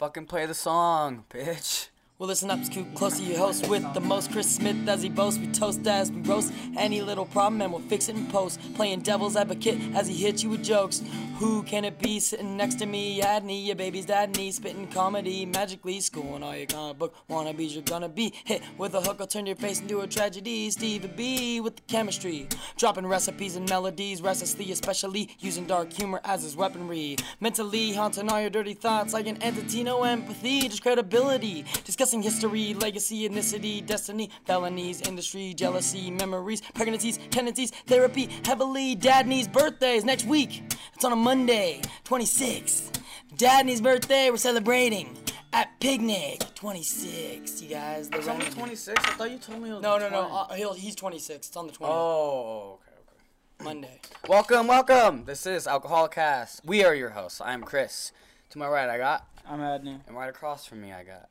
Fucking 0.00 0.24
play 0.24 0.46
the 0.46 0.54
song, 0.54 1.24
bitch. 1.28 1.89
Well, 2.20 2.28
listen 2.28 2.50
up, 2.50 2.62
scoot 2.62 2.94
close 2.94 3.16
to 3.16 3.22
your 3.22 3.38
host 3.38 3.66
with 3.68 3.94
the 3.94 4.00
most. 4.00 4.30
Chris 4.30 4.56
Smith 4.56 4.86
as 4.86 5.02
he 5.02 5.08
boasts. 5.08 5.40
We 5.40 5.46
toast 5.46 5.86
as 5.86 6.12
we 6.12 6.20
roast 6.20 6.52
any 6.76 7.00
little 7.00 7.24
problem 7.24 7.62
and 7.62 7.72
we'll 7.72 7.80
fix 7.80 8.10
it 8.10 8.14
in 8.14 8.26
post. 8.26 8.60
Playing 8.74 9.00
devil's 9.00 9.36
advocate 9.36 9.80
as 9.94 10.06
he 10.06 10.14
hits 10.16 10.42
you 10.42 10.50
with 10.50 10.62
jokes. 10.62 11.02
Who 11.38 11.62
can 11.62 11.86
it 11.86 11.98
be 11.98 12.20
sitting 12.20 12.58
next 12.58 12.74
to 12.80 12.84
me? 12.84 13.22
Adney, 13.22 13.64
your 13.64 13.74
baby's 13.74 14.04
dad, 14.04 14.36
knee 14.36 14.52
spitting 14.52 14.86
comedy. 14.88 15.46
Magically 15.46 15.98
schooling 16.00 16.42
all 16.42 16.54
your 16.54 16.66
comic 16.66 16.98
book 16.98 17.14
wannabes. 17.30 17.72
You're 17.72 17.82
gonna 17.84 18.10
be 18.10 18.34
hit 18.44 18.60
with 18.76 18.92
a 18.92 19.00
hook. 19.00 19.16
I'll 19.20 19.26
turn 19.26 19.46
your 19.46 19.56
face 19.56 19.80
into 19.80 20.00
a 20.00 20.06
tragedy. 20.06 20.70
Stevie 20.70 21.08
B 21.08 21.60
with 21.62 21.76
the 21.76 21.82
chemistry. 21.88 22.48
Dropping 22.76 23.06
recipes 23.06 23.56
and 23.56 23.66
melodies 23.70 24.20
restlessly, 24.20 24.70
especially 24.72 25.34
using 25.38 25.64
dark 25.64 25.90
humor 25.90 26.20
as 26.24 26.42
his 26.42 26.54
weaponry. 26.54 27.16
Mentally 27.40 27.94
haunting 27.94 28.28
all 28.28 28.42
your 28.42 28.50
dirty 28.50 28.74
thoughts 28.74 29.14
like 29.14 29.26
an 29.26 29.42
entity, 29.42 29.82
no 29.82 30.02
empathy, 30.02 30.68
just 30.68 30.82
credibility. 30.82 31.64
Discussing 32.10 32.22
history, 32.28 32.74
legacy, 32.74 33.28
ethnicity, 33.28 33.86
destiny, 33.86 34.30
felonies, 34.44 35.00
industry, 35.02 35.54
jealousy, 35.54 36.10
memories, 36.10 36.60
pregnancies, 36.74 37.18
tendencies, 37.30 37.70
therapy, 37.86 38.28
heavily. 38.44 38.96
Dadney's 38.96 39.46
birthdays 39.46 40.04
next 40.04 40.26
week. 40.26 40.60
It's 40.92 41.04
on 41.04 41.12
a 41.12 41.16
Monday, 41.16 41.82
26th. 42.04 43.00
Dadney's 43.36 43.80
birthday, 43.80 44.28
we're 44.28 44.38
celebrating 44.38 45.16
at 45.52 45.78
Picnic 45.78 46.42
26. 46.56 47.62
You 47.62 47.68
guys, 47.68 48.10
the 48.10 48.18
It's 48.18 48.26
only 48.26 48.46
26. 48.46 49.04
I 49.06 49.10
thought 49.12 49.30
you 49.30 49.38
told 49.38 49.62
me 49.62 49.70
it 49.70 49.74
was 49.74 49.82
No, 49.82 49.96
no, 49.96 50.08
no. 50.08 50.22
Uh, 50.22 50.54
he'll, 50.54 50.72
he's 50.72 50.96
26. 50.96 51.46
It's 51.46 51.56
on 51.56 51.68
the 51.68 51.72
20th. 51.72 51.78
Oh, 51.82 52.78
okay, 52.82 52.92
okay. 53.06 53.64
Monday. 53.64 54.00
Welcome, 54.26 54.66
welcome. 54.66 55.26
This 55.26 55.46
is 55.46 55.68
Alcoholic 55.68 56.10
Cast. 56.10 56.64
We 56.64 56.82
are 56.82 56.92
your 56.92 57.10
hosts. 57.10 57.40
I'm 57.40 57.62
Chris. 57.62 58.10
To 58.50 58.58
my 58.58 58.66
right, 58.66 58.88
I 58.88 58.98
got, 58.98 59.28
I'm 59.48 59.60
Adney. 59.60 60.00
and 60.08 60.16
right 60.16 60.28
across 60.28 60.66
from 60.66 60.80
me, 60.80 60.92
I 60.92 61.04
got. 61.04 61.28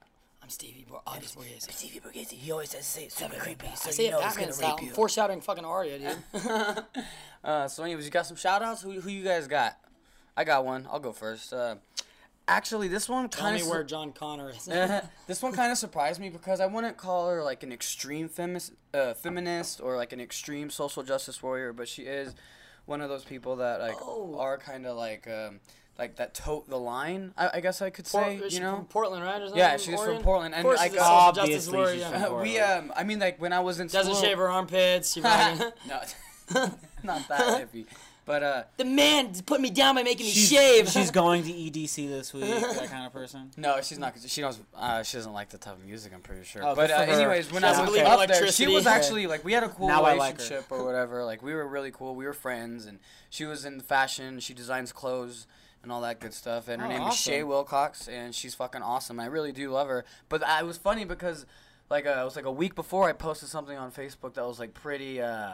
I'm 0.49 0.53
Stevie 0.53 0.84
Bo- 0.89 1.03
August 1.05 1.38
Borghese. 1.38 1.71
Stevie 1.71 1.99
Borghese, 1.99 2.31
he 2.31 2.52
always 2.52 2.71
says 2.71 2.84
say 2.84 3.07
super 3.07 3.35
creepy, 3.35 3.68
I 3.68 3.76
say 3.76 4.04
you 4.05 4.10
it 4.10 4.12
know 4.13 4.18
he's 4.21 4.26
Batman 4.29 4.43
gonna 4.46 4.54
style. 4.54 4.76
rape 4.77 4.85
you. 4.87 4.91
Foreshadowing 4.93 5.41
fucking 5.41 5.63
Arya, 5.63 5.99
dude. 5.99 6.84
Uh, 7.43 7.68
so, 7.68 7.84
anyways, 7.84 8.04
you 8.04 8.10
got 8.12 8.26
some 8.26 8.35
shout 8.35 8.62
outs? 8.63 8.82
Who, 8.82 8.99
who 8.99 9.09
you 9.12 9.24
guys 9.24 9.48
got? 9.48 9.77
I 10.35 10.43
got 10.43 10.65
one. 10.65 10.87
I'll 10.91 10.99
go 10.99 11.13
first. 11.13 11.54
Uh, 11.54 11.76
actually, 12.48 12.87
this 12.87 13.07
one 13.07 13.29
Tell 13.29 13.43
kind 13.43 13.55
me 13.57 13.62
of. 13.62 13.68
where 13.70 13.84
John 13.84 14.12
Connor 14.12 14.49
is. 14.49 14.65
this 15.27 15.41
one 15.43 15.54
kind 15.54 15.71
of 15.71 15.77
surprised 15.77 16.20
me 16.20 16.29
because 16.32 16.59
I 16.59 16.65
wouldn't 16.65 16.98
call 16.98 17.29
her 17.29 17.43
like 17.43 17.62
an 17.62 17.71
extreme 17.71 18.27
femis- 18.27 18.71
uh, 18.93 19.13
feminist 19.13 19.79
or 19.81 19.96
like 19.98 20.13
an 20.13 20.20
extreme 20.20 20.71
social 20.71 21.04
justice 21.04 21.43
warrior, 21.43 21.74
but 21.74 21.87
she 21.87 22.02
is 22.04 22.34
one 22.87 23.02
of 23.02 23.09
those 23.09 23.24
people 23.24 23.57
that 23.57 23.79
like 23.79 23.96
Oh. 24.02 24.35
are 24.40 24.57
kind 24.57 24.85
of 24.87 24.98
like 24.98 25.27
um, 25.27 25.59
like 26.00 26.16
that 26.16 26.34
tote 26.34 26.68
the 26.70 26.78
line. 26.80 27.34
I, 27.38 27.50
I 27.55 27.60
guess 27.60 27.82
I 27.82 27.90
could 27.92 28.05
Port- 28.05 28.26
say, 28.26 28.36
is 28.38 28.44
you 28.46 28.50
she 28.52 28.60
know. 28.60 28.78
from 28.78 28.86
Portland, 28.86 29.24
right? 29.24 29.36
Or 29.42 29.46
something? 29.46 29.58
Yeah, 29.58 29.78
she's 29.78 29.96
Oregon? 30.00 30.16
from 30.16 30.24
Portland, 30.24 30.55
and 30.55 30.62
of 30.66 30.70
course 30.70 30.80
I 30.80 30.88
got- 30.88 31.34
social 31.34 31.34
justice 31.34 31.68
Obviously 31.68 31.78
warrior. 31.78 31.94
she's 31.94 32.02
yeah. 32.02 32.26
from 32.26 32.42
we 32.42 32.60
um, 32.60 32.94
I 32.96 33.04
mean 33.04 33.20
like 33.20 33.40
when 33.42 33.54
I 33.54 33.60
was 33.60 33.80
in 33.80 33.88
Doesn't 33.88 34.14
school. 34.16 34.24
shave 34.26 34.38
her 34.38 34.50
armpits. 34.50 35.14
She 35.14 35.22
fucking- 35.22 35.72
no, 35.88 36.00
not 37.04 37.27
that 37.27 37.72
hippie, 37.72 37.86
but 38.26 38.42
uh, 38.44 38.64
the 38.77 38.86
man 38.86 39.34
put 39.46 39.60
me 39.62 39.70
down 39.70 39.96
by 39.96 40.04
making 40.04 40.26
me 40.26 40.32
shave. 40.32 40.90
she's 40.90 41.12
going 41.12 41.44
to 41.44 41.50
EDC 41.52 42.08
this 42.08 42.34
week, 42.34 42.46
that 42.46 42.90
kind 42.90 43.05
of 43.05 43.14
person. 43.14 43.52
No, 43.58 43.82
she's 43.82 44.00
not. 44.00 44.16
She 44.26 44.42
knows. 44.42 44.60
Uh, 44.76 45.04
she 45.04 45.18
doesn't 45.18 45.34
like 45.34 45.50
the 45.50 45.58
type 45.60 45.74
of 45.76 45.86
music. 45.86 46.12
I'm 46.14 46.22
pretty 46.22 46.46
sure. 46.46 46.64
Oh, 46.64 46.76
but 46.76 46.90
uh, 46.92 46.96
anyways, 46.96 47.52
when 47.52 47.62
She 47.62 47.68
I 47.68 47.70
doesn't 47.72 47.86
was 47.86 47.92
believe 47.92 48.05
in 48.05 48.12
up 48.12 48.27
there, 48.27 48.52
she 48.52 48.68
was 48.68 48.88
actually 48.88 49.27
like 49.27 49.44
we 49.44 49.54
had 49.54 49.64
a 49.64 49.70
cool 49.70 49.88
Now 49.88 50.04
I 50.04 50.14
like 50.16 50.38
relationship 50.38 50.72
or 50.72 50.84
whatever. 50.86 51.24
Like 51.26 51.44
we 51.44 51.54
were 51.54 51.68
really 51.68 51.92
cool. 51.92 52.16
We 52.16 52.26
were 52.26 52.34
friends, 52.34 52.86
and 52.86 53.00
she 53.30 53.46
was 53.46 53.66
in 53.66 53.80
fashion. 53.82 54.40
She 54.40 54.54
designs 54.54 54.92
clothes 54.92 55.46
and 55.84 55.91
all 55.91 56.02
that 56.02 56.20
good 56.20 56.34
stuff. 56.34 56.68
And 56.68 56.82
her 56.82 56.88
Oh, 56.88 56.90
name 56.91 57.08
is 57.08 57.16
Shay. 57.16 57.44
Wilcox, 57.44 58.08
and 58.08 58.34
she's 58.35 58.54
fucking 58.55 58.82
awesome. 58.82 59.20
I 59.20 59.26
really 59.26 59.52
do 59.52 59.70
love 59.72 59.88
her. 59.88 60.05
But 60.30 60.46
I, 60.46 60.60
it 60.60 60.66
was 60.66 60.77
funny 60.77 61.05
because 61.05 61.46
like 61.90 62.05
uh, 62.05 62.18
it 62.21 62.24
was 62.26 62.36
like 62.36 62.46
a 62.46 62.52
week 62.52 62.76
before 62.76 63.08
I 63.10 63.13
posted 63.13 63.49
something 63.49 63.77
on 63.77 63.91
Facebook 63.91 64.34
that 64.36 64.46
was 64.46 64.59
like 64.59 64.74
pretty 64.74 65.22
uh, 65.22 65.53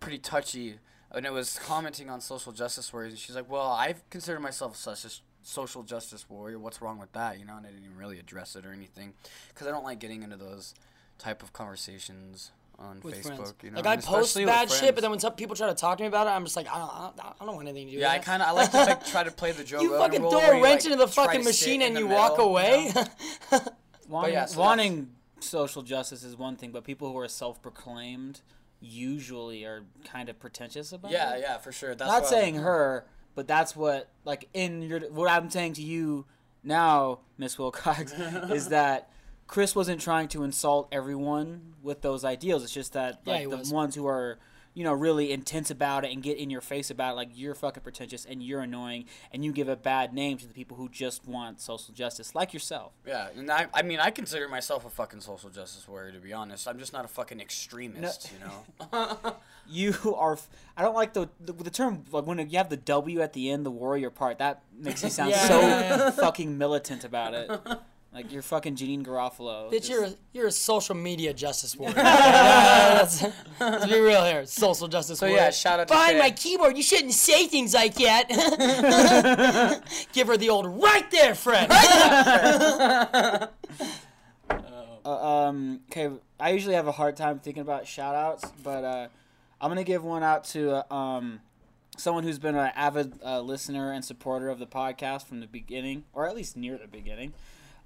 pretty 0.00 0.18
touchy. 0.18 0.78
And 1.14 1.26
it 1.26 1.32
was 1.32 1.58
commenting 1.58 2.08
on 2.08 2.20
social 2.22 2.52
justice 2.52 2.90
warriors. 2.92 3.12
And 3.12 3.18
she's 3.20 3.36
like, 3.36 3.50
"Well, 3.50 3.70
I 3.70 3.94
consider 4.10 4.40
myself 4.40 4.76
such 4.76 5.04
a 5.04 5.10
social 5.42 5.82
justice 5.82 6.24
warrior. 6.30 6.58
What's 6.58 6.80
wrong 6.80 6.98
with 6.98 7.12
that?" 7.12 7.38
You 7.38 7.44
know, 7.44 7.56
and 7.56 7.66
I 7.66 7.70
didn't 7.70 7.84
even 7.84 7.98
really 7.98 8.18
address 8.18 8.56
it 8.56 8.64
or 8.64 8.72
anything, 8.72 9.12
because 9.48 9.66
I 9.66 9.70
don't 9.70 9.84
like 9.84 9.98
getting 9.98 10.22
into 10.22 10.36
those 10.38 10.74
type 11.18 11.42
of 11.42 11.52
conversations 11.52 12.50
on 12.82 13.00
with 13.02 13.14
Facebook. 13.14 13.36
friends. 13.36 13.54
You 13.62 13.70
know, 13.70 13.76
like 13.76 13.86
I 13.86 13.94
and 13.94 14.02
post 14.02 14.34
bad 14.36 14.68
shit, 14.70 14.78
friends. 14.80 14.94
but 14.94 15.00
then 15.02 15.10
when 15.10 15.20
some 15.20 15.32
people 15.34 15.56
try 15.56 15.68
to 15.68 15.74
talk 15.74 15.98
to 15.98 16.04
me 16.04 16.08
about 16.08 16.26
it, 16.26 16.30
I'm 16.30 16.44
just 16.44 16.56
like, 16.56 16.68
I 16.68 16.78
don't, 16.78 16.90
I 16.90 17.10
don't, 17.16 17.34
I 17.40 17.44
don't 17.46 17.54
want 17.56 17.68
anything 17.68 17.86
to 17.88 17.92
do 17.94 17.98
yeah, 17.98 18.10
I 18.10 18.16
with 18.16 18.24
that. 18.24 18.30
kind 18.30 18.42
of 18.42 18.48
I 18.48 18.50
like 18.52 18.70
to 18.72 18.76
like, 18.78 19.06
try 19.06 19.22
to 19.24 19.30
play 19.30 19.52
the 19.52 19.64
Joe 19.70 19.80
You 19.80 19.92
Rogan 19.94 20.00
fucking 20.06 20.22
role 20.22 20.30
throw 20.32 20.40
a 20.58 20.62
wrench 20.62 20.84
like, 20.84 20.92
into 20.92 20.96
the 20.96 21.08
fucking 21.08 21.44
machine 21.44 21.82
and 21.82 21.96
you 21.96 22.08
middle, 22.08 22.18
walk 22.18 22.38
away. 22.38 22.92
know? 22.94 23.60
Wanting, 24.08 24.32
yeah, 24.34 24.44
so 24.46 24.60
wanting 24.60 25.10
social 25.40 25.80
justice 25.82 26.22
is 26.22 26.36
one 26.36 26.56
thing, 26.56 26.70
but 26.70 26.84
people 26.84 27.10
who 27.10 27.18
are 27.18 27.28
self-proclaimed 27.28 28.42
usually 28.80 29.64
are 29.64 29.84
kind 30.04 30.28
of 30.28 30.38
pretentious 30.38 30.92
about 30.92 31.10
Yeah, 31.12 31.34
it. 31.34 31.40
yeah, 31.40 31.52
yeah, 31.52 31.58
for 31.58 31.72
sure. 31.72 31.94
That's 31.94 32.10
Not 32.10 32.22
what- 32.22 32.28
saying 32.30 32.56
her, 32.56 33.06
but 33.34 33.46
that's 33.48 33.74
what 33.74 34.08
like 34.24 34.48
in 34.52 34.82
your 34.82 35.00
what 35.10 35.30
I'm 35.30 35.48
saying 35.50 35.74
to 35.74 35.82
you 35.82 36.26
now, 36.62 37.20
Miss 37.38 37.58
Wilcox, 37.58 38.12
is 38.50 38.68
that 38.68 39.08
Chris 39.46 39.74
wasn't 39.76 40.00
trying 40.00 40.28
to 40.28 40.42
insult 40.44 40.88
everyone 40.92 41.74
with 41.82 42.00
those 42.02 42.24
ideals. 42.24 42.62
It's 42.64 42.72
just 42.72 42.92
that 42.94 43.20
like 43.26 43.40
he 43.40 43.46
the 43.46 43.58
was. 43.58 43.72
ones 43.72 43.94
who 43.94 44.06
are 44.06 44.38
you 44.74 44.82
know 44.84 44.92
really 44.94 45.30
intense 45.32 45.70
about 45.70 46.02
it 46.02 46.10
and 46.12 46.22
get 46.22 46.38
in 46.38 46.48
your 46.48 46.62
face 46.62 46.90
about 46.90 47.12
it, 47.12 47.16
like 47.16 47.28
you're 47.34 47.54
fucking 47.54 47.82
pretentious 47.82 48.24
and 48.24 48.42
you're 48.42 48.62
annoying 48.62 49.04
and 49.30 49.44
you 49.44 49.52
give 49.52 49.68
a 49.68 49.76
bad 49.76 50.14
name 50.14 50.38
to 50.38 50.46
the 50.46 50.54
people 50.54 50.78
who 50.78 50.88
just 50.88 51.26
want 51.28 51.60
social 51.60 51.92
justice, 51.92 52.34
like 52.34 52.54
yourself. 52.54 52.92
Yeah, 53.06 53.28
and 53.36 53.50
I, 53.50 53.66
I 53.74 53.82
mean, 53.82 54.00
I 54.00 54.10
consider 54.10 54.48
myself 54.48 54.86
a 54.86 54.90
fucking 54.90 55.20
social 55.20 55.50
justice 55.50 55.86
warrior, 55.86 56.12
to 56.12 56.18
be 56.20 56.32
honest. 56.32 56.66
I'm 56.66 56.78
just 56.78 56.94
not 56.94 57.04
a 57.04 57.08
fucking 57.08 57.38
extremist, 57.38 58.32
you 58.32 58.38
know? 58.46 59.36
You 59.68 59.94
are. 60.16 60.38
I 60.76 60.82
don't 60.82 60.94
like 60.94 61.12
the 61.12 61.28
the, 61.40 61.52
the 61.52 61.70
term 61.70 62.04
like 62.10 62.26
when 62.26 62.38
you 62.50 62.58
have 62.58 62.68
the 62.68 62.76
W 62.76 63.20
at 63.20 63.32
the 63.32 63.48
end, 63.50 63.64
the 63.64 63.70
warrior 63.70 64.10
part. 64.10 64.38
That 64.38 64.62
makes 64.76 65.04
you 65.04 65.08
sound 65.10 65.30
Yeah, 65.32 65.46
so 65.46 65.60
yeah, 65.60 65.80
yeah. 65.96 66.10
fucking 66.10 66.58
militant 66.58 67.04
about 67.04 67.32
it. 67.34 67.48
Like 68.14 68.30
you're 68.30 68.42
fucking 68.42 68.76
Janeane 68.76 69.02
Garofalo. 69.06 69.68
Bitch, 69.70 69.72
Just- 69.72 69.90
you're 69.90 70.04
a, 70.04 70.12
you're 70.34 70.46
a 70.48 70.52
social 70.52 70.94
media 70.94 71.32
justice 71.32 71.74
warrior. 71.76 71.94
Yeah, 72.02 72.98
let's, 73.00 73.22
let's 73.58 73.86
be 73.86 73.98
real 74.00 74.22
here. 74.26 74.44
Social 74.44 74.86
justice 74.86 75.18
So, 75.18 75.26
warrior. 75.26 75.44
yeah, 75.44 75.50
shout 75.50 75.80
out 75.80 75.88
to 75.88 75.94
Behind 75.94 76.12
Shay. 76.12 76.18
my 76.18 76.30
keyboard, 76.30 76.76
you 76.76 76.82
shouldn't 76.82 77.14
say 77.14 77.46
things 77.46 77.72
like 77.72 77.94
that. 77.94 78.28
Give 80.12 80.26
her 80.26 80.36
the 80.36 80.50
old 80.50 80.66
right 80.66 81.10
there, 81.10 81.34
Fred. 81.34 81.70
Uh, 85.04 85.10
um. 85.48 85.80
Okay. 85.90 86.10
I 86.38 86.50
usually 86.50 86.76
have 86.76 86.86
a 86.86 86.92
hard 86.92 87.16
time 87.16 87.40
thinking 87.40 87.60
about 87.62 87.88
shout 87.88 88.14
outs, 88.14 88.44
but 88.62 88.84
uh, 88.84 89.08
I'm 89.60 89.68
gonna 89.68 89.82
give 89.82 90.04
one 90.04 90.22
out 90.22 90.44
to 90.50 90.84
uh, 90.88 90.94
um 90.94 91.40
someone 91.96 92.22
who's 92.22 92.38
been 92.38 92.54
an 92.54 92.70
avid 92.76 93.14
uh, 93.24 93.40
listener 93.40 93.90
and 93.92 94.04
supporter 94.04 94.48
of 94.48 94.60
the 94.60 94.66
podcast 94.66 95.26
from 95.26 95.40
the 95.40 95.48
beginning, 95.48 96.04
or 96.12 96.28
at 96.28 96.36
least 96.36 96.56
near 96.56 96.78
the 96.78 96.86
beginning. 96.86 97.32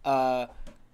Uh, 0.07 0.47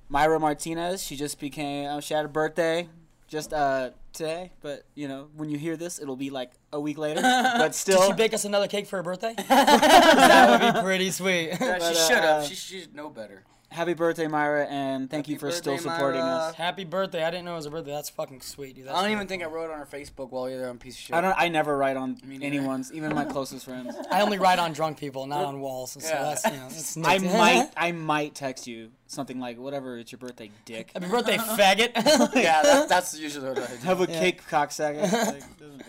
Myra 0.09 0.41
Martinez. 0.41 1.03
She 1.03 1.17
just 1.17 1.39
became. 1.39 1.87
Uh, 1.89 2.00
she 2.00 2.15
had 2.15 2.25
a 2.25 2.28
birthday 2.28 2.89
just 3.28 3.53
uh 3.55 3.91
today, 4.12 4.50
but 4.61 4.84
you 4.95 5.09
know 5.09 5.28
when 5.37 5.49
you 5.49 5.56
hear 5.56 5.77
this, 5.77 5.99
it'll 6.00 6.17
be 6.17 6.28
like 6.31 6.50
a 6.73 6.81
week 6.81 6.99
later. 6.99 7.21
but 7.22 7.75
still, 7.75 7.99
Did 8.01 8.06
she 8.09 8.12
bake 8.15 8.34
us 8.34 8.45
another 8.45 8.69
cake 8.69 8.87
for 8.87 8.97
her 8.97 9.03
birthday? 9.03 9.34
that 9.49 10.51
would 10.61 10.75
be 10.75 10.81
pretty 10.83 11.11
sweet. 11.11 11.49
Yeah, 11.49 11.78
But, 11.78 11.83
she 11.83 11.95
should 11.95 12.19
have. 12.19 12.43
uh, 12.43 12.45
She 12.45 12.55
should 12.55 12.95
know 12.95 13.09
better. 13.09 13.45
Happy 13.72 13.94
birthday, 13.94 14.27
Myra, 14.28 14.66
and 14.66 15.10
thank 15.10 15.27
Happy 15.27 15.33
you 15.33 15.38
for 15.38 15.47
birthday, 15.47 15.77
still 15.77 15.78
supporting 15.78 16.21
Myra. 16.21 16.33
us. 16.34 16.55
Happy 16.55 16.84
birthday! 16.84 17.25
I 17.25 17.31
didn't 17.31 17.44
know 17.47 17.53
it 17.55 17.56
was 17.56 17.66
a 17.66 17.71
birthday. 17.71 17.91
That's 17.93 18.10
fucking 18.10 18.41
sweet, 18.43 18.77
dude. 18.77 18.87
That's 18.87 18.97
I 18.97 19.00
don't 19.03 19.10
even 19.10 19.19
fucking 19.27 19.28
think 19.41 19.43
I 19.43 19.47
wrote 19.47 19.71
on 19.71 19.78
her 19.78 19.87
Facebook 19.87 20.31
while 20.31 20.49
you're 20.49 20.59
there 20.59 20.69
on 20.71 20.78
piece 20.78 20.94
of 20.94 21.00
shit. 21.00 21.16
I 21.16 21.21
don't. 21.21 21.34
I 21.37 21.49
never 21.49 21.77
write 21.77 21.97
on 21.97 22.19
anyone's, 22.43 22.93
even 22.93 23.15
my 23.15 23.25
closest 23.25 23.65
friends. 23.65 23.94
I 24.10 24.21
only 24.21 24.38
write 24.38 24.59
on 24.59 24.72
drunk 24.72 24.99
people, 24.99 25.27
not 25.27 25.44
on 25.44 25.60
walls. 25.60 25.93
So 25.93 26.00
Yeah. 26.09 26.22
that's 26.22 26.44
you 26.44 26.53
know. 26.53 26.69
That's 26.69 26.97
I 26.99 27.19
might. 27.19 27.71
I 27.77 27.93
might 27.93 28.34
text 28.34 28.66
you 28.66 28.91
something 29.06 29.41
like, 29.41 29.59
"Whatever, 29.59 29.98
it's 29.98 30.13
your 30.13 30.19
birthday, 30.19 30.51
dick." 30.65 30.91
Happy 30.95 31.09
birthday, 31.09 31.36
faggot. 31.36 31.92
yeah, 32.34 32.63
that, 32.63 32.89
that's 32.89 33.19
usually 33.19 33.48
what 33.48 33.59
I 33.59 33.66
do. 33.66 33.77
Have 33.84 34.01
a 34.01 34.04
Yeah. 34.10 34.21
cake, 34.21 34.42
cocksucker. 34.48 35.03
Like, 35.03 35.59
doesn't 35.59 35.78
fucking 35.78 35.86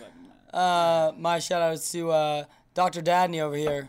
Uh, 0.52 1.12
my 1.18 1.38
shout 1.38 1.62
out 1.62 1.74
is 1.74 1.90
to 1.92 2.10
uh, 2.10 2.44
Dr. 2.74 3.02
Dadney 3.02 3.40
over 3.40 3.56
here, 3.56 3.88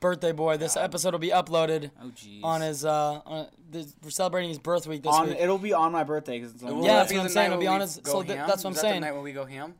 birthday 0.00 0.32
boy. 0.32 0.56
This 0.56 0.76
episode 0.76 1.12
will 1.12 1.18
be 1.18 1.30
uploaded 1.30 1.90
oh 2.00 2.10
on 2.48 2.60
his. 2.60 2.84
Uh, 2.84 3.20
on, 3.26 3.46
this, 3.70 3.94
we're 4.02 4.10
celebrating 4.10 4.48
his 4.48 4.58
birth 4.58 4.86
week 4.86 5.02
this 5.02 5.12
on, 5.12 5.28
week. 5.28 5.36
it'll 5.38 5.58
be 5.58 5.72
on 5.72 5.92
my 5.92 6.04
birthday 6.04 6.38
because 6.38 6.54
it's 6.54 6.62
on. 6.64 6.82
Yeah, 6.82 6.94
that's 6.96 7.12
what 7.12 7.20
I'm 7.22 7.28
saying, 7.28 7.46
it'll 7.52 7.60
be 7.60 7.66
on 7.66 7.80
his. 7.80 7.96
honest- 7.98 8.06
so 8.10 8.22
th- 8.22 8.36
that's 8.46 8.64
what 8.64 8.70
I'm 8.70 8.74
that 8.74 8.80
saying. 8.80 8.94
the 8.94 9.06
night 9.06 9.14
when 9.14 9.22
we 9.24 9.32
go 9.32 9.44
ham? 9.44 9.74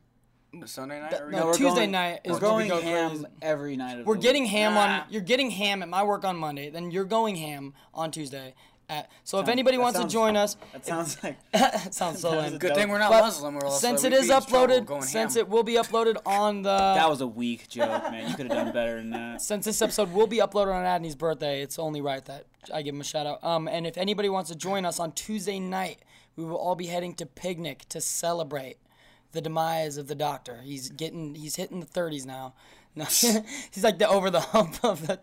Sunday 0.65 0.99
night? 0.99 1.11
Th- 1.11 1.21
or 1.21 1.31
no, 1.31 1.45
we're 1.45 1.53
Tuesday 1.53 1.75
going- 1.81 1.91
night 1.91 2.21
is 2.23 2.39
We're 2.41 2.47
when 2.47 2.57
we 2.63 2.67
going 2.67 2.81
go 2.81 2.87
ham 2.87 3.09
crazy. 3.11 3.25
every 3.43 3.77
night 3.77 3.99
of 3.99 4.05
We're 4.07 4.15
the 4.15 4.21
getting 4.21 4.43
week. 4.43 4.51
ham 4.51 4.73
Nah. 4.73 4.79
on. 4.81 5.03
You're 5.11 5.21
getting 5.21 5.51
ham 5.51 5.83
at 5.83 5.89
my 5.89 6.01
work 6.03 6.25
on 6.25 6.37
Monday. 6.37 6.71
Then 6.71 6.89
you're 6.89 7.05
going 7.05 7.35
ham 7.35 7.75
on 7.93 8.09
Tuesday. 8.09 8.55
At, 8.89 9.09
so 9.23 9.39
if 9.39 9.47
anybody 9.47 9.77
wants 9.77 9.99
sounds- 9.99 10.11
to 10.11 10.17
join 10.17 10.35
us, 10.35 10.57
That 10.73 10.85
sounds 10.85 11.23
like. 11.23 11.37
it 11.53 11.93
sounds 11.93 12.19
so 12.21 12.31
That 12.31 12.51
lame. 12.51 12.57
Good 12.57 12.73
thing 12.73 12.89
we're 12.89 12.97
not 12.97 13.11
But 13.11 13.21
Muslim. 13.21 13.55
Or 13.57 13.65
else 13.65 13.79
Since 13.81 14.03
uh, 14.03 14.07
it 14.07 14.11
we'd 14.13 14.17
is 14.19 14.27
be 14.27 14.33
in 14.33 14.41
trouble 14.41 14.67
uploaded, 14.75 15.03
since 15.03 15.35
ham. 15.35 15.41
it 15.41 15.49
will 15.49 15.63
be 15.63 15.73
uploaded 15.75 16.17
on 16.25 16.63
the. 16.63 16.69
That 16.99 17.07
was 17.09 17.21
a 17.21 17.27
weak 17.27 17.69
joke, 17.69 18.11
man. 18.11 18.27
You 18.29 18.35
could 18.35 18.47
have 18.51 18.65
done 18.65 18.73
better 18.73 18.95
than 18.95 19.11
that. 19.11 19.41
since 19.41 19.65
this 19.65 19.81
episode 19.81 20.11
will 20.11 20.27
be 20.27 20.37
uploaded 20.37 20.73
on 20.73 20.83
Adney's 20.85 21.15
birthday, 21.15 21.61
it's 21.61 21.77
only 21.77 22.01
right 22.01 22.25
that 22.25 22.45
I 22.73 22.81
give 22.81 22.95
him 22.95 23.01
a 23.01 23.03
shout 23.03 23.27
out. 23.27 23.43
Um, 23.43 23.67
and 23.67 23.85
if 23.85 23.97
anybody 23.97 24.27
wants 24.29 24.49
to 24.49 24.55
join 24.55 24.85
us 24.85 24.99
on 24.99 25.11
Tuesday 25.11 25.59
night, 25.59 25.99
we 26.35 26.43
will 26.43 26.57
all 26.57 26.75
be 26.75 26.87
heading 26.87 27.13
to 27.15 27.25
Picnic 27.25 27.87
to 27.89 28.01
celebrate 28.01 28.77
the 29.33 29.41
demise 29.41 29.97
of 29.97 30.07
the 30.07 30.15
Doctor. 30.15 30.61
He's 30.63 30.89
getting, 30.89 31.35
he's 31.35 31.55
hitting 31.57 31.79
the 31.79 31.85
30s 31.85 32.25
now. 32.25 32.55
No, 32.95 33.05
he's 33.05 33.83
like 33.83 33.99
the 33.99 34.09
over 34.09 34.29
the 34.29 34.39
hump 34.39 34.83
of 34.83 35.07
the 35.07 35.19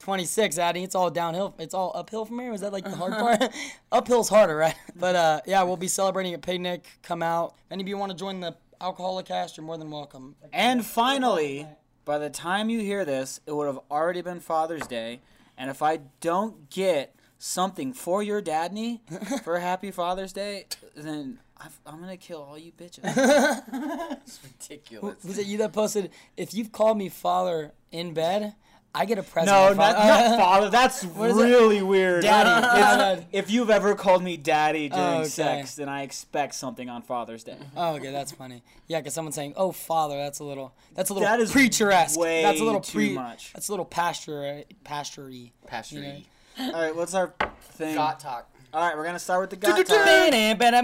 26. 0.00 0.58
Addy, 0.58 0.82
it's 0.82 0.94
all 0.94 1.10
downhill. 1.10 1.54
It's 1.58 1.74
all 1.74 1.92
uphill 1.94 2.24
from 2.24 2.38
here. 2.40 2.50
Was 2.50 2.60
that 2.60 2.72
like 2.72 2.84
the 2.84 2.96
hard 2.96 3.12
part? 3.12 3.52
Uphill's 3.92 4.28
harder, 4.28 4.56
right? 4.56 4.74
But 4.96 5.16
uh, 5.16 5.40
yeah, 5.46 5.62
we'll 5.62 5.76
be 5.76 5.88
celebrating 5.88 6.34
at 6.34 6.42
Picnic. 6.42 6.86
Come 7.02 7.22
out. 7.22 7.54
If 7.66 7.72
any 7.72 7.82
of 7.82 7.88
you 7.88 7.96
want 7.96 8.12
to 8.12 8.18
join 8.18 8.40
the 8.40 8.56
Alcoholic 8.80 9.26
Cast, 9.26 9.56
you're 9.56 9.64
more 9.64 9.78
than 9.78 9.90
welcome. 9.90 10.36
And 10.52 10.84
finally, 10.84 11.66
by 12.04 12.18
the 12.18 12.30
time 12.30 12.68
you 12.68 12.80
hear 12.80 13.04
this, 13.04 13.40
it 13.46 13.52
would 13.52 13.66
have 13.66 13.80
already 13.90 14.20
been 14.20 14.40
Father's 14.40 14.86
Day. 14.86 15.20
And 15.56 15.70
if 15.70 15.82
I 15.82 16.00
don't 16.20 16.68
get 16.68 17.14
something 17.38 17.92
for 17.92 18.22
your 18.22 18.42
dadney 18.42 19.00
for 19.42 19.58
Happy 19.58 19.90
Father's 19.90 20.32
Day, 20.32 20.66
then 20.96 21.38
I've, 21.64 21.80
I'm 21.86 22.00
gonna 22.00 22.16
kill 22.16 22.42
all 22.42 22.58
you 22.58 22.72
bitches. 22.72 23.02
It's 24.26 24.40
ridiculous. 24.42 25.24
Was 25.24 25.38
it 25.38 25.46
you 25.46 25.58
that 25.58 25.72
posted? 25.72 26.10
If 26.36 26.52
you've 26.54 26.72
called 26.72 26.98
me 26.98 27.08
father 27.08 27.72
in 27.90 28.12
bed, 28.12 28.54
I 28.94 29.06
get 29.06 29.18
a 29.18 29.22
present. 29.22 29.46
no, 29.56 29.68
for 29.70 29.74
not, 29.76 29.96
not 29.96 30.38
father. 30.38 30.70
That's 30.70 31.02
is 31.02 31.10
it? 31.10 31.18
really 31.18 31.82
weird. 31.82 32.22
Daddy. 32.22 33.20
It's- 33.20 33.26
if 33.32 33.50
you've 33.50 33.70
ever 33.70 33.94
called 33.94 34.22
me 34.22 34.36
daddy 34.36 34.88
oh, 34.92 34.96
during 34.96 35.12
Oh, 35.14 35.20
okay. 35.20 35.28
sex, 35.28 35.74
then 35.76 35.88
I 35.88 36.02
expect 36.02 36.54
something 36.54 36.88
on 36.88 37.02
Father's 37.02 37.42
Day. 37.44 37.56
Oh, 37.76 37.94
okay, 37.96 38.12
that's 38.12 38.32
funny. 38.32 38.62
Yeah, 38.86 39.00
because 39.00 39.14
someone's 39.14 39.34
saying, 39.34 39.54
"Oh, 39.56 39.72
father," 39.72 40.16
that's 40.16 40.38
a 40.38 40.44
little, 40.44 40.74
that's 40.94 41.10
a 41.10 41.14
little 41.14 41.28
That 41.28 41.40
is 41.40 41.50
preacher-esque. 41.50 42.18
way 42.18 42.42
that's 42.42 42.60
a 42.60 42.64
little 42.64 42.80
too 42.80 42.98
pre, 42.98 43.14
much. 43.14 43.52
That's 43.54 43.68
a 43.68 43.72
little 43.72 43.84
pasture, 43.86 44.62
pasture-y. 44.84 45.52
Pasture. 45.66 46.00
Yeah. 46.00 46.66
All 46.66 46.72
right, 46.72 46.94
what's 46.94 47.14
our 47.14 47.34
thing? 47.72 47.96
Got 47.96 48.20
talk. 48.20 48.48
All 48.74 48.80
right, 48.80 48.96
we're 48.96 49.04
gonna 49.04 49.20
start 49.20 49.40
with 49.40 49.50
the 49.50 49.56
got 49.56 49.86
talk. 49.86 50.04
Wiener, 50.04 50.56
wiener, 50.58 50.60
Wiener, 50.60 50.82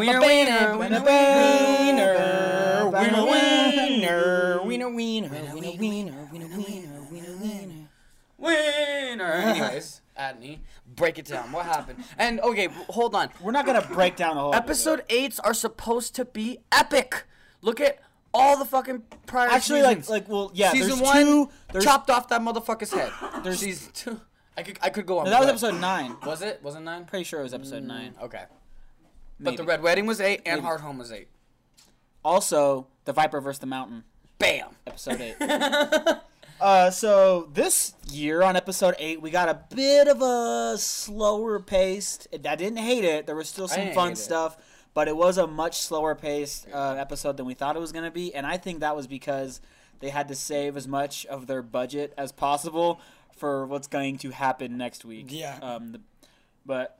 wiener, 0.00 0.20
wiener, 0.22 0.78
wiener, 0.78 0.78
wiener, 0.78 1.04
wiener, 4.62 4.62
wiener, 4.62 4.64
wiener, 4.64 4.64
wiener, 4.64 5.28
wiener, 5.28 5.76
wiener, 5.78 6.14
wiener, 6.56 7.02
wiener, 7.10 7.36
wiener. 7.36 7.88
Winner. 8.38 9.24
Anyways, 9.32 10.00
Adney, 10.18 10.60
break 10.96 11.18
it 11.18 11.26
down. 11.26 11.52
What 11.52 11.66
happened? 11.66 12.02
And 12.16 12.40
okay, 12.40 12.68
hold 12.88 13.14
on. 13.14 13.28
We're 13.42 13.52
not 13.52 13.66
gonna 13.66 13.86
break 13.92 14.16
down 14.16 14.36
the 14.36 14.40
whole 14.40 14.54
Episode 14.54 15.02
eights 15.10 15.38
are 15.40 15.52
supposed 15.52 16.14
to 16.14 16.24
be 16.24 16.60
epic. 16.72 17.24
Look 17.60 17.78
at 17.82 17.98
all 18.32 18.56
the 18.58 18.64
fucking 18.64 19.02
prior 19.26 19.50
Actually, 19.50 19.82
like, 19.82 19.98
seasons. 19.98 20.08
like, 20.10 20.28
well, 20.30 20.50
yeah. 20.54 20.70
season 20.72 20.88
there's 20.90 21.00
one 21.02 21.26
two. 21.26 21.50
There's, 21.72 21.84
chopped 21.84 22.08
off 22.08 22.28
that 22.28 22.40
motherfucker's 22.40 22.92
head. 22.92 23.12
There's- 23.42 23.58
season 23.58 23.90
two. 23.92 24.18
I 24.58 24.62
could 24.64 24.78
I 24.82 24.90
could 24.90 25.06
go 25.06 25.20
on. 25.20 25.26
No, 25.26 25.30
that 25.30 25.40
was 25.40 25.48
episode 25.48 25.80
nine. 25.80 26.16
Was 26.26 26.42
it? 26.42 26.58
Wasn't 26.64 26.84
nine? 26.84 27.04
Pretty 27.04 27.22
sure 27.22 27.38
it 27.38 27.44
was 27.44 27.54
episode 27.54 27.84
nine. 27.84 28.14
Okay. 28.20 28.42
But 29.38 29.56
the 29.56 29.62
Red 29.62 29.82
Wedding 29.82 30.04
was 30.04 30.20
eight, 30.20 30.42
and 30.44 30.62
Maybe. 30.62 30.74
Hardhome 30.74 30.98
was 30.98 31.12
eight. 31.12 31.28
Also, 32.24 32.88
the 33.04 33.12
Viper 33.12 33.40
versus 33.40 33.60
the 33.60 33.66
Mountain, 33.66 34.02
Bam. 34.40 34.70
episode 34.84 35.20
eight. 35.20 35.36
uh, 36.60 36.90
so 36.90 37.48
this 37.54 37.94
year 38.10 38.42
on 38.42 38.56
episode 38.56 38.96
eight, 38.98 39.22
we 39.22 39.30
got 39.30 39.48
a 39.48 39.60
bit 39.72 40.08
of 40.08 40.20
a 40.22 40.76
slower 40.76 41.60
paced. 41.60 42.26
I 42.32 42.56
didn't 42.56 42.78
hate 42.78 43.04
it. 43.04 43.26
There 43.26 43.36
was 43.36 43.48
still 43.48 43.68
some 43.68 43.92
fun 43.92 44.08
hate 44.08 44.12
it. 44.14 44.20
stuff, 44.20 44.56
but 44.92 45.06
it 45.06 45.16
was 45.16 45.38
a 45.38 45.46
much 45.46 45.78
slower 45.78 46.16
paced 46.16 46.66
uh, 46.74 46.96
episode 46.98 47.36
than 47.36 47.46
we 47.46 47.54
thought 47.54 47.76
it 47.76 47.80
was 47.80 47.92
gonna 47.92 48.10
be, 48.10 48.34
and 48.34 48.44
I 48.44 48.56
think 48.56 48.80
that 48.80 48.96
was 48.96 49.06
because 49.06 49.60
they 50.00 50.08
had 50.08 50.26
to 50.28 50.34
save 50.34 50.76
as 50.76 50.88
much 50.88 51.26
of 51.26 51.46
their 51.46 51.62
budget 51.62 52.12
as 52.18 52.32
possible 52.32 53.00
for 53.38 53.66
what's 53.66 53.86
going 53.86 54.18
to 54.18 54.30
happen 54.30 54.76
next 54.76 55.04
week. 55.04 55.26
Yeah. 55.30 55.58
Um, 55.62 55.92
the, 55.92 56.00
but 56.66 56.97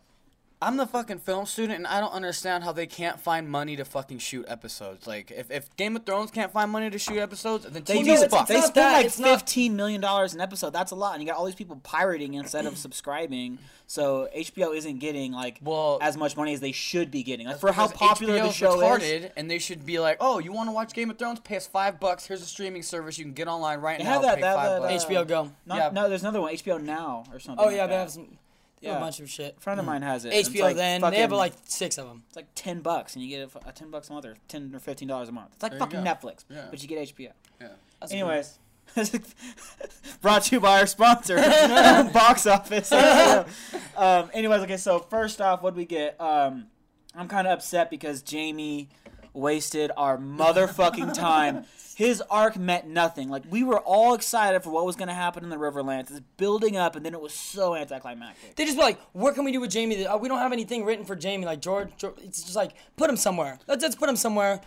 I'm 0.61 0.77
the 0.77 0.87
fucking 0.87 1.19
film 1.21 1.47
student, 1.47 1.77
and 1.79 1.87
I 1.87 2.01
don't 2.01 2.13
understand 2.13 2.65
how 2.65 2.73
they 2.73 2.87
can't 2.87 3.21
find 3.21 3.49
money 3.49 3.77
to 3.77 3.85
fucking 3.85 4.19
shoot 4.19 4.45
episodes. 4.49 5.07
Like, 5.07 5.31
if, 5.31 5.53
if 5.53 5.75
Game 5.77 5.95
of 5.95 6.05
Thrones 6.05 6.33
can't 6.33 6.53
find 6.53 6.69
money 6.73 6.91
to 6.91 6.99
shoot 6.99 7.19
episodes, 7.19 7.65
then 7.65 7.85
They 7.85 7.99
TV's 8.01 8.05
do. 8.07 8.13
It's, 8.25 8.35
fucked. 8.35 8.49
they 8.49 8.61
spend 8.61 8.75
that, 8.75 9.03
like 9.05 9.11
fifteen 9.13 9.77
million 9.77 10.01
dollars 10.01 10.35
an 10.35 10.41
episode. 10.41 10.71
That's 10.71 10.91
a 10.91 10.97
lot, 10.97 11.15
and 11.15 11.23
you 11.23 11.29
got 11.29 11.37
all 11.39 11.45
these 11.45 11.55
people 11.55 11.77
pirating 11.85 12.35
instead 12.35 12.67
of 12.67 12.77
subscribing. 12.77 13.59
So 13.87 14.29
HBO 14.37 14.77
isn't 14.77 14.99
getting 14.99 15.31
like 15.33 15.61
Well- 15.63 15.99
as 16.03 16.17
much 16.17 16.37
money 16.37 16.53
as 16.55 16.61
they 16.61 16.73
should 16.73 17.11
be 17.13 17.23
getting. 17.23 17.47
Like 17.47 17.61
for 17.61 17.71
how 17.73 17.87
Because 17.87 17.99
popular 17.99 18.39
the 18.43 18.51
show 18.51 18.77
retarded, 18.79 19.27
is. 19.27 19.31
and 19.37 19.49
they 19.49 19.59
should 19.61 19.87
be 19.87 20.01
like, 20.01 20.17
"Oh, 20.21 20.41
you 20.41 20.53
want 20.53 20.69
to 20.69 20.73
watch 20.73 20.93
Game 20.93 21.09
of 21.09 21.19
Thrones? 21.19 21.39
Pay 21.41 21.57
us 21.59 21.69
five 21.69 22.01
bucks. 22.01 22.27
Here's 22.27 22.43
a 22.43 22.47
streaming 22.47 22.83
service 22.83 23.17
you 23.17 23.25
can 23.25 23.33
get 23.33 23.47
online 23.47 23.81
right 23.81 23.99
They 23.99 24.05
now. 24.05 24.15
have 24.15 24.23
that- 24.23 24.35
pay 24.35 24.41
that- 24.43 24.57
five 24.57 24.71
that, 24.83 24.89
bucks." 24.91 25.05
uh, 25.05 25.09
HBO 25.09 25.25
Go. 25.29 25.51
Not, 25.67 25.77
Yeah. 25.79 25.91
No, 25.93 26.09
there's 26.09 26.23
another 26.23 26.41
one, 26.41 26.53
HBO 26.53 26.79
Now 26.83 27.25
or 27.33 27.39
something. 27.39 27.65
Oh 27.65 27.69
like 27.69 27.77
yeah, 27.77 27.87
they 27.87 27.93
that. 27.93 27.99
have 28.01 28.11
some, 28.11 28.25
they 28.25 28.29
have 28.31 28.39
Yeah. 28.81 28.97
a 28.97 29.01
bunch 29.01 29.21
of 29.21 29.29
shit. 29.29 29.57
A 29.59 29.61
friend 29.61 29.81
of 29.81 29.87
mine 29.87 30.03
has 30.03 30.25
it. 30.25 30.29
and 30.29 30.37
it's 30.39 30.49
HBO 30.49 30.61
like 30.63 30.77
then 30.77 31.01
they 31.01 31.07
have 31.19 31.31
fucking- 31.31 31.37
like 31.39 31.53
six 31.65 31.99
of 31.99 32.07
them. 32.07 32.23
It's 32.29 32.37
like 32.37 32.47
ten 32.55 32.81
bucks, 32.81 33.15
and 33.15 33.25
you 33.25 33.29
get 33.37 33.51
a, 33.65 33.69
a 33.69 33.73
ten 33.73 33.91
bucks 33.91 34.09
a 34.09 34.13
month 34.13 34.25
or 34.27 34.35
ten 34.49 34.71
or 34.75 34.79
fifteen 34.79 35.09
dollars 35.09 35.29
a 35.29 35.33
month. 35.33 35.51
It's 35.55 35.63
like 35.63 35.73
There 35.73 35.79
you 35.81 35.85
fucking 35.85 36.05
go. 36.05 36.11
Netflix, 36.11 36.45
Yeah. 36.51 36.67
but 36.71 36.81
you 36.83 36.89
get 36.89 36.99
HBO. 37.17 37.33
Yeah. 37.61 37.69
That's 38.01 38.13
Anyways, 38.13 38.59
brought 40.23 40.45
to 40.45 40.55
you 40.57 40.61
by 40.61 40.81
our 40.81 40.87
sponsor, 40.87 41.37
Box 42.13 42.47
Office. 42.47 42.93
um, 42.93 44.31
anyways, 44.33 44.63
okay, 44.63 44.77
so 44.77 44.99
first 45.01 45.41
off, 45.41 45.63
what 45.63 45.75
do 45.75 45.79
we 45.79 45.85
get? 45.85 46.21
Um, 46.21 46.67
I'm 47.15 47.29
kind 47.29 47.47
of 47.47 47.55
upset 47.55 47.91
because 47.91 48.23
Jamie 48.23 48.89
wasted 49.33 49.91
our 49.97 50.19
motherfucking 50.19 51.15
time. 51.15 51.65
His 51.99 52.23
arc 52.31 52.57
meant 52.57 52.87
nothing. 52.87 53.29
Like 53.29 53.43
we 53.51 53.65
were 53.65 53.81
all 53.81 54.15
excited 54.15 54.63
for 54.63 54.71
what 54.71 54.87
was 54.87 54.95
going 54.95 55.09
to 55.09 55.15
happen 55.15 55.43
in 55.43 55.51
the 55.51 55.57
Riverlands. 55.57 56.13
It's 56.13 56.21
building 56.37 56.77
up, 56.77 56.95
and 56.95 57.05
then 57.05 57.13
it 57.13 57.21
was 57.21 57.35
so 57.35 57.75
anticlimactic. 57.75 58.55
They 58.55 58.65
just 58.65 58.77
be 58.77 58.83
like, 58.85 59.01
what 59.15 59.35
can 59.35 59.43
we 59.43 59.51
do 59.51 59.61
with 59.61 59.73
Jamie? 59.73 60.07
Oh, 60.07 60.17
we 60.17 60.29
don't 60.29 60.39
have 60.39 60.53
anything 60.53 60.85
written 60.85 61.05
for 61.05 61.17
Jamie. 61.17 61.45
Like 61.45 61.61
George, 61.61 61.89
George 61.97 62.15
it's 62.23 62.45
just 62.45 62.55
like 62.55 62.75
put 62.97 63.11
him 63.11 63.17
somewhere. 63.17 63.59
Let's 63.67 63.83
just 63.83 63.99
put 63.99 64.09
him 64.09 64.15
somewhere. 64.15 64.61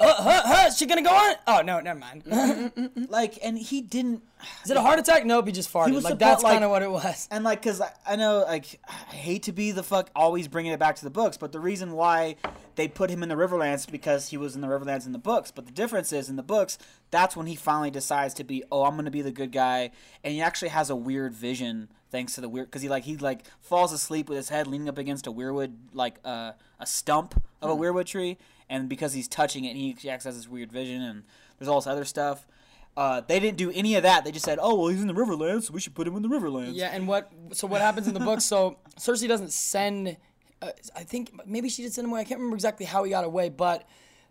Uh, 0.00 0.12
huh, 0.12 0.42
huh, 0.44 0.66
is 0.66 0.76
she 0.76 0.86
gonna 0.86 1.02
go 1.02 1.10
on? 1.10 1.34
Oh 1.46 1.62
no, 1.62 1.78
never 1.78 1.98
mind. 1.98 2.24
Mm, 2.24 2.72
mm, 2.74 2.88
mm, 2.94 3.10
like, 3.10 3.38
and 3.44 3.56
he 3.56 3.80
didn't. 3.80 4.22
Is 4.64 4.70
it 4.72 4.76
a 4.76 4.80
heart 4.82 4.98
attack? 4.98 5.24
Nope, 5.24 5.46
he 5.46 5.52
just 5.52 5.72
farted. 5.72 5.94
was 5.94 6.02
like 6.04 6.14
suppo- 6.14 6.18
that's 6.18 6.42
like- 6.42 6.52
kind 6.54 6.64
of 6.64 6.70
what 6.70 6.82
it 6.82 6.90
was. 6.90 7.28
And 7.30 7.44
like, 7.44 7.62
cause 7.62 7.80
I, 7.80 7.92
I 8.06 8.16
know, 8.16 8.40
like, 8.40 8.80
I 8.88 8.92
hate 9.14 9.44
to 9.44 9.52
be 9.52 9.70
the 9.70 9.82
fuck 9.84 10.10
always 10.16 10.48
bringing 10.48 10.72
it 10.72 10.78
back 10.80 10.96
to 10.96 11.04
the 11.04 11.10
books, 11.10 11.36
but 11.36 11.52
the 11.52 11.60
reason 11.60 11.92
why 11.92 12.36
they 12.74 12.88
put 12.88 13.08
him 13.08 13.22
in 13.22 13.28
the 13.28 13.36
Riverlands 13.36 13.90
because 13.90 14.28
he 14.28 14.36
was 14.36 14.54
in 14.56 14.60
the 14.60 14.66
Riverlands 14.66 15.06
in 15.06 15.12
the 15.12 15.18
books. 15.18 15.50
But 15.52 15.66
the 15.66 15.72
difference 15.72 16.12
is 16.12 16.28
in 16.28 16.34
the 16.36 16.42
books, 16.42 16.76
that's 17.12 17.36
when 17.36 17.46
he 17.46 17.54
finally 17.54 17.90
decides 17.92 18.34
to 18.34 18.44
be, 18.44 18.64
oh, 18.72 18.84
I'm 18.84 18.96
gonna 18.96 19.10
be 19.12 19.22
the 19.22 19.32
good 19.32 19.52
guy, 19.52 19.92
and 20.24 20.34
he 20.34 20.40
actually 20.42 20.68
has 20.70 20.90
a 20.90 20.96
weird 20.96 21.32
vision 21.32 21.88
thanks 22.10 22.34
to 22.34 22.40
the 22.40 22.48
weird, 22.48 22.70
cause 22.70 22.82
he 22.82 22.88
like 22.88 23.04
he 23.04 23.16
like 23.16 23.44
falls 23.60 23.92
asleep 23.92 24.28
with 24.28 24.36
his 24.36 24.48
head 24.48 24.66
leaning 24.66 24.88
up 24.88 24.98
against 24.98 25.26
a 25.26 25.32
weirwood 25.32 25.74
like 25.94 26.16
uh, 26.24 26.52
a 26.80 26.86
stump 26.86 27.40
of 27.62 27.70
a 27.70 27.74
weirwood 27.74 28.06
tree, 28.06 28.36
and 28.68 28.88
because 28.88 29.12
he's 29.12 29.28
touching 29.28 29.64
it, 29.64 29.76
he 29.76 29.96
acts 30.08 30.26
as 30.26 30.36
this 30.36 30.48
weird 30.48 30.72
vision, 30.72 31.02
and 31.02 31.24
there's 31.58 31.68
all 31.68 31.80
this 31.80 31.86
other 31.86 32.04
stuff. 32.04 32.46
Uh, 32.96 33.20
they 33.20 33.40
didn't 33.40 33.56
do 33.56 33.70
any 33.72 33.96
of 33.96 34.04
that. 34.04 34.24
They 34.24 34.30
just 34.30 34.44
said, 34.44 34.58
"Oh, 34.60 34.74
well, 34.74 34.88
he's 34.88 35.00
in 35.00 35.08
the 35.08 35.14
Riverlands, 35.14 35.64
so 35.64 35.72
we 35.72 35.80
should 35.80 35.94
put 35.94 36.06
him 36.06 36.16
in 36.16 36.22
the 36.22 36.28
Riverlands." 36.28 36.74
Yeah, 36.74 36.90
and 36.92 37.08
what? 37.08 37.30
So 37.52 37.66
what 37.66 37.80
happens 37.80 38.06
in 38.06 38.14
the 38.14 38.20
book? 38.20 38.40
So 38.40 38.78
Cersei 38.98 39.26
doesn't 39.26 39.52
send. 39.52 40.16
Uh, 40.62 40.70
I 40.94 41.02
think 41.02 41.32
maybe 41.46 41.68
she 41.68 41.82
did 41.82 41.92
send 41.92 42.06
him 42.06 42.12
away. 42.12 42.20
I 42.20 42.24
can't 42.24 42.38
remember 42.38 42.56
exactly 42.56 42.86
how 42.86 43.02
he 43.02 43.10
got 43.10 43.24
away, 43.24 43.48
but 43.48 43.88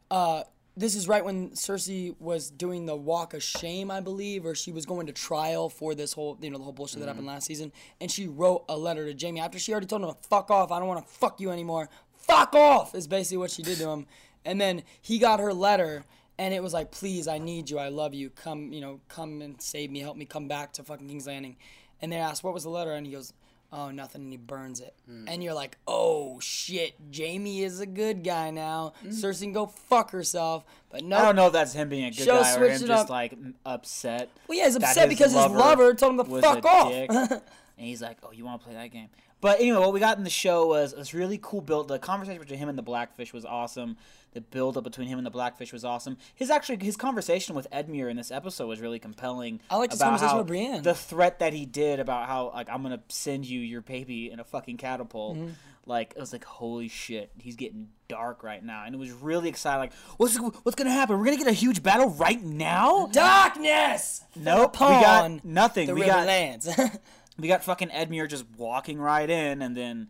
uh, 0.09 0.43
this 0.75 0.95
is 0.95 1.07
right 1.07 1.23
when 1.23 1.51
Cersei 1.51 2.15
was 2.19 2.49
doing 2.49 2.85
the 2.85 2.95
Walk 2.95 3.33
of 3.33 3.43
Shame, 3.43 3.91
I 3.91 3.99
believe, 3.99 4.45
or 4.45 4.55
she 4.55 4.71
was 4.71 4.85
going 4.85 5.05
to 5.05 5.13
trial 5.13 5.69
for 5.69 5.93
this 5.93 6.13
whole, 6.13 6.37
you 6.41 6.49
know, 6.49 6.57
the 6.57 6.63
whole 6.63 6.73
bullshit 6.73 6.99
that 6.99 7.07
happened 7.07 7.27
last 7.27 7.45
season. 7.45 7.71
And 8.01 8.09
she 8.09 8.27
wrote 8.27 8.65
a 8.67 8.77
letter 8.77 9.05
to 9.05 9.13
Jamie 9.13 9.39
after 9.39 9.59
she 9.59 9.71
already 9.71 9.85
told 9.85 10.01
him 10.01 10.09
to 10.09 10.17
fuck 10.27 10.49
off. 10.49 10.71
I 10.71 10.79
don't 10.79 10.87
want 10.87 11.05
to 11.05 11.13
fuck 11.13 11.39
you 11.39 11.51
anymore. 11.51 11.89
Fuck 12.23 12.55
off 12.55 12.95
is 12.95 13.07
basically 13.07 13.37
what 13.37 13.51
she 13.51 13.61
did 13.63 13.77
to 13.77 13.89
him. 13.89 14.07
And 14.45 14.59
then 14.59 14.83
he 15.01 15.19
got 15.19 15.39
her 15.39 15.53
letter. 15.53 16.03
And 16.37 16.53
it 16.53 16.63
was 16.63 16.73
like, 16.73 16.91
please, 16.91 17.27
I 17.27 17.37
need 17.37 17.69
you, 17.69 17.77
I 17.77 17.89
love 17.89 18.15
you, 18.15 18.31
come, 18.31 18.73
you 18.73 18.81
know, 18.81 18.99
come 19.07 19.41
and 19.41 19.61
save 19.61 19.91
me, 19.91 19.99
help 19.99 20.17
me 20.17 20.25
come 20.25 20.47
back 20.47 20.73
to 20.73 20.83
fucking 20.83 21.07
King's 21.07 21.27
Landing. 21.27 21.57
And 22.01 22.11
they 22.11 22.17
asked, 22.17 22.43
what 22.43 22.55
was 22.55 22.63
the 22.63 22.69
letter? 22.69 22.91
And 22.91 23.05
he 23.05 23.13
goes, 23.13 23.33
oh, 23.73 23.89
nothing, 23.89 24.21
and 24.21 24.31
he 24.31 24.37
burns 24.37 24.79
it. 24.79 24.93
Hmm. 25.07 25.25
And 25.27 25.43
you're 25.43 25.53
like, 25.53 25.77
oh 25.87 26.39
shit, 26.39 26.95
Jamie 27.11 27.63
is 27.63 27.79
a 27.79 27.85
good 27.85 28.23
guy 28.23 28.51
now. 28.51 28.93
Hmm. 29.01 29.09
Cersei 29.09 29.41
can 29.41 29.53
go 29.53 29.65
fuck 29.65 30.11
herself. 30.11 30.63
But 30.89 31.03
no, 31.03 31.17
I 31.17 31.21
don't 31.23 31.35
know 31.35 31.47
if 31.47 31.53
that's 31.53 31.73
him 31.73 31.89
being 31.89 32.05
a 32.05 32.11
good 32.11 32.27
guy 32.27 32.55
or 32.55 32.69
him 32.69 32.79
just 32.79 32.91
up. 33.05 33.09
like 33.09 33.35
upset. 33.65 34.29
Well, 34.47 34.57
yeah, 34.57 34.65
he's 34.65 34.75
upset 34.75 35.09
because 35.09 35.33
his 35.33 35.45
lover 35.47 35.93
told 35.95 36.19
him 36.19 36.25
to 36.25 36.41
fuck 36.41 36.63
off. 36.63 36.91
and 37.31 37.41
he's 37.77 38.01
like, 38.01 38.17
"Oh, 38.23 38.31
you 38.31 38.45
want 38.45 38.61
to 38.61 38.65
play 38.67 38.75
that 38.75 38.91
game?" 38.91 39.09
But 39.43 39.59
anyway, 39.59 39.77
what 39.77 39.91
we 39.91 39.99
got 39.99 40.17
in 40.17 40.23
the 40.23 40.29
show 40.29 40.67
was 40.67 40.93
this 40.93 41.13
really 41.13 41.37
cool 41.37 41.59
build. 41.59 41.89
The 41.89 41.99
conversation 41.99 42.39
between 42.39 42.59
him 42.59 42.69
and 42.69 42.77
the 42.77 42.81
Blackfish 42.81 43.33
was 43.33 43.43
awesome. 43.43 43.97
The 44.31 44.39
build 44.39 44.77
up 44.77 44.85
between 44.85 45.09
him 45.09 45.19
and 45.19 45.25
the 45.25 45.31
Blackfish 45.31 45.73
was 45.73 45.83
awesome. 45.83 46.15
His 46.33 46.49
actually 46.49 46.77
his 46.77 46.95
conversation 46.95 47.53
with 47.53 47.69
Edmure 47.69 48.09
in 48.09 48.15
this 48.15 48.31
episode 48.31 48.67
was 48.67 48.79
really 48.79 48.99
compelling. 48.99 49.59
I 49.69 49.75
liked 49.75 49.91
his 49.91 49.99
about 49.99 50.11
conversation 50.11 50.37
with 50.37 50.47
Brienne. 50.47 50.81
The 50.81 50.93
threat 50.93 51.39
that 51.39 51.51
he 51.51 51.65
did 51.65 51.99
about 51.99 52.29
how 52.29 52.51
like 52.53 52.69
I'm 52.69 52.83
gonna 52.83 53.01
send 53.09 53.45
you 53.45 53.59
your 53.59 53.81
baby 53.81 54.31
in 54.31 54.39
a 54.39 54.45
fucking 54.45 54.77
catapult. 54.77 55.35
Mm-hmm. 55.35 55.49
Like 55.85 56.13
it 56.15 56.21
was 56.21 56.31
like 56.31 56.45
holy 56.45 56.87
shit, 56.87 57.29
he's 57.37 57.57
getting 57.57 57.89
dark 58.07 58.43
right 58.43 58.63
now, 58.63 58.85
and 58.85 58.95
it 58.95 58.97
was 58.97 59.11
really 59.11 59.49
exciting. 59.49 59.81
Like 59.81 59.93
what's 60.15 60.37
what's 60.37 60.75
gonna 60.75 60.89
happen? 60.89 61.19
We're 61.19 61.25
gonna 61.25 61.35
get 61.35 61.47
a 61.47 61.51
huge 61.51 61.83
battle 61.83 62.11
right 62.11 62.41
now. 62.41 63.09
Darkness. 63.11 64.21
Nope, 64.37 64.79
we 64.79 64.87
got 64.87 65.43
nothing. 65.43 65.93
We 65.93 66.05
got 66.05 66.29
Riverlands. 66.29 66.99
we 67.37 67.47
got 67.47 67.63
fucking 67.63 67.89
Edmure 67.89 68.29
just 68.29 68.45
walking 68.57 68.99
right 68.99 69.29
in, 69.29 69.61
and 69.61 69.75
then 69.75 70.09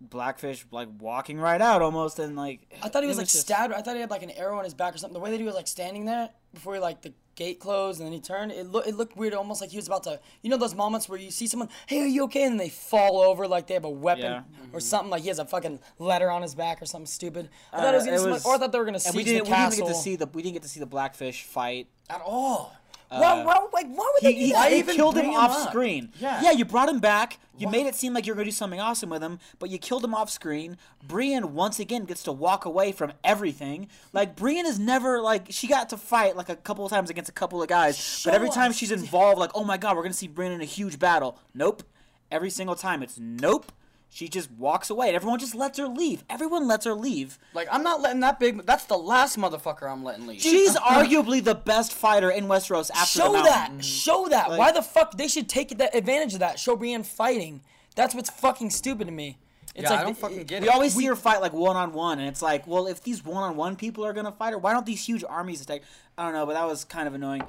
Blackfish 0.00 0.64
like 0.70 0.88
walking 1.00 1.38
right 1.40 1.60
out 1.60 1.82
almost, 1.82 2.18
and 2.20 2.36
like 2.36 2.60
I 2.82 2.88
thought 2.88 3.02
he 3.02 3.06
it 3.06 3.08
was 3.08 3.18
like 3.18 3.26
just- 3.26 3.40
stabbed. 3.40 3.72
I 3.74 3.82
thought 3.82 3.94
he 3.94 4.00
had 4.00 4.10
like 4.10 4.22
an 4.22 4.30
arrow 4.30 4.58
in 4.58 4.64
his 4.64 4.74
back 4.74 4.94
or 4.94 4.98
something. 4.98 5.14
The 5.14 5.20
way 5.20 5.30
that 5.32 5.38
he 5.40 5.44
was 5.44 5.54
like 5.56 5.66
standing 5.66 6.04
there 6.04 6.30
before 6.54 6.74
he 6.74 6.80
like 6.80 7.02
the 7.02 7.12
gate 7.34 7.58
closed 7.60 7.98
and 8.00 8.06
then 8.06 8.12
he 8.12 8.20
turned, 8.20 8.52
it 8.52 8.66
looked 8.68 8.86
it 8.86 8.94
looked 8.94 9.16
weird. 9.16 9.34
Almost 9.34 9.60
like 9.60 9.70
he 9.70 9.76
was 9.76 9.88
about 9.88 10.04
to. 10.04 10.20
You 10.42 10.50
know 10.50 10.56
those 10.56 10.74
moments 10.76 11.08
where 11.08 11.18
you 11.18 11.32
see 11.32 11.48
someone, 11.48 11.68
hey, 11.88 12.00
are 12.02 12.06
you 12.06 12.24
okay? 12.24 12.44
And 12.44 12.60
they 12.60 12.68
fall 12.68 13.20
over 13.20 13.48
like 13.48 13.66
they 13.66 13.74
have 13.74 13.84
a 13.84 13.90
weapon 13.90 14.22
Yeah. 14.24 14.42
or 14.72 14.78
something. 14.78 15.10
Like 15.10 15.22
he 15.22 15.28
has 15.28 15.40
a 15.40 15.44
fucking 15.44 15.80
letter 15.98 16.30
on 16.30 16.42
his 16.42 16.54
back 16.54 16.80
or 16.80 16.86
something 16.86 17.06
stupid. 17.06 17.48
I 17.72 17.78
thought 17.78 17.86
Uh, 17.86 17.90
it 17.90 17.94
was 17.96 18.04
gonna. 18.04 18.16
it 18.16 18.20
some- 18.20 18.30
was- 18.30 18.46
or 18.46 18.54
I 18.54 18.58
thought 18.58 18.70
they 18.70 18.78
were 18.78 18.84
gonna 18.84 19.00
And 19.04 19.16
we 19.16 19.24
the 19.24 19.30
didn't, 19.32 19.48
we 19.48 19.54
didn't 19.56 19.76
get 19.78 19.86
to 19.88 19.94
see 19.94 20.14
the 20.14 20.26
we 20.26 20.42
didn't 20.42 20.54
get 20.54 20.62
to 20.62 20.68
see 20.68 20.80
the 20.80 20.86
Blackfish 20.86 21.42
fight. 21.42 21.88
At 22.08 22.20
all. 22.24 22.76
Why, 23.08 23.42
why, 23.44 23.66
like, 23.72 23.86
why 23.88 24.10
would 24.14 24.22
He, 24.22 24.26
they 24.28 24.32
do 24.34 24.38
he, 24.46 24.52
that? 24.52 24.70
he 24.72 24.78
even 24.78 24.96
killed 24.96 25.16
him 25.16 25.22
bring 25.22 25.32
him 25.32 25.40
off 25.40 25.50
up? 25.52 25.70
screen. 25.70 26.12
Yeah. 26.20 26.42
yeah, 26.42 26.50
you 26.52 26.64
brought 26.64 26.88
him 26.88 27.00
back. 27.00 27.38
You 27.56 27.68
made 27.68 27.86
it 27.86 27.94
seem 27.96 28.14
like 28.14 28.24
you're 28.26 28.36
gonna 28.36 28.44
do 28.44 28.50
something 28.52 28.78
awesome 28.80 29.10
with 29.10 29.20
him, 29.22 29.40
but 29.58 29.68
you 29.70 29.78
killed 29.78 30.04
him 30.04 30.14
off 30.14 30.30
screen. 30.30 30.76
Brienne 31.06 31.54
once 31.54 31.80
again 31.80 32.04
gets 32.04 32.22
to 32.24 32.32
walk 32.32 32.64
away 32.64 32.92
from 32.92 33.12
everything. 33.24 33.88
Like 34.12 34.36
Brienne 34.36 34.64
is 34.66 34.78
never 34.78 35.20
like 35.20 35.46
she 35.50 35.66
got 35.66 35.88
to 35.88 35.96
fight 35.96 36.36
like 36.36 36.48
a 36.48 36.54
couple 36.56 36.84
of 36.84 36.92
times 36.92 37.10
against 37.10 37.28
a 37.28 37.32
couple 37.32 37.60
of 37.60 37.68
guys, 37.68 38.22
but 38.24 38.32
every 38.34 38.48
Show 38.48 38.54
time 38.54 38.70
us. 38.70 38.76
she's 38.76 38.92
involved, 38.92 39.40
like 39.40 39.50
oh 39.54 39.64
my 39.64 39.76
god, 39.76 39.96
we're 39.96 40.02
gonna 40.02 40.14
see 40.14 40.28
Brienne 40.28 40.52
in 40.52 40.60
a 40.60 40.64
huge 40.66 40.98
battle. 41.00 41.38
Nope. 41.52 41.82
Every 42.30 42.50
single 42.50 42.76
time 42.76 43.02
it's 43.02 43.18
nope. 43.18 43.72
She 44.10 44.26
just 44.28 44.50
walks 44.52 44.88
away, 44.90 45.08
and 45.08 45.16
everyone 45.16 45.38
just 45.38 45.54
lets 45.54 45.78
her 45.78 45.86
leave. 45.86 46.24
Everyone 46.30 46.66
lets 46.66 46.86
her 46.86 46.94
leave. 46.94 47.38
Like 47.52 47.68
I'm 47.70 47.82
not 47.82 48.00
letting 48.00 48.20
that 48.20 48.40
big. 48.40 48.64
That's 48.64 48.84
the 48.84 48.96
last 48.96 49.36
motherfucker 49.38 49.90
I'm 49.90 50.02
letting 50.02 50.26
leave. 50.26 50.40
She's 50.40 50.74
arguably 50.76 51.44
the 51.44 51.54
best 51.54 51.92
fighter 51.92 52.30
in 52.30 52.46
Westeros 52.46 52.90
after 52.90 53.18
Show 53.20 53.32
the 53.32 53.42
that. 53.42 53.68
Mountain. 53.70 53.80
Show 53.82 54.26
that. 54.30 54.48
Like- 54.50 54.58
Why 54.58 54.72
the 54.72 54.82
fuck 54.82 55.16
they 55.16 55.28
should 55.28 55.48
take 55.48 55.76
that 55.78 55.94
advantage 55.94 56.32
of 56.34 56.40
that? 56.40 56.58
Show 56.58 56.74
Brienne 56.74 57.02
fighting. 57.02 57.60
That's 57.96 58.14
what's 58.14 58.30
fucking 58.30 58.70
stupid 58.70 59.06
to 59.08 59.12
me. 59.12 59.38
It's 59.74 59.84
yeah, 59.84 59.90
like 59.90 60.00
I 60.00 60.02
don't 60.04 60.14
the- 60.14 60.20
fucking 60.20 60.44
get 60.44 60.62
We 60.62 60.68
it. 60.68 60.74
always 60.74 60.94
see 60.94 61.04
her 61.04 61.14
fight 61.14 61.40
like 61.42 61.52
one 61.52 61.76
on 61.76 61.92
one, 61.92 62.18
and 62.18 62.28
it's 62.28 62.40
like, 62.42 62.66
well, 62.66 62.86
if 62.86 63.02
these 63.02 63.22
one 63.24 63.42
on 63.42 63.56
one 63.56 63.76
people 63.76 64.04
are 64.06 64.12
gonna 64.14 64.32
fight 64.32 64.52
her, 64.52 64.58
why 64.58 64.72
don't 64.72 64.86
these 64.86 65.04
huge 65.04 65.22
armies 65.28 65.60
attack? 65.60 65.82
I 66.16 66.24
don't 66.24 66.32
know, 66.32 66.46
but 66.46 66.54
that 66.54 66.66
was 66.66 66.84
kind 66.84 67.06
of 67.06 67.14
annoying. 67.14 67.42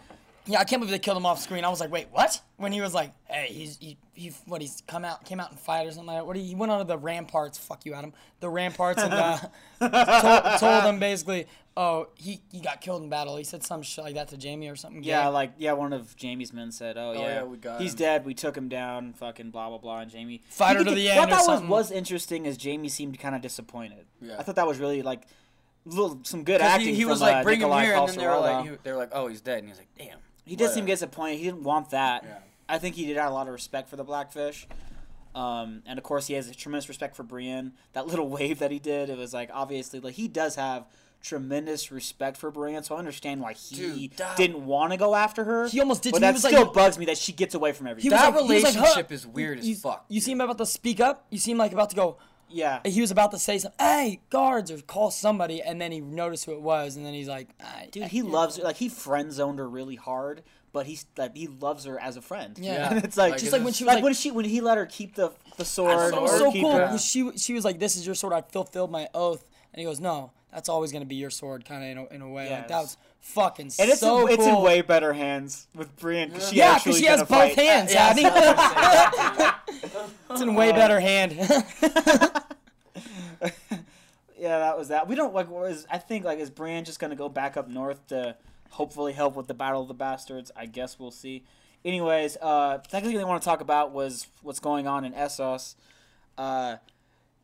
Yeah, 0.50 0.60
I 0.60 0.63
can't 0.63 0.82
believe 0.82 0.91
they 0.91 0.98
killed 0.98 1.15
him 1.15 1.27
off 1.27 1.39
screen. 1.39 1.63
I 1.63 1.70
was 1.70 1.79
like, 1.79 1.91
wait, 1.91 2.08
what? 2.12 2.41
When 2.58 2.72
he 2.72 2.82
was 2.82 2.91
like, 2.91 3.13
hey, 3.25 3.48
he's 3.50 3.77
he, 3.77 3.98
he 4.13 4.34
what 4.48 4.62
he's 4.62 4.82
come 4.88 5.06
out 5.06 5.24
came 5.24 5.39
out 5.39 5.51
and 5.51 5.60
fight 5.60 5.86
or 5.86 5.91
something 5.91 6.08
like 6.08 6.18
that. 6.18 6.25
What 6.25 6.38
he, 6.38 6.44
he 6.44 6.56
went 6.56 6.72
onto 6.72 6.88
the 6.88 6.98
ramparts. 6.98 7.60
Fuck 7.60 7.86
you, 7.86 7.94
Adam. 7.94 8.13
The 8.39 8.50
ramparts 8.50 9.03
and 9.03 9.13
uh, 9.13 9.38
told, 9.79 10.60
told 10.60 10.84
them 10.86 11.00
basically, 11.00 11.46
oh, 11.77 12.08
he 12.15 12.41
he 12.51 12.62
got 12.62 12.82
killed 12.82 13.03
in 13.03 13.10
battle. 13.10 13.38
He 13.38 13.44
said 13.44 13.63
some 13.63 13.84
shit 13.84 14.03
like 14.03 14.15
that 14.15 14.29
to 14.29 14.38
Jamie 14.38 14.70
or 14.70 14.75
something. 14.75 15.03
Yeah, 15.03 15.25
gay. 15.25 15.29
like 15.29 15.53
yeah, 15.60 15.74
one 15.74 15.94
of 15.94 16.15
Jamie's 16.15 16.51
men 16.51 16.72
said, 16.72 16.98
"Oh, 16.98 17.13
yeah, 17.13 17.20
yeah, 17.20 17.44
we 17.44 17.58
got 17.58 17.79
he's 17.79 17.94
him." 17.94 18.00
dead. 18.00 18.25
We 18.25 18.34
took 18.34 18.58
him 18.58 18.70
down. 18.70 19.13
Fucking 19.13 19.51
blah 19.51 19.70
blah 19.70 19.77
blah." 19.77 20.00
And 20.00 20.10
Jamie 20.10 20.41
Fight 20.50 20.77
her 20.77 20.84
to 20.84 20.96
the 20.96 21.10
end 21.12 21.20
I 21.20 21.24
or 21.25 21.27
thought 21.29 21.62
was 21.62 21.70
was 21.70 21.91
interesting 21.91 22.48
is 22.48 22.58
Jamie 22.58 22.89
seemed 22.89 23.20
kind 23.20 23.36
of 23.36 23.41
disappointed. 23.41 24.06
Yeah. 24.20 24.38
I 24.39 24.44
thought 24.44 24.56
that 24.56 24.65
was 24.65 24.79
really 24.79 25.03
like 25.03 25.27
little 25.86 26.20
some 26.24 26.44
good 26.44 26.60
acting. 26.62 26.89
he, 26.89 26.96
he 26.96 27.01
from, 27.03 27.12
was 27.12 27.22
like, 27.22 27.36
uh, 27.36 27.44
bring 27.44 27.60
him 27.60 27.70
Nikolai 27.70 27.86
here, 27.86 27.96
and 27.96 28.10
then 28.10 28.18
they 28.18 28.27
were 28.27 28.39
like, 28.39 28.65
he, 28.65 28.77
they 28.84 28.91
were 28.91 28.98
like, 28.98 29.12
oh, 29.12 29.27
he's 29.27 29.41
dead, 29.41 29.60
and 29.60 29.68
he's 29.68 29.77
like, 29.77 29.88
damn. 29.98 30.18
He 30.50 30.56
did 30.56 30.68
seem 30.70 30.84
Whatever. 30.84 30.88
disappointed. 30.88 31.38
He 31.38 31.44
didn't 31.46 31.63
want 31.63 31.91
that. 31.91 32.24
Yeah. 32.24 32.38
I 32.68 32.77
think 32.79 32.96
he 32.96 33.06
did 33.06 33.18
have 33.18 33.32
a 33.32 33.34
lot 33.34 33.48
of 33.48 33.53
respect 33.53 33.88
for 33.89 33.96
the 33.96 34.03
Blackfish. 34.03 34.68
Um, 35.36 35.84
and 35.86 35.98
of 36.00 36.03
course, 36.03 36.27
he 36.27 36.34
has 36.34 36.50
a 36.50 36.56
tremendous 36.56 36.89
respect 36.89 37.15
for 37.15 37.24
Brienne. 37.24 37.74
That 37.94 38.08
little 38.08 38.27
wave 38.38 38.60
that 38.60 38.72
he 38.72 38.79
did, 38.79 39.10
it 39.10 39.18
was 39.18 39.34
like 39.34 39.50
obviously 39.53 40.00
like 40.00 40.15
he 40.15 40.27
does 40.27 40.56
have 40.56 40.86
tremendous 41.22 41.91
respect 41.91 42.38
for 42.38 42.50
Brienne. 42.50 42.82
So 42.84 42.96
I 42.96 42.98
understand 43.00 43.41
why 43.41 43.53
he 43.53 43.75
Dude, 44.08 44.12
that- 44.18 44.38
didn't 44.38 44.65
want 44.65 44.91
to 44.94 44.98
go 44.98 45.15
after 45.15 45.44
her. 45.44 45.68
He 45.68 45.79
almost 45.82 46.01
did- 46.01 46.12
But 46.13 46.20
he 46.20 46.22
that 46.22 46.34
was 46.34 46.44
like- 46.44 46.53
still 46.53 46.72
bugs 46.72 46.98
me 46.98 47.06
that 47.06 47.18
she 47.18 47.32
gets 47.34 47.53
away 47.56 47.74
from 47.74 47.88
everything. 47.88 48.10
He 48.10 48.13
was 48.15 48.22
That 48.22 48.34
like- 48.34 48.46
he 48.50 48.53
was 48.56 48.63
like, 48.63 48.74
huh. 48.74 48.79
relationship 48.82 49.12
is 49.12 49.27
weird 49.27 49.60
as 49.60 49.68
you, 49.68 49.75
fuck. 49.75 50.06
You 50.08 50.22
see 50.22 50.32
him 50.32 50.41
about 50.41 50.58
to 50.58 50.65
speak 50.65 51.00
up. 51.00 51.25
You 51.29 51.38
seem 51.38 51.58
like 51.58 51.74
about 51.74 51.89
to 51.91 51.96
go. 51.96 52.18
Yeah, 52.50 52.79
He 52.86 53.01
was 53.01 53.12
about 53.12 53.32
to 53.32 53.39
say 53.39 53.58
something. 53.58 53.77
Hey, 53.79 54.22
guards, 54.29 54.72
or 54.72 54.77
call 54.82 55.12
somebody, 55.12 55.62
and 55.62 55.79
then 55.79 55.91
he 55.91 56.00
noticed 56.01 56.46
who 56.46 56.53
it 56.53 56.62
was, 56.62 56.96
and 56.96 57.06
then 57.06 57.13
he's 57.13 57.27
like, 57.27 57.50
"Ah, 57.63 57.84
dude, 57.91 58.06
he 58.08 58.22
loves 58.22 58.58
her. 58.58 58.63
Like 58.63 58.77
he 58.77 58.89
friend 58.89 59.32
zoned 59.32 59.60
her 59.60 59.68
really 59.70 59.96
hard, 59.96 60.44
but 60.74 60.86
he's 60.86 61.06
like 61.18 61.36
he 61.36 61.48
loves 61.48 61.86
her 61.86 62.00
as 62.00 62.18
a 62.18 62.22
friend. 62.22 62.58
Yeah. 62.60 62.89
and 62.94 63.03
it's 63.03 63.18
like 63.18 63.32
Like, 63.32 63.39
Just 63.39 63.48
is 63.48 63.53
like 63.53 63.63
when 63.63 63.74
she 63.74 63.84
was 63.84 63.88
like, 63.88 63.96
like, 63.96 64.03
when 64.03 64.13
she 64.13 64.32
when 64.32 64.46
he 64.46 64.62
let 64.62 64.77
her 64.77 64.86
keep 64.86 65.15
the 65.15 65.32
the 65.58 65.65
sword. 65.65 66.13
It 66.13 66.22
was 66.22 66.32
so 66.38 66.51
cool. 66.51 66.72
her- 66.74 66.98
She 66.98 67.32
she 67.38 67.53
was 67.53 67.63
like, 67.65 67.79
"This 67.79 67.96
is 67.96 68.06
your 68.06 68.15
sword. 68.15 68.34
I 68.34 68.41
fulfilled 68.41 68.91
my 68.91 69.08
oath." 69.13 69.46
And 69.74 69.79
he 69.79 69.86
goes, 69.86 70.00
"No, 70.00 70.32
that's 70.51 70.70
always 70.70 70.91
gonna 70.91 71.06
be 71.06 71.15
your 71.15 71.29
sword." 71.29 71.65
Kind 71.65 71.84
of 71.84 71.89
in 71.91 71.98
a, 71.98 72.15
in 72.15 72.22
a 72.22 72.29
way. 72.29 72.50
Like 72.50 72.68
that 72.70 72.82
was 72.82 72.98
fucking 73.19 73.71
And 73.79 73.89
it's 73.89 73.99
so 73.99 74.27
in, 74.27 74.33
it's 74.33 74.45
in 74.45 74.61
way 74.61 74.81
better 74.81 75.13
hands 75.13 75.67
with 75.75 75.95
Brienne 75.97 76.29
because 76.29 76.49
she 76.49 76.55
yeah, 76.57 76.77
because 76.77 76.97
she 76.97 77.05
has 77.05 77.19
both 77.21 77.29
fight. 77.29 77.55
hands. 77.55 77.93
Yeah, 77.93 78.07
Abby. 78.09 78.23
it's 80.31 80.41
in 80.41 80.55
way 80.55 80.71
better 80.71 80.99
hand. 80.99 81.33
Yeah, 84.39 84.59
that 84.59 84.77
was 84.77 84.88
that. 84.88 85.07
We 85.07 85.15
don't 85.15 85.33
like. 85.33 85.49
Was 85.49 85.85
I 85.91 85.97
think 85.97 86.23
like 86.23 86.39
is 86.39 86.49
Brienne 86.49 86.85
just 86.85 86.99
gonna 86.99 87.15
go 87.15 87.27
back 87.27 87.57
up 87.57 87.67
north 87.67 88.07
to 88.07 88.38
hopefully 88.69 89.11
help 89.11 89.35
with 89.35 89.47
the 89.47 89.53
Battle 89.53 89.81
of 89.81 89.89
the 89.89 89.93
Bastards? 89.93 90.49
I 90.55 90.65
guess 90.65 90.97
we'll 90.97 91.11
see. 91.11 91.43
Anyways, 91.83 92.38
uh, 92.41 92.77
technically, 92.89 93.17
they 93.17 93.25
want 93.25 93.41
to 93.41 93.45
talk 93.45 93.59
about 93.59 93.91
was 93.91 94.27
what's 94.41 94.61
going 94.61 94.88
on 94.88 95.03
in 95.03 95.11
Essos. 95.13 95.75
Uh, 96.38 96.77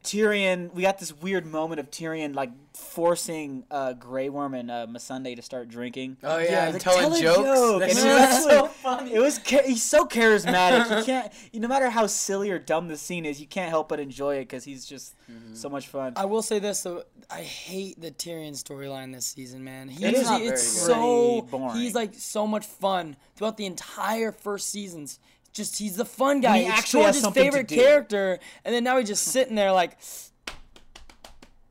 Tyrion, 0.06 0.74
we 0.74 0.82
got 0.84 1.00
this 1.00 1.14
weird 1.14 1.46
moment 1.46 1.80
of 1.80 1.92
Tyrion 1.92 2.36
like 2.36 2.52
forcing 2.74 3.64
uh, 3.72 3.94
Grey 3.94 4.30
Worm 4.30 4.54
and 4.54 4.70
uh, 4.72 4.86
Missandei 4.90 5.36
to 5.36 5.42
start 5.42 5.68
drinking. 5.70 6.18
Oh, 6.24 6.38
yeah, 6.38 6.66
and 6.66 6.74
like, 6.74 6.82
telling 6.82 7.02
"Tell 7.02 7.14
a 7.14 7.22
jokes. 7.22 7.38
joke." 7.38 7.80
That's 7.82 7.98
And 8.00 8.10
it 8.10 8.14
was 8.14 8.44
so 8.44 8.56
actually- 8.66 8.70
funny. 8.82 9.14
It 9.14 9.20
was 9.20 9.40
cha- 9.40 9.64
he's 9.64 9.84
so 9.84 10.06
charismatic. 10.06 10.86
You 11.00 11.04
can't, 11.04 11.34
you, 11.52 11.60
no 11.60 11.68
matter 11.68 11.90
how 11.90 12.08
silly 12.08 12.52
or 12.52 12.60
dumb 12.60 12.88
the 12.88 12.98
scene 12.98 13.26
is, 13.26 13.42
you 13.42 13.48
can't 13.48 13.70
help 13.70 13.90
but 13.90 14.00
enjoy 14.00 14.36
it 14.36 14.42
because 14.42 14.64
he's 14.64 14.86
just 14.86 15.16
Mm-hmm. 15.32 15.56
so 15.56 15.70
much 15.70 15.88
fun. 15.88 16.14
I 16.16 16.26
will 16.26 16.44
say 16.44 16.60
this 16.60 16.84
though, 16.84 17.02
I 17.32 17.42
hate 17.42 18.00
the 18.00 18.12
Tyrion 18.12 18.52
storyline 18.52 19.12
this 19.12 19.26
season, 19.26 19.64
man. 19.64 19.88
He's, 19.88 20.04
It 20.04 20.14
is 20.14 20.24
not 20.30 20.40
it's 20.42 20.86
very 20.86 20.94
so 20.96 21.42
boring. 21.50 21.76
he's 21.78 21.96
like 21.96 22.14
so 22.14 22.46
much 22.46 22.64
fun 22.68 23.16
throughout 23.36 23.58
the 23.58 23.66
entire 23.66 24.32
first 24.32 24.70
seasons. 24.70 25.20
Just 25.56 25.80
he's 25.80 25.96
the 25.96 26.06
fun 26.06 26.42
guy. 26.42 26.60
he 26.60 26.66
actually 26.68 27.04
has 27.04 27.22
to 27.22 27.32
favorite 27.32 27.68
character, 27.68 28.38
and 28.64 28.76
then 28.76 28.84
now 28.84 28.98
he's 29.00 29.08
just 29.08 29.24
sitting 29.32 29.56
there 29.56 29.72
like. 29.72 29.98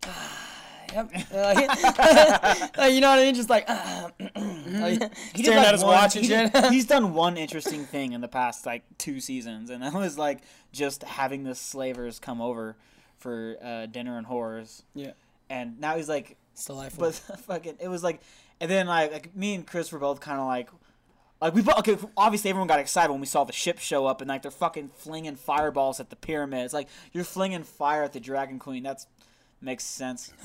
Yep. 0.92 1.10
Like, 1.32 2.76
like, 2.76 2.92
you 2.92 3.00
know 3.00 3.08
what 3.10 3.18
I 3.18 3.22
mean? 3.24 3.34
Just 3.34 3.50
like, 3.50 3.68
like 3.68 5.12
He 5.34 5.42
staring 5.42 5.58
like, 5.58 5.66
at 5.66 5.72
his 5.74 5.82
one- 5.82 5.92
watch 5.94 6.14
he 6.14 6.28
did- 6.28 6.54
he's 6.70 6.86
done 6.86 7.14
one 7.14 7.36
interesting 7.36 7.84
thing 7.84 8.12
in 8.12 8.20
the 8.20 8.28
past 8.28 8.64
like 8.64 8.84
two 8.96 9.18
seasons, 9.18 9.70
and 9.70 9.82
that 9.82 9.92
was 9.94 10.16
like 10.18 10.42
just 10.72 11.02
having 11.02 11.42
the 11.42 11.56
slavers 11.56 12.20
come 12.20 12.40
over 12.40 12.76
for 13.18 13.56
uh, 13.60 13.86
dinner 13.86 14.16
and 14.18 14.26
horrors. 14.26 14.84
yeah, 14.94 15.12
And 15.50 15.80
now 15.80 15.96
he's 15.96 16.08
like, 16.08 16.36
it's 16.52 16.64
delightful. 16.64 17.06
but 17.06 17.14
fucking, 17.40 17.78
it 17.80 17.88
was 17.88 18.04
like, 18.04 18.20
and 18.60 18.70
then 18.70 18.86
like, 18.86 19.10
like 19.12 19.34
me 19.34 19.54
and 19.56 19.66
Chris 19.66 19.90
were 19.90 19.98
both 19.98 20.20
kind 20.20 20.38
of 20.38 20.46
like. 20.46 20.68
Like 21.44 21.54
we 21.54 21.62
okay, 21.62 21.98
obviously 22.16 22.48
everyone 22.48 22.68
got 22.68 22.78
excited 22.80 23.12
when 23.12 23.20
we 23.20 23.26
saw 23.26 23.44
the 23.44 23.52
ship 23.52 23.78
show 23.78 24.06
up 24.06 24.22
and 24.22 24.28
like 24.30 24.40
they're 24.40 24.50
fucking 24.50 24.88
flinging 24.96 25.36
fireballs 25.36 26.00
at 26.00 26.08
the 26.08 26.16
pyramids. 26.16 26.72
Like 26.72 26.88
you're 27.12 27.22
flinging 27.22 27.64
fire 27.64 28.02
at 28.02 28.14
the 28.14 28.20
Dragon 28.20 28.58
Queen. 28.58 28.82
That's 28.82 29.06
makes 29.60 29.84
sense. 29.84 30.32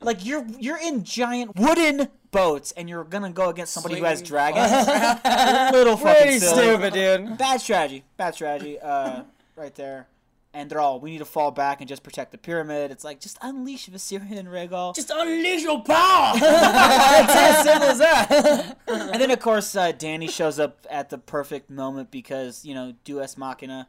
like 0.00 0.24
you're 0.24 0.46
you're 0.60 0.78
in 0.78 1.02
giant 1.02 1.56
wooden 1.56 2.06
boats 2.30 2.70
and 2.76 2.88
you're 2.88 3.02
gonna 3.02 3.32
go 3.32 3.48
against 3.48 3.72
somebody 3.72 3.98
who 3.98 4.04
has 4.04 4.22
dragons. 4.22 4.70
Little 5.72 5.96
fucking 5.96 6.22
Pretty 6.22 6.38
silly. 6.38 6.62
stupid, 6.62 6.92
dude. 6.92 7.36
Bad 7.36 7.60
strategy. 7.60 8.04
Bad 8.16 8.34
strategy. 8.34 8.78
Uh, 8.78 9.24
right 9.56 9.74
there. 9.74 10.06
And 10.54 10.68
they're 10.68 10.80
all 10.80 11.00
we 11.00 11.12
need 11.12 11.18
to 11.18 11.24
fall 11.24 11.50
back 11.50 11.80
and 11.80 11.88
just 11.88 12.02
protect 12.02 12.30
the 12.30 12.38
pyramid. 12.38 12.90
It's 12.90 13.04
like 13.04 13.20
just 13.20 13.38
unleash 13.40 13.88
Viserion 13.88 14.38
and 14.38 14.48
Rhaegal. 14.48 14.94
Just 14.94 15.10
unleash 15.10 15.62
your 15.62 15.82
power. 15.82 16.32
it's 16.36 17.34
as 17.34 17.64
simple 17.64 17.88
as 17.88 17.98
that. 17.98 18.76
and 18.86 19.20
then 19.20 19.30
of 19.30 19.40
course 19.40 19.74
uh, 19.74 19.92
Danny 19.92 20.28
shows 20.28 20.58
up 20.58 20.86
at 20.90 21.08
the 21.08 21.16
perfect 21.16 21.70
moment 21.70 22.10
because 22.10 22.66
you 22.66 22.74
know 22.74 22.92
Duas 23.04 23.38
Machina, 23.38 23.88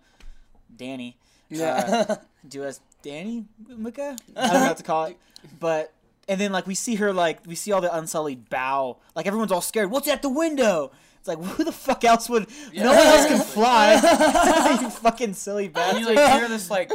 Danny. 0.76 1.18
Yeah. 1.50 2.06
Uh, 2.10 2.16
Duas 2.48 2.80
Danny 3.02 3.46
Mika. 3.68 4.18
I 4.36 4.48
don't 4.48 4.62
know 4.62 4.68
what 4.68 4.78
to 4.78 4.84
call 4.84 5.06
it. 5.06 5.18
But 5.60 5.94
and 6.28 6.40
then 6.40 6.52
like 6.52 6.66
we 6.66 6.76
see 6.76 6.96
her 6.96 7.14
like 7.14 7.46
we 7.46 7.56
see 7.56 7.72
all 7.72 7.82
the 7.82 7.96
Unsullied 7.96 8.50
bow. 8.50 8.98
Like 9.16 9.28
everyone's 9.28 9.52
all 9.52 9.62
scared. 9.62 9.92
What's 9.92 10.08
at 10.08 10.22
the 10.22 10.30
window? 10.30 10.92
It's 11.24 11.28
like 11.30 11.42
who 11.56 11.64
the 11.64 11.72
fuck 11.72 12.04
else 12.04 12.30
would? 12.30 12.48
No 12.74 12.88
one 12.94 12.98
else 12.98 13.28
can 13.28 13.40
fly. 13.46 14.78
you 14.82 14.90
fucking 14.90 15.34
silly 15.36 15.66
And 15.66 15.74
bastard. 15.74 16.00
you 16.02 16.06
like 16.16 16.34
hear 16.34 16.50
this 16.50 16.70
like 16.70 16.92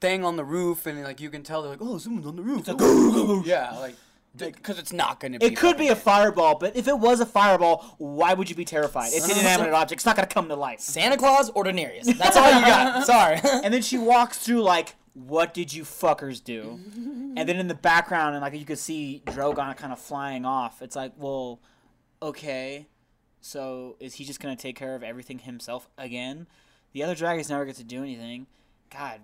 thing 0.00 0.24
on 0.24 0.36
the 0.36 0.44
roof, 0.44 0.86
and 0.86 1.02
like 1.02 1.20
you 1.20 1.30
can 1.30 1.42
tell 1.42 1.62
they're 1.62 1.72
like, 1.72 1.82
oh, 1.82 1.98
someone's 1.98 2.26
on 2.26 2.36
the 2.36 2.42
roof. 2.42 3.44
yeah, 3.44 3.76
like 3.78 3.96
because 4.38 4.78
it's 4.78 4.92
not 4.92 5.18
gonna 5.18 5.38
be. 5.40 5.46
It 5.46 5.56
could 5.56 5.76
be 5.76 5.88
a 5.88 5.96
fireball, 5.96 6.56
but 6.58 6.76
if 6.76 6.86
it 6.86 6.96
was 6.98 7.18
a 7.20 7.26
fireball, 7.26 7.96
why 7.98 8.34
would 8.34 8.48
you 8.48 8.54
be 8.56 8.64
terrified? 8.64 9.10
It's 9.12 9.28
an 9.28 9.38
inanimate 9.38 9.72
object. 9.74 9.98
It's 9.98 10.06
not 10.06 10.14
gonna 10.16 10.28
come 10.28 10.48
to 10.48 10.54
life. 10.56 10.78
Santa 10.80 11.16
Claus 11.16 11.50
or 11.50 11.64
Daenerys. 11.64 12.04
That's 12.16 12.36
all 12.36 12.46
you 12.52 12.60
got. 12.64 13.04
Sorry. 13.04 13.40
And 13.64 13.74
then 13.74 13.82
she 13.82 13.98
walks 13.98 14.38
through 14.38 14.62
like, 14.62 14.94
"What 15.14 15.52
did 15.52 15.72
you 15.74 15.82
fuckers 15.82 16.42
do?" 16.42 16.78
And 17.36 17.48
then 17.48 17.56
in 17.56 17.66
the 17.68 17.74
background, 17.74 18.34
and 18.36 18.42
like 18.42 18.54
you 18.54 18.64
could 18.64 18.78
see 18.78 19.22
Drogon 19.26 19.76
kind 19.76 19.92
of 19.92 19.98
flying 19.98 20.44
off. 20.46 20.80
It's 20.82 20.94
like, 20.96 21.12
well, 21.18 21.60
okay, 22.22 22.86
So 23.42 23.96
is 24.00 24.14
he 24.14 24.24
just 24.24 24.40
gonna 24.40 24.56
take 24.56 24.76
care 24.76 24.94
of 24.94 25.02
everything 25.02 25.40
himself 25.40 25.88
again? 25.98 26.46
The 26.92 27.02
other 27.02 27.14
dragons 27.14 27.50
never 27.50 27.64
get 27.64 27.76
to 27.76 27.84
do 27.84 28.02
anything. 28.02 28.46
God, 28.90 29.20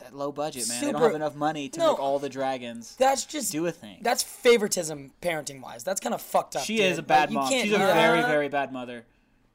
that 0.00 0.14
low 0.14 0.32
budget, 0.32 0.68
man. 0.68 0.84
they 0.84 0.92
don't 0.92 1.00
have 1.00 1.14
enough 1.14 1.34
money 1.34 1.68
to 1.70 1.78
No. 1.78 1.92
make 1.92 2.00
all 2.00 2.18
the 2.18 2.28
dragons 2.28 2.94
That's 2.98 3.24
just 3.24 3.52
do 3.52 3.64
a 3.66 3.72
thing. 3.72 3.98
that's 4.02 4.22
favoritism 4.22 5.12
parenting 5.22 5.62
wise. 5.62 5.82
That's 5.84 6.00
kind 6.00 6.14
of 6.14 6.20
fucked 6.20 6.56
up. 6.56 6.62
she 6.64 6.76
dude. 6.76 6.86
is 6.86 6.98
a 6.98 7.02
bad 7.02 7.30
Like, 7.30 7.44
mom. 7.44 7.50
She's 7.52 7.72
a 7.72 7.78
very, 7.78 8.20
very 8.22 8.48
bad 8.48 8.72
mother. 8.72 9.04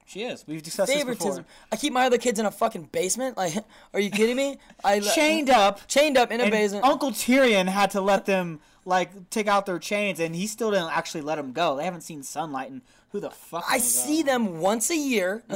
She 0.05 0.23
is. 0.23 0.43
We've 0.47 0.61
discussed 0.61 0.87
this 0.91 0.97
favoritism. 0.97 1.45
I 1.71 1.75
keep 1.77 1.93
my 1.93 2.05
other 2.05 2.17
kids 2.17 2.37
in 2.39 2.45
a 2.45 2.51
fucking 2.51 2.89
basement. 2.91 3.37
Like, 3.37 3.53
are 3.93 3.99
you 3.99 4.09
kidding 4.09 4.35
me? 4.35 4.57
I 4.83 4.99
Chained 5.15 5.49
up. 5.49 5.87
chained 5.87 6.17
up 6.17 6.31
in 6.31 6.39
a 6.39 6.43
And 6.43 6.51
basement. 6.51 6.83
Uncle 6.85 7.11
Tyrion 7.11 7.67
had 7.67 7.91
to 7.91 8.01
let 8.01 8.25
them 8.25 8.59
like 8.85 9.29
take 9.29 9.47
out 9.47 9.65
their 9.65 9.79
chains, 9.79 10.19
and 10.19 10.35
he 10.35 10.45
still 10.47 10.71
didn't 10.71 10.91
actually 10.91 11.21
let 11.21 11.35
them 11.35 11.53
go. 11.53 11.77
They 11.77 11.85
haven't 11.85 12.01
seen 12.01 12.21
sunlight, 12.21 12.69
and 12.69 12.81
who 13.13 13.19
the 13.21 13.29
fuck? 13.29 13.63
I 13.69 13.77
see 13.77 14.23
that? 14.23 14.31
them 14.31 14.59
once 14.59 14.89
a 14.89 14.97
year. 14.97 15.43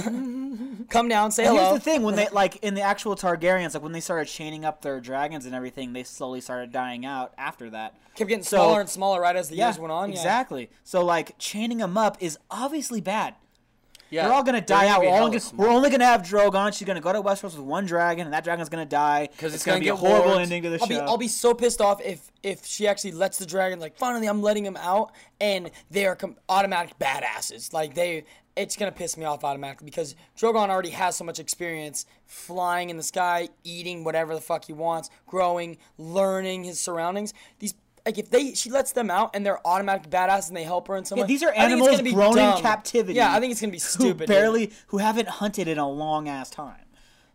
Come 0.89 1.07
down, 1.09 1.31
say 1.31 1.45
And 1.45 1.57
hello. 1.57 1.69
here's 1.71 1.83
the 1.83 1.91
thing: 1.91 2.03
when 2.03 2.15
they 2.15 2.27
like 2.29 2.55
in 2.63 2.75
the 2.75 2.81
actual 2.81 3.15
Targaryens, 3.15 3.73
like 3.73 3.83
when 3.83 3.91
they 3.91 3.99
started 3.99 4.27
chaining 4.31 4.63
up 4.63 4.81
their 4.81 5.01
dragons 5.01 5.45
and 5.45 5.53
everything, 5.53 5.91
they 5.93 6.03
slowly 6.03 6.39
started 6.39 6.71
dying 6.71 7.05
out 7.05 7.33
after 7.37 7.69
that. 7.71 7.95
Kept 8.15 8.29
getting 8.29 8.43
So- 8.43 8.57
smaller 8.57 8.79
and 8.79 8.89
smaller 8.89 9.19
right 9.21 9.35
as 9.35 9.49
the 9.49 9.57
years 9.57 9.77
went 9.77 9.91
on. 9.91 10.09
Yeah. 10.09 10.15
exactly. 10.15 10.69
So 10.83 11.03
like 11.03 11.35
chaining 11.39 11.79
them 11.79 11.97
up 11.97 12.17
is 12.21 12.37
obviously 12.49 13.01
bad. 13.01 13.35
Yeah, 14.09 14.23
They're 14.23 14.33
all 14.33 14.43
gonna 14.43 14.59
they're 14.59 14.65
die 14.65 14.87
out. 14.87 15.01
be 15.01 15.07
We're 15.07 15.13
only, 15.13 15.17
hella 15.19 15.29
gonna, 15.31 15.39
small. 15.41 15.67
we're 15.67 15.73
only 15.73 15.89
gonna 15.89 16.05
have 16.05 16.21
Drogon. 16.21 16.73
She's 16.77 16.87
gonna 16.87 17.01
go 17.01 17.11
to 17.13 17.21
Westeros 17.21 17.43
with 17.55 17.59
one 17.59 17.85
dragon, 17.85 18.25
and 18.25 18.33
that 18.33 18.43
dragon's 18.43 18.69
gonna 18.69 18.85
die. 18.85 19.27
Because 19.31 19.53
it's 19.53 19.65
gonna, 19.65 19.77
gonna 19.77 19.85
be 19.85 19.89
a 19.89 19.95
horrible 19.95 20.27
warped. 20.29 20.41
ending 20.41 20.63
to 20.63 20.69
the 20.69 20.79
I'll 20.81 20.87
show. 20.87 20.93
be 20.93 20.99
I'll 20.99 21.17
be 21.17 21.27
so 21.27 21.53
pissed 21.53 21.81
off 21.81 22.01
if 22.01 22.31
if 22.43 22.65
she 22.65 22.87
actually 22.87 23.11
lets 23.11 23.37
the 23.37 23.45
dragon 23.45 23.79
like 23.79 23.97
finally 23.97 24.27
I'm 24.27 24.41
letting 24.41 24.65
him 24.65 24.77
out 24.77 25.11
and 25.41 25.69
they 25.91 26.05
are 26.05 26.15
com- 26.15 26.37
automatic 26.47 26.97
badasses 26.99 27.73
like 27.73 27.93
they 27.95 28.23
it's 28.55 28.75
gonna 28.75 28.91
piss 28.91 29.17
me 29.17 29.25
off 29.25 29.43
automatically 29.43 29.85
because 29.85 30.15
Drogon 30.39 30.69
already 30.69 30.89
has 30.91 31.15
so 31.15 31.23
much 31.23 31.39
experience 31.39 32.05
flying 32.25 32.89
in 32.89 32.97
the 32.97 33.03
sky 33.03 33.49
eating 33.63 34.03
whatever 34.03 34.33
the 34.33 34.41
fuck 34.41 34.65
he 34.65 34.73
wants 34.73 35.09
growing 35.27 35.77
learning 35.97 36.63
his 36.63 36.79
surroundings 36.79 37.33
these 37.59 37.73
like 38.07 38.17
if 38.17 38.29
they 38.29 38.53
she 38.53 38.69
lets 38.71 38.93
them 38.93 39.11
out 39.11 39.31
and 39.35 39.45
they're 39.45 39.59
automatic 39.67 40.09
badass 40.09 40.47
and 40.47 40.55
they 40.57 40.63
help 40.63 40.87
her 40.87 40.95
in 40.95 41.03
some 41.05 41.17
Yeah, 41.17 41.23
way, 41.25 41.27
these 41.27 41.43
are 41.43 41.49
I 41.49 41.51
think 41.51 41.63
it's 41.63 41.71
animals 41.73 41.89
gonna 41.91 42.03
be 42.03 42.13
grown 42.13 42.35
dumb. 42.35 42.55
in 42.57 42.61
captivity. 42.63 43.13
yeah 43.15 43.33
I 43.35 43.39
think 43.41 43.51
it's 43.51 43.59
gonna 43.61 43.71
be 43.71 43.77
who 43.77 43.81
stupid 43.81 44.17
dude. 44.19 44.27
barely 44.27 44.71
who 44.87 44.97
haven't 44.99 45.27
hunted 45.27 45.67
in 45.67 45.77
a 45.77 45.89
long 45.89 46.27
ass 46.29 46.49
time. 46.49 46.85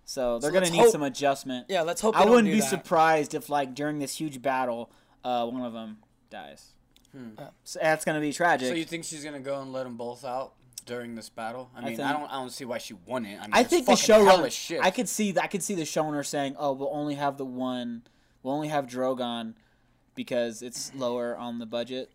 So 0.04 0.38
they're 0.38 0.50
So 0.50 0.54
gonna 0.54 0.70
need 0.70 0.78
hope- 0.78 0.90
some 0.92 1.02
adjustment. 1.02 1.66
Yeah, 1.68 1.82
let's 1.82 2.00
hope 2.00 2.16
I 2.16 2.20
they 2.20 2.24
don't 2.24 2.30
wouldn't 2.36 2.48
do 2.48 2.54
be 2.56 2.60
that. 2.60 2.70
surprised 2.70 3.34
if 3.34 3.48
like 3.50 3.74
during 3.74 3.98
this 3.98 4.16
huge 4.18 4.40
battle, 4.42 4.90
uh, 5.24 5.46
one 5.46 5.62
of 5.62 5.72
them 5.74 5.98
dies. 6.30 6.72
So 7.64 7.78
that's 7.82 8.04
gonna 8.06 8.20
be 8.20 8.32
tragic. 8.32 8.68
So 8.68 8.74
you 8.74 8.84
think 8.84 9.04
she's 9.04 9.22
gonna 9.22 9.38
go 9.40 9.60
and 9.60 9.72
let 9.72 9.84
them 9.84 9.96
both 9.98 10.24
out 10.24 10.54
during 10.86 11.14
this 11.14 11.28
battle? 11.28 11.70
I 11.76 11.80
mean, 11.80 11.84
I, 11.84 11.96
think- 11.96 11.98
don't, 12.08 12.30
I 12.32 12.40
don't 12.40 12.50
see 12.50 12.64
why 12.64 12.78
she 12.78 12.94
wouldn't. 12.94 13.38
I, 13.38 13.42
mean, 13.42 13.50
I 13.52 13.62
think 13.64 13.84
the 13.86 13.94
fucking 13.96 14.26
showrunner. 14.26 14.80
I 14.80 14.90
could 14.90 15.08
see. 15.08 15.34
I 15.38 15.46
could 15.46 15.62
see 15.62 15.74
the 15.74 15.82
showrunner 15.82 16.24
saying, 16.24 16.56
"Oh, 16.58 16.72
we'll 16.72 16.90
only 16.92 17.14
have 17.14 17.36
the 17.36 17.44
one. 17.44 18.02
We'll 18.42 18.54
only 18.54 18.68
have 18.68 18.86
Drogon 18.86 19.54
because 20.14 20.62
it's 20.62 20.92
lower 20.94 21.36
on 21.36 21.58
the 21.58 21.66
budget 21.66 22.10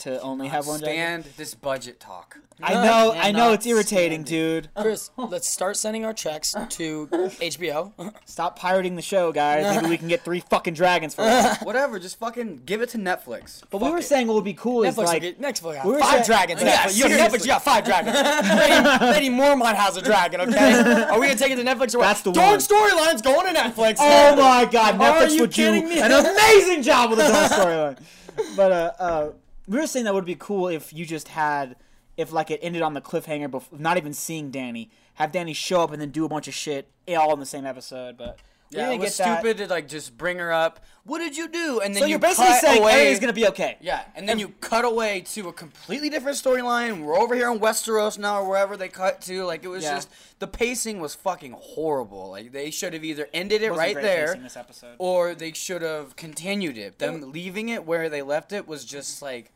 to 0.00 0.20
only 0.20 0.48
have 0.48 0.66
one 0.66 0.80
dragon." 0.80 1.22
stand 1.22 1.36
this 1.36 1.54
budget 1.54 2.00
talk. 2.00 2.38
I 2.62 2.74
know. 2.74 3.12
can't 3.12 3.24
I 3.24 3.30
know. 3.32 3.52
It's 3.54 3.64
irritating, 3.64 4.22
dude. 4.22 4.68
Chris 4.76 5.10
let's 5.16 5.48
start 5.48 5.78
sending 5.78 6.04
our 6.04 6.12
checks 6.12 6.54
to 6.70 7.06
HBO 7.10 7.90
Stop 8.26 8.58
pirating 8.58 8.96
the 8.96 9.02
show, 9.02 9.32
guys. 9.32 9.76
Maybe 9.76 9.88
we 9.88 9.96
can 9.96 10.08
get 10.08 10.22
three 10.22 10.40
fucking 10.40 10.74
dragons 10.74 11.14
for 11.14 11.22
it. 11.26 11.56
Whatever, 11.62 11.98
just 11.98 12.18
fucking 12.18 12.62
give 12.66 12.82
it 12.82 12.90
to 12.90 12.98
Netflix. 12.98 13.62
But 13.70 13.80
we 13.80 13.90
were 13.90 13.98
it. 13.98 14.02
saying 14.02 14.26
what 14.26 14.34
would 14.34 14.44
be 14.44 14.52
cool 14.52 14.82
is 14.82 14.94
Netflix, 14.94 15.04
like 15.06 15.22
will 15.22 15.30
get, 15.32 15.40
Netflix 15.40 15.74
got 15.76 15.86
we 15.86 15.92
were 15.92 15.98
five 16.00 16.10
saying- 16.10 16.24
dragons. 16.26 16.62
Yeah, 16.62 16.76
Netflix. 16.76 16.96
You 16.98 17.08
have 17.08 17.10
seriously. 17.12 17.38
Netflix, 17.38 17.40
you 17.42 17.46
got 17.46 17.64
five 17.64 17.84
dragons. 17.84 18.16
Lady, 19.00 19.12
Lady 19.12 19.30
Mormont 19.30 19.74
has 19.76 19.96
a 19.96 20.02
dragon, 20.02 20.42
okay? 20.42 21.04
Are 21.04 21.18
we 21.18 21.28
gonna 21.28 21.38
take 21.38 21.52
it 21.52 21.56
to 21.56 21.62
Netflix 21.64 21.94
or 21.94 21.98
what? 21.98 22.04
That's 22.08 22.20
the 22.22 22.32
Dorne 22.32 22.46
one. 22.50 22.58
storyline's 22.58 23.22
going 23.22 23.54
to 23.54 23.58
Netflix. 23.58 23.96
Oh 24.00 24.36
my 24.36 24.66
god, 24.70 24.96
Are 24.96 24.98
Netflix 25.22 25.30
you 25.34 25.40
would 25.42 25.50
do 25.50 25.72
me? 25.72 25.98
an 26.00 26.12
amazing 26.12 26.82
job 26.82 27.08
with 27.10 27.20
the 27.20 27.26
Dorne 27.26 27.48
storyline. 27.48 27.98
But 28.56 28.72
uh, 28.72 28.92
uh, 28.98 29.30
we 29.66 29.78
were 29.78 29.86
saying 29.86 30.04
that 30.04 30.14
would 30.14 30.24
be 30.24 30.36
cool 30.36 30.68
if 30.68 30.92
you 30.92 31.04
just 31.06 31.28
had, 31.28 31.76
if 32.16 32.32
like 32.32 32.50
it 32.50 32.60
ended 32.62 32.82
on 32.82 32.94
the 32.94 33.00
cliffhanger, 33.00 33.50
before 33.50 33.78
not 33.78 33.96
even 33.96 34.12
seeing 34.12 34.50
Danny, 34.50 34.90
have 35.14 35.32
Danny 35.32 35.52
show 35.52 35.82
up 35.82 35.92
and 35.92 36.00
then 36.00 36.10
do 36.10 36.24
a 36.24 36.28
bunch 36.28 36.48
of 36.48 36.54
shit 36.54 36.88
all 37.08 37.32
in 37.32 37.40
the 37.40 37.46
same 37.46 37.66
episode. 37.66 38.16
But 38.16 38.38
Yeah, 38.70 38.90
it 38.92 38.98
was 39.00 39.16
get 39.16 39.24
that. 39.24 39.40
stupid 39.40 39.56
to 39.58 39.66
like 39.66 39.88
just 39.88 40.16
bring 40.16 40.38
her 40.38 40.52
up. 40.52 40.84
What 41.04 41.18
did 41.18 41.36
you 41.36 41.48
do? 41.48 41.80
And 41.82 41.92
then 41.94 42.00
So 42.02 42.06
you 42.06 42.10
you're 42.10 42.18
basically 42.20 42.52
saying 42.52 42.82
away. 42.82 42.92
everything's 42.92 43.18
gonna 43.20 43.32
be 43.32 43.48
okay. 43.48 43.76
Yeah, 43.80 44.02
and 44.14 44.28
then 44.28 44.38
you 44.38 44.50
cut 44.60 44.84
away 44.84 45.22
to 45.32 45.48
a 45.48 45.52
completely 45.52 46.08
different 46.08 46.36
storyline. 46.38 47.02
We're 47.02 47.16
over 47.18 47.34
here 47.34 47.50
in 47.50 47.58
Westeros 47.58 48.16
now, 48.16 48.40
or 48.42 48.48
wherever 48.48 48.76
they 48.76 48.88
cut 48.88 49.20
to. 49.22 49.44
Like 49.44 49.64
it 49.64 49.68
was 49.68 49.82
Yeah. 49.82 49.96
just 49.96 50.08
the 50.38 50.46
pacing 50.46 51.00
was 51.00 51.16
fucking 51.16 51.56
horrible. 51.58 52.30
Like 52.30 52.52
they 52.52 52.70
should 52.70 52.92
have 52.92 53.02
either 53.02 53.28
ended 53.34 53.62
it 53.62 53.70
Wasn't 53.70 53.96
right 53.96 54.02
there, 54.02 54.36
this 54.36 54.56
episode. 54.56 54.94
or 54.98 55.34
they 55.34 55.52
should 55.52 55.82
have 55.82 56.14
continued 56.14 56.78
it. 56.78 56.98
Them 57.00 57.32
leaving 57.32 57.70
it 57.70 57.84
where 57.84 58.08
they 58.08 58.22
left 58.22 58.52
it 58.52 58.68
was 58.68 58.84
just 58.84 59.20
like. 59.20 59.50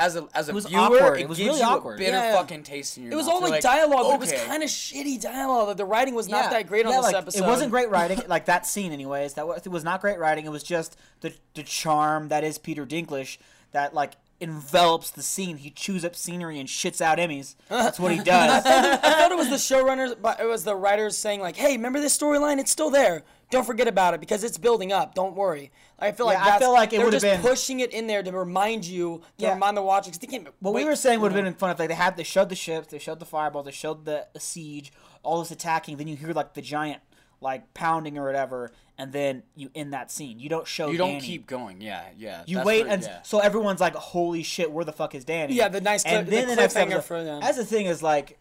As 0.00 0.14
a, 0.14 0.28
as 0.32 0.48
a 0.48 0.52
was 0.54 0.66
viewer, 0.66 0.80
awkward. 0.80 1.18
it, 1.18 1.22
It 1.22 1.28
was 1.28 1.38
gives 1.38 1.48
really 1.48 1.60
you 1.60 1.66
awkward. 1.66 1.94
a 1.94 1.98
bitter 1.98 2.12
Yeah. 2.18 2.36
fucking 2.36 2.62
taste 2.62 2.96
in 2.98 3.04
your 3.04 3.12
It 3.12 3.16
was 3.16 3.26
mouth. 3.26 3.34
all 3.34 3.40
You're 3.40 3.50
like, 3.50 3.62
dialogue, 3.62 4.06
but 4.06 4.14
it 4.14 4.20
was 4.20 4.32
kind 4.46 4.62
of 4.62 4.68
shitty 4.68 5.20
dialogue. 5.20 5.76
The 5.76 5.84
writing 5.84 6.14
was 6.14 6.28
not 6.28 6.50
that 6.52 6.68
great 6.68 6.86
on 6.86 6.92
this 6.92 7.02
like, 7.02 7.16
episode. 7.16 7.42
It 7.44 7.46
wasn't 7.48 7.70
great 7.72 7.90
writing, 7.90 8.20
like 8.28 8.44
that 8.46 8.64
scene, 8.66 8.92
anyways. 8.92 9.34
That 9.34 9.48
was, 9.48 9.66
it 9.66 9.70
was 9.70 9.82
not 9.82 10.00
great 10.00 10.18
writing. 10.20 10.46
It 10.46 10.50
was 10.52 10.62
just 10.62 10.96
the 11.20 11.34
the 11.54 11.62
charm 11.64 12.28
that 12.28 12.44
is 12.44 12.58
Peter 12.58 12.86
Dinklage 12.86 13.38
that 13.72 13.92
like 13.92 14.14
envelops 14.40 15.10
the 15.10 15.22
scene. 15.22 15.56
He 15.56 15.70
chews 15.70 16.04
up 16.04 16.14
scenery 16.14 16.60
and 16.60 16.68
shits 16.68 17.00
out 17.00 17.18
Emmys. 17.18 17.56
That's 17.68 17.98
what 17.98 18.12
he 18.12 18.18
does. 18.22 18.64
I 18.64 18.96
thought 18.96 19.32
it 19.32 19.36
was 19.36 19.48
the 19.50 19.56
showrunners, 19.56 20.14
but 20.22 20.38
it 20.38 20.46
was 20.46 20.62
the 20.62 20.76
writers 20.76 21.18
saying 21.18 21.40
like, 21.40 21.56
"Hey, 21.56 21.72
remember 21.72 22.00
this 22.00 22.16
storyline? 22.16 22.58
It's 22.58 22.70
still 22.70 22.90
there. 22.90 23.24
Don't 23.50 23.64
forget 23.64 23.88
about 23.88 24.14
it 24.14 24.20
because 24.20 24.44
it's 24.44 24.58
building 24.58 24.92
up. 24.92 25.14
Don't 25.14 25.34
worry." 25.34 25.70
I 25.98 26.12
feel 26.12 26.26
like 26.26 26.38
Yeah, 26.38 26.54
I 26.54 26.58
feel 26.58 26.72
like 26.72 26.92
it 26.92 26.96
they're 26.96 27.06
would've 27.06 27.22
just 27.22 27.24
been- 27.24 27.40
pushing 27.40 27.80
it 27.80 27.92
in 27.92 28.06
there 28.06 28.22
to 28.22 28.30
remind 28.32 28.84
you, 28.84 29.22
to 29.38 29.44
Yeah. 29.44 29.54
remind 29.54 29.76
the 29.76 29.82
watchers. 29.82 30.12
'cause 30.12 30.18
They 30.18 30.26
can't. 30.26 30.48
What 30.60 30.74
we 30.74 30.84
were 30.84 30.96
saying 30.96 31.20
would 31.20 31.32
have 31.32 31.42
been 31.44 31.54
fun 31.54 31.70
if 31.70 31.78
like 31.78 31.88
they 31.88 31.94
had 31.94 32.16
they 32.16 32.22
showed 32.24 32.48
the 32.50 32.54
ships, 32.54 32.88
they 32.88 32.98
showed 32.98 33.18
the 33.20 33.26
fireball, 33.26 33.62
they 33.62 33.70
showed 33.72 34.04
the 34.04 34.26
siege, 34.38 34.92
all 35.22 35.38
this 35.40 35.50
attacking. 35.50 35.96
Then 35.96 36.08
you 36.08 36.16
hear 36.16 36.32
like 36.32 36.54
the 36.54 36.62
giant 36.62 37.00
like 37.40 37.72
pounding 37.72 38.18
or 38.18 38.24
whatever, 38.26 38.72
and 38.98 39.12
then 39.12 39.44
you 39.54 39.70
end 39.74 39.92
that 39.92 40.10
scene. 40.10 40.40
You 40.40 40.48
don't 40.48 40.66
show. 40.66 40.90
You 40.90 40.98
don't 40.98 41.10
Danny. 41.12 41.20
keep 41.26 41.46
going. 41.46 41.80
Yeah, 41.80 42.02
yeah. 42.16 42.42
You 42.46 42.62
wait 42.64 42.82
what- 42.84 42.92
and 42.94 43.02
yeah. 43.04 43.22
so 43.22 43.38
everyone's 43.38 43.80
like, 43.80 43.94
"Holy 43.94 44.42
shit, 44.42 44.72
where 44.72 44.84
the 44.84 44.92
fuck 44.92 45.14
is 45.14 45.24
Danny?" 45.24 45.54
Yeah, 45.54 45.68
the 45.68 45.80
nice 45.80 46.04
and 46.04 46.26
then 46.26 46.48
the 46.48 46.54
the 46.54 46.56
next 46.56 46.74
cliffhanger 46.74 46.82
episode, 46.94 47.04
for 47.04 47.22
them. 47.22 47.40
As 47.42 47.54
the 47.56 47.64
thing 47.64 47.86
is 47.86 48.02
like, 48.02 48.38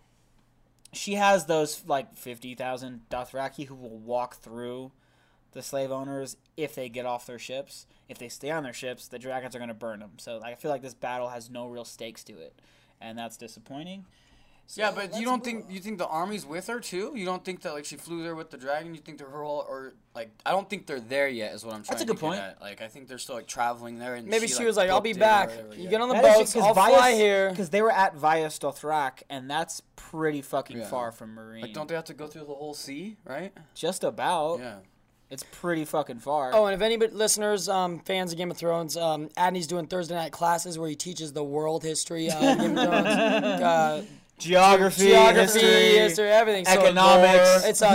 she 0.98 1.16
has 1.16 1.46
those 1.46 1.84
like 1.86 2.16
fifty 2.16 2.56
thousand 2.56 3.02
Dothraki 3.10 3.66
who 3.66 3.76
will 3.76 3.98
walk 3.98 4.36
through 4.36 4.92
the 5.54 5.62
slave 5.62 5.92
owners 5.92 6.38
if 6.56 6.76
they 6.76 6.90
get 6.90 7.06
off 7.06 7.26
their 7.26 7.40
ships. 7.40 7.86
If 8.10 8.18
they 8.18 8.30
stay 8.30 8.52
on 8.52 8.64
their 8.64 8.74
ships, 8.74 9.08
the 9.08 9.20
dragons 9.20 9.56
are 9.56 9.60
gonna 9.60 9.74
burn 9.74 10.00
them. 10.00 10.12
So 10.18 10.42
I 10.44 10.56
feel 10.56 10.72
like 10.72 10.82
this 10.82 10.94
battle 10.94 11.30
has 11.30 11.50
no 11.50 11.68
real 11.68 11.86
stakes 11.86 12.24
to 12.26 12.34
it, 12.34 12.60
and 13.00 13.18
that's 13.18 13.38
disappointing. 13.38 14.06
Yeah, 14.76 14.92
but 14.92 15.16
you 15.18 15.24
don't 15.26 15.38
move 15.38 15.46
think 15.46 15.66
you 15.70 15.80
think 15.80 15.98
the 15.98 16.08
army's 16.08 16.46
with 16.46 16.68
her 16.68 16.80
too? 16.82 17.14
You 17.16 17.24
don't 17.26 17.44
think 17.46 17.62
that 17.62 17.74
like 17.74 17.86
she 17.86 17.96
flew 17.96 18.22
there 18.22 18.36
with 18.36 18.50
the 18.50 18.58
dragon? 18.58 18.94
You 18.94 19.00
think 19.00 19.18
they're 19.18 19.30
her 19.30 19.44
whole 19.44 19.66
or 19.68 19.94
like 20.14 20.30
I 20.46 20.52
don't 20.52 20.70
think 20.70 20.88
they're 20.88 21.00
there 21.00 21.30
yet 21.30 21.54
is 21.54 21.64
what 21.64 21.74
I'm 21.74 21.84
trying 21.84 21.94
That's 21.98 22.02
a 22.04 22.06
good 22.06 22.18
get 22.18 22.22
point. 22.22 22.40
at. 22.42 22.62
Like 22.62 22.82
I 22.82 22.88
think 22.90 23.08
they're 23.08 23.18
still 23.18 23.36
like 23.36 23.48
traveling 23.48 23.98
there 23.98 24.16
and 24.16 24.28
Maybe 24.28 24.48
she, 24.48 24.66
was 24.66 24.76
like, 24.76 24.90
"I'll 24.90 25.00
be 25.00 25.14
booked 25.14 25.22
it 25.22 25.24
or 25.24 25.26
back. 25.26 25.50
whatever, 25.50 25.76
You 25.76 25.84
yeah. 25.86 25.90
get 25.90 26.02
on 26.02 26.10
the 26.10 26.16
That 26.16 26.26
is 26.26 26.38
boats. 26.38 26.54
because 26.54 26.68
I'll 26.68 26.74
Vaes- 26.74 26.96
fly 26.98 27.14
here." 27.14 27.50
because 27.50 27.70
they 27.70 27.82
were 27.82 27.92
at 27.92 28.16
Vaes 28.16 28.60
Dothrak, 28.60 29.24
and 29.30 29.50
that's 29.50 29.82
pretty 29.96 30.42
fucking 30.42 30.80
Yeah. 30.80 30.88
far 30.88 31.12
from 31.14 31.36
Meereen. 31.36 31.62
Like 31.62 31.74
don't 31.74 31.88
they 31.88 31.96
have 31.96 32.04
to 32.06 32.14
go 32.14 32.28
through 32.28 32.42
the 32.46 32.54
whole 32.54 32.74
sea, 32.74 33.16
right? 33.26 33.54
Just 33.74 34.04
about. 34.04 34.60
Yeah. 34.60 34.76
It's 35.30 35.44
pretty 35.52 35.84
fucking 35.84 36.20
far. 36.20 36.52
Oh, 36.54 36.66
and 36.68 36.74
if 36.74 36.82
any 36.82 36.96
listeners, 36.98 37.68
um, 37.68 38.00
fans 38.00 38.32
of 38.32 38.38
Game 38.38 38.50
of 38.50 38.56
Thrones, 38.58 38.96
um, 38.96 39.28
Adney's 39.38 39.68
doing 39.68 39.86
Thursday 39.88 40.16
night 40.16 40.32
classes 40.32 40.80
where 40.80 40.88
he 40.90 40.96
teaches 40.96 41.34
the 41.34 41.44
world 41.44 41.84
history 41.84 42.30
of 42.32 42.40
Game 42.40 42.78
of 42.78 42.86
Thrones, 42.88 43.08
uh, 43.62 44.04
geography, 44.38 45.08
geography, 45.08 45.60
history, 45.60 45.98
history, 45.98 46.30
everything. 46.30 46.66
So 46.66 46.72
economics. 46.72 47.66
it's 47.66 47.82
uh, 47.82 47.90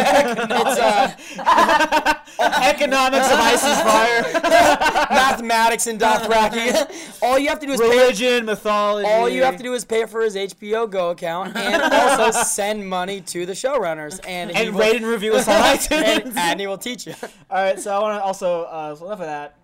it's 0.50 1.38
uh, 1.38 2.14
economics 2.62 3.26
of 3.26 3.38
Ice's 3.38 3.80
fire, 3.82 4.22
mathematics 5.10 5.86
and 5.86 6.00
Dothraki. 6.00 7.18
all 7.22 7.38
you 7.38 7.48
have 7.48 7.60
to 7.60 7.66
do 7.66 7.72
is 7.72 7.80
pay. 7.80 7.88
religion, 7.88 8.44
mythology. 8.44 9.08
All 9.08 9.28
you 9.28 9.44
have 9.44 9.56
to 9.56 9.62
do 9.62 9.74
is 9.74 9.84
pay 9.84 10.06
for 10.06 10.22
his 10.22 10.34
HBO 10.34 10.90
Go 10.90 11.10
account 11.10 11.56
and 11.56 11.82
also 11.92 12.30
send 12.42 12.88
money 12.88 13.20
to 13.22 13.46
the 13.46 13.52
showrunners, 13.52 14.20
and 14.26 14.50
and 14.50 14.74
will, 14.74 14.80
rate 14.80 14.96
and 14.96 15.06
review 15.06 15.34
us 15.34 15.46
on 15.46 15.54
iTunes, 15.54 16.02
and 16.02 16.24
iTunes. 16.24 16.34
Adney 16.34 16.66
will 16.66 16.78
teach 16.78 17.06
you. 17.06 17.14
All 17.50 17.62
right, 17.62 17.78
so 17.78 17.94
I 17.94 18.00
want 18.00 18.18
to 18.18 18.24
also 18.24 18.62
uh, 18.64 18.94
so 18.94 19.06
enough 19.06 19.20
of 19.20 19.26
that. 19.26 19.56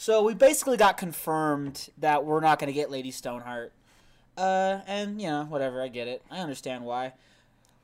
So 0.00 0.22
we 0.22 0.34
basically 0.34 0.76
got 0.76 0.96
confirmed 0.96 1.88
that 1.98 2.24
we're 2.24 2.40
not 2.40 2.60
going 2.60 2.68
to 2.68 2.72
get 2.72 2.88
Lady 2.88 3.10
Stoneheart, 3.10 3.72
uh, 4.38 4.80
and 4.86 5.20
you 5.20 5.28
know 5.28 5.44
whatever, 5.48 5.82
I 5.82 5.88
get 5.88 6.08
it, 6.08 6.22
I 6.30 6.38
understand 6.38 6.84
why. 6.84 7.12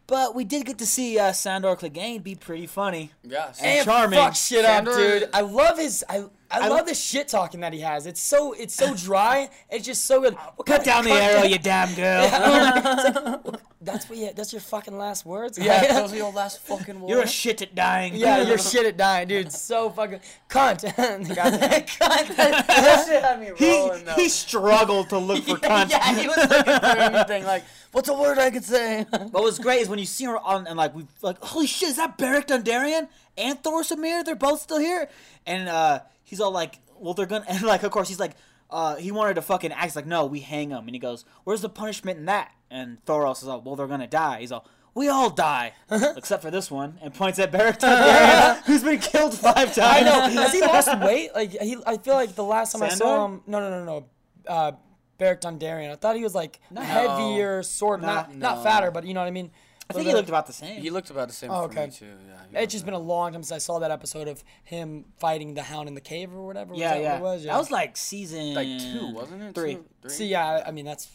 But 0.07 0.35
we 0.35 0.45
did 0.45 0.67
get 0.67 0.77
to 0.79 0.87
see 0.87 1.19
uh, 1.19 1.33
Sandor 1.33 1.77
Clegane 1.77 2.23
be 2.23 2.35
pretty 2.35 2.67
funny. 2.67 3.11
Yeah. 3.23 3.47
And 3.59 3.79
And 3.79 3.85
charming. 3.87 4.19
fuck 4.19 4.35
shit 4.35 4.65
Sandor- 4.65 4.91
up, 4.91 4.97
dude. 4.99 5.29
I 5.33 5.41
love 5.41 5.79
his. 5.79 6.05
I 6.09 6.25
I, 6.63 6.67
I- 6.67 6.69
love 6.69 6.87
the 6.87 6.95
shit 6.95 7.29
talking 7.29 7.61
that 7.61 7.73
he 7.73 7.81
has. 7.81 8.07
It's 8.07 8.21
so 8.23 8.53
it's 8.53 8.75
so 8.75 8.95
dry. 8.95 9.49
It's 9.71 9.85
just 9.87 10.05
so 10.05 10.21
good. 10.23 10.35
What 10.57 10.67
kind 10.67 10.79
Put 10.79 10.79
of 10.81 10.85
down 10.85 11.05
the 11.05 11.11
cunt- 11.11 11.23
arrow, 11.23 11.43
you 11.45 11.59
damn 11.59 11.95
girl. 11.97 13.59
That's 13.81 14.09
what. 14.09 14.19
Yeah, 14.19 14.31
that's 14.35 14.51
your 14.51 14.61
fucking 14.63 14.97
last 14.97 15.27
words. 15.27 15.59
yeah, 15.59 16.01
those 16.01 16.15
are 16.15 16.17
your 16.17 16.33
last 16.33 16.61
fucking 16.63 16.99
words. 17.03 17.11
You're 17.11 17.21
a 17.23 17.27
shit 17.29 17.61
at 17.61 17.75
dying. 17.75 18.15
Yeah, 18.15 18.41
you're 18.41 18.57
shit 18.73 18.87
at 18.87 18.97
dying, 18.97 19.29
dude. 19.29 19.53
So 19.53 19.91
fucking 19.91 20.21
cunt. 20.49 20.81
The 20.81 21.35
guy- 21.35 21.51
that 21.51 23.05
shit 23.07 23.23
had 23.23 23.41
me 23.41 23.51
He, 23.59 23.67
though. 23.67 24.15
he 24.17 24.31
struggled 24.31 25.11
to 25.11 25.19
look 25.19 25.45
for 25.45 25.57
cunt. 25.57 25.91
yeah, 25.91 26.19
he 26.19 26.27
was 26.27 26.37
looking 26.39 26.65
for 26.65 26.87
anything 26.87 27.45
like, 27.45 27.65
what's 27.93 28.09
a 28.09 28.15
word 28.15 28.39
I 28.39 28.51
could 28.51 28.65
say? 28.65 29.03
What 29.11 29.43
was 29.43 29.59
great 29.59 29.83
is 29.83 29.89
when 29.91 29.99
you 29.99 30.07
see 30.07 30.25
her 30.25 30.39
on 30.39 30.67
and 30.67 30.79
like 30.79 30.95
we 30.95 31.05
like, 31.21 31.39
holy 31.43 31.67
shit, 31.67 31.91
is 31.91 31.97
that 31.97 32.17
Beric 32.17 32.47
Dondarrion 32.47 33.09
and 33.37 33.63
Thoros 33.63 33.91
of 33.91 33.99
Myr? 33.99 34.25
They're 34.25 34.35
both 34.35 34.63
still 34.63 34.79
here, 34.79 35.11
and 35.47 35.69
uh, 35.69 36.01
he's 36.25 36.41
all 36.41 36.51
like, 36.51 36.81
well, 36.99 37.15
they're 37.15 37.27
gonna 37.27 37.45
and 37.49 37.63
like, 37.63 37.83
of 37.83 37.91
course, 37.91 38.09
he's 38.09 38.21
like, 38.21 38.33
uh, 38.71 38.97
he 38.97 39.13
wanted 39.13 39.35
to 39.35 39.43
fucking 39.43 39.71
act 39.73 39.85
He's 39.85 39.97
like, 39.97 40.07
no, 40.07 40.27
we 40.27 40.41
hang 40.41 40.71
him, 40.71 40.87
and 40.87 40.91
he 40.95 40.99
goes, 40.99 41.25
where's 41.45 41.61
the 41.61 41.69
punishment 41.69 42.19
in 42.19 42.25
that? 42.27 42.53
And 42.71 42.99
Thoros 43.05 43.43
is 43.43 43.49
all, 43.49 43.61
well, 43.61 43.77
they're 43.77 43.87
gonna 43.87 44.07
die. 44.07 44.41
He's 44.41 44.51
all. 44.53 44.67
We 44.97 45.09
all 45.09 45.29
die, 45.29 45.73
except 45.91 46.41
for 46.41 46.53
this 46.53 46.71
one, 46.71 47.01
and 47.03 47.13
points 47.13 47.41
at 47.41 47.51
Dondarrion, 47.51 48.63
who's 48.67 48.85
been 48.85 49.01
killed 49.01 49.37
five 49.37 49.75
times. 49.75 49.79
I 49.79 50.01
know. 50.03 50.21
Has 50.41 50.53
he 50.53 50.61
lost 50.61 50.89
weight? 51.01 51.35
Like 51.35 51.51
he, 51.51 51.77
I 51.85 51.97
feel 51.97 52.15
like 52.15 52.37
the 52.37 52.45
last 52.45 52.71
time 52.71 52.83
I 52.85 52.91
saw 52.91 53.25
him, 53.27 53.43
no, 53.49 53.59
no, 53.59 53.71
no, 53.71 53.85
no, 53.85 54.07
uh, 54.47 54.73
Beric 55.19 55.41
Dondarrion. 55.41 55.91
I 55.91 55.97
thought 55.97 56.15
he 56.15 56.23
was 56.23 56.35
like 56.35 56.61
heavier, 56.77 57.63
sort 57.65 58.01
of 58.01 58.07
not 58.07 58.35
No. 58.35 58.55
not 58.55 58.63
fatter, 58.63 58.91
but 58.93 59.05
you 59.05 59.15
know 59.15 59.21
what 59.21 59.27
I 59.27 59.33
mean. 59.33 59.51
I 59.91 59.93
think 59.93 60.07
he 60.07 60.13
looked 60.15 60.29
about 60.29 60.47
the 60.47 60.53
same. 60.53 60.81
he 60.81 60.91
looked 60.91 61.11
about 61.11 61.29
the 61.29 61.35
same 61.35 61.51
Oh, 61.51 61.63
for 61.63 61.71
okay. 61.71 61.87
me 61.87 61.93
too. 61.93 62.07
Yeah. 62.53 62.61
It's 62.61 62.73
just 62.73 62.85
been 62.85 62.95
a 62.95 62.99
long 62.99 63.33
time 63.33 63.43
since 63.43 63.53
I 63.53 63.59
saw 63.59 63.79
that 63.81 63.91
episode 63.91 64.29
of 64.29 64.43
him 64.65 65.05
fighting 65.19 65.55
the 65.55 65.63
Hound 65.63 65.89
in 65.89 65.95
the 65.95 66.01
cave 66.01 66.35
or 66.35 66.47
whatever. 66.47 66.71
Was 66.73 66.81
yeah, 66.81 66.95
that 66.95 67.03
yeah. 67.03 67.13
What 67.13 67.19
it 67.19 67.23
was? 67.35 67.45
That 67.45 67.59
was 67.59 67.71
like 67.71 67.97
season 67.97 68.55
like 68.55 68.67
two, 68.67 69.13
wasn't 69.13 69.43
it? 69.43 69.55
Three. 69.55 69.75
Two, 69.75 69.85
three? 70.03 70.11
See, 70.11 70.27
yeah, 70.29 70.63
I 70.67 70.71
mean 70.71 70.85
that's 70.85 71.09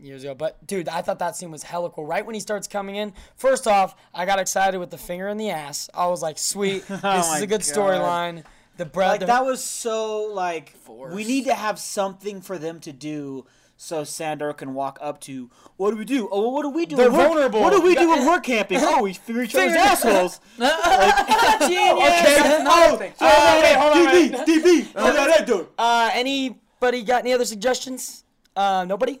years 0.00 0.24
ago, 0.24 0.34
but 0.34 0.66
dude, 0.66 0.88
I 0.88 1.00
thought 1.02 1.20
that 1.20 1.36
scene 1.36 1.50
was 1.52 1.62
hella 1.62 1.90
cool. 1.90 2.04
Right 2.06 2.26
when 2.26 2.34
he 2.34 2.40
starts 2.40 2.66
coming 2.66 2.96
in, 2.96 3.12
first 3.36 3.68
off, 3.68 3.94
I 4.12 4.26
got 4.26 4.40
excited 4.40 4.78
with 4.78 4.90
the 4.90 4.98
finger 4.98 5.28
in 5.28 5.36
the 5.36 5.50
ass. 5.50 5.88
I 5.94 6.08
was 6.08 6.22
like, 6.22 6.38
sweet, 6.38 6.84
oh 6.90 6.94
this 6.96 7.02
Oh 7.04 7.36
is 7.36 7.42
a 7.42 7.46
good 7.46 7.60
storyline. 7.60 8.42
The 8.76 8.84
breath, 8.84 9.20
like 9.20 9.26
that 9.28 9.44
was 9.44 9.62
so 9.64 10.24
like 10.24 10.70
Forced. 10.70 11.14
we 11.14 11.24
need 11.24 11.44
to 11.46 11.54
have 11.54 11.78
something 11.78 12.40
for 12.42 12.58
them 12.58 12.80
to 12.80 12.92
do 12.92 13.46
so 13.76 14.04
Sandor 14.04 14.52
can 14.52 14.74
walk 14.74 14.98
up 15.02 15.20
to 15.22 15.50
what 15.76 15.90
do 15.90 15.96
we 15.98 16.04
do? 16.04 16.28
Oh, 16.32 16.40
well, 16.42 16.52
what 16.52 16.62
do 16.62 16.70
we 16.70 16.86
do? 16.86 16.96
They're 16.96 17.10
we're- 17.10 17.24
vulnerable. 17.24 17.60
What 17.60 17.72
do 17.72 17.80
we 17.82 17.94
do 17.94 18.08
when 18.08 18.24
we're 18.26 18.40
camping? 18.40 18.78
Oh, 18.82 19.02
we 19.02 19.12
finger 19.12 19.42
each 19.42 19.54
other's 19.54 19.74
assholes. 19.76 20.40
Genius. 20.58 22.08
okay. 22.08 22.64
Oh, 22.66 22.96
thing. 22.98 23.12
uh, 23.20 23.56
Okay, 23.58 23.74
hold 23.74 23.92
on, 24.06 24.14
DB, 24.14 24.44
DB. 24.44 24.92
Did 24.92 24.96
I 24.96 25.44
do? 25.44 25.68
Uh, 25.78 26.10
anybody 26.12 27.02
got 27.02 27.22
any 27.22 27.32
other 27.32 27.44
suggestions? 27.44 28.24
Uh, 28.54 28.84
nobody. 28.88 29.20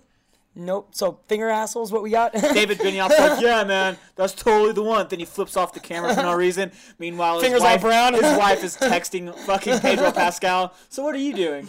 Nope. 0.58 0.88
So 0.94 1.20
finger 1.28 1.50
assholes, 1.50 1.92
what 1.92 2.02
we 2.02 2.08
got? 2.10 2.32
David 2.32 2.78
Benioff's 2.78 3.18
like, 3.18 3.42
yeah, 3.42 3.62
man, 3.64 3.98
that's 4.14 4.32
totally 4.32 4.72
the 4.72 4.82
one. 4.82 5.06
Then 5.08 5.18
he 5.18 5.26
flips 5.26 5.54
off 5.54 5.74
the 5.74 5.80
camera 5.80 6.14
for 6.14 6.22
no 6.22 6.34
reason. 6.34 6.72
Meanwhile, 6.98 7.34
his 7.34 7.42
Fingers 7.42 7.60
all 7.60 7.72
wife, 7.72 7.80
brown. 7.82 8.14
his 8.14 8.22
wife 8.22 8.64
is 8.64 8.74
texting 8.78 9.34
fucking 9.40 9.80
Pedro 9.80 10.10
Pascal. 10.12 10.72
So 10.88 11.02
what 11.02 11.14
are 11.14 11.18
you 11.18 11.34
doing? 11.34 11.68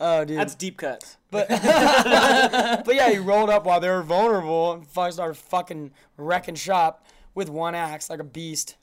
Oh, 0.00 0.24
dude. 0.24 0.38
That's 0.38 0.54
deep 0.54 0.78
cuts. 0.78 1.16
But 1.30 1.48
but 1.48 2.94
yeah, 2.94 3.10
he 3.10 3.18
rolled 3.18 3.50
up 3.50 3.64
while 3.64 3.80
they 3.80 3.88
were 3.88 4.02
vulnerable 4.02 4.72
and 4.72 4.86
fucking 4.86 5.12
started 5.12 5.36
fucking 5.36 5.92
wrecking 6.16 6.54
shop 6.56 7.06
with 7.34 7.48
one 7.48 7.74
axe 7.74 8.10
like 8.10 8.20
a 8.20 8.24
beast. 8.24 8.76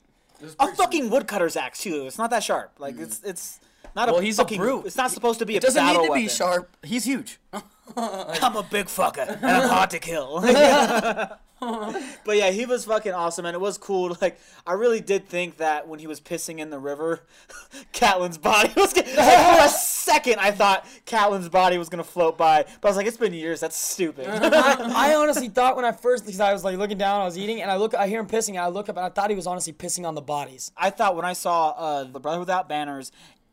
A 0.60 0.68
fucking 0.74 1.10
woodcutter's 1.10 1.56
axe 1.56 1.80
too. 1.80 2.06
It's 2.06 2.18
not 2.18 2.30
that 2.30 2.44
sharp. 2.44 2.72
Like 2.78 2.98
it's 2.98 3.22
it's 3.24 3.60
not 3.94 4.08
a 4.08 4.12
Well, 4.12 4.20
he's 4.20 4.38
a 4.38 4.42
fucking, 4.42 4.58
brute. 4.58 4.86
It's 4.86 4.96
not 4.96 5.10
supposed 5.10 5.38
to 5.40 5.46
be 5.46 5.56
a 5.56 5.60
battle. 5.60 5.70
He 5.70 5.74
Doesn't 5.74 5.86
need 5.86 5.92
battle 6.00 6.14
to 6.14 6.20
be 6.20 6.28
sharp. 6.28 6.76
He's 6.82 7.04
huge. 7.04 7.38
I'm 7.96 8.56
a 8.56 8.62
big 8.62 8.86
fucker 8.86 9.28
and 9.28 9.44
I'm 9.44 9.68
hard 9.68 9.90
to 9.90 9.98
kill. 9.98 10.40
but 11.60 12.36
yeah, 12.36 12.50
he 12.50 12.66
was 12.66 12.84
fucking 12.84 13.12
awesome 13.12 13.44
and 13.44 13.54
it 13.54 13.60
was 13.60 13.78
cool. 13.78 14.16
Like 14.20 14.38
I 14.66 14.74
really 14.74 15.00
did 15.00 15.28
think 15.28 15.56
that 15.56 15.88
when 15.88 15.98
he 15.98 16.06
was 16.06 16.20
pissing 16.20 16.58
in 16.58 16.70
the 16.70 16.78
river, 16.78 17.20
Catelyn's 17.92 18.38
body 18.38 18.72
was 18.76 18.92
gonna, 18.92 19.08
like, 19.08 19.58
for 19.58 19.64
a 19.64 19.68
second 19.68 20.38
I 20.38 20.50
thought 20.50 20.86
Catelyn's 21.06 21.48
body 21.48 21.78
was 21.78 21.88
gonna 21.88 22.04
float 22.04 22.38
by. 22.38 22.64
But 22.80 22.88
I 22.88 22.90
was 22.90 22.96
like, 22.96 23.06
it's 23.06 23.16
been 23.16 23.32
years. 23.32 23.60
That's 23.60 23.76
stupid. 23.76 24.26
I, 24.28 25.10
I 25.10 25.14
honestly 25.16 25.48
thought 25.48 25.74
when 25.74 25.84
I 25.84 25.92
first 25.92 26.24
because 26.24 26.40
I 26.40 26.52
was 26.52 26.62
like 26.62 26.78
looking 26.78 26.98
down, 26.98 27.20
I 27.20 27.24
was 27.24 27.36
eating, 27.36 27.60
and 27.62 27.70
I 27.70 27.76
look, 27.76 27.94
I 27.94 28.06
hear 28.06 28.20
him 28.20 28.26
pissing, 28.26 28.50
and 28.50 28.58
I 28.58 28.68
look 28.68 28.88
up, 28.88 28.96
and 28.96 29.04
I 29.04 29.08
thought 29.08 29.30
he 29.30 29.36
was 29.36 29.46
honestly 29.46 29.72
pissing 29.72 30.06
on 30.06 30.14
the 30.14 30.22
bodies. 30.22 30.70
I 30.76 30.90
thought 30.90 31.16
when 31.16 31.24
I 31.24 31.32
saw 31.32 31.70
uh, 31.70 32.04
the 32.04 32.20
Brother 32.20 32.38
Without 32.38 32.68
Banners, 32.68 33.10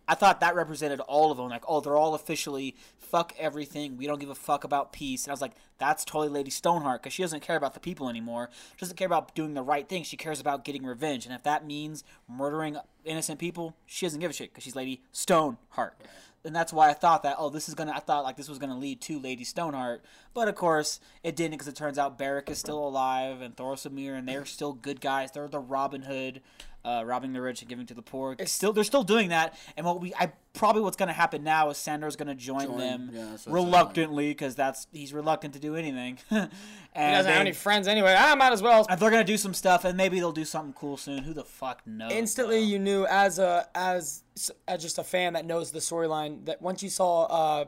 I 0.07 0.15
thought 0.15 0.39
that 0.39 0.55
represented 0.55 0.99
all 1.01 1.31
of 1.31 1.37
them. 1.37 1.49
Like, 1.49 1.63
oh, 1.67 1.81
they're 1.81 1.97
all 1.97 2.15
officially 2.15 2.75
fuck 2.97 3.33
everything. 3.39 3.97
We 3.97 4.07
don't 4.07 4.19
give 4.19 4.29
a 4.29 4.35
fuck 4.35 4.63
about 4.63 4.93
peace. 4.93 5.25
And 5.25 5.31
I 5.31 5.33
was 5.33 5.41
like, 5.41 5.53
that's 5.77 6.05
totally 6.05 6.29
Lady 6.29 6.51
Stoneheart 6.51 7.01
because 7.01 7.13
she 7.13 7.23
doesn't 7.23 7.41
care 7.41 7.57
about 7.57 7.73
the 7.73 7.79
people 7.79 8.09
anymore. 8.09 8.49
She 8.75 8.81
doesn't 8.81 8.97
care 8.97 9.07
about 9.07 9.33
doing 9.35 9.53
the 9.53 9.61
right 9.63 9.87
thing. 9.87 10.03
She 10.03 10.17
cares 10.17 10.39
about 10.39 10.63
getting 10.63 10.85
revenge. 10.85 11.25
And 11.25 11.33
if 11.33 11.43
that 11.43 11.65
means 11.65 12.03
murdering 12.29 12.77
innocent 13.03 13.39
people, 13.39 13.75
she 13.85 14.05
doesn't 14.05 14.19
give 14.19 14.31
a 14.31 14.33
shit 14.33 14.51
because 14.51 14.63
she's 14.63 14.75
Lady 14.75 15.01
Stoneheart. 15.11 15.95
And 16.43 16.55
that's 16.55 16.71
why 16.71 16.89
I 16.89 16.93
thought 16.93 17.23
that, 17.23 17.37
oh, 17.39 17.49
this 17.49 17.67
is 17.67 17.73
gonna. 17.73 17.93
I 17.93 17.99
thought 17.99 18.23
like 18.23 18.37
this 18.37 18.47
was 18.47 18.59
gonna 18.59 18.77
lead 18.77 19.01
to 19.01 19.19
Lady 19.19 19.43
Stoneheart, 19.43 20.05
but 20.35 20.47
of 20.47 20.53
course 20.53 20.99
it 21.23 21.35
didn't 21.35 21.53
because 21.53 21.67
it 21.67 21.75
turns 21.75 21.97
out 21.97 22.19
Beric 22.19 22.51
is 22.51 22.59
still 22.59 22.87
alive 22.87 23.41
and 23.41 23.55
Thoros 23.55 23.87
of 23.87 23.93
Myr, 23.93 24.13
and 24.13 24.27
they're 24.29 24.45
still 24.45 24.71
good 24.71 25.01
guys. 25.01 25.31
They're 25.31 25.47
the 25.47 25.59
Robin 25.59 26.03
Hood, 26.03 26.41
uh, 26.85 27.03
robbing 27.03 27.33
the 27.33 27.41
rich 27.41 27.61
and 27.61 27.69
giving 27.69 27.85
to 27.87 27.93
the 27.93 28.01
poor. 28.01 28.35
It's 28.37 28.51
still 28.51 28.71
they're 28.71 28.83
still 28.83 29.03
doing 29.03 29.29
that. 29.29 29.57
And 29.75 29.85
what 29.85 29.99
we, 29.99 30.13
I 30.13 30.31
probably 30.53 30.83
what's 30.83 30.95
gonna 30.95 31.13
happen 31.13 31.43
now 31.43 31.69
is 31.71 31.77
Sandor's 31.77 32.15
gonna 32.15 32.35
join, 32.35 32.67
Join, 32.67 32.77
them 32.77 33.09
yeah, 33.11 33.21
that's 33.31 33.31
what 33.31 33.31
it 33.31 33.39
sounds 33.39 33.47
reluctantly 33.47 34.29
because 34.29 34.55
that's 34.55 34.87
he's 34.93 35.11
reluctant 35.13 35.55
to 35.55 35.59
do 35.59 35.75
anything. 35.75 36.19
and 36.29 36.49
He 36.93 36.99
doesn't 36.99 37.31
have 37.31 37.41
any 37.41 37.51
friends 37.53 37.87
anyway. 37.87 38.15
I 38.17 38.35
might 38.35 38.53
as 38.53 38.61
well. 38.61 38.85
and 38.89 38.99
they're 38.99 39.09
gonna 39.09 39.23
do 39.23 39.37
some 39.37 39.53
stuff, 39.53 39.83
and 39.83 39.97
maybe 39.97 40.19
they'll 40.19 40.31
do 40.31 40.45
something 40.45 40.73
cool 40.73 40.97
soon. 40.97 41.23
Who 41.23 41.33
the 41.33 41.43
fuck 41.43 41.81
knows? 41.87 42.11
Instantly, 42.11 42.59
you 42.59 42.77
knew 42.79 43.05
as 43.07 43.39
a 43.39 43.67
as 43.73 44.23
as 44.67 44.81
just 44.81 44.99
a 44.99 45.03
fan 45.03 45.33
that 45.33 45.45
knows 45.45 45.71
the 45.71 45.79
storyline 45.79 46.45
that 46.45 46.61
once 46.61 46.83
you 46.83 46.89
saw 46.89 47.23
uh 47.25 47.65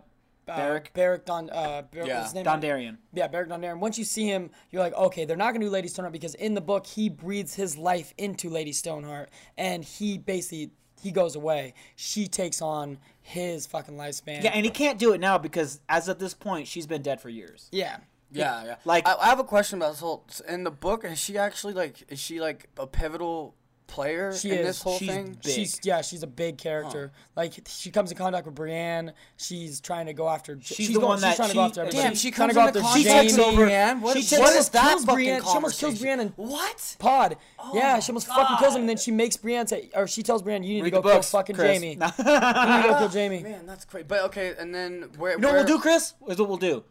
Beric? 0.55 0.91
Beric 0.93 1.25
Don 1.25 1.49
uh 1.49 1.83
Beric, 1.91 2.07
Yeah. 2.07 2.15
what's 2.19 2.27
his 2.27 2.35
name? 2.35 2.45
Dondarrion. 2.45 2.97
Yeah, 3.13 3.27
Beric 3.27 3.49
Dondarrion. 3.49 3.79
Once 3.79 3.97
you 3.97 4.05
see 4.05 4.25
him, 4.25 4.49
you're 4.71 4.81
like, 4.81 4.93
okay, 4.93 5.25
they're 5.25 5.35
not 5.37 5.53
gonna 5.53 5.65
do 5.65 5.69
Lady 5.71 5.87
Stoneheart 5.87 6.13
because 6.13 6.35
in 6.35 6.53
the 6.53 6.61
book 6.61 6.85
he 6.87 7.09
breathes 7.09 7.53
his 7.55 7.77
life 7.77 8.13
into 8.17 8.49
Lady 8.49 8.71
Stoneheart, 8.71 9.29
and 9.57 9.83
he 9.83 10.17
basically 10.17 10.71
he 11.01 11.11
goes 11.11 11.35
away. 11.35 11.73
She 11.95 12.27
takes 12.27 12.61
on 12.61 12.97
his 13.21 13.67
fucking 13.67 13.95
lifespan. 13.95 14.43
Yeah, 14.43 14.51
and 14.51 14.65
he 14.65 14.71
can't 14.71 14.97
do 14.97 15.13
it 15.13 15.19
now 15.19 15.37
because 15.37 15.79
as 15.87 16.07
of 16.07 16.17
this 16.17 16.33
point, 16.33 16.67
she's 16.67 16.87
been 16.87 17.01
dead 17.03 17.21
for 17.21 17.29
years. 17.29 17.67
yeah. 17.71 17.97
Yeah, 18.29 18.65
yeah. 18.65 18.75
Like- 18.83 19.07
I, 19.07 19.15
I 19.15 19.25
have 19.27 19.39
a 19.39 19.43
question 19.45 19.79
about 19.79 19.91
this 19.91 20.01
whole. 20.01 20.25
In 20.49 20.65
the 20.65 20.69
book, 20.71 21.05
is 21.05 21.17
she 21.17 21.37
actually 21.37 21.73
like? 21.73 22.03
Is 22.09 22.19
she 22.19 22.41
like 22.41 22.67
a 22.77 22.85
pivotal 22.85 23.55
player 23.87 24.33
She 24.35 24.51
in 24.51 24.59
is. 24.59 24.65
this 24.67 24.81
whole 24.81 24.97
She's 24.99 25.07
thing? 25.09 25.37
big. 25.43 25.53
She's 25.53 25.79
yeah, 25.83 26.01
she's 26.01 26.21
a 26.23 26.27
big 26.27 26.57
character. 26.57 27.11
Like 27.35 27.53
she 27.67 27.89
comes 27.89 28.11
in 28.11 28.17
contact 28.17 28.45
with 28.45 28.55
Brienne. 28.55 29.13
She's 29.37 29.79
trying 29.81 30.05
to 30.07 30.13
go 30.13 30.27
after. 30.29 30.57
She's 30.61 30.89
the 30.89 30.95
going, 30.95 31.05
one 31.07 31.21
that 31.21 31.29
she's 31.29 31.35
trying 31.37 31.49
to 31.49 31.55
go 31.55 31.61
after. 31.61 31.81
everybody. 31.81 32.03
Damn, 32.03 32.15
she 32.15 32.31
trying 32.31 32.49
to 32.49 32.55
comes 32.55 32.73
go 32.73 32.79
into 32.79 32.87
after 32.89 33.03
contact 33.03 33.29
Jamie. 33.35 33.45
with 33.47 33.55
Brienne? 33.55 34.01
What 34.01 34.17
She 34.17 34.23
takes- 34.23 34.39
what 34.39 34.51
she 34.53 34.57
is 34.59 34.69
that 34.69 34.89
kills 34.89 35.05
Brienne. 35.05 35.41
She 35.41 35.47
almost 35.47 35.79
kills? 35.79 35.99
Brienne 35.99 36.19
and 36.19 36.33
What? 36.35 36.95
Pod. 36.99 37.37
Oh 37.59 37.71
yeah, 37.75 37.99
she 37.99 38.11
almost 38.11 38.27
fucking 38.27 38.57
kills 38.57 38.75
him, 38.75 38.81
and 38.81 38.89
then 38.89 38.97
she 38.97 39.11
makes 39.11 39.37
Brienne 39.37 39.67
say, 39.67 39.89
or 39.95 40.07
she 40.07 40.21
tells 40.23 40.41
Brienne, 40.41 40.63
"You 40.63 40.75
need 40.75 40.83
Read 40.83 40.89
to 40.91 41.01
go 41.01 41.01
the 41.07 41.13
kill 41.13 41.21
fucking 41.21 41.55
Chris. 41.55 41.79
Jamie. 41.79 41.95
No. 41.95 42.05
you 42.17 42.23
need 42.23 42.83
to 42.83 42.87
go 42.89 42.95
kill 42.99 43.09
Jamie." 43.09 43.41
Man, 43.43 43.65
that's 43.65 43.85
crazy. 43.85 44.05
But 44.07 44.23
okay, 44.25 44.53
and 44.59 44.73
then 44.75 45.09
where? 45.17 45.31
You 45.33 45.39
know 45.39 45.47
what 45.49 45.53
where, 45.55 45.65
we'll 45.65 45.77
do, 45.77 45.81
Chris? 45.81 46.13
Is 46.27 46.37
what 46.39 46.49
we'll 46.49 46.57
do. 46.57 46.83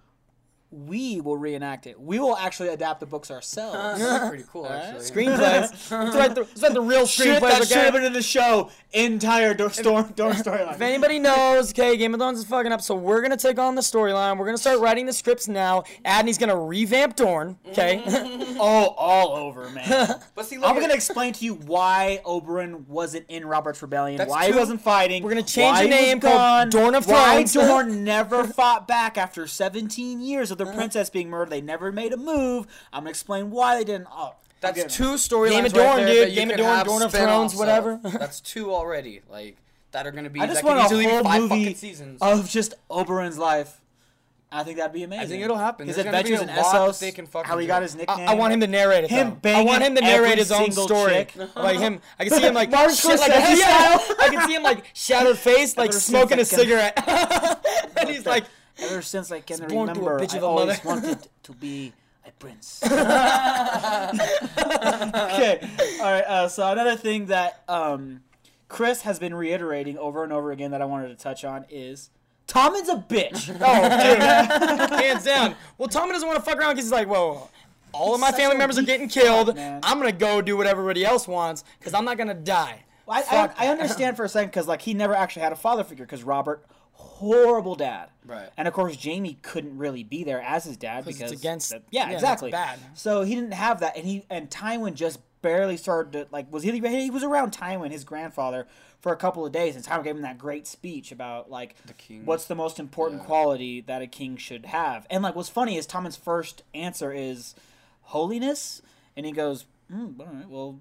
We 0.73 1.21
will 1.21 1.37
reenact 1.37 1.87
it. 1.87 1.99
We 1.99 2.19
will 2.19 2.37
actually 2.37 2.69
adapt 2.69 3.01
the 3.01 3.07
books 3.07 3.31
ourselves. 3.31 4.01
That's 4.01 4.29
pretty 4.29 4.45
cool, 4.53 4.67
actually. 4.67 5.01
Screenplays. 5.05 5.91
Let's 5.91 5.91
write 6.17 6.35
the, 6.35 6.41
let's 6.43 6.63
write 6.63 6.75
the 6.75 6.81
real 6.81 7.07
Shit, 7.07 7.41
that 7.41 7.63
screenplays. 7.63 7.69
should 7.69 7.77
have 7.79 7.93
been 7.93 8.05
in 8.05 8.13
the 8.13 8.23
show. 8.23 8.71
Entire 8.93 9.55
door 9.55 9.71
storm, 9.71 10.09
door 10.17 10.33
storyline. 10.33 10.75
If 10.75 10.81
anybody 10.81 11.19
knows, 11.19 11.71
okay, 11.71 11.97
Game 11.97 12.15
of 12.15 12.21
Thrones 12.21 12.39
is 12.39 12.45
fucking 12.47 12.73
up, 12.73 12.81
so 12.81 12.95
we're 12.95 13.23
gonna 13.23 13.37
take 13.37 13.59
on 13.59 13.75
the 13.75 13.81
storyline. 13.83 14.39
We're 14.39 14.47
gonna 14.47 14.59
start 14.59 14.81
writing 14.81 15.07
the 15.07 15.13
scripts 15.13 15.49
now. 15.49 15.85
Adney's 16.05 16.39
gonna 16.39 16.59
revamp 16.59 17.15
Dorne, 17.17 17.59
okay? 17.69 18.03
Oh, 18.59 18.95
all 18.97 19.37
over, 19.37 19.69
man. 19.71 20.15
But 20.35 20.47
see, 20.47 20.57
look 20.57 20.71
I'm 20.71 20.77
at- 20.77 20.81
gonna 20.81 20.95
explain 20.95 21.35
to 21.35 21.45
you 21.45 21.55
why 21.55 22.21
Oberyn 22.25 22.87
wasn't 22.89 23.27
in 23.29 23.45
Robert's 23.47 23.83
Rebellion, 23.83 24.17
That's 24.17 24.31
why 24.31 24.47
he 24.51 24.57
wasn't 24.57 24.81
fighting. 24.81 25.23
We're 25.23 25.31
gonna 25.31 25.43
change 25.43 25.75
why 25.77 25.83
the 25.85 25.89
name 25.91 26.21
called 26.21 26.35
gone, 26.35 26.71
Dorne 26.71 26.95
of 26.95 27.07
Why 27.07 27.45
Thrones. 27.45 27.53
Dorne 27.53 28.05
never 28.05 28.45
fought 28.45 28.89
back 28.89 29.19
after 29.19 29.47
17 29.47 30.21
years 30.21 30.51
of 30.61 30.67
the 30.67 30.71
uh-huh. 30.71 30.79
princess 30.79 31.11
being 31.11 31.31
murdered. 31.31 31.51
They 31.51 31.61
never 31.61 31.93
made 31.93 32.13
a 32.13 32.17
move. 32.17 32.67
I'm 32.93 33.01
gonna 33.01 33.11
explain 33.11 33.51
why 33.51 33.77
they 33.77 33.85
didn't. 33.85 34.09
Oh, 34.11 34.35
That's 34.61 34.79
I'll 34.79 34.85
get 34.85 34.93
it. 34.93 34.95
two 34.95 35.15
storylines 35.15 35.51
Game 35.51 35.65
of 35.67 35.73
right 35.73 35.97
there 36.05 36.27
dude. 36.27 36.35
Game 36.35 36.51
of 36.51 36.57
can 36.57 36.65
Dorne, 36.65 36.77
have 36.77 36.87
Dorne 36.87 37.03
of 37.03 37.13
Thrones, 37.13 37.55
whatever. 37.55 38.01
That's 38.05 38.41
two 38.41 38.73
already, 38.73 39.21
like 39.31 39.57
that 39.93 40.07
are 40.07 40.13
gonna 40.13 40.31
be. 40.31 40.41
I 40.41 40.47
just 40.47 40.63
that 40.63 40.69
could 40.69 40.77
want 40.77 40.93
a 40.93 41.23
whole 41.23 41.49
movie 41.49 41.75
seasons. 41.75 42.21
of 42.21 42.49
just 42.49 42.75
Oberyn's 42.91 43.39
life. 43.39 43.81
I 44.51 44.63
think 44.63 44.79
that'd 44.79 44.93
be 44.93 45.03
amazing. 45.03 45.25
I 45.25 45.27
think 45.27 45.43
it'll 45.43 45.57
happen. 45.57 45.87
His 45.87 45.97
There's 45.97 46.05
gonna 46.05 46.23
be 46.23 46.33
adventures 46.33 46.49
a 46.49 46.51
in 46.51 46.63
lot 46.63 46.91
Essos, 46.91 47.01
they 47.01 47.11
can 47.11 47.27
fucking 47.27 47.49
how 47.49 47.59
he 47.59 47.67
do. 47.67 47.69
got 47.69 47.83
his 47.83 47.95
I- 47.95 47.99
nickname. 47.99 48.29
I, 48.29 48.35
want 48.35 48.53
him 48.53 48.61
to 48.61 48.67
narrate 48.69 49.05
it. 49.05 49.11
Him 49.11 49.39
though. 49.43 49.53
I 49.53 49.65
want 49.65 49.83
him 49.83 49.97
to 49.97 50.01
narrate 50.01 50.39
his 50.39 50.53
own 50.53 50.71
story. 50.71 51.27
Like 51.57 51.79
him, 51.79 52.01
I 52.19 52.25
can 52.25 52.33
see 52.35 52.47
him 52.47 52.55
like 52.55 52.71
Martin 52.71 52.95
shit, 52.95 53.19
like 53.19 53.33
Scorsese 53.33 53.59
yeah, 53.59 53.99
style. 53.99 54.17
I 54.21 54.29
can 54.29 54.47
see 54.47 54.55
him 54.55 54.63
like 54.63 54.85
shadowed 54.95 55.39
face, 55.39 55.77
like 55.77 55.93
smoking 55.93 56.39
a 56.39 56.45
cigarette, 56.45 56.95
and 57.99 58.09
he's 58.09 58.25
like, 58.25 58.45
Ever 58.79 59.03
since 59.03 59.33
I 59.33 59.41
can 59.41 59.59
born 59.69 59.89
to 59.89 59.93
a 59.93 59.95
remember, 59.95 60.21
bitch 60.21 60.35
I 60.35 60.39
of 60.39 60.43
a 60.43 60.47
always 60.47 60.85
mother. 60.85 61.01
wanted 61.01 61.29
to 61.45 61.53
be 61.53 61.93
a 62.27 62.31
prince. 62.33 62.83
okay, 62.85 62.99
all 66.01 66.13
right. 66.13 66.25
Uh, 66.27 66.49
so 66.49 66.71
another 66.71 66.97
thing 66.97 67.27
that 67.27 67.63
um, 67.69 68.23
Chris 68.69 69.03
has 69.03 69.19
been 69.19 69.35
reiterating 69.35 69.97
over 69.99 70.25
and 70.25 70.33
over 70.33 70.53
again 70.53 70.71
that 70.73 70.83
I 70.83 70.85
wanted 70.85 71.09
to 71.09 71.17
touch 71.17 71.45
on 71.45 71.65
is 71.71 72.11
Tommen's 72.47 72.89
a 72.89 72.97
bitch. 72.97 73.49
oh, 73.61 73.83
dude, 74.89 75.01
hands 75.01 75.25
down. 75.25 75.55
Well, 75.79 75.89
Tommy 75.89 76.13
doesn't 76.13 76.27
want 76.29 76.39
to 76.39 76.45
fuck 76.45 76.59
around 76.59 76.75
because 76.75 76.85
he's 76.87 76.93
like, 76.93 77.09
whoa. 77.09 77.49
All 77.93 78.15
of 78.15 78.21
my 78.21 78.31
such 78.31 78.41
family 78.41 78.59
members 78.59 78.77
are 78.79 78.83
getting 78.83 79.09
killed. 79.09 79.57
fuck. 79.57 79.81
I'm 79.83 79.99
gonna 79.99 80.13
go 80.13 80.43
do 80.43 80.57
what 80.57 80.67
everybody 80.67 81.03
else 81.05 81.27
wants 81.27 81.65
because 81.79 81.95
I'm 81.95 82.05
not 82.05 82.19
gonna 82.19 82.35
die. 82.35 82.85
I, 83.09 83.23
I, 83.59 83.67
I 83.67 83.69
understand 83.69 84.17
for 84.17 84.25
a 84.25 84.29
second 84.29 84.49
because 84.51 84.67
like 84.69 84.83
he 84.83 84.93
never 84.93 85.15
actually 85.15 85.43
had 85.43 85.53
a 85.53 85.57
father 85.57 85.83
figure 85.85 86.05
because 86.05 86.23
Robert 86.25 86.67
horrible 87.19 87.75
dad 87.75 88.09
Right. 88.27 88.49
and 88.57 88.69
of 88.69 88.75
course 88.75 88.97
Jamie 88.97 89.39
couldn't 89.43 89.79
really 89.79 90.05
be 90.05 90.23
there 90.25 90.41
as 90.43 90.65
his 90.65 90.77
dad 90.77 91.05
because 91.05 91.33
against- 91.33 91.71
that- 91.71 91.83
yeah, 91.91 92.09
yeah, 92.09 92.15
exactly 92.15 92.51
bad. 92.51 92.79
so 92.95 93.23
he 93.23 93.35
didn't 93.35 93.53
have 93.55 93.81
that 93.81 93.97
and 93.97 94.05
he 94.07 94.25
and 94.29 94.51
Tywin 94.51 94.95
just 94.95 95.21
barely 95.43 95.77
started 95.77 96.13
to 96.13 96.27
like 96.33 96.51
was 96.53 96.63
he 96.63 96.73
he 96.73 97.11
was 97.11 97.23
around 97.25 97.53
Tywin 97.53 97.91
his 97.91 98.05
grandfather 98.05 98.67
for 99.01 99.13
a 99.13 99.17
couple 99.17 99.47
of 99.47 99.53
days 99.53 99.77
and 99.77 99.85
Tywin 99.85 100.05
gave 100.05 100.17
him 100.17 100.23
that 100.23 100.39
great 100.39 100.67
speech 100.67 101.13
about 101.13 101.51
like 101.51 101.77
king. 101.97 102.27
what's 102.27 102.45
the 102.47 102.55
most 102.55 102.79
important 102.81 103.23
quality 103.23 103.81
that 103.83 104.03
a 104.03 104.07
king 104.07 104.37
should 104.37 104.67
have 104.67 105.07
and 105.09 105.23
like 105.23 105.35
what's 105.37 105.49
funny 105.49 105.77
is 105.77 105.87
Tommen's 105.87 106.17
first 106.17 106.63
answer 106.75 107.13
is 107.13 107.55
holiness 108.03 108.83
and 109.17 109.25
he 109.25 109.33
goes 109.33 109.65
mm, 109.93 110.19
all 110.21 110.27
right 110.27 110.49
well 110.49 110.81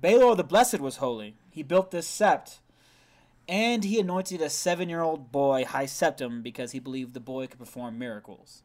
Baelor 0.00 0.36
the 0.36 0.44
Blessed 0.44 0.78
was 0.78 0.96
holy. 0.98 1.34
He 1.50 1.64
built 1.64 1.90
this 1.90 2.06
sept, 2.06 2.58
and 3.48 3.82
he 3.84 3.98
anointed 3.98 4.42
a 4.42 4.50
seven-year-old 4.50 5.32
boy 5.32 5.64
High 5.64 5.86
Septon 5.86 6.42
because 6.42 6.72
he 6.72 6.78
believed 6.78 7.14
the 7.14 7.20
boy 7.20 7.46
could 7.46 7.58
perform 7.58 7.98
miracles. 7.98 8.62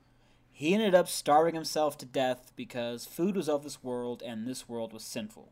He 0.51 0.73
ended 0.73 0.93
up 0.93 1.07
starving 1.07 1.55
himself 1.55 1.97
to 1.99 2.05
death 2.05 2.51
because 2.55 3.05
food 3.05 3.35
was 3.35 3.49
of 3.49 3.63
this 3.63 3.83
world 3.83 4.21
and 4.23 4.47
this 4.47 4.69
world 4.69 4.93
was 4.93 5.03
sinful. 5.03 5.51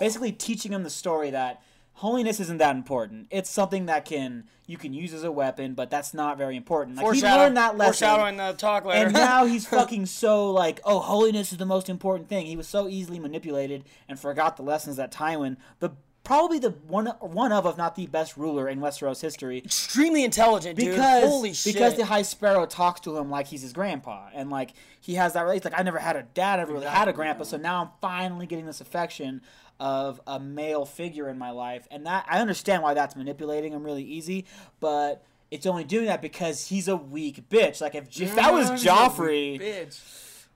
Basically, 0.00 0.32
teaching 0.32 0.72
him 0.72 0.82
the 0.82 0.90
story 0.90 1.30
that 1.30 1.62
holiness 1.94 2.40
isn't 2.40 2.58
that 2.58 2.74
important. 2.74 3.26
It's 3.30 3.50
something 3.50 3.86
that 3.86 4.04
can 4.04 4.44
you 4.66 4.76
can 4.76 4.92
use 4.92 5.12
as 5.12 5.24
a 5.24 5.32
weapon, 5.32 5.74
but 5.74 5.90
that's 5.90 6.14
not 6.14 6.38
very 6.38 6.56
important. 6.56 6.96
Like 6.96 7.14
he 7.14 7.22
learned 7.22 7.56
that 7.56 7.76
lesson 7.76 8.08
Foreshadowing 8.08 8.36
the 8.36 8.52
talk 8.52 8.84
later. 8.84 9.06
and 9.06 9.12
now 9.12 9.44
he's 9.44 9.66
fucking 9.78 10.06
so 10.06 10.50
like, 10.50 10.80
oh, 10.84 11.00
holiness 11.00 11.52
is 11.52 11.58
the 11.58 11.66
most 11.66 11.88
important 11.88 12.28
thing. 12.28 12.46
He 12.46 12.56
was 12.56 12.68
so 12.68 12.88
easily 12.88 13.18
manipulated 13.18 13.84
and 14.08 14.18
forgot 14.18 14.56
the 14.56 14.62
lessons 14.62 14.96
that 14.96 15.12
Tywin, 15.12 15.56
the 15.80 15.90
probably 16.24 16.58
the 16.58 16.70
one 16.70 17.06
one 17.20 17.52
of, 17.52 17.66
if 17.66 17.76
not 17.76 17.94
the 17.96 18.06
best 18.06 18.36
ruler 18.36 18.68
in 18.68 18.80
Westeros 18.80 19.20
history, 19.20 19.58
extremely 19.58 20.24
intelligent, 20.24 20.78
dude. 20.78 20.90
because 20.90 21.24
Holy 21.28 21.52
shit. 21.52 21.74
because 21.74 21.96
the 21.96 22.04
High 22.04 22.22
Sparrow 22.22 22.66
talks 22.66 23.00
to 23.00 23.16
him 23.16 23.30
like 23.30 23.46
he's 23.46 23.62
his 23.62 23.72
grandpa, 23.72 24.28
and 24.34 24.50
like 24.50 24.72
he 25.00 25.14
has 25.14 25.32
that. 25.32 25.52
He's 25.52 25.64
like, 25.64 25.78
I 25.78 25.82
never 25.82 25.98
had 25.98 26.16
a 26.16 26.22
dad, 26.22 26.58
I 26.58 26.62
never 26.62 26.74
really 26.74 26.86
had 26.86 27.08
a 27.08 27.12
grandpa, 27.12 27.44
so 27.44 27.56
now 27.56 27.82
I'm 27.82 27.90
finally 28.00 28.46
getting 28.46 28.66
this 28.66 28.80
affection 28.80 29.42
of 29.78 30.20
a 30.26 30.38
male 30.38 30.84
figure 30.84 31.28
in 31.28 31.38
my 31.38 31.50
life, 31.50 31.88
and 31.90 32.06
that 32.06 32.26
I 32.28 32.40
understand 32.40 32.82
why 32.82 32.94
that's 32.94 33.16
manipulating 33.16 33.72
him 33.72 33.84
really 33.84 34.04
easy, 34.04 34.46
but. 34.80 35.24
It's 35.52 35.66
only 35.66 35.82
doing 35.82 36.06
that 36.06 36.22
because 36.22 36.68
he's 36.68 36.86
a 36.86 36.94
weak 36.94 37.48
bitch. 37.48 37.80
Like 37.80 37.96
if, 37.96 38.20
if 38.20 38.36
that 38.36 38.52
was 38.52 38.70
Joffrey, 38.70 39.60
Bitch. 39.60 39.98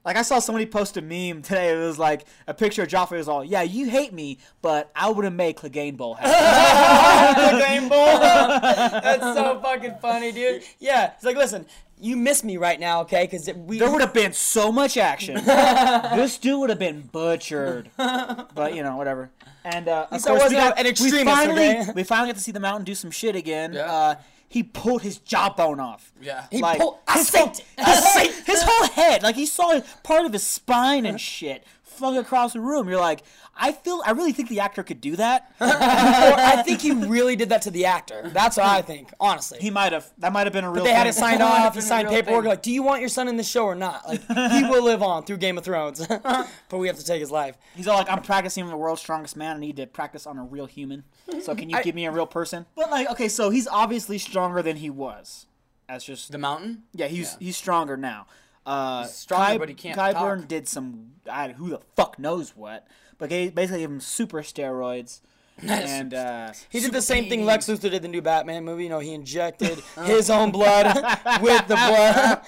Like 0.05 0.15
I 0.17 0.21
saw 0.21 0.39
somebody 0.39 0.67
post 0.67 0.95
a 0.97 1.01
meme 1.01 1.41
today. 1.41 1.73
It 1.73 1.83
was 1.83 1.97
like 1.97 2.25
a 2.47 2.53
picture 2.53 2.83
of 2.83 2.87
Joffrey. 2.87 3.17
Was 3.17 3.27
all, 3.27 3.43
"Yeah, 3.43 3.63
you 3.63 3.89
hate 3.89 4.13
me, 4.13 4.37
but 4.61 4.91
I 4.95 5.09
would 5.09 5.25
have 5.25 5.33
made 5.33 5.57
Clegane 5.57 5.97
Bowl 5.97 6.13
happen." 6.13 7.57
the 7.57 7.65
game 7.65 7.89
ball. 7.89 8.19
That's 8.19 9.23
so 9.23 9.59
fucking 9.61 9.95
funny, 10.01 10.31
dude. 10.31 10.63
Yeah, 10.79 11.13
he's 11.15 11.23
like, 11.23 11.35
listen, 11.35 11.65
you 11.99 12.15
miss 12.15 12.43
me 12.43 12.57
right 12.57 12.79
now, 12.79 13.01
okay? 13.01 13.23
Because 13.23 13.49
we. 13.53 13.79
there 13.79 13.89
would 13.91 14.01
have 14.01 14.13
been 14.13 14.33
so 14.33 14.71
much 14.71 14.95
action. 14.97 15.35
this 15.45 16.37
dude 16.37 16.59
would 16.59 16.69
have 16.69 16.79
been 16.79 17.01
butchered. 17.01 17.89
But 17.97 18.75
you 18.75 18.83
know, 18.83 18.97
whatever. 18.97 19.31
And 19.63 19.87
uh, 19.87 20.07
of 20.11 20.21
So 20.21 20.37
course, 20.37 20.49
we, 20.49 20.55
got, 20.55 20.77
an 20.79 20.85
we 20.85 21.23
finally 21.23 21.69
okay? 21.69 21.91
we 21.95 22.03
finally 22.03 22.29
got 22.29 22.35
to 22.35 22.41
see 22.43 22.51
the 22.51 22.59
mountain 22.59 22.85
do 22.85 22.93
some 22.93 23.09
shit 23.09 23.35
again. 23.35 23.73
Yeah. 23.73 23.91
Uh, 23.91 24.15
he 24.55 24.63
pulled 24.63 25.01
his 25.01 25.17
jawbone 25.17 25.81
off. 25.81 26.13
Yeah. 26.21 26.45
He 26.49 26.61
like 26.61 26.79
pulled- 26.79 26.99
I 27.09 27.17
his, 27.17 27.27
said 27.27 27.39
whole, 27.41 27.51
it. 27.77 28.31
his, 28.31 28.45
his 28.45 28.63
whole 28.65 28.87
head, 28.87 29.21
like 29.21 29.35
he 29.35 29.45
saw 29.45 29.81
part 30.01 30.25
of 30.25 30.31
his 30.31 30.47
spine 30.47 31.05
and 31.05 31.19
shit 31.35 31.65
flung 31.95 32.17
across 32.17 32.53
the 32.53 32.59
room. 32.61 32.87
You're 32.89 32.99
like, 32.99 33.23
I 33.55 33.71
feel, 33.71 34.01
I 34.05 34.11
really 34.11 34.31
think 34.31 34.49
the 34.49 34.59
actor 34.59 34.83
could 34.83 35.01
do 35.01 35.15
that. 35.15 35.51
I 35.59 36.61
think 36.63 36.81
he 36.81 36.91
really 36.91 37.35
did 37.35 37.49
that 37.49 37.63
to 37.63 37.71
the 37.71 37.85
actor. 37.85 38.29
That's 38.33 38.57
what 38.57 38.65
I 38.65 38.81
think, 38.81 39.11
honestly. 39.19 39.59
He 39.59 39.69
might 39.69 39.93
have. 39.93 40.11
That 40.17 40.33
might 40.33 40.45
have 40.45 40.53
been 40.53 40.63
a 40.65 40.71
real. 40.71 40.83
they 40.83 40.91
had 40.93 41.07
it 41.07 41.13
signed 41.15 41.41
off. 41.41 41.75
He 41.75 41.81
signed 41.81 42.07
paperwork. 42.09 42.43
thing. 42.43 42.49
Like, 42.49 42.61
do 42.61 42.71
you 42.71 42.83
want 42.83 42.99
your 43.01 43.09
son 43.09 43.27
in 43.27 43.37
the 43.37 43.43
show 43.43 43.65
or 43.65 43.75
not? 43.75 44.07
Like, 44.07 44.21
he 44.53 44.63
will 44.63 44.83
live 44.83 45.01
on 45.01 45.23
through 45.23 45.37
Game 45.37 45.57
of 45.57 45.63
Thrones, 45.63 46.05
but 46.07 46.77
we 46.77 46.87
have 46.87 46.97
to 46.97 47.05
take 47.05 47.19
his 47.19 47.31
life. 47.31 47.57
He's 47.75 47.87
all 47.87 47.97
like, 47.97 48.09
I'm 48.09 48.21
practicing 48.21 48.67
the 48.67 48.77
world's 48.77 49.01
strongest 49.01 49.35
man. 49.35 49.57
I 49.57 49.59
need 49.59 49.77
to 49.77 49.87
practice 49.87 50.25
on 50.27 50.37
a 50.37 50.43
real 50.43 50.65
human. 50.65 51.03
So 51.41 51.55
can 51.55 51.69
you 51.69 51.77
I- 51.77 51.83
give 51.83 51.95
me 51.95 52.05
a 52.05 52.11
real 52.11 52.27
person? 52.27 52.65
But 52.75 52.91
like, 52.91 53.09
okay, 53.11 53.27
so 53.29 53.49
he's 53.49 53.67
obviously 53.67 54.17
stronger 54.17 54.61
than 54.61 54.77
he 54.77 54.89
was. 54.89 55.47
That's 55.87 56.03
just 56.03 56.31
The 56.31 56.37
mountain? 56.39 56.83
yeah. 56.93 57.05
He's 57.07 57.37
he's 57.39 57.55
stronger 57.55 57.95
now. 57.95 58.25
Uh, 58.65 59.03
He's 59.03 59.11
stronger, 59.13 59.53
Ky- 59.53 59.57
but 59.59 59.69
he 59.69 59.75
can't 59.75 59.97
Qyburn 59.97 60.39
talk. 60.39 60.47
did 60.47 60.67
some 60.67 61.11
I, 61.31 61.49
who 61.49 61.69
the 61.69 61.79
fuck 61.95 62.17
knows 62.19 62.55
what, 62.55 62.87
but 63.17 63.29
they 63.29 63.49
basically 63.49 63.79
gave 63.81 63.89
him 63.91 63.99
super 63.99 64.41
steroids. 64.41 65.21
and 65.65 66.13
uh, 66.13 66.51
He 66.69 66.81
did 66.81 66.91
the 66.91 67.01
same 67.01 67.29
thing 67.29 67.45
Lex 67.45 67.67
Luthor 67.67 67.83
did 67.83 67.93
in 67.93 68.01
the 68.01 68.07
new 68.09 68.21
Batman 68.21 68.65
movie. 68.65 68.83
You 68.83 68.89
know, 68.89 68.99
he 68.99 69.13
injected 69.13 69.79
his 70.03 70.29
own 70.29 70.51
blood 70.51 70.87
with 71.41 71.65
the 71.67 71.75
blood. 71.75 72.41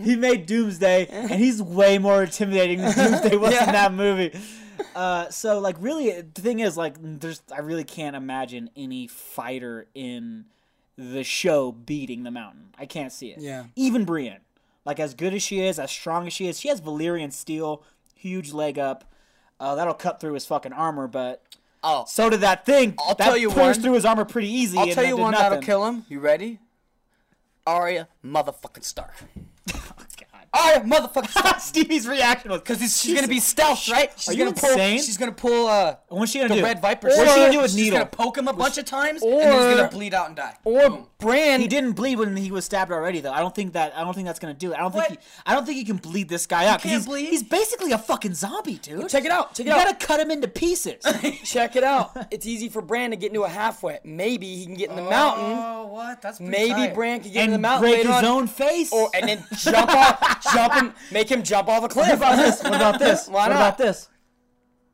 he 0.00 0.14
made 0.14 0.46
Doomsday, 0.46 1.06
and 1.10 1.30
he's 1.32 1.60
way 1.60 1.98
more 1.98 2.22
intimidating 2.22 2.78
than 2.82 2.94
Doomsday 2.94 3.36
was 3.36 3.52
Yeah. 3.52 3.66
in 3.66 3.72
that 3.72 3.92
movie. 3.92 4.38
Uh, 4.94 5.28
so 5.30 5.58
like, 5.58 5.74
really, 5.80 6.20
the 6.20 6.40
thing 6.40 6.60
is, 6.60 6.76
like, 6.76 6.94
there's 7.00 7.42
I 7.52 7.60
really 7.60 7.82
can't 7.84 8.14
imagine 8.14 8.70
any 8.76 9.08
fighter 9.08 9.88
in 9.94 10.44
the 10.96 11.24
show 11.24 11.72
beating 11.72 12.22
the 12.22 12.30
Mountain. 12.30 12.68
I 12.78 12.86
can't 12.86 13.10
see 13.12 13.30
it. 13.32 13.40
Yeah. 13.40 13.64
Even 13.74 14.04
Brienne, 14.04 14.38
like 14.86 14.98
as 14.98 15.12
good 15.12 15.34
as 15.34 15.42
she 15.42 15.60
is, 15.60 15.78
as 15.78 15.90
strong 15.90 16.26
as 16.26 16.32
she 16.32 16.46
is, 16.46 16.58
she 16.58 16.68
has 16.68 16.80
Valyrian 16.80 17.32
steel, 17.32 17.82
huge 18.14 18.52
leg 18.52 18.78
up. 18.78 19.04
Uh, 19.60 19.74
that'll 19.74 19.92
cut 19.94 20.20
through 20.20 20.32
his 20.34 20.46
fucking 20.46 20.72
armor, 20.72 21.06
but 21.08 21.42
Oh. 21.82 22.04
so 22.08 22.30
did 22.30 22.40
that 22.40 22.64
thing. 22.64 22.94
I'll 22.98 23.14
that 23.14 23.24
tell 23.24 23.36
you 23.36 23.50
one. 23.50 23.74
through 23.74 23.92
his 23.92 24.04
armor 24.04 24.24
pretty 24.24 24.50
easy. 24.50 24.78
I'll 24.78 24.84
and 24.84 24.92
tell 24.92 25.04
you 25.04 25.16
one 25.16 25.32
that'll 25.34 25.60
kill 25.60 25.84
him. 25.86 26.04
You 26.08 26.20
ready? 26.20 26.60
Arya 27.66 28.08
motherfucking 28.24 28.84
Stark. 28.84 29.12
God. 30.56 30.82
Arya 30.82 30.84
motherfucking 30.84 31.60
Stevie's 31.60 32.06
reaction 32.08 32.50
was 32.50 32.60
Because 32.60 32.78
she's 33.00 33.14
gonna 33.14 33.28
be 33.28 33.40
stealth, 33.40 33.88
right? 33.88 34.10
She's 34.16 34.28
Are 34.28 34.32
you 34.32 34.44
gonna 34.44 34.56
pull. 34.56 34.70
insane? 34.70 34.98
She's 34.98 35.16
gonna 35.16 35.32
pull 35.32 35.66
uh, 35.68 35.96
What's 36.08 36.32
she 36.32 36.38
gonna 36.38 36.48
the 36.50 36.60
do? 36.60 36.64
Red 36.64 36.80
Viper. 36.80 37.08
What's 37.08 37.18
she 37.32 37.40
gonna 37.40 37.52
do 37.52 37.60
with 37.62 37.70
she's 37.70 37.76
Needle? 37.80 37.98
gonna 37.98 38.10
poke 38.10 38.38
him 38.38 38.48
a 38.48 38.52
bunch 38.52 38.78
of 38.78 38.84
times, 38.84 39.22
and 39.22 39.32
or- 39.32 39.40
he's 39.40 39.76
gonna 39.76 39.88
bleed 39.88 40.14
out 40.14 40.26
and 40.28 40.36
die. 40.36 40.54
Or 40.64 40.88
Boom. 40.90 41.06
Bran. 41.18 41.60
He 41.60 41.66
didn't 41.68 41.92
bleed 41.92 42.18
when 42.18 42.36
he 42.36 42.50
was 42.50 42.66
stabbed 42.66 42.92
already, 42.92 43.20
though. 43.20 43.32
I 43.32 43.40
don't 43.40 43.54
think 43.54 43.72
that. 43.72 43.96
I 43.96 44.04
don't 44.04 44.12
think 44.14 44.26
that's 44.26 44.38
gonna 44.38 44.52
do 44.54 44.72
it. 44.72 44.76
I 44.76 44.80
don't 44.80 44.94
What? 44.94 45.08
think. 45.08 45.20
He, 45.20 45.26
I 45.46 45.54
don't 45.54 45.64
think 45.64 45.78
he 45.78 45.84
can 45.84 45.96
bleed 45.96 46.28
this 46.28 46.46
guy 46.46 46.66
out. 46.66 46.82
'cause 46.82 46.90
can't 46.90 46.94
he's, 46.96 47.06
bleed? 47.06 47.28
He's 47.30 47.42
basically 47.42 47.92
a 47.92 47.98
fucking 47.98 48.34
zombie, 48.34 48.74
dude. 48.76 49.08
Check 49.08 49.24
it 49.24 49.30
out. 49.30 49.54
Check 49.54 49.66
it 49.66 49.70
out. 49.70 49.78
You 49.78 49.84
gotta 49.92 50.06
cut 50.06 50.20
him 50.20 50.30
into 50.30 50.46
pieces. 50.48 51.02
Check 51.44 51.76
it 51.76 51.84
out. 51.84 52.12
It's 52.36 52.44
easy 52.46 52.68
for 52.68 52.82
Bran 52.82 53.10
to 53.10 53.16
get 53.16 53.28
into 53.28 53.44
a 53.44 53.48
halfway. 53.48 53.98
Maybe 54.04 54.56
he 54.56 54.66
can 54.66 54.74
get 54.74 54.90
in 54.90 54.96
the 54.96 55.02
mountain. 55.02 55.44
Oh, 55.58 55.86
what? 55.90 56.20
That's 56.20 56.36
pretty 56.38 56.50
Maybe 56.50 56.72
tight. 56.72 56.94
Bran 56.94 57.20
can 57.20 57.32
get 57.32 57.44
in 57.44 57.50
the 57.50 57.54
and 57.54 57.62
mountain 57.62 57.90
break 57.90 58.06
his 58.06 58.22
own 58.24 58.46
face. 58.46 58.92
Or 58.92 59.08
and 59.14 59.28
then 59.28 59.44
jump 59.56 59.88
off, 59.90 60.42
jump 60.52 60.74
him, 60.74 60.94
make 61.12 61.30
him 61.30 61.42
jump 61.42 61.68
off 61.68 61.84
a 61.84 61.88
cliff. 61.88 62.08
what 62.08 62.16
about 62.16 62.36
this? 62.36 62.62
What 62.62 62.74
about 62.74 62.98
this? 62.98 63.28
Why 63.28 63.42
what 63.42 63.48
not? 63.48 63.56
about 63.56 63.78
this? 63.78 64.08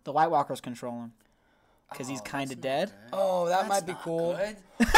The 0.04 0.12
White 0.12 0.30
Walkers 0.30 0.60
control 0.60 0.94
him 0.94 1.12
because 1.90 2.08
he's 2.08 2.20
oh, 2.20 2.24
kind 2.24 2.50
of 2.50 2.60
dead. 2.60 2.90
Oh, 3.12 3.48
that 3.48 3.68
might 3.68 3.86
be 3.86 3.92
not 3.92 4.02
cool. 4.02 4.34
good. 4.34 4.56
That's 4.78 4.92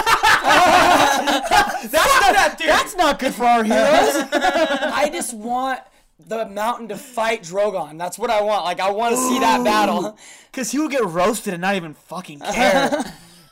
not. 1.93 2.59
That's 2.59 2.97
not 2.97 3.19
good 3.19 3.35
for 3.35 3.45
our 3.45 3.65
heroes. 3.65 4.29
I 4.33 5.11
just 5.13 5.35
want 5.35 5.81
the 6.27 6.47
mountain 6.47 6.89
to 6.89 6.97
fight 6.97 7.43
Drogon. 7.43 7.99
That's 7.99 8.19
what 8.19 8.31
I 8.31 8.41
want. 8.41 8.65
Like 8.65 8.81
I 8.81 8.91
want 8.91 9.15
to 9.15 9.21
see 9.21 9.39
that 9.41 9.65
battle. 9.65 10.17
Because 10.51 10.71
he 10.71 10.79
will 10.79 10.89
get 10.89 11.05
roasted 11.05 11.55
and 11.55 11.61
not 11.61 11.75
even 11.75 11.95
fucking 11.95 12.41
care. 12.41 13.05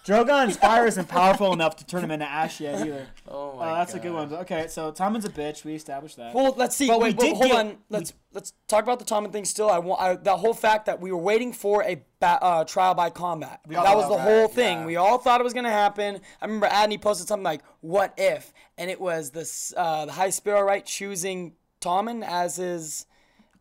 Drogon's 0.05 0.57
fire 0.67 0.87
isn't 0.87 1.09
powerful 1.09 1.53
enough 1.53 1.77
to 1.77 1.87
turn 1.87 2.03
him 2.03 2.11
into 2.11 2.27
ash 2.29 2.61
yet 2.61 2.87
either. 2.87 3.07
Oh 3.29 3.53
Oh, 3.53 3.57
my 3.59 3.75
that's 3.75 3.95
a 3.95 4.01
good 4.01 4.13
one. 4.13 4.33
Okay, 4.33 4.67
so 4.69 4.91
Tommen's 4.91 5.25
a 5.25 5.29
bitch. 5.29 5.65
We 5.65 5.75
established 5.75 6.17
that. 6.17 6.35
Well, 6.35 6.55
let's 6.57 6.75
see. 6.77 6.89
But 6.89 6.99
we 6.99 7.05
wait, 7.07 7.17
but 7.17 7.23
did 7.25 7.37
hold 7.37 7.47
get- 7.51 7.57
on. 7.67 7.77
Let's 7.91 8.13
let's 8.33 8.53
talk 8.67 8.83
about 8.83 8.99
the 8.99 9.05
Tommen 9.05 9.31
thing. 9.33 9.45
Still, 9.45 9.71
I 9.71 9.79
want 9.79 10.01
I, 10.01 10.17
the 10.17 10.37
whole 10.37 10.55
fact 10.55 10.87
that 10.87 11.01
we 11.01 11.13
were 11.13 11.19
waiting 11.19 11.53
for 11.53 11.83
a 11.85 12.03
ba- 12.21 12.43
uh, 12.43 12.65
trial 12.65 12.95
by 12.95 13.11
combat. 13.11 13.61
that 13.69 13.79
was 13.95 14.05
thought 14.07 14.09
the 14.11 14.17
that, 14.17 14.23
whole 14.23 14.49
thing. 14.49 14.79
yeah. 14.81 14.87
We 14.87 14.97
all 14.97 15.19
thought 15.19 15.41
it 15.41 15.45
was 15.45 15.53
gonna 15.55 15.71
happen. 15.71 16.21
I 16.41 16.45
remember 16.47 16.67
Adney 16.69 17.01
posted 17.01 17.29
something 17.29 17.45
like, 17.45 17.63
"What 17.81 18.15
if?" 18.17 18.53
and 18.79 18.91
it 18.91 19.01
was 19.01 19.31
this 19.31 19.73
uh, 19.77 20.07
the 20.07 20.13
High 20.13 20.31
Sparrow, 20.31 20.63
right, 20.63 20.85
choosing 20.85 21.53
Tommen 21.81 22.25
as 22.27 22.57
his 22.57 23.07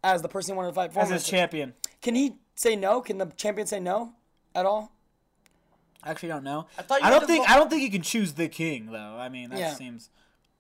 as 0.04 0.22
the 0.24 0.30
person 0.30 0.56
he 0.56 0.58
wanted 0.58 0.70
to 0.70 0.76
fight 0.76 0.94
for. 0.94 1.00
As 1.02 1.10
him. 1.10 1.14
his 1.16 1.28
champion. 1.28 1.74
Can 2.02 2.16
he 2.16 2.38
say 2.56 2.76
no? 2.76 3.02
Can 3.02 3.20
the 3.20 3.28
champion 3.28 3.68
say 3.68 3.80
no 3.80 4.14
at 4.56 4.66
all? 4.66 4.92
I 6.04 6.12
actually 6.12 6.30
don't 6.30 6.44
know. 6.44 6.66
I, 6.78 6.82
thought 6.82 7.00
you 7.00 7.06
had 7.06 7.12
don't 7.12 7.28
think 7.28 7.46
vote- 7.46 7.54
I 7.54 7.58
don't 7.58 7.70
think 7.70 7.82
you 7.84 7.92
can 7.92 8.02
choose 8.02 8.34
the 8.34 8.48
king 8.48 8.88
though. 8.92 9.18
I 9.20 9.30
mean, 9.30 9.50
that 9.52 9.60
Yeah. 9.60 9.74
seems 9.76 10.10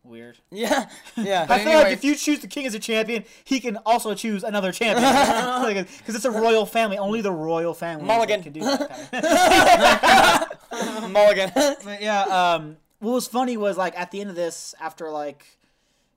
weird. 0.03 0.37
Yeah, 0.49 0.87
yeah. 1.15 1.45
I 1.49 1.59
feel 1.59 1.67
anyway- 1.69 1.83
like 1.83 1.93
if 1.93 2.03
you 2.03 2.15
choose 2.15 2.39
the 2.39 2.47
king 2.47 2.65
as 2.65 2.73
a 2.73 2.79
champion, 2.79 3.23
he 3.43 3.59
can 3.59 3.77
also 3.85 4.13
choose 4.15 4.43
another 4.43 4.71
champion. 4.71 5.01
Because 5.97 6.15
it's 6.15 6.25
a 6.25 6.31
royal 6.31 6.65
family. 6.65 6.97
Only 6.97 7.21
the 7.21 7.31
royal 7.31 7.73
family 7.73 8.05
Mulligan. 8.05 8.43
can 8.43 8.51
do 8.53 8.61
that. 8.61 10.47
Mulligan. 11.11 11.51
But 11.55 12.01
yeah, 12.01 12.21
um, 12.23 12.77
what 12.99 13.11
was 13.13 13.27
funny 13.27 13.57
was 13.57 13.77
like 13.77 13.97
at 13.99 14.11
the 14.11 14.21
end 14.21 14.29
of 14.29 14.35
this, 14.35 14.73
after 14.79 15.09
like 15.09 15.57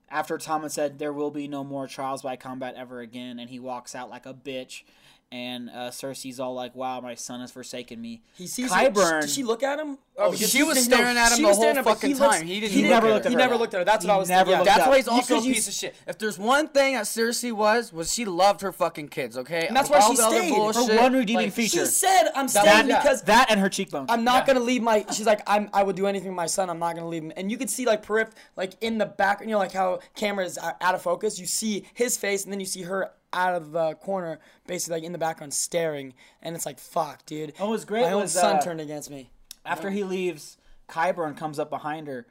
after 0.09 0.37
Tommen 0.37 0.69
said 0.71 0.99
there 0.99 1.11
will 1.13 1.31
be 1.31 1.47
no 1.47 1.63
more 1.63 1.87
trials 1.87 2.21
by 2.21 2.35
combat 2.35 2.75
ever 2.77 3.01
again, 3.01 3.39
and 3.39 3.49
he 3.49 3.59
walks 3.59 3.95
out 3.95 4.09
like 4.09 4.25
a 4.25 4.33
bitch, 4.33 4.83
and 5.31 5.69
uh, 5.69 5.89
Cersei's 5.89 6.39
all 6.39 6.53
like, 6.53 6.75
"Wow, 6.75 7.01
my 7.01 7.15
son 7.15 7.39
has 7.41 7.51
forsaken 7.51 8.01
me." 8.01 8.21
He 8.37 8.47
sees 8.47 8.71
Qyburn- 8.71 9.17
It. 9.19 9.21
Did 9.21 9.29
she 9.31 9.43
look 9.43 9.63
at 9.63 9.79
him? 9.79 9.97
Oh, 10.17 10.31
because 10.31 10.49
she 10.49 10.59
he- 10.59 10.63
was 10.63 10.75
no, 10.87 10.95
staring 10.95 11.17
at 11.17 11.31
him 11.31 11.35
she 11.37 11.41
the 11.41 11.47
was 11.49 11.57
whole 11.57 11.63
staring 11.63 11.77
at 11.77 11.79
him, 11.79 11.93
fucking 11.93 12.09
he 12.09 12.13
looks- 12.15 12.37
time. 12.37 12.47
He 12.47 12.53
He, 12.53 12.59
didn't 12.61 12.73
didn't 12.75 12.89
never 12.89 13.07
look 13.07 13.13
looked 13.15 13.25
at 13.25 13.25
at 13.25 13.29
He 13.29 13.33
her. 13.35 13.39
never 13.39 13.55
looked 13.57 13.73
at 13.73 13.77
her. 13.79 13.83
That's 13.85 14.05
what 14.05 14.13
I 14.13 14.17
was 14.17 14.29
never 14.29 14.51
thinking. 14.51 14.65
Yeah. 14.65 14.75
That's 14.77 14.87
why 14.87 14.95
he's 14.97 15.07
also 15.07 15.27
Because 15.27 15.43
a 15.43 15.47
you- 15.47 15.53
piece 15.55 15.67
of 15.67 15.73
shit. 15.73 15.95
If 16.07 16.17
there's 16.19 16.37
one 16.39 16.67
thing 16.69 16.93
that 16.93 17.03
Cersei 17.05 17.51
was, 17.51 17.91
was 17.91 18.13
she 18.13 18.23
loved 18.25 18.61
her 18.61 18.71
fucking 18.71 19.09
kids, 19.09 19.37
okay? 19.37 19.67
And 19.67 19.75
that's 19.75 19.89
why 19.89 19.99
All 19.99 20.11
she 20.11 20.17
the 20.17 20.29
stayed. 20.29 20.49
Her 20.51 20.55
bullshit, 20.55 20.91
Her 20.91 21.01
one 21.01 21.13
redeeming 21.13 21.45
like, 21.47 21.53
feature. 21.53 21.79
She 21.85 21.91
said, 21.91 22.29
"I'm 22.35 22.47
staying 22.47 22.87
yeah. 22.87 23.01
because 23.01 23.23
that 23.23 23.47
and 23.49 23.59
her 23.59 23.67
cheekbones. 23.69 24.07
I'm 24.09 24.23
not 24.23 24.43
Yeah. 24.47 24.53
gonna 24.53 24.65
leave 24.65 24.83
my." 24.83 25.05
She's 25.11 25.25
like, 25.25 25.41
"I'm. 25.47 25.69
I 25.73 25.83
would 25.83 25.95
do 25.97 26.07
anything 26.07 26.29
for 26.29 26.35
my 26.35 26.45
son. 26.45 26.69
I'm 26.69 26.79
not 26.79 26.95
gonna 26.95 27.09
leave 27.09 27.23
him." 27.23 27.33
And 27.35 27.51
you 27.51 27.57
could 27.57 27.69
see 27.69 27.85
like 27.85 28.05
perip, 28.05 28.31
like 28.55 28.73
in 28.81 28.99
the 28.99 29.05
back, 29.05 29.41
you 29.41 29.47
know, 29.47 29.57
like 29.57 29.73
how 29.73 29.99
camera 30.15 30.45
is 30.45 30.57
out 30.59 30.95
of 30.95 31.01
focus. 31.01 31.39
You 31.39 31.45
see 31.47 31.85
his 31.93 32.15
face, 32.15 32.43
and 32.43 32.53
then 32.53 32.59
you 32.61 32.65
see 32.65 32.83
her 32.83 33.11
out 33.35 33.53
of 33.53 33.71
the 33.71 33.93
corner, 33.95 34.39
basically 34.65 34.95
like 34.97 35.03
in 35.03 35.11
the 35.11 35.17
background, 35.19 35.53
staring. 35.53 36.13
And 36.41 36.55
it's 36.55 36.65
like, 36.65 36.79
"Fuck, 36.79 37.25
dude." 37.27 37.53
Oh, 37.59 37.67
it 37.67 37.71
was 37.71 37.85
great 37.85 38.01
My 38.03 38.13
own 38.13 38.23
was, 38.23 38.31
son 38.31 38.55
uh, 38.55 38.61
turned 38.61 38.81
against 38.81 39.11
me. 39.11 39.29
after 39.65 39.91
he 39.91 40.03
leaves, 40.03 40.57
Qyburn 40.89 41.37
comes 41.37 41.59
up 41.59 41.69
behind 41.69 42.07
her, 42.07 42.25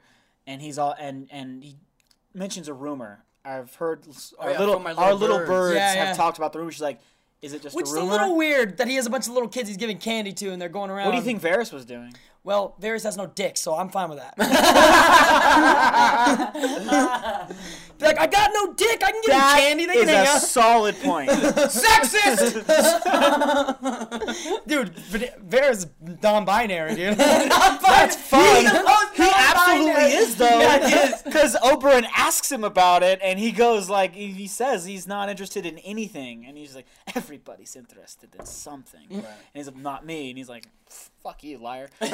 and 0.45 0.61
he's 0.61 0.77
all 0.77 0.93
and 0.99 1.29
and 1.31 1.63
he 1.63 1.77
mentions 2.33 2.67
a 2.67 2.73
rumor. 2.73 3.23
I've 3.45 3.73
heard 3.75 4.03
our 4.39 4.49
Oh, 4.49 4.51
yeah, 4.51 4.59
little 4.59 4.73
from 4.75 4.83
my 4.83 4.93
our 4.93 5.13
little 5.13 5.37
little 5.37 5.39
birds. 5.47 5.47
birds 5.49 5.75
Yeah, 5.75 6.05
have 6.05 6.17
talked 6.17 6.37
about 6.39 6.51
the 6.51 6.59
rumor. 6.59 6.71
She's 6.71 6.81
like, 6.81 6.99
"Is 7.43 7.53
it 7.53 7.61
just 7.61 7.75
Which 7.75 7.85
a 7.85 7.89
is 7.89 7.95
a 7.95 8.03
little 8.03 8.35
weird 8.35 8.77
that 8.77 8.87
he 8.87 8.95
has 8.95 9.05
a 9.05 9.09
bunch 9.11 9.27
of 9.27 9.33
little 9.33 9.49
kids 9.49 9.69
he's 9.69 9.77
giving 9.77 9.99
candy 9.99 10.33
to, 10.33 10.49
and 10.51 10.59
they're 10.61 10.67
going 10.69 10.89
around. 10.89 11.05
what 11.05 11.11
do 11.11 11.17
you 11.17 11.23
think 11.23 11.41
Varys 11.41 11.71
was 11.71 11.85
doing? 11.85 12.15
Well, 12.43 12.75
Varys 12.81 13.03
has 13.03 13.17
no 13.17 13.27
dick, 13.27 13.57
so 13.57 13.75
I'm 13.75 13.89
fine 13.89 14.09
with 14.09 14.19
that. 14.19 14.35
Be 17.97 18.05
like, 18.05 18.19
I 18.19 18.27
got 18.27 18.51
no 18.53 18.73
dick. 18.73 19.01
I 19.03 19.11
can 19.11 19.21
give 19.21 19.33
him 19.33 19.39
candy. 19.41 19.85
They 19.85 19.93
is 19.93 19.99
can 20.05 20.07
hang 20.09 20.27
a 20.27 20.29
out. 20.31 20.41
solid 20.41 20.95
point. 21.01 21.29
Sexist! 21.31 22.65
Dude, 24.67 24.89
Va- 24.89 25.33
Varys 25.47 25.87
non-binary, 26.21 26.95
dude. 26.95 27.17
That's 27.17 28.15
fun. 28.15 28.65
He 28.65 28.67
absolutely 28.67 29.85
non-binary. 29.85 30.11
is 30.11 30.35
though, 30.35 30.59
Yeah, 30.59 30.87
he 31.07 31.13
because 31.23 31.55
Oberyn 31.55 32.05
asks 32.15 32.51
him 32.51 32.63
about 32.63 33.01
it, 33.03 33.19
and 33.23 33.39
he 33.39 33.51
goes 33.51 33.89
like, 33.89 34.13
he 34.13 34.27
he 34.27 34.47
says 34.47 34.85
he's 34.85 35.07
not 35.07 35.29
interested 35.29 35.65
in 35.65 35.77
anything, 35.79 36.45
and 36.45 36.57
he's 36.57 36.75
like, 36.75 36.87
everybody's 37.15 37.75
interested 37.75 38.35
in 38.37 38.45
something, 38.45 39.05
and 39.09 39.23
he's 39.53 39.67
like, 39.67 39.77
not 39.77 40.05
me, 40.05 40.29
and 40.29 40.37
he's 40.37 40.49
like, 40.49 40.67
fuck 41.23 41.43
you, 41.43 41.57
liar. 41.59 41.89
But, 41.99 42.09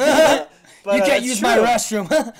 You 0.85 0.91
uh, 1.03 1.05
can't 1.05 1.17
it's 1.19 1.25
use 1.25 1.41
my 1.41 1.55
true. 1.55 1.63
restroom. 1.65 2.33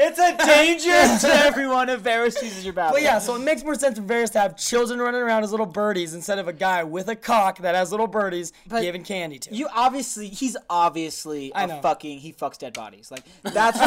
It's 0.00 0.18
a 0.18 0.36
danger 0.46 1.17
to 1.20 1.28
everyone 1.28 1.88
if 1.88 2.02
Varys 2.02 2.38
chooses 2.38 2.64
your 2.64 2.72
bathroom. 2.74 2.96
But 2.96 3.02
yeah, 3.02 3.18
so 3.18 3.34
it 3.36 3.40
makes 3.40 3.62
more 3.64 3.74
sense 3.74 3.98
for 3.98 4.04
Varys 4.04 4.32
to 4.32 4.40
have 4.40 4.56
children 4.56 5.00
running 5.00 5.20
around 5.20 5.44
as 5.44 5.50
little 5.50 5.66
birdies 5.66 6.14
instead 6.14 6.38
of 6.38 6.48
a 6.48 6.52
guy 6.52 6.84
with 6.84 7.08
a 7.08 7.16
cock 7.16 7.58
that 7.58 7.74
has 7.74 7.90
little 7.90 8.06
birdies 8.06 8.52
But 8.66 8.82
giving 8.82 9.04
candy 9.04 9.38
to. 9.40 9.54
You 9.54 9.68
obviously, 9.74 10.28
he's 10.28 10.56
obviously 10.68 11.54
I 11.54 11.64
a 11.64 11.66
know. 11.66 11.80
fucking. 11.80 12.18
He 12.18 12.32
fucks 12.32 12.58
dead 12.58 12.74
bodies. 12.74 13.10
Like 13.10 13.24
that's 13.42 13.78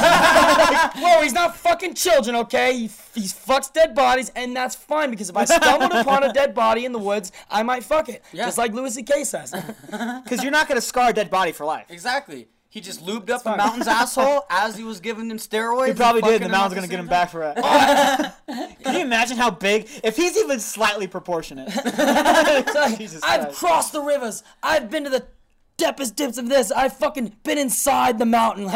Whoa, 0.96 1.22
he's 1.22 1.34
not 1.34 1.56
fucking 1.56 1.94
children, 1.96 2.36
okay? 2.38 2.74
He, 2.74 2.82
he 3.16 3.22
fucks 3.22 3.72
dead 3.72 3.96
bodies, 3.96 4.32
and 4.36 4.56
that's 4.56 4.76
fine 4.76 5.10
because 5.10 5.30
if 5.30 5.38
I 5.38 5.46
stumbled 5.46 5.92
upon 5.94 6.24
a 6.24 6.34
dead 6.34 6.54
body 6.54 6.86
in 6.86 6.92
the 6.92 7.00
woods, 7.00 7.32
I 7.50 7.64
might 7.64 7.84
fuck 7.84 8.10
it. 8.10 8.24
Yeah. 8.34 8.46
Just 8.46 8.58
like 8.58 8.74
Louis 8.74 8.94
C.K. 8.94 9.24
says. 9.24 9.52
because 10.24 10.44
you're 10.44 10.52
not 10.52 10.68
gonna 10.68 10.82
scar 10.82 11.10
a 11.10 11.14
dead 11.14 11.30
body 11.30 11.52
for 11.52 11.66
life. 11.66 11.86
exactly. 11.90 12.48
He 12.72 12.80
just 12.80 13.06
lubed 13.06 13.30
up 13.30 13.44
the 13.44 13.56
mountain's 13.58 13.86
asshole 13.88 14.46
as 14.50 14.78
he 14.78 14.84
was 14.86 15.02
giving 15.02 15.30
him 15.30 15.38
steroids. 15.38 15.88
He 15.90 15.94
probably 15.94 16.22
did. 16.22 16.42
The 16.42 16.48
mountain's 16.48 16.76
gonna 16.76 16.88
get 16.88 17.02
him 17.02 17.08
back 17.08 17.30
for 17.30 17.44
it. 17.44 17.58
Can 18.84 18.96
you 18.96 19.02
imagine 19.02 19.36
how 19.36 19.52
big? 19.52 19.90
If 20.06 20.16
he's 20.16 20.38
even 20.38 20.58
slightly 20.62 21.06
proportionate. 21.06 21.68
Jesus 22.98 23.22
I've 23.24 23.42
Christ. 23.42 23.58
crossed 23.60 23.92
the 23.92 24.02
rivers. 24.02 24.44
I've 24.64 24.90
been 24.90 25.04
to 25.04 25.10
the 25.10 25.26
deepest 25.76 26.16
dips 26.16 26.38
of 26.38 26.48
this. 26.48 26.72
I've 26.72 26.94
fucking 26.96 27.36
been 27.44 27.58
inside 27.58 28.18
the 28.20 28.26
mountain. 28.26 28.70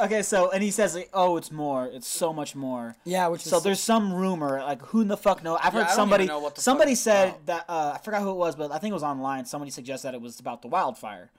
Okay, 0.00 0.22
so 0.22 0.50
and 0.50 0.60
he 0.62 0.72
says, 0.72 0.96
like, 0.96 1.10
"Oh, 1.14 1.36
it's 1.36 1.52
more. 1.52 1.86
It's 1.86 2.08
so 2.08 2.32
much 2.32 2.56
more." 2.56 2.96
yeah, 3.04 3.28
which 3.28 3.44
is 3.44 3.50
So 3.50 3.60
there's 3.60 3.78
some 3.78 4.12
rumor, 4.12 4.60
like 4.60 4.82
who 4.82 5.02
in 5.02 5.08
the 5.08 5.16
fuck 5.16 5.44
know? 5.44 5.56
I've 5.62 5.72
heard 5.72 5.88
somebody. 5.90 6.24
even 6.24 6.34
know 6.34 6.40
what 6.40 6.56
the 6.56 6.60
somebody 6.62 6.96
said 6.96 7.28
about. 7.28 7.46
that 7.46 7.64
uh, 7.68 7.92
I 7.94 7.98
forgot 7.98 8.22
who 8.22 8.30
it 8.30 8.36
was, 8.36 8.56
but 8.56 8.72
I 8.72 8.78
think 8.78 8.90
it 8.90 8.94
was 8.94 9.04
online. 9.04 9.44
Somebody 9.44 9.70
suggested 9.70 10.08
that 10.08 10.14
it 10.14 10.20
was 10.20 10.40
about 10.40 10.62
the 10.62 10.68
wildfire, 10.68 11.30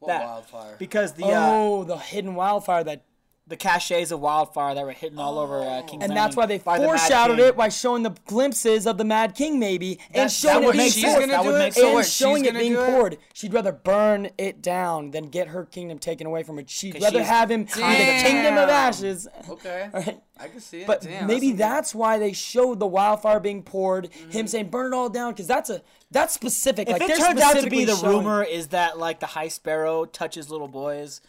just 0.00 0.08
that 0.08 0.24
wildfire? 0.24 0.76
because 0.78 1.12
the 1.14 1.24
uh, 1.24 1.50
oh, 1.52 1.84
the 1.84 1.96
hidden 1.98 2.34
wildfire 2.34 2.84
that 2.84 3.02
the 3.48 3.56
caches 3.56 4.12
of 4.12 4.20
wildfire 4.20 4.74
that 4.74 4.84
were 4.84 4.92
hitting 4.92 5.18
all 5.18 5.38
over 5.38 5.62
uh, 5.62 5.80
King's 5.82 5.92
And 5.92 6.00
Landing 6.02 6.14
that's 6.16 6.36
why 6.36 6.46
they 6.46 6.58
by 6.58 6.78
the 6.78 6.84
foreshadowed 6.84 7.38
King. 7.38 7.46
it 7.48 7.56
by 7.56 7.68
showing 7.70 8.02
the 8.02 8.14
glimpses 8.26 8.86
of 8.86 8.98
the 8.98 9.04
Mad 9.04 9.34
King, 9.34 9.58
maybe, 9.58 9.98
and 10.12 10.30
showing 10.30 10.62
that 10.66 10.74
it 10.74 10.78
being 10.78 10.90
she's 10.90 11.04
poured. 11.04 11.20
gonna 11.20 11.32
That 11.32 11.42
do 11.42 11.46
would 11.48 11.54
it? 11.54 11.58
make 11.58 11.72
sense. 11.72 11.86
and 11.86 12.04
she's 12.04 12.12
showing 12.14 12.44
it 12.44 12.48
gonna 12.48 12.58
being 12.58 12.72
do 12.74 12.80
it? 12.82 12.86
poured. 12.90 13.18
She'd 13.32 13.54
rather 13.54 13.72
burn 13.72 14.28
it 14.36 14.60
down 14.62 15.12
than 15.12 15.28
get 15.30 15.48
her 15.48 15.64
kingdom 15.64 15.98
taken 15.98 16.26
away 16.26 16.42
from 16.42 16.58
her. 16.58 16.64
She'd 16.66 17.00
rather 17.02 17.20
she's 17.20 17.26
have 17.28 17.50
him 17.50 17.64
be 17.64 17.70
the 17.72 18.22
kingdom 18.22 18.58
of 18.58 18.68
ashes. 18.68 19.26
Okay. 19.48 19.88
Right? 19.98 20.20
I 20.40 20.46
can 20.46 20.60
see 20.60 20.82
it. 20.82 20.86
But 20.86 21.00
Damn, 21.00 21.26
maybe 21.26 21.50
that's, 21.50 21.58
that's 21.58 21.94
why 21.96 22.18
they 22.18 22.32
showed 22.32 22.78
the 22.78 22.86
wildfire 22.86 23.40
being 23.40 23.62
poured. 23.64 24.08
Him 24.30 24.46
saying 24.46 24.68
burn 24.70 24.92
it 24.92 24.96
all 24.96 25.08
down 25.08 25.32
because 25.32 25.48
that's 25.48 25.68
a 25.68 25.82
that's 26.12 26.32
specific. 26.32 26.86
If 26.88 26.92
like 26.92 27.02
it 27.02 27.08
they're 27.08 27.16
turns 27.16 27.40
out 27.40 27.56
to 27.58 27.68
be 27.68 27.84
the 27.84 27.96
showing- 27.96 28.18
rumor 28.18 28.44
is 28.44 28.68
that 28.68 28.98
like 28.98 29.18
the 29.18 29.26
High 29.26 29.48
Sparrow 29.48 30.04
touches 30.04 30.48
little 30.48 30.68
boys, 30.68 31.20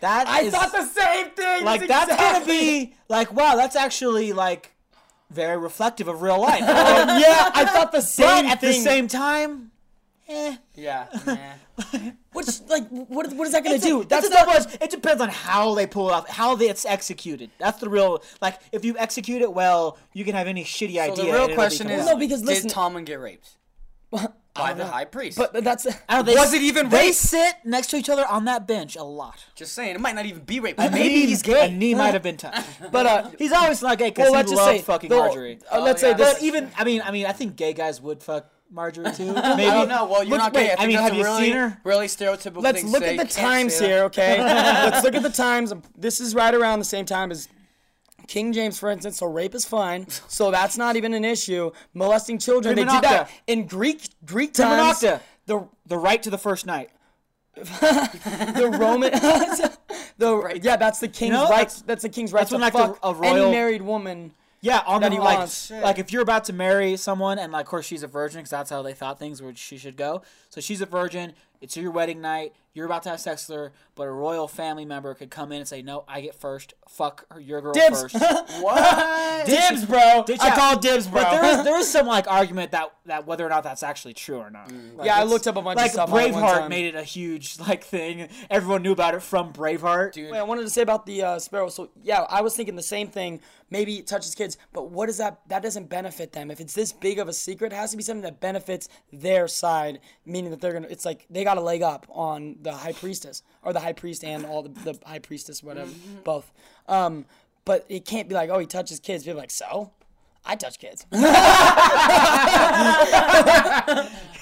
that 0.00 0.26
I 0.28 0.42
is- 0.42 0.52
thought 0.54 0.72
the 0.72 0.84
same 0.86 1.30
thing. 1.30 1.64
like 1.64 1.86
that's 1.86 2.14
gonna 2.16 2.44
be 2.46 2.94
like 3.08 3.32
wow, 3.32 3.56
that's 3.56 3.76
actually 3.76 4.32
like 4.32 4.72
very 5.30 5.56
reflective 5.56 6.06
of 6.08 6.22
real 6.22 6.40
life. 6.40 6.60
yeah, 6.60 7.50
I 7.54 7.64
thought 7.64 7.92
the 7.92 8.00
same. 8.00 8.26
but 8.26 8.34
same 8.36 8.46
at 8.46 8.60
thing. 8.60 8.70
the 8.84 8.90
same 8.90 9.08
time, 9.08 9.70
eh. 10.28 10.56
Yeah. 10.74 11.06
nah. 11.26 11.36
Which 12.32 12.46
like 12.68 12.88
what 12.88 13.32
what 13.34 13.46
is 13.46 13.52
that 13.52 13.62
gonna 13.64 13.76
It's 13.76 13.84
do? 13.84 14.00
it's 14.02 14.08
That's 14.08 14.26
a 14.26 14.30
not 14.30 14.46
double 14.46 14.52
edge- 14.52 14.78
It 14.80 14.90
depends 14.90 15.20
on 15.20 15.28
how 15.28 15.74
they 15.74 15.86
pull 15.86 16.08
it 16.10 16.12
off, 16.12 16.28
how 16.28 16.54
they, 16.54 16.68
it's 16.68 16.84
executed. 16.86 17.50
That's 17.58 17.80
the 17.80 17.88
real 17.88 18.22
like. 18.40 18.60
If 18.72 18.84
you 18.84 18.96
execute 18.98 19.42
it 19.42 19.52
well, 19.52 19.98
you 20.14 20.24
can 20.24 20.34
have 20.34 20.46
any 20.46 20.64
shitty 20.64 20.94
So 20.94 21.12
idea. 21.12 21.24
the 21.24 21.32
real 21.32 21.54
question 21.54 21.90
is. 21.90 22.06
No, 22.06 22.16
because 22.16 22.42
listen- 22.42 22.68
did 22.68 22.76
Tommen 22.76 23.04
get 23.04 23.20
raped 23.20 23.56
by 24.56 24.72
the 24.74 24.86
high 24.86 25.04
priest? 25.04 25.38
But 25.38 25.52
that's 25.64 25.86
I 26.08 26.16
don't 26.16 26.24
they- 26.26 26.34
Was 26.34 26.52
it 26.52 26.62
even 26.62 26.88
They 26.88 27.06
rape? 27.06 27.14
sit 27.14 27.54
next 27.64 27.88
to 27.88 27.96
each 27.96 28.08
other 28.08 28.26
on 28.26 28.44
that 28.46 28.66
bench 28.66 28.96
a 28.96 29.02
lot. 29.04 29.44
just 29.54 29.72
saying, 29.74 29.94
it 29.94 30.00
might 30.00 30.14
not 30.14 30.26
even 30.26 30.42
be 30.42 30.60
rape. 30.60 30.78
A 30.78 30.90
Maybe 30.90 31.08
knee- 31.08 31.26
he's 31.26 31.42
gay. 31.42 31.66
A 31.68 31.70
knee 31.70 31.94
might 31.94 32.14
have 32.14 32.22
been 32.22 32.36
touched. 32.36 32.66
but 32.92 33.06
uh 33.06 33.30
He's 33.38 33.52
always 33.52 33.82
not 33.82 33.98
gay 33.98 34.10
because 34.10 34.24
well 34.30 34.32
he 34.32 34.36
let's 34.38 34.50
just 34.50 34.62
loved 34.62 34.76
say 34.78 34.82
fucking 34.82 35.10
the- 35.10 35.16
Margaery. 35.16 35.62
Uh, 35.70 35.80
let's 35.80 36.02
Oh, 36.02 36.06
say 36.06 36.10
yeah. 36.10 36.16
this 36.16 36.34
But 36.34 36.42
even 36.42 36.70
I 36.76 36.84
mean 36.84 37.02
I 37.04 37.10
mean 37.10 37.26
I 37.26 37.32
think 37.32 37.56
gay 37.56 37.72
guys 37.72 38.00
would 38.00 38.22
fuck 38.22 38.50
Margaery 38.74 39.16
too. 39.16 39.32
Maybe. 39.32 39.40
I 39.70 39.74
don't 39.74 39.88
know. 39.88 40.06
Well, 40.06 40.22
you're 40.24 40.30
Look- 40.32 40.38
not 40.38 40.52
gay. 40.52 40.68
wait, 40.70 40.76
I, 40.80 40.84
I 40.84 40.86
mean, 40.88 40.98
have 40.98 41.14
you 41.14 41.22
really, 41.22 41.44
seen 41.44 41.52
her? 41.52 41.78
really 41.84 42.06
stereotypical 42.08 42.62
Let's 42.62 42.82
look 42.82 43.02
say. 43.04 43.16
at 43.16 43.28
the 43.28 43.32
times 43.32 43.78
here, 43.78 44.02
okay? 44.04 44.38
Let's 44.42 45.04
look 45.04 45.14
at 45.14 45.22
the 45.22 45.30
times. 45.30 45.72
This 45.96 46.20
is 46.20 46.34
right 46.34 46.52
around 46.52 46.80
the 46.80 46.84
same 46.84 47.04
time 47.06 47.30
as 47.30 47.48
King 48.26 48.52
James, 48.52 48.78
for 48.78 48.90
instance. 48.90 49.18
So 49.18 49.26
rape 49.26 49.54
is 49.54 49.64
fine. 49.64 50.08
So 50.28 50.50
that's 50.50 50.76
not 50.76 50.96
even 50.96 51.14
an 51.14 51.24
issue. 51.24 51.70
Molesting 51.94 52.38
children, 52.38 52.76
they 52.76 52.84
did 52.84 53.02
that 53.02 53.30
in 53.46 53.66
Greek 53.66 54.08
Greek 54.24 54.52
times. 54.54 55.00
The 55.00 55.20
The 55.86 55.96
right 55.98 56.22
to 56.22 56.30
the 56.30 56.38
first 56.38 56.66
night. 56.66 56.90
the 57.56 58.76
Roman, 58.78 59.10
the 60.18 60.36
right. 60.36 60.62
yeah, 60.62 60.76
that's 60.76 61.00
the 61.00 61.08
king's 61.08 61.32
know, 61.32 61.44
right. 61.48 61.68
that's- 61.86 62.02
the 62.02 62.08
king's 62.10 62.32
right 62.32 62.40
that's 62.40 62.50
to 62.50 62.56
when, 62.56 62.60
like, 62.60 62.72
fuck 62.74 63.00
the- 63.00 63.06
a 63.08 63.10
any 63.28 63.40
royal- 63.40 63.50
married 63.50 63.82
woman. 63.82 64.32
Yeah, 64.62 64.82
on 64.86 65.00
the 65.00 65.10
he 65.10 65.18
like, 65.18 65.38
wants. 65.38 65.70
like 65.70 65.98
if 65.98 66.12
you're 66.12 66.22
about 66.22 66.44
to 66.46 66.52
marry 66.52 66.96
someone 66.96 67.38
and 67.38 67.52
like, 67.52 67.66
of 67.66 67.70
course 67.70 67.86
she's 67.86 68.02
a 68.02 68.06
virgin 68.08 68.40
because 68.40 68.50
that's 68.50 68.68
how 68.70 68.82
they 68.82 68.94
thought 68.94 69.18
things 69.18 69.40
were 69.40 69.54
she 69.54 69.78
should 69.78 69.96
go. 69.96 70.22
So 70.48 70.60
she's 70.60 70.80
a 70.80 70.86
virgin. 70.86 71.34
It's 71.66 71.76
your 71.76 71.90
wedding 71.90 72.20
night. 72.20 72.54
You're 72.74 72.86
about 72.86 73.02
to 73.04 73.08
have 73.08 73.20
sex 73.20 73.48
with 73.48 73.56
her, 73.56 73.72
but 73.94 74.06
a 74.06 74.10
royal 74.10 74.46
family 74.46 74.84
member 74.84 75.14
could 75.14 75.30
come 75.30 75.50
in 75.50 75.58
and 75.60 75.66
say, 75.66 75.80
"No, 75.82 76.04
I 76.06 76.20
get 76.20 76.34
first. 76.34 76.74
Fuck 76.88 77.24
her, 77.30 77.40
your 77.40 77.60
girl 77.62 77.72
Dibs. 77.72 78.02
first. 78.02 78.14
what? 78.60 79.46
Dibs, 79.46 79.84
bro. 79.86 80.22
Did 80.26 80.40
I 80.40 80.48
ya- 80.48 80.54
call 80.54 80.78
dibs, 80.78 81.06
bro. 81.08 81.22
But 81.22 81.30
there 81.30 81.44
is 81.58 81.64
there 81.64 81.78
is 81.78 81.90
some 81.90 82.06
like 82.06 82.28
argument 82.30 82.72
that 82.72 82.92
that 83.06 83.26
whether 83.26 83.44
or 83.46 83.48
not 83.48 83.64
that's 83.64 83.82
actually 83.82 84.12
true 84.12 84.36
or 84.36 84.50
not. 84.50 84.70
Like, 84.94 85.06
Yeah, 85.06 85.16
I 85.18 85.22
looked 85.24 85.46
up 85.46 85.56
a 85.56 85.62
bunch 85.62 85.78
of 85.78 85.82
like 85.84 85.90
stuff 85.92 86.12
on 86.12 86.20
it 86.20 86.32
one 86.32 86.42
Braveheart 86.42 86.58
time. 86.58 86.68
made 86.70 86.84
it 86.84 86.94
a 86.94 87.02
huge 87.02 87.58
like 87.60 87.82
thing. 87.82 88.28
Everyone 88.50 88.82
knew 88.82 88.92
about 88.92 89.14
it 89.14 89.22
from 89.22 89.52
Braveheart. 89.54 90.12
Dude. 90.12 90.30
Wait, 90.32 90.38
I 90.38 90.42
wanted 90.42 90.62
to 90.62 90.70
say 90.70 90.82
about 90.82 91.06
the 91.06 91.22
uh, 91.22 91.38
sparrow. 91.38 91.70
So 91.70 91.88
yeah, 92.02 92.26
I 92.28 92.42
was 92.42 92.54
thinking 92.54 92.76
the 92.76 92.82
same 92.82 93.08
thing. 93.08 93.40
Maybe 93.70 93.96
it 93.96 94.06
touches 94.06 94.34
kids, 94.36 94.58
but 94.72 94.90
what 94.90 95.06
does 95.06 95.16
that? 95.18 95.40
That 95.48 95.62
doesn't 95.62 95.88
benefit 95.88 96.32
them. 96.32 96.50
If 96.52 96.60
it's 96.60 96.74
this 96.74 96.92
big 96.92 97.18
of 97.18 97.26
a 97.26 97.32
secret, 97.32 97.72
it 97.72 97.76
has 97.76 97.90
to 97.92 97.96
be 97.96 98.02
something 98.02 98.22
that 98.22 98.38
benefits 98.38 98.88
their 99.12 99.48
side, 99.48 99.98
meaning 100.26 100.50
that 100.50 100.60
they're 100.60 100.74
gonna. 100.74 100.86
It's 100.88 101.04
like 101.06 101.26
they 101.30 101.42
got 101.42 101.55
a 101.56 101.60
leg 101.60 101.82
up 101.82 102.06
on 102.10 102.56
the 102.62 102.72
high 102.72 102.92
priestess 102.92 103.42
or 103.62 103.72
the 103.72 103.80
high 103.80 103.92
priest 103.92 104.24
and 104.24 104.46
all 104.46 104.62
the, 104.62 104.68
the 104.68 104.98
high 105.04 105.18
priestess, 105.18 105.62
whatever, 105.62 105.90
both. 106.24 106.52
Um, 106.88 107.24
but 107.64 107.84
it 107.88 108.04
can't 108.04 108.28
be 108.28 108.34
like, 108.34 108.50
oh, 108.50 108.58
he 108.58 108.66
touches 108.66 109.00
kids. 109.00 109.24
People 109.24 109.38
are 109.38 109.42
like, 109.42 109.50
so. 109.50 109.92
I 110.48 110.54
touch 110.54 110.78
kids. 110.78 111.04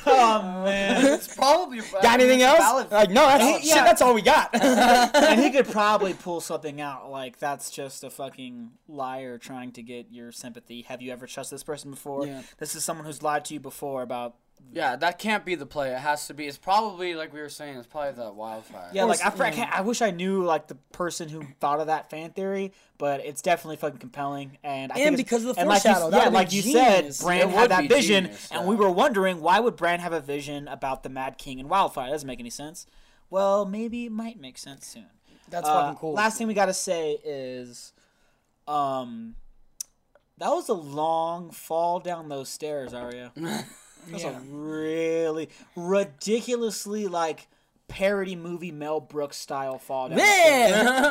Oh 0.06 0.62
man, 0.64 1.04
it's 1.14 1.34
probably. 1.34 1.80
got 2.02 2.20
anything 2.20 2.42
else? 2.42 2.90
Like, 2.90 3.10
no, 3.10 3.26
that's 3.26 3.42
valid- 3.42 3.62
shit. 3.62 3.76
yeah. 3.76 3.84
That's 3.84 4.02
all 4.02 4.14
we 4.14 4.22
got. 4.22 4.50
and 4.54 5.40
he 5.40 5.50
could 5.50 5.66
probably 5.66 6.12
pull 6.12 6.40
something 6.40 6.80
out 6.80 7.10
like 7.10 7.38
that's 7.38 7.70
just 7.70 8.04
a 8.04 8.10
fucking 8.10 8.72
liar 8.86 9.38
trying 9.38 9.72
to 9.72 9.82
get 9.82 10.06
your 10.10 10.30
sympathy. 10.30 10.82
Have 10.82 11.00
you 11.00 11.10
ever 11.12 11.26
trusted 11.26 11.56
this 11.56 11.62
person 11.62 11.90
before? 11.90 12.26
Yeah. 12.26 12.42
This 12.58 12.74
is 12.74 12.84
someone 12.84 13.06
who's 13.06 13.22
lied 13.22 13.44
to 13.46 13.54
you 13.54 13.60
before 13.60 14.02
about 14.02 14.34
Yeah, 14.72 14.96
that 14.96 15.20
can't 15.20 15.44
be 15.44 15.54
the 15.54 15.66
play. 15.66 15.92
It 15.92 15.98
has 16.00 16.26
to 16.26 16.34
be. 16.34 16.46
It's 16.48 16.58
probably 16.58 17.14
like 17.14 17.32
we 17.32 17.40
were 17.40 17.48
saying. 17.48 17.76
It's 17.78 17.86
probably 17.86 18.10
the 18.12 18.32
wildfire. 18.32 18.90
Yeah, 18.92 19.04
like 19.04 19.24
I, 19.24 19.28
I, 19.46 19.50
can't, 19.52 19.72
I 19.72 19.82
wish 19.82 20.02
I 20.02 20.10
knew 20.10 20.42
like 20.42 20.66
the 20.66 20.74
person 20.90 21.28
who 21.28 21.44
thought 21.60 21.78
of 21.78 21.86
that 21.86 22.10
fan 22.10 22.30
theory, 22.30 22.72
but 22.98 23.20
it's 23.24 23.40
definitely 23.40 23.76
fucking 23.76 23.98
compelling. 24.00 24.58
And 24.64 24.90
I 24.90 24.96
think 24.96 25.06
And 25.06 25.14
it's- 25.14 25.24
because 25.24 25.44
of 25.44 25.54
the 25.54 25.60
and 25.60 25.68
like 25.68 25.84
you, 25.84 25.90
foreshadow, 25.92 26.10
that 26.10 26.16
yeah, 26.16 26.22
would've 26.24 26.32
like 26.34 26.48
been 26.48 26.56
you 26.56 26.62
genius. 26.62 27.16
said, 27.18 27.24
Bran 27.24 27.48
It 27.48 27.50
had 27.54 27.70
that 27.70 27.88
vision, 27.88 28.24
genius, 28.24 28.48
and 28.50 28.62
yeah. 28.62 28.66
we 28.66 28.74
were 28.74 28.90
wondering 28.90 29.40
why 29.40 29.60
would 29.60 29.76
Bran 29.76 30.00
have 30.00 30.12
a 30.12 30.20
vision 30.20 30.66
about 30.66 31.04
the 31.04 31.08
Mad 31.08 31.38
King 31.38 31.60
and 31.60 31.70
Wildfire? 31.70 32.06
That 32.06 32.12
doesn't 32.12 32.26
make 32.26 32.40
any 32.40 32.50
sense. 32.50 32.86
Well, 33.30 33.64
maybe 33.66 34.06
it 34.06 34.12
might 34.12 34.40
make 34.40 34.58
sense 34.58 34.86
soon. 34.88 35.06
That's 35.50 35.68
Uh, 35.68 35.82
fucking 35.82 35.98
cool. 36.00 36.14
Last 36.14 36.36
thing 36.38 36.48
we 36.48 36.54
gotta 36.54 36.74
say 36.74 37.18
is, 37.24 37.92
um, 38.66 39.36
that 40.38 40.48
was 40.50 40.68
a 40.68 40.74
long 40.74 41.50
fall 41.52 42.00
down 42.00 42.28
those 42.28 42.48
stairs, 42.48 42.92
Arya. 42.92 43.32
That's 44.10 44.24
Yeah. 44.24 44.36
a 44.36 44.40
really 44.50 45.48
ridiculously 45.76 47.06
like 47.08 47.48
parody 47.88 48.34
movie 48.36 48.72
Mel 48.72 49.00
Brooks 49.00 49.36
style 49.36 49.78
fall 49.78 50.08
down. 50.08 50.18
the 50.18 50.24
stairs. 50.24 50.84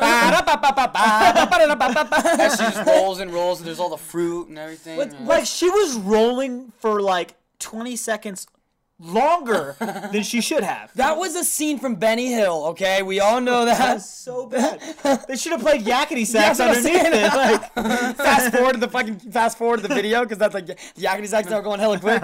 And 2.40 2.52
she 2.52 2.58
just 2.64 2.86
rolls 2.86 3.20
and 3.20 3.32
rolls, 3.32 3.60
and 3.60 3.66
there's 3.66 3.78
all 3.80 3.90
the 3.90 3.96
fruit 3.96 4.48
and 4.48 4.58
everything. 4.58 4.96
But, 4.98 5.12
yeah. 5.12 5.26
like 5.26 5.46
she 5.46 5.70
was 5.70 5.96
rolling 5.98 6.72
for 6.80 7.00
like 7.00 7.34
twenty 7.58 7.96
seconds 7.96 8.46
longer 9.00 9.76
than 10.12 10.22
she 10.22 10.40
should 10.40 10.62
have. 10.62 10.92
That 10.94 11.16
was 11.18 11.34
a 11.34 11.44
scene 11.44 11.78
from 11.78 11.96
Benny 11.96 12.32
Hill, 12.32 12.64
okay? 12.68 13.02
We 13.02 13.20
all 13.20 13.40
know 13.40 13.64
that. 13.64 13.78
That's 13.78 14.08
so 14.08 14.46
bad. 14.46 14.80
they 15.28 15.36
should 15.36 15.52
have 15.52 15.60
played 15.60 15.82
yakety 15.84 16.26
sax 16.26 16.60
underneath 16.60 17.02
it. 17.04 17.34
Like, 17.34 17.72
fast 18.16 18.54
forward 18.54 18.74
to 18.74 18.80
the 18.80 18.88
fucking 18.88 19.18
fast 19.18 19.58
forward 19.58 19.82
to 19.82 19.88
the 19.88 19.94
video 19.94 20.22
because 20.22 20.38
that's 20.38 20.54
like 20.54 20.66
yakety 20.66 21.26
sax 21.26 21.50
are 21.50 21.62
going 21.62 21.80
hella 21.80 21.98
quick. 21.98 22.22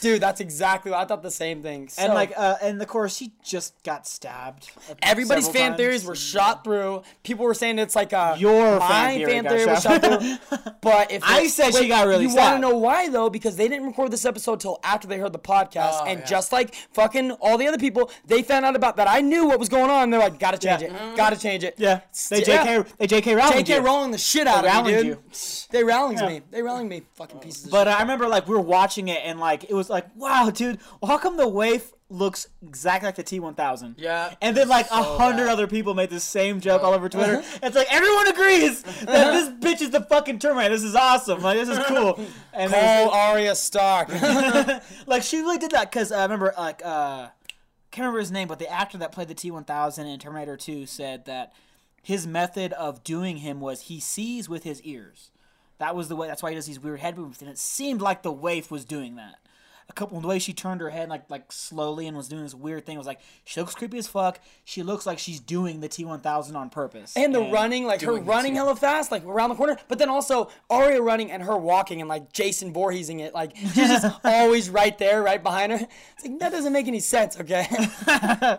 Dude, 0.00 0.20
that's 0.22 0.40
exactly 0.40 0.90
what 0.90 1.00
I 1.00 1.04
thought 1.04 1.22
the 1.22 1.30
same 1.30 1.62
thing. 1.62 1.88
and 1.98 2.14
like, 2.14 2.32
uh, 2.36 2.56
and 2.62 2.80
of 2.80 2.88
course, 2.88 3.16
she 3.16 3.32
just 3.44 3.82
got 3.84 4.06
stabbed. 4.06 4.70
everybody's 5.02 5.48
fan 5.48 5.70
times. 5.70 5.76
theories 5.78 6.04
were 6.04 6.14
shot 6.16 6.64
through. 6.64 7.02
People 7.24 7.44
were 7.44 7.54
saying 7.54 7.78
it's 7.78 7.94
like 7.96 8.12
uh 8.12 8.36
Your 8.38 8.78
my 8.78 8.88
fan 8.88 9.18
theory 9.18 9.32
fan 9.32 9.44
theory 9.44 9.66
was 9.66 9.82
shot. 9.82 10.02
through. 10.02 10.70
But 10.80 11.12
if 11.12 11.22
I 11.24 11.46
said 11.48 11.74
she 11.74 11.88
got 11.88 12.06
really 12.06 12.24
You 12.26 12.34
want 12.34 12.56
to 12.56 12.60
know 12.60 12.76
why 12.76 13.08
though? 13.10 13.28
Because 13.30 13.56
they 13.56 13.68
didn't 13.68 13.86
record 13.86 14.10
this 14.10 14.24
episode 14.24 14.60
till 14.60 14.80
after 14.82 15.06
they 15.06 15.18
heard 15.18 15.32
the 15.32 15.38
podcast, 15.38 16.00
Oh, 16.00 16.05
Oh, 16.06 16.10
and 16.10 16.20
yeah. 16.20 16.26
just 16.26 16.52
like 16.52 16.74
fucking 16.92 17.32
all 17.32 17.58
the 17.58 17.66
other 17.66 17.78
people, 17.78 18.10
they 18.26 18.42
found 18.42 18.64
out 18.64 18.76
about 18.76 18.96
that. 18.96 19.08
I 19.08 19.20
knew 19.20 19.46
what 19.46 19.58
was 19.58 19.68
going 19.68 19.90
on. 19.90 20.10
They're 20.10 20.20
like, 20.20 20.38
gotta 20.38 20.58
change 20.58 20.82
Yeah. 20.82 21.10
it, 21.12 21.16
gotta 21.16 21.36
change 21.36 21.64
it. 21.64 21.74
Yeah, 21.78 22.00
they 22.30 22.40
JK, 22.42 22.46
Yeah. 22.46 22.64
JK, 22.82 22.96
they 22.98 23.06
JK 23.06 23.36
Rowling. 23.36 23.64
JK 23.64 23.68
you. 23.68 23.80
rolling 23.80 24.10
the 24.10 24.18
shit 24.18 24.46
out 24.46 24.62
They 24.62 24.68
of 24.70 24.86
me, 24.86 24.92
Rowlinged 24.92 24.96
dude. 25.02 25.06
you. 25.06 25.22
They 25.70 25.84
Rowlings 25.84 26.22
me. 26.28 26.42
They 26.50 26.62
Rowling 26.62 26.88
me. 26.88 27.02
Fucking 27.14 27.40
pieces 27.40 27.64
of 27.66 27.70
But 27.70 27.86
shit. 27.88 27.96
I 27.96 28.00
remember 28.02 28.28
like 28.28 28.46
we 28.48 28.54
were 28.54 28.60
watching 28.60 29.08
it 29.08 29.20
and 29.24 29.40
like 29.40 29.64
it 29.64 29.74
was 29.74 29.90
like, 29.90 30.06
wow, 30.16 30.50
dude, 30.50 30.78
well, 31.00 31.10
how 31.10 31.18
come 31.18 31.36
the 31.36 31.48
waif 31.48 31.92
looks 32.08 32.48
exactly 32.62 33.08
like 33.08 33.16
the 33.16 33.24
T1000? 33.24 33.94
Yeah. 33.98 34.34
And 34.40 34.56
then 34.56 34.68
like 34.68 34.86
a 34.86 35.02
So 35.02 35.18
hundred 35.18 35.48
other 35.48 35.66
people 35.66 35.94
made 35.94 36.10
the 36.10 36.20
same 36.20 36.60
joke 36.60 36.82
all 36.82 36.94
over 36.94 37.08
Twitter. 37.08 37.42
it's 37.62 37.74
like 37.76 37.92
everyone 37.92 38.28
agrees 38.28 38.82
that 38.82 39.32
this 39.32 39.48
bitch 39.60 39.82
is 39.82 39.90
the 39.90 40.02
fucking 40.02 40.38
Terminator. 40.38 40.74
This 40.74 40.84
is 40.84 40.94
awesome. 40.94 41.42
Like 41.42 41.58
this 41.58 41.68
is 41.68 41.78
cool. 41.86 42.18
And 42.52 42.72
Call 42.72 43.10
Arya 43.10 43.54
Stark. 43.54 44.08
like 45.06 45.22
she 45.22 45.40
really 45.40 45.58
did 45.58 45.72
that 45.72 45.90
because 45.90 46.10
I 46.10 46.22
remember 46.22 46.54
like 46.56 46.80
uh, 46.84 47.28
can't 47.90 48.04
remember 48.04 48.20
his 48.20 48.32
name, 48.32 48.48
but 48.48 48.58
the 48.58 48.70
actor 48.70 48.96
that 48.98 49.12
played 49.12 49.28
the 49.28 49.34
T 49.34 49.50
one 49.50 49.64
thousand 49.64 50.06
in 50.06 50.18
Terminator 50.18 50.56
Two 50.56 50.86
said 50.86 51.26
that 51.26 51.52
his 52.02 52.26
method 52.26 52.72
of 52.74 53.02
doing 53.04 53.38
him 53.38 53.60
was 53.60 53.82
he 53.82 54.00
sees 54.00 54.48
with 54.48 54.62
his 54.64 54.80
ears. 54.82 55.32
That 55.78 55.94
was 55.94 56.08
the 56.08 56.16
way. 56.16 56.28
That's 56.28 56.42
why 56.42 56.50
he 56.50 56.54
does 56.56 56.66
these 56.66 56.80
weird 56.80 57.00
head 57.00 57.16
movements, 57.16 57.42
and 57.42 57.50
it 57.50 57.58
seemed 57.58 58.00
like 58.00 58.22
the 58.22 58.32
waif 58.32 58.70
was 58.70 58.84
doing 58.86 59.16
that. 59.16 59.34
A 59.88 59.92
couple 59.92 60.20
the 60.20 60.26
way 60.26 60.38
she 60.38 60.52
turned 60.52 60.80
her 60.80 60.90
head 60.90 61.08
like 61.08 61.30
like 61.30 61.52
slowly 61.52 62.06
and 62.06 62.16
was 62.16 62.28
doing 62.28 62.42
this 62.42 62.54
weird 62.54 62.84
thing 62.84 62.98
was 62.98 63.06
like 63.06 63.20
she 63.44 63.60
looks 63.60 63.74
creepy 63.74 63.98
as 63.98 64.08
fuck. 64.08 64.40
She 64.64 64.82
looks 64.82 65.06
like 65.06 65.18
she's 65.18 65.38
doing 65.38 65.80
the 65.80 65.88
T 65.88 66.04
one 66.04 66.20
thousand 66.20 66.56
on 66.56 66.70
purpose. 66.70 67.16
And 67.16 67.34
the 67.34 67.40
running, 67.40 67.84
like 67.84 68.02
her 68.02 68.14
running 68.14 68.52
too. 68.52 68.56
hella 68.56 68.76
fast, 68.76 69.12
like 69.12 69.24
around 69.24 69.50
the 69.50 69.54
corner. 69.54 69.76
But 69.88 69.98
then 69.98 70.08
also 70.08 70.50
Arya 70.68 71.00
running 71.00 71.30
and 71.30 71.42
her 71.42 71.56
walking 71.56 72.00
and 72.00 72.08
like 72.08 72.32
Jason 72.32 72.72
Voorheesing 72.72 73.20
it. 73.20 73.32
Like 73.32 73.56
she's 73.56 73.74
just 73.74 74.06
always 74.24 74.68
right 74.70 74.96
there, 74.98 75.22
right 75.22 75.42
behind 75.42 75.72
her. 75.72 75.78
It's 76.16 76.24
like 76.26 76.38
that 76.40 76.50
doesn't 76.50 76.72
make 76.72 76.88
any 76.88 77.00
sense, 77.00 77.38
okay? 77.38 77.66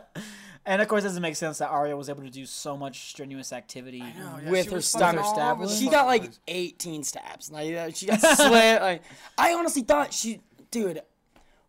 And 0.67 0.81
of 0.81 0.89
course, 0.89 1.05
it 1.05 1.07
doesn't 1.07 1.21
make 1.21 1.37
sense 1.37 1.59
that 1.59 1.69
Arya 1.69 1.95
was 1.95 2.09
able 2.09 2.23
to 2.23 2.29
do 2.29 2.45
so 2.45 2.75
much 2.75 3.09
strenuous 3.09 3.53
activity. 3.53 3.99
Yeah, 3.99 4.49
with 4.51 4.69
her 4.69 4.75
was 4.75 4.85
stunner 4.85 5.23
stab 5.23 5.53
over 5.53 5.59
wound. 5.61 5.71
the 5.71 5.75
She 5.75 5.89
got 5.89 6.07
like 6.07 6.29
18 6.49 7.03
stabs. 7.03 7.49
Like 7.49 7.73
uh, 7.73 7.89
she 7.91 8.05
got 8.05 8.19
slit. 8.19 8.81
Like 8.81 9.01
I 9.37 9.53
honestly 9.53 9.83
thought 9.83 10.13
she, 10.13 10.41
dude. 10.69 11.01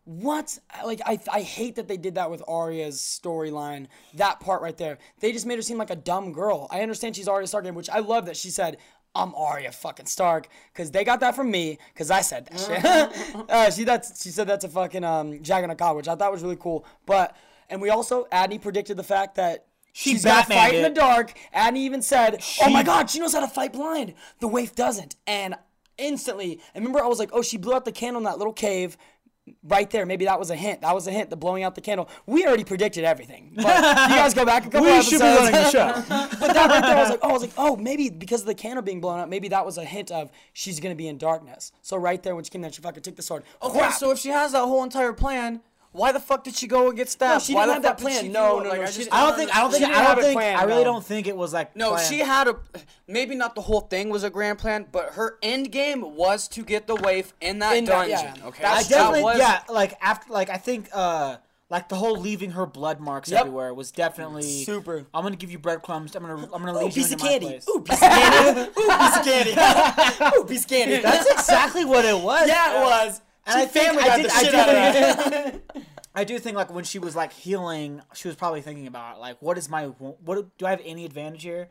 What? 0.09 0.57
Like 0.83 1.01
I, 1.05 1.19
I 1.31 1.41
hate 1.41 1.75
that 1.75 1.87
they 1.87 1.95
did 1.95 2.15
that 2.15 2.31
with 2.31 2.41
Arya's 2.47 2.97
storyline. 2.97 3.85
That 4.15 4.39
part 4.39 4.63
right 4.63 4.75
there. 4.75 4.97
They 5.19 5.31
just 5.31 5.45
made 5.45 5.57
her 5.57 5.61
seem 5.61 5.77
like 5.77 5.91
a 5.91 5.95
dumb 5.95 6.33
girl. 6.33 6.67
I 6.71 6.81
understand 6.81 7.15
she's 7.15 7.27
Arya 7.27 7.45
Stark, 7.45 7.65
which 7.75 7.91
I 7.91 7.99
love 7.99 8.25
that 8.25 8.35
she 8.35 8.49
said. 8.49 8.77
I'm 9.13 9.35
Arya 9.35 9.71
fucking 9.71 10.07
Stark, 10.07 10.49
cause 10.73 10.89
they 10.89 11.03
got 11.03 11.19
that 11.19 11.35
from 11.35 11.51
me, 11.51 11.77
cause 11.93 12.09
I 12.09 12.21
said 12.21 12.47
that 12.47 12.59
shit. 12.59 13.35
uh, 13.49 13.69
she 13.69 13.83
that's 13.83 14.23
she 14.23 14.29
said 14.29 14.47
that's 14.47 14.65
a 14.65 14.69
fucking 14.69 15.03
um 15.03 15.33
Jaqen 15.39 15.75
H'ghar, 15.75 15.95
which 15.95 16.07
I 16.07 16.15
thought 16.15 16.31
was 16.31 16.41
really 16.41 16.57
cool. 16.57 16.87
But 17.05 17.37
and 17.69 17.79
we 17.79 17.91
also 17.91 18.25
Adney 18.31 18.59
predicted 18.59 18.97
the 18.97 19.03
fact 19.03 19.35
that 19.35 19.67
she's 19.93 20.25
gonna 20.25 20.41
Batmaned 20.41 20.53
fight 20.55 20.73
in 20.73 20.81
the 20.81 20.89
dark. 20.89 21.37
Adney 21.55 21.77
even 21.77 22.01
said, 22.01 22.43
"Oh 22.63 22.71
my 22.71 22.81
god, 22.81 23.11
she 23.11 23.19
knows 23.19 23.33
how 23.33 23.41
to 23.41 23.47
fight 23.47 23.73
blind. 23.73 24.15
The 24.39 24.47
waif 24.47 24.73
doesn't." 24.73 25.17
And 25.27 25.53
instantly, 25.99 26.59
I 26.73 26.79
remember 26.79 27.03
I 27.03 27.07
was 27.07 27.19
like, 27.19 27.29
"Oh, 27.31 27.43
she 27.43 27.57
blew 27.57 27.75
out 27.75 27.85
the 27.85 27.91
candle 27.91 28.19
in 28.19 28.23
that 28.23 28.39
little 28.39 28.53
cave." 28.53 28.97
Right 29.63 29.89
there, 29.89 30.05
maybe 30.05 30.25
that 30.25 30.39
was 30.39 30.49
a 30.49 30.55
hint. 30.55 30.81
That 30.81 30.93
was 30.93 31.07
a 31.07 31.11
hint. 31.11 31.29
The 31.29 31.35
blowing 31.35 31.63
out 31.63 31.75
the 31.75 31.81
candle. 31.81 32.09
We 32.25 32.45
already 32.45 32.63
predicted 32.63 33.03
everything. 33.03 33.51
But 33.55 33.65
you 33.65 34.15
guys 34.15 34.33
go 34.33 34.45
back 34.45 34.65
a 34.65 34.69
couple 34.69 34.81
We 34.87 34.91
episodes. 34.93 35.09
should 35.09 35.19
be 35.19 35.25
running 35.25 35.51
the 35.51 35.69
show. 35.71 35.93
but 36.39 36.53
that 36.53 36.69
right 36.69 36.81
there, 36.81 36.97
I 36.97 37.01
was 37.01 37.09
like, 37.09 37.19
oh, 37.23 37.29
I 37.29 37.33
was 37.33 37.41
like, 37.41 37.53
oh, 37.57 37.75
maybe 37.75 38.09
because 38.09 38.41
of 38.41 38.47
the 38.47 38.55
candle 38.55 38.81
being 38.81 39.01
blown 39.01 39.19
out, 39.19 39.29
maybe 39.29 39.47
that 39.49 39.65
was 39.65 39.77
a 39.77 39.85
hint 39.85 40.11
of 40.11 40.31
she's 40.53 40.79
gonna 40.79 40.95
be 40.95 41.07
in 41.07 41.17
darkness. 41.17 41.71
So 41.81 41.97
right 41.97 42.21
there, 42.21 42.35
when 42.35 42.43
she 42.43 42.49
came 42.51 42.61
there, 42.61 42.71
she 42.71 42.81
fucking 42.81 43.03
took 43.03 43.15
the 43.15 43.21
sword. 43.21 43.43
Okay, 43.61 43.79
Whap! 43.79 43.93
so 43.93 44.11
if 44.11 44.19
she 44.19 44.29
has 44.29 44.51
that 44.53 44.59
whole 44.65 44.83
entire 44.83 45.13
plan, 45.13 45.61
why 45.91 46.11
the 46.11 46.19
fuck 46.19 46.43
did 46.43 46.55
she 46.55 46.67
go 46.67 46.87
and 46.89 46.95
get 46.97 47.09
stabbed? 47.09 47.43
she 47.43 47.53
why 47.55 47.61
didn't 47.65 47.75
have 47.75 47.83
that 47.83 47.97
plan. 47.97 48.21
she 48.23 48.29
No, 48.29 48.59
no, 48.59 48.69
Like, 48.69 48.79
no, 48.79 48.83
I 48.87 48.91
just 48.91 49.11
I 49.13 49.25
don't 49.25 49.35
think. 49.37 49.55
I 49.55 49.61
don't 49.61 49.71
think. 49.71 49.83
didn't 49.85 49.95
I 49.97 50.03
don't 50.15 50.23
think. 50.23 50.33
planned, 50.35 50.57
I 50.59 50.63
really 50.63 50.83
no. 50.83 50.93
don't 50.93 51.05
think 51.05 51.27
it 51.27 51.35
was 51.35 51.51
like. 51.53 51.75
No, 51.75 51.91
planned. 51.91 52.07
she 52.07 52.19
had 52.19 52.47
a 52.47 52.55
maybe 53.07 53.35
not 53.35 53.55
the 53.55 53.61
whole 53.61 53.81
thing 53.81 54.09
was 54.09 54.23
a 54.23 54.29
grand 54.29 54.59
plan, 54.59 54.85
but 54.91 55.11
her 55.13 55.37
end 55.41 55.71
game 55.71 56.15
was 56.15 56.47
to 56.49 56.63
get 56.63 56.85
the 56.87 56.95
waif 56.95 57.33
in 57.41 57.59
that 57.59 57.75
In 57.75 57.85
that- 57.85 58.07
dungeon. 58.09 58.33
yeah. 58.41 58.47
Okay, 58.47 58.63
I 58.63 58.67
That's- 58.67 58.87
That 58.87 58.95
definitely. 58.97 59.23
was- 59.23 59.37
Yeah, 59.39 59.61
like 59.69 59.93
after, 60.01 60.31
like 60.31 60.49
I 60.49 60.57
think, 60.57 60.89
uh, 60.93 61.37
like 61.71 61.87
the 61.87 61.95
whole 61.95 62.15
leaving 62.17 62.51
her 62.51 62.65
blood 62.65 62.99
marks 62.99 63.29
Yep. 63.29 63.41
everywhere 63.41 63.73
was 63.75 63.91
definitely 63.91 64.41
Super. 64.63 65.05
I'm 65.13 65.21
gonna 65.23 65.35
give 65.35 65.51
you 65.51 65.59
breadcrumbs. 65.59 66.15
I'm 66.15 66.23
gonna. 66.23 66.43
I'm 66.53 66.63
gonna 66.63 66.73
leave 66.73 66.81
Ooh, 66.81 66.85
lead 66.85 66.95
you 66.95 67.03
piece 67.03 67.11
into 67.11 67.23
of 67.25 67.29
candy. 67.29 67.45
place. 67.47 67.67
Ooh, 67.69 67.81
piece 67.81 68.01
of 68.01 68.09
candy. 68.09 68.61
Ooh, 68.79 68.85
piece 68.87 69.17
of 69.17 69.25
candy. 69.25 70.35
Ooh, 70.37 70.43
piece 70.45 70.63
of 70.63 70.69
candy. 70.69 70.97
That's 70.97 71.29
exactly 71.29 71.85
what 71.85 72.05
it 72.05 72.19
was. 72.19 72.47
yeah, 72.47 72.79
it 72.81 72.83
was. 73.07 73.21
And 73.49 73.59
I 73.59 73.65
family 73.67 74.03
I 74.03 74.17
did, 74.17 74.25
the 74.29 74.33
I 74.33 74.43
shit 74.43 74.51
do 74.51 74.57
out 74.57 74.69
of 74.69 74.75
that. 74.75 75.61
I 76.15 76.23
do 76.23 76.39
think 76.39 76.57
like 76.57 76.73
when 76.73 76.83
she 76.83 76.99
was 76.99 77.15
like 77.15 77.31
healing, 77.31 78.01
she 78.13 78.27
was 78.27 78.35
probably 78.35 78.61
thinking 78.61 78.87
about 78.87 79.19
like, 79.19 79.41
what 79.41 79.57
is 79.57 79.69
my 79.69 79.85
what 79.85 80.57
do 80.57 80.65
I 80.65 80.71
have 80.71 80.81
any 80.83 81.05
advantage 81.05 81.43
here? 81.43 81.69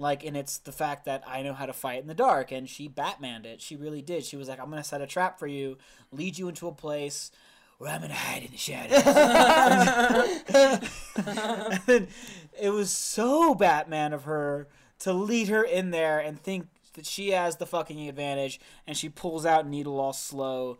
Like, 0.00 0.24
and 0.24 0.36
it's 0.36 0.58
the 0.58 0.70
fact 0.70 1.06
that 1.06 1.24
I 1.26 1.42
know 1.42 1.54
how 1.54 1.66
to 1.66 1.72
fight 1.72 2.00
in 2.00 2.06
the 2.06 2.14
dark, 2.14 2.52
and 2.52 2.68
she 2.68 2.88
Batmaned 2.88 3.44
it. 3.46 3.60
She 3.60 3.74
really 3.74 4.00
did. 4.00 4.24
She 4.24 4.36
was 4.36 4.48
like, 4.48 4.60
I'm 4.60 4.70
gonna 4.70 4.84
set 4.84 5.00
a 5.00 5.06
trap 5.06 5.38
for 5.38 5.48
you, 5.48 5.76
lead 6.12 6.38
you 6.38 6.48
into 6.48 6.68
a 6.68 6.72
place 6.72 7.32
where 7.78 7.90
I'm 7.90 8.02
gonna 8.02 8.14
hide 8.14 8.44
in 8.44 8.50
the 8.52 8.56
shadows. 8.56 9.02
and 11.88 12.08
it 12.60 12.70
was 12.70 12.90
so 12.90 13.54
Batman 13.54 14.12
of 14.12 14.24
her 14.24 14.68
to 15.00 15.12
lead 15.12 15.48
her 15.48 15.62
in 15.62 15.90
there 15.90 16.18
and 16.20 16.40
think 16.40 16.68
that 16.94 17.06
she 17.06 17.30
has 17.30 17.56
the 17.56 17.66
fucking 17.66 18.08
advantage, 18.08 18.60
and 18.86 18.96
she 18.96 19.08
pulls 19.08 19.46
out 19.46 19.66
Needle 19.66 19.98
all 19.98 20.12
slow, 20.12 20.78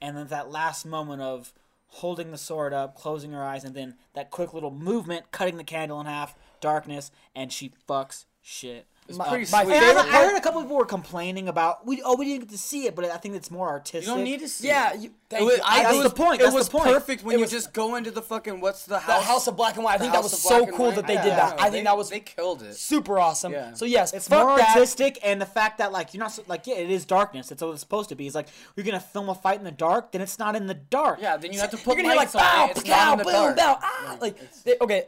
and 0.00 0.16
then 0.16 0.28
that 0.28 0.50
last 0.50 0.84
moment 0.84 1.22
of 1.22 1.52
holding 1.86 2.30
the 2.30 2.38
sword 2.38 2.72
up, 2.72 2.94
closing 2.94 3.32
her 3.32 3.42
eyes, 3.42 3.64
and 3.64 3.74
then 3.74 3.96
that 4.14 4.30
quick 4.30 4.54
little 4.54 4.70
movement, 4.70 5.30
cutting 5.32 5.56
the 5.56 5.64
candle 5.64 6.00
in 6.00 6.06
half, 6.06 6.36
darkness, 6.60 7.10
and 7.34 7.52
she 7.52 7.72
fucks 7.88 8.26
shit. 8.40 8.86
My, 9.16 9.28
pretty 9.28 9.50
my 9.52 9.64
sweet. 9.64 9.74
And 9.76 9.84
I, 9.84 9.88
favorite 10.02 10.14
I 10.14 10.24
heard 10.26 10.36
a 10.36 10.40
couple 10.40 10.60
people 10.62 10.76
were 10.76 10.84
complaining 10.84 11.48
about 11.48 11.86
we 11.86 12.02
oh 12.02 12.16
we 12.16 12.24
didn't 12.26 12.40
get 12.40 12.48
to 12.50 12.58
see 12.58 12.86
it, 12.86 12.94
but 12.96 13.04
I 13.06 13.16
think 13.16 13.34
it's 13.34 13.50
more 13.50 13.68
artistic. 13.68 14.08
You 14.08 14.14
don't 14.14 14.24
need 14.24 14.40
to 14.40 14.48
see. 14.48 14.68
Yeah, 14.68 14.92
it. 14.94 15.00
you, 15.00 15.10
It 15.30 15.42
was, 15.44 15.56
you. 15.58 15.62
I, 15.64 15.82
That's 15.82 15.94
it 15.94 15.98
the 15.98 16.02
was, 16.04 16.12
point, 16.14 16.40
It 16.40 16.44
that's 16.44 16.52
the 16.52 16.58
was 16.58 16.68
point. 16.68 16.84
perfect 16.84 17.24
when 17.24 17.34
It 17.34 17.38
you 17.38 17.42
was- 17.42 17.50
just 17.50 17.72
go 17.72 17.96
into 17.96 18.10
the 18.10 18.22
fucking 18.22 18.60
what's 18.60 18.84
the 18.86 18.98
house? 18.98 19.06
the 19.06 19.12
house? 19.12 19.24
House 19.24 19.46
of 19.48 19.56
Black 19.56 19.76
and 19.76 19.84
White. 19.84 19.94
I 19.94 19.98
think 19.98 20.12
that 20.12 20.22
was 20.22 20.40
so 20.40 20.48
Black 20.58 20.68
and 20.68 20.76
cool 20.76 20.86
White? 20.86 20.94
that 20.96 21.06
they 21.06 21.14
Yeah, 21.14 21.22
did 21.24 21.32
that. 21.32 21.56
yeah, 21.58 21.62
I 21.64 21.70
they- 21.70 21.76
think 21.78 21.84
that 21.86 21.96
was 21.96 22.10
they 22.10 22.20
killed 22.20 22.62
it. 22.62 22.74
super 22.76 23.18
awesome. 23.18 23.52
Yeah. 23.52 23.74
So 23.74 23.84
yes, 23.84 24.12
It's 24.12 24.28
fuck 24.28 24.46
more 24.46 24.56
that. 24.58 24.74
artistic, 24.76 25.18
and 25.22 25.40
the 25.40 25.46
fact 25.46 25.78
that 25.78 25.92
like 25.92 26.14
you're 26.14 26.20
not 26.22 26.32
so- 26.32 26.42
like 26.46 26.66
yeah, 26.66 26.76
it 26.76 26.90
is 26.90 27.04
darkness. 27.04 27.50
It's 27.52 27.62
what 27.62 27.70
it's 27.72 27.80
supposed 27.80 28.08
to 28.10 28.14
be. 28.14 28.26
It's 28.26 28.34
like 28.34 28.48
you're 28.76 28.84
gonna 28.84 29.00
film 29.00 29.28
a 29.28 29.34
fight 29.34 29.58
in 29.58 29.64
the 29.64 29.70
dark, 29.70 30.12
then 30.12 30.20
it's 30.20 30.38
not 30.38 30.56
in 30.56 30.66
the 30.66 30.74
dark. 30.74 31.18
Yeah, 31.20 31.36
then 31.36 31.52
you 31.52 31.60
have 31.60 31.70
to 31.70 31.76
put 31.76 31.86
You're 31.86 31.94
put 31.96 32.02
gonna 32.02 32.08
hear 32.08 32.16
like 32.16 32.34
lights 32.34 32.36
on 32.36 32.42
bow, 32.42 32.64
it. 32.66 32.70
It's 32.78 32.88
pow, 32.88 32.94
not 33.04 33.12
in 33.12 33.18
the 33.18 33.24
boom, 33.24 33.32
dark. 33.32 33.56
bow, 33.56 33.78
ah, 33.82 34.16
like 34.20 34.62
they, 34.64 34.76
okay, 34.80 35.04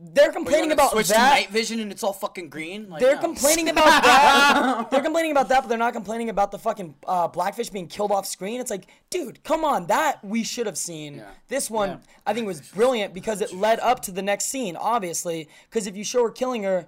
they're 0.00 0.30
complaining 0.32 0.70
about 0.70 0.92
switch 0.92 1.08
that. 1.08 1.14
to 1.14 1.40
night 1.40 1.50
vision 1.50 1.80
and 1.80 1.90
it's 1.90 2.04
all 2.04 2.12
fucking 2.12 2.48
green. 2.50 2.88
Like, 2.88 3.00
They're 3.00 3.16
no. 3.16 3.20
complaining 3.20 3.68
about 3.72 4.02
that. 4.04 4.90
they're 4.90 5.02
complaining 5.02 5.32
about 5.32 5.48
that, 5.48 5.62
but 5.62 5.68
they're 5.68 5.76
not 5.78 5.92
complaining 5.92 6.28
about 6.30 6.52
the 6.52 6.58
fucking 6.58 6.94
uh, 7.06 7.26
blackfish 7.28 7.70
being 7.70 7.88
killed 7.88 8.12
off 8.12 8.24
screen. 8.26 8.60
It's 8.60 8.70
like, 8.70 8.86
dude, 9.10 9.42
come 9.42 9.64
on, 9.64 9.86
that 9.88 10.24
we 10.24 10.44
should 10.44 10.66
have 10.66 10.78
seen. 10.78 11.16
Yeah. 11.16 11.24
This 11.48 11.68
one, 11.68 12.00
I 12.24 12.32
think, 12.32 12.46
was 12.46 12.60
brilliant 12.60 13.12
because 13.12 13.40
it 13.40 13.52
led 13.52 13.80
up 13.80 14.00
to 14.02 14.12
the 14.12 14.22
next 14.22 14.46
scene. 14.46 14.76
Obviously, 14.76 15.48
because 15.68 15.86
if 15.88 15.96
you 15.96 16.04
show 16.04 16.22
her 16.22 16.30
killing 16.30 16.62
her, 16.62 16.86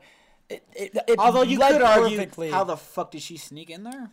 it, 0.49 0.63
it, 0.75 0.97
it 1.09 1.19
Although 1.19 1.43
you 1.43 1.59
led 1.59 1.73
could 1.73 1.83
argue, 1.83 2.17
perfectly. 2.17 2.51
how 2.51 2.65
the 2.65 2.77
fuck 2.77 3.11
did 3.11 3.23
she 3.23 3.37
sneak 3.37 3.71
in 3.71 3.83
there? 3.85 4.11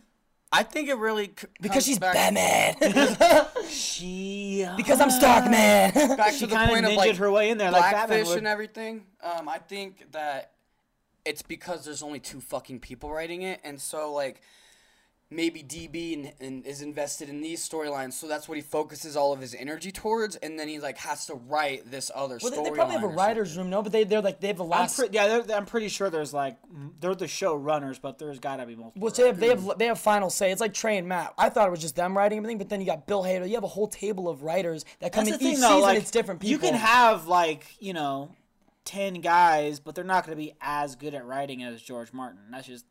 I 0.50 0.62
think 0.62 0.88
it 0.88 0.96
really 0.96 1.26
c- 1.38 1.46
because 1.60 1.84
she's 1.84 1.98
back, 1.98 2.14
Batman. 2.14 3.46
She 3.68 4.66
because 4.76 5.00
I'm 5.00 5.10
Stark 5.10 5.44
Man. 5.50 5.92
back 6.16 6.32
she 6.32 6.40
to 6.40 6.46
the 6.46 6.54
kind 6.54 6.70
of 6.70 6.74
point 6.74 6.86
of 6.86 6.92
ninjaed 6.92 6.96
like 6.96 7.16
her 7.16 7.30
way 7.30 7.50
in 7.50 7.58
there 7.58 7.70
like 7.70 7.82
Batman 7.82 8.08
blackfish 8.08 8.28
would. 8.28 8.38
and 8.38 8.46
everything. 8.46 9.04
Um, 9.22 9.48
I 9.48 9.58
think 9.58 10.10
that 10.12 10.52
it's 11.26 11.42
because 11.42 11.84
there's 11.84 12.02
only 12.02 12.18
two 12.20 12.40
fucking 12.40 12.80
people 12.80 13.10
writing 13.10 13.42
it, 13.42 13.60
and 13.62 13.78
so 13.80 14.12
like 14.12 14.40
maybe 15.30 15.62
DB 15.62 16.14
and, 16.14 16.32
and 16.40 16.66
is 16.66 16.80
invested 16.80 17.28
in 17.28 17.40
these 17.40 17.66
storylines, 17.66 18.14
so 18.14 18.26
that's 18.26 18.48
what 18.48 18.56
he 18.56 18.62
focuses 18.62 19.16
all 19.16 19.32
of 19.32 19.40
his 19.40 19.54
energy 19.54 19.92
towards, 19.92 20.36
and 20.36 20.58
then 20.58 20.68
he 20.68 20.78
like 20.78 20.96
has 20.98 21.26
to 21.26 21.34
write 21.34 21.90
this 21.90 22.10
other 22.14 22.38
well, 22.42 22.50
they, 22.50 22.62
they 22.62 22.70
probably 22.70 22.94
have 22.94 23.04
a 23.04 23.08
writer's 23.08 23.56
room, 23.56 23.68
no, 23.68 23.82
but 23.82 23.92
they 23.92 24.04
they're 24.04 24.22
like 24.22 24.40
they 24.40 24.48
have 24.48 24.56
the 24.56 24.64
I'm 24.64 24.70
last. 24.70 24.98
pre- 24.98 25.08
yeah, 25.12 25.40
they're, 25.40 25.56
I'm 25.56 25.66
pretty 25.66 25.88
sure 25.88 26.08
there's 26.08 26.32
like 26.32 26.56
they're 27.00 27.14
the 27.14 27.28
show 27.28 27.54
runners, 27.54 27.98
but 27.98 28.18
there's 28.18 28.38
gotta 28.38 28.64
be 28.64 28.74
multiple. 28.74 29.02
Which 29.04 29.14
they 29.16 29.26
have, 29.26 29.38
they 29.38 29.48
have, 29.48 29.78
they 29.78 29.86
have 29.86 29.98
final 29.98 30.30
say. 30.30 30.50
It's 30.50 30.60
like 30.60 30.72
Trey 30.74 30.96
and 30.96 31.08
Matt. 31.08 31.34
I 31.36 31.50
thought 31.50 31.68
it 31.68 31.70
was 31.70 31.80
just 31.80 31.96
them 31.96 32.16
writing 32.16 32.38
everything, 32.38 32.58
but 32.58 32.68
then 32.68 32.80
you 32.80 32.86
got 32.86 33.06
Bill 33.06 33.22
Hader. 33.22 33.46
You 33.46 33.54
have 33.54 33.64
a 33.64 33.68
whole 33.68 33.88
table 33.88 34.28
of 34.28 34.42
writers 34.42 34.84
that 35.00 35.12
come 35.12 35.24
That's 35.24 35.36
in 35.36 35.40
thing, 35.40 35.52
each 35.54 35.60
though. 35.60 35.68
season. 35.68 35.82
like 35.82 35.98
it's 35.98 36.10
different 36.10 36.40
people. 36.40 36.52
you 36.52 36.58
can 36.58 36.74
have 36.74 37.26
like 37.26 37.66
you 37.80 37.92
know, 37.92 38.30
ten 38.84 39.14
guys, 39.20 39.78
but 39.78 39.94
they're 39.94 40.04
not 40.04 40.24
gonna 40.24 40.36
be 40.36 40.54
as 40.60 40.96
good 40.96 41.12
at 41.14 41.26
writing 41.26 41.62
as 41.62 41.82
George 41.82 42.12
Martin. 42.14 42.40
That's 42.50 42.66
just 42.66 42.86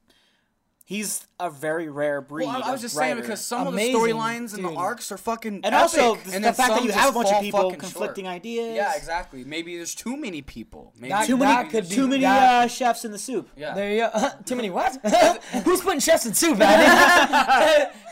he's 0.88 1.28
a 1.38 1.50
very 1.52 1.90
rare 1.90 2.22
breed. 2.22 2.46
Well, 2.48 2.64
I, 2.64 2.70
I 2.70 2.72
was 2.72 2.80
of 2.80 2.86
just 2.86 2.96
saying 2.96 3.18
because 3.18 3.44
some 3.44 3.68
Amazing, 3.68 3.94
of 3.96 4.02
the 4.02 4.08
storylines 4.08 4.54
and 4.56 4.64
the 4.66 4.72
arcs 4.74 5.12
are 5.12 5.18
fucking 5.18 5.60
and 5.66 5.76
also 5.76 6.16
the, 6.16 6.34
and 6.36 6.44
the 6.46 6.54
fact 6.54 6.70
that 6.74 6.84
you 6.86 6.92
have 6.94 7.10
a 7.10 7.14
bunch 7.14 7.30
of 7.30 7.42
people 7.42 7.72
conflicting 7.76 8.24
short. 8.26 8.36
ideas. 8.36 8.76
Yeah, 8.76 8.96
exactly. 8.96 9.44
Maybe 9.44 9.76
there's 9.76 9.94
too 9.94 10.16
many 10.18 10.42
people. 10.42 10.94
Maybe 10.98 11.10
That- 11.12 11.28
Too 11.28 11.38
that 11.38 11.58
many, 11.58 11.70
could 11.70 11.90
be- 11.90 11.98
many 12.08 12.22
that- 12.22 12.64
uh, 12.64 12.68
chefs 12.70 13.04
in 13.06 13.12
the 13.12 13.20
soup. 13.20 13.50
yeah. 13.58 13.74
There 13.76 13.92
you 13.92 14.10
go. 14.12 14.30
Too 14.46 14.56
many 14.56 14.70
what? 14.72 14.98
Who's 15.66 15.82
putting 15.82 16.00
chefs 16.00 16.26
in 16.26 16.34
soup, 16.34 16.58
man? 16.58 16.80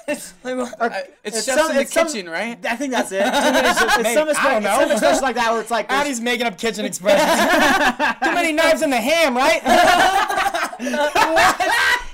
it's, 0.08 0.34
like, 0.44 0.56
what- 0.58 0.76
it's, 1.24 1.38
It's 1.38 1.46
chefs 1.46 1.60
some- 1.62 1.70
in 1.72 1.76
the 1.78 1.82
it's 1.84 1.94
some- 1.94 2.08
kitchen, 2.08 2.30
right? 2.30 2.64
I 2.66 2.76
think 2.76 2.92
that's 2.92 3.12
it. 3.12 3.24
Too 3.24 3.32
many, 3.32 3.68
it's 3.70 3.80
some, 3.80 3.90
I 3.90 4.14
don't 4.14 4.28
expression, 4.30 4.64
know. 4.64 4.80
some 4.82 4.92
expression 4.92 5.22
like 5.24 5.36
that 5.38 5.52
where 5.52 5.62
it's 5.62 5.72
like 5.72 5.88
there's- 5.88 6.02
Addie's 6.06 6.22
making 6.22 6.46
up 6.46 6.58
kitchen 6.60 6.84
expressions. 6.86 7.32
too 8.22 8.34
many 8.36 8.52
knives 8.52 8.82
in 8.84 8.90
the 8.92 8.98
ham, 9.02 9.36
right? 9.36 9.62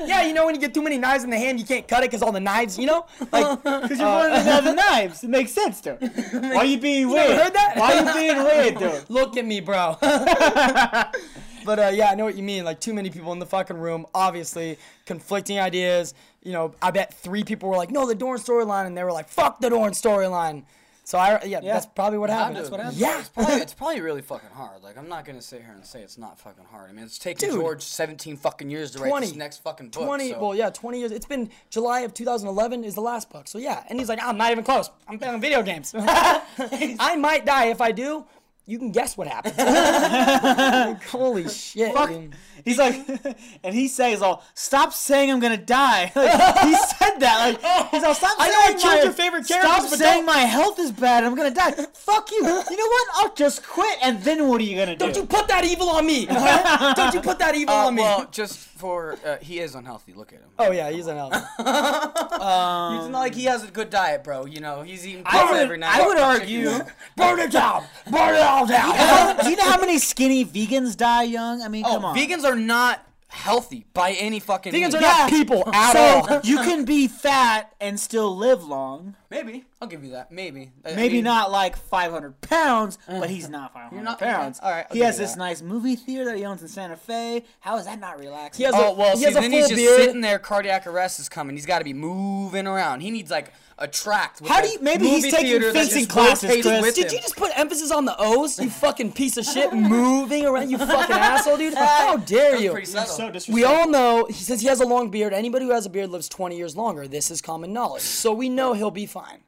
Yeah, 0.03 0.24
you 0.26 0.34
know 0.34 0.45
when 0.52 0.60
you 0.60 0.68
get 0.68 0.74
too 0.74 0.82
many 0.82 0.97
knives 0.97 1.24
in 1.24 1.30
the 1.30 1.38
hand, 1.38 1.60
you 1.60 1.66
can't 1.66 1.88
cut 1.88 2.04
it 2.04 2.10
because 2.10 2.22
all 2.22 2.32
the 2.32 2.39
knives, 2.39 2.78
you 2.78 2.86
know? 2.86 3.06
Like, 3.32 3.64
Because 3.64 3.99
you're 3.99 4.08
one 4.08 4.32
of 4.32 4.43
the 4.43 4.52
other 4.52 4.76
knives. 4.76 5.24
It 5.24 5.30
makes 5.30 5.52
sense, 5.54 5.80
dude. 5.80 5.97
Why 6.32 6.56
are 6.58 6.66
you 6.66 6.78
being 6.78 7.08
never 7.08 7.30
weird? 7.30 7.41
heard 7.41 7.54
that? 7.54 7.78
Why 7.78 7.93
are 7.93 8.06
you 8.06 8.14
being 8.14 8.43
weird, 8.43 8.78
dude? 8.78 9.10
Look 9.10 9.38
at 9.38 9.45
me, 9.45 9.62
bro. 9.62 9.95
but 10.02 11.80
uh, 11.80 11.91
yeah, 11.93 12.10
I 12.12 12.16
know 12.16 12.26
what 12.26 12.36
you 12.36 12.43
mean. 12.43 12.66
Like 12.66 12.82
too 12.82 12.93
many 12.93 13.10
people 13.10 13.32
in 13.32 13.39
the 13.39 13.45
fucking 13.45 13.78
room. 13.78 14.06
Obviously, 14.14 14.78
conflicting 15.06 15.58
ideas. 15.60 16.14
You 16.43 16.52
know, 16.52 16.76
I 16.82 16.91
bet 16.91 17.14
three 17.14 17.43
people 17.43 17.70
were 17.70 17.78
like, 17.78 17.91
"No, 17.91 18.06
the 18.06 18.16
Dorne 18.16 18.39
storyline," 18.39 18.88
and 18.88 18.97
they 18.97 19.04
were 19.04 19.12
like, 19.12 19.30
"Fuck 19.30 19.62
the 19.62 19.70
Dorne 19.70 19.93
storyline." 19.93 20.64
So 21.12 21.18
I, 21.18 21.43
yeah, 21.43 21.59
that's 21.59 21.88
probably 21.88 22.20
what 22.20 22.30
happened. 22.30 22.55
That's 22.55 22.70
what 22.70 22.80
happened. 22.80 22.97
Yeah. 22.97 23.20
It's 23.20 23.28
probably, 23.28 23.55
it's 23.62 23.74
probably 23.74 23.99
really 23.99 24.22
fucking 24.22 24.51
hard. 24.51 24.82
Like 24.82 24.97
I'm 24.97 25.09
not 25.09 25.26
gonna 25.26 25.41
sit 25.41 25.62
here 25.62 25.74
and 25.74 25.86
say 25.86 26.01
it's 26.01 26.18
not 26.18 26.39
fucking 26.39 26.64
hard. 26.72 26.89
I 26.89 26.93
mean, 26.93 27.03
it's 27.03 27.20
taken 27.20 27.49
Dude. 27.49 27.59
George 27.59 27.82
17 27.82 28.38
fucking 28.38 28.70
years 28.70 28.91
to 28.91 28.99
write 28.99 29.09
20. 29.09 29.28
this 29.28 29.36
next 29.36 29.57
fucking 29.57 29.89
book. 29.89 30.05
20 30.05 30.30
so- 30.32 30.39
well 30.39 30.55
yeah 30.55 30.70
20 30.70 30.99
years 30.99 31.12
it's 31.12 31.26
been 31.26 31.49
july 31.70 32.01
of 32.01 32.14
2011 32.14 32.86
is 32.86 32.95
the 32.95 33.01
last 33.01 33.30
book 33.30 33.45
so 33.45 33.57
yeah 33.57 33.84
and 33.89 33.99
he's 33.99 34.07
like 34.07 34.24
i'm 34.24 34.38
not 34.38 34.51
even 34.51 34.64
close 34.64 34.89
i'm 35.07 35.20
playing 35.20 35.41
video 35.41 35.62
games 35.62 35.93
i 35.97 37.16
might 37.18 37.45
die 37.45 37.66
if 37.66 37.82
i 37.82 37.91
do 37.91 38.26
you 38.72 38.80
can 38.80 38.91
guess 38.91 39.17
what 39.17 39.28
happens 39.28 39.57
Like, 39.57 41.03
holy 41.05 41.47
shit 41.49 41.93
dude. 42.07 42.34
He's 42.63 42.78
like, 42.78 42.95
and 43.63 43.74
he 43.74 43.88
says, 43.88 44.22
"Oh, 44.22 44.39
stop 44.53 44.93
saying 44.93 45.32
I'm 45.32 45.39
gonna 45.39 45.57
die." 45.57 46.11
Like, 46.22 46.59
he 46.59 46.76
said 46.76 47.17
that. 47.19 47.57
Like, 47.59 47.89
he's 47.91 48.03
all, 48.03 48.13
"Stop 48.13 48.36
I 48.39 48.49
know 48.49 48.59
I 48.61 48.67
killed 48.74 48.84
my- 48.84 49.01
your 49.03 49.11
favorite 49.13 49.45
Stop 49.45 49.61
characters, 49.61 49.89
but 49.89 49.99
saying 49.99 50.26
don't- 50.26 50.36
my 50.36 50.41
health 50.57 50.78
is 50.78 50.91
bad. 50.91 51.24
I'm 51.24 51.34
gonna 51.36 51.49
die. 51.49 51.72
Fuck 51.93 52.30
you. 52.32 52.38
You 52.38 52.43
know 52.78 52.86
what? 52.95 53.07
I'll 53.15 53.34
just 53.34 53.65
quit, 53.67 53.97
and 54.03 54.22
then 54.24 54.47
what 54.47 54.61
are 54.61 54.63
you 54.63 54.78
gonna 54.78 54.95
do? 54.95 55.05
don't 55.05 55.15
you 55.15 55.26
put 55.26 55.47
that 55.47 55.65
evil 55.65 55.89
on 55.89 56.05
me 56.05 56.26
don't 56.28 57.13
you 57.15 57.22
put 57.22 57.39
that 57.39 57.55
evil 57.55 57.74
Uh, 57.74 57.88
on 57.88 57.95
me 57.95 58.03
well, 58.03 58.28
just 58.32 58.70
for 58.82 59.15
uh, 59.25 59.38
he 59.41 59.59
is 59.59 59.75
unhealthy. 59.75 60.13
Look 60.13 60.34
at 60.34 60.39
him. 60.39 60.49
oh 60.59 60.71
yeah 60.71 60.89
he's 60.89 61.07
unhealthy. 61.07 61.38
elf 61.59 62.95
it's 62.99 63.09
not 63.09 63.19
like 63.19 63.36
he 63.36 63.45
has 63.45 63.63
a 63.63 63.71
good 63.71 63.89
diet, 63.89 64.23
bro. 64.23 64.45
You 64.45 64.59
know, 64.59 64.82
he's 64.82 65.07
eating 65.07 65.23
I 65.25 65.39
pizza 65.39 65.53
would, 65.53 65.61
every 65.61 65.77
night. 65.77 65.99
I 66.01 66.07
would 66.07 66.17
argue. 66.17 66.69
burn 67.15 67.39
it 67.39 67.51
down 67.51 67.84
burn 68.09 68.36
it 68.36 68.41
all 68.41 68.65
down 68.65 69.38
do 69.43 69.49
you 69.49 69.55
know 69.55 69.69
how 69.69 69.79
many 69.79 69.99
skinny 69.99 70.43
vegans 70.43 70.97
die 70.97 71.23
young? 71.23 71.61
I 71.61 71.67
mean, 71.67 71.86
Oh, 71.86 71.93
come 71.95 72.05
on. 72.05 72.17
vegans 72.17 72.43
are 72.43 72.55
not 72.55 73.05
healthy 73.32 73.86
by 73.93 74.11
any 74.11 74.39
fucking. 74.39 74.73
vegans 74.73 74.82
means. 74.91 74.95
are 74.95 75.01
not 75.01 75.29
people 75.29 75.63
at 75.73 75.93
so 75.93 75.99
all 76.36 76.41
you 76.43 76.57
can 76.57 76.86
be 76.86 77.07
fat 77.07 77.73
and 77.79 77.99
still 77.99 78.36
live 78.36 78.63
long. 78.63 79.15
Maybe 79.29 79.63
I'll 79.82 79.88
give 79.88 80.03
you 80.03 80.11
that. 80.11 80.32
Maybe. 80.32 80.71
I 80.86 80.93
Maybe 80.93 81.15
mean, 81.15 81.23
not 81.23 81.49
like 81.51 81.77
500 81.77 82.41
pounds, 82.41 82.97
but 83.07 83.29
he's 83.29 83.47
not 83.49 83.73
500 83.73 84.03
not- 84.03 84.19
pounds. 84.19 84.59
all 84.61 84.69
right, 84.69 84.86
I'll 84.89 84.93
he 84.93 84.99
give 84.99 85.05
has 85.05 85.15
you 85.17 85.23
this 85.25 85.32
that. 85.34 85.39
nice 85.39 85.61
movie 85.61 85.95
theater 85.95 86.25
that 86.25 86.36
he 86.38 86.43
owns 86.45 86.61
in 86.61 86.67
Santa 86.67 86.97
Fe. 86.97 87.43
How 87.61 87.77
is 87.77 87.86
that 87.86 87.99
not 87.99 88.19
relaxing? 88.19 88.63
he 88.63 88.65
has 88.65 88.75
Oh 88.75 88.91
a, 88.91 88.93
well, 88.93 89.11
he 89.11 89.19
see, 89.19 89.25
has 89.25 89.36
a 89.38 89.39
then 89.39 89.49
full 89.51 89.59
he's 89.59 89.69
just 89.69 89.79
beard 89.82 89.99
sitting 90.01 90.21
there. 90.21 90.38
Cardiac 90.38 90.86
arrest 90.86 91.19
is 91.19 91.29
coming. 91.29 91.55
He's 91.55 91.65
got 91.65 91.79
to 91.79 91.86
be 91.86 91.93
moving 91.93 92.67
around. 92.67 92.99
He 92.99 93.11
needs 93.11 93.32
like 93.32 93.53
a 93.82 93.88
tract. 93.88 94.41
With 94.41 94.49
How 94.51 94.61
do 94.61 94.69
you- 94.69 94.79
maybe 94.82 95.07
he's 95.09 95.32
taking 95.32 95.61
fencing 95.73 96.05
classes, 96.05 96.61
Chris. 96.61 96.93
Did 96.93 97.07
him. 97.07 97.13
you 97.15 97.21
just 97.21 97.36
put 97.36 97.51
emphasis 97.57 97.91
on 97.91 98.05
the 98.05 98.15
O's? 98.17 98.59
You 98.59 98.69
fucking 98.69 99.11
piece 99.13 99.38
of 99.38 99.45
shit, 99.45 99.73
moving 99.73 100.45
around. 100.45 100.69
You 100.69 100.77
fucking 100.77 101.15
asshole, 101.15 101.57
dude. 101.57 101.73
How 101.75 102.17
dare 102.17 102.55
you? 102.57 102.71
pretty 102.71 102.86
subtle. 102.86 103.32
We 103.53 103.63
all 103.63 103.89
know 103.89 104.25
he 104.27 104.34
says 104.34 104.61
he 104.61 104.67
has 104.67 104.79
a 104.82 104.86
long 104.86 105.09
beard. 105.09 105.34
Anybody 105.34 105.65
who 105.65 105.71
has 105.71 105.86
a 105.86 105.89
beard 105.89 106.09
lives 106.09 106.29
20 106.29 106.55
years 106.55 106.75
longer. 106.77 107.07
This 107.07 107.32
is 107.32 107.41
common 107.41 107.73
knowledge. 107.73 108.03
So 108.03 108.32
we 108.34 108.47
know 108.49 108.73
he'll 108.73 108.91
be 108.91 109.05
fine. 109.05 109.39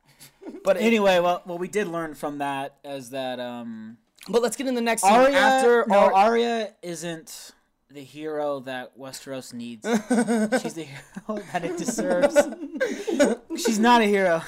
But 0.63 0.77
Anyway, 0.77 1.19
well, 1.19 1.41
what 1.45 1.59
we 1.59 1.67
did 1.69 1.87
learn 1.87 2.15
from 2.15 2.39
that 2.39 2.75
is 2.83 3.11
that 3.11 3.39
um, 3.39 3.97
but 4.27 4.41
let's 4.41 4.55
get 4.55 4.67
in 4.67 4.75
the 4.75 4.81
next 4.81 5.03
scene 5.03 5.11
Arya, 5.11 5.37
after 5.37 5.85
no, 5.87 5.97
Ar- 5.99 6.13
Arya 6.13 6.73
isn't 6.81 7.51
the 7.93 8.03
hero 8.03 8.59
that 8.61 8.97
Westeros 8.97 9.53
needs. 9.53 9.85
She's 10.61 10.73
the 10.73 10.85
hero 10.85 11.41
that 11.51 11.63
it 11.63 11.77
deserves. 11.77 12.35
She's 13.55 13.77
not 13.77 14.01
a 14.01 14.05
hero. 14.05 14.41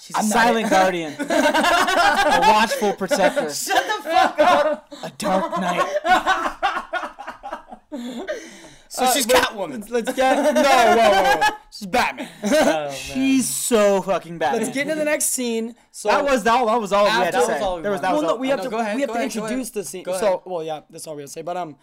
She's 0.00 0.16
a 0.16 0.22
not 0.22 0.30
silent 0.30 0.70
guardian, 0.70 1.12
a 1.18 2.38
watchful 2.40 2.92
protector. 2.92 3.52
Shut 3.52 3.84
the 3.84 4.08
fuck 4.08 4.38
up! 4.38 4.92
A 5.02 5.10
dark 5.18 5.60
knight. 5.60 5.86
So 8.90 9.12
she's 9.12 9.26
Catwoman. 9.26 9.90
Let's 9.90 10.12
get 10.14 10.54
no, 10.54 10.62
whoa, 10.62 10.96
whoa, 10.96 11.36
whoa. 11.40 11.56
She's 11.70 11.86
Batman. 11.86 12.92
She's 12.92 13.48
so 13.48 14.02
fucking 14.02 14.38
bad. 14.38 14.54
Let's 14.62 14.72
get 14.72 14.82
into 14.82 14.94
the 14.94 15.04
next 15.04 15.26
scene. 15.26 15.74
So 15.90 16.08
That 16.08 16.24
was 16.24 16.42
that, 16.44 16.64
that 16.64 16.80
was 16.80 16.92
all 16.92 17.04
we 17.04 17.10
had 17.10 17.32
to 17.32 17.38
That 17.38 17.46
say. 17.46 17.52
was 17.54 17.62
all 17.62 17.76
we 17.76 17.82
there 17.82 17.90
was 17.90 18.00
that 18.00 18.12
well, 18.12 18.22
was 18.22 18.22
no, 18.22 18.28
all. 18.34 18.38
we 18.38 18.48
have 18.48 18.58
no, 18.58 18.64
to 18.64 18.70
go 18.70 18.78
ahead, 18.78 18.94
we 18.94 19.00
have 19.02 19.08
go 19.08 19.14
to 19.14 19.20
ahead, 19.20 19.36
introduce 19.36 19.70
the 19.70 19.84
scene. 19.84 20.04
Go 20.04 20.16
So 20.18 20.42
well, 20.46 20.62
yeah, 20.64 20.80
that's 20.88 21.06
all 21.06 21.16
we 21.16 21.22
have 21.22 21.28
to 21.28 21.32
say. 21.32 21.42
But 21.42 21.56
um, 21.56 21.76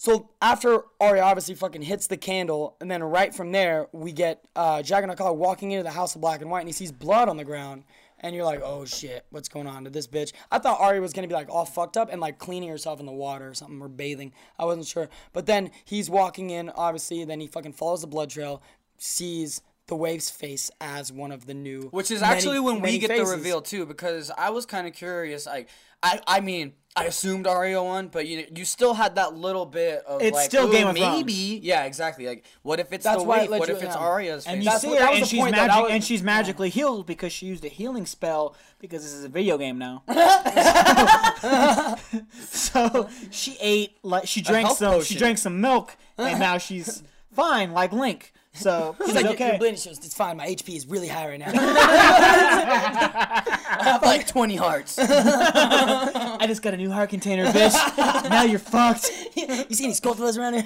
so 0.00 0.30
after 0.40 0.84
Arya 0.98 1.20
obviously 1.20 1.54
fucking 1.54 1.82
hits 1.82 2.06
the 2.06 2.16
candle, 2.16 2.74
and 2.80 2.90
then 2.90 3.02
right 3.02 3.34
from 3.34 3.52
there 3.52 3.86
we 3.92 4.12
get 4.12 4.42
uh, 4.56 4.78
Jaqen 4.78 5.14
H'ghar 5.14 5.36
walking 5.36 5.72
into 5.72 5.82
the 5.82 5.90
House 5.90 6.14
of 6.14 6.22
Black 6.22 6.40
and 6.40 6.50
White, 6.50 6.60
and 6.60 6.70
he 6.70 6.72
sees 6.72 6.90
blood 6.90 7.28
on 7.28 7.36
the 7.36 7.44
ground, 7.44 7.84
and 8.20 8.34
you're 8.34 8.46
like, 8.46 8.62
oh 8.64 8.86
shit, 8.86 9.26
what's 9.28 9.50
going 9.50 9.66
on 9.66 9.84
to 9.84 9.90
this 9.90 10.06
bitch? 10.06 10.32
I 10.50 10.58
thought 10.58 10.80
Arya 10.80 11.02
was 11.02 11.12
gonna 11.12 11.28
be 11.28 11.34
like 11.34 11.50
all 11.50 11.66
fucked 11.66 11.98
up 11.98 12.10
and 12.10 12.18
like 12.18 12.38
cleaning 12.38 12.70
herself 12.70 12.98
in 12.98 13.04
the 13.04 13.12
water 13.12 13.48
or 13.48 13.52
something 13.52 13.78
or 13.78 13.88
bathing. 13.88 14.32
I 14.58 14.64
wasn't 14.64 14.86
sure, 14.86 15.10
but 15.34 15.44
then 15.44 15.70
he's 15.84 16.08
walking 16.08 16.48
in, 16.48 16.70
obviously. 16.70 17.22
Then 17.26 17.40
he 17.40 17.46
fucking 17.46 17.74
follows 17.74 18.00
the 18.00 18.06
blood 18.06 18.30
trail, 18.30 18.62
sees 18.96 19.60
the 19.90 19.96
waif's 19.96 20.30
face 20.30 20.70
as 20.80 21.12
one 21.12 21.30
of 21.32 21.44
the 21.46 21.52
new, 21.54 21.82
Which 21.90 22.10
is 22.10 22.22
many- 22.22 22.32
actually 22.34 22.60
when 22.60 22.80
we 22.80 22.98
get 22.98 23.08
faces. 23.10 23.28
the 23.30 23.36
reveal 23.36 23.60
too, 23.60 23.84
because 23.84 24.30
I 24.38 24.48
was 24.50 24.64
kind 24.64 24.86
of 24.86 24.94
curious. 24.94 25.44
Like, 25.46 25.68
I, 26.02 26.20
I 26.26 26.40
mean, 26.40 26.72
I 26.96 27.04
assumed 27.04 27.46
Arya 27.46 27.82
won, 27.82 28.08
but 28.08 28.26
you, 28.26 28.46
you 28.56 28.64
still 28.64 28.94
had 28.94 29.16
that 29.16 29.34
little 29.34 29.66
bit 29.66 30.02
of 30.06 30.22
It's 30.22 30.34
like, 30.34 30.46
still 30.48 30.70
Game 30.72 30.86
of 30.88 30.94
maybe, 30.94 31.50
Thrones. 31.58 31.64
yeah, 31.64 31.84
exactly. 31.84 32.26
Like, 32.26 32.44
what 32.62 32.80
if 32.80 32.92
it's 32.92 33.04
That's 33.04 33.20
the 33.22 33.28
why 33.28 33.40
it 33.42 33.50
wave? 33.50 33.60
What 33.60 33.68
you- 33.68 33.76
if 33.76 33.82
it's 33.82 33.94
yeah. 33.94 34.00
Arya's 34.00 34.46
And 34.46 34.64
you 34.64 34.70
That's 34.70 34.80
see 34.80 34.88
what- 34.88 34.98
her, 35.00 35.04
that 35.06 35.14
and 35.14 35.26
she's 35.26 35.38
point 35.40 35.54
that 35.56 35.64
I 35.64 35.66
magic, 35.74 35.82
was- 35.84 35.92
and 35.92 36.04
she's 36.04 36.20
yeah. 36.20 36.26
magically 36.26 36.70
healed 36.70 37.06
because 37.06 37.32
she 37.32 37.46
used 37.46 37.64
a 37.64 37.68
healing 37.68 38.06
spell 38.06 38.56
because 38.78 39.02
this 39.02 39.12
is 39.12 39.24
a 39.24 39.28
video 39.28 39.58
game 39.58 39.76
now. 39.78 40.02
so 42.40 43.08
she 43.30 43.56
ate 43.60 43.96
like 44.02 44.26
she 44.26 44.40
drank 44.40 44.66
health 44.66 44.78
some 44.78 45.02
she 45.02 45.16
drank 45.16 45.38
some 45.38 45.60
milk, 45.60 45.96
and 46.18 46.38
now 46.46 46.58
she's 46.58 47.02
fine 47.32 47.72
like 47.72 47.92
Link. 47.92 48.32
So 48.60 48.94
He's 49.04 49.14
like, 49.14 49.26
okay. 49.26 49.48
you're 49.48 49.58
bleeding. 49.58 49.78
She 49.78 49.90
it's 49.90 50.14
fine. 50.14 50.36
My 50.36 50.46
HP 50.46 50.76
is 50.76 50.86
really 50.86 51.08
high 51.08 51.28
right 51.28 51.40
now. 51.40 51.46
I 51.54 53.42
have 53.82 54.02
like 54.02 54.26
20 54.26 54.56
hearts. 54.56 54.98
I 54.98 56.44
just 56.46 56.62
got 56.62 56.74
a 56.74 56.76
new 56.76 56.90
heart 56.90 57.08
container, 57.10 57.46
bitch. 57.46 57.72
now 58.28 58.42
you're 58.42 58.58
fucked. 58.58 59.10
you 59.34 59.74
see 59.74 59.84
any 59.84 59.94
skulltulas 59.94 60.36
around 60.38 60.54
here? 60.54 60.64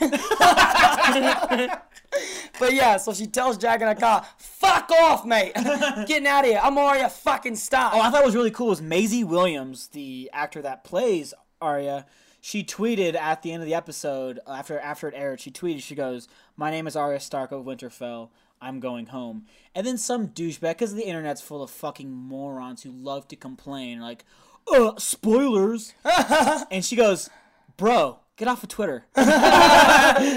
but 2.59 2.74
yeah, 2.74 2.97
so 2.97 3.14
she 3.14 3.26
tells 3.26 3.59
Jaqen 3.59 3.97
H'ghar, 3.97 4.24
fuck 4.38 4.90
off, 4.90 5.24
mate. 5.24 5.53
Getting 5.55 6.26
out 6.26 6.45
of 6.45 6.51
here. 6.51 6.61
I'm 6.62 6.76
Arya. 6.76 7.09
Fucking 7.09 7.57
stop. 7.57 7.95
Oh, 7.95 8.01
I 8.01 8.11
thought 8.11 8.22
it 8.22 8.26
was 8.26 8.34
really 8.34 8.51
cool 8.51 8.66
was 8.68 8.82
Maisie 8.82 9.24
Williams, 9.24 9.88
the 9.88 10.30
actor 10.32 10.62
that 10.62 10.84
plays 10.84 11.34
Arya. 11.61 12.07
She 12.45 12.62
tweeted 12.62 13.14
at 13.14 13.40
the 13.40 13.53
end 13.53 13.62
of 13.62 13.66
the 13.66 13.74
episode 13.74 14.38
after 14.47 14.78
after 14.78 15.09
it 15.09 15.14
aired. 15.16 15.40
She 15.40 15.51
tweeted, 15.51 15.80
she 15.80 15.95
goes, 15.95 16.28
"My 16.59 16.70
name 16.70 16.86
is 16.86 16.95
Arya 16.95 17.20
Stark 17.20 17.53
of 17.53 17.64
Winterfell. 17.64 18.28
I'm 18.61 18.80
going 18.80 19.07
home." 19.07 19.47
And 19.74 19.86
then 19.86 19.97
some 19.97 20.28
douchebag, 20.28 20.72
because 20.72 20.95
the 20.95 21.07
internet's 21.07 21.40
full 21.40 21.62
of 21.62 21.70
fucking 21.70 22.12
morons 22.12 22.82
who 22.82 22.90
love 22.90 23.26
to 23.28 23.36
complain, 23.36 23.99
like, 23.99 24.26
"Uh, 24.70 24.92
spoilers," 24.99 25.95
and 26.70 26.84
she 26.84 26.97
goes, 26.97 27.30
"Bro, 27.78 28.18
get 28.36 28.47
off 28.47 28.62
of 28.62 28.68
Twitter." 28.68 29.07
That's 29.14 30.36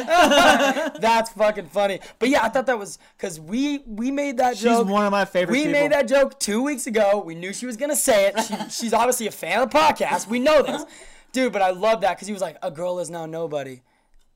fucking 1.32 1.68
funny. 1.68 2.00
But 2.20 2.30
yeah, 2.30 2.42
I 2.42 2.48
thought 2.48 2.68
that 2.68 2.80
was 2.80 3.00
because 3.18 3.38
we 3.38 3.80
we 3.80 4.12
made 4.12 4.38
that 4.38 4.56
She's 4.56 4.64
joke. 4.64 4.86
She's 4.86 4.94
one 4.94 5.06
of 5.06 5.12
my 5.12 5.26
favorite. 5.26 5.52
we 5.52 5.66
people. 5.66 5.74
made 5.74 5.92
that 5.92 6.08
joke 6.08 6.40
two 6.40 6.64
weeks 6.64 6.88
ago. 6.88 7.22
We 7.26 7.36
knew 7.36 7.52
she 7.52 7.66
was 7.66 7.76
gonna 7.76 7.98
say 7.98 8.28
it. 8.28 8.40
She, 8.46 8.56
she's 8.70 8.94
obviously 8.94 9.28
a 9.28 9.32
fan 9.32 9.62
of 9.62 9.70
the 9.70 9.78
podcast. 9.78 10.30
We 10.30 10.40
know 10.40 10.64
this, 10.64 10.86
dude. 11.32 11.54
But 11.54 11.62
I 11.62 11.72
love 11.72 12.02
that 12.02 12.16
because 12.16 12.28
he 12.28 12.34
was 12.34 12.42
like, 12.42 12.58
"A 12.62 12.72
girl 12.72 13.00
is 13.00 13.10
now 13.10 13.26
nobody." 13.26 13.82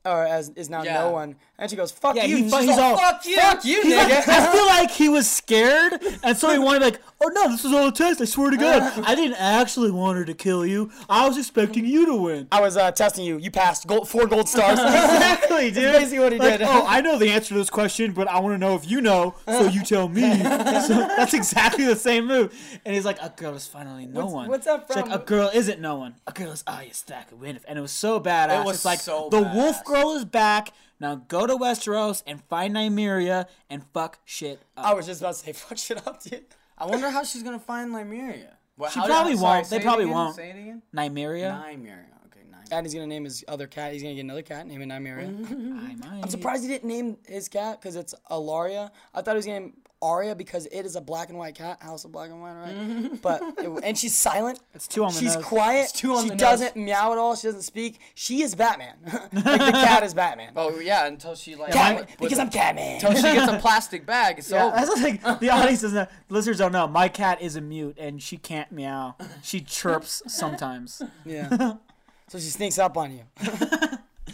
Or 0.04 0.26
as 0.26 0.48
is 0.56 0.68
now 0.68 0.82
Yeah. 0.82 0.94
no 0.94 1.10
one, 1.12 1.36
and 1.58 1.70
she 1.70 1.76
goes, 1.76 1.92
"Fuck 1.92 2.16
Yeah, 2.16 2.24
you." 2.24 2.36
he 2.38 2.42
And 2.42 2.50
she's 2.52 2.60
he's 2.70 2.78
all, 2.78 2.96
Fuck 2.98 3.24
you. 3.24 3.36
"Fuck 3.36 3.64
you, 3.64 3.82
He's 3.82 3.94
like- 3.96 4.28
I 4.28 4.52
feel 4.52 4.66
like 4.66 4.90
he 4.90 5.08
was 5.08 5.30
scared, 5.30 5.92
and 6.24 6.36
so 6.36 6.50
he 6.50 6.58
wanted 6.66 6.80
to 6.80 6.84
be 6.86 6.90
like, 6.96 7.00
"Oh 7.20 7.28
no, 7.28 7.48
this 7.52 7.64
is 7.64 7.72
all 7.72 7.86
a 7.86 7.92
test. 7.92 8.20
I 8.20 8.24
swear 8.24 8.50
to 8.50 8.56
God, 8.56 8.82
I 9.06 9.14
didn't 9.14 9.36
actually 9.38 9.92
want 9.92 10.18
her 10.18 10.24
to 10.24 10.34
kill 10.34 10.66
you. 10.66 10.90
I 11.08 11.28
was 11.28 11.38
expecting 11.38 11.84
you 11.86 12.04
to 12.06 12.16
win." 12.16 12.48
I 12.50 12.60
was 12.60 12.76
uh, 12.76 12.90
testing 12.90 13.24
you. 13.24 13.38
You 13.38 13.52
passed 13.52 13.86
gold, 13.86 14.08
four 14.08 14.26
gold 14.26 14.48
stars. 14.48 14.80
Exactly, 14.80 15.70
dude. 15.70 15.92
basically 15.92 16.18
what 16.18 16.32
he 16.32 16.38
Like, 16.40 16.58
did. 16.58 16.66
Oh, 16.68 16.84
I 16.86 17.00
know 17.00 17.16
the 17.16 17.30
answer 17.30 17.50
to 17.50 17.54
this 17.54 17.70
question, 17.70 18.10
but 18.10 18.26
I 18.26 18.40
want 18.40 18.54
to 18.54 18.58
know 18.58 18.74
if 18.74 18.90
you 18.90 19.00
know, 19.00 19.36
so 19.46 19.66
you 19.68 19.84
tell 19.84 20.08
me. 20.08 20.22
so 20.22 20.94
that's 21.16 21.32
exactly 21.34 21.84
the 21.84 21.94
same 21.94 22.26
move. 22.26 22.52
And 22.84 22.92
he's 22.94 23.04
like, 23.04 23.18
"A 23.22 23.32
girl 23.36 23.54
is 23.54 23.68
finally 23.68 24.06
no 24.06 24.22
What's- 24.22 24.32
one." 24.34 24.48
what's 24.48 24.64
that 24.66 24.86
She's 24.88 24.96
like, 24.96 25.12
"A 25.14 25.18
girl 25.18 25.48
isn't 25.54 25.80
no 25.80 25.94
one. 25.94 26.16
A 26.26 26.32
girl 26.32 26.50
is 26.50 26.64
Arya 26.66 26.92
Stark 26.92 27.30
of 27.30 27.38
Winterfell." 27.38 27.60
And 27.68 27.78
it 27.78 27.82
was 27.82 27.92
so 27.92 28.18
badass. 28.18 28.62
It 28.62 28.64
was 28.66 28.76
it's 28.76 28.84
like 28.84 28.98
so 28.98 29.28
the 29.30 29.42
Wolf 29.42 29.84
badass. 29.92 30.02
Girl 30.02 30.12
is 30.16 30.24
back. 30.24 30.72
Now 31.00 31.16
go 31.16 31.46
to 31.46 31.56
Westeros 31.56 32.22
and 32.26 32.42
find 32.44 32.74
Nymeria 32.76 33.46
and 33.68 33.82
fuck 33.92 34.18
shit 34.24 34.60
up. 34.76 34.86
I 34.86 34.94
was 34.94 35.06
just 35.06 35.20
about 35.20 35.34
to 35.34 35.40
say, 35.40 35.52
fuck 35.52 35.78
shit 35.78 36.06
up, 36.06 36.22
dude. 36.22 36.44
I 36.78 36.86
wonder 36.86 37.10
how 37.10 37.22
she's 37.24 37.42
gonna 37.42 37.58
find 37.58 37.92
Nymeria. 37.92 38.50
Well, 38.76 38.90
She 38.90 39.00
how- 39.00 39.06
probably 39.06 39.36
sorry, 39.36 39.58
won't. 39.58 39.70
They 39.70 39.76
it 39.76 39.82
probably 39.82 40.04
again, 40.04 40.14
won't. 40.14 40.36
Say 40.36 40.50
it 40.50 40.56
again. 40.58 40.82
Nymeria. 40.94 41.62
Nymeria. 41.62 42.06
Okay, 42.26 42.40
Nymeria. 42.50 42.72
And 42.72 42.86
he's 42.86 42.94
gonna 42.94 43.06
name 43.06 43.24
his 43.24 43.44
other 43.48 43.66
cat. 43.66 43.92
He's 43.92 44.02
gonna 44.02 44.14
get 44.14 44.22
another 44.22 44.42
cat, 44.42 44.66
name 44.66 44.80
it 44.82 44.88
Nymeria. 44.88 45.26
I 45.50 45.94
might. 45.96 46.22
I'm 46.22 46.28
surprised 46.30 46.62
he 46.62 46.68
didn't 46.68 46.88
name 46.88 47.18
his 47.26 47.48
cat 47.48 47.80
because 47.80 47.96
it's 47.96 48.14
Alaria. 48.30 48.90
I 49.14 49.22
thought 49.22 49.32
he 49.32 49.36
was 49.36 49.46
gonna 49.46 49.60
name 49.60 49.72
Arya 50.02 50.34
because 50.34 50.66
it 50.66 50.84
is 50.84 50.96
a 50.96 51.00
black 51.00 51.28
and 51.30 51.38
white 51.38 51.54
cat, 51.54 51.80
House 51.80 52.04
of 52.04 52.12
Black 52.12 52.28
and 52.30 52.42
White, 52.42 52.54
right? 52.54 52.74
Mm-hmm. 52.76 53.16
but 53.22 53.40
it, 53.58 53.70
and 53.84 53.96
she's 53.96 54.14
silent. 54.14 54.58
It's 54.74 54.86
too 54.88 55.04
on 55.04 55.12
the 55.14 55.20
She's 55.20 55.36
nose. 55.36 55.44
quiet. 55.44 55.92
two 55.94 56.12
on 56.14 56.24
she 56.24 56.28
the 56.30 56.34
nose. 56.34 56.40
doesn't 56.40 56.76
meow 56.76 57.12
at 57.12 57.18
all. 57.18 57.36
She 57.36 57.46
doesn't 57.46 57.62
speak. 57.62 58.00
She 58.14 58.42
is 58.42 58.54
Batman. 58.54 58.96
like 59.06 59.30
the 59.32 59.72
cat 59.72 60.02
is 60.02 60.12
Batman. 60.12 60.52
Oh 60.56 60.78
yeah, 60.80 61.06
until 61.06 61.34
she 61.34 61.54
like 61.54 61.72
Catman, 61.72 62.06
with- 62.06 62.18
because 62.18 62.38
I'm 62.38 62.50
Catman. 62.50 62.94
until 62.96 63.14
she 63.14 63.22
gets 63.22 63.50
a 63.50 63.58
plastic 63.58 64.04
bag. 64.04 64.38
It's 64.38 64.50
Yeah, 64.50 64.66
over. 64.66 64.76
that's 64.76 65.00
like 65.02 65.40
the 65.40 65.50
audience 65.50 65.82
doesn't 65.82 65.94
know. 65.96 66.06
Listeners 66.28 66.58
don't 66.58 66.72
know. 66.72 66.86
My 66.88 67.08
cat 67.08 67.40
is 67.40 67.56
a 67.56 67.60
mute 67.60 67.96
and 67.98 68.20
she 68.22 68.36
can't 68.36 68.70
meow. 68.72 69.16
She 69.42 69.60
chirps 69.60 70.22
sometimes. 70.26 71.00
yeah. 71.24 71.74
So 72.28 72.38
she 72.38 72.46
sneaks 72.46 72.78
up 72.78 72.96
on 72.96 73.12
you. 73.12 73.24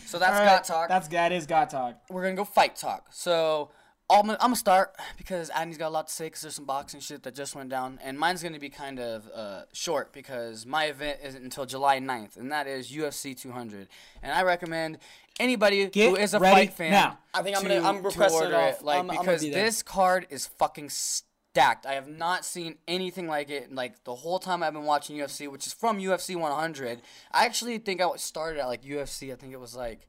So 0.07 0.19
that's 0.19 0.39
All 0.39 0.45
got 0.45 0.53
right, 0.53 0.64
talk. 0.64 0.89
That's 0.89 1.09
that 1.09 1.33
is 1.33 1.47
got 1.47 1.69
talk. 1.71 1.97
We're 2.09 2.23
gonna 2.23 2.37
go 2.37 2.45
fight 2.45 2.77
talk. 2.77 3.07
So 3.11 3.71
I'm 4.11 4.23
gonna, 4.23 4.35
I'm 4.41 4.47
gonna 4.49 4.57
start 4.57 4.95
because 5.19 5.51
Adney's 5.51 5.77
got 5.77 5.89
a 5.89 5.91
lot 5.91 6.09
to 6.09 6.13
say 6.15 6.27
because 6.27 6.41
there's 6.43 6.55
some 6.55 6.65
boxing 6.65 7.01
shit 7.01 7.23
that 7.25 7.35
just 7.35 7.55
went 7.55 7.69
down, 7.69 7.99
and 8.03 8.19
mine's 8.19 8.43
gonna 8.43 8.59
be 8.59 8.71
kind 8.71 8.99
of 8.99 9.29
uh, 9.35 9.63
short 9.73 10.13
because 10.13 10.65
my 10.65 10.87
event 10.87 11.19
isn't 11.23 11.43
until 11.43 11.67
July 11.67 11.99
9th, 12.01 12.37
and 12.39 12.51
that 12.51 12.67
is 12.67 12.91
UFC 12.91 13.39
200, 13.39 13.87
and 14.23 14.33
I 14.33 14.43
recommend 14.45 14.99
anybody 15.39 15.87
Get 15.89 16.09
who 16.11 16.17
is 16.17 16.33
a 16.35 16.39
ready 16.39 16.69
fight 16.69 16.73
fan. 16.75 16.91
now. 16.93 17.19
I 17.35 17.43
think 17.43 17.57
I'm 17.57 17.63
to- 17.65 17.69
gonna- 17.69 17.87
I'm 17.89 17.97
to 17.97 18.09
requesting 18.09 18.49
it 18.49 18.55
off. 18.55 18.83
like 18.83 18.97
I'm- 18.97 19.11
I'm 19.11 19.19
because 19.19 19.43
be 19.43 19.51
this 19.51 19.83
card 19.83 20.27
is 20.31 20.47
fucking 20.47 20.89
stacked. 20.91 21.85
I 21.87 21.93
have 21.95 22.09
not 22.09 22.45
seen 22.47 22.77
anything 22.89 23.29
like 23.29 23.51
it 23.51 23.75
like 23.75 24.05
the 24.05 24.15
whole 24.15 24.39
time 24.39 24.63
I've 24.63 24.73
been 24.73 24.85
watching 24.85 25.17
UFC, 25.17 25.49
which 25.49 25.67
is 25.67 25.73
from 25.75 25.99
UFC 25.99 26.35
100. 26.35 27.03
I 27.31 27.45
actually 27.45 27.77
think 27.79 28.01
I 28.01 28.09
started 28.17 28.61
at 28.61 28.67
like 28.69 28.83
UFC. 28.85 29.33
I 29.33 29.37
think 29.37 29.53
it 29.53 29.61
was 29.61 29.75
like 29.77 30.09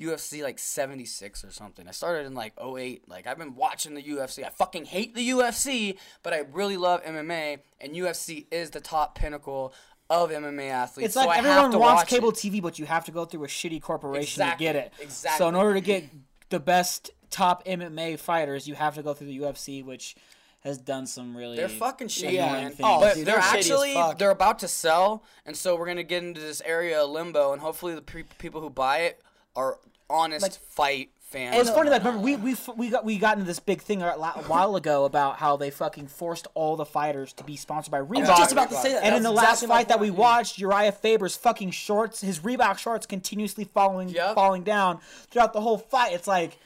UFC 0.00 0.42
like 0.42 0.58
76 0.58 1.44
or 1.44 1.50
something. 1.50 1.88
I 1.88 1.90
started 1.90 2.26
in 2.26 2.34
like 2.34 2.52
08. 2.60 3.08
Like 3.08 3.26
I've 3.26 3.38
been 3.38 3.54
watching 3.56 3.94
the 3.94 4.02
UFC. 4.02 4.44
I 4.44 4.50
fucking 4.50 4.84
hate 4.86 5.14
the 5.14 5.28
UFC, 5.30 5.96
but 6.22 6.32
I 6.32 6.42
really 6.52 6.76
love 6.76 7.02
MMA 7.04 7.58
and 7.80 7.92
UFC 7.94 8.46
is 8.50 8.70
the 8.70 8.80
top 8.80 9.16
pinnacle 9.16 9.72
of 10.10 10.30
MMA 10.30 10.70
athletes. 10.70 11.06
It's 11.08 11.14
so 11.14 11.20
like 11.26 11.30
I 11.30 11.36
have 11.42 11.46
everyone 11.46 11.70
to 11.72 11.78
wants 11.78 12.02
watch 12.02 12.08
cable 12.08 12.30
it. 12.30 12.36
TV, 12.36 12.62
but 12.62 12.78
you 12.78 12.86
have 12.86 13.04
to 13.06 13.12
go 13.12 13.24
through 13.24 13.44
a 13.44 13.48
shitty 13.48 13.82
corporation 13.82 14.42
Exactly, 14.42 14.66
to 14.66 14.72
get 14.72 14.76
it. 14.86 14.92
exactly. 15.00 15.38
So 15.38 15.48
in 15.48 15.54
order 15.54 15.74
to 15.74 15.80
get 15.80 16.04
the 16.48 16.60
best 16.60 17.10
top 17.30 17.64
MMA 17.66 18.18
fighters, 18.18 18.66
you 18.68 18.74
have 18.74 18.94
to 18.94 19.02
go 19.02 19.12
through 19.14 19.26
the 19.26 19.38
UFC, 19.40 19.84
which 19.84 20.16
has 20.60 20.78
done 20.78 21.06
some 21.06 21.36
really. 21.36 21.56
They're 21.56 21.68
fucking 21.68 22.08
shady, 22.08 22.38
man. 22.38 22.72
Oh, 22.82 23.00
but 23.00 23.14
dude, 23.16 23.26
they're, 23.26 23.34
they're 23.34 23.42
actually 23.44 23.94
they're 24.18 24.30
about 24.30 24.60
to 24.60 24.68
sell, 24.68 25.22
and 25.44 25.56
so 25.56 25.76
we're 25.76 25.86
gonna 25.86 26.02
get 26.02 26.22
into 26.22 26.40
this 26.40 26.60
area 26.64 27.02
of 27.02 27.10
limbo, 27.10 27.52
and 27.52 27.60
hopefully 27.60 27.94
the 27.94 28.02
pe- 28.02 28.22
people 28.38 28.60
who 28.60 28.70
buy 28.70 28.98
it 29.00 29.20
are 29.56 29.78
honest 30.10 30.60
fight 30.70 31.10
fans. 31.20 31.56
It's 31.56 31.68
funny, 31.70 31.90
like 31.90 32.02
remember 32.04 32.22
we 32.24 32.36
we 32.36 32.56
we 32.76 32.88
got 32.88 33.04
we 33.04 33.18
got 33.18 33.34
into 33.36 33.46
this 33.46 33.58
big 33.60 33.82
thing 33.82 34.00
a 34.02 34.16
la- 34.16 34.32
a 34.36 34.42
while 34.44 34.76
ago 34.76 35.04
about 35.04 35.36
how 35.36 35.56
they 35.56 35.70
fucking 35.70 36.06
forced 36.06 36.46
all 36.54 36.76
the 36.76 36.86
fighters 36.86 37.32
to 37.34 37.44
be 37.44 37.56
sponsored 37.56 37.90
by 37.92 38.00
Reebok. 38.00 38.24
I 38.26 38.30
was 38.30 38.38
just 38.38 38.52
about 38.52 38.70
to 38.70 38.76
say 38.76 38.92
that. 38.92 39.02
And 39.04 39.12
That 39.12 39.16
in 39.18 39.22
the 39.22 39.30
was 39.30 39.36
last 39.36 39.62
exactly 39.62 39.68
fight 39.68 39.88
that 39.88 40.00
we 40.00 40.10
watched, 40.10 40.58
Urijah 40.58 40.94
Faber's 40.94 41.36
fucking 41.36 41.72
shorts, 41.72 42.20
his 42.22 42.38
Reebok 42.40 42.78
shorts, 42.78 43.04
continuously 43.06 43.64
falling 43.64 44.08
Yep. 44.08 44.34
falling 44.34 44.62
down 44.62 45.00
throughout 45.30 45.52
the 45.52 45.60
whole 45.60 45.76
fight. 45.78 46.12
It's 46.14 46.26
like, 46.26 46.58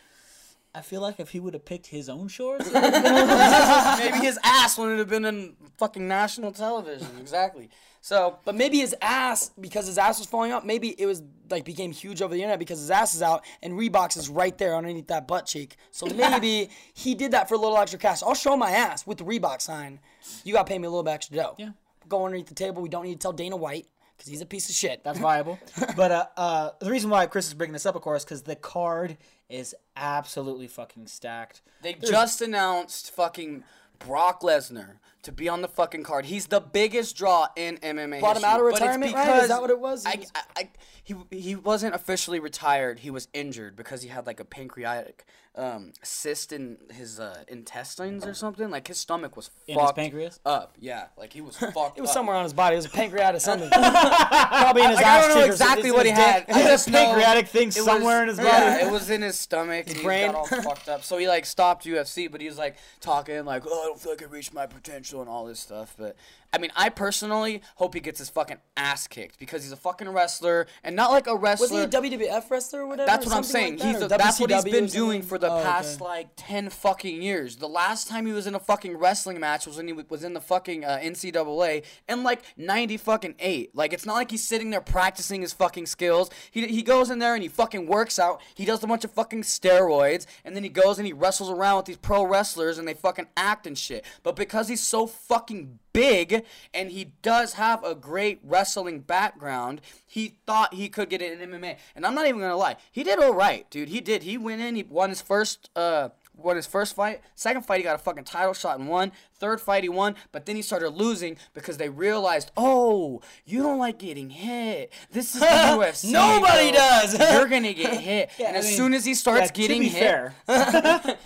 I 0.75 0.81
feel 0.81 1.03
like 1.03 1.21
if 1.21 1.31
he 1.31 1.41
would 1.41 1.53
have 1.55 1.65
picked 1.67 1.87
his 1.89 2.09
own 2.09 2.29
shorts, 2.29 2.73
maybe 2.73 4.19
his 4.19 4.39
ass 4.43 4.79
wouldn't 4.79 4.99
have 4.99 5.09
been 5.09 5.25
in 5.25 5.55
fucking 5.77 6.07
national 6.09 6.53
television. 6.53 7.09
Exactly. 7.21 7.69
So 8.01 8.39
But 8.45 8.55
maybe 8.57 8.79
his 8.79 8.97
ass, 9.01 9.51
because 9.61 9.87
his 9.87 9.97
ass 9.99 10.19
was 10.19 10.27
falling 10.27 10.51
out, 10.51 10.67
maybe 10.67 10.89
it 10.99 11.07
was 11.07 11.23
like 11.51 11.65
became 11.65 11.93
huge 11.93 12.23
over 12.23 12.35
the 12.35 12.41
internet 12.41 12.59
because 12.59 12.81
his 12.81 12.91
ass 12.91 13.15
is 13.15 13.23
out 13.23 13.45
and 13.63 13.75
Reeboks 13.75 14.17
is 14.17 14.29
right 14.29 14.57
there 14.57 14.75
underneath 14.75 15.09
that 15.09 15.29
butt 15.29 15.47
cheek. 15.47 15.77
So 15.91 16.07
maybe 16.17 16.71
he 16.95 17.15
did 17.15 17.33
that 17.33 17.49
for 17.49 17.55
a 17.55 17.59
little 17.59 17.77
extra 17.79 18.01
cash. 18.01 18.23
I'll 18.23 18.35
show 18.35 18.57
my 18.57 18.71
ass 18.71 19.07
with 19.07 19.19
the 19.19 19.25
Reebok 19.25 19.61
sign. 19.61 20.01
You 20.43 20.53
gotta 20.55 20.69
pay 20.69 20.79
me 20.79 20.87
a 20.87 20.91
little 20.91 21.05
bit 21.05 21.13
extra 21.13 21.37
dough. 21.37 21.55
Yeah. 21.59 21.71
Go 22.09 22.25
underneath 22.25 22.49
the 22.49 22.55
table. 22.55 22.83
We 22.83 22.89
don't 22.89 23.05
need 23.05 23.15
to 23.15 23.19
tell 23.19 23.33
Dana 23.33 23.57
White 23.57 23.87
because 24.17 24.31
he's 24.31 24.41
a 24.41 24.47
piece 24.47 24.69
of 24.69 24.75
shit. 24.75 25.03
that's 25.05 25.19
viable. 25.19 25.59
But 25.97 26.11
uh, 26.11 26.27
uh, 26.37 26.71
the 26.81 26.91
reason 26.91 27.11
why 27.11 27.27
Chris 27.27 27.49
is 27.49 27.55
bringing 27.55 27.73
this 27.73 27.87
up, 27.87 27.95
of 27.95 28.03
course, 28.03 28.25
because 28.25 28.43
the 28.43 28.57
card 28.57 29.17
is 29.53 29.75
absolutely 29.97 30.67
fucking 30.67 31.07
stacked. 31.07 31.61
they 31.83 31.93
just 31.95 32.41
announced 32.41 33.11
fucking 33.11 33.65
Brock 33.99 34.41
Lesnar, 34.41 34.95
to 35.23 35.33
be 35.33 35.49
on 35.49 35.63
the 35.63 35.69
fucking 35.69 36.03
card. 36.03 36.27
He's 36.27 36.47
the 36.47 36.61
biggest 36.61 37.17
draw 37.17 37.49
in 37.57 37.79
MMA. 37.79 38.21
Brought 38.21 38.37
him 38.37 38.45
out 38.45 38.61
of 38.61 38.67
retirement, 38.67 39.15
right? 39.15 39.43
Is 39.43 39.49
that 39.49 39.61
what 39.61 39.71
it 39.71 39.79
was? 39.79 40.05
I, 40.07 40.25
I, 40.35 40.41
I, 40.57 40.69
he 41.05 41.15
he 41.31 41.55
wasn't 41.57 41.95
officially 41.95 42.41
retired. 42.41 43.01
He 43.01 43.11
was 43.11 43.29
injured 43.33 43.77
because 43.77 44.03
he 44.03 44.09
had 44.09 44.27
like 44.27 44.41
a 44.41 44.45
pancreatic 44.45 45.25
um, 45.55 45.93
cyst 46.03 46.51
in 46.53 46.79
his 46.93 47.21
uh, 47.21 47.45
intestines 47.49 48.25
or 48.27 48.33
something. 48.35 48.71
Like 48.71 48.89
his 48.89 48.99
stomach 48.99 49.37
was 49.37 49.51
In 49.69 49.75
his 49.75 49.83
fucked 49.85 49.97
pancreas? 49.99 50.41
up. 50.47 50.77
Yeah, 50.81 51.07
like 51.19 51.33
he 51.33 51.41
was 51.41 51.57
fucked. 51.75 51.99
It 51.99 52.01
was 52.01 52.11
up. 52.11 52.15
somewhere 52.15 52.37
on 52.37 52.45
his 52.45 52.53
body. 52.55 52.75
It 52.75 52.79
was 52.79 52.87
a 52.87 52.91
pancreatic 52.91 53.41
something. 53.43 53.69
Probably 53.71 54.83
in 54.83 54.91
his 54.91 54.97
Like, 54.97 55.07
ass 55.07 55.25
I 55.25 55.29
don't 55.29 55.39
know 55.39 55.45
exactly 55.45 55.91
what 55.93 56.07
he 56.07 56.13
It's 56.13 56.19
in 56.21 56.25
his 56.25 56.57
had. 56.57 56.57
I 56.57 56.63
just 56.69 56.91
pancreatic 56.91 57.49
thing 57.49 57.69
it 57.69 57.77
was- 57.77 57.85
somewhere 57.85 58.23
in 58.23 58.29
his 58.29 58.39
body. 58.39 58.49
Yeah, 58.49 58.87
it 58.87 58.91
was 58.93 59.11
in 59.11 59.23
his 59.23 59.39
stomach. 59.39 59.89
and 59.91 60.03
brain. 60.03 60.27
He 60.29 60.33
got 60.33 60.35
all 60.35 60.63
fucked 60.63 60.89
up. 60.89 61.05
So 61.05 61.19
he 61.19 61.29
like 61.29 61.45
stopped 61.47 61.85
UFC, 61.85 62.31
but 62.31 62.41
he 62.41 62.47
was 62.49 62.59
like 62.59 62.77
talking 63.01 63.45
like, 63.45 63.65
"Oh, 63.67 63.83
I 63.83 63.87
don't 63.87 64.01
feel 64.01 64.13
like 64.13 64.23
I 64.23 64.27
reached 64.27 64.55
my 64.55 64.67
potential" 64.67 65.12
and 65.21 65.29
all 65.29 65.45
this 65.45 65.61
stuff. 65.61 65.95
But 65.99 66.17
I 66.55 66.59
mean, 66.59 66.71
I 66.77 66.91
personally 66.91 67.63
hope 67.77 67.95
he 67.95 68.01
gets 68.01 68.19
his 68.19 68.29
fucking 68.29 68.59
ass 68.77 69.07
kicked 69.07 69.39
because 69.39 69.63
he's 69.63 69.73
a 69.73 69.77
fucking 69.77 70.09
wrestler 70.11 70.67
and 70.85 70.95
not 70.95 71.11
like 71.11 71.27
a 71.27 71.35
wrestler. 71.35 71.65
Was 71.65 71.71
he 71.71 71.79
a 71.79 71.89
WWF 71.89 72.51
wrestler 72.51 72.83
or 72.83 72.87
whatever? 72.89 73.07
That's 73.07 73.27
or 73.27 73.31
what 73.31 73.37
I'm 73.39 73.43
saying. 73.43 73.79
like 73.79 73.89
he's 73.89 74.03
a, 74.03 74.09
that's 74.09 74.39
what 74.39 74.51
he's 74.51 74.65
been 74.65 74.87
doing 74.87 75.23
for 75.23 75.39
the 75.39 75.49
Oh, 75.51 75.57
okay. 75.59 75.65
past 75.65 76.01
like 76.03 76.29
ten 76.37 76.69
fucking 76.69 77.23
years. 77.23 77.57
The 77.57 77.69
last 77.69 78.07
time 78.09 78.27
he 78.27 78.33
was 78.33 78.47
in 78.47 78.55
a 78.55 78.61
fucking 78.61 78.99
wrestling 78.99 79.41
match 79.41 79.67
was 79.67 79.77
when 79.79 79.87
he 79.87 79.93
was 79.95 80.25
in 80.25 80.35
the 80.35 80.41
fucking 80.43 80.85
uh, 80.85 80.99
NCAA 81.03 81.85
and 82.09 82.23
like 82.23 82.43
ninety 82.57 82.97
fucking 82.97 83.37
eight. 83.39 83.75
Like 83.75 83.93
it's 83.93 84.05
not 84.05 84.15
like 84.15 84.31
he's 84.31 84.45
sitting 84.45 84.71
there 84.71 84.81
practicing 84.83 85.41
his 85.41 85.53
fucking 85.55 85.87
skills. 85.87 86.29
He 86.51 86.67
he 86.69 86.83
goes 86.83 87.09
in 87.11 87.19
there 87.19 87.35
and 87.35 87.43
he 87.43 87.49
fucking 87.49 87.87
works 87.87 88.19
out. 88.19 88.41
He 88.55 88.65
does 88.65 88.83
a 88.85 88.87
bunch 88.87 89.05
of 89.05 89.11
fucking 89.11 89.43
steroids 89.43 90.27
and 90.45 90.55
then 90.55 90.63
he 90.65 90.69
goes 90.69 90.99
and 90.99 91.07
he 91.07 91.13
wrestles 91.13 91.51
around 91.51 91.79
with 91.79 91.87
these 91.87 91.97
pro 91.97 92.25
wrestlers 92.25 92.77
and 92.79 92.87
they 92.87 92.95
fucking 92.95 93.29
act 93.37 93.67
and 93.67 93.77
shit. 93.79 94.05
But 94.23 94.37
because 94.37 94.69
he's 94.69 94.83
so 94.83 95.07
fucking 95.07 95.79
big 95.93 96.45
and 96.73 96.91
he 96.91 97.13
does 97.23 97.55
have 97.55 97.85
a 97.85 97.95
great 97.95 98.41
wrestling 98.43 99.01
background, 99.01 99.81
he 100.07 100.37
thought 100.47 100.75
he 100.75 100.89
could 100.89 101.11
get 101.11 101.23
it 101.23 101.41
in 101.41 101.51
MMA. 101.51 101.77
And 101.95 102.07
I'm 102.07 102.15
not 102.15 102.27
even 102.27 102.41
gonna 102.41 102.57
lie, 102.57 102.77
he 102.91 103.05
did 103.05 103.19
all 103.19 103.35
right, 103.35 103.69
dude. 103.71 103.89
He 103.89 104.01
did. 104.01 104.23
He 104.23 104.39
went 104.39 104.63
in. 104.63 104.77
He 104.77 104.83
won 104.83 105.11
his 105.11 105.23
first. 105.23 105.71
uh 105.77 106.11
won 106.37 106.57
his 106.57 106.67
first 106.67 106.97
fight. 106.97 107.21
Second 107.35 107.65
fight, 107.67 107.79
he 107.79 107.83
got 107.85 107.95
a 107.95 107.99
fucking 107.99 108.25
title 108.25 108.55
shot 108.55 108.79
and 108.79 108.89
won. 108.89 109.13
Third 109.39 109.61
fight, 109.61 109.83
he 109.83 109.89
won. 109.89 110.15
But 110.31 110.47
then 110.47 110.57
he 110.57 110.63
started 110.63 110.91
losing 110.91 111.37
because 111.53 111.77
they 111.77 111.89
realized, 111.89 112.53
oh, 112.57 113.21
you 113.45 113.63
don't 113.63 113.79
like 113.79 113.99
getting 113.99 114.31
hit. 114.31 114.93
This 115.11 115.35
is 115.35 115.41
the 115.41 115.47
UFC. 115.47 116.11
Nobody 116.13 116.71
bro. 116.71 116.79
does. 116.79 117.19
You're 117.33 117.49
gonna 117.49 117.73
get 117.73 118.01
hit. 118.01 118.31
and 118.39 118.57
I 118.57 118.61
as 118.61 118.67
mean, 118.67 118.77
soon 118.77 118.95
as 118.95 119.05
he 119.05 119.15
starts 119.15 119.47
yeah, 119.47 119.53
getting 119.53 119.83
hit, 119.83 120.33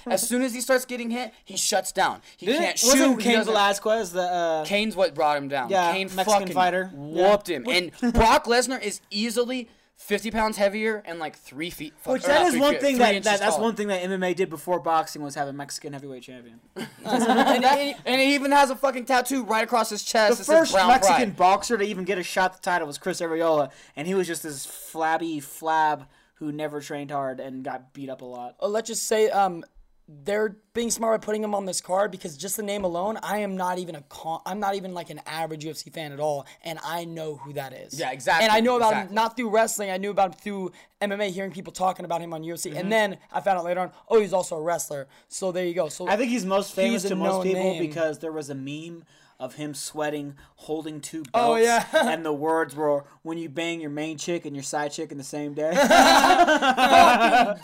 as 0.07 0.27
soon 0.27 0.43
as 0.43 0.55
he 0.55 0.61
starts 0.61 0.85
getting 0.85 1.11
hit, 1.11 1.33
he 1.45 1.57
shuts 1.57 1.93
down. 1.93 2.21
He 2.37 2.47
Didn't- 2.47 2.63
can't 2.63 2.81
wasn't 2.85 2.99
shoot. 2.99 3.23
he 3.23 3.35
Cain 3.35 3.45
Velasquez 3.45 4.13
the 4.13 4.23
uh, 4.23 4.65
Cain's 4.65 4.97
what 4.97 5.15
brought 5.15 5.37
him 5.37 5.49
down. 5.49 5.71
Yeah, 5.71 5.93
Kane 5.93 6.07
Mexican 6.15 6.25
fucking 6.41 6.55
fighter. 6.55 6.91
Yeah. 6.95 7.31
whooped 7.31 7.49
him. 7.51 7.67
And 7.69 7.93
Brock 8.15 8.47
Lesnar 8.47 8.83
is 8.83 9.01
easily 9.11 9.69
50 9.97 10.31
pounds 10.31 10.57
heavier 10.57 11.03
and 11.07 11.19
like 11.19 11.37
three 11.37 11.71
feet. 11.71 11.95
Fuck, 11.99 12.13
Which 12.15 12.25
or 12.25 12.29
that 12.29 12.39
not 12.41 12.47
is 12.49 12.53
three 12.53 12.61
one 12.61 12.73
feet, 12.75 12.81
thing 12.83 12.99
that, 12.99 13.15
that 13.15 13.41
that's 13.41 13.55
taller. 13.57 13.63
one 13.63 13.75
thing 13.75 13.89
that 13.89 14.03
MMA 14.03 14.37
did 14.37 14.51
before 14.51 14.79
boxing 14.79 15.23
was 15.23 15.35
have 15.35 15.49
a 15.49 15.53
Mexican 15.53 15.95
heavyweight 15.95 16.23
champion. 16.23 16.61
and, 16.77 16.87
and, 17.05 17.97
and 18.05 18.21
he 18.21 18.35
even 18.35 18.53
has 18.53 18.71
a 18.71 18.77
fucking 18.77 19.07
tattoo 19.07 19.43
right 19.45 19.65
across 19.65 19.91
his 19.91 20.03
chest. 20.03 20.39
The 20.39 20.45
first 20.45 20.73
Brown 20.73 20.89
Mexican 20.89 21.17
Pride. 21.17 21.37
boxer 21.37 21.79
to 21.79 21.85
even 21.85 22.05
get 22.05 22.19
a 22.19 22.23
shot 22.23 22.53
at 22.53 22.57
the 22.59 22.63
title 22.63 22.87
was 22.87 22.99
Chris 22.99 23.21
Arreola, 23.21 23.71
and 23.97 24.07
he 24.07 24.15
was 24.15 24.27
just 24.27 24.43
this 24.43 24.67
flabby 24.67 25.41
flab 25.41 26.07
who 26.35 26.53
never 26.53 26.83
trained 26.83 27.11
hard 27.11 27.41
and 27.41 27.65
got 27.65 27.95
beat 27.95 28.11
up 28.11 28.21
a 28.21 28.25
lot. 28.25 28.55
Uh, 28.61 28.69
let's 28.69 28.89
just 28.89 29.07
say 29.09 29.31
um, 29.31 29.65
they're 30.09 30.57
being 30.73 30.91
smart 30.91 31.21
by 31.21 31.25
putting 31.25 31.43
him 31.43 31.53
on 31.55 31.65
this 31.65 31.81
card 31.81 32.13
because 32.13 32.37
just 32.37 32.57
the 32.57 32.63
name 32.63 32.85
alone, 32.85 33.19
I 33.25 33.39
am 33.39 33.57
not 33.57 33.79
even 33.79 33.97
a 33.97 34.03
con- 34.03 34.41
I'm 34.47 34.61
not 34.61 34.77
even 34.77 34.95
like 34.95 35.11
an 35.11 35.21
average 35.27 35.65
UFC 35.65 35.93
fan 35.93 36.13
at 36.13 36.21
all, 36.21 36.47
and 36.63 36.79
I 36.85 37.05
know 37.05 37.37
who 37.37 37.53
that 37.55 37.73
is. 37.73 37.99
Yeah, 37.99 38.13
exactly, 38.13 38.45
And 38.45 38.53
I 38.53 38.61
know 38.61 38.77
about 38.77 38.93
exactly. 38.93 39.09
him 39.11 39.15
not 39.17 39.37
through 39.37 39.51
wrestling. 39.51 39.91
I 39.91 39.97
knew 39.97 40.11
about 40.11 40.27
him 40.35 40.39
through 40.41 40.73
MMA, 41.01 41.31
hearing 41.31 41.51
people 41.51 41.73
talking 41.73 42.05
about 42.05 42.21
him 42.21 42.33
on 42.33 42.43
UFC, 42.43 42.67
Mm-hmm. 42.71 42.79
and 42.79 42.93
then 42.93 43.19
I 43.33 43.41
found 43.41 43.59
out 43.59 43.65
later 43.65 43.81
on, 43.81 43.91
oh, 44.09 44.21
he's 44.21 44.33
also 44.33 44.57
a 44.57 44.63
wrestler. 44.63 45.09
So 45.29 45.51
there 45.51 45.65
you 45.67 45.75
go. 45.75 45.89
So 45.89 46.07
I 46.09 46.17
think 46.17 46.31
he's 46.31 46.47
most 46.47 46.73
famous 46.75 47.03
He's 47.03 47.11
to 47.11 47.17
most 47.17 47.43
people 47.45 47.63
name. 47.63 47.83
because 47.83 48.21
there 48.21 48.33
was 48.33 48.49
a 48.51 48.55
meme 48.55 49.03
of 49.39 49.55
him 49.57 49.75
sweating, 49.75 50.35
holding 50.57 51.01
two 51.01 51.23
belts, 51.23 51.31
Oh, 51.35 51.57
yeah. 51.57 51.85
and 51.93 52.25
the 52.25 52.33
words 52.33 52.75
were 52.75 53.05
"When 53.23 53.39
you 53.39 53.49
bang 53.49 53.81
your 53.81 53.91
main 53.91 54.19
chick 54.19 54.45
and 54.47 54.55
your 54.57 54.63
side 54.63 54.93
chick 54.93 55.13
in 55.13 55.19
the 55.19 55.25
same 55.25 55.55
day." 55.55 55.71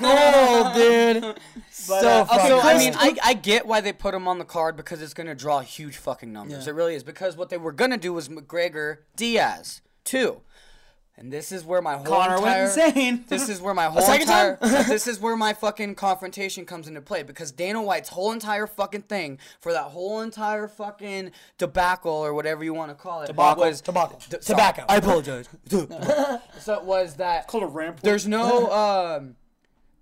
gold, 0.00 0.74
dude. 0.74 1.22
But, 1.88 2.00
so 2.00 2.08
uh, 2.08 2.24
fucking 2.24 2.46
So 2.48 2.60
I 2.60 2.78
mean, 2.78 2.94
I, 2.96 3.16
I 3.22 3.34
get 3.34 3.66
why 3.66 3.80
they 3.80 3.92
put 3.92 4.14
him 4.14 4.28
on 4.28 4.38
the 4.38 4.44
card 4.44 4.76
because 4.76 5.02
it's 5.02 5.14
gonna 5.14 5.34
draw 5.34 5.60
huge 5.60 5.96
fucking 5.96 6.32
numbers. 6.32 6.66
It 6.66 6.74
really 6.74 6.94
is 6.94 7.02
because 7.02 7.36
what 7.36 7.50
they 7.50 7.58
were 7.58 7.72
gonna 7.72 7.96
do 7.98 8.12
was 8.12 8.28
McGregor 8.28 8.98
Diaz 9.16 9.80
two, 10.04 10.40
and 11.16 11.32
this 11.32 11.52
is 11.52 11.64
where 11.64 11.82
my 11.82 11.94
whole 11.96 12.04
Conor 12.06 12.36
entire 12.36 12.64
went 12.64 12.78
insane. 12.78 13.24
this 13.28 13.48
is 13.48 13.60
where 13.60 13.74
my 13.74 13.84
whole 13.88 14.00
second 14.02 14.22
entire 14.22 14.56
time? 14.56 14.70
this 14.88 15.06
is 15.06 15.20
where 15.20 15.36
my 15.36 15.52
fucking 15.52 15.94
confrontation 15.94 16.64
comes 16.64 16.88
into 16.88 17.00
play 17.00 17.22
because 17.22 17.52
Dana 17.52 17.82
White's 17.82 18.08
whole 18.08 18.32
entire 18.32 18.66
fucking 18.66 19.02
thing 19.02 19.38
for 19.60 19.72
that 19.72 19.84
whole 19.84 20.20
entire 20.22 20.68
fucking 20.68 21.32
debacle 21.58 22.12
or 22.12 22.32
whatever 22.34 22.64
you 22.64 22.74
want 22.74 22.90
to 22.90 22.94
call 22.94 23.22
it 23.22 23.26
Debacle. 23.26 23.64
was 23.64 23.80
Tobacco. 23.80 24.16
d- 24.18 24.38
sorry, 24.40 24.56
Tobacco. 24.58 24.84
I 24.88 24.96
apologize. 24.96 25.48
so 26.60 26.74
it 26.74 26.84
was 26.84 27.14
that 27.16 27.42
it's 27.44 27.50
called 27.50 27.64
a 27.64 27.66
ramp. 27.66 28.00
there's 28.00 28.26
no 28.26 28.70
um 28.72 29.36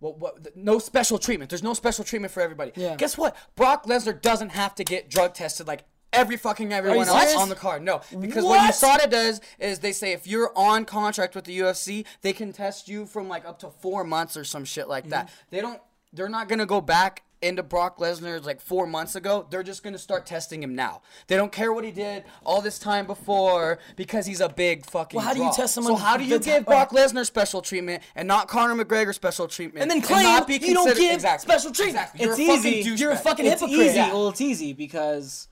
well, 0.01 0.15
what, 0.15 0.57
no 0.57 0.79
special 0.79 1.19
treatment. 1.19 1.51
There's 1.51 1.63
no 1.63 1.75
special 1.75 2.05
treatment 2.05 2.33
for 2.33 2.41
everybody. 2.41 2.73
Yeah. 2.75 2.97
Guess 2.97 3.19
what? 3.19 3.37
Brock 3.55 3.85
Lesnar 3.85 4.19
doesn't 4.21 4.49
have 4.51 4.75
to 4.77 4.85
get 4.85 5.11
drug 5.11 5.35
tested 5.35 5.67
like 5.67 5.85
every 6.13 6.37
fucking 6.37 6.73
everyone 6.73 7.07
else 7.07 7.11
serious? 7.21 7.37
on 7.37 7.49
the 7.49 7.55
card. 7.55 7.83
No, 7.83 8.01
because 8.21 8.45
what, 8.45 8.59
What? 8.59 8.75
USADA 8.75 9.11
does 9.11 9.41
is 9.59 9.79
they 9.81 9.93
say 9.93 10.13
if 10.13 10.27
you're 10.27 10.53
on 10.57 10.85
contract 10.85 11.35
with 11.35 11.45
the 11.45 11.59
UFC, 11.61 12.05
they 12.23 12.33
can 12.33 12.53
test 12.53 12.89
you 12.89 13.07
from 13.07 13.29
like 13.29 13.45
up 13.45 13.59
to 13.61 13.71
four 13.71 14.05
months 14.05 14.37
or 14.37 14.45
some 14.45 14.65
shit 14.65 14.89
like 14.89 15.09
that. 15.11 15.27
Mm-hmm. 15.27 15.35
They 15.51 15.61
don't. 15.61 15.81
They're 16.13 16.29
not 16.29 16.49
gonna 16.49 16.67
go 16.67 16.81
back 16.81 17.23
into 17.41 17.63
Brock 17.63 17.99
Lesnar 17.99 18.45
like 18.45 18.61
four 18.61 18.85
months 18.87 19.15
ago. 19.15 19.47
They're 19.49 19.63
just 19.63 19.85
gonna 19.85 19.97
start 19.97 20.27
testing 20.27 20.61
him 20.61 20.75
now. 20.75 21.03
They 21.29 21.37
don't 21.37 21.53
care 21.53 21.73
what 21.73 21.85
he 21.85 21.93
did 21.93 22.25
all 22.45 22.61
this 22.61 22.81
time 22.81 23.07
before 23.07 23.79
because 23.95 24.27
he's 24.27 24.41
a 24.41 24.49
big 24.49 24.85
fucking. 24.87 25.17
Well, 25.17 25.25
how 25.25 25.33
do 25.33 25.39
you 25.39 25.45
draw. 25.47 25.53
test 25.53 25.75
So 25.75 25.95
how 25.95 26.17
do 26.17 26.25
you 26.25 26.31
that's- 26.39 26.45
give 26.45 26.67
Brock 26.67 26.91
Lesnar 26.91 27.25
special 27.25 27.63
treatment 27.63 28.03
and 28.17 28.27
not 28.27 28.49
Conor 28.49 28.85
McGregor 28.85 29.15
special 29.15 29.47
treatment? 29.47 29.83
And 29.83 29.91
then 29.91 30.03
claim 30.03 30.25
not 30.25 30.49
be 30.49 30.55
you 30.55 30.75
don't 30.75 30.97
give 30.97 31.15
exactly. 31.15 31.47
special 31.49 31.71
treatment. 31.71 32.09
Exactly. 32.17 32.25
You're 32.25 32.33
It's 32.59 32.65
a 32.65 32.69
easy. 32.69 32.91
You're 33.01 33.13
a 33.13 33.17
fucking 33.17 33.47
it's 33.47 33.61
hypocrite. 33.61 33.87
easy. 33.87 33.97
Yeah. 33.97 34.13
Well, 34.13 34.29
it's 34.31 34.41
easy 34.41 34.73
because 34.73 35.47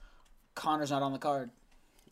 Conor's 0.59 0.91
not 0.91 1.01
on 1.01 1.13
the 1.13 1.19
card. 1.19 1.49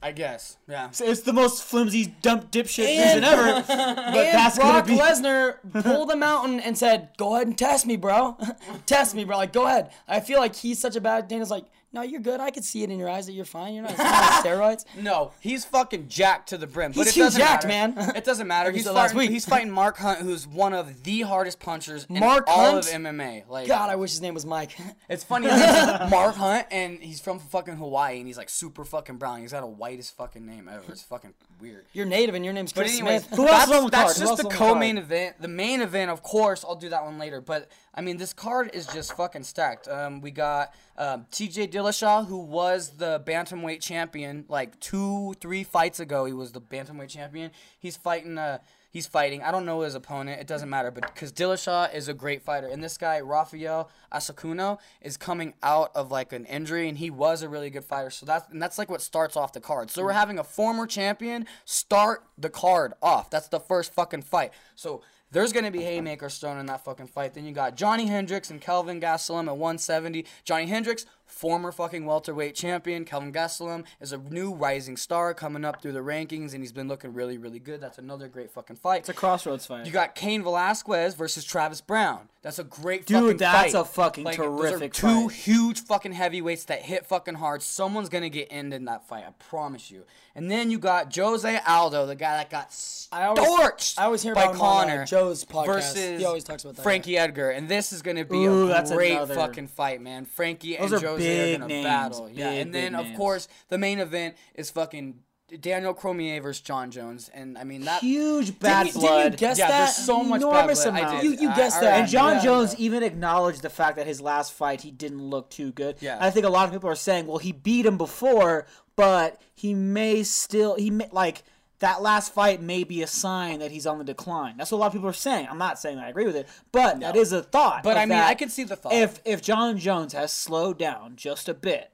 I 0.02 0.12
guess. 0.12 0.58
Yeah. 0.70 0.92
So 0.92 1.06
it's 1.06 1.22
the 1.22 1.34
most 1.34 1.64
flimsy 1.64 2.14
dump 2.22 2.52
dipshit 2.52 2.86
And- 2.86 3.24
reason 3.24 3.24
ever. 3.24 3.64
But 3.68 3.80
And 3.80 4.14
that's 4.38 4.58
Brock 4.58 4.86
gonna 4.86 4.96
be. 4.98 5.02
Lesnar 5.02 5.56
pulled 5.84 6.12
him 6.12 6.22
out 6.22 6.46
and, 6.48 6.62
and 6.64 6.78
said, 6.78 7.10
"Go 7.18 7.34
ahead 7.36 7.48
and 7.48 7.58
test 7.58 7.86
me, 7.88 7.96
bro. 7.98 8.38
test 8.86 9.16
me, 9.16 9.24
bro. 9.24 9.38
Like, 9.38 9.54
go 9.54 9.66
ahead." 9.66 9.90
I 10.08 10.20
feel 10.20 10.40
like 10.40 10.56
he's 10.56 10.80
such 10.80 10.96
a 10.96 11.02
bad. 11.02 11.28
Dana's 11.28 11.50
like, 11.50 11.66
"No, 11.94 12.02
you're 12.02 12.20
good. 12.22 12.40
I 12.40 12.52
could 12.52 12.64
see 12.64 12.84
it 12.84 12.90
in 12.90 13.00
your 13.00 13.10
eyes 13.10 13.26
that 13.28 13.34
you're 13.34 13.46
fine. 13.46 13.74
You're 13.74 13.84
not, 13.84 13.98
you're 13.98 14.06
not 14.08 14.24
on 14.24 14.44
steroids." 14.44 14.86
No, 14.98 15.32
he's 15.40 15.66
fucking 15.66 16.08
jacked 16.10 16.50
to 16.50 16.58
the 16.58 16.68
brim. 16.68 16.92
But 16.92 17.06
He's 17.06 17.08
it 17.08 17.14
huge 17.16 17.26
doesn't 17.26 17.42
jacked, 17.42 17.68
matter. 17.68 17.94
man. 17.96 18.16
It 18.16 18.24
doesn't 18.26 18.48
matter. 18.48 18.72
He's 18.78 18.84
said 18.86 18.92
last 18.94 19.12
fighting, 19.14 19.18
week. 19.20 19.30
he's 19.32 19.46
fighting 19.46 19.72
Mark 19.72 19.98
Hunt, 19.98 20.20
who's 20.20 20.46
one 20.48 20.74
of 20.74 21.04
the 21.04 21.22
hardest 21.22 21.60
punchers 21.60 22.06
in 22.10 22.20
Mark 22.20 22.46
all 22.48 22.72
Hunt? 22.74 22.86
of 22.88 22.92
MMA. 22.92 23.48
Like, 23.50 23.68
God, 23.68 23.90
I 23.90 23.96
wish 23.96 24.12
his 24.12 24.22
name 24.22 24.34
was 24.34 24.46
Mike. 24.46 24.72
it's 25.10 25.24
funny. 25.24 25.48
his 25.50 25.60
name's 25.60 26.12
Mark 26.12 26.36
Hunt, 26.36 26.68
and 26.72 27.00
he's 27.00 27.20
from 27.22 27.40
fucking 27.40 27.76
Hawaii, 27.78 28.18
and 28.20 28.28
he's 28.28 28.38
like 28.38 28.50
super 28.50 28.84
fucking 28.86 29.18
brown. 29.18 29.42
He's 29.42 29.52
got 29.52 29.64
a 29.64 29.68
whitest 29.68 30.16
fucking 30.18 30.46
name 30.46 30.70
ever. 30.72 30.84
It's 30.92 31.04
fucking 31.04 31.34
weird. 31.62 31.86
You're 31.94 32.06
native 32.06 32.36
and 32.36 32.44
your 32.46 32.54
name's 32.54 32.74
But 32.74 32.82
Chris 32.82 33.00
anyways, 33.00 33.24
Smith. 33.26 33.38
Who 33.38 33.48
else 33.48 33.66
that's, 33.68 33.72
on 33.72 33.84
the 33.86 33.90
that's 33.92 34.14
card? 34.14 34.18
Who 34.18 34.24
just 34.26 34.38
the 34.38 34.44
on 34.48 34.50
the 34.52 34.56
card? 34.58 34.74
co-main 34.74 34.98
event. 34.98 35.36
The 35.42 35.48
main 35.48 35.82
event, 35.82 36.12
of 36.12 36.22
course, 36.24 36.64
I'll 36.68 36.76
do 36.76 36.90
that 36.90 37.04
one 37.04 37.18
later. 37.18 37.42
But 37.42 37.70
I 37.98 38.02
mean, 38.02 38.18
this 38.18 38.32
card 38.32 38.70
is 38.74 38.86
just 38.86 39.14
fucking 39.14 39.44
stacked. 39.44 39.88
Um, 39.88 40.22
we 40.22 40.30
got 40.30 40.72
um, 41.00 41.26
T.J. 41.32 41.70
Dillashaw, 41.70 42.28
who 42.28 42.38
was 42.38 42.92
the 42.92 43.24
bantamweight 43.26 43.82
champion 43.82 44.46
like 44.48 44.80
two, 44.80 45.34
three 45.42 45.64
fights 45.64 46.00
ago. 46.00 46.26
He 46.26 46.32
was 46.32 46.52
the 46.52 46.62
bantamweight 46.62 47.10
champion. 47.10 47.50
He's 47.80 47.98
fighting. 47.98 48.38
Uh, 48.38 48.60
he's 48.92 49.08
fighting. 49.08 49.42
I 49.42 49.50
don't 49.50 49.66
know 49.66 49.82
his 49.82 49.96
opponent. 49.96 50.40
It 50.40 50.46
doesn't 50.46 50.70
matter. 50.70 50.92
But 50.92 51.12
because 51.12 51.32
Dillashaw 51.32 51.92
is 51.92 52.08
a 52.08 52.14
great 52.14 52.44
fighter, 52.44 52.68
and 52.68 52.84
this 52.84 53.00
guy 53.00 53.20
Raphael 53.20 53.90
Assunção 54.14 54.78
is 55.02 55.18
coming 55.18 55.56
out 55.64 55.90
of 55.96 56.12
like 56.12 56.34
an 56.34 56.46
injury, 56.46 56.88
and 56.88 57.00
he 57.00 57.10
was 57.10 57.42
a 57.42 57.50
really 57.50 57.72
good 57.72 57.84
fighter. 57.84 58.12
So 58.12 58.28
that's 58.28 58.48
and 58.52 58.62
that's 58.62 58.78
like 58.78 58.92
what 58.92 59.02
starts 59.02 59.36
off 59.36 59.54
the 59.54 59.60
card. 59.60 59.90
So 59.90 60.04
we're 60.04 60.12
having 60.12 60.38
a 60.38 60.44
former 60.44 60.86
champion 60.86 61.48
start 61.66 62.24
the 62.38 62.52
card 62.52 62.94
off. 63.02 63.32
That's 63.32 63.48
the 63.48 63.60
first 63.60 63.92
fucking 63.92 64.22
fight. 64.22 64.52
So. 64.76 65.02
There's 65.32 65.52
gonna 65.52 65.72
be 65.72 65.84
haymakers 65.84 66.38
thrown 66.38 66.58
in 66.58 66.68
that 66.68 66.86
fucking 66.86 67.08
fight. 67.08 67.34
Then 67.34 67.46
you 67.46 67.52
got 67.52 67.76
Johnny 67.76 68.08
Hendricks 68.08 68.50
and 68.50 68.62
Kelvin 68.62 69.02
Gastelum 69.02 69.48
at 69.48 69.58
170. 69.58 70.26
Johnny 70.46 70.68
Hendricks, 70.68 71.06
former 71.26 71.72
fucking 71.74 72.06
welterweight 72.06 72.56
champion. 72.56 73.04
Kelvin 73.04 73.34
Gastelum 73.34 73.86
is 74.00 74.14
a 74.14 74.18
new 74.18 74.54
rising 74.54 74.96
star 74.96 75.34
coming 75.34 75.66
up 75.66 75.82
through 75.82 75.92
the 75.92 76.00
rankings, 76.00 76.54
and 76.54 76.64
he's 76.64 76.72
been 76.72 76.88
looking 76.88 77.14
really, 77.14 77.38
really 77.38 77.60
good. 77.60 77.82
That's 77.82 77.98
another 77.98 78.30
great 78.30 78.52
fucking 78.52 78.78
fight. 78.78 79.00
It's 79.00 79.10
a 79.10 79.14
crossroads 79.14 79.66
fight. 79.66 79.86
You 79.86 79.92
got 79.92 80.16
Cain 80.16 80.44
Velasquez 80.44 81.14
versus 81.16 81.44
Travis 81.44 81.82
Browne. 81.82 82.30
That's 82.48 82.60
a 82.60 82.64
great 82.64 83.06
Dude, 83.06 83.40
that's 83.40 83.74
fight. 83.74 83.82
a 83.82 83.84
fucking 83.84 84.24
Like, 84.24 84.38
those 84.38 84.48
are 84.48 84.70
terrific 84.70 84.94
two 84.94 85.28
fight. 85.28 85.36
huge 85.36 85.82
fucking 85.82 86.14
heavyweights 86.14 86.64
that 86.66 86.82
hit 86.82 87.06
fucking 87.06 87.34
hard. 87.34 87.62
Someone's 87.62 88.08
gonna 88.08 88.30
get 88.30 88.48
ended 88.50 88.80
in 88.80 88.86
that 88.86 89.06
fight. 89.06 89.26
I 89.28 89.32
promise 89.50 89.92
you. 89.92 90.06
And 90.34 90.50
then 90.50 90.72
you 90.72 90.80
got 90.80 91.14
Jose 91.14 91.60
Aldo, 91.68 92.06
the 92.06 92.16
guy 92.16 92.38
that 92.38 92.50
got 92.50 92.74
I 93.12 93.26
always- 93.26 93.46
torched 93.46 94.00
I 94.00 94.06
always 94.06 94.22
hear 94.22 94.34
by 94.34 94.44
about 94.44 94.56
uh, 94.56 94.60
Conor 94.60 95.06
Joe's 95.06 95.44
podcast. 95.44 95.66
versus 95.66 96.20
He 96.20 96.26
always 96.26 96.46
talks 96.46 96.64
about 96.64 96.78
that, 96.78 96.84
Frankie 96.84 97.18
Edgar. 97.18 97.50
And 97.50 97.68
this 97.68 97.92
is 97.92 98.02
gonna 98.02 98.24
be 98.24 98.46
Ooh, 98.46 98.72
a 98.72 98.82
great 98.88 99.12
another- 99.12 99.36
fucking 99.36 99.68
fight, 99.68 100.00
man. 100.00 100.24
Frankie 100.24 100.78
Those 100.78 100.94
and 100.94 101.04
are 101.04 101.08
Jose 101.08 101.24
big 101.28 101.56
are 101.56 101.60
gonna 101.60 101.68
names, 101.74 101.86
battle. 101.86 102.30
yeah, 102.30 102.50
and 102.52 102.74
then 102.74 102.94
big 102.94 103.00
of 103.02 103.06
names. 103.08 103.18
course 103.18 103.48
the 103.68 103.78
main 103.78 104.00
event 104.00 104.36
is 104.56 104.70
fucking. 104.70 105.20
Daniel 105.62 105.94
Cormier 105.94 106.42
versus 106.42 106.60
Jon 106.62 106.92
Jones, 106.92 107.30
and 107.34 107.58
I 107.58 107.64
mean 107.64 107.82
that 107.86 108.02
Huge 108.02 108.60
bad 108.60 108.88
you- 108.88 108.92
didn't 108.92 109.02
blood. 109.02 109.32
you 109.32 109.38
guess 109.38 109.58
yeah, 109.58 109.68
that? 109.70 109.78
there's 109.86 109.96
so 109.96 110.22
much 110.22 110.42
bad 110.42 110.68
blood. 110.68 110.88
Amount. 110.88 111.24
You- 111.24 111.32
you 111.32 111.56
guessed 111.56 111.78
I 111.78 111.82
that. 111.82 111.86
already 111.88 112.02
And 112.02 112.10
Jon 112.12 112.34
Yeah. 112.36 112.44
Jones 112.44 112.76
even 112.78 113.02
acknowledged 113.04 113.62
the 113.62 113.70
fact 113.70 113.96
that 113.96 114.08
his 114.08 114.20
last 114.20 114.52
fight 114.52 114.82
he 114.82 114.92
didn't 114.92 115.22
look 115.22 115.50
too 115.50 115.72
good. 115.72 115.96
Yeah. 116.02 116.18
I 116.20 116.32
think 116.32 116.46
a 116.46 116.50
lot 116.50 116.66
of 116.68 116.74
people 116.74 116.90
are 116.90 116.96
saying, 116.96 117.28
well, 117.28 117.38
he 117.38 117.54
beat 117.54 117.86
him 117.86 117.98
before, 117.98 118.66
but 118.98 119.40
he 119.56 119.74
may 119.74 120.24
still 120.24 120.76
he 120.76 120.90
may 120.90 121.08
like 121.14 121.44
that 121.80 122.02
last 122.02 122.34
fight 122.34 122.62
may 122.62 122.84
be 122.84 123.02
a 123.04 123.08
sign 123.08 123.60
that 123.60 123.72
he's 123.72 123.86
on 123.86 124.00
the 124.00 124.04
decline. 124.04 124.56
That's 124.58 124.72
what 124.72 124.80
a 124.80 124.82
lot 124.82 124.88
of 124.88 124.94
people 124.94 125.08
are 125.10 125.14
saying. 125.14 125.48
I'm 125.50 125.60
not 125.60 125.80
saying 125.80 125.98
I 126.00 126.10
agree 126.10 126.26
with 126.26 126.36
it, 126.36 126.48
but 126.74 127.00
that 127.00 127.16
is 127.16 127.32
a 127.32 127.42
thought. 127.44 127.84
But 127.84 127.96
I 127.98 128.06
mean, 128.06 128.18
I 128.18 128.34
could 128.34 128.52
see 128.52 128.64
the 128.66 128.76
thought. 128.76 128.92
If 128.94 129.22
if 129.24 129.42
Jon 129.44 129.78
Jones 129.78 130.12
has 130.14 130.34
slowed 130.34 130.78
down 130.78 131.14
just 131.16 131.48
a 131.48 131.54
bit, 131.54 131.92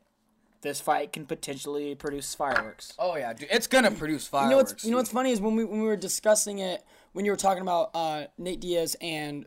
this 0.63 0.81
fight 0.81 1.13
can 1.13 1.25
potentially 1.25 1.93
produce 1.93 2.33
fireworks. 2.33 2.93
Oh 2.97 3.15
yeah, 3.15 3.33
dude, 3.33 3.49
it's 3.51 3.67
gonna 3.67 3.91
produce 3.91 4.25
fireworks. 4.27 4.49
You 4.49 4.51
know 4.51 4.57
what's 4.57 4.85
you 4.85 4.91
know 4.91 4.97
what's 4.97 5.11
funny 5.11 5.31
is 5.31 5.39
when 5.39 5.55
we 5.55 5.65
when 5.65 5.81
we 5.81 5.87
were 5.87 5.95
discussing 5.97 6.59
it 6.59 6.83
when 7.13 7.25
you 7.25 7.31
were 7.31 7.37
talking 7.37 7.61
about 7.61 7.91
uh, 7.93 8.25
Nate 8.37 8.59
Diaz 8.59 8.95
and 9.01 9.45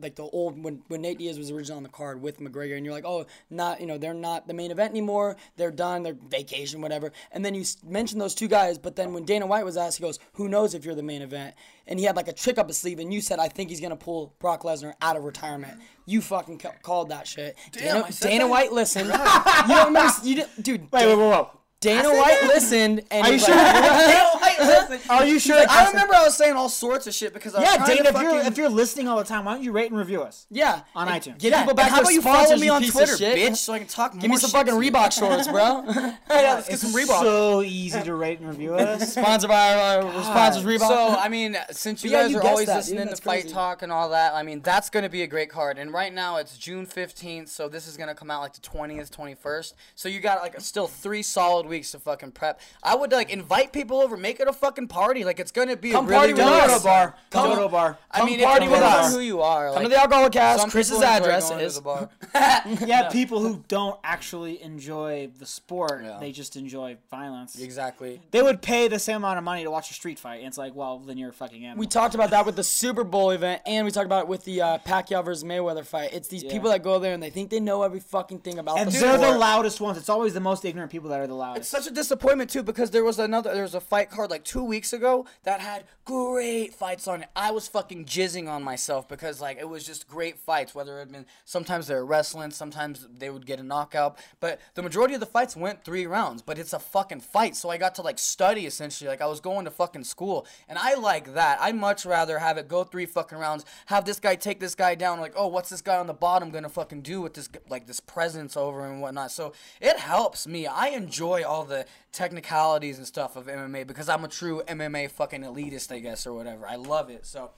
like 0.00 0.16
the 0.16 0.22
old 0.22 0.62
when 0.62 0.82
when 0.88 1.02
Nate 1.02 1.18
Diaz 1.18 1.38
was 1.38 1.50
originally 1.50 1.76
on 1.76 1.82
the 1.82 1.88
card 1.88 2.22
with 2.22 2.40
McGregor 2.40 2.76
and 2.76 2.84
you're 2.84 2.94
like 2.94 3.04
oh 3.04 3.26
not 3.50 3.80
you 3.80 3.86
know 3.86 3.98
they're 3.98 4.14
not 4.14 4.48
the 4.48 4.54
main 4.54 4.70
event 4.70 4.90
anymore. 4.90 5.36
They're 5.56 5.70
done. 5.70 6.02
They're 6.02 6.16
vacation 6.28 6.80
whatever. 6.80 7.12
And 7.30 7.44
then 7.44 7.54
you 7.54 7.64
mentioned 7.84 8.20
those 8.20 8.34
two 8.34 8.48
guys 8.48 8.78
but 8.78 8.96
then 8.96 9.12
when 9.12 9.24
Dana 9.24 9.46
White 9.46 9.64
was 9.64 9.76
asked 9.76 9.98
he 9.98 10.02
goes 10.02 10.18
who 10.34 10.48
knows 10.48 10.74
if 10.74 10.84
you're 10.84 10.94
the 10.94 11.02
main 11.02 11.22
event? 11.22 11.54
And 11.86 11.98
he 11.98 12.04
had 12.04 12.16
like 12.16 12.28
a 12.28 12.32
trick 12.32 12.58
up 12.58 12.68
his 12.68 12.78
sleeve 12.78 12.98
and 12.98 13.12
you 13.12 13.20
said 13.20 13.38
I 13.38 13.48
think 13.48 13.70
he's 13.70 13.80
gonna 13.80 13.96
pull 13.96 14.34
Brock 14.38 14.62
Lesnar 14.62 14.94
out 15.02 15.16
of 15.16 15.24
retirement. 15.24 15.78
You 16.06 16.22
fucking 16.22 16.58
ca- 16.58 16.72
called 16.82 17.10
that 17.10 17.26
shit. 17.26 17.56
Dana, 17.72 18.08
Dana 18.20 18.44
that? 18.44 18.50
White 18.50 18.72
listened. 18.72 19.12
You 19.68 19.74
don't 19.74 19.86
remember 19.86 20.12
you 20.22 20.36
didn't 20.36 20.62
dude 20.62 20.92
Wait, 20.92 21.06
wait, 21.06 21.16
wait, 21.18 21.30
wait. 21.30 21.46
Dana 21.80 22.08
White 22.12 22.42
listened 22.48 23.04
and 23.10 23.24
Are 23.24 23.28
you 23.28 23.34
he's 23.34 23.44
sure? 23.44 23.54
like, 23.54 25.00
Are 25.10 25.24
you 25.24 25.38
sure? 25.38 25.56
I 25.68 25.86
remember 25.90 26.14
I 26.14 26.24
was 26.24 26.36
saying 26.36 26.54
all 26.56 26.68
sorts 26.68 27.06
of 27.06 27.14
shit 27.14 27.32
because 27.32 27.54
I 27.54 27.60
was 27.60 27.68
Yeah, 27.70 27.76
trying 27.76 27.96
Dana, 27.98 28.12
to 28.12 28.16
if 28.18 28.22
you're 28.22 28.40
if 28.40 28.58
you're 28.58 28.68
listening 28.68 29.06
all 29.06 29.16
the 29.18 29.24
time, 29.24 29.44
why 29.44 29.54
don't 29.54 29.62
you 29.62 29.70
rate 29.70 29.90
and 29.90 29.98
review 29.98 30.22
us? 30.22 30.46
Yeah. 30.50 30.80
On 30.96 31.06
And 31.08 31.22
iTunes. 31.22 31.38
Give 31.38 31.52
Yeah, 31.52 31.58
people 31.60 31.70
and 31.70 31.76
back 31.76 31.90
how 31.90 31.96
their 31.96 32.02
about 32.02 32.12
you 32.14 32.22
follow 32.22 32.38
sponsors, 32.44 32.60
me 32.60 32.68
on 32.68 32.80
piece 32.80 32.90
of 32.90 32.94
Twitter, 32.96 33.16
shit. 33.16 33.38
bitch, 33.38 33.56
so 33.58 33.72
I 33.74 33.78
can 33.78 33.86
talk 33.86 34.14
more 34.14 34.22
Give 34.22 34.30
me 34.30 34.36
some 34.38 34.50
shit 34.50 34.58
fucking 34.66 34.74
to 34.80 34.84
you. 34.84 34.90
Reebok 34.92 35.12
shorts, 35.12 35.46
bro. 35.46 35.84
yeah, 36.30 36.54
let's 36.54 36.68
get 36.68 36.78
some 36.80 36.90
Reebok. 36.92 37.20
So 37.22 37.62
easy 37.62 38.02
to 38.02 38.14
rate 38.14 38.40
and 38.40 38.48
review 38.48 38.74
us. 38.74 39.12
Sponsored 39.12 39.48
by 39.50 39.74
uh, 39.74 40.22
sponsors 40.24 40.64
Reebok. 40.64 40.88
So 40.88 41.08
I 41.16 41.28
mean, 41.28 41.56
since 41.70 42.02
you 42.02 42.10
But 42.10 42.16
yeah, 42.16 42.22
guys 42.24 42.30
you 42.32 42.38
are 42.38 42.42
guessed 42.42 42.50
always 42.50 42.66
that, 42.66 42.72
dude. 42.74 42.82
listening 42.86 43.06
That's 43.06 43.20
to 43.20 43.24
Fight 43.24 43.42
crazy. 43.42 43.54
Talk 43.54 43.82
and 43.82 43.92
all 43.92 44.08
that, 44.10 44.34
I 44.34 44.42
mean 44.42 44.60
that's 44.62 44.90
gonna 44.90 45.08
be 45.08 45.22
a 45.22 45.26
great 45.28 45.48
card. 45.50 45.78
And 45.78 45.92
right 45.92 46.12
now 46.12 46.38
it's 46.38 46.58
June 46.58 46.86
fifteenth, 46.86 47.48
so 47.48 47.68
this 47.68 47.86
is 47.86 47.96
gonna 47.96 48.14
come 48.16 48.30
out 48.32 48.40
like 48.40 48.54
the 48.54 48.60
twentieth, 48.60 49.10
twenty 49.12 49.34
first. 49.36 49.74
So 49.94 50.08
you 50.08 50.18
got 50.20 50.42
like 50.42 50.60
still 50.60 50.88
three 50.88 51.22
solid 51.22 51.66
weeks 51.68 51.92
to 51.92 51.98
fucking 51.98 52.32
prep. 52.32 52.60
I 52.82 52.94
would 52.96 53.12
like 53.12 53.30
invite 53.30 53.72
people 53.72 54.00
over, 54.00 54.16
make 54.16 54.40
it 54.40 54.48
a 54.48 54.52
fucking 54.52 54.88
party. 54.88 55.24
Like 55.24 55.38
it's 55.40 55.52
gonna 55.52 55.76
be 55.76 55.90
Come 55.92 56.06
a 56.06 56.08
really, 56.08 56.18
party 56.18 56.32
with 56.34 56.42
really 56.42 56.60
us. 56.60 56.70
awesome- 56.70 56.82
bar. 56.84 57.14
Come- 57.30 57.48
Dodo 57.50 57.68
bar. 57.68 57.98
I 58.10 58.24
mean, 58.24 58.40
it 58.40 58.44
party 58.46 58.66
with 58.68 58.80
us. 58.80 59.14
who 59.14 59.20
you 59.20 59.40
are. 59.42 59.72
Come 59.72 59.82
to 59.84 59.88
the 59.88 59.96
alcohol 60.00 60.28
cast. 60.30 60.68
Chris's 60.70 61.02
address 61.02 61.50
is. 61.50 61.76
the 61.76 61.82
bar. 61.82 62.08
Yeah, 62.86 63.08
people 63.10 63.40
who 63.40 63.64
don't 63.68 63.98
actually 64.04 64.62
enjoy 64.62 65.30
the 65.38 65.46
sport, 65.46 66.02
Yeah. 66.04 66.18
they 66.20 66.32
just 66.32 66.56
enjoy 66.56 66.96
violence. 67.10 67.58
exactly. 67.58 68.20
They 68.30 68.42
would 68.42 68.62
pay 68.62 68.88
the 68.88 68.98
same 68.98 69.16
amount 69.16 69.38
of 69.38 69.44
money 69.44 69.62
to 69.64 69.70
watch 69.70 69.90
a 69.90 69.94
street 69.94 70.18
fight. 70.18 70.38
And 70.38 70.46
it's 70.48 70.58
like, 70.58 70.74
well, 70.74 70.98
then 70.98 71.18
you're 71.18 71.30
a 71.30 71.32
fucking 71.32 71.64
animal. 71.64 71.80
We 71.80 71.86
talked 71.86 72.14
about 72.14 72.30
that 72.30 72.46
with 72.46 72.56
the 72.56 72.62
Super 72.64 73.04
Bowl 73.04 73.30
event, 73.30 73.62
and 73.66 73.84
we 73.84 73.90
talked 73.90 74.06
about 74.06 74.22
it 74.24 74.28
with 74.28 74.44
the 74.44 74.60
uh, 74.62 74.78
Pacquiao 74.78 75.24
versus 75.24 75.44
Mayweather 75.44 75.84
fight. 75.84 76.10
It's 76.12 76.28
these 76.28 76.44
people 76.44 76.70
that 76.70 76.82
go 76.82 76.98
there 76.98 77.12
and 77.14 77.22
they 77.22 77.30
think 77.30 77.50
they 77.50 77.60
know 77.60 77.82
every 77.82 78.00
fucking 78.00 78.40
thing 78.40 78.58
about 78.58 78.78
and 78.78 78.90
the 78.90 78.98
they're 78.98 79.14
sport. 79.18 79.32
the 79.32 79.38
loudest 79.38 79.80
ones. 79.80 79.98
It's 79.98 80.08
always 80.08 80.34
the 80.34 80.40
most 80.40 80.64
ignorant 80.64 80.90
people 80.90 81.10
that 81.10 81.20
are 81.20 81.26
the 81.26 81.34
It's 81.58 81.68
such 81.68 81.88
a 81.88 81.90
disappointment 81.90 82.50
too 82.50 82.62
because 82.62 82.92
there 82.92 83.02
was 83.02 83.18
another 83.18 83.52
there 83.52 83.64
was 83.64 83.74
a 83.74 83.80
fight 83.80 84.10
card 84.10 84.30
like 84.30 84.44
two 84.44 84.62
weeks 84.62 84.92
ago 84.92 85.26
that 85.42 85.60
had 85.60 85.84
great 86.04 86.72
fights 86.72 87.08
on 87.08 87.22
it. 87.22 87.28
I 87.34 87.50
was 87.50 87.66
fucking 87.66 88.04
jizzing 88.04 88.48
on 88.48 88.62
myself 88.62 89.08
because 89.08 89.40
like 89.40 89.58
it 89.58 89.68
was 89.68 89.84
just 89.84 90.06
great 90.06 90.38
fights. 90.38 90.72
Whether 90.72 90.96
it 90.96 91.00
had 91.00 91.12
been 91.12 91.26
sometimes 91.44 91.88
they 91.88 91.96
were 91.96 92.06
wrestling, 92.06 92.52
sometimes 92.52 93.08
they 93.12 93.28
would 93.28 93.44
get 93.44 93.58
a 93.58 93.64
knockout, 93.64 94.18
but 94.38 94.60
the 94.74 94.82
majority 94.82 95.14
of 95.14 95.20
the 95.20 95.26
fights 95.26 95.56
went 95.56 95.84
three 95.84 96.06
rounds. 96.06 96.42
But 96.42 96.58
it's 96.58 96.72
a 96.72 96.78
fucking 96.78 97.20
fight, 97.20 97.56
so 97.56 97.70
I 97.70 97.76
got 97.76 97.96
to 97.96 98.02
like 98.02 98.20
study 98.20 98.64
essentially. 98.64 99.08
Like 99.08 99.20
I 99.20 99.26
was 99.26 99.40
going 99.40 99.64
to 99.64 99.70
fucking 99.72 100.04
school, 100.04 100.46
and 100.68 100.78
I 100.78 100.94
like 100.94 101.34
that. 101.34 101.58
I 101.60 101.72
much 101.72 102.06
rather 102.06 102.38
have 102.38 102.56
it 102.56 102.68
go 102.68 102.84
three 102.84 103.06
fucking 103.06 103.36
rounds, 103.36 103.64
have 103.86 104.04
this 104.04 104.20
guy 104.20 104.36
take 104.36 104.60
this 104.60 104.76
guy 104.76 104.94
down. 104.94 105.18
Like 105.18 105.34
oh, 105.36 105.48
what's 105.48 105.70
this 105.70 105.82
guy 105.82 105.96
on 105.96 106.06
the 106.06 106.14
bottom 106.14 106.50
gonna 106.50 106.68
fucking 106.68 107.02
do 107.02 107.20
with 107.20 107.34
this 107.34 107.48
like 107.68 107.88
this 107.88 107.98
presence 107.98 108.56
over 108.56 108.86
and 108.86 109.02
whatnot. 109.02 109.32
So 109.32 109.52
it 109.80 109.98
helps 109.98 110.46
me. 110.46 110.68
I 110.68 110.88
enjoy 110.88 111.42
all 111.48 111.64
the 111.64 111.86
technicalities 112.12 112.98
and 112.98 113.06
stuff 113.06 113.36
of 113.36 113.46
MMA 113.46 113.86
because 113.86 114.08
I'm 114.08 114.24
a 114.24 114.28
true 114.28 114.62
MMA 114.68 115.10
fucking 115.10 115.42
elitist, 115.42 115.92
I 115.92 115.98
guess, 115.98 116.26
or 116.26 116.34
whatever. 116.34 116.66
I 116.66 116.76
love 116.76 117.10
it. 117.10 117.26
So 117.26 117.50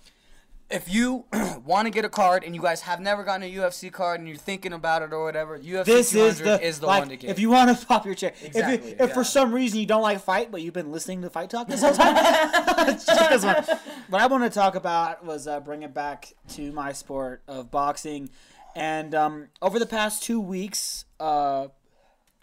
if 0.70 0.88
you 0.88 1.24
want 1.64 1.86
to 1.86 1.90
get 1.90 2.04
a 2.04 2.08
card 2.08 2.44
and 2.44 2.54
you 2.54 2.62
guys 2.62 2.82
have 2.82 3.00
never 3.00 3.24
gotten 3.24 3.42
a 3.42 3.52
UFC 3.52 3.92
card 3.92 4.20
and 4.20 4.28
you're 4.28 4.38
thinking 4.38 4.72
about 4.72 5.02
it 5.02 5.12
or 5.12 5.24
whatever, 5.24 5.58
UFC 5.58 5.84
this 5.84 6.10
200 6.12 6.28
is 6.28 6.38
the, 6.38 6.62
is 6.62 6.80
the 6.80 6.86
like, 6.86 7.00
one 7.00 7.08
to 7.08 7.16
get. 7.16 7.30
If 7.30 7.38
you 7.38 7.50
want 7.50 7.76
to 7.76 7.86
pop 7.88 8.06
your 8.06 8.14
chair, 8.14 8.32
Exactly, 8.42 8.74
if, 8.74 8.84
you, 8.84 9.04
if 9.04 9.08
yeah. 9.08 9.14
for 9.14 9.24
some 9.24 9.52
reason 9.52 9.80
you 9.80 9.86
don't 9.86 10.02
like 10.02 10.20
fight, 10.20 10.50
but 10.50 10.62
you've 10.62 10.74
been 10.74 10.92
listening 10.92 11.22
to 11.22 11.30
Fight 11.30 11.50
Talk 11.50 11.66
this 11.66 11.82
whole 11.82 11.92
time, 11.92 12.14
this 12.86 13.44
one. 13.44 13.64
What 14.10 14.20
I 14.20 14.26
want 14.26 14.42
to 14.42 14.50
talk 14.50 14.74
about 14.74 15.24
was 15.24 15.46
uh, 15.46 15.60
bring 15.60 15.82
it 15.82 15.94
back 15.94 16.32
to 16.50 16.72
my 16.72 16.92
sport 16.92 17.42
of 17.46 17.70
boxing, 17.70 18.28
and 18.74 19.14
um, 19.14 19.48
over 19.62 19.78
the 19.78 19.86
past 19.86 20.24
two 20.24 20.40
weeks, 20.40 21.04
uh, 21.20 21.68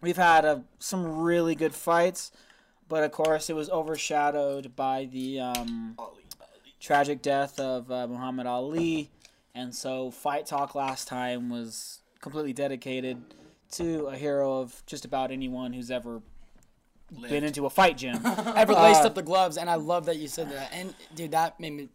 we've 0.01 0.17
had 0.17 0.45
uh, 0.45 0.59
some 0.79 1.19
really 1.21 1.55
good 1.55 1.73
fights, 1.73 2.31
but 2.87 3.03
of 3.03 3.11
course 3.11 3.49
it 3.49 3.55
was 3.55 3.69
overshadowed 3.69 4.75
by 4.75 5.05
the 5.11 5.39
um, 5.39 5.97
tragic 6.79 7.21
death 7.21 7.59
of 7.59 7.91
uh, 7.91 8.07
Muhammad 8.07 8.47
Ali, 8.47 9.09
and 9.55 9.73
so 9.73 10.11
Fight 10.11 10.45
Talk 10.45 10.75
last 10.75 11.07
time 11.07 11.49
was 11.49 11.99
completely 12.21 12.53
dedicated 12.53 13.17
to 13.71 14.05
a 14.07 14.15
hero 14.15 14.59
of 14.61 14.81
just 14.85 15.03
about 15.05 15.31
anyone 15.31 15.73
who's 15.73 15.91
ever 15.91 16.21
been 17.29 17.43
into 17.43 17.65
a 17.65 17.69
fight 17.69 17.97
gym. 17.97 18.19
Ever 18.25 18.73
laced 18.73 19.01
Uh, 19.01 19.07
up 19.07 19.15
the 19.15 19.21
gloves, 19.21 19.57
and 19.57 19.69
I 19.69 19.75
love 19.75 20.05
that 20.07 20.17
you 20.17 20.27
said 20.27 20.49
that. 20.51 20.69
And 20.73 20.93
dude, 21.15 21.31
that 21.31 21.57
made 21.59 21.71
me. 21.71 21.89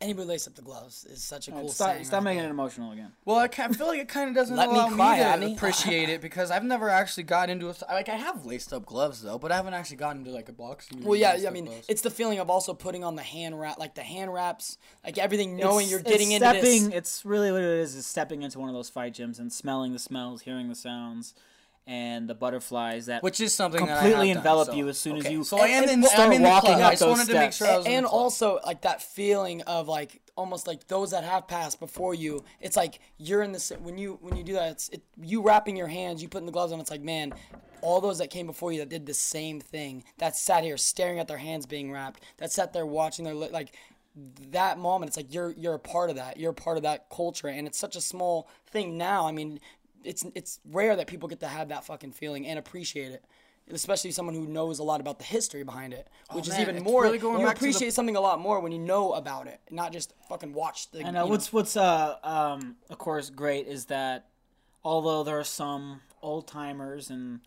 Anybody 0.00 0.26
lace 0.28 0.46
up 0.46 0.54
the 0.54 0.60
gloves 0.60 1.06
is 1.06 1.22
such 1.24 1.48
a 1.48 1.52
cool 1.52 1.68
stop 1.70 1.92
saying. 1.92 2.04
stop 2.04 2.18
right 2.18 2.24
making 2.24 2.38
there. 2.40 2.48
it 2.48 2.50
emotional 2.50 2.92
again. 2.92 3.12
well, 3.24 3.38
I, 3.38 3.48
ca- 3.48 3.64
I 3.64 3.68
feel 3.72 3.86
like 3.86 4.00
it 4.00 4.08
kind 4.08 4.28
of 4.28 4.34
doesn't 4.34 4.54
Let 4.56 4.68
me 4.70 4.74
allow 4.74 4.88
cry, 4.90 5.12
me 5.16 5.18
to 5.22 5.24
Abby. 5.46 5.52
appreciate 5.54 6.08
it 6.10 6.20
because 6.20 6.50
I've 6.50 6.64
never 6.64 6.90
actually 6.90 7.22
got 7.22 7.48
into 7.48 7.70
a 7.70 7.74
like 7.90 8.08
I 8.10 8.16
have 8.16 8.44
laced 8.44 8.72
up 8.74 8.84
gloves 8.84 9.22
though, 9.22 9.38
but 9.38 9.50
I 9.50 9.56
haven't 9.56 9.72
actually 9.72 9.96
gotten 9.96 10.18
into 10.18 10.32
like 10.32 10.48
a 10.48 10.52
boxing. 10.52 11.02
Well, 11.04 11.16
yeah, 11.18 11.34
laced 11.34 11.46
I 11.46 11.50
mean, 11.50 11.64
gloves. 11.66 11.86
it's 11.88 12.02
the 12.02 12.10
feeling 12.10 12.38
of 12.38 12.50
also 12.50 12.74
putting 12.74 13.02
on 13.02 13.16
the 13.16 13.22
hand 13.22 13.58
wrap, 13.58 13.78
like 13.78 13.94
the 13.94 14.02
hand 14.02 14.32
wraps, 14.34 14.76
like 15.04 15.16
everything, 15.16 15.56
knowing 15.56 15.86
It's- 15.86 15.90
you're 15.90 16.00
getting 16.00 16.32
it's 16.32 16.42
into 16.44 16.58
stepping, 16.60 16.84
this. 16.90 16.98
It's 16.98 17.24
really 17.24 17.50
what 17.52 17.62
it 17.62 17.78
is: 17.78 17.94
is 17.94 18.04
stepping 18.06 18.42
into 18.42 18.58
one 18.58 18.68
of 18.68 18.74
those 18.74 18.90
fight 18.90 19.14
gyms 19.14 19.38
and 19.38 19.50
smelling 19.50 19.92
the 19.94 19.98
smells, 19.98 20.42
hearing 20.42 20.68
the 20.68 20.74
sounds, 20.74 21.34
and 21.86 22.28
the 22.28 22.34
butterflies 22.34 23.06
that 23.06 23.22
which 23.22 23.40
is 23.40 23.52
something 23.52 23.84
that 23.84 23.98
I 23.98 24.00
completely 24.00 24.28
have 24.28 24.36
done, 24.36 24.40
envelop 24.42 24.66
so- 24.68 24.74
you 24.74 24.88
as 24.88 24.98
soon 24.98 25.16
as 25.18 25.30
you 25.30 25.44
So 25.44 25.58
I 25.58 25.66
am 25.68 25.82
and- 25.82 25.84
in, 25.84 25.90
and 25.98 26.04
I'm 26.06 26.10
start 26.10 26.32
in 26.34 26.42
the 26.42 26.48
walking 26.48 26.70
club. 26.70 26.80
up 26.80 26.86
I 26.86 26.90
just 26.92 27.00
those 27.00 27.10
wanted 27.18 27.26
to 27.32 27.38
make 27.38 27.52
steps. 27.52 27.56
sure 27.56 27.66
I 27.68 27.76
was 27.76 27.86
and 27.86 28.06
also 28.06 28.58
like 28.64 28.80
that 28.82 29.02
feeling 29.02 29.60
of 29.62 29.86
like 29.86 30.22
almost 30.36 30.66
like 30.66 30.86
those 30.88 31.10
that 31.10 31.24
have 31.24 31.46
passed 31.46 31.78
before 31.80 32.14
you 32.14 32.42
it's 32.60 32.76
like 32.76 33.00
you're 33.18 33.42
in 33.42 33.52
this 33.52 33.70
when 33.82 33.98
you 33.98 34.18
when 34.22 34.34
you 34.36 34.42
do 34.42 34.54
that 34.54 34.70
it's 34.72 34.88
it, 34.88 35.02
you 35.20 35.42
wrapping 35.42 35.76
your 35.76 35.86
hands 35.88 36.22
you 36.22 36.28
putting 36.28 36.46
the 36.46 36.52
gloves 36.52 36.72
on 36.72 36.80
it's 36.80 36.90
like 36.90 37.02
man 37.02 37.32
all 37.82 38.00
those 38.00 38.16
that 38.18 38.30
came 38.30 38.46
before 38.46 38.72
you 38.72 38.78
that 38.78 38.88
did 38.88 39.04
the 39.06 39.14
same 39.14 39.60
thing 39.60 40.02
that 40.18 40.34
sat 40.34 40.64
here 40.64 40.76
staring 40.78 41.18
at 41.18 41.28
their 41.28 41.36
hands 41.38 41.66
being 41.66 41.92
wrapped 41.92 42.20
that 42.38 42.50
sat 42.50 42.72
there 42.72 42.86
watching 42.86 43.24
their 43.26 43.34
like 43.34 43.76
that 44.50 44.78
moment 44.78 45.08
it's 45.08 45.16
like 45.16 45.32
you're 45.32 45.52
you're 45.52 45.74
a 45.74 45.78
part 45.78 46.08
of 46.10 46.16
that 46.16 46.36
you're 46.38 46.50
a 46.52 46.54
part 46.54 46.76
of 46.76 46.82
that 46.82 47.08
culture 47.10 47.46
and 47.48 47.66
it's 47.66 47.78
such 47.78 47.94
a 47.94 48.00
small 48.00 48.48
thing 48.66 48.96
now 48.96 49.26
i 49.26 49.32
mean 49.32 49.60
it's 50.04 50.24
it's 50.34 50.60
rare 50.70 50.96
that 50.96 51.06
people 51.06 51.28
get 51.28 51.40
to 51.40 51.46
have 51.48 51.68
that 51.68 51.84
fucking 51.84 52.12
feeling 52.12 52.46
and 52.46 52.58
appreciate 52.58 53.12
it 53.12 53.24
especially 53.70 54.10
someone 54.10 54.34
who 54.34 54.46
knows 54.46 54.78
a 54.78 54.82
lot 54.82 55.00
about 55.00 55.18
the 55.18 55.24
history 55.24 55.62
behind 55.62 55.94
it 55.94 56.06
which 56.32 56.48
is 56.48 56.58
even 56.58 56.76
it's 56.76 56.84
more 56.84 57.04
really 57.04 57.18
you 57.18 57.30
to 57.32 57.38
the- 57.38 57.50
appreciate 57.50 57.92
something 57.94 58.16
a 58.16 58.20
lot 58.20 58.38
more 58.38 58.60
when 58.60 58.72
you 58.72 58.78
know 58.78 59.14
about 59.14 59.46
it, 59.46 59.58
not 59.70 59.90
just 59.92 60.12
fucking 60.28 60.52
watch 60.52 60.90
the. 60.90 60.98
And 60.98 61.08
uh, 61.16 61.20
know- 61.20 61.26
what's 61.26 61.52
what's 61.52 61.76
uh 61.76 62.16
um 62.22 62.76
of 62.90 62.98
course 62.98 63.30
great 63.30 63.66
is 63.66 63.86
that 63.86 64.26
although 64.84 65.24
there 65.24 65.38
are 65.38 65.44
some 65.44 66.02
old 66.20 66.46
timers 66.46 67.08
and 67.08 67.40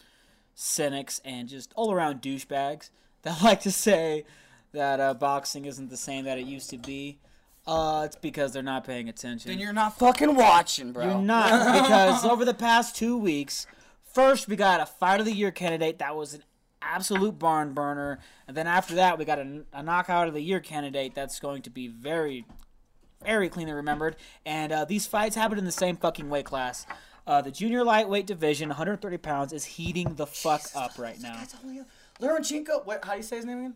cynics 0.55 1.22
and 1.24 1.47
just 1.47 1.72
all 1.76 1.93
around 1.93 2.22
douchebags 2.22 2.89
that 3.22 3.41
like 3.43 3.60
to 3.62 3.72
say 3.72 4.26
that 4.72 4.99
uh, 4.99 5.14
boxing 5.14 5.66
isn't 5.66 5.89
the 5.89 5.97
same 5.97 6.26
that 6.26 6.38
it 6.38 6.45
used 6.45 6.70
to 6.72 6.78
be, 6.78 7.20
Uh, 7.68 8.03
it's 8.05 8.15
because 8.15 8.53
they're 8.53 8.63
not 8.63 8.86
paying 8.86 9.09
attention. 9.09 9.49
Then 9.51 9.59
you're 9.59 9.74
not 9.74 9.99
fucking 9.99 10.36
watching, 10.36 10.93
bro. 10.93 11.03
You're 11.05 11.22
not 11.22 11.84
because 11.84 12.24
over 12.24 12.45
the 12.45 12.53
past 12.53 12.95
two 12.95 13.18
weeks, 13.18 13.68
first 14.13 14.47
we 14.47 14.55
got 14.55 14.80
a 14.80 14.86
fight 14.86 15.20
of 15.20 15.26
the 15.26 15.34
year 15.34 15.51
candidate 15.51 15.99
that 15.99 16.15
was 16.15 16.34
an 16.34 16.43
absolute 16.82 17.38
barn 17.38 17.74
burner, 17.74 18.20
and 18.47 18.55
then 18.55 18.68
after 18.68 18.95
that 18.95 19.20
we 19.20 19.26
got 19.26 19.39
a, 19.39 19.63
a 19.74 19.84
knockout 19.84 20.30
of 20.30 20.34
the 20.34 20.41
year 20.41 20.61
candidate 20.61 21.13
that's 21.13 21.39
going 21.41 21.61
to 21.63 21.70
be 21.70 21.89
very, 21.89 22.45
very 23.26 23.49
cleanly 23.49 23.74
remembered. 23.74 24.15
And 24.45 24.72
uh, 24.72 24.86
these 24.86 25.05
fights 25.05 25.36
happened 25.36 25.59
in 25.59 25.65
the 25.65 25.72
same 25.72 25.97
fucking 25.97 26.30
weight 26.30 26.45
class. 26.45 26.86
Uh, 27.26 27.41
the 27.41 27.51
junior 27.51 27.84
lightweight 27.84 28.26
division, 28.26 28.70
130 28.70 29.18
pounds, 29.18 29.51
is 29.51 29.65
heating 29.65 30.15
the 30.15 30.26
fuck 30.26 30.61
up 30.74 30.97
right 30.97 31.20
now. 31.20 31.38
Lomachenko, 32.22 32.86
what? 32.86 33.03
How 33.03 33.11
do 33.11 33.18
you 33.18 33.24
say 33.24 33.36
his 33.36 33.45
name 33.45 33.57
again? 33.59 33.74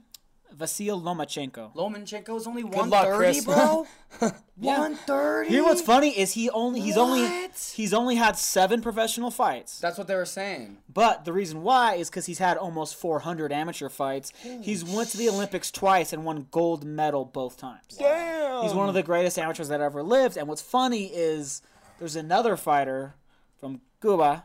Vasyl 0.58 1.02
Lomachenko. 1.02 1.74
Lomachenko 1.76 2.36
is 2.38 2.48
only 2.48 2.64
luck, 2.64 2.76
130, 2.92 3.18
Chris. 3.18 3.46
bro. 3.46 3.88
Yeah. 4.64 4.78
130. 4.78 5.50
Hear 5.50 5.64
what's 5.64 5.82
funny 5.82 6.10
is 6.10 6.34
he 6.34 6.48
only 6.52 6.82
he's 6.82 6.96
only 6.96 7.50
he's 7.74 7.96
only 7.96 8.16
had 8.16 8.38
seven 8.38 8.80
professional 8.80 9.32
fights. 9.32 9.80
That's 9.80 9.98
what 9.98 10.06
they 10.08 10.14
were 10.14 10.24
saying. 10.26 10.78
But 10.94 11.26
the 11.26 11.34
reason 11.34 11.64
why 11.64 11.96
is 11.96 12.12
because 12.12 12.28
he's 12.28 12.38
had 12.38 12.58
almost 12.58 12.96
400 12.96 13.52
amateur 13.52 13.90
fights. 13.90 14.32
he's 14.62 14.86
went 14.86 15.10
to 15.10 15.18
the 15.18 15.30
Olympics 15.30 15.72
twice 15.72 16.14
and 16.14 16.24
won 16.26 16.46
gold 16.52 16.84
medal 16.86 17.26
both 17.26 17.58
times. 17.58 17.82
Damn. 17.98 18.62
He's 18.62 18.74
one 18.76 18.88
of 18.88 18.94
the 18.94 19.02
greatest 19.02 19.40
amateurs 19.40 19.70
that 19.70 19.82
ever 19.82 20.04
lived. 20.04 20.38
And 20.38 20.48
what's 20.48 20.62
funny 20.62 21.06
is 21.06 21.64
there's 21.98 22.16
another 22.16 22.56
fighter 22.56 23.16
from 23.60 23.82
Cuba 24.00 24.44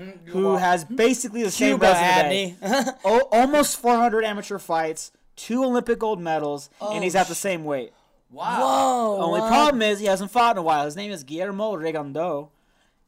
mm, 0.00 0.28
who 0.28 0.56
has 0.56 0.86
basically 0.86 1.42
the 1.42 1.50
same 1.50 1.72
Cuba, 1.78 1.88
resume. 1.92 2.56
Adney. 2.62 2.94
O- 3.04 3.28
almost 3.32 3.76
400 3.76 4.24
amateur 4.24 4.58
fights, 4.58 5.12
two 5.38 5.64
Olympic 5.64 5.98
gold 5.98 6.20
medals, 6.20 6.68
and 6.80 7.02
he's 7.02 7.16
oh, 7.16 7.20
at 7.20 7.28
the 7.28 7.34
same 7.34 7.64
weight. 7.64 7.92
Wow. 8.30 8.60
Whoa. 8.60 9.22
Only 9.22 9.40
what? 9.40 9.48
problem 9.48 9.80
is 9.80 10.00
he 10.00 10.06
hasn't 10.06 10.30
fought 10.30 10.56
in 10.56 10.58
a 10.58 10.62
while. 10.62 10.84
His 10.84 10.96
name 10.96 11.10
is 11.10 11.24
Guillermo 11.24 11.76
Rigondeaux, 11.76 12.50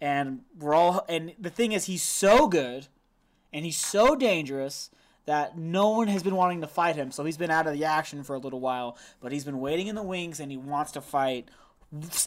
and 0.01 0.41
we're 0.59 0.75
all. 0.75 1.05
And 1.09 1.35
the 1.39 1.51
thing 1.51 1.73
is, 1.73 1.85
he's 1.85 2.03
so 2.03 2.49
good, 2.49 2.87
and 3.53 3.65
he's 3.65 3.79
so 3.79 4.15
dangerous 4.15 4.91
that 5.27 5.59
no 5.59 5.91
one 5.91 6.09
has 6.09 6.23
been 6.23 6.35
wanting 6.35 6.63
to 6.63 6.67
fight 6.67 6.97
him. 6.97 7.11
So 7.11 7.25
he's 7.25 7.37
been 7.37 7.51
out 7.51 7.67
of 7.67 7.75
the 7.75 7.85
action 7.85 8.23
for 8.23 8.35
a 8.35 8.39
little 8.39 8.61
while, 8.61 8.97
but 9.21 9.33
he's 9.33 9.45
been 9.45 9.61
waiting 9.61 9.89
in 9.89 9.95
the 9.95 10.03
wings, 10.03 10.41
and 10.41 10.51
he 10.51 10.57
wants 10.57 10.93
to 10.93 11.01
fight 11.01 11.49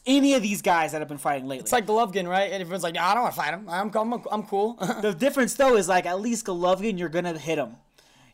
any 0.05 0.33
of 0.33 0.41
these 0.41 0.61
guys 0.61 0.91
that 0.91 0.99
have 0.99 1.07
been 1.07 1.17
fighting 1.17 1.47
lately. 1.47 1.63
It's 1.63 1.71
like 1.71 1.85
Golovkin, 1.85 2.27
right? 2.27 2.51
And 2.51 2.61
everyone's 2.61 2.83
like, 2.83 2.95
nah, 2.95 3.09
I 3.09 3.13
don't 3.13 3.23
want 3.23 3.35
to 3.35 3.41
fight 3.41 3.53
him. 3.53 3.69
I'm, 3.69 3.91
I'm, 3.95 4.23
I'm 4.29 4.43
cool. 4.43 4.73
the 5.01 5.13
difference 5.13 5.53
though 5.55 5.77
is 5.77 5.87
like 5.87 6.05
at 6.05 6.19
least 6.19 6.45
Golovkin, 6.45 6.99
you're 6.99 7.09
gonna 7.09 7.37
hit 7.37 7.57
him. 7.57 7.77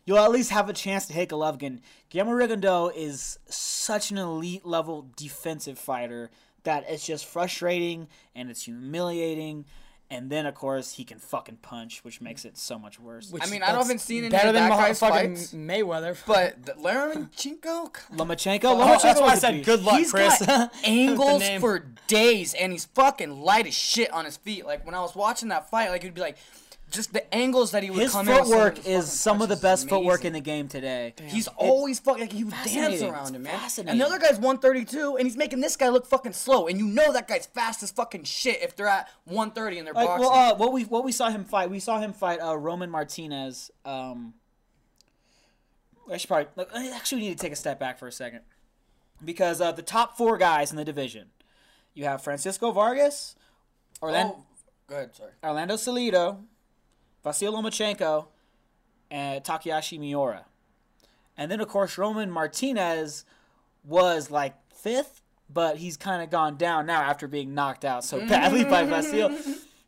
You'll 0.04 0.18
at 0.18 0.30
least 0.30 0.50
have 0.50 0.68
a 0.68 0.72
chance 0.72 1.06
to 1.06 1.12
hit 1.12 1.28
Golovkin. 1.28 1.80
Guillermo 2.08 2.32
Rigondeaux 2.32 2.92
is 2.96 3.38
such 3.48 4.10
an 4.10 4.18
elite 4.18 4.64
level 4.66 5.06
defensive 5.16 5.78
fighter 5.78 6.30
that 6.64 6.84
it's 6.88 7.06
just 7.06 7.26
frustrating 7.26 8.08
and 8.34 8.50
it's 8.50 8.64
humiliating. 8.64 9.64
And 10.12 10.28
then 10.28 10.44
of 10.44 10.56
course 10.56 10.94
he 10.94 11.04
can 11.04 11.18
fucking 11.20 11.58
punch, 11.62 12.02
which 12.02 12.20
makes 12.20 12.44
it 12.44 12.58
so 12.58 12.78
much 12.80 12.98
worse. 12.98 13.32
I 13.40 13.46
mean, 13.46 13.62
I 13.62 13.66
That's 13.72 13.84
haven't 13.84 14.00
seen 14.00 14.24
any 14.24 14.30
better 14.30 14.48
of 14.48 14.54
than 14.54 14.68
that 14.68 14.76
guy's 14.76 14.98
fucking 14.98 15.36
fights. 15.36 15.54
Mayweather. 15.54 16.18
But 16.26 16.64
the 16.66 16.72
Lomachenko, 16.72 17.92
Lomachenko, 18.16 18.64
Oh, 18.64 18.76
Lomachenko 18.76 19.02
that's 19.02 19.20
why 19.20 19.28
I 19.28 19.34
said 19.36 19.64
good 19.64 19.82
luck, 19.84 19.98
he's 19.98 20.10
Chris. 20.10 20.44
got 20.44 20.74
angles 20.84 21.48
for 21.60 21.86
days, 22.08 22.54
and 22.54 22.72
he's 22.72 22.86
fucking 22.86 23.40
light 23.40 23.68
as 23.68 23.74
shit 23.74 24.12
on 24.12 24.24
his 24.24 24.36
feet. 24.36 24.66
Like 24.66 24.84
when 24.84 24.96
I 24.96 25.00
was 25.00 25.14
watching 25.14 25.50
that 25.50 25.70
fight, 25.70 25.90
like 25.90 26.02
it'd 26.02 26.14
be 26.14 26.20
like 26.20 26.36
just 26.90 27.12
the 27.12 27.32
angles 27.34 27.70
that 27.70 27.82
he 27.82 27.90
would 27.90 28.00
His 28.00 28.12
come 28.12 28.28
in. 28.28 28.36
footwork 28.36 28.76
his 28.78 29.04
is 29.06 29.12
some 29.12 29.40
of 29.42 29.48
the 29.48 29.56
best 29.56 29.88
footwork 29.88 30.24
in 30.24 30.32
the 30.32 30.40
game 30.40 30.68
today. 30.68 31.14
He's 31.26 31.46
always 31.48 32.00
fucking 32.00 32.22
like 32.22 32.32
he 32.32 32.44
would 32.44 32.54
dance 32.64 33.00
around 33.02 33.34
him, 33.34 33.44
man. 33.44 33.58
fascinating. 33.58 33.92
And 33.92 34.00
the 34.00 34.06
other 34.06 34.18
guy's 34.18 34.38
132, 34.38 35.16
and 35.16 35.26
he's 35.26 35.36
making 35.36 35.60
this 35.60 35.76
guy 35.76 35.88
look 35.88 36.06
fucking 36.06 36.32
slow. 36.32 36.66
And 36.66 36.78
you 36.78 36.86
know 36.86 37.12
that 37.12 37.28
guy's 37.28 37.46
fast 37.46 37.82
as 37.82 37.90
fucking 37.90 38.24
shit 38.24 38.60
if 38.62 38.74
they're 38.76 38.86
at 38.88 39.08
130 39.24 39.78
and 39.78 39.86
they're 39.86 39.94
Like, 39.94 40.06
boxing. 40.08 40.28
well, 40.28 40.52
uh, 40.52 40.56
what 40.56 40.72
we 40.72 40.84
what 40.84 41.04
we 41.04 41.12
saw 41.12 41.30
him 41.30 41.44
fight, 41.44 41.70
we 41.70 41.80
saw 41.80 41.98
him 42.00 42.12
fight 42.12 42.40
uh, 42.40 42.56
Roman 42.56 42.90
Martinez. 42.90 43.70
Um, 43.84 44.34
I 46.12 46.16
should 46.16 46.28
probably 46.28 46.48
look, 46.56 46.70
I 46.74 46.90
actually 46.90 47.22
we 47.22 47.28
need 47.28 47.38
to 47.38 47.42
take 47.42 47.52
a 47.52 47.56
step 47.56 47.78
back 47.78 47.98
for 47.98 48.08
a 48.08 48.12
second 48.12 48.40
because 49.24 49.60
uh, 49.60 49.70
the 49.72 49.82
top 49.82 50.16
four 50.16 50.38
guys 50.38 50.70
in 50.72 50.76
the 50.76 50.84
division, 50.84 51.28
you 51.94 52.04
have 52.04 52.22
Francisco 52.22 52.72
Vargas, 52.72 53.36
Orlando, 54.02 54.34
oh, 54.38 54.44
go 54.88 54.96
ahead, 54.96 55.14
sorry. 55.14 55.30
Orlando 55.44 55.74
Salido, 55.74 56.38
Vasyl 57.24 57.52
Lomachenko, 57.52 58.26
and 59.10 59.42
Takashi 59.44 59.98
Miura. 59.98 60.46
And 61.36 61.50
then, 61.50 61.60
of 61.60 61.68
course, 61.68 61.98
Roman 61.98 62.30
Martinez 62.30 63.24
was 63.84 64.30
like 64.30 64.54
fifth, 64.72 65.22
but 65.48 65.78
he's 65.78 65.96
kind 65.96 66.22
of 66.22 66.30
gone 66.30 66.56
down 66.56 66.86
now 66.86 67.02
after 67.02 67.26
being 67.26 67.54
knocked 67.54 67.84
out 67.84 68.04
so 68.04 68.26
badly 68.26 68.64
by 68.64 68.84
Vasyl. 68.86 69.36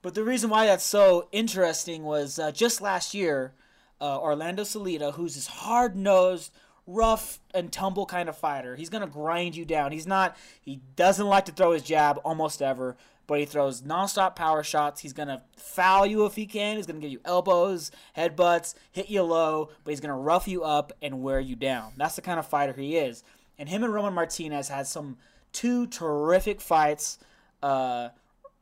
But 0.01 0.14
the 0.14 0.24
reason 0.24 0.51
why 0.51 0.66
that's 0.66 0.85
so 0.85 1.28
interesting 1.30 2.03
was 2.03 2.39
uh, 2.39 2.51
just 2.51 2.80
last 2.80 3.14
year, 3.14 3.53
uh, 4.01 4.18
Orlando 4.18 4.64
Salido, 4.64 5.14
who's 5.14 5.37
this 5.37 5.47
hard 5.47 5.95
nosed, 5.95 6.53
rough 6.87 7.39
and 7.55 7.70
tumble 7.72 8.07
kind 8.07 8.28
of 8.28 8.37
fighter. 8.37 8.74
He's 8.74 8.89
gonna 8.91 9.07
grind 9.07 9.55
you 9.55 9.64
down. 9.64 9.93
He's 9.93 10.07
not. 10.07 10.37
He 10.61 10.80
doesn't 10.97 11.26
like 11.26 11.45
to 11.45 11.53
throw 11.53 11.72
his 11.72 11.83
jab 11.83 12.18
almost 12.24 12.61
ever, 12.61 12.97
but 13.33 13.41
he 13.41 13.47
throws 13.47 13.80
nonstop 13.80 14.37
power 14.37 14.62
shots. 14.62 15.01
He's 15.01 15.14
gonna 15.14 15.43
foul 15.57 16.05
you 16.05 16.26
if 16.26 16.35
he 16.35 16.45
can. 16.45 16.76
He's 16.76 16.85
gonna 16.85 17.01
give 17.01 17.11
you 17.11 17.22
elbows, 17.24 17.91
headbutts, 18.14 18.74
hit 18.91 19.09
you 19.09 19.22
low, 19.22 19.70
but 19.83 19.91
he's 19.91 20.01
gonna 20.01 20.18
rough 20.18 20.47
you 20.47 20.62
up 20.64 20.93
and 21.01 21.22
wear 21.22 21.41
you 21.41 21.57
down. 21.57 21.95
That's 21.97 22.14
the 22.14 22.20
kind 22.20 22.39
of 22.39 22.47
fighter 22.47 22.74
he 22.74 22.99
is. 22.99 23.24
And 23.59 23.70
him 23.70 23.85
and 23.85 23.95
Roman 23.95 24.12
Martinez 24.12 24.68
had 24.68 24.87
some 24.87 25.16
two 25.51 25.87
terrific 25.87 26.61
fights. 26.61 27.16
Uh, 27.62 28.11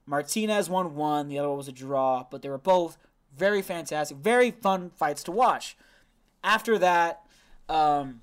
Martinez 0.06 0.70
won 0.70 0.94
one, 0.94 1.26
the 1.26 1.40
other 1.40 1.48
one 1.48 1.58
was 1.58 1.66
a 1.66 1.72
draw, 1.72 2.24
but 2.30 2.40
they 2.40 2.48
were 2.48 2.56
both 2.56 2.96
very 3.36 3.62
fantastic, 3.62 4.18
very 4.18 4.52
fun 4.52 4.90
fights 4.90 5.24
to 5.24 5.32
watch. 5.32 5.76
After 6.44 6.78
that, 6.78 7.22
um, 7.68 8.20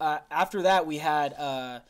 uh, 0.00 0.20
after 0.30 0.62
that 0.62 0.86
we 0.86 0.96
had 0.96 1.34
uh, 1.34 1.80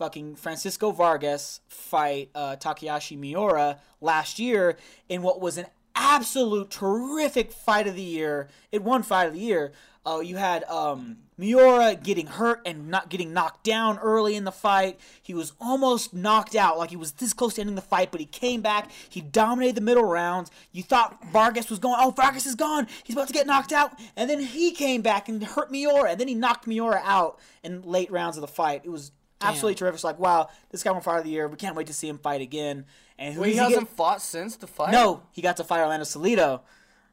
fucking 0.00 0.34
Francisco 0.34 0.92
Vargas 0.92 1.60
fight 1.68 2.30
uh, 2.34 2.56
Takashi 2.56 3.18
Miura 3.18 3.78
last 4.00 4.38
year 4.38 4.78
in 5.10 5.20
what 5.20 5.42
was 5.42 5.58
an 5.58 5.66
absolute 5.94 6.70
terrific 6.70 7.52
fight 7.52 7.86
of 7.86 7.96
the 7.96 8.02
year. 8.02 8.48
It 8.72 8.82
won 8.82 9.02
fight 9.02 9.26
of 9.26 9.34
the 9.34 9.40
year. 9.40 9.72
Uh, 10.06 10.20
you 10.20 10.36
had 10.36 10.64
um, 10.64 11.18
Miura 11.36 11.94
getting 11.94 12.26
hurt 12.26 12.62
and 12.64 12.88
not 12.88 13.10
getting 13.10 13.34
knocked 13.34 13.62
down 13.62 13.98
early 13.98 14.36
in 14.36 14.44
the 14.44 14.52
fight. 14.52 14.98
He 15.20 15.34
was 15.34 15.52
almost 15.60 16.14
knocked 16.14 16.56
out, 16.56 16.78
like 16.78 16.88
he 16.88 16.96
was 16.96 17.12
this 17.12 17.34
close 17.34 17.52
to 17.56 17.60
ending 17.60 17.76
the 17.76 17.82
fight, 17.82 18.10
but 18.10 18.20
he 18.20 18.26
came 18.26 18.62
back. 18.62 18.90
He 19.10 19.20
dominated 19.20 19.74
the 19.74 19.82
middle 19.82 20.04
rounds. 20.04 20.50
You 20.72 20.82
thought 20.82 21.22
Vargas 21.30 21.68
was 21.68 21.78
going, 21.78 21.96
oh, 21.98 22.10
Vargas 22.12 22.46
is 22.46 22.54
gone. 22.54 22.86
He's 23.04 23.14
about 23.14 23.26
to 23.26 23.34
get 23.34 23.46
knocked 23.46 23.72
out. 23.72 23.92
And 24.16 24.30
then 24.30 24.40
he 24.40 24.70
came 24.70 25.02
back 25.02 25.28
and 25.28 25.44
hurt 25.44 25.70
Miura, 25.70 26.12
and 26.12 26.18
then 26.18 26.28
he 26.28 26.34
knocked 26.34 26.66
Miura 26.66 27.02
out 27.04 27.38
in 27.62 27.82
late 27.82 28.10
rounds 28.10 28.38
of 28.38 28.40
the 28.40 28.48
fight. 28.48 28.80
It 28.82 28.90
was 28.90 29.12
absolutely 29.40 29.74
terrific. 29.76 30.02
Like, 30.04 30.18
wow, 30.18 30.48
this 30.70 30.82
guy 30.82 30.90
won 30.90 31.00
fight 31.02 31.18
of 31.18 31.24
the 31.24 31.30
year. 31.30 31.48
We 31.48 31.56
can't 31.56 31.76
wait 31.76 31.86
to 31.88 31.92
see 31.94 32.08
him 32.08 32.18
fight 32.18 32.40
again. 32.40 32.84
And 33.18 33.34
who 33.34 33.40
Well, 33.40 33.50
he 33.50 33.56
does 33.56 33.68
hasn't 33.70 33.88
fought 33.90 34.22
since 34.22 34.56
the 34.56 34.66
fight. 34.66 34.92
No, 34.92 35.22
he 35.32 35.42
got 35.42 35.56
to 35.58 35.64
fight 35.64 35.80
Orlando 35.80 36.04
Salido 36.04 36.60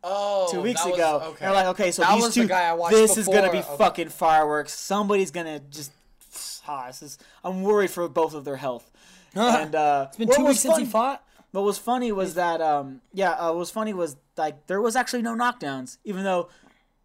oh, 0.03 0.47
two 0.51 0.61
weeks 0.61 0.81
that 0.83 0.89
was- 0.91 0.97
ago. 0.99 1.15
okay. 1.17 1.27
And 1.27 1.37
they're 1.39 1.51
like, 1.53 1.67
okay, 1.67 1.91
so 1.91 2.01
that 2.01 2.13
these 2.15 2.23
was 2.23 2.33
two, 2.33 2.43
the 2.43 2.47
guy 2.47 2.63
I 2.69 2.73
watched 2.73 2.95
this 2.95 3.17
is 3.17 3.27
gonna 3.27 3.51
be 3.51 3.57
before. 3.57 3.73
Okay. 3.75 3.83
fucking 3.83 4.09
fireworks. 4.09 4.73
Somebody's 4.73 5.31
gonna 5.31 5.59
just, 5.59 5.91
ah, 6.67 6.87
this 6.87 7.01
is, 7.01 7.17
I'm 7.43 7.61
worried 7.61 7.89
for 7.91 8.07
both 8.07 8.33
of 8.33 8.45
their 8.45 8.57
health. 8.57 8.89
and 9.35 9.75
uh, 9.75 10.05
It's 10.09 10.17
been 10.17 10.29
two 10.29 10.45
weeks 10.45 10.59
since 10.61 10.77
he 10.77 10.85
fought. 10.85 11.23
What 11.51 11.63
was 11.63 11.77
funny 11.77 12.11
was 12.11 12.35
that, 12.35 12.61
um, 12.61 13.01
yeah, 13.13 13.31
uh, 13.31 13.47
what 13.47 13.59
was 13.59 13.71
funny 13.71 13.93
was 13.93 14.15
like 14.35 14.67
there 14.67 14.81
was 14.81 14.95
actually 14.95 15.21
no 15.23 15.33
knockdowns, 15.35 15.97
even 16.03 16.23
though 16.23 16.49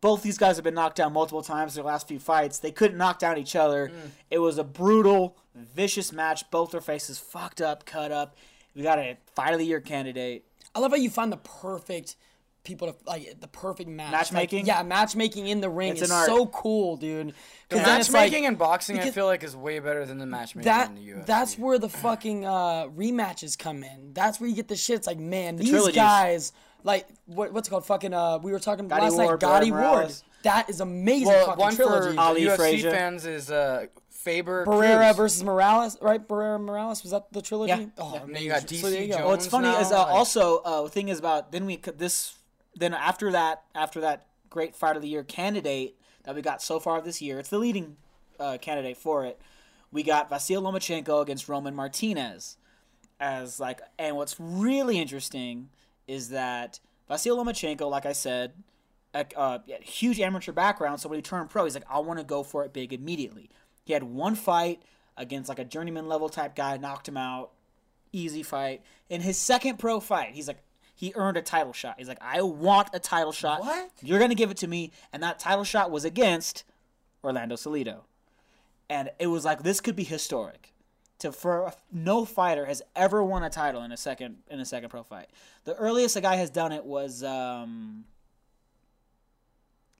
both 0.02 0.22
these 0.22 0.36
guys 0.36 0.56
have 0.56 0.64
been 0.64 0.74
knocked 0.74 0.96
down 0.96 1.14
multiple 1.14 1.42
times 1.42 1.74
in 1.74 1.82
their 1.82 1.90
last 1.90 2.06
few 2.08 2.18
fights. 2.18 2.58
They 2.58 2.72
couldn't 2.72 2.98
knock 2.98 3.18
down 3.18 3.38
each 3.38 3.56
other. 3.56 3.88
Mm. 3.88 4.10
It 4.30 4.38
was 4.40 4.58
a 4.58 4.64
brutal, 4.64 5.38
vicious 5.54 6.12
match. 6.12 6.50
Both 6.50 6.72
their 6.72 6.80
faces 6.82 7.18
fucked 7.18 7.62
up, 7.62 7.86
cut 7.86 8.12
up. 8.12 8.36
We 8.74 8.82
got 8.82 8.98
a 8.98 9.16
fight 9.34 9.52
of 9.54 9.58
the 9.58 9.64
year 9.66 9.80
candidate. 9.80 10.44
I 10.74 10.80
love 10.80 10.90
how 10.90 10.96
you 10.98 11.08
find 11.10 11.32
the 11.32 11.36
perfect 11.38 12.16
people 12.64 12.92
to 12.92 12.96
like 13.06 13.40
the 13.40 13.48
perfect 13.48 13.88
match. 13.88 14.12
Like, 14.12 14.20
Matchmaking? 14.32 14.66
yeah, 14.66 14.82
matchmaking 14.84 15.46
in 15.48 15.60
the 15.60 15.68
ring 15.68 15.92
It's 15.92 16.02
is 16.02 16.10
art. 16.12 16.26
so 16.26 16.46
cool, 16.46 16.96
dude. 16.96 17.34
The 17.68 17.76
'Cause 17.76 17.84
then 17.84 18.00
it's 18.00 18.08
like- 18.08 18.22
matchmaking 18.30 18.44
in 18.44 18.54
boxing, 18.54 18.98
I 19.00 19.10
feel 19.10 19.26
like, 19.26 19.42
is 19.42 19.56
way 19.56 19.78
better 19.80 20.06
than 20.06 20.18
the 20.18 20.26
matchmaking 20.26 20.66
that 20.70 20.88
in 20.90 20.94
the 20.94 21.02
UFC. 21.02 21.26
that's 21.26 21.58
where 21.58 21.78
the 21.78 21.88
fucking 21.88 22.46
uh, 22.46 22.86
rematches 22.96 23.58
come 23.58 23.82
in. 23.82 24.12
That's 24.14 24.40
where 24.40 24.48
you 24.48 24.54
get 24.54 24.68
the 24.68 24.76
shit. 24.76 24.96
It's 24.96 25.06
like, 25.08 25.18
man, 25.18 25.56
these 25.56 25.70
trilogies. 25.70 25.94
guys, 25.96 26.52
like, 26.84 27.06
what, 27.26 27.52
what's 27.52 27.68
it 27.68 27.70
called? 27.70 27.86
Fucking, 27.86 28.12
uh, 28.14 28.38
we 28.38 28.52
were 28.52 28.58
talking 28.58 28.88
Gatti 28.88 29.02
last 29.02 29.16
Ward, 29.16 29.40
night. 29.42 29.48
Gatti 29.60 29.70
Barrera 29.70 29.90
Ward. 29.92 30.12
That 30.42 30.68
is 30.68 30.80
amazing. 30.80 31.28
well, 31.28 31.46
fucking 31.46 31.60
one 31.60 31.74
trilogy. 31.76 32.14
for 32.16 32.20
Ali 32.20 32.42
UFC 32.42 32.56
Frazier. 32.56 32.90
fans 32.90 33.24
is 33.26 33.50
uh, 33.50 33.86
Faber 34.10 34.64
Barrera 34.66 35.06
Cruz. 35.08 35.16
versus 35.16 35.44
Morales, 35.44 35.98
right? 36.02 36.26
Barrera 36.26 36.60
Morales 36.60 37.02
was 37.02 37.12
that 37.12 37.32
the 37.32 37.40
trilogy? 37.42 37.70
Yeah. 37.72 37.86
Oh, 37.98 38.20
And 38.24 38.34
then 38.34 38.42
you 38.42 38.48
got 38.50 38.60
amazing. 38.62 38.78
DC 38.78 38.80
So 38.80 38.90
there 38.90 39.02
you 39.02 39.08
go. 39.08 39.18
Jones. 39.18 39.26
What's 39.28 39.46
funny 39.46 39.68
now, 39.68 39.80
is 39.80 39.92
uh, 39.92 39.98
like- 39.98 40.08
also 40.08 40.58
uh, 40.58 40.82
the 40.82 40.88
thing 40.88 41.08
is 41.08 41.18
about 41.20 41.52
then 41.52 41.66
we 41.66 41.76
could 41.76 41.98
this 41.98 42.34
then 42.74 42.92
after 42.94 43.30
that 43.32 43.62
after 43.74 44.00
that 44.00 44.26
great 44.50 44.74
fight 44.74 44.96
of 44.96 45.02
the 45.02 45.08
year 45.08 45.22
candidate 45.22 45.96
that 46.24 46.34
we 46.34 46.42
got 46.42 46.60
so 46.62 46.78
far 46.80 47.00
this 47.00 47.20
year, 47.22 47.38
it's 47.38 47.48
the 47.50 47.58
leading 47.58 47.96
uh, 48.40 48.58
candidate 48.60 48.96
for 48.96 49.24
it. 49.24 49.40
we 49.92 50.02
got 50.02 50.30
Vasyl 50.30 50.62
Lomachenko 50.62 51.22
against 51.22 51.48
Roman 51.48 51.74
Martinez 51.74 52.56
as 53.20 53.60
like 53.60 53.80
and 53.98 54.16
what's 54.16 54.40
really 54.40 54.98
interesting 54.98 55.68
is 56.06 56.30
that 56.30 56.80
Vasyl 57.10 57.36
Lomachenko, 57.36 57.90
like 57.90 58.06
I 58.06 58.12
said, 58.12 58.52
a 59.14 59.26
uh, 59.36 59.58
huge 59.80 60.20
amateur 60.20 60.52
background. 60.52 61.00
So 61.00 61.08
when 61.08 61.18
he 61.18 61.22
turned 61.22 61.50
pro, 61.50 61.64
he's 61.64 61.74
like, 61.74 61.84
I 61.90 61.98
want 61.98 62.18
to 62.18 62.24
go 62.24 62.42
for 62.42 62.64
it 62.64 62.72
big 62.72 62.92
immediately. 62.92 63.50
He 63.84 63.92
had 63.92 64.02
one 64.02 64.34
fight 64.34 64.82
against 65.16 65.48
like 65.48 65.58
a 65.58 65.64
journeyman 65.64 66.08
level 66.08 66.28
type 66.28 66.54
guy, 66.54 66.76
knocked 66.76 67.08
him 67.08 67.16
out, 67.16 67.50
easy 68.12 68.42
fight. 68.42 68.82
In 69.10 69.20
his 69.20 69.36
second 69.36 69.78
pro 69.78 70.00
fight, 70.00 70.34
he's 70.34 70.48
like, 70.48 70.62
he 70.94 71.12
earned 71.16 71.36
a 71.36 71.42
title 71.42 71.72
shot. 71.72 71.96
He's 71.98 72.08
like, 72.08 72.20
I 72.20 72.42
want 72.42 72.88
a 72.92 73.00
title 73.00 73.32
shot. 73.32 73.60
What? 73.60 73.90
You're 74.02 74.20
gonna 74.20 74.34
give 74.34 74.50
it 74.50 74.56
to 74.58 74.68
me, 74.68 74.92
and 75.12 75.22
that 75.22 75.38
title 75.38 75.64
shot 75.64 75.90
was 75.90 76.04
against 76.04 76.64
Orlando 77.24 77.56
Salido, 77.56 78.02
and 78.88 79.10
it 79.18 79.26
was 79.26 79.44
like 79.44 79.62
this 79.62 79.80
could 79.80 79.96
be 79.96 80.04
historic. 80.04 80.71
To 81.22 81.30
for 81.32 81.72
no 81.92 82.24
fighter 82.24 82.66
has 82.66 82.82
ever 82.96 83.22
won 83.22 83.44
a 83.44 83.50
title 83.50 83.82
in 83.82 83.92
a 83.92 83.96
second 83.96 84.38
in 84.50 84.58
a 84.58 84.64
second 84.64 84.88
pro 84.90 85.02
fight. 85.04 85.28
The 85.64 85.74
earliest 85.76 86.16
a 86.16 86.20
guy 86.20 86.34
has 86.36 86.50
done 86.50 86.72
it 86.72 86.84
was 86.84 87.22
um, 87.22 88.04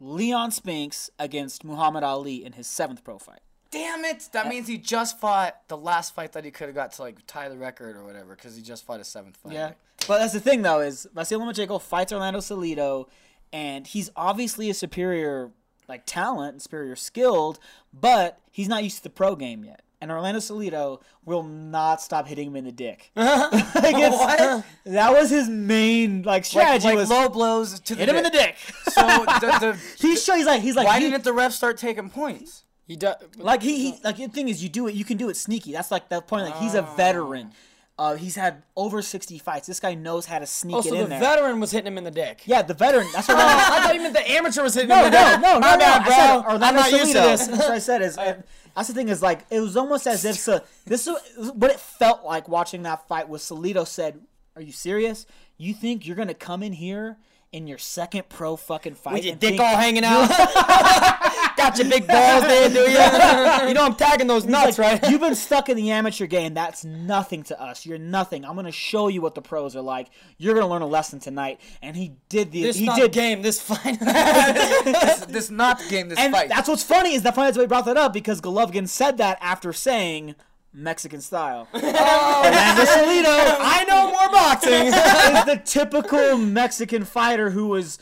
Leon 0.00 0.50
Spinks 0.50 1.10
against 1.20 1.64
Muhammad 1.64 2.02
Ali 2.02 2.44
in 2.44 2.54
his 2.54 2.66
seventh 2.66 3.04
pro 3.04 3.18
fight. 3.18 3.40
Damn 3.70 4.04
it! 4.04 4.28
That 4.32 4.48
means 4.48 4.66
he 4.66 4.78
just 4.78 5.20
fought 5.20 5.56
the 5.68 5.76
last 5.76 6.14
fight 6.14 6.32
that 6.32 6.44
he 6.44 6.50
could 6.50 6.66
have 6.66 6.74
got 6.74 6.92
to 6.92 7.02
like 7.02 7.18
tie 7.26 7.48
the 7.48 7.56
record 7.56 7.96
or 7.96 8.04
whatever 8.04 8.34
because 8.34 8.56
he 8.56 8.62
just 8.62 8.84
fought 8.84 9.00
a 9.00 9.04
seventh 9.04 9.36
fight. 9.36 9.52
Yeah. 9.52 9.72
But 10.08 10.18
that's 10.18 10.32
the 10.32 10.40
thing 10.40 10.62
though 10.62 10.80
is 10.80 11.06
Vasyl 11.14 11.40
Lomachenko 11.40 11.80
fights 11.80 12.12
Orlando 12.12 12.40
Salido, 12.40 13.08
and 13.52 13.86
he's 13.86 14.10
obviously 14.16 14.68
a 14.70 14.74
superior 14.74 15.52
like 15.88 16.02
talent 16.04 16.54
and 16.54 16.62
superior 16.62 16.96
skilled, 16.96 17.58
but 17.92 18.40
he's 18.50 18.68
not 18.68 18.82
used 18.82 18.98
to 18.98 19.02
the 19.04 19.10
pro 19.10 19.36
game 19.36 19.64
yet. 19.64 19.82
And 20.02 20.10
Orlando 20.10 20.40
Salido 20.40 21.00
will 21.24 21.44
not 21.44 22.02
stop 22.02 22.26
hitting 22.26 22.48
him 22.48 22.56
in 22.56 22.64
the 22.64 22.72
dick. 22.72 23.12
like 23.16 23.94
it's- 23.94 24.12
What? 24.12 24.64
That 24.84 25.12
was 25.12 25.30
his 25.30 25.48
main 25.48 26.22
like 26.22 26.26
Like, 26.26 26.44
strategy 26.44 26.88
like 26.88 26.96
was 26.96 27.08
low 27.08 27.28
blows 27.28 27.78
to 27.78 27.94
the 27.94 28.00
hit 28.00 28.08
him 28.08 28.16
in 28.16 28.24
the 28.24 28.30
dick. 28.30 28.56
So 28.90 29.00
the, 29.00 29.58
the, 29.60 29.78
he's 29.98 30.24
sure 30.24 30.36
he's 30.36 30.44
like 30.46 30.60
he's 30.60 30.74
like 30.74 30.88
why 30.88 30.98
he- 30.98 31.08
didn't 31.08 31.22
the 31.22 31.32
ref 31.32 31.52
start 31.52 31.76
taking 31.78 32.10
points? 32.10 32.64
He 32.84 32.96
does. 32.96 33.14
like 33.36 33.62
he, 33.62 33.92
he 33.92 34.00
like 34.02 34.16
the 34.16 34.26
thing 34.26 34.48
is 34.48 34.60
you 34.62 34.68
do 34.68 34.88
it 34.88 34.94
you 34.94 35.04
can 35.04 35.16
do 35.16 35.28
it 35.30 35.36
sneaky. 35.36 35.72
That's 35.72 35.92
like 35.92 36.08
the 36.08 36.20
point. 36.20 36.46
Like 36.46 36.56
he's 36.56 36.74
a 36.74 36.82
veteran. 36.82 37.50
Oh. 37.52 37.56
Uh, 37.98 38.14
he's 38.16 38.34
had 38.36 38.62
over 38.74 39.02
sixty 39.02 39.38
fights. 39.38 39.66
This 39.66 39.78
guy 39.78 39.94
knows 39.94 40.24
how 40.26 40.38
to 40.38 40.46
sneak 40.46 40.74
Also, 40.76 40.88
it 40.88 40.92
Oh, 40.92 40.96
the 40.96 41.02
in 41.04 41.10
there. 41.10 41.20
veteran 41.20 41.60
was 41.60 41.70
hitting 41.70 41.86
him 41.86 41.98
in 41.98 42.04
the 42.04 42.10
dick. 42.10 42.42
yeah, 42.46 42.62
the 42.62 42.72
veteran. 42.74 43.06
That's 43.12 43.28
what 43.28 43.36
I 43.40 43.42
I 43.42 43.82
thought 43.82 43.94
you 43.94 44.00
meant 44.00 44.14
the 44.14 44.30
amateur 44.30 44.62
was 44.62 44.74
hitting 44.74 44.88
No, 44.88 44.96
him 45.00 45.04
in 45.06 45.12
the 45.12 45.18
no, 45.20 45.30
dick. 45.32 45.40
no, 45.42 45.60
My 45.60 45.72
no, 45.72 45.78
bad, 45.78 45.98
no. 46.00 46.04
bro. 46.06 46.14
Said 46.14 46.36
Orlando 46.52 46.66
I'm 46.66 46.74
not 46.74 46.90
used 46.90 47.12
to 47.12 47.18
Salido. 47.18 47.22
this. 47.30 47.46
That's 47.48 47.58
what 47.62 47.70
I 47.70 47.78
said. 47.78 48.02
Is 48.02 48.18
uh, 48.18 48.42
that's 48.74 48.88
the 48.88 48.94
thing 48.94 49.08
is 49.10 49.20
like 49.22 49.44
it 49.50 49.60
was 49.60 49.76
almost 49.76 50.06
as 50.06 50.24
if 50.24 50.36
so, 50.36 50.60
this 50.86 51.06
is 51.06 51.14
what 51.52 51.70
it 51.70 51.78
felt 51.78 52.24
like 52.24 52.48
watching 52.48 52.82
that 52.84 53.06
fight. 53.08 53.28
Was 53.28 53.42
Salido 53.42 53.86
said, 53.86 54.18
"Are 54.56 54.62
you 54.62 54.72
serious? 54.72 55.26
You 55.58 55.74
think 55.74 56.06
you're 56.06 56.16
gonna 56.16 56.32
come 56.34 56.62
in 56.62 56.72
here 56.72 57.18
in 57.52 57.66
your 57.66 57.76
second 57.78 58.30
pro 58.30 58.56
fucking 58.56 58.94
fight 58.94 59.12
With 59.14 59.24
your 59.24 59.32
and 59.32 59.40
dick 59.40 59.50
think- 59.50 59.60
all 59.60 59.76
hanging 59.76 60.04
out. 60.04 60.28
Got 61.62 61.78
your 61.78 61.88
big 61.88 62.06
balls 62.06 62.42
there, 62.44 62.68
do 62.68 62.80
you? 62.80 62.98
You 63.68 63.74
know 63.74 63.84
I'm 63.84 63.94
tagging 63.94 64.26
those 64.26 64.44
nuts, 64.44 64.78
Like, 64.78 65.02
right? 65.02 65.10
You've 65.10 65.20
been 65.20 65.34
stuck 65.34 65.68
in 65.68 65.76
the 65.76 65.90
amateur 65.92 66.26
game. 66.26 66.54
That's 66.54 66.84
nothing 66.84 67.42
to 67.44 67.60
us. 67.60 67.86
You're 67.86 67.98
nothing. 67.98 68.44
I'm 68.44 68.56
gonna 68.56 68.72
show 68.72 69.08
you 69.08 69.20
what 69.22 69.34
the 69.34 69.42
pros 69.42 69.76
are 69.76 69.80
like. 69.82 70.08
You're 70.38 70.54
gonna 70.54 70.66
learn 70.68 70.82
a 70.82 70.86
lesson 70.86 71.20
tonight. 71.20 71.60
And 71.80 71.96
he 71.96 72.12
did 72.28 72.50
the. 72.50 72.62
This 72.64 72.76
he 72.76 72.86
not 72.86 72.96
did 72.98 73.12
game, 73.12 73.42
this 73.42 73.60
fight. 73.60 73.98
this, 74.00 75.20
this 75.26 75.50
not 75.50 75.80
game. 75.88 76.08
This 76.08 76.18
And 76.18 76.32
fight. 76.32 76.48
that's 76.48 76.68
what's 76.68 76.82
funny 76.82 77.14
is 77.14 77.22
that 77.22 77.34
funny 77.34 77.46
that's 77.48 77.56
why 77.58 77.64
we 77.64 77.68
brought 77.68 77.84
that 77.84 77.96
up 77.96 78.12
because 78.12 78.40
Golovkin 78.40 78.88
said 78.88 79.18
that 79.18 79.38
after 79.40 79.72
saying 79.72 80.34
Mexican 80.72 81.20
style. 81.20 81.68
Oh, 81.74 82.42
Orlando 82.44 82.82
Salido 82.82 83.56
I 83.60 83.84
know 83.88 84.10
more 84.10 84.28
boxing. 84.30 84.86
is 84.86 85.44
the 85.44 85.60
typical 85.64 86.36
Mexican 86.38 87.04
fighter 87.04 87.50
who 87.50 87.68
was 87.68 87.98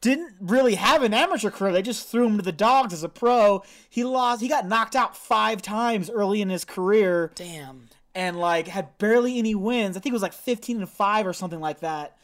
didn't 0.00 0.34
really 0.40 0.76
have 0.76 1.02
an 1.02 1.12
amateur 1.12 1.50
career. 1.50 1.72
They 1.72 1.82
just 1.82 2.08
threw 2.08 2.26
him 2.26 2.36
to 2.38 2.42
the 2.42 2.52
dogs 2.52 2.92
as 2.92 3.02
a 3.02 3.08
pro. 3.08 3.62
He 3.88 4.02
lost. 4.04 4.40
He 4.40 4.48
got 4.48 4.66
knocked 4.66 4.96
out 4.96 5.16
five 5.16 5.60
times 5.62 6.08
early 6.08 6.40
in 6.40 6.48
his 6.48 6.64
career. 6.64 7.30
Damn. 7.34 7.88
and 8.14 8.38
like 8.38 8.66
had 8.68 8.96
barely 8.98 9.38
any 9.38 9.54
wins. 9.54 9.96
I 9.96 10.00
think 10.00 10.12
it 10.12 10.14
was 10.14 10.22
like 10.22 10.32
15 10.32 10.78
and 10.78 10.88
5 10.88 11.26
or 11.26 11.32
something 11.32 11.60
like 11.60 11.80
that. 11.80 12.16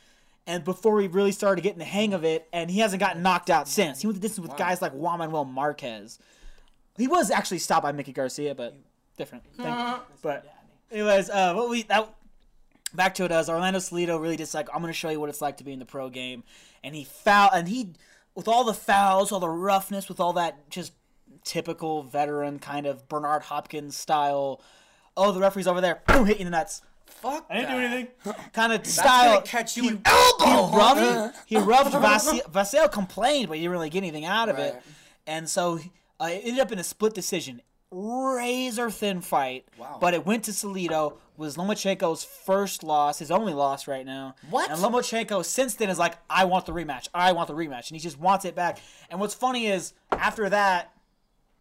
And 0.46 0.64
before 0.64 1.00
he 1.00 1.08
really 1.08 1.32
started 1.32 1.62
getting 1.62 1.80
the 1.80 1.84
hang 1.84 2.14
of 2.14 2.24
it, 2.24 2.46
and 2.52 2.70
he 2.70 2.78
hasn't 2.78 3.00
gotten 3.00 3.20
knocked 3.22 3.50
out 3.50 3.66
since. 3.68 4.00
He 4.00 4.06
went 4.06 4.14
the 4.20 4.26
distance 4.26 4.46
with 4.46 4.56
guys 4.56 4.80
like 4.80 4.92
Juan 4.92 5.18
Manuel 5.18 5.44
Marquez. 5.44 6.18
He 6.96 7.08
was 7.08 7.30
actually 7.32 7.58
stopped 7.58 7.82
by 7.82 7.92
Mikey 7.92 8.12
Garcia, 8.12 8.54
but 8.54 8.74
different. 9.18 9.44
thing. 9.56 9.74
but 10.22 10.46
anyways, 10.90 11.28
uh, 11.30 11.52
what 11.54 11.68
we 11.68 11.82
that 11.84 12.14
back 12.94 13.14
to 13.16 13.24
it 13.24 13.32
as 13.32 13.48
Orlando 13.48 13.78
Salido 13.78 14.20
really 14.20 14.36
just 14.36 14.54
like 14.54 14.68
I'm 14.74 14.80
gonna 14.80 14.92
show 14.92 15.10
you 15.10 15.20
what 15.20 15.28
it's 15.28 15.40
like 15.40 15.58
to 15.58 15.64
be 15.64 15.72
in 15.72 15.78
the 15.78 15.86
pro 15.86 16.08
game, 16.08 16.44
and 16.82 16.94
he 16.94 17.04
foul 17.04 17.50
and 17.52 17.68
he 17.68 17.92
with 18.34 18.48
all 18.48 18.64
the 18.64 18.74
fouls, 18.74 19.32
all 19.32 19.40
the 19.40 19.48
roughness, 19.48 20.08
with 20.08 20.20
all 20.20 20.32
that 20.34 20.68
just 20.70 20.92
typical 21.44 22.02
veteran 22.02 22.58
kind 22.58 22.86
of 22.86 23.08
Bernard 23.08 23.42
Hopkins 23.42 23.96
style. 23.96 24.60
Oh, 25.16 25.32
the 25.32 25.40
referee's 25.40 25.66
over 25.66 25.80
there. 25.80 26.02
Boom, 26.06 26.26
hit 26.26 26.36
you 26.36 26.46
in 26.46 26.50
the 26.52 26.56
nuts. 26.56 26.82
Fuck. 27.06 27.46
I 27.48 27.54
didn't 27.54 27.70
do 27.70 27.78
anything. 27.78 28.34
Kind 28.52 28.72
of 28.72 28.86
style. 28.86 29.34
gonna 29.34 29.46
catch 29.46 29.76
you 29.76 29.84
he, 29.84 29.88
an 29.90 30.02
elbow. 30.04 30.66
he 30.66 30.76
rubbed. 30.76 31.36
He 31.46 31.56
rubbed 31.56 31.92
Vasyl. 31.92 32.42
Vasyl 32.52 32.92
complained, 32.92 33.48
but 33.48 33.56
he 33.56 33.62
didn't 33.62 33.72
really 33.72 33.90
get 33.90 33.98
anything 33.98 34.26
out 34.26 34.48
of 34.48 34.58
it. 34.58 34.80
And 35.26 35.48
so 35.48 35.78
uh, 36.20 36.28
it 36.30 36.42
ended 36.44 36.60
up 36.60 36.72
in 36.72 36.78
a 36.78 36.84
split 36.84 37.14
decision, 37.14 37.62
razor 37.90 38.90
thin 38.90 39.22
fight. 39.22 39.64
Wow. 39.78 39.98
But 40.00 40.14
it 40.14 40.26
went 40.26 40.44
to 40.44 40.50
Salido. 40.50 41.16
Was 41.36 41.56
Lomachenko's 41.56 42.24
first 42.24 42.82
loss, 42.82 43.18
his 43.18 43.30
only 43.30 43.52
loss 43.52 43.86
right 43.86 44.06
now. 44.06 44.34
What? 44.48 44.70
And 44.70 44.80
Lomachenko 44.80 45.44
since 45.44 45.74
then 45.74 45.90
is 45.90 45.98
like, 45.98 46.14
I 46.30 46.44
want 46.44 46.66
the 46.66 46.72
rematch. 46.72 47.08
I 47.12 47.32
want 47.32 47.48
the 47.48 47.54
rematch, 47.54 47.90
and 47.90 47.96
he 47.96 47.98
just 47.98 48.18
wants 48.18 48.44
it 48.44 48.54
back. 48.54 48.78
And 49.10 49.20
what's 49.20 49.34
funny 49.34 49.66
is 49.66 49.92
after 50.10 50.48
that, 50.48 50.92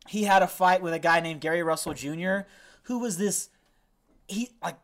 he 0.08 0.24
had 0.24 0.42
a 0.42 0.48
fight 0.48 0.82
with 0.82 0.94
a 0.94 1.00
guy 1.00 1.20
named 1.20 1.42
Gary 1.42 1.64
Russell 1.64 1.94
Jr., 1.94 2.42
who 2.84 3.00
was 3.00 3.18
this 3.18 3.50
he 4.28 4.50
like 4.64 4.78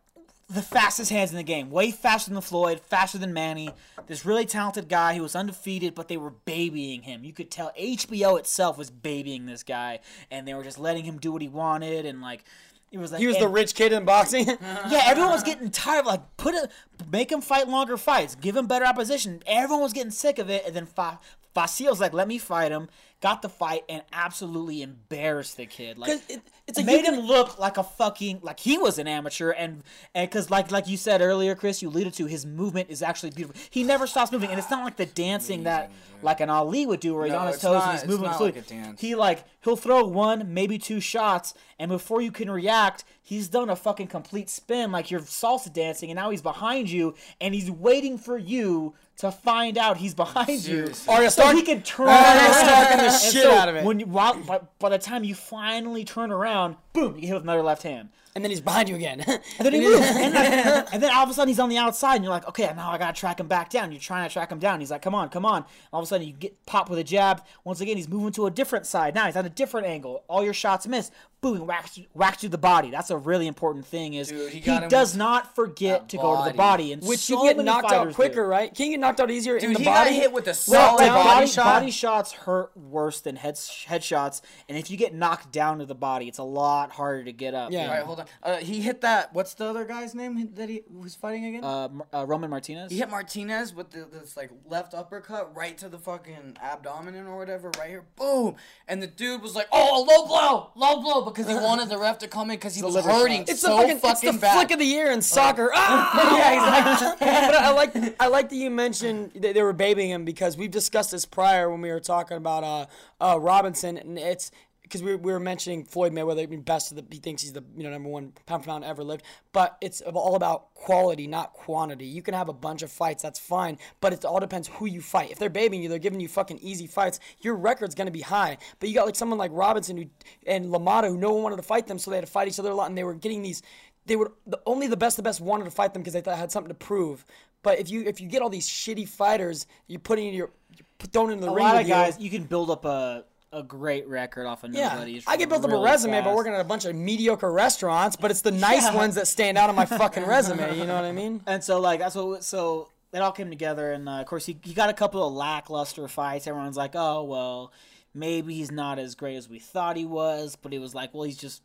the 0.49 0.61
fastest 0.61 1.11
hands 1.11 1.31
in 1.31 1.37
the 1.37 1.43
game, 1.43 1.69
way 1.69 1.91
faster 1.91 2.29
than 2.29 2.41
Floyd, 2.41 2.81
faster 2.81 3.17
than 3.17 3.33
Manny. 3.33 3.69
This 4.07 4.25
really 4.25 4.45
talented 4.45 4.89
guy. 4.89 5.13
He 5.13 5.21
was 5.21 5.35
undefeated, 5.35 5.95
but 5.95 6.09
they 6.09 6.17
were 6.17 6.31
babying 6.31 7.03
him. 7.03 7.23
You 7.23 7.31
could 7.31 7.49
tell 7.49 7.71
HBO 7.79 8.37
itself 8.37 8.77
was 8.77 8.89
babying 8.89 9.45
this 9.45 9.63
guy, 9.63 9.99
and 10.29 10.45
they 10.45 10.53
were 10.53 10.63
just 10.63 10.77
letting 10.77 11.05
him 11.05 11.19
do 11.19 11.31
what 11.31 11.41
he 11.41 11.47
wanted, 11.47 12.05
and 12.05 12.21
like 12.21 12.43
it 12.91 12.97
was 12.97 13.11
like 13.11 13.21
He 13.21 13.27
was 13.27 13.37
the 13.37 13.47
rich 13.47 13.73
kid 13.73 13.93
in 13.93 14.05
boxing. 14.05 14.45
yeah, 14.89 15.01
everyone 15.05 15.31
was 15.31 15.43
getting 15.43 15.71
tired. 15.71 16.01
Of, 16.01 16.05
Like, 16.07 16.37
put 16.37 16.53
a, 16.53 16.69
make 17.09 17.31
him 17.31 17.41
fight 17.41 17.67
longer 17.67 17.97
fights, 17.97 18.35
give 18.35 18.55
him 18.55 18.67
better 18.67 18.85
opposition. 18.85 19.41
Everyone 19.47 19.83
was 19.83 19.93
getting 19.93 20.11
sick 20.11 20.39
of 20.39 20.49
it, 20.49 20.65
and 20.65 20.75
then 20.75 20.85
Fa- 20.85 21.19
Vasyl's 21.55 21.99
like, 22.01 22.13
"Let 22.13 22.27
me 22.27 22.37
fight 22.37 22.71
him." 22.71 22.89
Got 23.21 23.43
the 23.43 23.49
fight 23.49 23.83
and 23.87 24.01
absolutely 24.11 24.81
embarrassed 24.81 25.55
the 25.55 25.67
kid. 25.67 25.97
Like 25.99 26.21
it- 26.27 26.41
it's 26.67 26.77
like 26.77 26.85
made 26.87 27.05
you 27.05 27.13
him 27.13 27.19
look 27.27 27.59
like 27.59 27.77
a 27.77 27.83
fucking 27.83 28.39
like 28.41 28.59
he 28.59 28.77
was 28.77 28.97
an 28.97 29.07
amateur, 29.07 29.51
and 29.51 29.83
and 30.15 30.29
because 30.29 30.49
like 30.49 30.71
like 30.71 30.87
you 30.87 30.97
said 30.97 31.21
earlier, 31.21 31.53
Chris, 31.53 31.81
you 31.81 31.89
alluded 31.89 32.13
to 32.15 32.25
his 32.25 32.45
movement 32.45 32.89
is 32.89 33.03
actually 33.03 33.29
beautiful. 33.31 33.61
He 33.69 33.83
never 33.83 34.07
stops 34.07 34.31
moving, 34.31 34.49
and 34.49 34.57
it's 34.57 34.71
not 34.71 34.83
like 34.83 34.95
the 34.97 35.05
dancing 35.05 35.63
that 35.63 35.91
like 36.23 36.39
an 36.39 36.49
Ali 36.49 36.85
would 36.85 36.99
do, 36.99 37.13
where 37.13 37.25
he's 37.25 37.33
No, 37.33 37.39
on 37.39 37.47
his 37.47 37.59
toes 37.59 37.73
not- 37.75 37.89
and 37.89 37.99
he's 37.99 38.07
moving 38.07 38.25
not 38.25 38.39
like. 38.41 38.99
He 38.99 39.13
like 39.15 39.43
he'll 39.63 39.75
throw 39.75 40.03
one, 40.05 40.53
maybe 40.53 40.77
two 40.79 40.99
shots, 40.99 41.53
and 41.77 41.89
before 41.89 42.21
you 42.21 42.31
can 42.31 42.49
react, 42.49 43.03
he's 43.21 43.49
done 43.49 43.69
a 43.69 43.75
fucking 43.75 44.07
complete 44.07 44.49
spin 44.49 44.91
like 44.91 45.11
you're 45.11 45.19
salsa 45.21 45.71
dancing, 45.71 46.09
and 46.09 46.15
now 46.17 46.29
he's 46.31 46.41
behind 46.41 46.89
you, 46.89 47.13
and 47.39 47.53
he's 47.53 47.69
waiting 47.69 48.17
for 48.17 48.37
you 48.37 48.93
to 49.17 49.31
find 49.31 49.77
out 49.77 49.97
he's 49.97 50.15
behind 50.15 50.49
you. 50.49 50.57
Seriously. 50.87 51.13
Arya 51.13 51.29
so 51.29 51.41
Stark- 51.41 51.55
he 51.57 51.61
can 51.63 51.81
turn 51.83 52.07
Arya 52.09 52.49
around. 52.49 53.10
The 53.11 53.31
shit 53.31 53.43
so 53.43 53.51
out 53.51 53.69
of 53.69 53.75
it. 53.75 53.83
When 53.85 53.99
you 53.99 54.05
while, 54.05 54.35
by, 54.35 54.59
by 54.79 54.89
the 54.89 54.97
time 54.97 55.23
you 55.23 55.35
finally 55.35 56.03
turn 56.05 56.31
around, 56.31 56.75
boom, 56.93 57.15
you 57.15 57.21
get 57.21 57.27
hit 57.27 57.33
with 57.35 57.43
another 57.43 57.61
left 57.63 57.83
hand. 57.83 58.09
and 58.35 58.43
then 58.43 58.49
he's 58.49 58.61
behind 58.61 58.87
you 58.89 58.95
again. 58.95 59.19
And 59.27 59.65
then 59.65 59.73
he 59.73 59.79
moves. 59.87 59.99
and, 60.01 60.33
then, 60.33 60.85
and 60.93 61.03
then 61.03 61.13
all 61.13 61.23
of 61.23 61.29
a 61.29 61.33
sudden 61.33 61.49
he's 61.49 61.59
on 61.59 61.69
the 61.69 61.77
outside, 61.77 62.15
and 62.15 62.23
you're 62.23 62.31
like, 62.33 62.47
okay, 62.47 62.71
now 62.75 62.89
I 62.91 62.97
gotta 62.97 63.13
track 63.19 63.39
him 63.39 63.47
back 63.47 63.69
down. 63.69 63.91
You're 63.91 63.99
trying 64.01 64.27
to 64.27 64.33
track 64.33 64.51
him 64.51 64.59
down. 64.59 64.79
He's 64.79 64.91
like, 64.91 65.01
come 65.01 65.13
on, 65.15 65.29
come 65.29 65.45
on. 65.45 65.65
All 65.91 65.99
of 65.99 66.05
a 66.05 66.07
sudden 66.07 66.25
you 66.27 66.33
get 66.33 66.65
popped 66.65 66.89
with 66.89 66.99
a 66.99 67.03
jab. 67.03 67.43
Once 67.63 67.81
again, 67.81 67.97
he's 67.97 68.07
moving 68.09 68.31
to 68.33 68.45
a 68.45 68.51
different 68.51 68.85
side. 68.85 69.13
Now 69.15 69.25
he's 69.25 69.35
on 69.35 69.45
a 69.45 69.49
different 69.49 69.87
angle. 69.87 70.23
All 70.27 70.43
your 70.43 70.53
shots 70.53 70.87
miss. 70.87 71.11
Boom, 71.41 71.65
whacks 71.65 71.97
you, 71.97 72.05
whacks 72.13 72.43
you 72.43 72.49
the 72.49 72.57
body. 72.59 72.91
That's 72.91 73.09
a 73.09 73.17
really 73.17 73.47
important 73.47 73.83
thing. 73.85 74.13
Is 74.13 74.29
Dude, 74.29 74.51
he 74.53 74.59
he, 74.59 74.79
does 74.87 75.15
not 75.15 75.55
forget 75.55 76.01
that 76.01 76.09
to 76.09 76.17
go 76.17 76.37
to 76.37 76.43
the 76.51 76.55
body. 76.55 76.57
body, 76.57 76.93
and 76.93 77.01
Which 77.03 77.21
so 77.21 77.43
you 77.43 77.53
get 77.53 77.63
knocked 77.65 77.85
out 77.85 77.89
fighters 77.91 78.13
do. 78.13 78.15
quicker, 78.15 78.47
right? 78.47 78.71
Can 78.73 78.85
you 78.85 78.91
get 78.93 78.99
knocked 78.99 79.19
out 79.19 79.31
easier 79.31 79.57
in 79.57 79.73
the 79.73 79.79
he 79.79 79.85
body? 79.85 80.11
got 80.11 80.19
hit 80.21 80.31
with 80.31 80.45
a 80.45 80.49
Well, 80.51 80.53
solid 80.55 80.99
like, 81.01 81.09
body, 81.09 81.23
body, 81.29 81.47
shot. 81.47 81.63
body 81.63 81.91
shots 81.91 82.31
hurt 82.31 82.77
worse 82.77 83.21
than 83.21 83.37
head 83.37 83.55
headshots, 83.55 84.41
and 84.69 84.77
if 84.77 84.91
you 84.91 84.97
get 84.97 85.15
knocked 85.15 85.51
down 85.51 85.79
to 85.79 85.85
the 85.87 85.95
body, 85.95 86.27
it's 86.27 86.37
a 86.37 86.43
lot 86.43 86.91
harder 86.91 87.23
to 87.23 87.33
get 87.33 87.55
up. 87.55 87.71
Yeah. 87.71 87.79
And 87.81 87.89
All 87.89 87.95
right, 87.97 88.05
hold 88.05 88.19
on. 88.19 88.25
Uh, 88.43 88.57
he 88.57 88.81
hit 88.81 89.01
that. 89.01 89.33
What's 89.33 89.55
the 89.55 89.65
other 89.65 89.83
guy's 89.83 90.13
name 90.13 90.49
that 90.53 90.69
he 90.69 90.83
was 90.93 91.15
fighting 91.15 91.45
again? 91.45 91.63
Uh, 91.63 91.89
uh, 92.13 92.25
Roman 92.27 92.51
Martinez. 92.51 92.91
he 92.91 92.99
hit 92.99 93.09
Martinez 93.09 93.73
with 93.73 93.89
the, 93.89 94.05
this 94.11 94.37
like 94.37 94.51
left 94.69 94.93
uppercut 94.93 95.55
right 95.55 95.75
to 95.79 95.89
the 95.89 95.97
fucking 95.97 96.57
abdomen 96.61 97.15
or 97.25 97.35
whatever, 97.37 97.71
right 97.79 97.89
here, 97.89 98.03
boom. 98.15 98.57
And 98.87 99.01
the 99.01 99.07
dude 99.07 99.41
was 99.41 99.55
like, 99.55 99.67
"Oh, 99.71 100.05
low 100.07 100.27
blow, 100.27 100.71
low 100.75 101.01
blow," 101.01 101.30
because 101.31 101.47
he 101.47 101.55
wanted 101.55 101.89
the 101.89 101.97
ref 101.97 102.19
to 102.19 102.27
come 102.27 102.51
in 102.51 102.57
because 102.57 102.75
he 102.75 102.83
was 102.83 102.95
hurting. 102.95 103.45
It's 103.47 103.61
so 103.61 103.77
the 103.77 103.81
fucking, 103.81 103.97
fucking 103.99 104.29
it's 104.29 104.37
the 104.37 104.41
bad. 104.41 104.53
flick 104.55 104.71
of 104.71 104.79
the 104.79 104.85
year 104.85 105.11
in 105.11 105.21
soccer. 105.21 105.71
Ah! 105.73 106.37
yeah, 106.37 106.93
exactly. 106.93 107.27
but 107.27 107.55
I 107.55 107.71
like 107.71 108.21
I 108.21 108.27
like 108.27 108.49
that 108.49 108.55
you 108.55 108.69
mentioned 108.69 109.31
they, 109.35 109.53
they 109.53 109.63
were 109.63 109.73
babying 109.73 110.09
him 110.09 110.25
because 110.25 110.57
we've 110.57 110.71
discussed 110.71 111.11
this 111.11 111.25
prior 111.25 111.69
when 111.69 111.81
we 111.81 111.89
were 111.89 111.99
talking 111.99 112.37
about 112.37 112.63
uh, 112.63 112.85
uh, 113.19 113.39
Robinson, 113.39 113.97
and 113.97 114.17
it's 114.17 114.51
because 114.91 115.01
we, 115.01 115.15
we 115.15 115.31
were 115.31 115.39
mentioning 115.39 115.85
Floyd 115.85 116.11
Mayweather 116.11 116.49
being 116.49 116.61
best 116.61 116.91
of 116.91 116.97
the 116.97 117.05
he 117.09 117.19
thinks 117.19 117.41
he's 117.41 117.53
the 117.53 117.63
you 117.77 117.83
know 117.83 117.91
number 117.91 118.09
one 118.09 118.33
pound 118.45 118.63
for 118.63 118.69
pound 118.69 118.83
ever 118.83 119.03
lived, 119.03 119.23
but 119.53 119.77
it's 119.79 120.01
all 120.01 120.35
about 120.35 120.73
quality, 120.73 121.27
not 121.27 121.53
quantity. 121.53 122.05
You 122.05 122.21
can 122.21 122.33
have 122.33 122.49
a 122.49 122.53
bunch 122.53 122.81
of 122.81 122.91
fights, 122.91 123.23
that's 123.23 123.39
fine, 123.39 123.77
but 124.01 124.11
it 124.11 124.25
all 124.25 124.41
depends 124.41 124.67
who 124.67 124.85
you 124.85 124.99
fight. 124.99 125.31
If 125.31 125.39
they're 125.39 125.49
babying 125.49 125.81
you, 125.81 125.87
they're 125.87 125.97
giving 125.97 126.19
you 126.19 126.27
fucking 126.27 126.59
easy 126.59 126.87
fights. 126.87 127.21
Your 127.39 127.55
record's 127.55 127.95
gonna 127.95 128.11
be 128.11 128.21
high, 128.21 128.57
but 128.79 128.89
you 128.89 128.95
got 128.95 129.05
like 129.05 129.15
someone 129.15 129.39
like 129.39 129.51
Robinson 129.53 129.95
who 129.95 130.05
and 130.45 130.65
LaMotta 130.65 131.07
who 131.07 131.17
no 131.17 131.31
one 131.31 131.43
wanted 131.43 131.57
to 131.57 131.63
fight 131.63 131.87
them, 131.87 131.97
so 131.97 132.11
they 132.11 132.17
had 132.17 132.25
to 132.25 132.31
fight 132.31 132.49
each 132.49 132.59
other 132.59 132.71
a 132.71 132.75
lot, 132.75 132.89
and 132.89 132.97
they 132.97 133.05
were 133.05 133.15
getting 133.15 133.41
these 133.41 133.61
they 134.07 134.15
were 134.15 134.33
the, 134.47 134.59
only 134.65 134.87
the 134.87 134.97
best 134.97 135.15
the 135.15 135.23
best 135.23 135.39
wanted 135.39 135.65
to 135.65 135.71
fight 135.71 135.93
them 135.93 136.01
because 136.01 136.13
they 136.13 136.21
thought 136.21 136.31
they 136.31 136.39
had 136.39 136.51
something 136.51 136.69
to 136.69 136.75
prove. 136.75 137.25
But 137.63 137.79
if 137.79 137.89
you 137.89 138.01
if 138.01 138.19
you 138.19 138.27
get 138.27 138.41
all 138.41 138.49
these 138.49 138.67
shitty 138.67 139.07
fighters, 139.07 139.67
you're 139.87 139.99
putting 139.99 140.27
in 140.27 140.33
your 140.33 140.49
you're 140.75 141.07
thrown 141.11 141.31
into 141.31 141.45
the 141.45 141.51
a 141.51 141.55
ring 141.55 141.63
lot 141.63 141.73
with 141.75 141.81
of 141.81 141.87
you. 141.87 141.93
guys, 141.93 142.19
you 142.19 142.29
can 142.29 142.43
build 142.43 142.71
up 142.71 142.85
a 142.85 143.23
a 143.53 143.63
great 143.63 144.07
record 144.07 144.45
off 144.45 144.63
of 144.63 144.71
nobody's. 144.71 145.23
Yeah. 145.25 145.31
I 145.31 145.37
can 145.37 145.49
build 145.49 145.63
up 145.65 145.69
a 145.71 145.73
really 145.73 145.85
resume 145.85 146.21
by 146.21 146.33
working 146.33 146.53
at 146.53 146.61
a 146.61 146.65
bunch 146.65 146.85
of 146.85 146.95
mediocre 146.95 147.51
restaurants, 147.51 148.15
but 148.15 148.31
it's 148.31 148.41
the 148.41 148.51
nice 148.69 148.83
Yeah. 148.83 148.95
ones 148.95 149.15
that 149.15 149.27
stand 149.27 149.57
out 149.57 149.69
on 149.69 149.75
my 149.75 149.85
fucking 149.85 150.25
resume. 150.25 150.77
You 150.77 150.85
know 150.85 150.95
what 150.95 151.03
I 151.05 151.11
mean? 151.11 151.41
And 151.45 151.63
so 151.63 151.79
like 151.79 151.99
that's 151.99 152.15
what 152.15 152.43
so 152.43 152.89
it 153.13 153.19
all 153.21 153.31
came 153.33 153.49
together, 153.49 153.91
and 153.91 154.07
uh, 154.07 154.13
of 154.13 154.25
course 154.25 154.45
he, 154.45 154.57
he 154.63 154.73
got 154.73 154.89
a 154.89 154.93
couple 154.93 155.25
of 155.27 155.33
lackluster 155.33 156.07
fights. 156.07 156.47
Everyone's 156.47 156.77
like, 156.77 156.91
oh 156.95 157.23
well, 157.23 157.73
maybe 158.13 158.53
he's 158.53 158.71
not 158.71 158.99
as 158.99 159.15
great 159.15 159.35
as 159.35 159.49
we 159.49 159.59
thought 159.59 159.97
he 159.97 160.05
was, 160.05 160.55
but 160.55 160.73
it 160.73 160.79
was 160.79 160.95
like, 160.95 161.13
well, 161.13 161.23
he's 161.23 161.37
just 161.37 161.61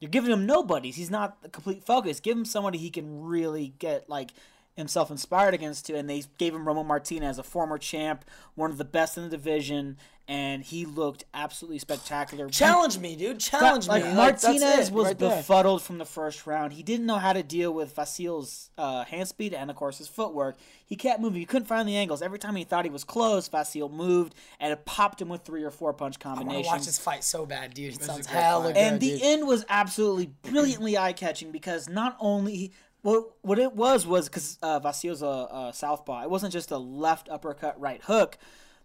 you're 0.00 0.10
giving 0.10 0.30
him 0.32 0.44
nobodies. 0.44 0.96
He's 0.96 1.10
not 1.10 1.40
the 1.42 1.48
complete 1.48 1.84
focus. 1.84 2.20
Give 2.20 2.36
him 2.36 2.44
somebody 2.44 2.78
he 2.78 2.90
can 2.90 3.22
really 3.22 3.74
get 3.78 4.10
like 4.10 4.32
himself 4.76 5.10
inspired 5.10 5.54
against 5.54 5.86
to, 5.86 5.96
and 5.96 6.08
they 6.08 6.22
gave 6.38 6.54
him 6.54 6.66
Roman 6.66 6.86
Martinez, 6.86 7.38
a 7.38 7.42
former 7.42 7.78
champ, 7.78 8.24
one 8.54 8.70
of 8.70 8.78
the 8.78 8.84
best 8.84 9.16
in 9.16 9.24
the 9.24 9.30
division, 9.30 9.96
and 10.28 10.64
he 10.64 10.84
looked 10.84 11.24
absolutely 11.34 11.78
spectacular. 11.78 12.48
Challenge 12.48 12.98
me, 12.98 13.14
dude. 13.14 13.38
Challenge 13.38 13.86
like 13.86 14.02
me. 14.02 14.08
Like, 14.08 14.42
Martinez 14.42 14.88
it, 14.88 14.92
was 14.92 15.06
right 15.06 15.18
there. 15.18 15.36
befuddled 15.36 15.82
from 15.82 15.98
the 15.98 16.04
first 16.04 16.46
round. 16.48 16.72
He 16.72 16.82
didn't 16.82 17.06
know 17.06 17.18
how 17.18 17.32
to 17.32 17.44
deal 17.44 17.72
with 17.72 17.94
Vasyl's 17.94 18.70
uh, 18.76 19.04
hand 19.04 19.28
speed 19.28 19.54
and, 19.54 19.70
of 19.70 19.76
course, 19.76 19.98
his 19.98 20.08
footwork. 20.08 20.56
He 20.84 20.96
kept 20.96 21.20
moving. 21.20 21.38
He 21.38 21.46
couldn't 21.46 21.68
find 21.68 21.88
the 21.88 21.96
angles. 21.96 22.22
Every 22.22 22.40
time 22.40 22.56
he 22.56 22.64
thought 22.64 22.84
he 22.84 22.90
was 22.90 23.04
close, 23.04 23.48
Vasyl 23.48 23.90
moved 23.90 24.34
and 24.58 24.72
it 24.72 24.84
popped 24.84 25.22
him 25.22 25.28
with 25.28 25.42
three 25.42 25.62
or 25.62 25.70
four 25.70 25.92
punch 25.92 26.16
I 26.20 26.22
combinations. 26.22 26.66
watch 26.66 26.86
this 26.86 26.98
fight 26.98 27.22
so 27.22 27.46
bad, 27.46 27.72
dude. 27.72 27.94
It 27.94 28.02
sounds 28.02 28.26
a 28.26 28.30
great 28.30 28.42
hella 28.42 28.72
good. 28.72 28.76
and 28.76 29.00
the 29.00 29.10
dude. 29.10 29.22
end 29.22 29.46
was 29.46 29.64
absolutely 29.68 30.26
brilliantly 30.42 30.98
eye 30.98 31.12
catching 31.12 31.52
because 31.52 31.88
not 31.88 32.16
only. 32.20 32.72
What, 33.06 33.30
what 33.42 33.60
it 33.60 33.72
was 33.72 34.04
was 34.04 34.28
because 34.28 34.58
uh, 34.62 34.80
Vasyl's 34.80 35.22
a, 35.22 35.26
a 35.26 35.70
southpaw. 35.72 36.24
It 36.24 36.30
wasn't 36.30 36.52
just 36.52 36.72
a 36.72 36.76
left 36.76 37.28
uppercut, 37.28 37.80
right 37.80 38.02
hook. 38.02 38.36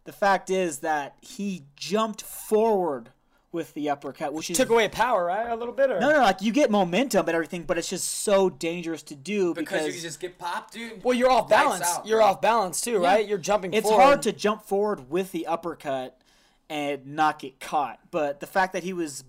The 0.04 0.12
fact 0.12 0.52
is 0.52 0.80
that 0.80 1.16
he 1.22 1.64
jumped 1.76 2.22
forward 2.22 3.10
with 3.52 3.74
the 3.74 3.90
uppercut, 3.90 4.32
which 4.32 4.52
is 4.52 4.58
took 4.58 4.70
away 4.70 4.90
power, 4.90 5.26
right? 5.26 5.50
A 5.50 5.56
little 5.56 5.74
bit, 5.74 5.90
or 5.90 6.00
no, 6.00 6.12
no, 6.12 6.20
like 6.20 6.40
you 6.44 6.52
get 6.52 6.70
momentum 6.70 7.28
and 7.28 7.36
everything, 7.36 7.64
but 7.64 7.80
it's 7.80 7.90
just 7.90 8.08
so 8.08 8.48
dangerous 8.48 9.02
to 9.02 9.16
do 9.16 9.56
because 9.56 9.82
because, 9.82 9.96
you 9.96 10.02
just 10.04 10.20
get 10.20 10.38
popped, 10.38 10.74
dude. 10.74 11.04
Well, 11.04 11.16
you're 11.16 11.32
off 11.32 11.50
balance. 11.50 11.84
out, 11.84 12.06
you're 12.06 12.20
bro. 12.20 12.28
off 12.28 12.42
balance 12.42 12.80
too, 12.80 13.00
right? 13.00 13.28
You're 13.28 13.40
jumping. 13.40 13.74
it's 13.74 13.90
forward. 13.90 14.04
hard 14.04 14.22
to 14.22 14.32
jump 14.32 14.62
forward 14.62 15.10
with 15.10 15.32
the 15.32 15.48
uppercut 15.48 16.22
and 16.70 17.08
not 17.08 17.40
get 17.40 17.60
caught. 17.60 18.00
But 18.12 18.40
the 18.40 18.48
fact 18.48 18.74
that 18.74 18.84
he 18.84 18.94
was 18.94 19.24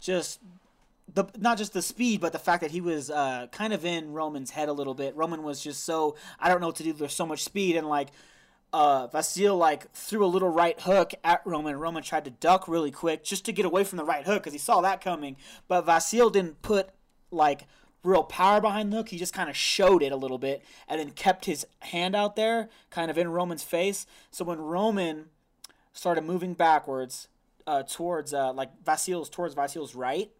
just 0.00 0.40
the 1.14 1.26
not 1.38 1.58
just 1.58 1.72
the 1.72 1.82
speed, 1.82 2.20
but 2.20 2.32
the 2.32 2.38
fact 2.38 2.62
that 2.62 2.70
he 2.70 2.80
was 2.80 3.10
uh, 3.10 3.46
kind 3.52 3.72
of 3.72 3.84
in 3.84 4.12
Roman's 4.12 4.50
head 4.50 4.68
a 4.68 4.72
little 4.72 4.94
bit. 4.94 5.14
Roman 5.16 5.42
was 5.42 5.62
just 5.62 5.84
so 5.84 6.16
I 6.38 6.48
don't 6.48 6.60
know 6.60 6.68
what 6.68 6.76
to 6.76 6.82
do. 6.82 6.92
There's 6.92 7.14
so 7.14 7.26
much 7.26 7.44
speed 7.44 7.76
and 7.76 7.88
like. 7.88 8.08
Uh, 8.72 9.08
Vasyl 9.08 9.58
like 9.58 9.90
threw 9.90 10.24
a 10.24 10.28
little 10.28 10.48
right 10.48 10.80
hook 10.80 11.12
at 11.24 11.42
Roman. 11.44 11.76
Roman 11.76 12.04
tried 12.04 12.24
to 12.26 12.30
duck 12.30 12.68
really 12.68 12.92
quick 12.92 13.24
just 13.24 13.44
to 13.46 13.52
get 13.52 13.64
away 13.64 13.82
from 13.82 13.96
the 13.96 14.04
right 14.04 14.24
hook 14.24 14.44
because 14.44 14.52
he 14.52 14.60
saw 14.60 14.80
that 14.82 15.00
coming. 15.00 15.34
But 15.66 15.86
Vasyl 15.86 16.30
didn't 16.30 16.62
put 16.62 16.90
like 17.32 17.66
real 18.02 18.22
power 18.22 18.60
behind 18.60 18.92
the 18.92 18.98
hook. 18.98 19.08
He 19.08 19.18
just 19.18 19.34
kind 19.34 19.50
of 19.50 19.56
showed 19.56 20.02
it 20.02 20.12
a 20.12 20.16
little 20.16 20.38
bit 20.38 20.62
and 20.88 21.00
then 21.00 21.10
kept 21.10 21.44
his 21.44 21.66
hand 21.80 22.14
out 22.14 22.36
there, 22.36 22.68
kind 22.90 23.10
of 23.10 23.18
in 23.18 23.32
Roman's 23.32 23.62
face. 23.62 24.06
So 24.30 24.44
when 24.44 24.58
Roman 24.58 25.26
started 25.92 26.24
moving 26.24 26.54
backwards 26.54 27.28
uh, 27.66 27.82
towards 27.82 28.32
uh, 28.32 28.52
like 28.52 28.70
Vasyl's 28.84 29.28
towards 29.28 29.54
Vasyl's 29.54 29.94
right, 29.94 30.30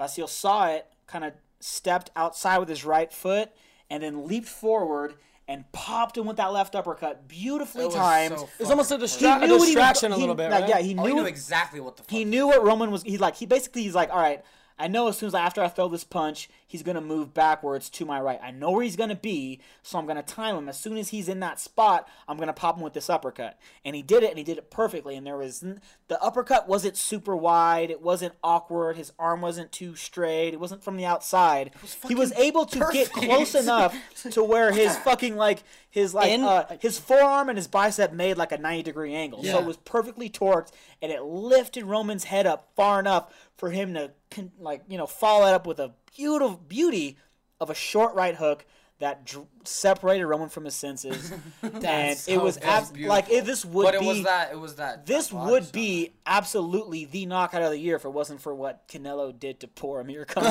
Vasyl 0.00 0.28
saw 0.28 0.68
it, 0.68 0.86
kind 1.06 1.24
of 1.24 1.32
stepped 1.60 2.10
outside 2.16 2.58
with 2.58 2.68
his 2.68 2.84
right 2.84 3.12
foot, 3.12 3.50
and 3.90 4.02
then 4.02 4.26
leaped 4.26 4.48
forward 4.48 5.14
and 5.46 5.64
popped 5.72 6.16
him 6.16 6.26
with 6.26 6.36
that 6.36 6.52
left 6.52 6.74
uppercut, 6.76 7.26
beautifully 7.26 7.86
It 7.86 7.92
timed. 7.92 8.38
so 8.38 8.48
It's 8.60 8.70
almost 8.70 8.90
a, 8.92 8.96
distra- 8.98 9.36
a 9.42 9.46
knew 9.46 9.52
what 9.54 9.60
was 9.60 9.64
distraction 9.68 10.10
go- 10.12 10.16
a 10.16 10.18
little 10.18 10.34
he- 10.34 10.42
bit, 10.42 10.50
like, 10.50 10.60
right? 10.62 10.68
Yeah, 10.70 10.78
he 10.78 10.94
Oh, 10.96 11.02
knew 11.02 11.08
he 11.08 11.14
knew 11.14 11.24
exactly 11.26 11.80
what 11.80 11.96
the 11.96 12.04
fuck. 12.04 12.10
he 12.10 12.24
knew 12.24 12.46
what 12.46 12.62
Roman 12.64 12.90
was. 12.92 13.02
He 13.02 13.18
like 13.18 13.34
he 13.34 13.46
basically 13.46 13.82
he's 13.82 13.94
like, 13.94 14.10
all 14.10 14.20
right, 14.20 14.44
I 14.80 14.88
know 14.88 15.08
as 15.08 15.18
soon 15.18 15.26
as 15.28 15.34
after 15.34 15.62
I 15.62 15.68
throw 15.68 15.88
this 15.88 16.04
punch, 16.04 16.48
he's 16.66 16.82
gonna 16.82 17.00
move 17.02 17.34
backwards 17.34 17.90
to 17.90 18.04
my 18.06 18.20
right. 18.20 18.40
I 18.42 18.50
know 18.50 18.70
where 18.70 18.82
he's 18.82 18.96
gonna 18.96 19.14
be, 19.14 19.60
so 19.82 19.98
I'm 19.98 20.06
gonna 20.06 20.22
time 20.22 20.56
him. 20.56 20.68
As 20.68 20.78
soon 20.78 20.96
as 20.96 21.10
he's 21.10 21.28
in 21.28 21.40
that 21.40 21.60
spot, 21.60 22.08
I'm 22.26 22.38
gonna 22.38 22.52
pop 22.54 22.76
him 22.76 22.82
with 22.82 22.94
this 22.94 23.10
uppercut. 23.10 23.58
And 23.84 23.94
he 23.94 24.02
did 24.02 24.22
it, 24.22 24.30
and 24.30 24.38
he 24.38 24.44
did 24.44 24.56
it 24.58 24.70
perfectly. 24.70 25.16
And 25.16 25.26
there 25.26 25.36
was 25.36 25.60
the 25.60 26.22
uppercut 26.22 26.66
wasn't 26.68 26.96
super 26.96 27.36
wide, 27.36 27.90
it 27.90 28.00
wasn't 28.00 28.34
awkward. 28.42 28.96
His 28.96 29.12
arm 29.18 29.42
wasn't 29.42 29.70
too 29.70 29.94
straight. 29.96 30.54
It 30.54 30.60
wasn't 30.60 30.82
from 30.82 30.96
the 30.96 31.04
outside. 31.04 31.72
he 32.08 32.14
was 32.14 32.32
able 32.32 32.64
to 32.66 32.88
get 32.92 33.12
close 33.12 33.54
enough 33.54 33.94
to 34.30 34.42
where 34.42 34.72
his 34.72 34.96
fucking 34.98 35.36
like 35.36 35.62
his 35.90 36.14
like 36.14 36.30
In- 36.30 36.42
uh, 36.42 36.76
his 36.80 36.98
forearm 36.98 37.48
and 37.48 37.58
his 37.58 37.66
bicep 37.66 38.12
made 38.12 38.38
like 38.38 38.52
a 38.52 38.58
90 38.58 38.82
degree 38.84 39.14
angle. 39.14 39.40
Yeah. 39.42 39.52
So 39.52 39.58
it 39.58 39.64
was 39.66 39.76
perfectly 39.78 40.30
torqued 40.30 40.70
and 41.02 41.10
it 41.10 41.22
lifted 41.22 41.84
Roman's 41.84 42.24
head 42.24 42.46
up 42.46 42.70
far 42.76 43.00
enough 43.00 43.32
for 43.60 43.70
him 43.70 43.92
to 43.94 44.10
like 44.58 44.82
you 44.88 44.96
know 44.96 45.06
follow 45.06 45.46
it 45.46 45.52
up 45.52 45.66
with 45.66 45.78
a 45.78 45.92
beautiful 46.16 46.56
beauty 46.56 47.18
of 47.60 47.68
a 47.68 47.74
short 47.74 48.14
right 48.14 48.34
hook 48.34 48.64
that 49.00 49.24
dr- 49.26 49.46
separated 49.64 50.26
Roman 50.26 50.48
from 50.48 50.64
his 50.64 50.74
senses. 50.74 51.32
and 51.62 52.18
so 52.18 52.32
it 52.32 52.40
was 52.42 52.56
abs- 52.58 52.96
like 52.98 53.30
it, 53.30 53.44
this 53.44 53.64
would 53.64 53.84
but 53.84 53.94
it 53.94 54.00
be 54.00 54.06
was 54.06 54.22
that. 54.24 54.50
It 54.52 54.58
was 54.58 54.76
that. 54.76 55.04
this 55.06 55.28
that 55.28 55.46
would 55.46 55.64
shot. 55.64 55.72
be 55.72 56.12
absolutely 56.26 57.04
the 57.04 57.26
knockout 57.26 57.62
of 57.62 57.70
the 57.70 57.78
year 57.78 57.96
if 57.96 58.04
it 58.06 58.10
wasn't 58.10 58.40
for 58.40 58.54
what 58.54 58.88
Canelo 58.88 59.38
did 59.38 59.60
to 59.60 59.68
poor 59.68 60.00
Amir 60.00 60.24
Khan. 60.28 60.42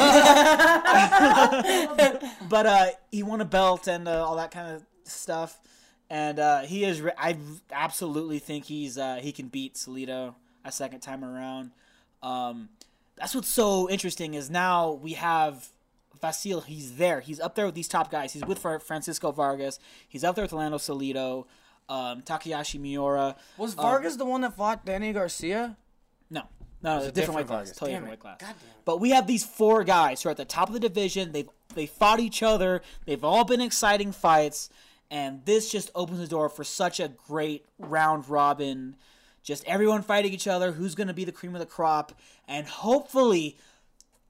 but 2.49 2.65
uh, 2.65 2.87
he 3.11 3.23
won 3.23 3.41
a 3.41 3.45
belt 3.45 3.87
and 3.87 4.07
uh, 4.07 4.23
all 4.25 4.35
that 4.35 4.51
kind 4.51 4.75
of 4.75 4.83
stuff, 5.03 5.59
and 6.11 6.39
uh, 6.39 6.61
he 6.61 6.83
is. 6.85 7.01
Re- 7.01 7.11
I 7.17 7.37
absolutely 7.71 8.37
think 8.39 8.65
he's 8.65 8.97
uh, 8.99 9.19
he 9.21 9.31
can 9.31 9.47
beat 9.47 9.75
Salido 9.75 10.35
a 10.63 10.71
second 10.71 10.99
time 11.01 11.23
around. 11.23 11.71
Um, 12.21 12.69
that's 13.19 13.35
what's 13.35 13.49
so 13.49 13.89
interesting 13.89 14.33
is 14.33 14.49
now 14.49 14.91
we 14.93 15.13
have 15.13 15.69
Vasyl. 16.21 16.63
He's 16.65 16.95
there. 16.97 17.19
He's 17.21 17.39
up 17.39 17.55
there 17.55 17.65
with 17.65 17.75
these 17.75 17.87
top 17.87 18.11
guys. 18.11 18.33
He's 18.33 18.45
with 18.45 18.59
Francisco 18.59 19.31
Vargas. 19.31 19.79
He's 20.07 20.23
up 20.23 20.35
there 20.35 20.43
with 20.43 20.53
Orlando 20.53 20.77
Salido, 20.77 21.45
um, 21.87 22.21
Takashi 22.21 22.79
Miura. 22.79 23.35
Was 23.57 23.77
Uh, 23.77 23.81
Vargas 23.81 24.15
the 24.15 24.25
one 24.25 24.41
that 24.41 24.55
fought 24.55 24.85
Danny 24.85 25.13
Garcia? 25.13 25.77
No, 26.29 26.43
no, 26.81 26.97
it's 26.97 27.07
a 27.07 27.11
different, 27.11 27.15
different 27.15 27.35
weight 27.35 27.47
class. 27.47 27.71
Totally 27.71 27.91
different 27.91 28.11
weight 28.11 28.19
class. 28.19 28.53
But 28.85 28.99
we 28.99 29.11
have 29.11 29.27
these 29.27 29.45
four 29.45 29.83
guys 29.83 30.21
who 30.21 30.29
are 30.29 30.31
at 30.31 30.37
the 30.37 30.45
top 30.45 30.67
of 30.67 30.73
the 30.73 30.79
division. 30.79 31.31
They've 31.31 31.49
they 31.75 31.85
fought 31.85 32.19
each 32.19 32.41
other. 32.41 32.81
They've 33.05 33.23
all 33.23 33.45
been 33.45 33.61
exciting 33.61 34.11
fights, 34.11 34.69
and 35.11 35.45
this 35.45 35.71
just 35.71 35.91
opens 35.93 36.19
the 36.19 36.27
door 36.27 36.49
for 36.49 36.63
such 36.63 36.99
a 36.99 37.07
great 37.07 37.65
round 37.77 38.27
robin. 38.27 38.95
Just 39.49 39.65
everyone 39.65 40.03
fighting 40.03 40.31
each 40.31 40.47
other. 40.47 40.73
Who's 40.73 40.93
going 40.93 41.07
to 41.07 41.13
be 41.13 41.25
the 41.25 41.31
cream 41.31 41.55
of 41.55 41.59
the 41.59 41.65
crop? 41.65 42.13
And 42.47 42.67
hopefully, 42.67 43.57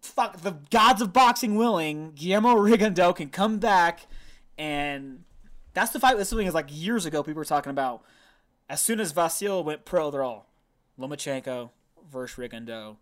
fuck 0.02 0.40
the 0.44 0.60
gods 0.72 1.02
of 1.02 1.12
boxing 1.12 1.58
willing, 1.58 2.14
Guillermo 2.16 2.56
Rigondeaux 2.56 3.14
can 3.18 3.28
come 3.28 3.60
back, 3.60 4.08
and 4.58 5.26
that's 5.74 5.92
the 5.92 6.00
fight. 6.00 6.16
This 6.16 6.30
thing 6.30 6.48
is 6.48 6.54
like 6.54 6.68
years 6.70 7.06
ago. 7.06 7.22
People 7.22 7.42
were 7.42 7.44
talking 7.44 7.70
about. 7.70 8.02
As 8.70 8.82
soon 8.82 9.02
as 9.02 9.12
Vasyl 9.12 9.62
went 9.62 9.84
pro, 9.84 10.10
they're 10.10 10.24
all 10.24 10.48
Lomachenko 10.98 11.72
versus 12.10 12.38
Rigondeaux. 12.38 12.96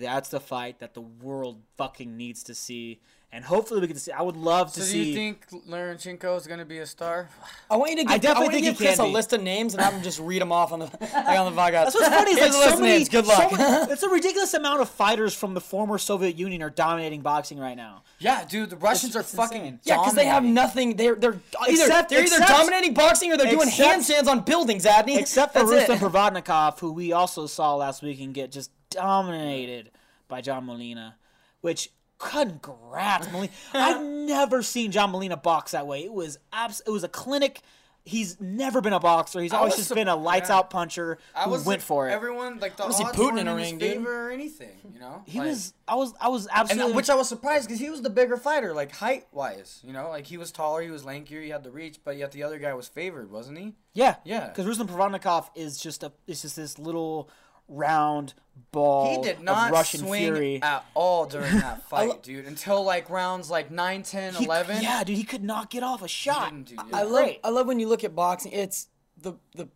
That's 0.00 0.28
the 0.28 0.40
fight 0.40 0.80
that 0.80 0.94
the 0.94 1.00
world 1.00 1.60
fucking 1.76 2.16
needs 2.16 2.42
to 2.44 2.54
see. 2.54 3.00
And 3.32 3.44
hopefully 3.44 3.80
we 3.80 3.88
can 3.88 3.96
see. 3.96 4.12
I 4.12 4.22
would 4.22 4.36
love 4.36 4.72
to 4.74 4.80
So 4.80 4.86
do 4.86 4.92
see. 4.92 5.08
you 5.08 5.14
think 5.16 5.48
Lomachenko 5.68 6.36
is 6.36 6.46
gonna 6.46 6.64
be 6.64 6.78
a 6.78 6.86
star? 6.86 7.28
I 7.70 7.76
want 7.76 7.90
you 7.90 7.96
to 7.96 8.02
give, 8.04 8.10
I 8.12 8.14
I 8.14 8.18
definitely 8.18 8.44
want 8.44 8.54
you 8.54 8.60
to 8.60 8.64
think 8.66 8.78
give 8.78 8.78
he 8.78 8.84
Chris 8.86 8.96
can 8.96 9.04
a 9.06 9.08
be. 9.08 9.12
list 9.12 9.32
of 9.32 9.42
names 9.42 9.74
and 9.74 9.82
have 9.82 9.92
him 9.92 10.02
just 10.04 10.20
read 10.20 10.40
them 10.40 10.52
off 10.52 10.70
on 10.72 10.78
the 10.78 10.84
like 11.00 11.36
on 11.40 11.52
the 11.52 11.60
podcast. 11.60 11.72
That's 11.72 11.94
what's 11.96 12.08
funny. 12.14 12.30
Is 12.30 12.36
like 12.38 12.42
Here's 12.44 12.54
a 12.54 12.58
list 12.58 12.68
so 12.68 12.74
of 12.74 12.80
many, 12.80 12.92
names. 12.98 13.08
Good 13.08 13.26
so 13.26 13.50
many- 13.50 13.92
it's 13.92 14.02
a 14.04 14.08
ridiculous 14.08 14.54
amount 14.54 14.82
of 14.82 14.88
fighters 14.88 15.34
from 15.34 15.54
the 15.54 15.60
former 15.60 15.98
Soviet 15.98 16.36
Union 16.38 16.62
are 16.62 16.70
dominating 16.70 17.22
boxing 17.22 17.58
right 17.58 17.76
now. 17.76 18.04
Yeah, 18.20 18.44
dude, 18.44 18.70
the 18.70 18.76
Russians 18.76 19.16
It's- 19.16 19.16
are 19.16 19.20
it's 19.26 19.34
fucking 19.34 19.62
insane. 19.66 19.80
yeah, 19.82 19.96
because 19.96 20.14
they 20.14 20.26
have 20.26 20.44
nothing. 20.44 20.94
They're 20.94 21.16
they're 21.16 21.40
either 21.62 21.72
Except- 21.82 22.10
they're 22.10 22.20
either 22.22 22.36
except- 22.36 22.48
dominating 22.48 22.94
boxing 22.94 23.32
or 23.32 23.36
they're 23.36 23.50
doing 23.50 23.66
except- 23.66 24.00
handstands 24.08 24.28
on 24.28 24.42
buildings, 24.42 24.84
Adney. 24.84 25.18
Except 25.18 25.52
for 25.54 25.66
That's 25.68 25.88
Rustam. 25.88 25.98
Provodnikov, 26.08 26.78
who 26.78 26.92
we 26.92 27.12
also 27.12 27.48
saw 27.48 27.74
last 27.74 28.00
week 28.00 28.20
and 28.20 28.32
get 28.32 28.52
just 28.52 28.70
dominated 28.94 29.90
by 30.28 30.40
John 30.40 30.66
Molina, 30.66 31.16
which 31.60 31.90
congrats, 32.18 33.30
Molina. 33.30 33.52
I've 33.74 34.02
never 34.02 34.62
seen 34.62 34.90
John 34.92 35.10
Molina 35.10 35.36
box 35.36 35.72
that 35.72 35.86
way. 35.86 36.04
It 36.04 36.12
was 36.12 36.38
abs- 36.52 36.82
it 36.86 36.90
was 36.90 37.04
a 37.04 37.08
clinic. 37.08 37.60
He's 38.06 38.38
never 38.38 38.82
been 38.82 38.92
a 38.92 39.00
boxer. 39.00 39.40
He's 39.40 39.54
always 39.54 39.76
just 39.76 39.88
sup- 39.88 39.94
been 39.96 40.08
a 40.08 40.14
lights 40.16 40.50
yeah. 40.50 40.56
out 40.56 40.68
puncher 40.68 41.16
I 41.34 41.44
who 41.44 41.52
was 41.52 41.64
went 41.64 41.80
for 41.80 42.06
it. 42.06 42.12
Everyone 42.12 42.58
like 42.58 42.76
the 42.76 42.82
odds 42.84 43.00
Putin 43.00 43.40
in 43.40 43.48
a 43.48 43.54
ring, 43.54 43.78
dude. 43.78 43.92
favor 43.94 44.26
or 44.26 44.30
anything, 44.30 44.76
you 44.92 45.00
know. 45.00 45.22
he 45.24 45.38
Like- 45.38 45.48
was 45.48 45.72
I 45.88 45.94
was 45.94 46.12
I 46.20 46.28
was 46.28 46.46
uh, 46.46 46.50
absolutely 46.52 46.92
that- 46.92 46.96
which 46.96 47.08
I 47.08 47.14
was 47.14 47.30
surprised 47.30 47.66
because 47.66 47.80
he 47.80 47.88
was 47.88 48.02
the 48.02 48.10
bigger 48.10 48.36
fighter, 48.36 48.74
like 48.74 48.92
height 48.94 49.26
wise. 49.32 49.80
You 49.82 49.94
know, 49.94 50.10
like 50.10 50.26
he 50.26 50.36
was 50.36 50.52
taller, 50.52 50.82
he 50.82 50.90
was 50.90 51.02
lankier, 51.04 51.42
he 51.42 51.48
had 51.48 51.64
the 51.64 51.70
reach, 51.70 51.98
but 52.04 52.18
yet 52.18 52.32
the 52.32 52.42
other 52.42 52.58
guy 52.58 52.74
was 52.74 52.88
favored, 52.88 53.30
wasn't 53.30 53.56
he? 53.58 53.74
yeah 53.94 54.16
Yeah. 54.24 54.48
because 54.48 54.66
Rustam 54.66 54.86
Provodnikov 54.86 55.48
is 55.54 55.78
just 55.78 56.02
a 56.02 56.12
it's 56.26 56.42
just 56.42 56.56
this 56.56 56.78
little 56.78 57.30
round 57.68 58.34
ball 58.72 59.16
He 59.16 59.22
did 59.22 59.36
of 59.38 59.42
not 59.42 59.70
Russian 59.72 60.00
swing 60.00 60.22
fury. 60.34 60.62
at 60.62 60.84
all 60.94 61.26
during 61.26 61.58
that 61.58 61.82
fight, 61.88 62.08
lo- 62.08 62.18
dude. 62.22 62.44
Until 62.46 62.82
like 62.84 63.08
rounds 63.10 63.50
like 63.50 63.70
9, 63.70 64.02
10, 64.02 64.34
He- 64.34 64.44
11. 64.44 64.82
yeah, 64.82 65.02
dude, 65.04 65.16
he 65.16 65.24
could 65.24 65.42
not 65.44 65.70
get 65.70 65.82
off 65.82 66.02
a 66.02 66.08
shot. 66.08 66.50
didn't, 66.50 66.66
dude. 66.68 66.78
I 66.80 66.98
Yeah. 66.98 67.02
love 67.04 67.24
Great. 67.24 67.40
I 67.44 67.48
love 67.50 67.66
when 67.66 67.78
you 67.80 67.88
look 67.88 68.04
at 68.04 68.14
boxing. 68.14 68.52
It's 68.52 68.88
the 69.20 69.34
the 69.54 69.68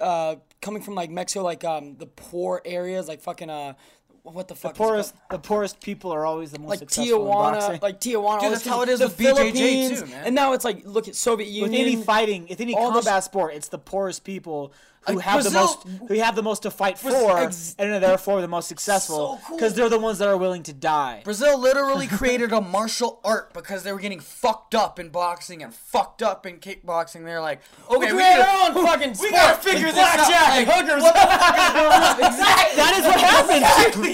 uh 0.00 0.36
coming 0.60 0.82
from 0.82 0.94
like 0.94 1.10
Mexico, 1.10 1.44
like 1.44 1.64
um 1.64 1.96
the 1.96 2.06
poor 2.06 2.60
areas, 2.64 3.08
like 3.08 3.20
fucking 3.20 3.50
uh 3.50 3.74
what 4.22 4.48
the 4.48 4.56
fuck 4.56 4.72
is 4.72 4.74
it 4.74 4.78
poorest 4.82 5.14
called? 5.28 5.40
the 5.42 5.46
poorest 5.46 5.80
people 5.80 6.10
are 6.10 6.26
always 6.26 6.50
the 6.50 6.58
most 6.58 6.70
like 6.70 6.78
successful 6.80 7.22
in 7.22 7.28
boxing. 7.32 7.76
Tijuana, 7.78 7.82
like 7.82 8.00
Tijuana. 8.00 8.24
all 8.24 8.40
Dude, 8.40 8.52
that's 8.52 8.66
how 8.66 8.82
it 8.82 8.88
is 8.88 8.98
the 8.98 9.06
with 9.06 9.18
BJJ 9.18 9.26
too, 9.26 9.34
Philippines, 9.36 10.10
man. 10.10 10.26
And 10.26 10.34
now 10.34 10.52
it's 10.52 10.64
like 10.64 10.84
look 10.84 11.06
at 11.06 11.14
Soviet 11.14 11.48
Union. 11.48 11.70
with 11.70 11.80
any 11.80 11.96
fighting, 12.02 12.46
with 12.48 12.60
any 12.60 12.74
all 12.74 12.90
this- 12.90 13.04
combat 13.04 13.22
sport, 13.22 13.54
it's 13.54 13.68
the 13.68 13.78
poorest 13.78 14.24
people 14.24 14.72
who 15.08 15.14
Like 15.16 15.24
have 15.24 15.44
the 15.44 15.50
most 15.50 15.82
who 16.08 16.14
have 16.14 16.34
the 16.36 16.42
most 16.42 16.62
to 16.62 16.70
fight 16.70 16.98
for, 16.98 17.38
ex- 17.38 17.74
and 17.78 17.90
are 17.92 18.00
therefore 18.00 18.40
the 18.40 18.48
most 18.48 18.68
successful 18.68 19.38
So 19.38 19.46
cool. 19.46 19.56
because 19.56 19.74
they're 19.74 19.88
the 19.88 19.98
ones 19.98 20.18
that 20.18 20.28
are 20.28 20.36
willing 20.36 20.62
to 20.64 20.72
die. 20.72 21.20
Brazil 21.24 21.58
literally 21.58 22.06
created 22.06 22.52
a 22.52 22.60
martial 22.60 23.20
art 23.24 23.52
because 23.54 23.82
they 23.82 23.92
were 23.92 24.00
getting 24.00 24.20
fucked 24.20 24.74
up 24.74 24.98
in 24.98 25.10
boxing 25.10 25.62
and 25.62 25.72
fucked 25.74 26.22
up 26.22 26.46
in 26.46 26.58
kickboxing. 26.58 27.24
They're 27.24 27.40
like, 27.40 27.60
okay, 27.90 28.06
we 28.12 28.12
we, 28.14 28.18
gotta, 28.22 28.42
our 28.42 28.68
own 28.78 28.86
fucking 28.86 29.14
sport. 29.14 29.30
we 29.30 29.36
gotta 29.36 29.62
figure 29.62 29.86
like 29.86 29.94
this 29.94 30.30
out. 30.30 30.48
Like, 30.50 30.68
hookers. 30.68 31.02
what 31.02 31.14
the 31.14 31.20
fuck 31.20 31.56
is 31.58 31.72
going 31.72 31.92
on? 31.92 32.16
Exactly. 32.26 32.76
That 32.76 32.94
is 32.98 33.04
what 33.06 33.20
happened. 33.20 33.56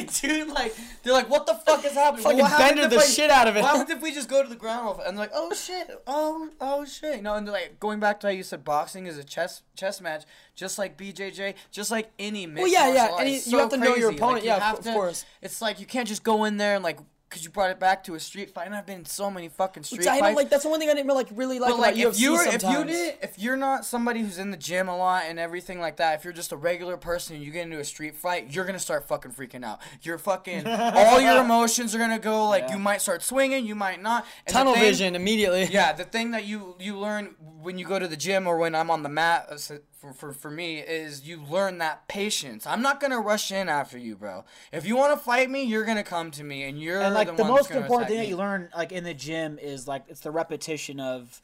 Exactly, 0.03 0.29
dude. 0.29 0.49
Like, 0.49 0.75
they're 1.03 1.13
like, 1.13 1.31
what 1.31 1.47
the 1.47 1.55
fuck 1.55 1.85
is 1.85 1.93
happening? 1.93 2.23
Fucking 2.25 2.39
what 2.41 2.51
happens 2.51 2.81
bended 2.81 2.91
the 2.99 3.03
I- 3.03 3.07
shit 3.07 3.31
out 3.31 3.49
of 3.49 3.57
it. 3.57 3.63
What 3.63 3.77
happens 3.77 3.91
if 3.91 4.03
we 4.03 4.13
just 4.13 4.29
go 4.29 4.43
to 4.43 4.49
the 4.49 4.57
ground 4.57 5.01
and 5.07 5.17
they're 5.17 5.25
like, 5.25 5.33
oh 5.35 5.53
shit, 5.55 5.89
oh 6.07 6.51
oh 6.61 6.85
shit, 6.85 7.17
you 7.17 7.23
know? 7.23 7.35
And 7.35 7.47
they're 7.47 7.53
like, 7.55 7.79
going 7.81 8.01
back 8.01 8.21
to 8.21 8.27
how 8.29 8.33
you 8.33 8.43
said 8.43 8.65
boxing 8.65 9.07
is 9.07 9.17
a 9.19 9.25
chess 9.25 9.63
chess 9.77 10.01
match, 10.01 10.25
just 10.55 10.79
like 10.79 10.82
BJJ, 10.91 11.55
just 11.71 11.91
like 11.91 12.11
any 12.19 12.47
mixed 12.47 12.73
yeah, 12.73 12.89
yeah, 12.89 12.95
martial 12.95 13.15
art. 13.15 13.21
and 13.27 13.35
It's 13.35 13.47
you 13.47 13.53
so 13.53 13.59
have 13.59 13.69
to 13.71 13.77
know 13.77 13.95
your 13.97 14.11
opponent, 14.11 14.35
Like, 14.35 14.43
you 14.45 14.49
yeah, 14.51 14.73
of 14.73 14.81
to- 14.81 14.93
course. 14.93 15.25
It's 15.41 15.63
like 15.63 15.81
you 15.81 15.87
can't 15.87 16.09
just 16.09 16.23
go 16.25 16.45
in 16.45 16.57
there 16.57 16.75
and 16.75 16.85
like. 16.85 16.99
Cause 17.31 17.43
you 17.43 17.49
brought 17.49 17.71
it 17.71 17.81
back 17.81 18.05
to 18.05 18.15
a 18.15 18.21
street 18.21 18.51
fight, 18.51 18.67
and 18.67 18.75
I've 18.75 18.85
been 18.85 18.99
in 18.99 19.05
so 19.07 19.31
many 19.31 19.49
fucking 19.49 19.85
street 19.85 20.07
I 20.07 20.17
know, 20.17 20.21
fights. 20.21 20.37
like 20.37 20.51
that's 20.51 20.65
the 20.65 20.69
one 20.69 20.79
thing 20.79 20.91
I 20.91 20.93
didn't 20.93 21.07
really, 21.07 21.25
like 21.25 21.33
really 21.35 21.59
like 21.59 21.71
But 21.71 21.77
about 21.77 21.83
like 21.95 21.97
if 21.97 22.21
you 22.21 22.33
were, 22.35 22.43
if 22.47 22.63
you 22.63 22.85
did 22.85 23.15
if 23.23 23.39
you're 23.39 23.57
not 23.57 23.87
somebody 23.87 24.21
who's 24.21 24.37
in 24.37 24.51
the 24.51 24.57
gym 24.59 24.87
a 24.87 24.95
lot 24.95 25.23
and 25.27 25.39
everything 25.39 25.81
like 25.81 25.97
that, 25.97 26.19
if 26.19 26.25
you're 26.25 26.35
just 26.35 26.53
a 26.53 26.59
regular 26.59 26.99
person 26.99 27.35
and 27.37 27.43
you 27.43 27.51
get 27.51 27.63
into 27.63 27.79
a 27.79 27.85
street 27.85 28.17
fight, 28.17 28.53
you're 28.55 28.67
gonna 28.67 28.79
start 28.79 29.09
fucking 29.09 29.31
freaking 29.31 29.65
out. 29.65 29.81
You're 30.03 30.19
fucking 30.19 30.67
all 30.67 31.23
your 31.23 31.43
emotions 31.43 31.95
are 31.95 31.99
gonna 31.99 32.19
go 32.19 32.51
like 32.51 32.69
you 32.69 32.79
might 32.79 33.01
start 33.01 33.23
swinging, 33.23 33.65
you 33.65 33.77
might 33.77 34.03
not. 34.03 34.27
And 34.47 34.53
tunnel 34.53 34.75
thing- 34.75 34.83
vision 34.83 35.15
immediately. 35.17 35.65
Yeah, 35.73 35.95
the 35.95 36.05
thing 36.05 36.33
that 36.33 36.45
you 36.45 36.77
you 36.81 36.99
learn 36.99 37.35
when 37.63 37.79
you 37.79 37.87
go 37.87 37.99
to 37.99 38.09
the 38.09 38.17
gym 38.19 38.47
or 38.47 38.59
when 38.59 38.75
I'm 38.75 38.91
on 38.91 39.03
the 39.03 39.09
mat 39.09 39.47
uh, 39.51 39.57
for, 40.03 40.13
for, 40.13 40.33
for 40.33 40.51
me 40.51 40.79
is 40.81 41.29
you 41.29 41.41
learn 41.49 41.79
that 41.79 42.09
patience. 42.09 42.67
I'm 42.67 42.83
not 42.83 43.01
gonna 43.01 43.21
rush 43.21 43.53
in 43.53 43.69
after 43.69 43.97
you, 43.97 44.17
bro. 44.17 44.45
If 44.73 44.85
you 44.85 44.97
want 44.97 45.17
to 45.17 45.25
fight 45.25 45.49
me, 45.49 45.63
you're 45.63 45.85
gonna 45.85 46.03
come 46.03 46.33
to 46.33 46.43
me, 46.43 46.65
and 46.65 46.83
you're 46.83 47.01
and 47.01 47.15
like 47.15 47.29
the, 47.29 47.35
the, 47.35 47.45
most 47.45 47.71
important 47.71 48.09
thing 48.09 48.19
me. 48.19 48.25
that 48.25 48.29
you 48.29 48.37
learn 48.37 48.69
like 48.77 48.91
in 48.91 49.05
the 49.05 49.15
gym 49.15 49.61
is 49.63 49.87
like 49.87 50.03
it's 50.09 50.21
the 50.21 50.33
repetition 50.33 50.99
of 50.99 51.41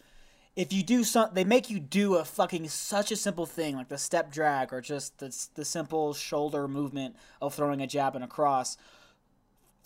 if 0.57 0.73
you 0.73 0.83
do 0.83 1.05
some 1.05 1.31
they 1.35 1.45
make 1.45 1.71
you 1.71 1.79
do 1.79 2.17
a 2.17 2.25
fucking 2.25 2.69
such 2.69 3.13
a 3.13 3.17
simple 3.17 3.47
thing 3.47 3.77
like 3.77 3.89
the 3.89 3.99
step 3.99 4.33
drag 4.33 4.73
or 4.73 4.81
just 4.81 5.19
the, 5.19 5.47
the 5.55 5.65
simple 5.65 6.13
shoulder 6.13 6.67
movement 6.67 7.15
of 7.41 7.55
throwing 7.55 7.81
a 7.81 7.87
jab 7.87 8.17
and 8.17 8.25
a 8.25 8.29
cross 8.29 8.77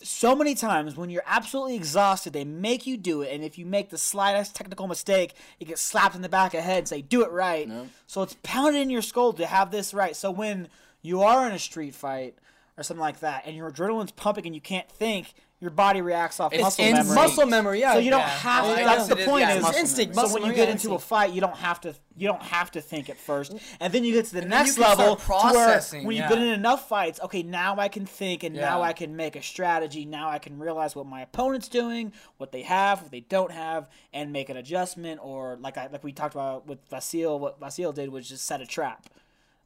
so 0.01 0.35
many 0.35 0.53
times 0.55 0.97
when 0.97 1.09
you're 1.09 1.23
absolutely 1.25 1.75
exhausted 1.75 2.33
they 2.33 2.43
make 2.43 2.85
you 2.85 2.97
do 2.97 3.21
it 3.21 3.33
and 3.33 3.43
if 3.43 3.57
you 3.57 3.65
make 3.65 3.89
the 3.89 3.97
slightest 3.97 4.53
technical 4.55 4.87
mistake 4.87 5.33
you 5.59 5.65
get 5.65 5.79
slapped 5.79 6.15
in 6.15 6.21
the 6.21 6.29
back 6.29 6.53
of 6.53 6.57
the 6.57 6.61
head 6.63 6.79
and 6.79 6.87
say 6.87 7.01
do 7.01 7.23
it 7.23 7.31
right. 7.31 7.69
So 8.07 8.21
it's 8.21 8.35
pounded 8.43 8.81
in 8.81 8.89
your 8.89 9.01
skull 9.01 9.31
to 9.33 9.45
have 9.45 9.71
this 9.71 9.93
right. 9.93 10.15
So 10.15 10.29
when 10.31 10.67
you 11.01 11.21
are 11.21 11.47
in 11.47 11.53
a 11.53 11.59
street 11.59 11.95
fight 11.95 12.35
or 12.77 12.83
something 12.83 13.01
like 13.01 13.19
that 13.21 13.43
and 13.45 13.55
your 13.55 13.71
adrenaline's 13.71 14.11
pumping 14.11 14.45
and 14.45 14.55
you 14.55 14.61
can't 14.61 14.89
think 14.89 15.33
your 15.63 15.71
body 15.71 16.01
reacts 16.01 16.39
off 16.41 16.51
It's 16.53 16.61
muscle 16.61 16.83
instinct. 16.83 17.07
memory 17.09 17.27
muscle 17.27 17.45
memory. 17.45 17.79
Yeah, 17.79 17.93
so 17.93 17.99
you 17.99 18.09
don't 18.11 18.19
Yeah. 18.19 18.27
have 18.27 18.65
Yeah, 18.65 18.75
to. 18.75 18.81
I 18.81 18.83
That's 18.95 19.07
the 19.07 19.15
it 19.15 19.19
is, 19.21 19.25
point. 19.25 19.41
yeah, 19.41 19.49
is 19.51 19.55
it's 19.55 19.63
muscle 19.63 19.79
instinct, 19.79 20.15
So 20.15 20.33
when 20.33 20.43
you 20.45 20.53
get 20.53 20.67
into 20.69 20.93
a 20.93 20.99
fight, 20.99 21.31
you 21.31 21.39
don't 21.41 21.55
have 21.55 21.79
to. 21.81 21.95
You 22.15 22.27
don't 22.27 22.43
have 22.43 22.69
to 22.71 22.81
think 22.81 23.09
at 23.09 23.17
first, 23.17 23.53
and 23.79 23.91
then 23.91 24.03
you 24.03 24.13
get 24.13 24.25
to 24.25 24.33
the 24.35 24.41
then 24.41 24.49
next 24.49 24.77
you 24.77 24.83
level 24.83 25.17
start 25.17 25.19
to 25.21 25.31
where 25.31 25.65
processing, 25.65 26.05
when 26.05 26.15
you've 26.15 26.25
yeah. 26.25 26.29
been 26.29 26.43
in 26.43 26.49
enough 26.53 26.87
fights, 26.87 27.19
okay, 27.23 27.41
now 27.41 27.77
I 27.79 27.87
can 27.87 28.05
think, 28.05 28.43
and 28.43 28.53
now 28.55 28.83
I 28.83 28.93
can 28.93 29.15
make 29.15 29.35
a 29.35 29.41
strategy. 29.41 30.05
Now 30.05 30.29
I 30.29 30.37
can 30.37 30.59
realize 30.59 30.95
what 30.95 31.07
my 31.07 31.21
opponent's 31.21 31.67
doing, 31.67 32.13
what 32.37 32.51
they 32.51 32.61
have, 32.63 33.01
what 33.01 33.09
they 33.11 33.21
don't 33.21 33.51
have, 33.51 33.87
and 34.13 34.31
make 34.31 34.49
an 34.49 34.57
adjustment. 34.57 35.21
Or 35.23 35.57
like 35.59 35.77
I 35.77 35.87
like 35.87 36.03
we 36.03 36.11
talked 36.11 36.35
about 36.35 36.67
with 36.67 36.87
Vasyl, 36.89 37.39
what 37.39 37.59
Vasyl 37.59 37.95
did 37.95 38.09
was 38.09 38.27
just 38.29 38.45
set 38.45 38.61
a 38.61 38.65
trap. 38.67 39.07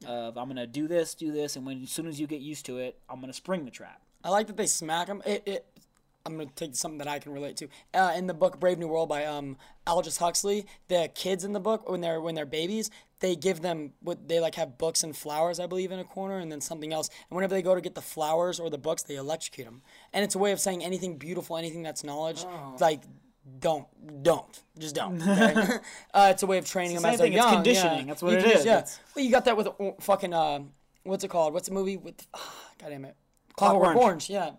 Of 0.06 0.38
I'm 0.38 0.46
gonna 0.48 0.66
do 0.66 0.86
this, 0.86 1.14
do 1.14 1.32
this, 1.32 1.56
and 1.56 1.66
when 1.66 1.82
as 1.82 1.90
soon 1.90 2.06
as 2.06 2.20
you 2.20 2.26
get 2.28 2.40
used 2.40 2.64
to 2.66 2.78
it, 2.78 2.98
I'm 3.10 3.20
gonna 3.20 3.32
spring 3.32 3.64
the 3.64 3.70
trap. 3.72 4.00
I 4.24 4.30
like 4.30 4.46
that 4.46 4.56
they 4.56 4.66
smack 4.66 5.08
him. 5.08 5.22
It, 5.26 5.42
it, 5.46 5.66
I'm 6.32 6.38
gonna 6.38 6.50
take 6.54 6.76
something 6.76 6.98
that 6.98 7.08
I 7.08 7.18
can 7.18 7.32
relate 7.32 7.56
to. 7.58 7.68
Uh, 7.94 8.12
in 8.16 8.26
the 8.26 8.34
book 8.34 8.60
Brave 8.60 8.78
New 8.78 8.88
World 8.88 9.08
by 9.08 9.24
um, 9.24 9.56
Aldous 9.86 10.18
Huxley, 10.18 10.66
the 10.88 11.10
kids 11.14 11.44
in 11.44 11.52
the 11.52 11.60
book 11.60 11.88
when 11.88 12.00
they're 12.00 12.20
when 12.20 12.34
they're 12.34 12.46
babies, 12.46 12.90
they 13.20 13.34
give 13.34 13.60
them 13.62 13.92
what 14.00 14.28
they 14.28 14.38
like 14.40 14.54
have 14.56 14.78
books 14.78 15.02
and 15.02 15.16
flowers, 15.16 15.58
I 15.58 15.66
believe, 15.66 15.90
in 15.90 15.98
a 15.98 16.04
corner, 16.04 16.38
and 16.38 16.50
then 16.52 16.60
something 16.60 16.92
else. 16.92 17.08
And 17.30 17.34
whenever 17.36 17.54
they 17.54 17.62
go 17.62 17.74
to 17.74 17.80
get 17.80 17.94
the 17.94 18.02
flowers 18.02 18.60
or 18.60 18.70
the 18.70 18.78
books, 18.78 19.02
they 19.02 19.16
electrocute 19.16 19.66
them. 19.66 19.82
And 20.12 20.24
it's 20.24 20.34
a 20.34 20.38
way 20.38 20.52
of 20.52 20.60
saying 20.60 20.84
anything 20.84 21.16
beautiful, 21.16 21.56
anything 21.56 21.82
that's 21.82 22.04
knowledge, 22.04 22.44
Oh. 22.46 22.76
like 22.80 23.02
don't, 23.60 23.86
don't, 24.22 24.62
just 24.78 24.94
don't. 24.94 25.22
Okay? 25.26 25.78
uh, 26.12 26.28
it's 26.30 26.42
a 26.42 26.46
way 26.46 26.58
of 26.58 26.66
training 26.66 26.94
them 26.96 27.02
the 27.02 27.08
as 27.08 27.18
they're 27.18 27.26
it's 27.28 27.36
young. 27.36 27.54
conditioning, 27.54 27.98
yeah. 28.00 28.04
that's 28.04 28.22
what 28.22 28.32
You 28.32 28.38
it 28.38 28.46
is, 28.58 28.64
Yeah. 28.64 28.72
it's- 28.78 29.00
Well, 29.16 29.24
you 29.24 29.30
got 29.30 29.46
that 29.46 29.56
with 29.56 29.68
uh, 29.68 29.72
fucking 30.00 30.34
uh, 30.34 30.60
what's 31.04 31.24
it 31.24 31.28
called? 31.28 31.54
What's 31.54 31.68
the 31.68 31.74
movie 31.74 31.96
with? 31.96 32.26
God 32.34 32.90
damn 32.90 33.06
it. 33.06 33.16
Clockwork 33.58 33.96
Orange. 33.96 34.00
Orange, 34.04 34.30
yeah. 34.30 34.50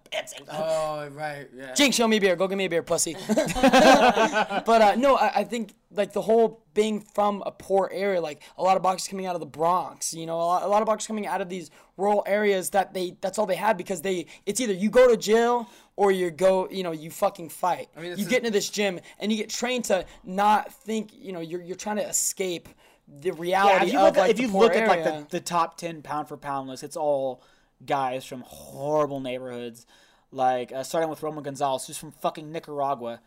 Oh 0.52 1.08
right, 1.12 1.48
yeah. 1.56 1.74
Jink, 1.74 1.94
show 1.94 2.08
me 2.08 2.18
a 2.18 2.22
beer. 2.22 2.36
Go 2.36 2.48
get 2.48 2.58
me 2.58 2.66
a 2.66 2.70
beer, 2.70 2.84
pussy. 2.84 3.16
but 3.28 4.82
uh, 4.82 4.96
no, 4.98 5.16
I, 5.16 5.32
I 5.38 5.44
think 5.44 5.74
like 5.92 6.14
the 6.14 6.22
whole 6.22 6.64
being 6.74 7.02
from 7.02 7.42
a 7.46 7.52
poor 7.52 7.90
area, 7.94 8.22
like 8.22 8.42
a 8.58 8.64
lot 8.64 8.78
of 8.78 8.84
boxers 8.84 9.08
coming 9.08 9.26
out 9.26 9.36
of 9.36 9.40
the 9.42 9.48
Bronx, 9.48 10.14
you 10.14 10.26
know, 10.26 10.36
a 10.36 10.44
lot, 10.44 10.64
a 10.64 10.68
lot 10.68 10.82
of 10.82 10.86
boxers 10.86 11.08
coming 11.08 11.26
out 11.28 11.42
of 11.42 11.50
these 11.50 11.72
rural 11.98 12.24
areas 12.28 12.70
that 12.72 12.94
they 12.94 13.16
that's 13.22 13.38
all 13.40 13.46
they 13.46 13.56
had 13.56 13.78
because 13.78 14.02
they 14.02 14.26
it's 14.46 14.60
either 14.62 14.74
you 14.74 14.90
go 14.90 15.10
to 15.10 15.18
jail 15.18 15.68
or 15.96 16.12
you 16.12 16.32
go, 16.32 16.68
you 16.70 16.84
know, 16.84 16.92
you 16.92 17.10
fucking 17.12 17.50
fight. 17.50 17.90
mean, 17.96 18.06
you 18.06 18.12
is- 18.14 18.28
get 18.28 18.40
into 18.40 18.52
this 18.52 18.70
gym 18.70 19.00
and 19.20 19.32
you 19.32 19.38
get 19.38 19.50
trained 19.50 19.86
to 19.86 20.06
not 20.24 20.74
think, 20.74 21.12
you 21.14 21.32
know, 21.32 21.40
you're 21.42 21.62
you're 21.62 21.76
trying 21.76 21.98
to 21.98 22.08
escape 22.08 22.70
the 23.08 23.30
Yeah, 23.30 23.36
reality 23.40 23.88
if 23.88 23.94
you 23.94 24.00
of 24.00 24.06
look, 24.06 24.18
at, 24.18 24.22
like 24.22 24.32
if 24.32 24.38
the 24.38 24.44
you 24.44 24.50
poor 24.50 24.64
look 24.66 24.76
at 24.76 24.88
like 24.88 25.04
the, 25.04 25.26
the 25.30 25.40
top 25.40 25.78
ten 25.78 26.02
pound 26.02 26.28
for 26.28 26.38
pound 26.38 26.70
list, 26.70 26.84
it's 26.84 26.96
all 26.98 27.42
guys 27.85 28.26
from 28.26 28.43
horrible 28.45 29.19
neighborhoods, 29.19 29.85
like 30.31 30.72
uh, 30.72 30.84
starting 30.84 31.10
with 31.10 31.23
Roman 31.23 31.43
Gonzalez, 31.43 31.88
who's 31.88 31.97
from 31.97 32.11
fucking 32.11 32.51
Nicaragua, 32.51 33.22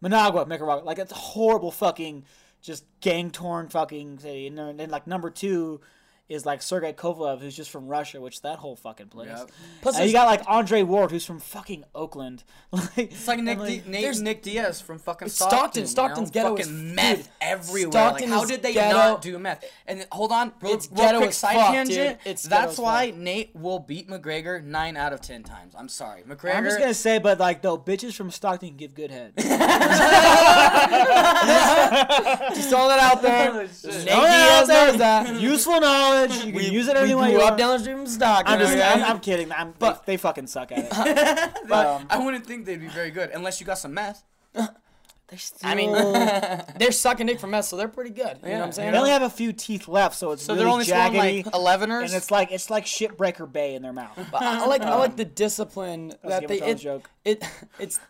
Managua, 0.00 0.46
Nicaragua. 0.46 0.84
Like 0.84 0.98
it's 0.98 1.12
horrible 1.12 1.70
fucking, 1.70 2.24
just 2.60 2.84
gang 3.00 3.30
torn 3.30 3.68
fucking 3.68 4.18
city. 4.18 4.46
And 4.46 4.58
then 4.58 4.90
like 4.90 5.06
number 5.06 5.30
two 5.30 5.80
is 6.28 6.46
like 6.46 6.62
Sergey 6.62 6.92
Kovalev, 6.94 7.40
who's 7.40 7.54
just 7.54 7.70
from 7.70 7.86
Russia, 7.86 8.18
which 8.20 8.40
that 8.42 8.58
whole 8.58 8.76
fucking 8.76 9.08
place. 9.08 9.28
Yep. 9.28 9.50
Plus, 9.82 9.98
And 9.98 10.06
you 10.06 10.12
got 10.12 10.26
like 10.26 10.42
Andre 10.46 10.82
Ward, 10.82 11.10
who's 11.10 11.26
from 11.26 11.38
fucking 11.38 11.84
Oakland. 11.94 12.44
like, 12.72 12.90
It's 12.96 13.28
like 13.28 13.40
Nick, 13.40 13.58
and, 13.58 13.66
D- 13.68 13.82
Nate, 13.86 14.02
there's- 14.02 14.20
Nick 14.20 14.42
Diaz 14.42 14.80
from 14.80 14.98
fucking 14.98 15.28
Stockton. 15.28 15.86
Stockton. 15.86 15.86
Stockton's 15.86 16.34
you 16.34 16.42
know? 16.42 16.56
ghetto 16.56 16.70
fucking 16.70 16.88
is- 16.88 16.94
meth 16.94 17.16
dude, 17.18 17.28
everywhere. 17.42 17.92
Stockton 17.92 18.30
like, 18.30 18.38
how 18.38 18.42
is 18.44 18.50
did 18.50 18.62
they 18.62 18.72
ghetto- 18.72 18.96
not 18.96 19.22
do 19.22 19.38
meth? 19.38 19.64
And 19.86 20.06
hold 20.10 20.32
on, 20.32 20.52
real, 20.62 20.72
It's 20.74 20.88
real 20.88 20.96
ghetto 20.96 21.18
quick 21.18 21.32
side 21.34 21.56
fuck, 21.56 21.72
tangent. 21.74 22.18
dude. 22.24 22.30
It's 22.32 22.42
That's 22.44 22.78
why 22.78 23.10
fuck. 23.10 23.20
Nate 23.20 23.50
will 23.54 23.78
beat 23.80 24.08
McGregor 24.08 24.64
nine 24.64 24.96
out 24.96 25.12
of 25.12 25.20
ten 25.20 25.42
times. 25.42 25.74
I'm 25.78 25.88
sorry, 25.90 26.22
McGregor. 26.22 26.56
I'm 26.56 26.64
just 26.64 26.78
gonna 26.78 26.94
say, 26.94 27.18
but 27.18 27.38
like 27.38 27.60
though, 27.60 27.76
bitches 27.76 28.14
from 28.14 28.30
Stockton 28.30 28.76
give 28.76 28.94
good 28.94 29.10
head. 29.10 29.34
just 32.54 32.68
throwing 32.70 32.88
that 32.88 33.00
out 33.00 33.20
there. 33.22 33.50
Oh, 33.52 33.56
Nate 33.58 34.06
Diaz 34.06 34.70
out 34.70 34.86
knows 34.88 34.98
that. 34.98 35.40
Useful 35.40 35.80
knowledge. 35.80 36.13
You 36.22 36.28
can 36.28 36.52
We, 36.54 36.68
use 36.68 36.88
it 36.88 36.94
we 36.96 37.02
any 37.02 37.14
way 37.14 37.24
grew 37.30 37.32
you 37.32 37.38
up 37.40 37.50
want. 37.50 37.58
down 37.58 37.72
the 37.72 37.78
street 37.80 37.94
from 37.96 38.06
Stockton. 38.06 38.52
I'm 38.54 38.60
just. 38.60 38.76
I'm, 38.76 39.02
I'm 39.04 39.20
kidding. 39.20 39.52
I'm, 39.52 39.74
But- 39.78 40.06
they, 40.06 40.12
they 40.12 40.16
fucking 40.16 40.46
suck 40.46 40.72
at 40.72 40.78
it. 40.78 40.88
but 41.68 41.86
um, 41.86 42.06
I 42.10 42.18
wouldn't 42.24 42.46
think 42.46 42.64
they'd 42.66 42.80
be 42.80 42.88
very 42.88 43.10
good 43.10 43.30
unless 43.30 43.60
you 43.60 43.66
got 43.66 43.78
some 43.78 43.94
meth. 43.94 44.22
I 45.64 45.74
mean, 45.74 45.90
they're 46.78 46.92
sucking 46.92 47.26
dick 47.26 47.40
for 47.40 47.46
meth, 47.48 47.64
so 47.64 47.76
they're 47.76 47.88
pretty 47.88 48.10
good. 48.10 48.38
You 48.42 48.50
know 48.50 48.58
what 48.58 48.64
I'm 48.66 48.72
saying? 48.72 48.92
they 48.92 48.98
only 48.98 49.10
have 49.10 49.22
a 49.22 49.30
few 49.30 49.52
teeth 49.52 49.88
left, 49.88 50.14
so 50.16 50.30
it's 50.32 50.44
So 50.44 50.52
really 50.54 50.64
they're 50.64 50.72
only 50.72 50.84
jaggedy, 50.84 51.44
like 51.46 51.54
11ers. 51.54 52.04
and 52.04 52.12
it's 52.14 52.30
like 52.30 52.52
it's 52.52 52.70
like 52.70 52.84
shipbreaker 52.84 53.50
bay 53.50 53.74
in 53.74 53.82
their 53.82 53.92
mouth. 53.92 54.16
But 54.30 54.42
I 54.42 54.62
I 54.62 54.66
like 54.66 54.82
I 54.82 54.94
like 54.96 55.16
the 55.16 55.24
discipline 55.24 56.12
that 56.22 56.40
Game 56.46 56.48
they 56.48 56.58
of 56.58 56.80
Thrones 56.80 56.80
it, 56.80 56.84
joke. 56.84 57.10
it 57.24 57.44
it's 57.80 57.96
don't 57.98 58.06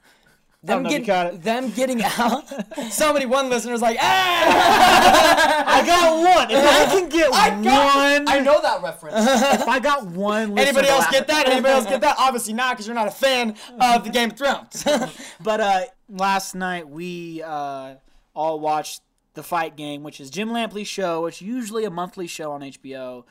them 0.66 0.82
know 0.82 0.88
if 0.88 0.92
you 0.92 1.04
getting 1.04 1.32
got 1.32 1.42
them 1.42 1.70
getting 1.70 2.02
out. 2.18 2.44
Somebody 2.90 3.26
one 3.26 3.48
listener's 3.50 3.82
like, 3.82 3.98
ah! 4.00 5.64
I 5.66 5.86
got 5.86 6.16
one. 6.18 6.50
If 6.50 6.64
I 6.64 6.86
can 6.86 7.08
get 7.08 7.30
one, 7.30 8.28
I 8.28 8.40
know 8.40 8.60
that 8.62 8.82
reference. 8.82 9.16
if 9.16 9.68
I 9.68 9.78
got 9.78 10.06
one. 10.06 10.54
listener 10.54 10.62
Anybody 10.62 10.88
else 10.88 11.06
get 11.10 11.26
that? 11.28 11.48
Anybody 11.48 11.74
else 11.74 11.86
get 11.86 12.00
that? 12.00 12.16
Obviously 12.18 12.52
not, 12.52 12.74
because 12.74 12.86
you're 12.86 12.94
not 12.94 13.08
a 13.08 13.12
fan 13.12 13.56
of 13.80 14.04
the 14.04 14.10
Game 14.10 14.30
of 14.30 14.38
Thrones. 14.38 14.84
But 15.42 15.60
uh, 15.60 15.80
last 16.08 16.54
night 16.54 16.88
we 16.88 17.42
uh, 17.42 17.96
all 18.34 18.60
watched 18.60 19.02
the 19.34 19.42
Fight 19.42 19.76
Game, 19.76 20.02
which 20.02 20.20
is 20.20 20.30
Jim 20.30 20.50
Lampley's 20.50 20.88
show. 20.88 21.26
It's 21.26 21.42
usually 21.42 21.84
a 21.84 21.90
monthly 21.90 22.26
show 22.26 22.52
on 22.52 22.62
HBO 22.62 23.24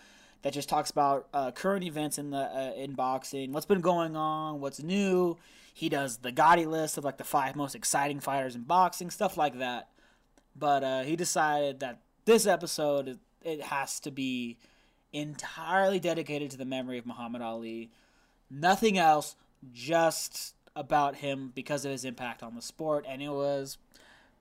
that 0.44 0.54
just 0.54 0.70
talks 0.70 0.92
about 0.92 1.28
uh, 1.34 1.52
current 1.52 1.84
events 1.84 2.18
in 2.18 2.30
the 2.30 2.38
uh, 2.38 2.74
in 2.76 2.94
boxing, 2.94 3.52
what's 3.54 3.66
been 3.66 3.82
going 3.82 4.16
on, 4.16 4.60
what's 4.60 4.84
new. 4.84 5.38
He 5.74 5.90
does 5.90 6.18
the 6.18 6.32
Gotti 6.32 6.66
list 6.68 6.98
of 6.98 7.04
like 7.04 7.18
the 7.18 7.24
five 7.24 7.56
most 7.56 7.74
exciting 7.76 8.20
fighters 8.20 8.56
in 8.56 8.62
boxing, 8.62 9.10
stuff 9.10 9.36
like 9.38 9.58
that. 9.60 9.90
But 10.56 10.84
uh, 10.84 11.02
he 11.04 11.16
decided 11.16 11.80
that 11.80 12.00
this 12.26 12.46
episode 12.46 13.08
it- 13.08 13.20
it 13.44 13.62
has 13.64 14.00
to 14.00 14.12
be 14.12 14.58
entirely 15.12 16.00
dedicated 16.00 16.50
to 16.52 16.58
the 16.58 16.64
memory 16.66 16.98
of 16.98 17.06
Muhammad 17.06 17.42
Ali. 17.42 17.92
Nothing 18.50 18.98
else, 18.98 19.36
just 19.74 20.56
about 20.76 21.18
him 21.18 21.52
because 21.54 21.84
of 21.86 21.92
his 21.92 22.06
impact 22.06 22.42
on 22.42 22.56
the 22.56 22.62
sport, 22.62 23.06
and 23.08 23.22
it 23.22 23.30
was 23.30 23.78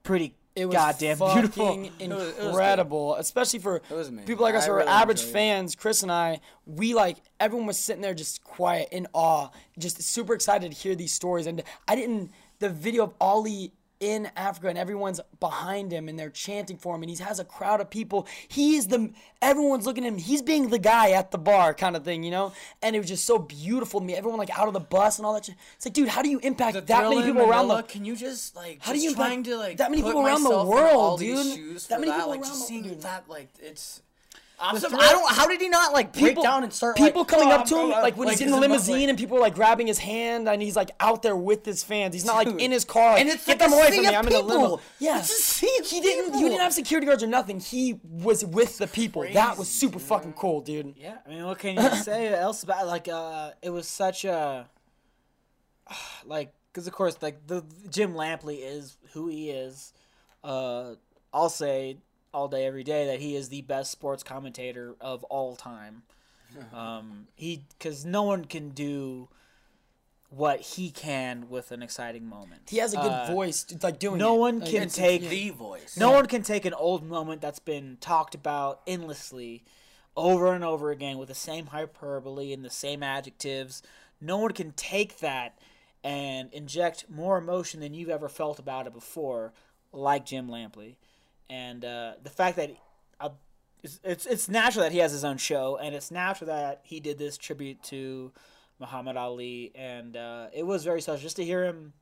pretty 0.02 0.34
It 0.54 0.66
was 0.66 0.74
goddamn 0.74 1.18
beautiful. 1.18 1.66
fucking 1.66 1.82
was- 1.82 2.00
it 2.00 2.08
was 2.10 2.46
incredible, 2.46 3.14
especially 3.16 3.58
for 3.58 3.80
people 4.26 4.42
like 4.44 4.54
us 4.54 4.66
who 4.66 4.72
are 4.72 4.76
really 4.76 4.88
average 4.88 5.22
fans. 5.22 5.74
Chris 5.74 6.02
and 6.02 6.12
I, 6.12 6.40
we 6.66 6.94
like 6.94 7.16
everyone 7.40 7.66
was 7.66 7.78
sitting 7.78 8.02
there 8.02 8.14
just 8.14 8.44
quiet 8.44 8.88
in 8.92 9.06
awe, 9.14 9.48
just 9.78 10.02
super 10.02 10.34
excited 10.34 10.70
to 10.72 10.76
hear 10.76 10.94
these 10.94 11.12
stories. 11.12 11.46
And 11.46 11.62
I 11.88 11.96
didn't 11.96 12.30
the 12.58 12.68
video 12.68 13.04
of 13.04 13.14
Ali 13.20 13.72
in 14.02 14.28
Africa 14.34 14.66
and 14.66 14.76
everyone's 14.76 15.20
behind 15.38 15.92
him 15.92 16.08
and 16.08 16.18
they're 16.18 16.28
chanting 16.28 16.76
for 16.76 16.96
him 16.96 17.02
and 17.02 17.10
he 17.10 17.16
has 17.22 17.38
a 17.38 17.44
crowd 17.44 17.80
of 17.80 17.88
people. 17.88 18.26
He's 18.48 18.88
the 18.88 19.12
everyone's 19.40 19.86
looking 19.86 20.04
at 20.04 20.08
him. 20.08 20.18
He's 20.18 20.42
being 20.42 20.70
the 20.70 20.78
guy 20.78 21.12
at 21.12 21.30
the 21.30 21.38
bar 21.38 21.72
kind 21.72 21.94
of 21.94 22.04
thing, 22.04 22.24
you 22.24 22.32
know. 22.32 22.52
And 22.82 22.96
it 22.96 22.98
was 22.98 23.08
just 23.08 23.24
so 23.24 23.38
beautiful 23.38 24.00
to 24.00 24.06
me. 24.06 24.14
Everyone 24.14 24.40
like 24.40 24.58
out 24.58 24.66
of 24.66 24.74
the 24.74 24.80
bus 24.80 25.18
and 25.18 25.24
all 25.24 25.34
that. 25.34 25.44
Shit. 25.44 25.54
It's 25.76 25.86
like, 25.86 25.94
dude, 25.94 26.08
how 26.08 26.20
do 26.20 26.28
you 26.28 26.40
impact 26.40 26.84
that 26.84 27.08
many 27.08 27.22
people 27.22 27.48
around 27.48 27.68
the 27.68 27.82
Can 27.84 28.04
you 28.04 28.16
just 28.16 28.56
like 28.56 28.78
How 28.82 28.92
do 28.92 28.98
you 28.98 29.14
trying 29.14 29.38
impact 29.38 29.50
to 29.50 29.56
like 29.56 29.76
that 29.76 29.90
many 29.92 30.02
people 30.02 30.26
around 30.26 30.42
the 30.42 30.64
world, 30.64 31.20
dude? 31.20 31.78
That 31.88 32.00
many 32.00 32.10
that, 32.10 32.16
people 32.16 32.30
like 32.30 32.40
around 32.40 32.48
just 32.48 32.60
the- 32.60 32.66
seeing 32.66 32.98
that 33.00 33.28
like 33.28 33.50
it's. 33.60 34.02
I'm 34.62 34.78
so- 34.78 34.88
I 34.96 35.10
don't. 35.10 35.30
How 35.34 35.46
did 35.48 35.60
he 35.60 35.68
not 35.68 35.92
like 35.92 36.12
break 36.12 36.40
down 36.40 36.62
and 36.62 36.72
start 36.72 36.96
people 36.96 37.22
like, 37.22 37.28
coming 37.28 37.48
"Oh, 37.48 37.52
up 37.56 37.66
to 37.66 37.74
him 37.74 37.80
going-" 37.90 38.02
like 38.02 38.16
when 38.16 38.28
he's 38.28 38.40
in 38.40 38.50
the 38.50 38.56
limousine 38.56 39.00
like- 39.00 39.08
and 39.10 39.18
people 39.18 39.36
are 39.36 39.40
like 39.40 39.54
grabbing 39.54 39.86
his 39.88 39.98
hand 39.98 40.48
and 40.48 40.62
he's 40.62 40.76
like 40.76 40.90
out 41.00 41.22
there 41.22 41.36
with 41.36 41.64
his 41.66 41.82
fans. 41.82 42.14
He's 42.14 42.24
not 42.24 42.36
like 42.36 42.48
Dude. 42.48 42.60
in 42.60 42.70
his 42.70 42.84
car. 42.84 43.12
Like, 43.12 43.20
And 43.22 43.28
it's 43.30 43.44
get 43.44 43.58
like 43.60 43.70
them 43.70 43.78
away 43.78 43.90
from 43.94 44.04
me. 44.06 44.14
I'm 44.14 44.26
in 44.26 44.32
the 44.32 44.40
limo. 44.42 44.80
Yeah, 45.00 45.18
It's 45.18 45.62
a 45.62 45.66
he 45.66 46.00
didn't. 46.00 46.34
He 46.34 46.42
didn't 46.44 46.60
have 46.60 46.72
security 46.72 47.06
guards 47.06 47.22
or 47.22 47.26
nothing. 47.26 47.58
He 47.60 48.00
was 48.04 48.44
with 48.44 48.78
the 48.78 48.86
people. 48.86 49.24
that 49.32 49.58
was 49.58 49.68
super 49.68 49.98
fucking 49.98 50.34
cool, 50.34 50.60
dude. 50.60 50.94
Yeah, 50.96 51.18
I 51.26 51.28
mean, 51.28 51.44
what 51.44 51.58
can 51.58 51.76
you 51.76 51.90
say 52.02 52.32
else 52.32 52.62
about 52.62 52.86
like 52.86 53.08
uh 53.08 53.50
it 53.62 53.70
was 53.70 53.88
such 53.88 54.24
a 54.24 54.68
like 56.24 56.52
because 56.72 56.86
of 56.86 56.92
course 56.92 57.16
like 57.20 57.46
the 57.46 57.64
Jim 57.90 58.14
Lampley 58.14 58.58
is 58.62 58.96
who 59.12 59.28
he 59.28 59.50
is. 59.50 59.92
Uh, 60.44 60.94
I'll 61.32 61.48
say 61.50 61.98
all 62.32 62.48
day 62.48 62.66
every 62.66 62.84
day 62.84 63.06
that 63.06 63.20
he 63.20 63.36
is 63.36 63.48
the 63.48 63.62
best 63.62 63.90
sports 63.90 64.22
commentator 64.22 64.94
of 65.00 65.24
all 65.24 65.56
time. 65.56 66.02
Um, 66.74 67.28
he 67.34 67.64
because 67.78 68.04
no 68.04 68.24
one 68.24 68.44
can 68.44 68.70
do 68.70 69.28
what 70.28 70.60
he 70.60 70.90
can 70.90 71.48
with 71.48 71.72
an 71.72 71.82
exciting 71.82 72.26
moment. 72.26 72.68
He 72.68 72.76
has 72.76 72.92
a 72.92 72.98
good 72.98 73.10
Uh, 73.10 73.26
voice, 73.32 73.64
dude, 73.64 73.82
like 73.82 73.98
doing. 73.98 74.18
no 74.18 74.34
it. 74.34 74.38
one 74.38 74.58
Like, 74.60 74.68
can 74.68 74.76
it's- 74.82 74.94
take 74.94 75.22
the 75.28 75.48
voice. 75.48 75.96
no 75.96 76.10
one 76.10 76.26
can 76.26 76.42
take 76.42 76.66
an 76.66 76.74
old 76.74 77.04
moment 77.04 77.40
that's 77.40 77.58
been 77.58 77.96
talked 78.02 78.34
about 78.34 78.82
endlessly 78.86 79.64
over 80.14 80.52
and 80.52 80.62
over 80.62 80.90
again 80.90 81.16
with 81.16 81.28
the 81.28 81.34
same 81.34 81.66
hyperbole 81.68 82.52
and 82.52 82.62
the 82.62 82.68
same 82.70 83.02
adjectives. 83.02 83.82
No 84.20 84.36
one 84.36 84.52
can 84.52 84.72
take 84.72 85.20
that 85.20 85.58
and 86.04 86.52
inject 86.52 87.08
more 87.08 87.38
emotion 87.38 87.80
than 87.80 87.94
you've 87.94 88.10
ever 88.10 88.28
felt 88.28 88.58
about 88.58 88.86
it 88.86 88.92
before, 88.92 89.54
like 89.90 90.26
Jim 90.26 90.48
Lampley. 90.48 90.96
And 91.52 91.84
uh, 91.84 92.12
the 92.22 92.30
fact 92.30 92.56
that 92.56 92.70
uh, 93.20 93.28
it's, 93.82 94.00
it's 94.02 94.24
it's 94.24 94.48
natural 94.48 94.84
that 94.84 94.92
he 94.92 94.98
has 94.98 95.12
his 95.12 95.22
own 95.22 95.36
show, 95.36 95.76
and 95.76 95.94
it's 95.94 96.10
natural 96.10 96.48
that 96.48 96.80
he 96.82 96.98
did 96.98 97.18
this 97.18 97.36
tribute 97.36 97.82
to 97.84 98.32
Muhammad 98.80 99.18
Ali, 99.18 99.70
and 99.74 100.16
uh, 100.16 100.46
it 100.54 100.64
was 100.64 100.82
very 100.82 101.02
special 101.02 101.20
just 101.20 101.36
to 101.36 101.44
hear 101.44 101.62
him 101.66 101.92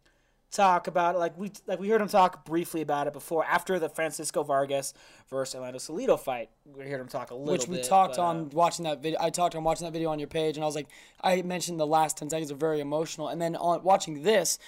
talk 0.52 0.86
about 0.86 1.16
it. 1.16 1.18
Like 1.18 1.36
we 1.36 1.50
like 1.66 1.80
we 1.80 1.88
heard 1.88 2.00
him 2.00 2.08
talk 2.08 2.44
briefly 2.44 2.80
about 2.80 3.08
it 3.08 3.12
before 3.12 3.44
after 3.44 3.80
the 3.80 3.88
Francisco 3.88 4.44
Vargas 4.44 4.94
versus 5.28 5.56
Orlando 5.56 5.78
Salido 5.78 6.18
fight. 6.18 6.50
We 6.64 6.88
heard 6.88 7.00
him 7.00 7.08
talk 7.08 7.32
a 7.32 7.34
little 7.34 7.52
which 7.52 7.66
we 7.66 7.78
bit, 7.78 7.86
talked 7.86 8.16
but, 8.16 8.22
uh, 8.22 8.26
on 8.26 8.50
watching 8.50 8.84
that 8.84 9.02
video. 9.02 9.18
I 9.20 9.30
talked 9.30 9.56
on 9.56 9.64
watching 9.64 9.84
that 9.84 9.92
video 9.92 10.10
on 10.10 10.20
your 10.20 10.28
page, 10.28 10.56
and 10.56 10.62
I 10.62 10.66
was 10.66 10.76
like, 10.76 10.88
I 11.22 11.42
mentioned 11.42 11.80
the 11.80 11.86
last 11.86 12.16
ten 12.18 12.30
seconds 12.30 12.52
are 12.52 12.56
very 12.56 12.78
emotional, 12.78 13.28
and 13.28 13.42
then 13.42 13.56
on 13.56 13.82
watching 13.82 14.22
this, 14.22 14.60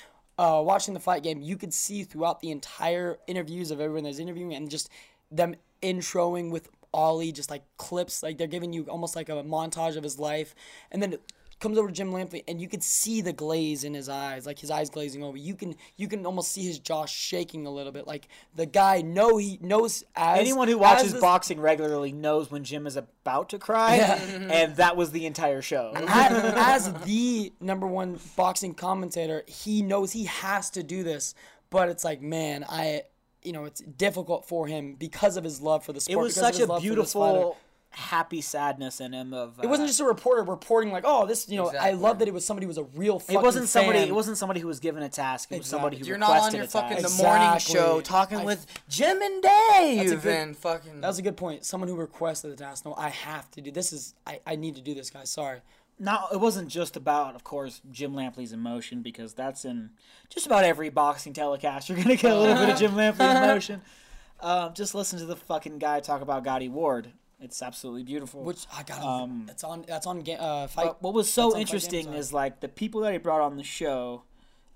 uh, 0.43 0.61
watching 0.61 0.93
the 0.93 1.01
fight 1.01 1.23
game, 1.23 1.41
you 1.41 1.57
could 1.57 1.73
see 1.73 2.03
throughout 2.03 2.41
the 2.41 2.51
entire 2.51 3.19
interviews 3.29 3.71
of 3.71 3.81
everyone 3.81 4.03
that's 4.03 4.19
interviewing, 4.19 4.53
and 4.55 4.69
just 4.69 4.91
them 5.31 5.55
introing 5.81 6.51
with 6.51 6.69
Ollie, 6.93 7.31
just 7.31 7.49
like 7.49 7.63
clips, 7.77 8.25
like 8.25 8.39
they're 8.39 8.49
giving 8.49 8.73
you 8.73 8.83
almost 8.87 9.15
like 9.15 9.29
a 9.29 9.45
montage 9.45 9.97
of 9.97 10.03
his 10.03 10.19
life, 10.19 10.55
and 10.91 11.01
then. 11.01 11.17
Comes 11.63 11.79
over 11.79 11.87
to 11.87 11.95
Jim 11.95 12.11
Lampley 12.11 12.43
and 12.49 12.61
you 12.61 12.67
could 12.67 12.83
see 12.83 13.21
the 13.21 13.33
glaze 13.33 13.85
in 13.85 13.95
his 13.95 14.09
eyes, 14.09 14.47
like 14.47 14.59
his 14.59 14.69
eyes 14.69 14.91
glazing 14.91 15.23
over. 15.23 15.37
You 15.37 15.55
can 15.55 15.77
you 15.97 16.09
can 16.09 16.27
almost 16.27 16.51
see 16.51 16.65
his 16.65 16.81
jaw 16.81 17.07
shaking 17.07 17.67
a 17.67 17.71
little 17.71 17.93
bit. 17.93 18.05
Like 18.05 18.27
the 18.57 18.67
guy 18.67 19.01
know 19.01 19.37
he 19.37 19.61
knows 19.63 20.03
as 20.17 20.41
Anyone 20.41 20.67
who 20.67 20.77
watches 20.77 21.13
this- 21.13 21.21
boxing 21.21 21.61
regularly 21.61 22.11
knows 22.11 22.51
when 22.51 22.65
Jim 22.65 22.85
is 22.85 22.97
about 22.97 23.51
to 23.51 23.61
cry, 23.61 23.95
and 23.97 24.75
that 24.75 24.97
was 24.97 25.13
the 25.13 25.25
entire 25.25 25.63
show. 25.63 25.93
as, 26.09 26.89
as 26.89 26.93
the 27.05 27.53
number 27.61 27.87
one 27.87 28.19
boxing 28.37 28.75
commentator, 28.75 29.45
he 29.47 29.83
knows 29.83 30.11
he 30.11 30.25
has 30.25 30.69
to 30.71 30.83
do 30.83 31.05
this. 31.05 31.33
But 31.71 31.91
it's 31.91 32.03
like, 32.03 32.21
man, 32.21 32.65
I, 32.69 33.03
you 33.45 33.53
know, 33.53 33.67
it's 33.67 33.81
difficult 33.83 34.49
for 34.49 34.67
him 34.67 34.97
because 34.97 35.37
of 35.37 35.45
his 35.45 35.61
love 35.63 35.85
for 35.85 35.93
the 35.93 36.01
sport. 36.01 36.19
it 36.19 36.23
was 36.23 36.35
such 36.35 36.59
a 36.59 36.67
beautiful, 36.81 37.57
happy 37.93 38.41
sadness 38.41 39.01
in 39.01 39.13
him. 39.13 39.33
Of 39.35 39.59
uh, 39.59 39.63
It 39.63 39.69
wasn't 39.69 39.89
just 39.89 40.01
a 40.01 40.05
reporter 40.05 40.43
reporting 40.43 40.91
like, 40.93 41.05
oh, 41.07 41.27
this, 41.27 41.49
you 41.49 41.57
know, 41.57 41.71
I 41.79 41.93
love 41.93 42.19
that 42.19 42.29
it 42.29 42.35
was 42.35 42.45
somebody 42.45 42.65
who 42.65 42.69
was 42.69 42.79
a 42.79 42.85
real. 42.85 43.19
Fucking 43.19 43.37
It 43.39 43.43
wasn't 43.43 43.69
somebody. 43.69 43.99
fan. 44.01 44.09
It 44.09 44.15
wasn't 44.15 44.39
somebody 44.39 44.61
who 44.61 44.67
was 44.67 44.81
given 44.81 45.03
a 45.03 45.09
task. 45.09 45.53
It 45.53 45.59
was 45.59 45.67
somebody 45.67 45.99
who 45.99 46.05
You're 46.07 46.19
not 46.19 46.31
on 46.31 46.37
requested 46.37 46.59
your 46.59 46.67
fucking 46.69 46.97
task. 47.03 47.17
the 47.17 47.23
morning 47.23 47.53
Exactly. 47.55 47.75
show 47.75 48.01
talking 48.01 48.39
I- 48.39 48.45
with 48.45 48.67
Jim 48.89 49.21
and 49.23 49.43
Dave 49.43 49.99
That's 49.99 50.13
a 50.13 50.17
good- 50.17 50.37
and 50.37 50.57
fucking. 50.57 51.01
That 51.01 51.09
was 51.09 51.19
a 51.19 51.23
good 51.23 51.37
point. 51.37 51.65
Someone 51.65 51.89
who 51.89 51.97
requested 51.97 52.51
the 52.53 52.57
task. 52.57 52.85
No, 52.85 52.95
I 52.97 53.11
have 53.11 53.51
to 53.53 53.61
do 53.61 53.71
this. 53.71 53.93
Is 53.93 54.15
I, 54.27 54.41
I 54.47 54.57
need 54.57 54.75
to 54.77 54.81
do 54.83 54.95
this, 54.95 55.11
guys. 55.11 55.31
Sorry. 55.31 55.61
now 55.99 56.27
it 56.33 56.41
wasn't 56.41 56.69
just 56.69 56.97
about, 56.97 57.35
of 57.35 57.45
course, 57.45 57.81
Jim 57.93 58.15
Lampley's 58.15 58.53
emotion 58.53 59.03
because 59.03 59.35
that's 59.35 59.65
in 59.65 59.91
just 60.31 60.47
about 60.47 60.65
every 60.65 60.89
boxing 60.89 61.33
telecast. 61.33 61.89
You're 61.89 61.99
gonna 61.99 62.17
get 62.17 62.33
a 62.33 62.39
little 62.39 62.57
bit 62.57 62.71
of 62.71 62.79
Jim 62.79 62.93
Lampley's 62.93 63.21
emotion. 63.45 63.83
Um, 64.41 64.75
just 64.75 64.95
listen 64.95 65.21
to 65.21 65.25
the 65.27 65.37
fucking 65.37 65.79
guy 65.79 66.01
talk 66.01 66.21
about 66.23 66.43
Gatti 66.43 66.69
Ward. 66.69 67.13
It's 67.43 67.61
absolutely 67.61 68.05
beautiful. 68.05 68.45
Which 68.45 68.67
I 68.73 68.85
got. 68.85 69.03
Um, 69.03 69.45
that's 69.47 69.65
on. 69.65 69.85
That's 69.87 70.07
on. 70.07 70.25
Uh, 70.29 70.69
fight. 70.69 70.95
What 71.01 71.13
was 71.13 71.31
so 71.31 71.51
Game 71.51 71.63
interesting 71.63 72.13
is 72.15 72.33
like 72.33 72.61
the 72.61 72.69
people 72.69 73.01
that 73.01 73.13
he 73.13 73.19
brought 73.19 73.41
on 73.41 73.57
the 73.57 73.65
show. 73.65 74.23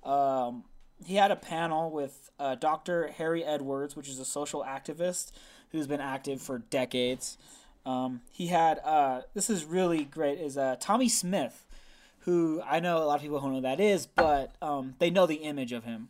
Um, 0.02 0.64
he 1.05 1.14
had 1.14 1.30
a 1.30 1.36
panel 1.36 1.90
with 1.90 2.30
uh, 2.40 2.56
Dr. 2.56 3.09
Harry 3.09 3.44
Edwards, 3.44 3.94
which 3.94 4.09
is 4.09 4.18
a 4.18 4.24
social 4.24 4.64
activist 4.64 5.30
who's 5.70 5.86
been 5.86 6.01
active 6.01 6.43
for 6.43 6.59
decades. 6.59 7.38
Um, 7.84 8.22
he 8.32 8.48
had 8.48 8.80
uh, 8.84 9.22
this 9.32 9.48
is 9.48 9.64
really 9.64 10.05
great. 10.05 10.40
Is 10.40 10.59
uh, 10.59 10.74
Tommie 10.80 11.09
Smith, 11.09 11.66
who 12.20 12.60
I 12.66 12.80
know 12.80 12.98
a 12.98 13.06
lot 13.06 13.16
of 13.16 13.22
people 13.22 13.38
don't 13.38 13.51
know 13.51 13.56
who 13.56 13.62
that 13.62 13.78
is, 13.78 14.06
but 14.06 14.56
um, 14.60 14.97
they 14.98 15.09
know 15.10 15.26
the 15.26 15.36
image 15.36 15.72
of 15.72 15.84
him. 15.84 16.09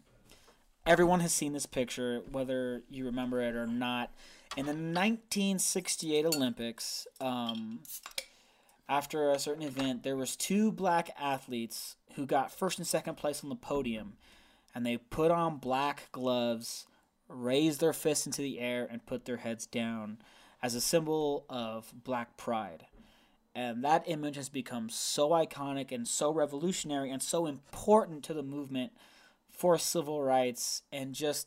Everyone 0.87 1.21
has 1.21 1.35
seen 1.35 1.53
this 1.53 1.67
picture, 1.67 2.23
whether 2.31 2.83
you 2.89 3.05
remember 3.05 3.43
it 3.43 3.55
or 3.55 3.67
not. 3.67 4.11
In 4.57 4.65
the 4.65 4.73
1968 4.73 6.25
Olympics, 6.25 7.07
um, 7.21 7.81
after 8.89 9.31
a 9.31 9.39
certain 9.39 9.63
event, 9.63 10.03
there 10.03 10.17
was 10.17 10.35
two 10.35 10.73
black 10.73 11.11
athletes 11.21 11.97
who 12.15 12.25
got 12.25 12.51
first 12.51 12.79
and 12.79 12.87
second 12.87 13.19
place 13.19 13.45
on 13.45 13.51
the 13.51 13.55
podium, 13.55 14.15
and 14.75 14.87
they 14.87 14.97
put 14.97 15.31
on 15.31 15.59
black 15.59 16.09
gloves, 16.11 16.87
raised 17.29 17.81
their 17.81 17.93
fists 17.93 18.25
into 18.25 18.41
the 18.41 18.59
air, 18.59 18.89
and 18.91 19.05
put 19.05 19.27
their 19.27 19.37
heads 19.37 19.67
down 19.67 20.17
as 20.63 20.75
a 20.75 20.81
symbol 20.81 21.45
of 21.51 21.93
black 21.93 22.39
pride. 22.39 22.87
And 23.55 23.85
that 23.85 24.05
image 24.07 24.37
has 24.37 24.49
become 24.49 24.89
so 24.89 25.31
iconic 25.31 25.93
and 25.93 26.09
so 26.09 26.33
revolutionary 26.33 27.11
and 27.11 27.23
so 27.23 27.45
important 27.45 28.25
to 28.25 28.33
the 28.33 28.43
movement 28.43 28.93
for 29.51 29.77
civil 29.77 30.23
rights 30.23 30.83
and 30.91 31.15
just 31.15 31.47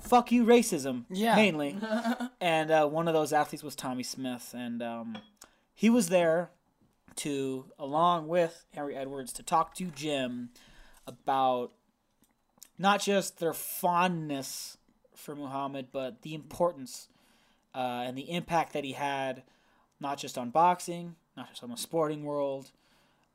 fuck 0.00 0.30
you 0.32 0.44
racism 0.44 1.04
Yeah. 1.10 1.36
mainly. 1.36 1.78
and 2.40 2.70
uh, 2.70 2.86
one 2.86 3.08
of 3.08 3.14
those 3.14 3.32
athletes 3.32 3.62
was 3.62 3.74
Tommie 3.74 4.02
Smith, 4.02 4.54
and 4.56 4.82
um, 4.82 5.18
he 5.74 5.90
was 5.90 6.08
there 6.08 6.50
to, 7.16 7.64
along 7.78 8.28
with 8.28 8.64
Henry 8.74 8.96
Edwards, 8.96 9.32
to 9.34 9.42
talk 9.42 9.74
to 9.74 9.86
Jim 9.86 10.50
about 11.06 11.72
not 12.78 13.00
just 13.00 13.38
their 13.40 13.52
fondness 13.54 14.76
for 15.14 15.34
Muhammad, 15.34 15.88
but 15.92 16.22
the 16.22 16.34
importance 16.34 17.08
uh, 17.74 18.04
and 18.06 18.16
the 18.16 18.30
impact 18.30 18.72
that 18.72 18.84
he 18.84 18.92
had, 18.92 19.42
not 20.00 20.18
just 20.18 20.38
on 20.38 20.50
boxing, 20.50 21.16
not 21.36 21.48
just 21.50 21.64
on 21.64 21.70
the 21.70 21.76
sporting 21.76 22.24
world, 22.24 22.70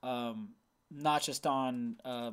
um, 0.02 0.50
not 0.90 1.22
just 1.22 1.46
on 1.46 1.98
uh, 2.06 2.32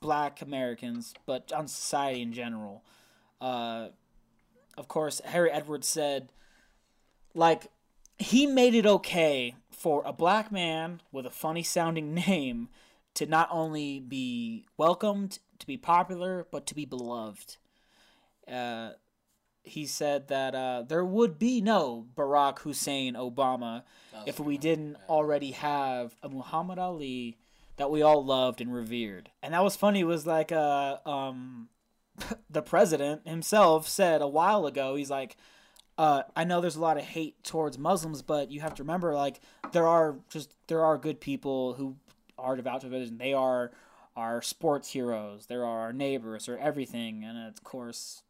black 0.00 0.40
Americans, 0.40 1.14
but 1.26 1.52
on 1.52 1.66
society 1.66 2.22
in 2.22 2.32
general. 2.32 2.84
Uh, 3.42 3.88
of 4.78 4.86
course, 4.86 5.20
Harry 5.24 5.50
Edwards 5.50 5.88
said, 5.88 6.30
like, 7.34 7.66
he 8.18 8.46
made 8.46 8.74
it 8.74 8.86
okay 8.86 9.56
for 9.70 10.02
a 10.06 10.12
black 10.12 10.52
man 10.52 11.02
with 11.10 11.26
a 11.26 11.30
funny 11.30 11.64
sounding 11.64 12.14
name 12.28 12.68
to 13.14 13.26
not 13.26 13.48
only 13.50 13.98
be 13.98 14.64
welcomed, 14.76 15.40
to 15.58 15.66
be 15.66 15.76
popular, 15.76 16.46
but 16.50 16.66
to 16.66 16.74
be 16.74 16.84
beloved. 16.84 17.56
Uh, 18.50 18.90
he 19.64 19.86
said 19.86 20.28
that 20.28 20.54
uh, 20.54 20.82
there 20.88 21.04
would 21.04 21.38
be 21.38 21.60
no 21.60 22.06
Barack 22.16 22.60
Hussein 22.60 23.14
Obama 23.14 23.82
if 24.26 24.40
we 24.40 24.56
didn't 24.56 24.96
already 25.08 25.52
have 25.52 26.16
a 26.22 26.28
Muhammad 26.28 26.78
Ali 26.78 27.38
that 27.76 27.90
we 27.90 28.02
all 28.02 28.24
loved 28.24 28.60
and 28.60 28.72
revered. 28.72 29.30
And 29.42 29.54
that 29.54 29.62
was 29.62 29.76
funny. 29.76 30.00
It 30.00 30.04
was 30.04 30.26
like 30.26 30.52
uh, 30.52 30.98
um, 31.06 31.68
the 32.50 32.62
president 32.62 33.26
himself 33.26 33.88
said 33.88 34.22
a 34.22 34.28
while 34.28 34.66
ago. 34.66 34.94
He's 34.94 35.10
like, 35.10 35.36
uh, 35.98 36.22
I 36.36 36.44
know 36.44 36.60
there's 36.60 36.76
a 36.76 36.80
lot 36.80 36.96
of 36.98 37.04
hate 37.04 37.42
towards 37.44 37.78
Muslims, 37.78 38.22
but 38.22 38.50
you 38.50 38.60
have 38.60 38.74
to 38.76 38.82
remember, 38.82 39.14
like, 39.14 39.40
there 39.72 39.86
are 39.86 40.16
just 40.30 40.54
there 40.66 40.84
are 40.84 40.96
good 40.98 41.20
people 41.20 41.74
who 41.74 41.96
are 42.38 42.56
devout 42.56 42.80
to 42.82 42.88
religion. 42.88 43.18
They 43.18 43.32
are 43.34 43.70
our 44.16 44.42
sports 44.42 44.90
heroes. 44.90 45.46
There 45.46 45.64
are 45.64 45.80
our 45.80 45.92
neighbors 45.92 46.48
or 46.48 46.58
everything, 46.58 47.24
and 47.24 47.46
of 47.48 47.62
course, 47.64 48.22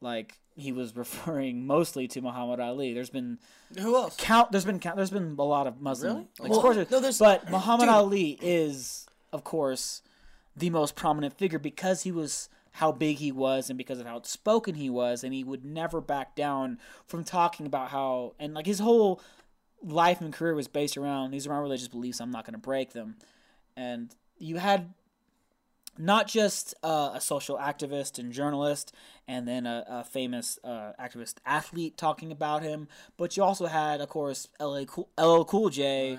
like 0.00 0.38
he 0.54 0.72
was 0.72 0.94
referring 0.96 1.66
mostly 1.66 2.08
to 2.08 2.20
Muhammad 2.20 2.60
Ali. 2.60 2.92
There's 2.94 3.10
been 3.10 3.38
Who 3.78 3.94
else? 3.96 4.14
count. 4.18 4.52
There's 4.52 4.64
been 4.64 4.78
count. 4.80 4.96
There's 4.96 5.10
been 5.10 5.34
a 5.38 5.42
lot 5.42 5.66
of 5.66 5.80
Muslim 5.80 6.14
Really? 6.14 6.28
like 6.38 6.50
Well, 6.50 6.60
sports, 6.60 6.90
no, 6.90 7.00
there's- 7.00 7.18
but 7.18 7.50
Muhammad 7.50 7.86
dude. 7.86 7.88
Ali 7.94 8.38
is, 8.40 9.06
of 9.32 9.44
course, 9.44 10.02
the 10.56 10.70
most 10.70 10.94
prominent 10.94 11.36
figure 11.36 11.58
because 11.58 12.02
he 12.02 12.12
was 12.12 12.48
how 12.76 12.92
big 12.92 13.16
he 13.16 13.32
was 13.32 13.70
and 13.70 13.78
because 13.78 13.98
of 13.98 14.06
how 14.06 14.16
outspoken 14.16 14.74
he 14.74 14.90
was, 14.90 15.24
and 15.24 15.32
he 15.32 15.42
would 15.42 15.64
never 15.64 16.00
back 16.00 16.36
down 16.36 16.78
from 17.06 17.24
talking 17.24 17.64
about 17.64 17.88
how 17.88 18.34
and 18.38 18.52
like 18.52 18.66
his 18.66 18.80
whole 18.80 19.20
life 19.82 20.20
and 20.20 20.32
career 20.32 20.54
was 20.54 20.68
based 20.68 20.96
around 20.96 21.30
these 21.30 21.46
are 21.46 21.50
my 21.50 21.58
religious 21.58 21.88
beliefs. 21.88 22.20
I'm 22.20 22.30
not 22.30 22.44
going 22.44 22.52
to 22.52 22.58
break 22.58 22.92
them, 22.92 23.16
and 23.76 24.14
you 24.38 24.58
had 24.58 24.92
not 25.98 26.28
just 26.28 26.74
uh, 26.82 27.12
a 27.14 27.20
social 27.20 27.56
activist 27.56 28.18
and 28.18 28.30
journalist, 28.30 28.92
and 29.26 29.48
then 29.48 29.64
a, 29.64 29.84
a 29.88 30.04
famous 30.04 30.58
uh, 30.62 30.92
activist 31.00 31.36
athlete 31.46 31.96
talking 31.96 32.30
about 32.30 32.62
him, 32.62 32.88
but 33.16 33.38
you 33.38 33.42
also 33.42 33.64
had, 33.64 34.02
of 34.02 34.10
course, 34.10 34.48
LA 34.60 34.84
cool, 34.84 35.08
LL 35.18 35.44
Cool 35.44 35.70
J. 35.70 36.18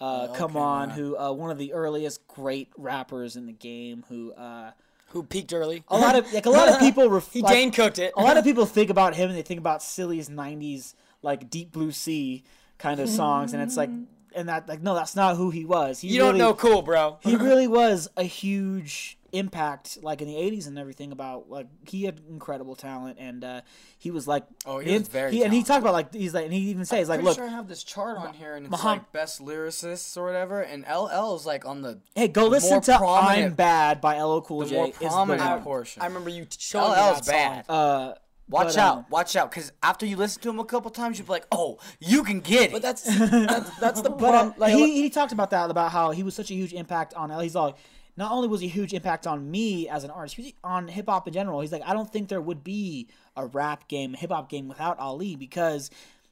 Uh, 0.00 0.28
come 0.28 0.56
on, 0.56 0.88
yeah. 0.88 0.94
who 0.94 1.18
uh, 1.18 1.32
one 1.32 1.50
of 1.50 1.58
the 1.58 1.74
earliest 1.74 2.26
great 2.28 2.70
rappers 2.78 3.36
in 3.36 3.44
the 3.44 3.52
game, 3.52 4.04
who 4.08 4.32
uh, 4.32 4.70
Who 5.10 5.22
peaked 5.22 5.52
early? 5.52 5.84
a 5.88 5.98
lot 5.98 6.16
of 6.16 6.32
like 6.32 6.46
a 6.46 6.50
lot 6.50 6.68
of 6.68 6.78
people 6.80 7.08
ref- 7.08 7.32
he 7.32 7.40
like, 7.42 7.52
Dane 7.54 7.70
cooked 7.72 7.98
it. 7.98 8.12
a 8.16 8.22
lot 8.22 8.36
of 8.36 8.44
people 8.48 8.66
think 8.66 8.90
about 8.90 9.14
him 9.14 9.28
and 9.30 9.38
they 9.38 9.42
think 9.42 9.58
about 9.60 9.82
Silly's 9.82 10.28
'90s 10.28 10.94
like 11.22 11.50
Deep 11.50 11.72
Blue 11.72 11.92
Sea 11.92 12.44
kind 12.78 13.00
of 13.00 13.08
songs, 13.08 13.52
and 13.52 13.60
it's 13.62 13.76
like, 13.76 13.90
and 14.34 14.48
that 14.48 14.68
like 14.68 14.82
no, 14.82 14.94
that's 14.94 15.16
not 15.16 15.36
who 15.36 15.50
he 15.50 15.64
was. 15.64 16.00
He 16.00 16.08
you 16.08 16.20
really, 16.22 16.38
don't 16.38 16.38
know 16.38 16.54
cool, 16.54 16.82
bro. 16.82 17.18
he 17.22 17.34
really 17.36 17.66
was 17.66 18.08
a 18.16 18.22
huge 18.22 19.17
impact 19.32 19.98
like 20.02 20.20
in 20.22 20.28
the 20.28 20.34
80s 20.34 20.66
and 20.66 20.78
everything 20.78 21.12
about 21.12 21.50
like 21.50 21.66
he 21.86 22.04
had 22.04 22.20
incredible 22.28 22.74
talent 22.74 23.18
and 23.20 23.44
uh 23.44 23.60
he 23.98 24.10
was 24.10 24.26
like 24.26 24.44
Oh, 24.66 24.78
he 24.78 24.90
was 24.92 25.02
in- 25.02 25.12
very 25.12 25.42
and 25.42 25.52
he 25.52 25.62
talked 25.62 25.82
about 25.82 25.92
like 25.92 26.12
he's 26.14 26.34
like 26.34 26.44
and 26.44 26.52
he 26.52 26.60
even 26.70 26.84
says 26.84 27.08
like 27.08 27.22
look 27.22 27.36
sure 27.36 27.44
I 27.46 27.50
have 27.50 27.68
this 27.68 27.82
chart 27.84 28.18
on 28.18 28.34
here, 28.34 28.54
and 28.54 28.66
it's 28.66 28.74
Muhamm- 28.74 28.84
like 28.84 29.12
best 29.12 29.40
lyricists 29.40 30.16
or 30.16 30.24
whatever, 30.24 30.60
and 30.62 30.84
LL 30.90 31.34
is 31.36 31.44
like 31.46 31.66
on 31.66 31.82
the 31.82 32.00
hey 32.14 32.28
go 32.28 32.44
the 32.44 32.50
listen 32.50 32.80
to 32.82 32.98
i'm 32.98 33.54
bad 33.54 34.00
by 34.00 34.20
LL 34.20 34.40
Cool 34.40 34.60
the 34.60 34.66
J 34.66 34.74
more 34.76 34.86
It's 34.88 34.98
the 34.98 35.08
prominent 35.08 35.62
portion. 35.62 36.02
I 36.02 36.06
remember 36.06 36.30
you 36.30 36.44
t- 36.44 36.56
showing 36.60 36.90
me 36.92 36.96
LL's 36.96 37.20
that 37.20 37.24
song. 37.24 37.34
bad. 37.34 37.64
uh 37.70 38.14
Watch 38.50 38.68
but, 38.68 38.76
out, 38.78 38.96
um, 38.96 39.06
watch 39.10 39.36
out, 39.36 39.50
because 39.50 39.72
after 39.82 40.06
you 40.06 40.16
listen 40.16 40.40
to 40.40 40.48
him 40.48 40.58
a 40.58 40.64
couple 40.64 40.90
times, 40.90 41.18
you'll 41.18 41.26
be 41.26 41.32
like, 41.32 41.44
"Oh, 41.52 41.80
you 42.00 42.24
can 42.24 42.40
get 42.40 42.70
it." 42.70 42.72
But 42.72 42.80
that's 42.80 43.02
that's, 43.04 43.76
that's 43.78 44.00
the 44.00 44.08
But 44.18 44.24
uh, 44.24 44.30
problem. 44.30 44.54
Like, 44.56 44.72
he, 44.72 45.02
he 45.02 45.10
talked 45.10 45.32
about 45.32 45.50
that 45.50 45.68
about 45.68 45.92
how 45.92 46.12
he 46.12 46.22
was 46.22 46.34
such 46.34 46.50
a 46.50 46.54
huge 46.54 46.72
impact 46.72 47.12
on. 47.12 47.28
He's 47.42 47.54
like, 47.54 47.74
not 48.18 48.32
only 48.32 48.48
was 48.48 48.60
he 48.60 48.66
a 48.66 48.70
huge 48.70 48.92
impact 48.92 49.28
on 49.28 49.48
me 49.48 49.88
as 49.88 50.02
an 50.02 50.10
artist, 50.10 50.40
on 50.64 50.88
hip 50.88 51.08
hop 51.08 51.28
in 51.28 51.32
general. 51.32 51.60
He's 51.60 51.70
like, 51.70 51.84
I 51.86 51.92
don't 51.92 52.12
think 52.12 52.28
there 52.28 52.40
would 52.40 52.64
be 52.64 53.06
a 53.36 53.46
rap 53.46 53.86
game, 53.86 54.12
hip 54.12 54.30
hop 54.30 54.50
game 54.50 54.66
without 54.66 54.98
Ali 54.98 55.36
because 55.36 55.88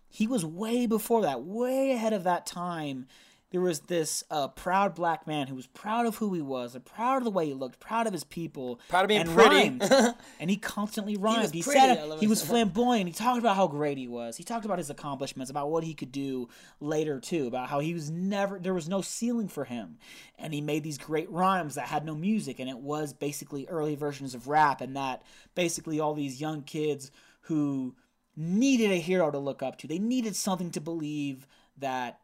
he 0.08 0.26
was 0.26 0.44
way 0.44 0.86
before 0.86 1.22
that, 1.22 1.44
way 1.44 1.92
ahead 1.92 2.12
of 2.12 2.24
that 2.24 2.44
time. 2.44 3.06
There 3.52 3.60
was 3.60 3.81
this 3.81 4.24
uh, 4.28 4.48
proud 4.48 4.97
black 4.97 5.27
man 5.27 5.47
who 5.47 5.55
was 5.55 5.68
proud 5.68 6.05
of 6.05 6.16
who 6.16 6.35
he 6.35 6.43
was, 6.43 6.77
proud 6.85 7.18
of 7.18 7.24
the 7.24 7.31
way 7.31 7.47
he 7.47 7.55
looked, 7.55 7.78
proud 7.78 8.09
of 8.09 8.12
his 8.12 8.24
people, 8.24 8.81
Proud 8.89 9.05
of 9.05 9.09
being 9.09 9.20
and 9.20 9.31
pretty. 9.31 9.55
rhymed. 9.55 9.82
and 10.40 10.51
he 10.51 10.56
constantly 10.56 11.16
rhymed. 11.16 11.43
was 11.43 11.51
He, 11.52 11.62
said 11.62 12.18
he 12.18 12.27
was 12.27 12.44
flamboyant. 12.44 13.06
He 13.06 13.12
talked 13.12 13.39
about 13.39 13.55
how 13.55 13.68
great 13.68 13.98
he 13.98 14.09
was. 14.09 14.36
He 14.36 14.43
talked 14.43 14.64
about 14.64 14.78
his 14.78 14.90
accomplishments, 14.90 15.48
about 15.48 15.70
what 15.70 15.85
he 15.85 15.94
could 15.94 16.10
do 16.10 16.48
later 16.81 17.20
too, 17.20 17.47
about 17.47 17.68
how 17.68 17.78
he 17.78 17.94
was 17.94 18.10
never 18.10 18.59
there 18.59 18.74
was 18.74 18.89
no 18.89 19.01
ceiling 19.01 19.47
for 19.48 19.64
him. 19.64 19.98
And 20.39 20.52
he 20.52 20.60
made 20.60 20.82
these 20.82 20.98
great 20.98 21.31
rhymes 21.31 21.77
that 21.77 21.86
had 21.86 22.05
no 22.05 22.16
music 22.16 22.59
and 22.59 22.68
it 22.68 22.78
was 22.78 23.12
basically 23.12 23.66
early 23.68 23.94
versions 23.94 24.35
of 24.35 24.48
rap 24.48 24.81
and 24.81 24.97
that 24.97 25.23
basically 25.55 26.01
all 26.01 26.14
these 26.14 26.40
young 26.40 26.62
kids 26.62 27.12
who 27.43 27.94
needed 28.36 28.90
a 28.90 28.97
hero 28.97 29.31
to 29.31 29.39
look 29.39 29.62
up 29.62 29.78
to. 29.78 29.86
They 29.86 30.01
needed 30.01 30.35
something 30.35 30.70
to 30.73 30.81
believe 30.81 31.47
that 31.78 32.18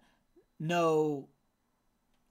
no 0.58 1.28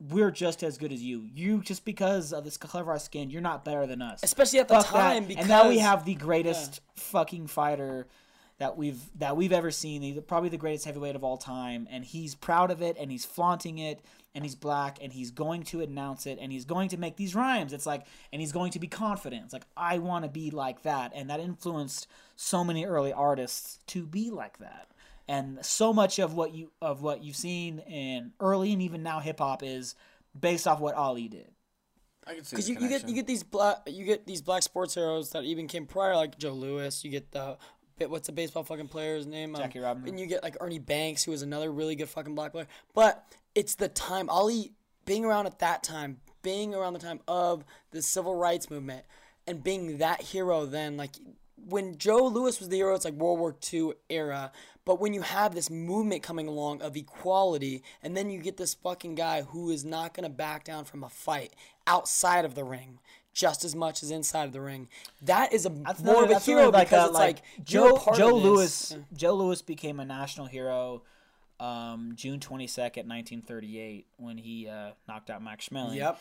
we're 0.10 0.32
just 0.32 0.64
as 0.64 0.78
good 0.78 0.92
as 0.92 1.02
you. 1.02 1.28
You 1.34 1.62
just 1.62 1.86
because 1.86 2.34
of 2.34 2.44
this 2.44 2.58
clever 2.58 2.98
skin, 2.98 3.30
you're 3.30 3.42
not 3.42 3.64
better 3.64 3.86
than 3.86 4.02
us. 4.02 4.22
especially 4.24 4.60
at 4.60 4.68
the 4.68 4.76
Fuck 4.76 4.94
that. 4.94 5.14
time, 5.14 5.26
because 5.26 5.44
and 5.44 5.50
now 5.50 5.70
we 5.70 5.80
have 5.80 6.06
the 6.06 6.16
greatest 6.16 6.82
fucking 6.96 7.48
fighter 7.48 8.08
that 8.58 8.78
we've 8.78 9.02
that 9.20 9.36
we've 9.36 9.52
ever 9.52 9.72
seen. 9.72 10.02
He's 10.02 10.20
probably 10.22 10.50
the 10.50 10.58
greatest 10.58 10.86
heavyweight 10.86 11.16
of 11.16 11.24
all 11.24 11.38
time, 11.38 11.88
and 11.92 12.04
he's 12.04 12.36
proud 12.36 12.72
of 12.72 12.82
it, 12.82 12.98
and 13.00 13.12
he's 13.12 13.26
flaunting 13.26 13.78
it, 13.80 14.02
and 14.34 14.44
he's 14.44 14.56
black, 14.56 14.98
and 15.02 15.14
he's 15.14 15.32
going 15.32 15.64
to 15.64 15.82
announce 15.82 16.26
it, 16.26 16.40
and 16.42 16.52
he's 16.52 16.66
going 16.66 16.90
to 16.90 16.98
make 16.98 17.18
these 17.18 17.36
rhymes. 17.36 17.74
It's 17.74 17.86
like, 17.86 18.06
and 18.32 18.42
he's 18.42 18.52
going 18.52 18.72
to 18.72 18.80
be 18.80 18.88
confident. 18.88 19.44
It's 19.46 19.54
like 19.54 19.66
I 19.78 20.00
want 20.00 20.26
to 20.26 20.30
be 20.32 20.52
like 20.52 20.84
that, 20.84 21.12
and 21.14 21.30
that 21.30 21.40
influenced 21.40 22.08
so 22.36 22.64
many 22.64 22.86
early 22.86 23.14
artists 23.14 23.80
to 23.88 24.06
be 24.06 24.30
like 24.30 24.58
that. 24.60 24.88
And 25.32 25.66
so 25.66 25.94
much 25.94 26.20
of 26.20 26.34
what 26.34 26.54
you 26.54 26.74
of 26.82 27.02
what 27.02 27.24
you've 27.24 27.38
seen 27.38 27.80
in 27.80 28.34
early 28.42 28.74
and 28.74 28.82
even 28.82 29.02
now 29.02 29.22
hip 29.22 29.40
hop 29.40 29.64
is 29.64 29.96
based 30.38 30.68
off 30.68 30.82
what 30.82 30.94
Ali 30.96 31.30
did. 31.30 31.50
I 32.28 32.36
can 32.36 32.44
see 32.44 32.54
because 32.54 32.70
you, 32.70 32.78
you 32.82 32.90
get 32.90 33.08
you 33.08 33.16
get 33.16 33.28
these 33.28 33.42
black 33.42 33.78
you 33.88 34.04
get 34.04 34.28
these 34.28 34.42
black 34.42 34.62
sports 34.62 34.94
heroes 34.94 35.30
that 35.30 35.46
even 35.46 35.70
came 35.70 35.86
prior 35.86 36.18
like 36.18 36.38
Joe 36.38 36.52
Louis. 36.52 37.02
You 37.06 37.12
get 37.12 37.32
the 37.32 37.58
what's 38.08 38.28
the 38.28 38.34
baseball 38.34 38.66
fucking 38.66 38.90
player's 38.90 39.26
name? 39.26 39.56
Um, 39.56 39.62
Jackie 39.62 39.80
Robinson. 39.80 40.10
And 40.10 40.20
you 40.20 40.26
get 40.26 40.44
like 40.44 40.58
Ernie 40.60 40.80
Banks, 40.80 41.24
who 41.24 41.32
was 41.32 41.44
another 41.44 41.72
really 41.72 41.96
good 41.96 42.10
fucking 42.10 42.36
black 42.36 42.52
player. 42.52 42.68
But 42.94 43.24
it's 43.56 43.76
the 43.76 43.88
time 43.88 44.30
Ali 44.30 44.74
being 45.06 45.24
around 45.24 45.46
at 45.46 45.60
that 45.60 45.82
time, 45.82 46.18
being 46.42 46.76
around 46.76 46.92
the 46.92 47.00
time 47.00 47.22
of 47.26 47.64
the 47.92 48.02
civil 48.02 48.36
rights 48.36 48.70
movement, 48.70 49.06
and 49.48 49.64
being 49.64 50.00
that 50.00 50.22
hero. 50.22 50.66
Then 50.66 50.98
like 50.98 51.16
when 51.68 51.98
Joe 51.98 52.26
Louis 52.28 52.60
was 52.60 52.70
the 52.70 52.78
hero, 52.78 52.96
it's 52.96 53.06
like 53.06 53.14
World 53.14 53.40
War 53.40 53.56
II 53.74 53.92
era. 54.10 54.52
But 54.86 55.00
when 55.00 55.14
you 55.14 55.22
have 55.22 55.54
this 55.54 55.70
movement 55.70 56.24
coming 56.24 56.48
along 56.48 56.82
of 56.82 56.96
equality, 56.98 57.84
and 58.02 58.18
then 58.18 58.30
you 58.30 58.40
get 58.40 58.58
this 58.58 58.74
fucking 58.74 59.16
guy 59.16 59.44
who 59.44 59.70
is 59.70 59.86
not 59.86 60.14
gonna 60.14 60.30
back 60.30 60.64
down 60.64 60.86
from 60.86 61.04
a 61.04 61.10
fight 61.10 61.54
outside 61.88 62.46
of 62.46 62.56
the 62.56 62.64
ring. 62.64 63.00
Just 63.34 63.64
as 63.64 63.74
much 63.76 64.04
as 64.04 64.12
inside 64.12 64.44
of 64.44 64.52
the 64.52 64.60
ring, 64.60 64.90
that 65.22 65.54
is 65.54 65.66
a 65.66 65.70
That's 65.70 66.02
more 66.04 66.24
another- 66.26 66.36
of 66.36 66.42
a 66.42 66.46
hero 66.46 66.62
another, 66.68 66.84
because 66.84 67.10
it's 67.12 67.14
like, 67.18 67.42
Joe 67.64 67.96
part 67.96 68.18
Joe 68.18 68.34
this. 68.36 68.44
Louis. 68.44 68.92
Yeah. 68.92 69.18
Joe 69.18 69.34
Louis 69.36 69.62
became 69.62 70.02
a 70.02 70.06
national 70.06 70.48
hero 70.48 71.04
um, 71.58 72.14
June 72.16 72.40
twenty 72.42 72.68
second, 72.68 73.08
nineteen 73.08 73.42
thirty 73.42 73.80
eight, 73.80 74.08
when 74.18 74.38
he 74.38 74.68
uh, 74.68 74.92
knocked 75.08 75.30
out 75.30 75.42
Max 75.44 75.70
Schmeling. 75.70 75.96
Yep. 75.96 76.20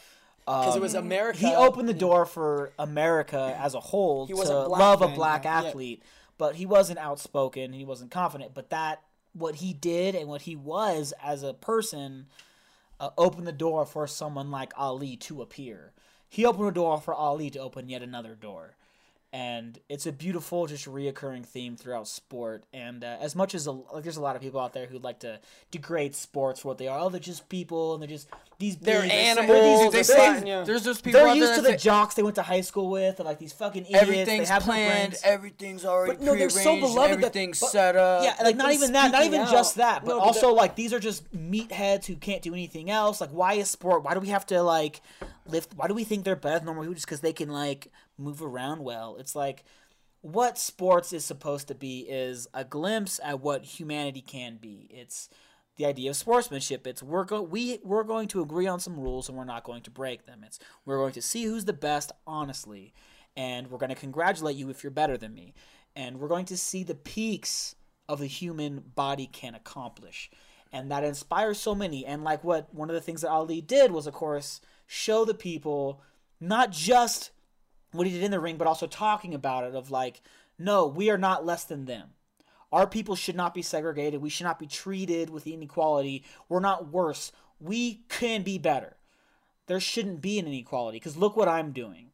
Because 0.58 0.76
it 0.76 0.82
was 0.82 0.94
Um, 0.94 1.06
America. 1.06 1.38
He 1.38 1.54
opened 1.54 1.88
the 1.88 1.94
door 1.94 2.26
for 2.26 2.72
America 2.78 3.56
as 3.58 3.74
a 3.74 3.80
whole 3.80 4.26
He 4.26 4.32
to 4.32 4.38
wasn't 4.38 4.68
black 4.68 4.80
love 4.80 5.02
a 5.02 5.08
black 5.08 5.44
yeah. 5.44 5.58
athlete, 5.58 6.02
but 6.38 6.56
he 6.56 6.66
wasn't 6.66 6.98
outspoken. 6.98 7.72
He 7.72 7.84
wasn't 7.84 8.10
confident. 8.10 8.54
But 8.54 8.70
that 8.70 9.02
what 9.32 9.56
he 9.56 9.72
did 9.72 10.14
and 10.14 10.28
what 10.28 10.42
he 10.42 10.56
was 10.56 11.12
as 11.22 11.42
a 11.42 11.54
person 11.54 12.26
uh, 12.98 13.10
opened 13.16 13.46
the 13.46 13.52
door 13.52 13.86
for 13.86 14.06
someone 14.06 14.50
like 14.50 14.72
Ali 14.76 15.16
to 15.16 15.40
appear. 15.42 15.92
He 16.28 16.44
opened 16.44 16.68
a 16.68 16.72
door 16.72 17.00
for 17.00 17.14
Ali 17.14 17.50
to 17.50 17.58
open 17.58 17.88
yet 17.88 18.02
another 18.02 18.34
door. 18.34 18.76
And 19.32 19.78
it's 19.88 20.06
a 20.06 20.12
beautiful, 20.12 20.66
just 20.66 20.86
reoccurring 20.86 21.46
theme 21.46 21.76
throughout 21.76 22.08
sport. 22.08 22.64
And 22.72 23.04
uh, 23.04 23.16
as 23.20 23.36
much 23.36 23.54
as 23.54 23.68
a, 23.68 23.70
like, 23.70 24.02
there's 24.02 24.16
a 24.16 24.20
lot 24.20 24.34
of 24.34 24.42
people 24.42 24.58
out 24.60 24.72
there 24.72 24.86
who 24.86 24.98
like 24.98 25.20
to 25.20 25.38
degrade 25.70 26.16
sports 26.16 26.58
for 26.60 26.68
what 26.68 26.78
they 26.78 26.88
are. 26.88 26.98
Oh, 26.98 27.08
they're 27.10 27.20
just 27.20 27.48
people, 27.48 27.94
and 27.94 28.02
they're 28.02 28.08
just 28.08 28.28
these. 28.58 28.76
They're 28.76 29.02
big- 29.02 29.10
animals, 29.12 29.92
They 29.92 30.02
They're 30.02 30.16
fine, 30.34 30.46
yeah. 30.48 30.64
there's 30.64 30.82
those 30.82 31.00
people 31.00 31.20
They're 31.20 31.28
out 31.28 31.34
there 31.38 31.42
used 31.48 31.54
to 31.54 31.62
the 31.62 31.76
jocks 31.76 32.14
they 32.16 32.24
went 32.24 32.34
to 32.36 32.42
high 32.42 32.62
school 32.62 32.90
with, 32.90 33.20
and 33.20 33.26
like 33.26 33.38
these 33.38 33.52
fucking 33.52 33.84
idiots. 33.84 34.02
everything's 34.02 34.48
they 34.48 34.52
have 34.54 34.62
planned, 34.64 35.14
everything's 35.22 35.84
already 35.84 36.14
But 36.16 36.22
no, 36.22 36.34
they're 36.34 36.50
so 36.50 36.80
beloved 36.80 36.96
that- 36.96 37.26
everything's 37.26 37.60
but- 37.60 37.70
set 37.70 37.94
up. 37.94 38.24
Yeah, 38.24 38.34
like 38.42 38.56
not 38.56 38.72
even 38.72 38.92
that, 38.94 39.12
not 39.12 39.22
even 39.24 39.42
out. 39.42 39.50
just 39.52 39.76
that, 39.76 40.04
but 40.04 40.08
No, 40.14 40.18
but 40.18 40.24
also 40.26 40.52
like 40.54 40.74
these 40.74 40.92
are 40.92 40.98
just 40.98 41.32
meatheads 41.32 42.06
who 42.06 42.16
can't 42.16 42.42
do 42.42 42.52
anything 42.52 42.90
else. 42.90 43.20
Like, 43.20 43.30
why 43.30 43.52
is 43.54 43.70
sport? 43.70 44.02
Why 44.02 44.14
do 44.14 44.18
we 44.20 44.28
have 44.30 44.44
to 44.46 44.60
like 44.60 45.00
lift? 45.46 45.74
Why 45.74 45.88
do 45.88 45.94
we 45.94 46.04
think 46.04 46.24
they're 46.24 46.36
better 46.36 46.58
than 46.58 46.66
normal 46.66 46.84
people 46.84 46.94
just 46.94 47.06
because 47.06 47.20
they 47.20 47.32
can 47.32 47.48
like 47.48 47.88
move 48.18 48.42
around 48.42 48.82
well? 48.82 49.16
It's 49.18 49.34
like 49.34 49.64
what 50.22 50.58
sports 50.58 51.12
is 51.12 51.24
supposed 51.24 51.68
to 51.68 51.74
be 51.74 52.00
is 52.00 52.46
a 52.52 52.64
glimpse 52.64 53.20
at 53.24 53.40
what 53.40 53.64
humanity 53.64 54.20
can 54.20 54.56
be. 54.56 54.88
It's 54.90 55.28
the 55.76 55.86
idea 55.86 56.10
of 56.10 56.16
sportsmanship. 56.16 56.86
It's 56.86 57.02
we're 57.02 57.24
go- 57.24 57.42
we 57.42 57.78
we're 57.82 58.04
going 58.04 58.28
to 58.28 58.42
agree 58.42 58.66
on 58.66 58.80
some 58.80 59.00
rules 59.00 59.28
and 59.28 59.38
we're 59.38 59.44
not 59.44 59.64
going 59.64 59.82
to 59.82 59.90
break 59.90 60.26
them. 60.26 60.44
It's 60.44 60.58
we're 60.84 60.98
going 60.98 61.14
to 61.14 61.22
see 61.22 61.44
who's 61.44 61.64
the 61.64 61.72
best 61.72 62.12
honestly, 62.26 62.92
and 63.34 63.70
we're 63.70 63.78
going 63.78 63.88
to 63.88 63.94
congratulate 63.94 64.56
you 64.56 64.68
if 64.68 64.82
you're 64.82 64.90
better 64.90 65.16
than 65.16 65.32
me, 65.32 65.54
and 65.96 66.20
we're 66.20 66.28
going 66.28 66.44
to 66.46 66.56
see 66.58 66.82
the 66.82 66.94
peaks 66.94 67.74
of 68.08 68.18
the 68.18 68.26
human 68.26 68.84
body 68.94 69.26
can 69.26 69.54
accomplish, 69.54 70.30
and 70.70 70.90
that 70.90 71.02
inspires 71.02 71.58
so 71.58 71.74
many. 71.74 72.04
And 72.04 72.24
like 72.24 72.44
what 72.44 72.74
one 72.74 72.90
of 72.90 72.94
the 72.94 73.00
things 73.00 73.22
that 73.22 73.30
Ali 73.30 73.62
did 73.62 73.90
was, 73.90 74.06
of 74.06 74.12
course, 74.12 74.60
show 74.92 75.24
the 75.24 75.34
people 75.34 76.02
not 76.40 76.72
just 76.72 77.30
what 77.92 78.08
he 78.08 78.12
did 78.12 78.24
in 78.24 78.32
the 78.32 78.40
ring, 78.40 78.56
but 78.56 78.66
also 78.66 78.88
talking 78.88 79.34
about 79.34 79.62
it 79.62 79.76
of 79.76 79.92
like, 79.92 80.20
no, 80.58 80.84
we 80.84 81.08
are 81.10 81.16
not 81.16 81.46
less 81.46 81.62
than 81.62 81.84
them. 81.84 82.08
Our 82.72 82.88
people 82.88 83.14
should 83.14 83.36
not 83.36 83.54
be 83.54 83.62
segregated. 83.62 84.20
We 84.20 84.30
should 84.30 84.46
not 84.46 84.58
be 84.58 84.66
treated 84.66 85.30
with 85.30 85.46
inequality. 85.46 86.24
We're 86.48 86.58
not 86.58 86.90
worse. 86.90 87.30
We 87.60 88.02
can 88.08 88.42
be 88.42 88.58
better. 88.58 88.96
There 89.68 89.78
shouldn't 89.78 90.22
be 90.22 90.40
an 90.40 90.48
inequality 90.48 90.96
because 90.96 91.16
look 91.16 91.36
what 91.36 91.46
I'm 91.48 91.70
doing. 91.70 92.10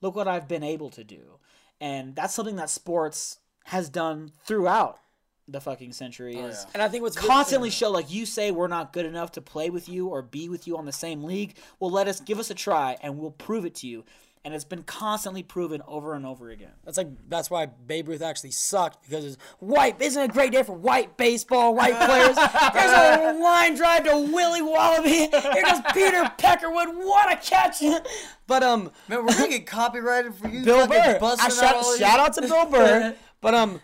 Look 0.00 0.14
what 0.14 0.28
I've 0.28 0.46
been 0.46 0.62
able 0.62 0.90
to 0.90 1.02
do. 1.02 1.40
And 1.80 2.14
that's 2.14 2.34
something 2.34 2.56
that 2.56 2.70
sports 2.70 3.40
has 3.64 3.88
done 3.88 4.30
throughout 4.44 5.00
the 5.48 5.60
fucking 5.60 5.92
century 5.92 6.36
is 6.36 6.66
And 6.72 6.82
I 6.82 6.88
think 6.88 7.02
what's 7.02 7.16
constantly 7.16 7.70
show 7.70 7.90
like 7.90 8.10
you 8.12 8.26
say 8.26 8.50
we're 8.52 8.68
not 8.68 8.92
good 8.92 9.06
enough 9.06 9.32
to 9.32 9.40
play 9.40 9.70
with 9.70 9.88
you 9.88 10.08
or 10.08 10.22
be 10.22 10.48
with 10.48 10.66
you 10.66 10.76
on 10.78 10.86
the 10.86 10.92
same 10.92 11.24
league. 11.24 11.56
Well, 11.80 11.90
let 11.90 12.06
us 12.08 12.20
give 12.20 12.38
us 12.38 12.50
a 12.50 12.54
try 12.54 12.96
and 13.02 13.18
we'll 13.18 13.32
prove 13.32 13.64
it 13.64 13.74
to 13.76 13.86
you. 13.88 14.04
And 14.44 14.54
it's 14.54 14.64
been 14.64 14.82
constantly 14.82 15.44
proven 15.44 15.82
over 15.86 16.14
and 16.14 16.26
over 16.26 16.50
again. 16.50 16.72
That's 16.84 16.96
like 16.96 17.06
that's 17.28 17.48
why 17.48 17.66
Babe 17.66 18.08
Ruth 18.08 18.22
actually 18.22 18.50
sucked 18.50 19.04
because 19.04 19.24
it's 19.24 19.36
white. 19.60 20.00
Isn't 20.02 20.20
a 20.20 20.26
great 20.26 20.50
day 20.50 20.64
for 20.64 20.72
white 20.72 21.16
baseball, 21.16 21.76
white 21.76 21.94
players? 21.94 22.34
There's 22.74 22.90
a 23.36 23.38
line 23.40 23.76
drive 23.76 24.02
to 24.04 24.16
Willie 24.32 24.62
Wallaby. 24.62 25.10
Here 25.10 25.28
goes 25.64 25.80
Peter 25.94 26.24
Peckerwood. 26.38 26.92
What 27.04 27.32
a 27.32 27.36
catch! 27.36 27.82
But 28.48 28.64
um, 28.64 28.90
Man, 29.08 29.24
we're 29.24 29.32
gonna 29.32 29.48
get 29.48 29.64
copyrighted 29.66 30.34
for 30.34 30.48
you. 30.48 30.64
Bill 30.64 30.86
fucking 30.88 31.12
Burr. 31.14 31.18
busting 31.20 31.44
I 31.44 31.46
out 31.46 31.52
shout, 31.52 31.74
all 31.76 31.96
shout 31.96 32.18
out 32.20 32.32
to 32.34 32.40
Bill 32.42 32.66
Burr. 32.66 33.14
But 33.40 33.54
um, 33.54 33.80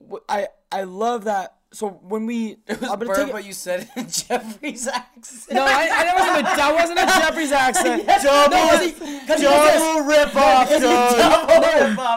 w- 0.00 0.22
I 0.28 0.48
I 0.72 0.84
love 0.84 1.24
that. 1.24 1.54
So 1.74 1.88
when 1.88 2.26
we, 2.26 2.56
It 2.66 2.80
was 2.80 2.90
I'm 2.90 2.98
gonna 2.98 3.06
Burr, 3.06 3.14
take 3.16 3.28
it- 3.28 3.32
but 3.32 3.44
you 3.46 3.52
said 3.54 3.80
it 3.82 3.88
in 3.96 4.04
Jefferies' 4.10 4.86
accent. 4.86 5.52
no, 5.52 5.62
I, 5.64 5.68
I 5.82 6.04
that 6.04 6.14
wasn't 6.18 6.38
a 6.38 6.42
that 6.42 6.74
wasn't 6.74 6.98
a 6.98 7.06
Jefferies' 7.06 7.52
accent. 7.52 8.06
Double, 8.22 9.38
double 9.42 10.00
rip 10.06 10.36
off, 10.36 10.68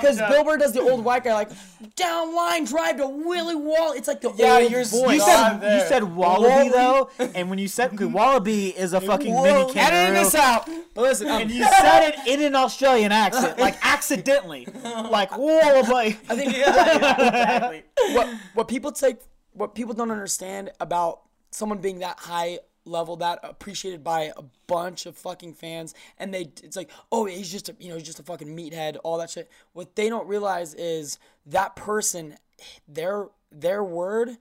Because 0.02 0.18
Bill 0.18 0.44
Burr 0.44 0.58
does 0.58 0.74
the 0.74 0.82
old 0.82 1.04
white 1.04 1.24
guy 1.24 1.34
like 1.34 1.52
down 1.96 2.36
line 2.36 2.66
drive 2.66 2.98
to 2.98 3.08
Willie 3.08 3.56
Wall. 3.56 3.94
It's 3.94 4.08
like 4.08 4.22
the 4.22 4.34
Yeah, 4.36 4.58
old 4.58 4.72
you're 4.72 4.84
voice. 4.86 5.16
You 5.16 5.22
said 5.22 5.58
there. 5.60 5.80
you 5.82 5.88
said 5.88 6.04
wallaby 6.04 6.70
though, 6.70 7.10
and 7.20 7.50
when 7.50 7.60
you 7.60 7.68
said 7.68 7.92
because 7.92 8.08
wallaby 8.08 8.70
is 8.70 8.94
a 8.94 9.02
fucking 9.02 9.34
mini 9.34 9.50
Whoa. 9.64 9.72
kangaroo, 9.72 9.98
Editing 9.98 10.24
this 10.24 10.36
out. 10.36 10.70
But 10.94 11.02
listen, 11.04 11.30
um, 11.30 11.42
and 11.44 11.52
you 11.52 11.64
said 11.64 12.10
it 12.10 12.28
in 12.28 12.42
an 12.42 12.56
Australian 12.56 13.12
accent, 13.12 13.58
like 13.60 13.78
accidentally, 13.86 14.68
like 14.84 15.38
wallaby. 15.38 16.18
I 16.30 16.36
think 16.36 16.56
exactly. 16.58 17.84
what 18.14 18.28
what 18.54 18.68
people 18.68 18.92
take 18.92 19.18
what 19.56 19.74
people 19.74 19.94
don't 19.94 20.12
understand 20.12 20.72
about 20.80 21.22
someone 21.52 21.80
being 21.80 22.00
that 22.00 22.20
high 22.20 22.60
level 22.86 23.16
that 23.16 23.40
appreciated 23.42 24.04
by 24.04 24.32
a 24.38 24.44
bunch 24.68 25.08
of 25.08 25.18
fucking 25.18 25.54
fans 25.54 25.96
and 26.20 26.32
they 26.32 26.42
it's 26.62 26.76
like 26.76 26.90
oh 27.12 27.26
he's 27.26 27.52
just 27.52 27.68
a 27.68 27.76
you 27.80 27.90
know 27.90 27.96
he's 27.96 28.06
just 28.06 28.20
a 28.20 28.24
fucking 28.24 28.56
meathead 28.56 28.98
all 29.04 29.18
that 29.18 29.30
shit. 29.30 29.50
What 29.74 29.96
they 29.96 30.10
don't 30.10 30.28
realize 30.28 30.74
is 30.76 31.18
that 31.48 31.76
person 31.76 32.38
their 32.88 33.28
their 33.52 33.84
word 33.84 34.38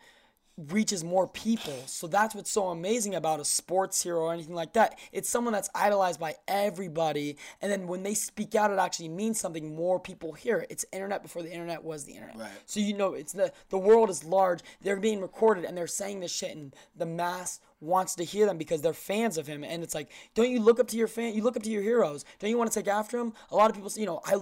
reaches 0.56 1.02
more 1.02 1.26
people. 1.26 1.74
So 1.86 2.06
that's 2.06 2.34
what's 2.34 2.50
so 2.50 2.68
amazing 2.68 3.14
about 3.14 3.40
a 3.40 3.44
sports 3.44 4.02
hero 4.02 4.20
or 4.20 4.32
anything 4.32 4.54
like 4.54 4.72
that. 4.74 4.98
It's 5.12 5.28
someone 5.28 5.52
that's 5.52 5.70
idolized 5.74 6.20
by 6.20 6.36
everybody, 6.46 7.36
and 7.60 7.70
then 7.70 7.86
when 7.86 8.02
they 8.02 8.14
speak 8.14 8.54
out, 8.54 8.70
it 8.70 8.78
actually 8.78 9.08
means 9.08 9.40
something. 9.40 9.74
More 9.74 9.98
people 9.98 10.32
hear 10.32 10.58
it. 10.58 10.68
It's 10.70 10.84
internet 10.92 11.22
before 11.22 11.42
the 11.42 11.52
internet 11.52 11.82
was 11.82 12.04
the 12.04 12.12
internet. 12.12 12.38
Right. 12.38 12.50
So 12.66 12.80
you 12.80 12.94
know, 12.94 13.14
it's 13.14 13.32
the 13.32 13.52
the 13.70 13.78
world 13.78 14.10
is 14.10 14.24
large. 14.24 14.60
They're 14.82 15.00
being 15.00 15.20
recorded, 15.20 15.64
and 15.64 15.76
they're 15.76 15.86
saying 15.86 16.20
this 16.20 16.32
shit, 16.32 16.56
and 16.56 16.74
the 16.96 17.06
mass 17.06 17.60
wants 17.80 18.14
to 18.14 18.24
hear 18.24 18.46
them 18.46 18.56
because 18.56 18.80
they're 18.80 18.94
fans 18.94 19.36
of 19.38 19.46
him. 19.46 19.62
And 19.64 19.82
it's 19.82 19.94
like, 19.94 20.08
don't 20.34 20.50
you 20.50 20.60
look 20.60 20.80
up 20.80 20.88
to 20.88 20.96
your 20.96 21.08
fan? 21.08 21.34
You 21.34 21.42
look 21.42 21.56
up 21.56 21.62
to 21.64 21.70
your 21.70 21.82
heroes. 21.82 22.24
Don't 22.38 22.50
you 22.50 22.58
want 22.58 22.72
to 22.72 22.78
take 22.78 22.88
after 22.88 23.18
him? 23.18 23.32
A 23.50 23.56
lot 23.56 23.70
of 23.70 23.76
people, 23.76 23.90
say, 23.90 24.00
you 24.00 24.06
know, 24.06 24.20
I. 24.24 24.38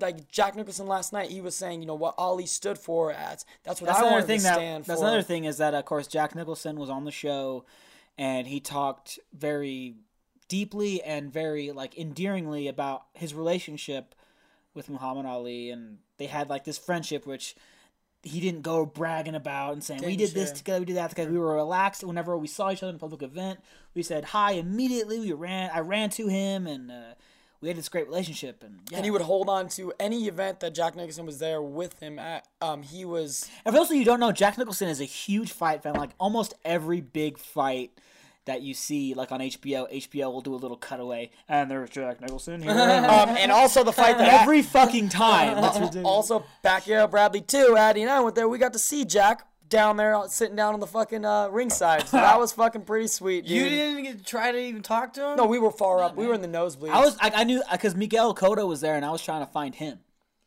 Like 0.00 0.28
Jack 0.28 0.56
Nicholson 0.56 0.86
last 0.86 1.12
night, 1.12 1.30
he 1.30 1.40
was 1.42 1.54
saying, 1.54 1.80
you 1.82 1.86
know, 1.86 1.94
what 1.94 2.14
Ali 2.16 2.46
stood 2.46 2.78
for. 2.78 3.12
That's 3.12 3.44
that's 3.62 3.80
what 3.80 3.88
That's 3.88 4.00
I 4.00 4.08
another 4.08 4.26
thing 4.26 4.38
to 4.38 4.44
that 4.44 4.54
stand 4.54 4.84
that's 4.84 5.00
for. 5.00 5.06
another 5.06 5.22
thing 5.22 5.44
is 5.44 5.58
that 5.58 5.74
of 5.74 5.84
course 5.84 6.06
Jack 6.06 6.34
Nicholson 6.34 6.76
was 6.76 6.88
on 6.88 7.04
the 7.04 7.10
show, 7.10 7.66
and 8.16 8.46
he 8.46 8.58
talked 8.58 9.18
very 9.34 9.96
deeply 10.48 11.02
and 11.02 11.30
very 11.32 11.72
like 11.72 11.98
endearingly 11.98 12.68
about 12.68 13.04
his 13.12 13.34
relationship 13.34 14.14
with 14.74 14.88
Muhammad 14.88 15.26
Ali, 15.26 15.70
and 15.70 15.98
they 16.16 16.26
had 16.26 16.48
like 16.48 16.64
this 16.64 16.78
friendship 16.78 17.26
which 17.26 17.54
he 18.22 18.40
didn't 18.40 18.62
go 18.62 18.86
bragging 18.86 19.34
about 19.34 19.74
and 19.74 19.84
saying 19.84 20.00
we 20.00 20.16
Didn't 20.16 20.32
did 20.32 20.34
this 20.34 20.52
together, 20.52 20.78
we 20.80 20.86
did 20.86 20.96
that 20.96 21.10
together. 21.10 21.30
We 21.32 21.38
were 21.38 21.56
relaxed 21.56 22.02
whenever 22.02 22.38
we 22.38 22.46
saw 22.46 22.70
each 22.70 22.82
other 22.82 22.90
in 22.90 22.96
a 22.96 22.98
public 22.98 23.20
event. 23.22 23.60
We 23.94 24.02
said 24.02 24.24
hi 24.26 24.52
immediately. 24.52 25.20
We 25.20 25.32
ran. 25.32 25.70
I 25.74 25.80
ran 25.80 26.08
to 26.10 26.28
him 26.28 26.66
and. 26.66 26.90
Uh, 26.90 27.14
we 27.62 27.68
had 27.68 27.76
this 27.78 27.88
great 27.88 28.06
relationship, 28.06 28.64
and 28.64 28.80
yeah. 28.90 28.98
and 28.98 29.04
he 29.04 29.10
would 29.10 29.22
hold 29.22 29.48
on 29.48 29.68
to 29.70 29.92
any 30.00 30.26
event 30.26 30.60
that 30.60 30.74
Jack 30.74 30.96
Nicholson 30.96 31.24
was 31.24 31.38
there 31.38 31.62
with 31.62 31.98
him 32.00 32.18
at. 32.18 32.46
Um, 32.60 32.82
he 32.82 33.04
was 33.04 33.48
And 33.64 33.72
for 33.72 33.78
those 33.78 33.88
of 33.88 33.94
you 33.94 34.00
who 34.00 34.04
don't 34.04 34.20
know, 34.20 34.32
Jack 34.32 34.58
Nicholson 34.58 34.88
is 34.88 35.00
a 35.00 35.04
huge 35.04 35.52
fight 35.52 35.82
fan. 35.82 35.94
Like 35.94 36.10
almost 36.18 36.54
every 36.64 37.00
big 37.00 37.38
fight 37.38 37.92
that 38.46 38.62
you 38.62 38.74
see, 38.74 39.14
like 39.14 39.30
on 39.30 39.38
HBO, 39.38 39.90
HBO 39.92 40.32
will 40.32 40.40
do 40.40 40.52
a 40.52 40.56
little 40.56 40.76
cutaway, 40.76 41.30
and 41.48 41.70
there's 41.70 41.90
Jack 41.90 42.20
Nicholson 42.20 42.60
here. 42.62 42.72
um, 42.72 43.30
and 43.30 43.52
also 43.52 43.84
the 43.84 43.92
fight 43.92 44.18
that 44.18 44.42
every 44.42 44.62
fucking 44.62 45.08
time. 45.08 45.58
Also 46.04 46.44
Pacquiao 46.64 47.08
Bradley 47.08 47.40
too. 47.40 47.76
Addy 47.78 48.02
and 48.02 48.10
I 48.10 48.20
went 48.20 48.34
there. 48.34 48.48
We 48.48 48.58
got 48.58 48.72
to 48.72 48.78
see 48.78 49.04
Jack 49.04 49.46
down 49.72 49.96
there 49.96 50.14
uh, 50.14 50.28
sitting 50.28 50.54
down 50.54 50.74
on 50.74 50.80
the 50.80 50.86
fucking 50.86 51.24
uh, 51.24 51.48
ringside. 51.48 52.06
So 52.06 52.18
that 52.18 52.38
was 52.38 52.52
fucking 52.52 52.82
pretty 52.82 53.08
sweet, 53.08 53.46
dude. 53.46 53.50
You 53.50 53.68
didn't 53.68 54.02
get 54.04 54.18
to 54.18 54.24
try 54.24 54.52
to 54.52 54.58
even 54.58 54.82
talk 54.82 55.14
to 55.14 55.30
him. 55.30 55.36
No, 55.36 55.46
we 55.46 55.58
were 55.58 55.72
far 55.72 56.00
up. 56.00 56.14
We 56.14 56.26
were 56.26 56.34
in 56.34 56.42
the 56.42 56.48
nosebleeds. 56.48 56.90
I 56.90 57.00
was, 57.00 57.16
I, 57.20 57.32
I 57.34 57.44
knew, 57.44 57.62
because 57.72 57.96
Miguel 57.96 58.34
Cotto 58.34 58.68
was 58.68 58.80
there, 58.80 58.94
and 58.94 59.04
I 59.04 59.10
was 59.10 59.22
trying 59.22 59.44
to 59.44 59.50
find 59.50 59.74
him. 59.74 59.98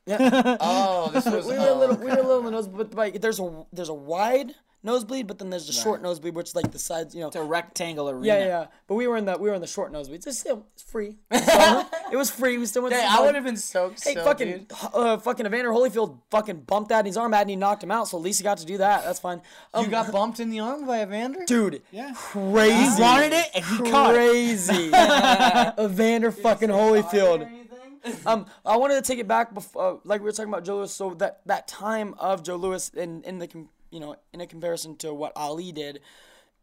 Yeah. 0.06 0.58
oh, 0.62 1.10
this 1.12 1.26
was. 1.26 1.46
we 1.46 1.54
were 1.54 1.58
a 1.58 1.70
oh, 1.70 1.80
little, 1.80 1.96
we 1.98 2.06
were 2.06 2.12
a 2.12 2.16
little 2.22 2.40
in 2.40 2.46
the 2.46 2.52
nose, 2.52 2.68
but 2.68 2.94
like, 2.94 3.20
there's 3.20 3.40
a 3.40 3.66
there's 3.74 3.90
a 3.90 3.94
wide 3.94 4.54
nosebleed, 4.86 5.28
but 5.28 5.40
then 5.40 5.50
there's 5.50 5.68
the 5.68 5.74
short 5.74 6.02
nosebleed, 6.02 6.36
which 6.36 6.48
is 6.50 6.56
like 6.56 6.72
the 6.72 6.80
sides, 6.80 7.14
you 7.14 7.22
know. 7.22 7.28
It's 7.28 7.36
a 7.36 7.44
rectangle 7.44 8.10
arena. 8.10 8.26
Yeah, 8.28 8.38
yeah, 8.40 8.46
yeah. 8.48 8.66
But 8.88 8.96
we 8.96 9.08
were 9.08 9.18
in 9.18 9.26
the 9.26 9.38
we 9.38 9.50
were 9.50 9.56
in 9.56 9.62
the 9.62 9.68
short 9.68 9.92
nosebleeds. 9.92 10.26
It's 10.28 10.40
still 10.40 10.66
it's 10.74 10.84
free. 10.84 11.18
So, 11.56 11.86
it 12.12 12.16
was 12.18 12.30
free. 12.32 12.58
We 12.58 12.66
still 12.66 12.84
went. 12.84 12.94
Hey, 12.96 13.02
to 13.02 13.12
I 13.12 13.22
would 13.22 13.36
have 13.36 13.44
been 13.44 13.58
stoked. 13.58 14.04
Hey, 14.04 14.12
still, 14.12 14.24
fucking, 14.24 14.48
dude. 14.52 14.72
uh, 14.94 15.18
fucking 15.18 15.46
Evander 15.46 15.72
Holyfield 15.72 16.20
fucking 16.32 16.62
bumped 16.62 16.90
that 16.90 17.00
in 17.00 17.06
his 17.08 17.18
arm 17.18 17.34
ad 17.34 17.42
and 17.42 17.50
he 17.50 17.56
knocked 17.56 17.84
him 17.84 17.92
out. 17.92 18.08
So 18.08 18.18
at 18.18 18.24
least 18.24 18.40
he 18.40 18.44
got 18.44 18.60
to 18.60 18.66
do 18.66 18.78
that. 18.78 19.04
That's 19.04 19.20
fine. 19.20 19.42
Um, 19.74 19.86
You 19.86 19.92
got 19.92 20.12
bumped 20.12 20.40
in 20.40 20.50
the 20.52 20.60
arm 20.60 20.86
by 20.86 21.02
Evander? 21.02 21.46
dude. 21.46 21.82
Yeah. 21.92 22.14
Crazy. 22.16 22.96
He 22.96 23.02
wanted 23.02 23.34
it 23.34 23.48
and 23.56 23.66
he 23.66 23.92
caught. 23.92 24.14
Crazy. 24.14 24.92
Evander 25.84 26.32
fucking 26.32 26.70
Holyfield. 26.70 27.50
Um, 28.26 28.46
I 28.64 28.78
wanted 28.78 28.96
to 28.96 29.02
take 29.02 29.18
it 29.18 29.28
back 29.28 29.52
before, 29.54 29.94
uh, 29.94 29.98
like 30.04 30.22
we 30.22 30.26
were 30.26 30.32
talking 30.32 30.50
about 30.54 30.64
Joe 30.64 30.78
Louis. 30.78 30.92
So 30.94 31.16
that 31.16 31.42
that 31.48 31.68
time 31.68 32.14
of 32.20 32.44
Joe 32.44 32.56
Louis 32.56 32.90
in 32.90 33.24
in 33.24 33.40
the 33.40 33.48
com- 33.48 33.70
you 33.96 34.02
know 34.02 34.16
in 34.34 34.42
a 34.42 34.48
comparison 34.48 34.96
to 34.98 35.14
what 35.14 35.32
Ali 35.36 35.72
did 35.72 36.02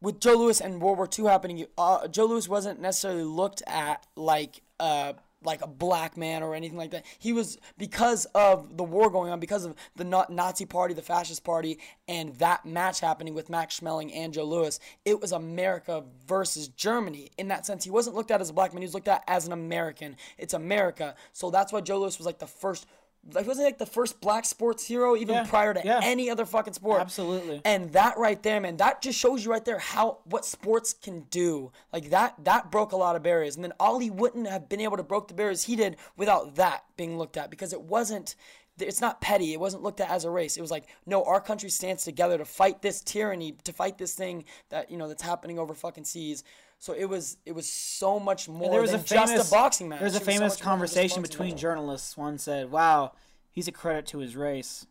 with 0.03 0.21
Joe 0.21 0.35
Louis 0.35 0.61
and 0.61 0.83
World 0.83 0.99
War 0.99 1.09
II 1.17 1.27
happening, 1.27 1.65
uh, 1.79 2.09
Joe 2.09 2.27
Louis 2.27 2.49
wasn't 2.49 2.81
necessarily 2.81 3.23
looked 3.23 3.63
at 3.67 4.05
like 4.17 4.63
uh 4.79 5.15
like 5.45 5.63
a 5.63 5.67
black 5.67 6.17
man 6.17 6.43
or 6.43 6.55
anything 6.55 6.79
like 6.79 6.91
that. 6.93 7.05
He 7.19 7.33
was 7.33 7.59
because 7.79 8.27
of 8.27 8.77
the 8.77 8.85
war 8.85 9.11
going 9.11 9.33
on, 9.33 9.41
because 9.41 9.65
of 9.65 9.75
the 9.97 10.05
Nazi 10.05 10.67
Party, 10.67 10.95
the 10.95 11.03
Fascist 11.03 11.45
Party, 11.45 11.79
and 12.09 12.35
that 12.37 12.65
match 12.65 13.01
happening 13.01 13.35
with 13.35 13.51
Max 13.51 13.81
Schmeling 13.81 14.15
and 14.15 14.33
Joe 14.33 14.45
Louis. 14.45 14.79
It 15.05 15.21
was 15.21 15.33
America 15.33 16.05
versus 16.27 16.69
Germany. 16.69 17.31
In 17.39 17.49
that 17.49 17.67
sense, 17.67 17.85
he 17.85 17.91
wasn't 17.91 18.17
looked 18.17 18.31
at 18.31 18.41
as 18.41 18.51
a 18.51 18.53
black 18.53 18.73
man. 18.73 18.83
He 18.83 18.87
was 18.87 18.95
looked 18.95 19.09
at 19.09 19.25
as 19.27 19.47
an 19.47 19.53
American. 19.53 20.17
It's 20.39 20.55
America. 20.55 21.15
So 21.33 21.51
that's 21.51 21.73
why 21.73 21.81
Joe 21.81 22.01
Louis 22.01 22.17
was 22.19 22.27
like 22.27 22.39
the 22.39 22.47
first. 22.47 22.87
Like 23.33 23.47
wasn't 23.47 23.67
like 23.67 23.79
the 23.79 23.87
first 23.87 24.21
black 24.21 24.45
sports 24.45 24.85
hero 24.85 25.15
even 25.15 25.35
Yeah, 25.37 25.45
prior 25.45 25.75
to 25.75 25.81
yeah. 25.85 26.01
any 26.03 26.29
other 26.29 26.45
fucking 26.45 26.73
sport. 26.75 27.01
Absolutely. 27.01 27.61
And 27.65 27.93
that 27.93 28.19
right 28.19 28.43
there, 28.43 28.61
man, 28.61 28.77
that 28.79 29.01
just 29.01 29.19
shows 29.19 29.45
you 29.45 29.51
right 29.53 29.65
there 29.65 29.79
how 29.79 30.19
what 30.25 30.45
sports 30.45 30.93
can 30.93 31.21
do. 31.31 31.71
Like 31.93 32.11
that 32.11 32.35
that 32.45 32.71
broke 32.73 32.93
a 32.93 32.97
lot 32.97 33.15
of 33.15 33.23
barriers. 33.23 33.55
And 33.55 33.65
then 33.65 33.73
Ali 33.79 34.11
wouldn't 34.11 34.49
have 34.49 34.69
been 34.69 34.81
able 34.81 34.97
to 34.97 35.05
broke 35.05 35.29
the 35.29 35.35
barriers 35.35 35.63
he 35.65 35.77
did 35.77 35.97
without 36.17 36.57
that 36.57 36.85
being 36.97 37.17
looked 37.17 37.37
at 37.37 37.49
because 37.51 37.73
it 37.73 37.83
wasn't 37.83 38.35
it's 38.81 39.01
not 39.01 39.21
petty. 39.21 39.53
It 39.53 39.61
wasn't 39.61 39.83
looked 39.83 40.01
at 40.01 40.11
as 40.11 40.25
a 40.25 40.31
race. 40.31 40.57
It 40.57 40.61
was 40.61 40.71
like, 40.71 40.87
no, 41.07 41.23
our 41.25 41.41
country 41.41 41.69
stands 41.71 42.05
together 42.05 42.39
to 42.39 42.45
fight 42.45 42.83
this 42.83 43.03
tyranny, 43.03 43.53
to 43.65 43.73
fight 43.73 43.99
this 43.99 44.15
thing 44.15 44.45
that, 44.71 44.91
you 44.91 44.97
know, 44.97 45.09
that's 45.09 45.23
happening 45.23 45.59
over 45.59 45.75
fucking 45.75 46.05
seas. 46.05 46.43
So 46.83 46.95
it 46.95 47.05
was 47.05 47.37
it 47.47 47.53
was 47.53 47.71
so 47.71 48.19
much 48.19 48.49
more 48.49 48.69
there 48.73 48.81
was 48.81 48.91
than 48.91 48.99
a 48.99 49.03
famous 49.05 49.31
just 49.31 49.53
a 49.53 49.55
boxing 49.55 49.89
match. 49.89 50.01
There 50.01 50.07
was 50.07 50.17
a 50.17 50.19
famous 50.19 50.31
much 50.31 50.41
more 50.41 50.49
than 50.49 50.51
just 50.51 50.61
a 50.61 50.65
conversation 50.65 51.23
between 51.23 51.51
match. 51.51 51.61
journalists. 51.61 52.17
One 52.17 52.39
said, 52.39 52.73
"Wow, 52.73 53.13
he's 53.53 53.69
a 53.69 53.73
credit 53.73 54.05
to 54.07 54.19
his 54.19 54.35
race," 54.35 54.85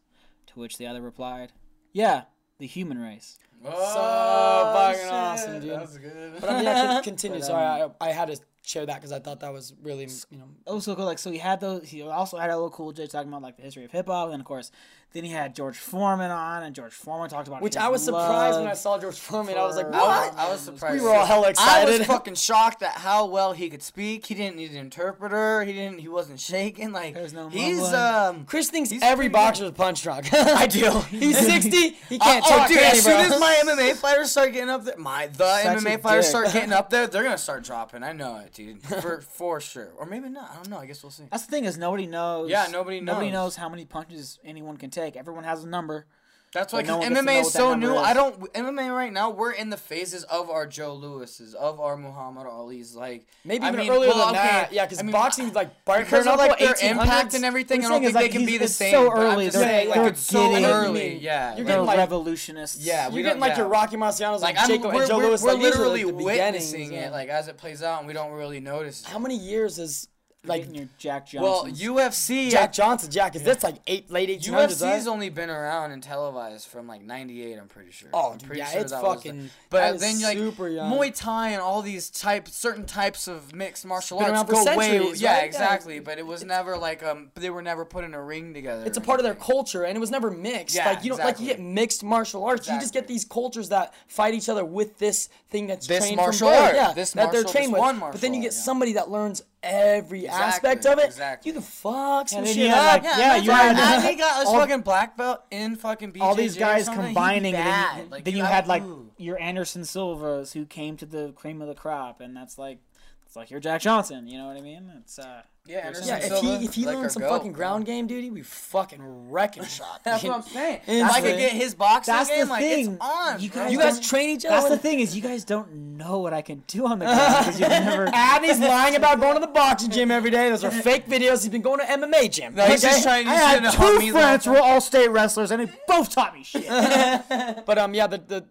to 0.47 0.59
which 0.61 0.77
the 0.77 0.87
other 0.87 1.01
replied, 1.01 1.51
"Yeah, 1.91 2.23
the 2.59 2.65
human 2.65 2.97
race." 2.97 3.37
Oh, 3.65 3.69
so 3.69 4.73
fucking 4.73 5.09
awesome, 5.09 5.59
dude. 5.59 5.69
That's 5.71 5.97
good. 5.97 6.39
But 6.39 6.49
I 6.49 6.55
mean, 6.55 6.63
yeah, 6.63 6.93
con- 6.93 7.03
continue. 7.11 7.41
Sorry, 7.41 7.81
um, 7.81 7.91
I, 7.99 8.07
I 8.07 8.11
had 8.13 8.29
to 8.29 8.39
share 8.63 8.85
that 8.85 8.95
because 8.95 9.11
I 9.11 9.19
thought 9.19 9.41
that 9.41 9.51
was 9.51 9.73
really, 9.81 10.07
you 10.29 10.37
know, 10.37 10.47
It 10.65 10.71
was 10.73 10.85
so 10.85 10.95
cool. 10.95 11.03
Like, 11.03 11.19
so 11.19 11.29
he 11.29 11.39
had 11.39 11.59
those. 11.59 11.89
He 11.89 12.03
also 12.03 12.37
had 12.37 12.49
a 12.51 12.57
LL 12.57 12.69
Cool 12.69 12.93
J 12.93 13.05
talking 13.07 13.27
about 13.27 13.41
like 13.41 13.57
the 13.57 13.63
history 13.63 13.83
of 13.83 13.91
hip 13.91 14.07
hop, 14.07 14.31
and 14.31 14.39
of 14.39 14.45
course, 14.45 14.71
then 15.13 15.25
he 15.25 15.31
had 15.31 15.53
George 15.55 15.77
Foreman 15.77 16.31
on, 16.31 16.63
and 16.63 16.73
George 16.73 16.93
Foreman 16.93 17.29
talked 17.29 17.47
about 17.47 17.61
which 17.61 17.73
his 17.73 17.83
I 17.83 17.89
was 17.89 18.03
surprised 18.03 18.57
when 18.57 18.67
I 18.67 18.73
saw 18.73 18.97
George 18.97 19.19
Foreman. 19.19 19.57
I 19.57 19.63
was 19.63 19.75
like, 19.75 19.91
what? 19.91 19.95
I 19.95 20.27
was, 20.27 20.35
I 20.37 20.51
was 20.51 20.61
surprised. 20.61 21.01
We 21.01 21.05
were 21.05 21.13
all 21.13 21.25
hella 21.25 21.49
excited. 21.49 21.95
I 21.95 21.97
was 21.97 22.07
fucking 22.07 22.35
shocked 22.35 22.81
at 22.81 22.93
how 22.93 23.25
well 23.25 23.51
he 23.51 23.69
could 23.69 23.83
speak. 23.83 24.25
He 24.25 24.35
didn't 24.35 24.55
need 24.55 24.71
an 24.71 24.77
interpreter. 24.77 25.63
He 25.63 25.73
didn't. 25.73 25.99
He 25.99 26.07
wasn't 26.07 26.39
shaking. 26.39 26.91
Like 26.93 27.13
There's 27.13 27.33
no 27.33 27.49
he's 27.49 27.81
um. 27.93 28.45
Chris 28.45 28.69
thinks 28.69 28.89
He's 28.89 29.03
every 29.03 29.27
boxer 29.27 29.65
is 29.65 29.71
punch 29.71 30.03
drunk. 30.03 30.29
I 30.33 30.67
do. 30.67 30.99
He's 31.09 31.37
60. 31.37 31.69
He 31.69 32.19
can't 32.19 32.43
oh, 32.45 32.49
talk. 32.49 32.67
dude! 32.67 32.77
As 32.77 33.03
soon 33.03 33.19
as 33.19 33.39
my 33.39 33.61
MMA 33.65 33.95
fighters 33.95 34.31
start 34.31 34.53
getting 34.53 34.69
up 34.69 34.85
there, 34.85 34.97
my 34.97 35.27
the 35.27 35.61
Such 35.61 35.77
MMA 35.79 36.01
fighters 36.01 36.27
start 36.27 36.51
getting 36.53 36.71
up 36.73 36.89
there, 36.89 37.07
they're 37.07 37.23
gonna 37.23 37.37
start 37.37 37.63
dropping. 37.63 38.03
I 38.03 38.13
know 38.13 38.37
it, 38.37 38.53
dude, 38.53 38.81
for 38.81 39.21
for 39.21 39.59
sure. 39.59 39.91
Or 39.97 40.05
maybe 40.05 40.29
not. 40.29 40.51
I 40.51 40.55
don't 40.55 40.69
know. 40.69 40.77
I 40.77 40.85
guess 40.85 41.03
we'll 41.03 41.11
see. 41.11 41.23
That's 41.31 41.45
the 41.45 41.51
thing 41.51 41.65
is 41.65 41.77
nobody 41.77 42.05
knows. 42.05 42.49
Yeah, 42.49 42.67
nobody 42.71 42.99
knows. 42.99 43.13
Nobody 43.13 43.31
knows. 43.31 43.33
knows 43.33 43.55
how 43.55 43.69
many 43.69 43.85
punches 43.85 44.39
anyone 44.45 44.77
can 44.77 44.89
take. 44.89 45.00
Everyone 45.15 45.43
has 45.43 45.63
a 45.63 45.67
number. 45.67 46.05
That's 46.53 46.73
why 46.73 46.79
But 46.81 46.87
no 46.87 46.93
'cause 46.95 47.03
one 47.03 47.13
gets 47.13 47.19
to 47.21 47.25
know 47.25 47.31
MMA 47.31 47.39
is 47.39 47.53
so 47.53 47.73
new. 47.75 47.93
is. 47.93 47.97
I 47.97 48.13
don't 48.13 48.53
MMA 48.53 48.93
right 48.93 49.13
now. 49.13 49.29
We're 49.29 49.53
in 49.53 49.69
the 49.69 49.77
phases 49.77 50.25
of 50.25 50.49
our 50.49 50.67
Joe 50.67 50.93
Louis's, 50.95 51.53
of 51.53 51.79
our 51.79 51.95
Muhammad 51.95 52.45
Ali's. 52.45 52.93
Like 52.93 53.25
Maybe 53.45 53.63
I 53.63 53.69
even 53.69 53.79
mean, 53.79 53.89
earlier 53.89 54.09
well, 54.09 54.17
than 54.33 54.35
okay, 54.35 54.47
that. 54.49 54.73
Yeah, 54.73 54.83
because 54.85 54.99
I 54.99 55.03
mean, 55.03 55.13
boxing's 55.13 55.53
like 55.55 55.85
bar- 55.85 55.99
because 56.03 56.27
of 56.27 56.35
like 56.37 56.59
their 56.59 56.75
impact 56.83 57.35
and 57.35 57.45
everything. 57.45 57.85
I 57.85 57.87
don't 57.87 58.01
think 58.01 58.07
is, 58.07 58.13
they 58.15 58.23
like, 58.23 58.31
can 58.33 58.45
be 58.45 58.57
the 58.57 58.65
it's 58.65 58.73
same. 58.75 58.91
so 58.91 59.09
but 59.11 59.19
I'm 59.19 59.31
early, 59.33 59.45
just 59.45 59.59
they're- 59.59 59.65
saying, 59.65 59.87
like 59.91 59.95
they're 59.95 60.07
it's 60.09 60.19
so 60.19 60.49
getting- 60.49 60.65
early. 60.65 61.15
Yeah, 61.19 61.55
You're 61.55 61.65
getting 61.65 61.85
like- 61.85 61.97
revolutionists. 61.97 62.85
Yeah, 62.85 63.03
You're 63.07 63.23
getting 63.23 63.39
don't- 63.39 63.49
like 63.49 63.57
your. 63.57 63.67
Rocky 63.69 63.95
Marcianos, 63.95 64.41
like, 64.41 64.55
like 64.55 64.59
I'm, 64.59 64.67
Jacob 64.67 64.93
we're, 64.93 64.99
and 65.03 65.07
Joe 65.09 65.17
we're, 65.19 65.27
Louis. 65.29 65.41
we're 65.43 65.53
like, 65.53 65.61
literally 65.61 66.03
like, 66.03 66.17
the 66.17 66.23
beginnings, 66.25 66.71
witnessing 66.73 66.93
it 66.95 67.11
like 67.13 67.29
as 67.29 67.47
it 67.47 67.57
plays 67.57 67.81
out, 67.81 67.99
and 67.99 68.07
we 68.07 68.11
don't 68.13 68.33
really 68.33 68.59
notice. 68.59 69.05
How 69.05 69.19
many 69.19 69.37
years 69.37 69.79
is 69.79 70.09
like 70.43 70.61
Getting 70.63 70.75
your 70.75 70.87
Jack 70.97 71.27
well, 71.35 71.65
Johnson. 71.67 71.93
UFC 71.95 72.49
Jack 72.49 72.73
Johnson? 72.73 73.11
Jack 73.11 73.35
is 73.35 73.43
that's 73.43 73.63
like 73.63 73.75
eight 73.85 74.09
late 74.09 74.27
1800s, 74.27 74.49
UFC's 74.51 74.81
right? 74.81 75.07
only 75.07 75.29
been 75.29 75.51
around 75.51 75.91
and 75.91 76.01
televised 76.01 76.67
from 76.67 76.87
like 76.87 77.03
'98. 77.03 77.59
I'm 77.59 77.67
pretty 77.67 77.91
sure. 77.91 78.09
Oh, 78.11 78.31
I'm 78.31 78.39
pretty 78.39 78.57
yeah, 78.59 78.71
sure 78.71 78.81
it's 78.81 78.91
that 78.91 79.03
was 79.03 79.21
the- 79.21 79.29
fucking- 79.29 79.49
But 79.69 79.95
is 79.95 80.01
then 80.01 80.19
like 80.21 80.37
super 80.39 80.67
young. 80.67 80.91
Muay 80.91 81.15
Thai 81.15 81.49
and 81.49 81.61
all 81.61 81.83
these 81.83 82.09
type 82.09 82.47
certain 82.47 82.85
types 82.87 83.27
of 83.27 83.53
mixed 83.53 83.85
martial 83.85 84.17
been 84.17 84.31
arts 84.31 84.49
go 84.51 84.75
way. 84.77 84.95
Yeah, 84.97 85.03
right? 85.09 85.21
Yeah, 85.21 85.37
exactly. 85.41 85.97
it's- 85.97 86.05
But 86.05 86.17
it 86.17 86.25
was 86.25 86.43
never 86.43 86.75
like 86.75 87.03
um. 87.03 87.29
They 87.35 87.51
were 87.51 87.61
never 87.61 87.85
put 87.85 88.03
in 88.03 88.15
a 88.15 88.21
ring 88.23 88.55
together. 88.55 88.83
It's 88.83 88.97
a 88.97 89.01
or 89.01 89.03
part 89.03 89.19
of 89.19 89.23
their 89.25 89.35
culture, 89.35 89.83
and 89.83 89.95
it 89.95 89.99
was 89.99 90.09
never 90.09 90.31
mixed. 90.31 90.75
Yeah, 90.75 90.89
like 90.89 91.03
you 91.03 91.09
don't 91.11 91.19
like 91.19 91.39
you 91.39 91.45
get 91.45 91.59
mixed 91.59 92.03
martial 92.03 92.43
arts. 92.45 92.67
You 92.67 92.79
just 92.79 92.93
get 92.95 93.07
these 93.07 93.25
cultures 93.25 93.69
that 93.69 93.93
fight 94.07 94.33
each 94.33 94.49
other 94.49 94.65
with 94.65 94.97
this 94.97 95.29
thing 95.51 95.67
that's 95.67 95.85
This 95.85 95.99
trained 96.03 96.17
martial 96.17 96.47
from 96.47 96.57
birth. 96.57 96.65
art, 96.65 96.75
Yeah, 96.75 96.93
this 96.93 97.11
that 97.11 97.31
they're 97.31 97.43
martial- 97.43 97.51
trained 97.51 97.73
this 97.73 97.79
with. 97.79 97.79
one 97.79 97.99
but 97.99 98.21
then 98.21 98.33
you 98.33 98.41
get 98.41 98.53
yeah. 98.53 98.59
somebody 98.59 98.93
that 98.93 99.11
learns 99.11 99.43
every 99.63 100.27
aspect 100.27 100.85
of 100.85 100.97
it. 100.99 101.05
exactly. 101.05 101.49
You 101.49 101.53
can 101.53 101.61
fuck 101.61 102.29
some 102.29 102.45
shit 102.45 102.55
you 102.57 102.69
had, 102.69 102.77
up. 102.77 102.93
like, 102.93 103.03
Yeah, 103.03 103.09
Yeah, 103.19 103.27
that's 103.33 103.45
you 103.45 103.51
why 103.51 103.57
had- 103.63 104.03
Andy 104.05 104.17
got 104.19 104.39
his 104.39 104.47
all- 104.49 104.59
fucking 104.59 104.81
black 104.81 105.17
belt 105.17 105.41
in 105.51 105.75
fucking 105.75 106.11
BJJ 106.13 106.21
all 106.21 106.35
these 106.35 106.55
guys 106.57 106.85
something, 106.85 107.05
combining, 107.05 107.55
and 107.55 107.67
then 107.67 108.05
you, 108.05 108.11
Like, 108.11 108.23
then 108.25 108.35
you 108.35 108.43
I- 108.43 108.47
had 108.47 108.67
like 108.67 108.83
ooh. 108.83 109.09
your 109.17 109.39
Anderson 109.39 109.83
Silvas 109.85 110.53
who 110.53 110.65
came 110.65 110.97
to 110.97 111.05
the 111.05 111.31
cream 111.35 111.61
of 111.61 111.67
the 111.67 111.75
crop, 111.75 112.21
and 112.21 112.35
that's 112.35 112.57
like 112.57 112.79
it's 113.25 113.35
like 113.35 113.49
your 113.51 113.59
Jack 113.59 113.81
Johnson. 113.81 114.27
You 114.27 114.37
know 114.39 114.47
what 114.47 114.57
I 114.57 114.61
mean? 114.61 114.91
It's 114.99 115.17
uh, 115.19 115.41
Yeah, 115.67 115.79
Anderson 115.85 116.07
Yeah, 116.07 116.17
if 116.17 116.23
Silva, 116.25 116.57
he 116.57 116.65
if 116.65 116.73
he 116.73 116.85
like 116.85 116.95
learned 116.97 117.11
some 117.11 117.21
goat, 117.21 117.29
fucking 117.29 117.51
bro. 117.51 117.57
ground 117.57 117.85
game, 117.85 118.07
dude, 118.07 118.23
he'd 118.23 118.33
be 118.33 118.41
fucking 118.41 119.29
wrecking 119.29 119.63
shop. 119.77 120.01
That's 120.03 120.23
what 120.23 120.33
I'm 120.35 120.41
saying. 120.41 120.81
If 120.87 121.09
I 121.09 121.21
could 121.21 121.37
get 121.37 121.51
his 121.51 121.75
boxing 121.75 122.13
That's 122.15 122.29
the 122.29 122.35
game, 122.35 122.49
like 122.49 122.61
thing. 122.63 122.93
it's 122.93 122.97
on. 122.99 123.39
You 123.39 123.49
guys 123.49 123.71
You 123.71 123.77
guys 123.77 123.99
train 123.99 124.29
each 124.31 124.43
other. 124.45 124.55
that's 124.55 124.69
the 124.69 124.77
thing 124.77 124.99
is 125.01 125.15
you 125.15 125.21
guys 125.21 125.43
don't 125.45 125.71
know 125.97 126.17
what 126.17 126.33
I 126.33 126.41
can 126.41 126.63
do 126.65 126.87
on 126.87 126.97
the 126.97 127.05
ground 127.13 127.45
because 127.45 127.59
you've 127.59 127.69
never. 127.69 128.07
Adney's 128.07 128.59
lying 128.59 128.95
about 128.95 129.19
going 129.19 129.35
to 129.35 129.39
the 129.39 129.47
boxing 129.47 129.91
gym 129.91 130.09
every 130.09 130.31
day. 130.31 130.49
Those 130.49 130.63
are 130.63 130.71
fake 130.71 131.05
videos. 131.05 131.41
He's 131.43 131.49
been 131.49 131.61
going 131.61 131.79
to 131.79 131.85
MMA 131.85 132.31
gym. 132.31 132.55
No, 132.55 132.65
he's 132.65 132.83
okay? 132.83 132.93
just 132.93 133.03
trying 133.03 133.25
to 133.25 133.31
I 133.31 133.35
had 133.35 133.59
two 133.71 133.77
hug 133.77 133.99
me 133.99 134.09
the 134.09 134.13
whole 134.17 134.21
friends 134.23 134.45
who 134.45 134.51
were 134.53 134.59
all 134.61 134.81
state 134.81 135.09
wrestlers, 135.09 135.51
and 135.51 135.61
they 135.67 135.71
both 135.87 136.09
taught 136.09 136.33
me 136.33 136.43
shit. 136.43 136.67
But 136.67 137.77
um, 137.77 137.93
yeah, 137.93 138.07
the 138.07 138.17
the 138.17 138.45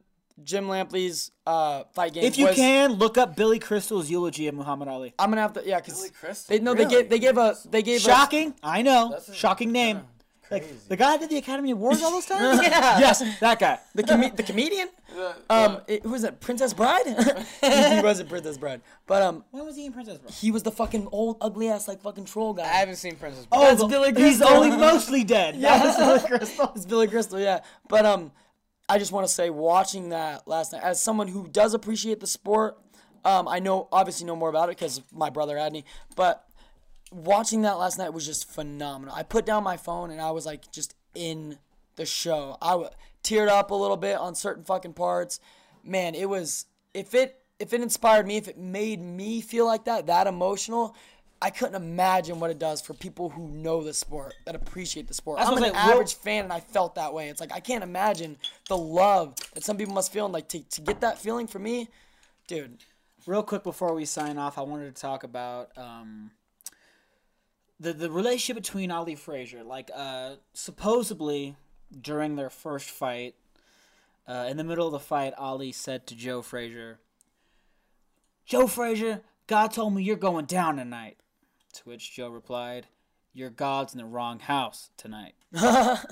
Jim 0.45 0.67
Lampley's 0.69 1.31
uh 1.47 1.85
fight 1.95 2.13
game. 2.15 2.25
if 2.25 2.39
you 2.39 2.47
was, 2.47 2.57
can, 2.57 2.93
look 2.95 3.19
up 3.19 3.37
Billy 3.37 3.59
Crystal's 3.59 4.11
eulogy 4.11 4.47
of 4.49 4.55
Muhammad 4.55 4.89
Ali. 4.89 5.15
I'm 5.19 5.31
gonna 5.31 5.43
have 5.43 5.53
to 5.55 5.63
yeah, 5.65 5.81
cause 5.81 5.99
Billy 5.99 6.11
Crystal, 6.11 6.57
they 6.57 6.63
no 6.63 6.75
they 6.75 6.85
really? 6.85 6.97
gave 7.03 7.11
they 7.11 7.19
gave 7.19 7.37
a 7.39 7.57
they 7.71 7.83
gave 7.83 8.01
Shocking, 8.01 8.55
I 8.63 8.83
know. 8.83 9.15
A- 9.15 9.33
Shocking 9.35 9.73
name. 9.73 9.97
yeah, 9.99 10.03
Like 10.51 10.89
the 10.89 10.97
guy 10.97 11.13
that 11.17 11.21
did 11.21 11.31
the 11.31 11.37
Academy 11.39 11.71
Awards 11.73 12.03
all 12.03 12.11
those 12.13 12.27
times. 12.33 12.61
Yeah. 12.63 12.99
Yes, 12.99 13.23
that 13.41 13.59
guy. 13.59 13.79
the 13.95 14.03
com- 14.03 14.33
the 14.35 14.43
comedian. 14.43 14.89
Um, 15.51 15.81
it, 15.89 16.05
who 16.05 16.11
was 16.11 16.23
it? 16.23 16.39
Princess 16.39 16.73
Bride. 16.73 17.05
he, 17.61 17.95
he 17.97 18.01
wasn't 18.01 18.29
Princess 18.29 18.57
Bride, 18.57 18.81
but 19.09 19.21
um, 19.23 19.45
When 19.51 19.65
was 19.67 19.75
he 19.75 19.87
in 19.87 19.93
Princess 19.93 20.19
Bride? 20.19 20.33
he 20.33 20.53
was 20.53 20.63
the 20.63 20.71
fucking 20.71 21.09
old 21.11 21.37
ugly 21.41 21.69
ass 21.69 21.89
like 21.89 22.01
fucking 22.01 22.27
troll 22.27 22.55
guy. 22.55 22.63
I 22.63 22.67
haven't 22.79 22.95
seen 22.95 23.17
Princess. 23.17 23.45
Oh, 23.51 23.61
That's 23.63 23.81
the- 23.81 23.89
Billy 23.89 24.13
Crystal. 24.13 24.25
He's 24.29 24.41
only 24.57 24.71
mostly 24.71 25.25
dead. 25.25 25.57
Yeah. 25.57 25.79
That 25.83 25.99
Billy 25.99 26.39
Crystal. 26.39 26.73
It's 26.77 26.87
Billy 26.87 27.09
Crystal, 27.09 27.41
yeah. 27.41 27.61
But 27.89 28.07
um, 28.07 28.31
I 28.91 28.99
just 28.99 29.13
want 29.13 29.25
to 29.25 29.33
say, 29.33 29.51
watching 29.51 30.09
that 30.09 30.49
last 30.49 30.73
night, 30.73 30.83
as 30.83 31.01
someone 31.01 31.29
who 31.29 31.47
does 31.47 31.75
appreciate 31.75 32.19
the 32.19 32.27
sport, 32.27 32.77
um, 33.25 33.47
I 33.47 33.61
know 33.61 33.87
obviously 33.93 34.27
know 34.27 34.35
more 34.35 34.49
about 34.49 34.69
it 34.69 34.77
because 34.77 35.01
my 35.13 35.31
brother 35.31 35.55
Adney, 35.55 35.85
but 36.17 36.45
watching 37.13 37.63
that 37.63 37.79
last 37.79 37.99
night 37.99 38.13
was 38.13 38.27
just 38.27 38.51
phenomenal. 38.51 39.15
I 39.15 39.23
put 39.23 39.47
down 39.47 39.63
my 39.63 39.77
phone 39.77 40.11
and 40.11 40.21
I 40.21 40.33
was 40.33 40.45
like 40.45 40.73
just 40.73 40.97
in 41.15 41.59
the 41.95 42.05
show. 42.05 42.57
I 42.61 42.71
w- 42.71 42.91
teared 43.23 43.47
up 43.47 43.71
a 43.71 43.77
little 43.77 43.97
bit 43.97 44.17
on 44.17 44.35
certain 44.35 44.65
fucking 44.65 44.95
parts. 44.95 45.39
Man, 45.85 46.17
it 46.17 46.29
was 46.29 46.67
if 46.93 47.15
it 47.15 47.41
if 47.61 47.73
it 47.73 47.83
inspired 47.83 48.27
me, 48.27 48.39
if 48.39 48.49
it 48.49 48.59
made 48.59 49.01
me 49.01 49.41
feel 49.41 49.67
like 49.67 49.85
that, 49.85 50.07
that 50.07 50.27
emotional. 50.27 50.97
I 51.43 51.51
couldn't 51.51 51.75
imagine 51.75 52.39
what 52.39 52.51
it 52.51 52.59
does 52.59 52.83
for 52.83 52.93
people 52.93 53.31
who 53.31 53.49
know 53.49 53.83
the 53.83 53.95
sport, 53.95 54.35
that 54.45 54.55
appreciate 54.55 55.09
the 55.09 55.15
sport. 55.15 55.39
That's 55.39 55.51
I'm 55.51 55.57
an 55.57 55.63
real- 55.65 55.75
average 55.75 56.15
fan 56.15 56.45
and 56.45 56.53
I 56.53 56.61
felt 56.61 56.97
that 56.97 57.15
way. 57.15 57.29
It's 57.31 57.41
like 57.41 57.53
I 57.53 57.61
can't 57.61 57.83
imagine 57.83 58.37
the 58.69 58.77
love 58.77 59.35
that 59.55 59.65
some 59.65 59.77
people 59.77 59.95
must 59.95 60.13
feel 60.13 60.27
and 60.27 60.35
like 60.35 60.49
to, 60.49 60.61
to 60.63 60.81
get 60.83 61.01
that 61.01 61.19
feeling 61.19 61.47
for 61.47 61.59
me, 61.59 61.89
dude. 62.47 62.85
Real 63.27 63.43
quick 63.43 63.63
before 63.63 63.95
we 63.95 64.05
sign 64.05 64.37
off, 64.39 64.59
I 64.59 64.63
wanted 64.63 64.95
to 64.95 65.01
talk 65.01 65.25
about 65.25 65.71
um, 65.79 66.31
the 67.79 67.93
the 67.93 68.11
relationship 68.11 68.63
between 68.63 68.91
Ali 68.91 69.15
Frazier. 69.15 69.63
Like, 69.63 69.91
uh, 69.95 70.37
supposedly 70.53 71.57
during 72.01 72.37
their 72.37 72.51
first 72.51 72.91
fight, 72.91 73.35
Uh, 74.29 74.47
in 74.51 74.57
the 74.57 74.65
middle 74.65 74.87
of 74.87 74.93
the 74.93 75.01
fight, 75.01 75.33
Ali 75.39 75.73
said 75.73 76.07
to 76.07 76.15
Joe 76.15 76.41
Frazier, 76.43 76.99
Joe 78.45 78.67
Frazier, 78.67 79.23
God 79.47 79.73
told 79.73 79.95
me 79.95 80.03
you're 80.03 80.17
going 80.17 80.45
down 80.47 80.77
tonight. 80.77 81.17
To 81.75 81.83
which 81.89 82.13
Joe 82.13 82.29
replied, 82.29 82.87
Your 83.33 83.51
God's 83.51 83.93
in 83.95 83.99
the 83.99 84.05
wrong 84.05 84.41
house 84.41 84.91
tonight. 84.97 85.35
of 85.55 86.05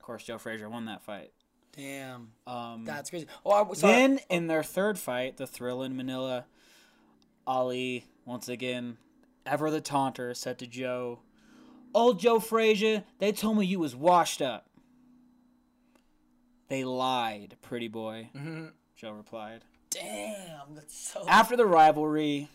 course, 0.00 0.24
Joe 0.24 0.38
Frazier 0.38 0.68
won 0.68 0.86
that 0.86 1.02
fight. 1.02 1.32
Damn, 1.76 2.32
Um, 2.46 2.84
that's 2.84 3.08
crazy. 3.10 3.26
Oh, 3.46 3.50
I 3.52 3.74
sorry. 3.74 3.92
then 3.94 4.20
in 4.28 4.46
their 4.46 4.62
third 4.62 4.98
fight, 4.98 5.38
the 5.38 5.46
Thrilla 5.46 5.86
in 5.86 5.96
Manila, 5.96 6.44
Ali 7.46 8.04
once 8.26 8.48
again, 8.48 8.98
ever 9.46 9.70
the 9.70 9.80
taunter, 9.80 10.34
said 10.34 10.58
to 10.58 10.66
Joe, 10.66 11.20
"Old 11.94 12.20
Joe 12.20 12.40
Frazier, 12.40 13.04
they 13.18 13.32
told 13.32 13.56
me 13.56 13.64
you 13.66 13.78
was 13.80 13.96
washed 13.96 14.42
up." 14.42 14.68
They 16.68 16.84
lied, 16.84 17.56
pretty 17.62 17.88
boy. 17.88 18.30
Joe 18.96 19.12
replied. 19.12 19.64
Damn, 19.90 20.74
that's 20.74 20.96
so. 20.96 21.24
After 21.28 21.56
the 21.56 21.66
rivalry, 21.66 22.48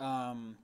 um, 0.00 0.56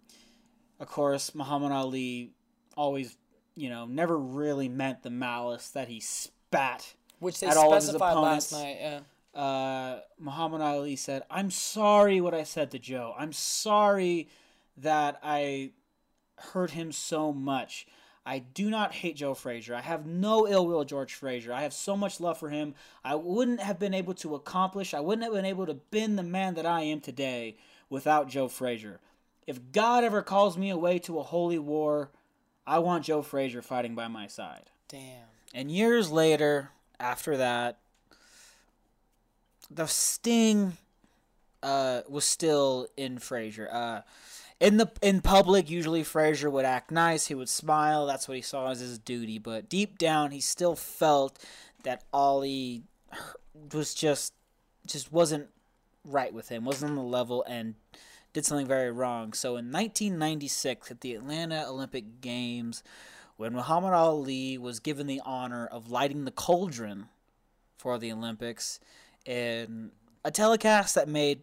of 0.81 0.89
course, 0.89 1.35
Muhammad 1.35 1.73
Ali 1.73 2.33
always, 2.77 3.17
you 3.55 3.69
know, 3.69 3.87
never 3.87 4.19
really 4.19 4.69
meant 4.69 5.03
the 5.03 5.11
malice 5.11 5.69
that 5.71 5.89
he 5.89 6.01
spat 6.01 6.95
Which 7.21 7.39
they 7.41 7.47
at 7.47 7.57
all 7.57 7.71
of 7.73 7.77
his 7.77 7.85
specified 7.85 8.15
last 8.15 8.51
opponents. 8.51 8.53
night. 8.53 9.03
Yeah. 9.35 9.41
uh, 9.41 10.01
Muhammad 10.19 10.63
Ali 10.63 10.97
said, 10.97 11.23
I'm 11.31 11.51
sorry 11.51 12.21
what 12.21 12.35
I 12.35 12.45
said 12.45 12.71
to 12.73 12.79
Joe. 12.79 13.15
I'm 13.17 13.33
sorry 13.33 14.29
that 14.79 15.21
I 15.23 15.73
hurt 16.39 16.71
him 16.71 16.91
so 16.93 17.33
much. 17.33 17.87
I 18.25 18.39
do 18.39 18.71
not 18.71 18.93
hate 18.93 19.17
Joe 19.17 19.35
Frazier. 19.35 19.75
I 19.75 19.81
have 19.81 20.07
no 20.07 20.47
ill 20.47 20.67
will 20.67 20.85
George 20.85 21.15
Frazier. 21.15 21.53
I 21.53 21.63
have 21.63 21.73
so 21.73 21.97
much 21.97 22.21
love 22.21 22.39
for 22.39 22.49
him. 22.51 22.75
I 23.05 23.15
wouldn't 23.15 23.61
have 23.61 23.79
been 23.79 23.95
able 23.95 24.15
to 24.15 24.35
accomplish, 24.35 24.95
I 24.95 25.01
wouldn't 25.01 25.25
have 25.25 25.33
been 25.33 25.45
able 25.45 25.67
to 25.67 25.75
been 25.75 26.17
the 26.17 26.23
man 26.23 26.55
that 26.55 26.67
I 26.67 26.83
am 26.83 27.01
today 27.01 27.57
without 27.89 28.29
Joe 28.29 28.49
Frazier. 28.49 29.01
If 29.51 29.73
God 29.73 30.05
ever 30.05 30.23
calls 30.23 30.57
me 30.57 30.71
away 30.71 31.01
to 31.01 31.19
a 31.19 31.25
holy 31.25 31.59
war, 31.59 32.13
I 32.69 32.79
want 32.79 33.07
Joe 33.07 33.21
Frazier 33.21 33.63
fighting 33.63 33.97
by 33.97 34.07
my 34.07 34.29
side. 34.29 34.71
Damn. 34.89 35.27
And 35.53 35.73
years 35.73 36.09
later, 36.09 36.71
after 37.01 37.37
that, 37.37 37.81
the 39.69 39.87
sting 39.87 40.75
uh, 41.65 42.03
was 42.09 42.25
still 42.25 42.87
in 42.97 43.19
Frazier. 43.19 43.69
Uh, 43.73 44.03
in 44.61 44.77
the 44.77 44.89
in 45.03 45.21
public, 45.21 45.69
usually 45.69 46.05
Frazier 46.05 46.49
would 46.49 46.65
act 46.65 46.93
nice. 46.93 47.27
He 47.27 47.35
would 47.35 47.49
smile. 47.49 48.07
That's 48.07 48.29
what 48.29 48.37
he 48.37 48.43
saw 48.43 48.71
as 48.71 48.79
his 48.79 49.01
duty. 49.01 49.41
But 49.41 49.69
deep 49.69 49.99
down, 49.99 50.31
he 50.31 50.41
still 50.41 50.77
felt 50.77 51.45
that 51.83 52.05
Ali 52.13 52.85
was 53.75 53.95
just 53.95 54.33
just 54.87 55.13
wasn't 55.13 55.49
right 56.05 56.33
with 56.33 56.51
him. 56.51 56.65
wasn't 56.65 56.91
on 56.91 56.97
the 56.97 57.03
level 57.03 57.45
and 57.49 57.75
did 58.33 58.45
something 58.45 58.67
very 58.67 58.91
wrong. 58.91 59.33
So 59.33 59.51
in 59.51 59.73
1996, 59.73 60.91
at 60.91 61.01
the 61.01 61.15
Atlanta 61.15 61.65
Olympic 61.69 62.21
Games, 62.21 62.83
when 63.37 63.53
Muhammad 63.53 63.93
Ali 63.93 64.59
was 64.59 64.81
given 64.81 65.07
the 65.07 65.23
honor 65.25 65.67
of 65.67 65.91
lighting 65.91 66.25
the 66.25 66.31
cauldron 66.31 67.07
for 67.79 67.99
the 67.99 68.13
Olympics 68.13 68.79
in 69.25 69.91
a 70.25 70.31
telecast 70.31 70.95
that 70.95 71.09
made 71.09 71.41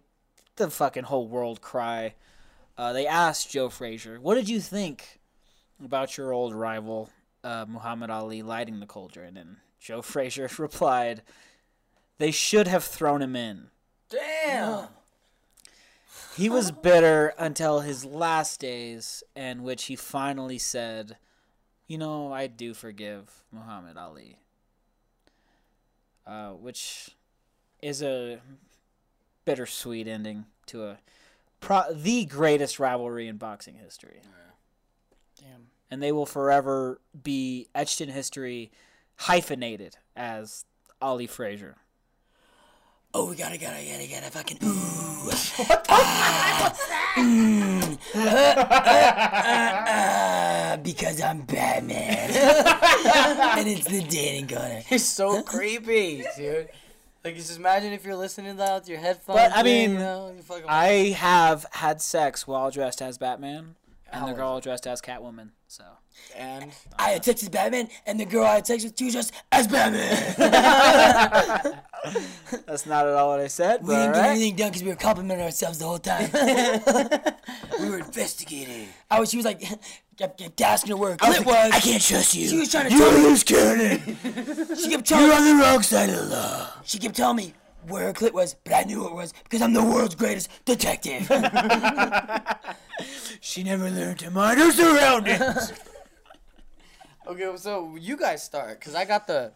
the 0.56 0.70
fucking 0.70 1.04
whole 1.04 1.28
world 1.28 1.62
cry. 1.62 2.14
Uh, 2.78 2.94
they 2.94 3.08
asked 3.08 3.50
Joe 3.50 3.70
Frazier, 3.70 4.20
"What 4.20 4.36
did 4.36 4.50
you 4.50 4.60
think 4.60 5.20
about 5.84 6.18
your 6.18 6.32
old 6.32 6.54
rival 6.54 7.10
uh, 7.44 7.66
Muhammad 7.68 8.10
Ali 8.10 8.44
lighting 8.44 8.80
the 8.80 8.86
cauldron?" 8.86 9.38
And 9.38 9.58
Joe 9.80 10.02
Frazier 10.04 10.50
replied, 10.58 11.24
"They 12.18 12.32
should 12.32 12.68
have 12.68 12.84
thrown 12.84 13.22
him 13.22 13.36
in." 13.36 13.70
Damn. 14.10 14.90
He 16.38 16.50
was 16.50 16.72
bitter 16.72 17.34
until 17.40 17.80
his 17.80 18.06
last 18.06 18.60
days, 18.60 19.24
in 19.36 19.64
which 19.64 19.86
he 19.86 19.96
finally 19.96 20.60
said, 20.60 21.18
"You 21.88 21.98
know, 21.98 22.32
I 22.32 22.46
do 22.46 22.76
forgive 22.76 23.44
Muhammad 23.52 23.98
Ali," 23.98 24.38
uh, 26.28 26.52
which 26.52 27.16
is 27.82 28.04
a 28.04 28.40
bittersweet 29.46 30.08
ending 30.08 30.46
to 30.68 30.86
a 30.86 31.00
pro- 31.60 31.92
the 31.92 32.26
greatest 32.26 32.80
rivalry 32.80 33.28
in 33.28 33.38
boxing 33.38 33.76
history, 33.76 34.22
Damn. 35.40 35.72
and 35.90 36.04
they 36.04 36.12
will 36.12 36.28
forever 36.28 37.02
be 37.24 37.68
etched 37.74 38.00
in 38.00 38.10
history, 38.10 38.72
hyphenated 39.16 39.98
as 40.16 40.66
Ali 41.02 41.26
Frazier. 41.26 41.78
Oh, 43.14 43.30
we 43.30 43.36
gotta, 43.36 43.58
gotta, 43.58 43.84
gotta, 43.84 44.08
gotta 44.08 44.32
fucking. 44.32 44.58
Ooh. 44.64 45.04
Ah, 45.90 46.74
mm, 47.18 47.98
uh, 48.16 48.20
uh, 49.50 49.92
uh, 49.92 50.78
because 50.78 51.22
I'm 51.22 51.42
Batman. 51.42 52.30
and 53.58 53.68
it's 53.68 53.88
the 53.88 54.04
dating 54.04 54.48
corner. 54.50 54.82
He's 54.88 55.06
so 55.06 55.42
creepy, 55.42 56.24
dude. 56.38 56.70
Like, 57.24 57.36
just 57.36 57.58
imagine 57.58 57.94
if 57.94 58.06
you're 58.06 58.16
listening 58.16 58.52
to 58.52 58.58
that 58.58 58.82
with 58.82 58.90
your 58.90 59.00
headphones. 59.00 59.38
But, 59.40 59.52
I 59.54 59.60
in, 59.62 59.66
mean, 59.66 59.92
you 59.94 59.98
know, 59.98 60.36
I 60.68 61.16
have 61.18 61.66
had 61.72 62.02
sex 62.02 62.46
while 62.46 62.70
dressed 62.70 63.02
as 63.02 63.18
Batman, 63.18 63.76
and 64.12 64.22
How 64.22 64.28
the 64.28 64.34
girl 64.34 64.60
dressed 64.60 64.88
as 64.88 65.02
Catwoman. 65.02 65.50
So. 65.68 65.84
and 66.38 66.72
I 66.98 67.10
had 67.10 67.26
sex 67.26 67.44
with 67.44 67.52
Batman, 67.52 67.90
and 68.06 68.20
the 68.20 68.26
girl 68.26 68.46
I 68.46 68.56
had 68.56 68.68
sex 68.68 68.84
with, 68.86 68.98
she 68.98 69.12
just 69.12 69.34
as 69.52 69.68
Batman. 69.68 70.36
That's 72.66 72.86
not 72.86 73.06
at 73.08 73.14
all 73.14 73.30
what 73.30 73.40
I 73.42 73.48
said. 73.48 73.82
we 73.82 73.88
But 73.94 74.00
didn't 74.00 74.14
get 74.16 74.26
anything 74.26 74.56
done 74.56 74.70
because 74.70 74.84
we 74.84 74.90
were 74.90 74.96
complimenting 74.96 75.44
ourselves 75.46 75.80
the 75.80 75.86
whole 75.86 76.00
time. 76.00 76.30
we 77.82 77.90
were 77.90 78.00
investigating. 78.00 78.88
I 79.12 79.20
was. 79.20 79.30
She 79.30 79.38
was 79.38 79.46
like, 79.46 79.60
kept, 80.18 80.40
kept 80.40 80.62
asking 80.62 80.92
her 80.92 80.98
where 80.98 81.12
her 81.12 81.18
I 81.22 81.28
was 81.30 81.38
like, 81.40 81.48
was. 81.48 81.72
I 81.74 81.80
can't 81.80 82.02
trust 82.02 82.34
you. 82.36 82.48
She 82.48 82.58
was 82.60 82.72
trying 82.72 82.90
to 82.90 82.96
You're 82.96 83.10
tell 83.10 83.18
me. 83.20 83.24
loose 83.26 83.44
cannon. 83.44 84.00
She 84.78 84.90
kept 84.90 85.06
telling 85.08 85.26
You're 85.26 85.36
on 85.36 85.46
the 85.58 85.64
wrong 85.64 85.82
side 85.84 86.10
of 86.10 86.16
the 86.16 86.36
law. 86.36 86.70
She 86.86 86.98
kept 87.00 87.16
telling 87.16 87.36
me 87.38 87.54
where 87.88 88.06
her 88.08 88.14
clit 88.14 88.34
was, 88.34 88.56
but 88.64 88.74
I 88.74 88.84
knew 88.84 89.06
it 89.08 89.14
was 89.14 89.34
because 89.44 89.62
I'm 89.62 89.74
the 89.74 89.84
world's 89.84 90.16
greatest 90.16 90.50
detective. 90.66 91.30
She 93.42 93.64
never 93.64 93.90
learned 93.90 94.20
to 94.20 94.32
mind 94.32 94.60
her 94.60 94.72
surroundings. 94.72 95.72
okay, 97.28 97.54
so 97.58 97.96
you 98.00 98.18
guys 98.18 98.44
start, 98.44 98.80
cause 98.82 98.96
I 98.96 99.06
got 99.06 99.28
the. 99.28 99.52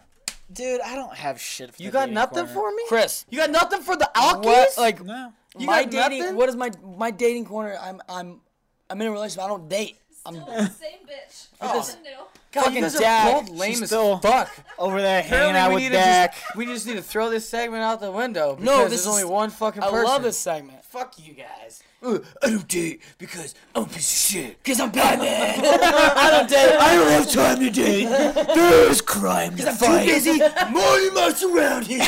Dude, 0.51 0.81
I 0.81 0.95
don't 0.95 1.15
have 1.15 1.39
shit. 1.39 1.73
For 1.73 1.81
You 1.81 1.89
the 1.89 1.93
got 1.93 2.01
dating 2.01 2.13
nothing 2.15 2.45
corner. 2.47 2.53
for 2.53 2.71
me, 2.75 2.83
Chris, 2.87 3.25
You 3.29 3.39
got 3.39 3.49
nothing 3.51 3.81
for 3.81 3.95
the 3.95 4.09
Alkies? 4.15 4.43
what 4.43 4.77
like 4.77 5.03
No. 5.03 5.33
You 5.57 5.65
my 5.65 5.83
got 5.83 5.91
dating? 5.91 6.19
nothing? 6.19 6.35
What 6.35 6.49
is 6.49 6.55
my 6.55 6.71
my 6.97 7.09
dating 7.11 7.45
corner? 7.45 7.77
I'm 7.81 8.01
I'm 8.07 8.41
I'm 8.89 9.01
in 9.01 9.07
a 9.07 9.11
relationship. 9.11 9.43
I 9.43 9.47
don't 9.47 9.67
date. 9.69 9.97
I'm 10.25 10.35
Still 10.35 10.45
the 10.45 10.65
same 10.67 10.99
bitch. 11.07 11.47
Oh. 11.61 11.73
Nothing 11.77 12.03
new. 12.03 12.40
God, 12.51 12.63
fucking 12.65 12.75
you 12.75 12.81
guys 12.81 12.93
dad. 12.99 13.33
are 13.33 13.41
both 13.41 13.49
lame 13.51 13.69
She's 13.71 13.81
as 13.83 13.89
still- 13.89 14.17
fuck. 14.19 14.51
Over 14.77 15.01
there 15.01 15.21
hanging 15.21 15.55
Apparently 15.55 15.59
out 15.59 15.69
we 15.69 15.75
with 15.75 15.83
need 15.83 15.89
to 15.89 15.95
Dak. 15.95 16.33
just 16.33 16.55
we 16.55 16.65
just 16.65 16.85
need 16.87 16.95
to 16.95 17.01
throw 17.01 17.29
this 17.29 17.47
segment 17.47 17.81
out 17.83 18.01
the 18.01 18.11
window. 18.11 18.55
Because 18.55 18.65
No, 18.65 18.77
this 18.83 18.89
there's 18.89 19.01
is- 19.01 19.07
only 19.07 19.23
one 19.25 19.49
fucking 19.49 19.81
person. 19.81 19.93
I 19.95 19.97
person. 19.97 20.11
love 20.13 20.23
this 20.23 20.37
segment. 20.37 20.83
Fuck 20.85 21.13
you 21.17 21.33
guys. 21.33 21.81
Uh, 22.03 22.17
I 22.41 22.49
don't 22.49 22.67
date 22.67 23.01
because 23.19 23.53
I'm 23.75 23.83
a 23.83 23.85
piece 23.85 24.11
of 24.11 24.31
shit. 24.31 24.57
Because 24.63 24.79
I'm 24.79 24.89
Batman. 24.89 25.59
I 25.63 26.29
don't 26.31 26.49
date. 26.49 26.75
I 26.77 26.95
don't 26.95 27.11
have 27.11 27.31
time 27.31 27.59
to 27.59 27.69
date. 27.69 28.05
There's 28.55 29.01
crime 29.01 29.55
to 29.57 29.67
I'm 29.69 29.77
too 29.77 29.85
fight. 29.85 30.05
busy. 30.07 30.39
Minding 30.71 31.13
my 31.13 31.31
surroundings. 31.35 32.07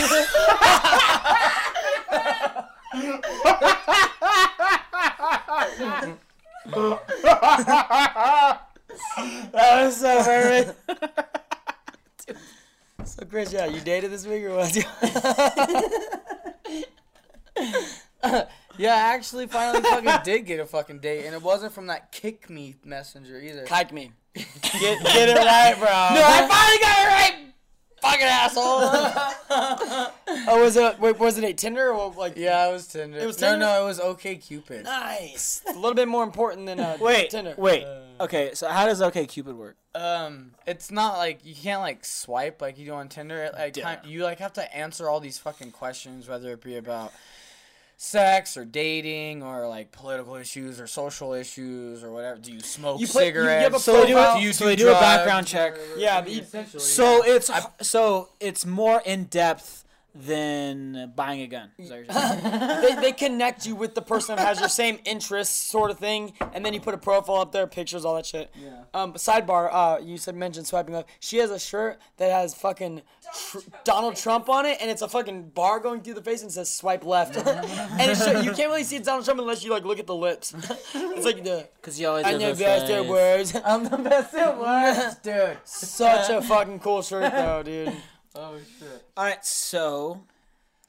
That 9.18 9.86
was 9.86 9.98
so 9.98 10.24
perfect. 10.24 10.80
So 13.06 13.26
Chris, 13.26 13.52
yeah, 13.52 13.66
you 13.66 13.82
dated 13.82 14.12
this 14.12 14.26
week 14.26 14.44
or 14.44 14.56
what? 14.56 14.74
Yeah, 18.78 18.96
I 18.96 19.14
actually 19.14 19.46
finally 19.48 19.84
fucking 19.84 20.24
did 20.24 20.46
get 20.48 20.60
a 20.60 20.66
fucking 20.66 21.00
date, 21.00 21.26
and 21.26 21.36
it 21.36 21.42
wasn't 21.44 21.74
from 21.74 21.88
that 21.88 22.12
kick 22.12 22.50
me 22.50 22.76
messenger 22.84 23.40
either. 23.40 23.66
Kike 23.66 23.92
me. 23.92 24.12
Get, 24.34 25.04
get 25.04 25.30
it 25.30 25.38
right, 25.38 25.76
bro. 25.78 25.86
No, 25.86 26.24
I 26.26 26.48
finally 26.48 26.80
got 26.80 26.98
it 26.98 27.08
right. 27.08 27.53
Fucking 28.04 28.26
asshole. 28.26 28.82
Oh, 30.46 30.62
was 30.64 30.76
it? 30.76 31.00
Wait, 31.00 31.20
was 31.20 31.38
it 31.38 31.44
a 31.44 31.54
Tinder 31.54 31.92
or 31.92 32.12
like? 32.14 32.36
yeah, 32.36 32.68
it 32.68 32.72
was 32.74 32.88
Tinder. 32.88 33.20
It 33.20 33.26
was 33.26 33.40
no, 33.40 33.52
Tinder? 33.52 33.66
no, 33.66 33.84
it 33.84 33.86
was 33.86 34.00
OK 34.00 34.36
Cupid. 34.38 34.84
Nice. 34.84 35.62
a 35.70 35.74
little 35.74 35.94
bit 35.94 36.08
more 36.08 36.24
important 36.24 36.66
than 36.66 36.80
uh, 36.80 36.98
Wait, 37.02 37.30
Tinder. 37.30 37.54
wait. 37.58 37.86
Okay, 38.20 38.52
so 38.56 38.68
how 38.68 38.86
does 38.88 39.02
OK 39.02 39.26
Cupid 39.28 39.56
work? 39.58 39.78
Um, 39.96 40.52
it's 40.66 40.90
not 40.92 41.18
like 41.18 41.46
you 41.46 41.54
can't 41.56 41.82
like 41.82 42.04
swipe 42.04 42.62
like 42.62 42.78
you 42.80 42.86
do 42.88 42.94
on 42.94 43.10
Tinder. 43.10 43.44
It, 43.44 43.54
Like 43.54 43.78
Yeah. 43.78 43.96
kind- 43.96 44.00
you 44.12 44.24
like 44.24 44.40
have 44.40 44.54
to 44.54 44.76
answer 44.76 45.08
all 45.08 45.20
these 45.20 45.38
fucking 45.38 45.72
questions, 45.72 46.28
whether 46.28 46.52
it 46.52 46.62
be 46.64 46.76
about 46.78 47.14
sex 48.04 48.58
or 48.58 48.66
dating 48.66 49.42
or 49.42 49.66
like 49.68 49.92
political 49.94 50.36
issues 50.36 50.80
or 50.80 50.86
social 50.88 51.34
issues 51.34 52.04
or 52.04 52.12
whatever. 52.12 52.38
Do 52.40 52.52
you 52.52 52.60
smoke 52.60 53.00
You 53.00 53.08
play- 53.08 53.24
you- 53.24 53.28
you 53.28 53.34
cigarettes? 53.34 53.64
have 53.64 53.74
a 53.76 53.80
So 53.80 54.02
they 54.02 54.08
do, 54.08 54.14
profile- 54.14 54.36
a, 54.38 54.42
you 54.42 54.52
so 54.54 54.66
do 54.66 54.70
they 54.70 54.76
do 54.76 54.90
a 54.90 54.94
background 54.94 55.48
check. 55.48 55.76
Yeah, 55.98 56.18
I 56.18 56.22
mean, 56.22 56.40
essentially, 56.40 56.84
So 56.84 57.26
yeah. 57.26 57.36
it's 57.36 57.50
so 57.82 58.30
it's 58.42 58.66
more 58.66 59.02
in 59.06 59.26
depth 59.26 59.86
than 60.16 61.12
buying 61.16 61.42
a 61.42 61.48
gun. 61.48 61.72
Is 61.78 61.90
that 61.90 62.06
what 62.06 62.42
you're 62.42 62.42
saying? 62.42 62.82
they, 62.82 63.02
they 63.02 63.12
connect 63.12 63.66
you 63.66 63.76
with 63.76 63.96
the 63.96 64.02
person 64.02 64.36
that 64.36 64.46
has 64.46 64.60
your 64.60 64.70
same 64.70 65.00
interests, 65.06 65.56
sort 65.56 65.90
of 65.90 65.98
thing, 65.98 66.34
and 66.54 66.64
then 66.64 66.74
you 66.74 66.80
put 66.80 66.94
a 66.94 67.00
profile 67.00 67.38
up 67.38 67.52
there, 67.52 67.66
pictures, 67.66 68.06
all 68.06 68.16
that 68.16 68.26
shit. 68.26 68.52
Yeah. 68.56 68.84
Um, 68.94 69.14
sidebar, 69.14 69.70
uh, 69.72 69.98
you 70.02 70.18
said 70.18 70.36
mention 70.36 70.66
swiping 70.66 70.94
left. 70.94 71.10
She 71.20 71.38
has 71.38 71.50
a 71.50 71.58
shirt 71.58 72.00
that 72.18 72.32
has 72.32 72.54
fucking 72.54 73.02
tr- 73.50 73.60
Donald 73.84 74.16
Trump 74.16 74.50
on 74.50 74.68
it, 74.68 74.78
and 74.82 74.92
it's 74.92 75.02
a 75.02 75.08
fucking 75.10 75.50
bar 75.50 75.80
going 75.80 76.02
through 76.02 76.14
the 76.14 76.22
face 76.22 76.44
and 76.44 76.52
says 76.52 76.72
swipe 76.72 77.06
left. 77.06 77.36
and 77.48 78.12
it's 78.12 78.26
you 78.46 78.52
can't 78.52 78.70
really 78.70 78.84
see 78.84 78.98
it's 78.98 79.08
Donald 79.08 79.26
Trump 79.26 79.40
unless 79.40 79.64
you 79.64 79.72
like 79.72 79.84
look 79.84 80.00
at 80.00 80.08
the 80.08 80.16
lips. 80.16 80.54
it's 80.94 81.26
like 81.26 81.44
the. 81.44 81.68
Because 81.82 82.00
you 82.00 82.08
always 82.08 82.26
I 82.26 82.32
have 82.32 82.42
know 82.42 82.54
the 82.54 82.64
best 82.64 82.92
at 82.92 83.06
words. 83.08 83.56
I'm 83.66 83.84
the 83.84 83.98
best 83.98 84.34
at 84.36 84.60
words, 84.60 85.16
dude. 85.16 85.58
Such 85.64 86.30
a 86.30 86.42
fucking 86.42 86.80
cool 86.80 87.02
shirt 87.02 87.32
though, 87.32 87.64
dude. 87.64 87.94
Oh 88.36 88.58
shit. 88.80 89.06
All 89.16 89.26
right, 89.26 89.44
so 89.46 90.22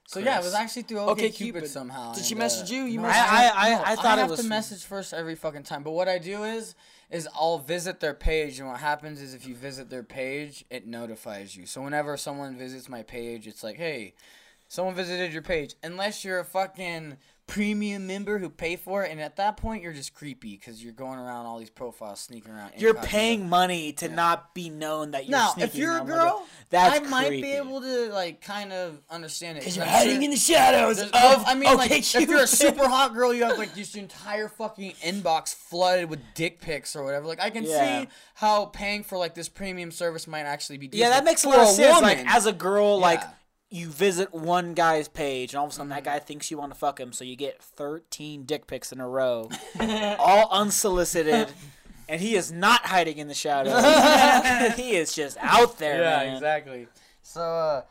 So 0.07 0.21
yeah, 0.21 0.39
it 0.39 0.45
was 0.45 0.55
actually 0.55 0.83
through 0.83 1.01
OK, 1.01 1.11
Okay, 1.13 1.31
Cupid, 1.31 1.55
Cupid. 1.63 1.71
somehow. 1.71 2.13
Did 2.15 2.25
she 2.25 2.35
message 2.35 2.71
uh, 2.71 2.75
you? 2.75 2.85
You 2.85 3.01
no, 3.01 3.09
messaged 3.09 3.13
I- 3.29 3.53
I- 3.55 3.71
no, 3.71 3.83
I 3.85 3.97
thought 3.97 4.19
it 4.19 4.23
have 4.23 4.31
was- 4.31 4.41
to 4.41 4.47
message 4.47 4.85
first 4.85 5.13
every 5.13 5.35
fucking 5.35 5.63
time. 5.65 5.83
But 5.83 5.93
what 5.93 6.09
I 6.09 6.19
do 6.19 6.45
is, 6.45 6.75
is 7.11 7.29
I'll 7.35 7.59
visit 7.59 8.01
their 8.01 8.15
page, 8.15 8.59
and 8.59 8.69
what 8.69 8.81
happens 8.81 9.21
is 9.21 9.35
if 9.35 9.47
you 9.47 9.55
visit 9.55 9.91
their 9.91 10.03
page, 10.03 10.65
it 10.71 10.87
notifies 10.87 11.55
you. 11.57 11.67
So 11.67 11.83
whenever 11.83 12.17
someone 12.17 12.57
visits 12.57 12.89
my 12.89 13.03
page, 13.03 13.47
it's 13.47 13.63
like, 13.63 13.77
hey, 13.77 14.15
someone 14.69 14.95
visited 14.95 15.33
your 15.33 15.43
page. 15.43 15.75
Unless 15.83 16.25
you're 16.25 16.41
a 16.41 16.45
fucking 16.45 17.19
premium 17.47 18.07
member 18.07 18.39
who 18.39 18.49
pay 18.49 18.75
for 18.77 19.05
it, 19.05 19.11
and 19.13 19.21
at 19.21 19.37
that 19.37 19.57
point 19.59 19.83
you're 19.83 19.93
just 19.93 20.15
creepy 20.15 20.57
because 20.57 20.83
you're 20.83 20.93
going 20.95 21.19
around 21.19 21.47
all 21.47 21.59
these 21.59 21.71
profiles, 21.71 22.21
sneaking 22.21 22.53
around. 22.53 22.73
You're 22.79 22.95
paying 22.95 23.49
money 23.49 23.93
to 23.95 24.09
not 24.09 24.55
be 24.55 24.71
known 24.71 25.11
that 25.13 25.25
you're 25.29 25.39
Now, 25.39 25.53
if 25.59 25.75
you're 25.75 25.99
a 25.99 26.05
girl, 26.05 26.43
it. 26.45 26.67
that's 26.71 27.07
I 27.07 27.11
might 27.11 27.27
creepy. 27.29 27.43
be 27.43 27.53
able 27.53 27.81
to 27.83 28.11
like 28.13 28.41
kind 28.41 28.73
of 28.73 29.01
understand 29.11 29.59
it. 29.59 29.61
Because 29.61 29.75
'cause 29.75 29.77
you're 29.77 29.87
hiding 29.87 30.15
sure- 30.17 30.23
in 30.25 30.31
the 30.31 30.37
shadows 30.37 31.01
of 31.01 31.13
well, 31.13 31.45
I 31.47 31.55
mean, 31.55 31.77
like, 31.77 31.91
okay, 31.91 31.99
if 31.99 32.29
you're 32.29 32.43
a 32.43 32.47
super 32.65 32.89
hot 32.89 33.13
girl, 33.15 33.33
you 33.35 33.45
have 33.45 33.59
like 33.59 33.77
your 33.77 33.87
entire 34.03 34.49
fucking 34.49 34.93
inbox 35.03 35.55
flooded 35.55 36.09
with 36.09 36.21
dick 36.35 36.61
pics 36.61 36.97
or 36.97 37.05
whatever. 37.05 37.27
Like, 37.27 37.41
I 37.41 37.51
can 37.51 37.65
Yeah. 37.65 38.03
see 38.03 38.09
how 38.35 38.67
paying 38.67 39.03
for 39.05 39.19
like 39.19 39.35
this 39.35 39.49
premium 39.49 39.91
service 39.93 40.27
might 40.27 40.43
actually 40.45 40.79
be. 40.79 40.89
Yeah, 40.93 41.11
that 41.11 41.25
makes 41.25 41.45
a 41.45 41.49
lot 41.49 41.59
of 41.61 41.69
sense. 41.69 42.01
Like 42.01 42.25
as 42.27 42.47
a 42.47 42.53
girl, 42.53 42.99
like 42.99 43.21
Yeah. 43.21 43.31
You 43.75 43.89
visit 43.89 44.33
one 44.33 44.73
guy's 44.75 45.09
page, 45.09 45.53
and 45.53 45.59
all 45.59 45.67
of 45.67 45.73
a 45.73 45.75
sudden 45.75 45.91
Mm-hmm. 45.91 45.97
that 45.97 46.05
guy 46.05 46.19
thinks 46.21 46.49
you 46.51 46.57
want 46.59 46.73
to 46.73 46.79
fuck 46.79 47.01
him, 47.01 47.13
so 47.13 47.25
you 47.25 47.35
get 47.35 47.61
thirteen 47.61 48.45
dick 48.45 48.67
pics 48.69 48.93
in 48.93 49.01
a 49.01 49.09
row, 49.09 49.51
all 50.21 50.49
unsolicited, 50.53 51.49
and 52.09 52.21
he 52.21 52.37
is 52.37 52.53
not 52.53 52.87
hiding 52.87 53.19
in 53.19 53.27
the 53.27 53.35
shadows. 53.35 53.83
he 54.77 54.95
is 54.95 55.13
just 55.15 55.37
out 55.41 55.79
there. 55.79 56.01
yeah, 56.03 56.19
man. 56.25 56.35
exactly. 56.35 56.87
So 57.23 57.41
uh, 57.43 57.83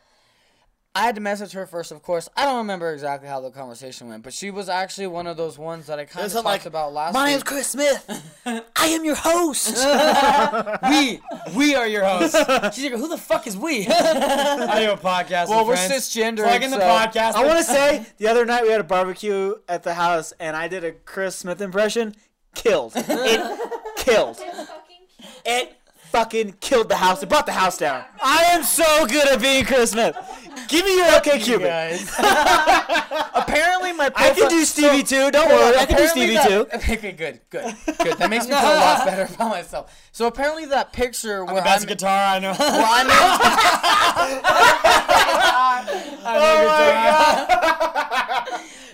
I 0.96 1.02
had 1.06 1.16
to 1.16 1.20
message 1.20 1.50
her 1.52 1.66
first, 1.66 1.90
of 1.90 2.02
course. 2.04 2.28
I 2.36 2.44
don't 2.44 2.58
remember 2.58 2.92
exactly 2.92 3.28
how 3.28 3.40
the 3.40 3.50
conversation 3.50 4.08
went, 4.08 4.22
but 4.22 4.32
she 4.32 4.52
was 4.52 4.68
actually 4.68 5.08
one 5.08 5.26
of 5.26 5.36
those 5.36 5.58
ones 5.58 5.86
that 5.88 5.98
I 5.98 6.04
kind 6.04 6.20
of 6.20 6.26
It's 6.26 6.34
talked 6.34 6.44
like, 6.44 6.66
about 6.66 6.92
last 6.92 7.14
night. 7.14 7.18
My 7.20 7.24
week. 7.24 7.30
name's 7.32 7.42
Chris 7.42 7.66
Smith. 7.66 8.40
I 8.46 8.86
am 8.86 9.04
your 9.04 9.16
host. 9.16 9.74
we 10.90 11.20
we 11.56 11.74
are 11.74 11.88
your 11.88 12.04
hosts. 12.04 12.36
She's 12.76 12.90
like, 12.90 13.00
who 13.00 13.08
the 13.08 13.18
fuck 13.18 13.48
is 13.48 13.56
we? 13.56 13.86
I 13.90 14.84
do 14.86 14.92
a 14.92 14.96
podcast. 14.96 15.48
well, 15.48 15.66
we're 15.66 15.74
friends. 15.76 15.92
cisgender. 15.92 16.44
Plug 16.44 16.62
in 16.62 16.70
the 16.70 16.78
so- 16.78 16.82
podcast. 16.84 17.32
I 17.34 17.44
want 17.44 17.58
to 17.58 17.64
say 17.64 18.06
the 18.18 18.28
other 18.28 18.44
night 18.44 18.62
we 18.62 18.70
had 18.70 18.80
a 18.80 18.84
barbecue 18.84 19.56
at 19.68 19.82
the 19.82 19.94
house, 19.94 20.32
and 20.38 20.56
I 20.56 20.68
did 20.68 20.84
a 20.84 20.92
Chris 20.92 21.34
Smith 21.34 21.60
impression. 21.60 22.14
Killed. 22.54 22.92
It 22.94 23.60
killed. 23.96 24.40
It 25.44 25.76
fucking 26.14 26.52
killed 26.60 26.88
the 26.88 26.94
house. 26.94 27.20
It 27.24 27.28
brought 27.28 27.44
the 27.44 27.50
house 27.52 27.76
down. 27.76 28.04
I 28.22 28.44
am 28.50 28.62
so 28.62 29.04
good 29.06 29.26
at 29.26 29.40
being 29.42 29.64
Chris 29.64 29.90
Smith. 29.90 30.16
Give 30.68 30.84
me 30.84 30.96
your 30.96 31.12
OK 31.16 31.40
Cupid. 31.40 31.66
guys. 31.66 32.08
Apparently, 33.34 33.92
my 33.92 34.12
I 34.14 34.30
can 34.30 34.48
do 34.48 34.64
Stevie 34.64 35.02
too. 35.02 35.32
Don't 35.32 35.48
Hold 35.50 35.60
worry, 35.60 35.76
I 35.76 35.86
can 35.86 35.96
do 35.96 36.06
Stevie 36.06 36.34
that- 36.34 36.48
too. 36.48 36.66
Okay, 36.76 36.94
good, 36.96 37.16
good, 37.16 37.40
good, 37.50 37.74
good. 37.98 38.16
That 38.18 38.30
makes 38.30 38.44
me 38.46 38.52
feel 38.54 38.60
a 38.62 38.76
lot 38.78 39.04
better 39.06 39.24
about 39.34 39.50
myself. 39.50 39.92
So 40.12 40.26
apparently, 40.28 40.66
that 40.66 40.92
picture 40.92 41.44
where 41.44 41.62
Best 41.64 41.82
I'm, 41.82 41.88
guitar 41.88 42.34
I 42.36 42.38
know. 42.38 42.54
well, 42.56 42.86
I'm 42.88 43.06
in- 43.06 44.40
oh 46.26 46.64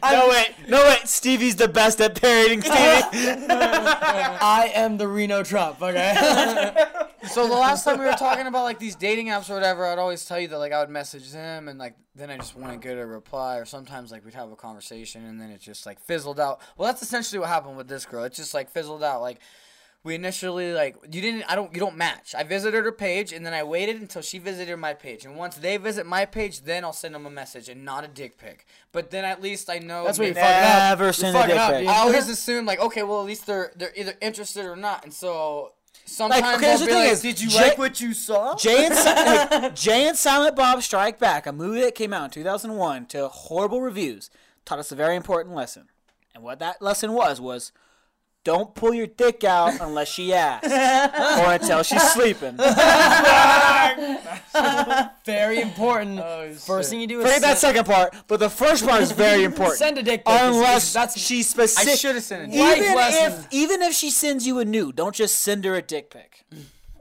No 0.02 0.28
wait, 0.28 0.54
no 0.68 0.82
wait. 0.84 1.06
Stevie's 1.06 1.56
the 1.56 1.68
best 1.68 2.00
at 2.00 2.20
parodying 2.20 2.62
Stevie. 2.62 2.76
I 2.76 4.70
am 4.74 4.96
the 4.96 5.08
Reno 5.08 5.42
Trump. 5.42 5.82
Okay. 5.82 6.14
so 7.28 7.46
the 7.46 7.54
last 7.54 7.84
time 7.84 7.98
we 7.98 8.06
were 8.06 8.12
talking 8.12 8.46
about 8.46 8.64
like 8.64 8.78
these 8.78 8.96
dating 8.96 9.26
apps 9.26 9.50
or 9.50 9.54
whatever, 9.54 9.86
I'd 9.86 9.98
always 9.98 10.24
tell 10.24 10.38
you 10.40 10.48
that 10.48 10.58
like 10.58 10.72
I 10.72 10.80
would 10.80 10.90
message 10.90 11.30
them 11.32 11.68
and 11.68 11.78
like 11.78 11.96
then 12.14 12.30
I 12.30 12.36
just 12.36 12.56
wouldn't 12.56 12.82
get 12.82 12.98
a 12.98 13.06
reply, 13.06 13.58
or 13.58 13.64
sometimes 13.64 14.10
like 14.10 14.24
we'd 14.24 14.34
have 14.34 14.50
a 14.50 14.56
conversation 14.56 15.24
and 15.24 15.40
then 15.40 15.50
it 15.50 15.60
just 15.60 15.86
like 15.86 16.00
fizzled 16.00 16.40
out. 16.40 16.60
Well, 16.76 16.86
that's 16.86 17.02
essentially 17.02 17.38
what 17.38 17.48
happened 17.48 17.76
with 17.76 17.88
this 17.88 18.06
girl. 18.06 18.24
It 18.24 18.32
just 18.32 18.54
like 18.54 18.70
fizzled 18.70 19.04
out. 19.04 19.20
Like 19.20 19.40
we 20.02 20.14
initially 20.14 20.72
like 20.72 20.96
you 21.12 21.20
didn't 21.20 21.44
I 21.48 21.54
don't 21.54 21.72
you 21.74 21.80
don't 21.80 21.96
match. 21.96 22.34
I 22.34 22.42
visited 22.42 22.84
her 22.84 22.92
page 22.92 23.32
and 23.32 23.44
then 23.44 23.52
I 23.52 23.62
waited 23.62 23.96
until 24.00 24.22
she 24.22 24.38
visited 24.38 24.76
my 24.78 24.94
page. 24.94 25.24
And 25.26 25.36
once 25.36 25.56
they 25.56 25.76
visit 25.76 26.06
my 26.06 26.24
page, 26.24 26.62
then 26.62 26.84
I'll 26.84 26.92
send 26.92 27.14
them 27.14 27.26
a 27.26 27.30
message 27.30 27.68
and 27.68 27.84
not 27.84 28.04
a 28.04 28.08
dick 28.08 28.38
pic. 28.38 28.66
But 28.92 29.10
then 29.10 29.24
at 29.26 29.42
least 29.42 29.68
I 29.68 29.78
know 29.78 30.04
That's 30.04 30.18
what 30.18 30.28
you 30.28 30.34
that- 30.34 30.62
fucking 30.62 30.70
up. 30.70 30.90
Never 30.90 31.04
You're 31.04 31.12
send 31.12 31.36
a 31.36 31.46
dick 31.46 31.56
up, 31.56 31.70
pic. 31.72 31.78
dude. 31.80 31.88
I 31.88 31.98
always 31.98 32.28
assume 32.28 32.64
like 32.66 32.80
okay, 32.80 33.02
well 33.02 33.20
at 33.20 33.26
least 33.26 33.46
they're 33.46 33.72
they're 33.76 33.92
either 33.94 34.14
interested 34.22 34.64
or 34.64 34.76
not. 34.76 35.04
And 35.04 35.12
so 35.12 35.72
sometimes 36.06 36.56
okay, 36.56 36.72
I'll 36.72 36.78
the 36.78 36.86
thing 36.86 36.94
like, 36.94 37.12
is, 37.12 37.20
did 37.20 37.40
you 37.40 37.48
Jay- 37.50 37.60
like 37.68 37.78
what 37.78 38.00
you 38.00 38.14
saw? 38.14 38.56
Jay 38.56 38.86
and, 38.86 38.94
like, 39.62 39.74
Jay 39.74 40.08
and 40.08 40.16
Silent 40.16 40.56
Bob 40.56 40.82
Strike 40.82 41.18
Back, 41.18 41.46
a 41.46 41.52
movie 41.52 41.82
that 41.82 41.94
came 41.94 42.12
out 42.14 42.24
in 42.24 42.30
2001 42.30 43.06
to 43.08 43.28
horrible 43.28 43.80
reviews, 43.82 44.30
taught 44.64 44.78
us 44.78 44.90
a 44.90 44.96
very 44.96 45.14
important 45.14 45.54
lesson. 45.54 45.88
And 46.34 46.42
what 46.42 46.58
that 46.60 46.80
lesson 46.80 47.12
was 47.12 47.40
was 47.40 47.72
don't 48.44 48.74
pull 48.74 48.94
your 48.94 49.06
dick 49.06 49.44
out 49.44 49.80
unless 49.80 50.08
she 50.08 50.32
asks 50.32 50.66
or 51.40 51.52
until 51.52 51.82
she's 51.82 52.02
sleeping. 52.12 52.56
Very 55.24 55.60
important. 55.60 56.20
Oh, 56.20 56.52
First 56.54 56.90
thing 56.90 57.00
you 57.00 57.06
do 57.06 57.20
is 57.20 57.26
Forget 57.26 57.42
that 57.42 57.58
send, 57.58 57.76
second 57.76 57.86
part, 57.86 58.14
but 58.26 58.40
the 58.40 58.50
first 58.50 58.86
part 58.86 59.02
is 59.02 59.12
very 59.12 59.44
important. 59.44 59.78
send 59.78 59.98
a 59.98 60.02
dick 60.02 60.24
pic. 60.24 60.34
Unless 60.42 60.92
that's 60.92 61.18
she 61.18 61.40
I 61.40 61.42
specific. 61.42 61.98
should 61.98 62.14
have 62.16 62.24
sent 62.24 62.52
it. 62.52 62.58
Life 62.58 62.78
even 62.78 62.94
lesson. 62.96 63.32
if 63.40 63.46
even 63.50 63.82
if 63.82 63.92
she 63.94 64.10
sends 64.10 64.46
you 64.46 64.58
a 64.58 64.64
nude, 64.64 64.96
don't 64.96 65.14
just 65.14 65.36
send 65.42 65.64
her 65.64 65.74
a 65.74 65.82
dick 65.82 66.10
pic. 66.10 66.44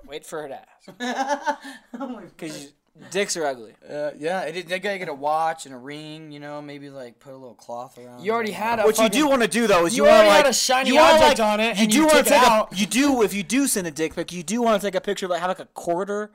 Wait 0.06 0.26
for 0.26 0.42
her 0.44 0.48
to 0.50 0.60
ask. 0.60 1.56
Oh 2.00 2.22
because 2.38 2.74
dicks 3.12 3.38
are 3.38 3.46
ugly. 3.46 3.74
Uh, 3.88 4.12
yeah, 4.18 4.42
it, 4.42 4.68
they 4.68 4.80
gotta 4.80 4.98
get 4.98 5.10
a 5.10 5.14
watch 5.14 5.66
and 5.66 5.74
a 5.74 5.78
ring. 5.78 6.32
You 6.32 6.40
know, 6.40 6.62
maybe 6.62 6.90
like 6.90 7.20
put 7.20 7.34
a 7.34 7.38
little 7.38 7.56
cloth 7.56 7.98
around. 7.98 8.24
You 8.24 8.32
already 8.32 8.52
it. 8.52 8.56
had 8.56 8.80
a 8.80 8.84
What 8.84 8.98
you 8.98 9.10
do 9.10 9.28
want 9.28 9.42
to 9.42 9.48
do 9.48 9.68
though 9.68 9.86
is 9.86 9.96
You 9.96 10.04
you, 10.04 10.10
want 10.10 10.28
already 10.28 10.30
to 10.30 10.36
had 10.36 10.46
like 10.46 10.52
a 10.52 10.54
shiny 10.54 10.98
object 10.98 11.40
like, 11.40 11.48
on 11.48 11.60
it, 11.60 11.78
You 11.78 11.84
and 11.84 11.92
do 11.92 12.00
wanna 12.02 12.12
took 12.12 12.28
it 12.28 12.30
take 12.30 12.44
out. 12.44 12.74
A, 12.74 12.76
you 12.76 12.86
do 12.86 13.22
if 13.24 13.34
you 13.34 13.44
do 13.44 13.68
send 13.68 13.88
a 13.88 13.92
dick 13.92 14.16
pic, 14.16 14.32
you 14.32 14.44
do 14.44 14.62
want 14.62 14.82
to 14.82 14.88
take 14.88 14.96
a 14.96 15.02
picture 15.02 15.28
like 15.28 15.42
have 15.42 15.50
like 15.50 15.60
a 15.60 15.66
quarter, 15.66 16.32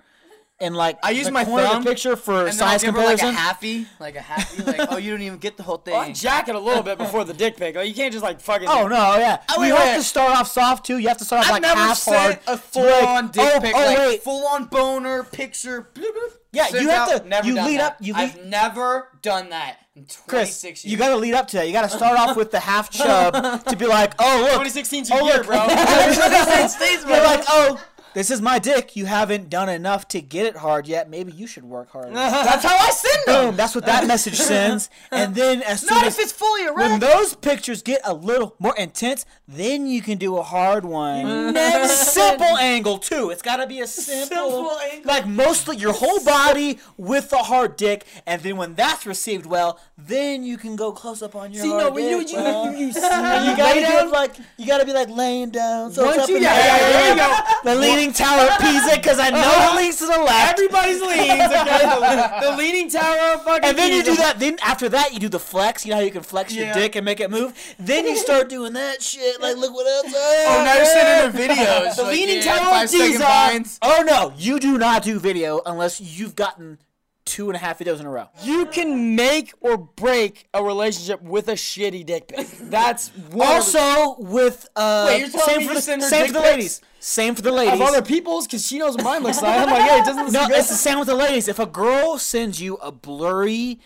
and 0.61 0.77
like 0.77 0.99
I 1.03 1.11
use 1.11 1.27
the 1.27 1.32
my 1.32 1.45
corner 1.45 1.66
thumb, 1.66 1.85
picture 1.85 2.16
for 2.16 2.47
And 2.47 2.59
then 2.59 2.62
I'll 2.62 2.78
size 2.78 2.82
give 2.85 2.95
her 2.95 3.01
like 3.01 3.16
a 3.16 3.19
comparison. 3.19 3.35
happy, 3.35 3.86
like 3.99 4.16
a 4.16 4.20
happy, 4.20 4.62
like 4.62 4.93
oh 4.93 4.97
you 4.99 5.11
don't 5.11 5.23
even 5.23 5.39
get 5.39 5.57
the 5.57 5.62
whole 5.62 5.77
thing. 5.85 5.95
Well, 5.95 6.12
jack 6.12 6.49
it 6.49 6.55
a 6.55 6.59
little 6.59 6.82
bit 6.82 6.97
before 6.97 7.24
the 7.24 7.35
dick 7.35 7.57
pic. 7.57 7.74
Like, 7.74 7.89
you 7.89 7.95
can't 7.95 8.12
just 8.12 8.23
like 8.23 8.41
fucking. 8.41 8.69
Oh 8.69 8.86
no, 8.86 9.16
yeah. 9.16 9.39
wait, 9.59 9.69
you 9.69 9.74
have 9.74 9.89
wait. 9.89 9.97
to 9.97 10.03
start 10.03 10.36
off 10.36 10.49
soft 10.49 10.86
too. 10.86 10.99
You 10.99 11.09
have 11.09 11.19
to 11.19 11.24
start 11.24 11.41
off 11.41 11.47
I've 11.47 11.53
like 11.55 11.62
never 11.62 11.81
half 11.81 12.05
hard. 12.05 12.32
sent 12.32 12.43
a 12.47 12.57
full 12.57 13.07
on 13.07 13.31
dick 13.31 13.53
oh, 13.55 13.61
pic, 13.61 13.74
oh, 13.74 13.78
like 13.78 13.99
wait. 13.99 14.23
full 14.23 14.47
on 14.47 14.66
boner 14.66 15.24
picture. 15.24 15.89
bloop, 15.95 16.05
bloop, 16.05 16.36
Yeah, 16.55 16.67
sent 16.67 16.83
you 16.83 16.89
have 16.91 17.09
out, 17.11 17.23
to- 17.23 17.29
Never 17.29 17.47
you 17.49 17.55
lead 17.55 17.81
that. 17.81 17.93
up- 17.93 17.97
you 18.01 18.15
I've 18.15 18.45
never 18.47 19.09
done 19.23 19.51
that 19.51 19.79
in 19.97 20.07
26 20.07 20.27
Chris, 20.27 20.65
years. 20.65 20.85
you 20.85 20.97
got 20.97 21.09
to 21.11 21.17
lead 21.17 21.35
up 21.35 21.47
to 21.49 21.57
that. 21.59 21.67
You 21.67 21.73
got 21.73 21.89
to 21.89 21.97
start 21.97 22.19
off 22.19 22.37
with 22.37 22.51
the 22.51 22.61
half 22.61 22.91
chub 22.91 23.65
to 23.67 23.77
be 23.77 23.87
like, 23.87 24.15
oh 24.19 24.49
look, 24.53 24.63
2016's 24.67 25.11
oh 25.11 25.17
your 25.17 25.25
year, 25.27 25.37
look, 25.39 25.47
bro. 25.47 25.57
You're 25.67 27.25
like, 27.25 27.45
oh, 27.49 27.81
this 28.15 28.31
is 28.31 28.41
my 28.41 28.59
dick. 28.59 28.97
You 28.97 29.07
haven't 29.07 29.51
done 29.51 29.69
enough 29.69 30.09
to 30.09 30.20
get 30.20 30.47
it 30.47 30.57
hard 30.57 30.86
yet. 30.86 31.11
Maybe 31.11 31.32
you 31.32 31.47
should 31.47 31.65
work 31.65 31.91
harder. 31.91 32.11
That's 32.15 32.65
how 32.65 32.77
I 32.77 32.91
send 32.91 33.23
them. 33.27 33.47
Boom. 33.49 33.57
That's 33.57 33.74
what 33.74 33.86
that 33.86 34.07
message 34.09 34.36
sends. 34.36 34.89
And 35.11 35.35
then 35.35 35.62
as 35.62 35.81
soon 35.81 35.97
Not 35.97 36.07
as 36.07 36.19
if 36.19 36.23
it's 36.24 36.32
fully 36.32 36.62
erect. 36.65 36.78
when 36.78 37.01
those 37.01 37.35
pictures 37.35 37.82
get 37.82 38.01
a 38.05 38.15
little 38.15 38.55
more 38.59 38.74
intense, 38.77 39.27
then 39.49 39.86
you 39.86 40.01
can 40.03 40.19
do 40.19 40.36
a 40.36 40.43
hard 40.43 40.85
one. 40.85 41.55
simple 41.89 42.57
angle 42.59 42.99
too. 42.99 43.31
It's 43.31 43.43
got 43.43 43.57
to 43.57 43.66
be 43.66 43.81
a 43.81 43.86
simple, 43.86 44.36
Simple 44.36 44.78
angle. 44.81 45.07
like 45.09 45.27
mostly 45.27 45.77
your 45.77 45.93
whole 45.93 46.23
body 46.24 46.78
with 46.97 47.31
the 47.31 47.39
hard 47.39 47.77
dick, 47.77 48.05
and 48.27 48.41
then 48.43 48.57
when 48.57 48.74
that's 48.74 49.07
received 49.07 49.47
well, 49.47 49.78
then 49.99 50.45
you 50.45 50.57
can 50.57 50.77
go 50.77 50.93
close 50.93 51.23
up 51.23 51.35
on 51.35 51.53
your 51.53 51.62
See, 51.62 51.69
hard 51.70 51.82
no, 51.85 51.91
when 51.91 52.05
you 52.09 52.19
dick. 52.24 52.32
you 52.32 52.39
bro. 52.39 52.65
you, 52.70 52.70
you, 52.70 52.86
you, 52.86 52.93
And 53.03 53.47
you 53.51 53.57
gotta 53.57 53.81
do 53.81 54.07
it 54.07 54.11
like 54.12 54.36
you 54.57 54.66
gotta 54.66 54.85
be 54.85 54.93
like 54.93 55.09
laying 55.09 55.51
down. 55.51 55.93
So 55.93 56.05
Once 56.05 56.16
it's 56.16 56.24
up 56.24 56.28
you- 56.31 56.36
in 56.36 56.43
yeah, 56.43 56.55
the 56.55 56.65
yeah, 56.65 56.74
air. 56.77 56.93
there 56.93 57.74
you 57.74 57.74
go. 57.74 57.81
Leaning 57.81 58.04
tower 58.13 58.49
of 58.51 58.59
Pisa, 58.59 58.97
because 58.97 59.19
I 59.19 59.31
know 59.31 59.73
it 59.73 59.77
leads 59.83 59.99
to 59.99 60.07
the 60.07 60.19
left. 60.19 60.53
Everybody's 60.59 61.01
leans, 61.01 61.53
okay? 61.53 61.83
The, 61.85 62.51
the 62.51 62.57
leaning 62.57 62.91
tower 62.91 63.35
of 63.35 63.43
fucking. 63.45 63.65
And 63.69 63.79
then 63.79 63.93
you 63.93 64.03
do 64.03 64.17
that. 64.17 64.39
Then 64.39 64.59
after 64.63 64.89
that, 64.91 65.13
you 65.13 65.19
do 65.19 65.29
the 65.29 65.39
flex. 65.39 65.85
You 65.85 65.91
know 65.91 65.97
how 65.97 66.03
you 66.03 66.11
can 66.11 66.23
flex 66.23 66.55
your 66.55 66.73
dick 66.75 66.97
and 66.97 67.05
make 67.05 67.21
it 67.21 67.31
move. 67.31 67.55
Then 67.79 68.07
you 68.07 68.17
start 68.17 68.49
doing 68.49 68.73
that 68.75 69.03
shit. 69.03 69.41
Like, 69.41 69.57
look 69.57 69.73
what 69.75 69.87
else. 69.87 70.15
I 70.17 70.47
Oh, 70.49 70.65
now 70.65 70.75
you're 70.77 70.85
sending 70.85 71.33
her 71.33 71.55
videos. 71.55 71.97
The 71.97 72.03
like, 72.03 72.13
leaning 72.13 72.37
yeah, 72.37 72.59
tower 72.59 72.85
of 72.85 72.91
Pisa. 72.91 73.79
Oh 73.83 74.03
no, 74.07 74.33
you 74.37 74.59
do 74.61 74.79
not 74.79 75.03
do 75.03 75.19
video 75.19 75.61
unless 75.67 76.01
you've 76.01 76.37
gotten 76.37 76.79
two 77.25 77.49
and 77.49 77.57
a 77.57 77.59
half 77.59 77.79
videos 77.79 78.01
in 78.01 78.07
a 78.07 78.11
row. 78.11 78.29
You 78.43 78.67
can 78.67 79.17
make 79.17 79.53
or 79.61 79.77
break 79.79 80.47
a 80.53 80.63
relationship 80.63 81.23
with 81.23 81.49
a 81.49 81.53
shitty 81.55 82.05
dick 82.05 82.29
pic. 82.29 82.47
That's 82.61 83.11
Also, 83.33 84.17
with 84.19 84.69
uh, 84.77 85.07
Wait, 85.09 85.21
you're 85.21 85.29
telling 85.31 85.47
same 85.47 85.59
me 85.59 85.65
for 85.65 85.71
you 85.71 85.77
the 85.77 85.83
send 85.83 86.03
her 86.03 86.09
same 86.09 86.21
dick 86.23 86.29
for 86.29 86.33
the 86.35 86.41
pics? 86.41 86.51
ladies. 86.53 86.81
Same 87.01 87.35
for 87.35 87.43
the 87.43 87.53
ladies. 87.53 87.75
of 87.75 87.81
other 87.83 88.03
people's 88.03 88.47
because 88.47 88.67
she 88.67 88.79
knows 88.79 88.97
what 88.97 89.05
mine 89.05 89.23
looks 89.23 89.43
like. 89.43 89.59
I'm 89.61 89.71
like, 89.71 89.83
hey, 89.91 89.99
it 89.99 90.05
doesn't 90.07 90.25
look 90.25 90.33
no, 90.33 90.43
so 90.43 90.49
good. 90.49 90.59
it's 90.59 90.69
the 90.69 90.75
same 90.75 90.99
with 90.99 91.09
the 91.09 91.15
ladies. 91.15 91.49
If 91.49 91.59
a 91.59 91.67
girl 91.67 92.19
sends 92.19 92.61
you 92.63 92.77
a 92.77 92.91
blurry, 92.93 93.81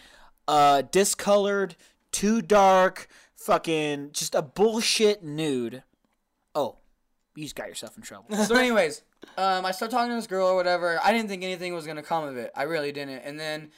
uh, 0.47 0.82
discolored, 0.82 1.74
too 2.12 2.40
dark, 2.43 3.09
fucking 3.35 4.10
just 4.12 4.35
a 4.36 4.43
bullshit 4.43 5.23
nude, 5.24 5.82
oh, 6.55 6.77
you 7.35 7.43
just 7.44 7.56
got 7.56 7.69
yourself 7.69 7.97
in 7.97 8.02
trouble. 8.02 8.36
so 8.36 8.55
anyways, 8.56 9.02
um, 9.36 9.65
I 9.66 9.70
started 9.73 9.95
talking 9.95 10.11
to 10.11 10.16
this 10.16 10.27
girl 10.27 10.47
or 10.49 10.55
whatever. 10.57 10.99
I 11.03 11.12
didn't 11.12 11.28
think 11.28 11.43
anything 11.43 11.74
was 11.74 11.86
gonna 11.86 12.03
come 12.03 12.24
of 12.24 12.36
it. 12.36 12.51
I 12.55 12.65
really 12.65 12.93
didn't. 12.93 13.20
And 13.20 13.39
then 13.39 13.70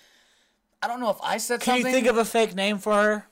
I 0.82 0.88
don't 0.88 1.00
know 1.00 1.10
if 1.10 1.18
I 1.22 1.38
said 1.38 1.60
Can 1.60 1.74
something. 1.76 1.86
you 1.86 1.92
think 1.92 2.06
of 2.06 2.16
a 2.18 2.24
fake 2.24 2.54
name 2.54 2.78
for 2.78 2.94
her, 2.94 3.26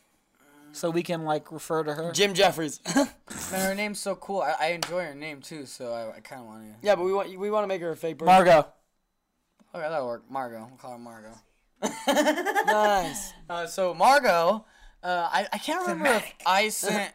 so 0.73 0.91
we 0.91 1.03
can 1.03 1.25
like 1.25 1.51
refer 1.51 1.83
to 1.85 1.95
her? 1.95 2.13
Jim 2.13 2.35
Jefferies. 2.35 2.81
Man, 2.97 3.07
her 3.53 3.75
name's 3.75 3.99
so 4.01 4.15
cool. 4.15 4.43
I, 4.43 4.55
I 4.61 4.67
enjoy 4.69 5.05
her 5.05 5.15
name 5.15 5.41
too, 5.41 5.65
so 5.67 5.93
I, 5.93 6.17
I 6.17 6.21
kind 6.21 6.41
of 6.43 6.47
want 6.47 6.63
to. 6.65 6.75
yeah, 6.87 6.95
but 6.95 7.05
we 7.05 7.13
want 7.13 7.39
we 7.39 7.51
want 7.51 7.65
to 7.65 7.69
make 7.69 7.81
her 7.81 7.91
a 7.91 7.97
fake 7.97 8.19
person. 8.19 8.33
Margot. 8.35 8.67
Okay, 9.75 9.87
that'll 9.89 10.07
work. 10.07 10.31
Margot. 10.31 10.67
We'll 10.69 10.79
call 10.79 10.93
her 10.93 10.99
Margot. 10.99 11.35
Nice. 12.67 13.33
Uh, 13.51 13.67
so 13.67 13.95
Margot, 13.95 14.67
uh, 15.03 15.29
I, 15.33 15.47
I 15.51 15.57
can't 15.57 15.81
remember 15.89 16.19
if 16.19 16.35
I 16.45 16.69
sent. 16.69 17.15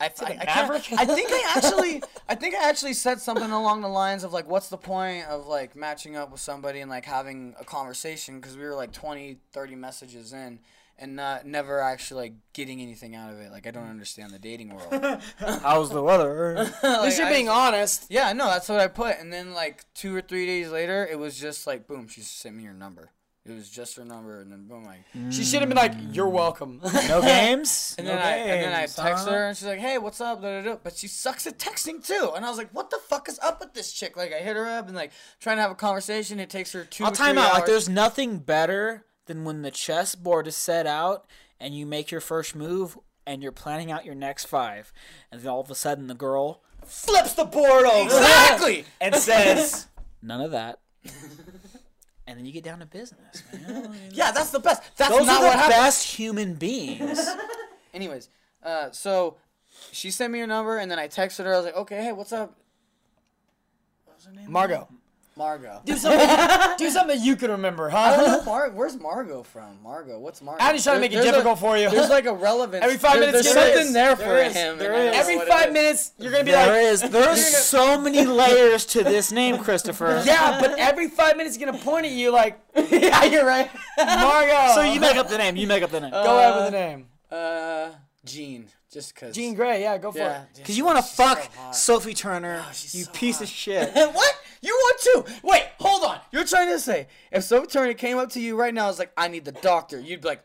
I, 0.00 0.06
I, 0.06 0.38
I, 0.40 0.44
Maverick? 0.46 0.84
I 0.92 1.04
think 1.04 1.28
I 1.30 1.52
actually 1.56 2.02
I 2.28 2.34
think 2.34 2.54
I 2.54 2.68
actually 2.68 2.94
said 2.94 3.20
something 3.20 3.50
along 3.50 3.80
the 3.82 3.88
lines 3.88 4.24
of 4.24 4.32
like 4.32 4.48
what's 4.48 4.68
the 4.68 4.76
point 4.76 5.26
of 5.26 5.46
like 5.46 5.76
matching 5.76 6.16
up 6.16 6.32
with 6.32 6.40
somebody 6.40 6.80
and 6.80 6.90
like 6.90 7.04
having 7.04 7.54
a 7.60 7.64
conversation 7.64 8.40
because 8.40 8.56
we 8.56 8.64
were 8.64 8.74
like 8.74 8.92
20 8.92 9.38
30 9.52 9.74
messages 9.76 10.32
in 10.32 10.58
and 10.98 11.16
not 11.16 11.46
never 11.46 11.80
actually 11.80 12.22
like 12.22 12.34
getting 12.52 12.80
anything 12.80 13.14
out 13.14 13.32
of 13.32 13.38
it 13.38 13.50
like 13.52 13.66
I 13.66 13.70
don't 13.70 13.88
understand 13.88 14.32
the 14.32 14.38
dating 14.38 14.74
world 14.74 15.22
How's 15.38 15.90
the 15.90 16.02
weather? 16.02 16.56
At 16.82 17.02
least 17.02 17.18
you're 17.18 17.28
I- 17.28 17.32
being 17.32 17.48
honest. 17.48 18.06
yeah 18.10 18.32
no 18.32 18.46
that's 18.46 18.68
what 18.68 18.80
I 18.80 18.88
put 18.88 19.18
and 19.20 19.32
then 19.32 19.54
like 19.54 19.84
two 19.94 20.14
or 20.14 20.20
three 20.20 20.46
days 20.46 20.70
later 20.70 21.06
it 21.10 21.18
was 21.18 21.38
just 21.38 21.66
like 21.68 21.86
boom 21.86 22.08
she 22.08 22.20
sent 22.20 22.56
me 22.56 22.64
her 22.64 22.74
number 22.74 23.10
it 23.46 23.52
was 23.52 23.68
just 23.68 23.96
her 23.96 24.04
number 24.04 24.40
and 24.40 24.50
then 24.50 24.66
boom 24.66 24.84
like 24.84 25.04
She 25.30 25.44
should 25.44 25.60
have 25.60 25.68
been 25.68 25.76
like, 25.76 25.94
mm. 25.94 26.14
"You're 26.14 26.28
welcome." 26.28 26.80
no 27.08 27.20
games. 27.20 27.94
And 27.98 28.06
no 28.06 28.14
then, 28.14 28.22
I, 28.22 28.36
and 28.36 28.64
then 28.64 28.72
I 28.72 28.86
text 28.86 29.26
huh? 29.26 29.30
her 29.32 29.48
and 29.48 29.56
she's 29.56 29.66
like, 29.66 29.78
"Hey, 29.78 29.98
what's 29.98 30.20
up?" 30.20 30.40
Da, 30.40 30.62
da, 30.62 30.62
da. 30.62 30.76
But 30.82 30.96
she 30.96 31.08
sucks 31.08 31.46
at 31.46 31.58
texting 31.58 32.04
too. 32.04 32.32
And 32.34 32.44
I 32.44 32.48
was 32.48 32.56
like, 32.56 32.70
"What 32.70 32.90
the 32.90 32.98
fuck 33.08 33.28
is 33.28 33.38
up 33.40 33.60
with 33.60 33.74
this 33.74 33.92
chick?" 33.92 34.16
Like 34.16 34.32
I 34.32 34.38
hit 34.38 34.56
her 34.56 34.66
up 34.66 34.86
and 34.86 34.96
like 34.96 35.12
trying 35.40 35.56
to 35.56 35.62
have 35.62 35.70
a 35.70 35.76
conversation. 35.76 36.40
It 36.40 36.48
takes 36.48 36.72
her 36.72 36.84
2 36.84 37.04
I'll 37.04 37.12
time 37.12 37.36
out. 37.36 37.52
Like, 37.52 37.66
there's 37.66 37.88
nothing 37.88 38.38
better 38.38 39.04
than 39.26 39.44
when 39.44 39.62
the 39.62 39.70
chessboard 39.70 40.46
is 40.46 40.56
set 40.56 40.86
out 40.86 41.26
and 41.60 41.74
you 41.74 41.86
make 41.86 42.10
your 42.10 42.20
first 42.20 42.54
move 42.54 42.98
and 43.26 43.42
you're 43.42 43.52
planning 43.52 43.90
out 43.90 44.04
your 44.04 44.14
next 44.14 44.46
five, 44.46 44.92
and 45.30 45.40
then 45.40 45.48
all 45.48 45.60
of 45.60 45.70
a 45.70 45.74
sudden 45.74 46.06
the 46.06 46.14
girl 46.14 46.62
flips 46.84 47.34
the 47.34 47.44
board 47.44 47.84
over 47.84 48.04
exactly. 48.04 48.84
and 49.00 49.14
says, 49.14 49.88
"None 50.22 50.40
of 50.40 50.50
that." 50.52 50.80
And 52.26 52.38
then 52.38 52.46
you 52.46 52.52
get 52.52 52.64
down 52.64 52.78
to 52.78 52.86
business, 52.86 53.42
man. 53.52 53.94
yeah, 54.12 54.30
that's 54.34 54.50
the 54.50 54.58
best. 54.58 54.82
That's 54.96 55.10
Those 55.10 55.26
not 55.26 55.36
are 55.36 55.40
the 55.40 55.46
what 55.48 55.56
happened. 55.56 55.70
best 55.72 56.06
human 56.06 56.54
beings. 56.54 57.20
Anyways, 57.94 58.28
uh, 58.62 58.90
so 58.92 59.36
she 59.92 60.10
sent 60.10 60.32
me 60.32 60.38
her 60.40 60.46
number 60.46 60.78
and 60.78 60.90
then 60.90 60.98
I 60.98 61.06
texted 61.08 61.44
her. 61.44 61.52
I 61.54 61.56
was 61.58 61.66
like, 61.66 61.76
"Okay, 61.76 62.02
hey, 62.02 62.12
what's 62.12 62.32
up?" 62.32 62.56
What 64.06 64.16
was 64.16 64.24
her 64.26 64.32
name? 64.32 64.50
Margot. 64.50 64.88
Margot. 65.36 65.80
Do 65.84 65.96
something. 65.96 66.28
do 66.78 66.90
something 66.90 67.20
you 67.22 67.34
can 67.36 67.50
remember, 67.50 67.90
I 67.90 68.16
don't 68.16 68.26
huh? 68.28 68.36
know 68.38 68.44
Mar- 68.44 68.70
where's 68.70 68.96
Margot 68.96 69.42
from? 69.42 69.82
Margot, 69.82 70.18
what's 70.18 70.40
Margot? 70.40 70.62
I'm 70.64 70.74
just 70.74 70.84
trying 70.84 70.96
to 70.96 71.00
make 71.00 71.10
it 71.12 71.16
There's 71.16 71.26
a- 71.26 71.30
difficult 71.32 71.58
for 71.58 71.76
you. 71.76 71.90
There's 71.90 72.08
like 72.08 72.26
a 72.26 72.32
relevance. 72.34 72.84
Every 72.84 72.98
five 72.98 73.14
there- 73.18 73.26
minutes, 73.32 73.42
There's 73.52 73.54
something 73.54 73.86
is. 73.88 73.92
there 73.92 74.14
There 74.14 74.26
for 74.28 74.36
is. 74.42 74.54
him. 74.54 74.78
There 74.78 74.92
and 74.92 75.02
I 75.02 75.04
don't 75.04 75.08
is. 75.08 75.12
know 75.14 75.20
Every 75.20 75.36
what 75.36 75.46
it 75.46 75.50
five 75.50 75.66
is. 75.68 75.72
minutes, 75.74 76.12
you're 76.18 76.32
gonna 76.32 76.44
be 76.44 76.50
There 76.52 76.66
like, 76.68 76.92
is. 76.92 77.02
There's 77.02 77.56
so 77.56 77.98
many 78.00 78.24
layers 78.42 78.86
to 78.86 79.02
this 79.02 79.32
name, 79.32 79.58
Christopher. 79.58 80.22
"Yeah," 80.24 80.58
but 80.60 80.78
every 80.78 81.08
five 81.08 81.36
minutes, 81.36 81.58
you're 81.58 81.70
gonna 81.70 81.82
point 81.82 82.06
at 82.06 82.12
you 82.12 82.30
like, 82.30 82.58
yeah, 82.90 83.24
you're 83.24 83.44
right. 83.46 83.70
"Margot." 83.98 84.72
So 84.74 84.82
you 84.82 85.00
make 85.00 85.16
up 85.16 85.28
the 85.28 85.38
name. 85.38 85.56
You 85.56 85.66
make 85.66 85.82
up 85.82 85.90
the 85.90 86.00
name. 86.00 86.10
go 86.12 86.38
ahead 86.38 86.54
with 86.56 86.64
the 86.66 86.70
name. 86.70 87.06
Uh, 87.30 87.88
Jean, 88.24 88.68
just 88.94 89.14
cause. 89.14 89.34
Jean 89.34 89.54
Grey. 89.54 89.82
Yeah, 89.82 89.98
go 89.98 90.10
for 90.12 90.18
Yeah. 90.18 90.42
it. 90.42 90.48
Because 90.56 90.78
you 90.78 90.84
want 90.86 90.96
to 90.98 91.02
so 91.04 91.24
fuck. 91.24 91.50
Sophie 91.74 92.14
Turner, 92.14 92.64
you 92.92 93.04
so 93.04 93.10
piece 93.12 93.36
hot. 93.36 93.44
of 93.44 93.48
shit. 93.50 93.92
what? 93.94 94.34
You 94.62 94.72
want 94.72 95.00
to? 95.26 95.34
Wait, 95.42 95.64
hold 95.78 96.04
on. 96.04 96.18
You're 96.32 96.44
trying 96.44 96.68
to 96.70 96.78
say 96.78 97.08
if 97.30 97.44
Sophie 97.44 97.66
Turner 97.66 97.92
came 97.92 98.16
up 98.16 98.30
to 98.30 98.40
you 98.40 98.56
right 98.56 98.72
now, 98.72 98.84
and 98.84 98.88
was 98.88 98.98
like, 98.98 99.12
"I 99.16 99.28
need 99.28 99.44
the 99.44 99.52
doctor," 99.52 100.00
you'd 100.00 100.22
be 100.22 100.28
like, 100.28 100.42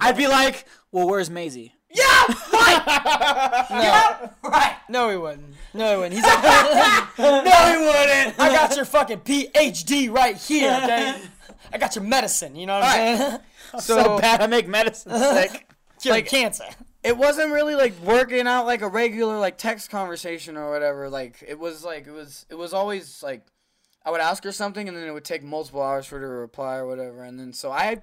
I'd 0.00 0.16
be 0.16 0.28
like, 0.28 0.66
well, 0.92 1.08
where's 1.08 1.28
Maisie? 1.30 1.74
"Yeah, 1.92 2.04
right, 2.52 3.66
No, 4.42 4.48
right." 4.50 4.76
no, 4.88 5.10
he 5.10 5.16
wouldn't. 5.16 5.54
No, 5.74 5.90
he 5.90 5.96
wouldn't. 5.96 6.14
He's 6.14 6.22
like, 6.24 7.18
no, 7.18 7.72
he 7.72 7.86
wouldn't. 7.86 8.38
I 8.38 8.52
got 8.52 8.76
your 8.76 8.84
fucking 8.84 9.20
PhD 9.20 10.10
right 10.14 10.36
here. 10.36 10.78
Okay, 10.84 11.20
I 11.72 11.78
got 11.78 11.96
your 11.96 12.04
medicine. 12.04 12.54
You 12.54 12.66
know 12.66 12.74
what 12.78 12.84
I'm 12.84 13.16
saying? 13.18 13.38
So, 13.80 14.02
So- 14.04 14.18
bad 14.20 14.40
I 14.42 14.46
make 14.46 14.68
medicine 14.68 15.12
sick. 15.18 15.66
Cure 16.00 16.14
Like- 16.14 16.26
cancer. 16.28 16.64
It 17.02 17.16
wasn't 17.16 17.52
really 17.52 17.74
like 17.74 17.98
working 18.02 18.46
out 18.46 18.66
like 18.66 18.82
a 18.82 18.88
regular 18.88 19.38
like 19.38 19.56
text 19.56 19.90
conversation 19.90 20.56
or 20.56 20.70
whatever. 20.70 21.08
Like 21.08 21.42
it 21.46 21.58
was 21.58 21.84
like 21.84 22.06
it 22.06 22.12
was 22.12 22.46
it 22.50 22.54
was 22.56 22.72
always 22.74 23.22
like 23.22 23.46
I 24.04 24.10
would 24.10 24.20
ask 24.20 24.44
her 24.44 24.52
something 24.52 24.86
and 24.88 24.96
then 24.96 25.06
it 25.06 25.12
would 25.12 25.24
take 25.24 25.42
multiple 25.42 25.82
hours 25.82 26.06
for 26.06 26.18
her 26.18 26.26
to 26.26 26.32
reply 26.32 26.76
or 26.76 26.86
whatever. 26.86 27.22
And 27.22 27.38
then 27.38 27.52
so 27.52 27.70
I 27.70 28.02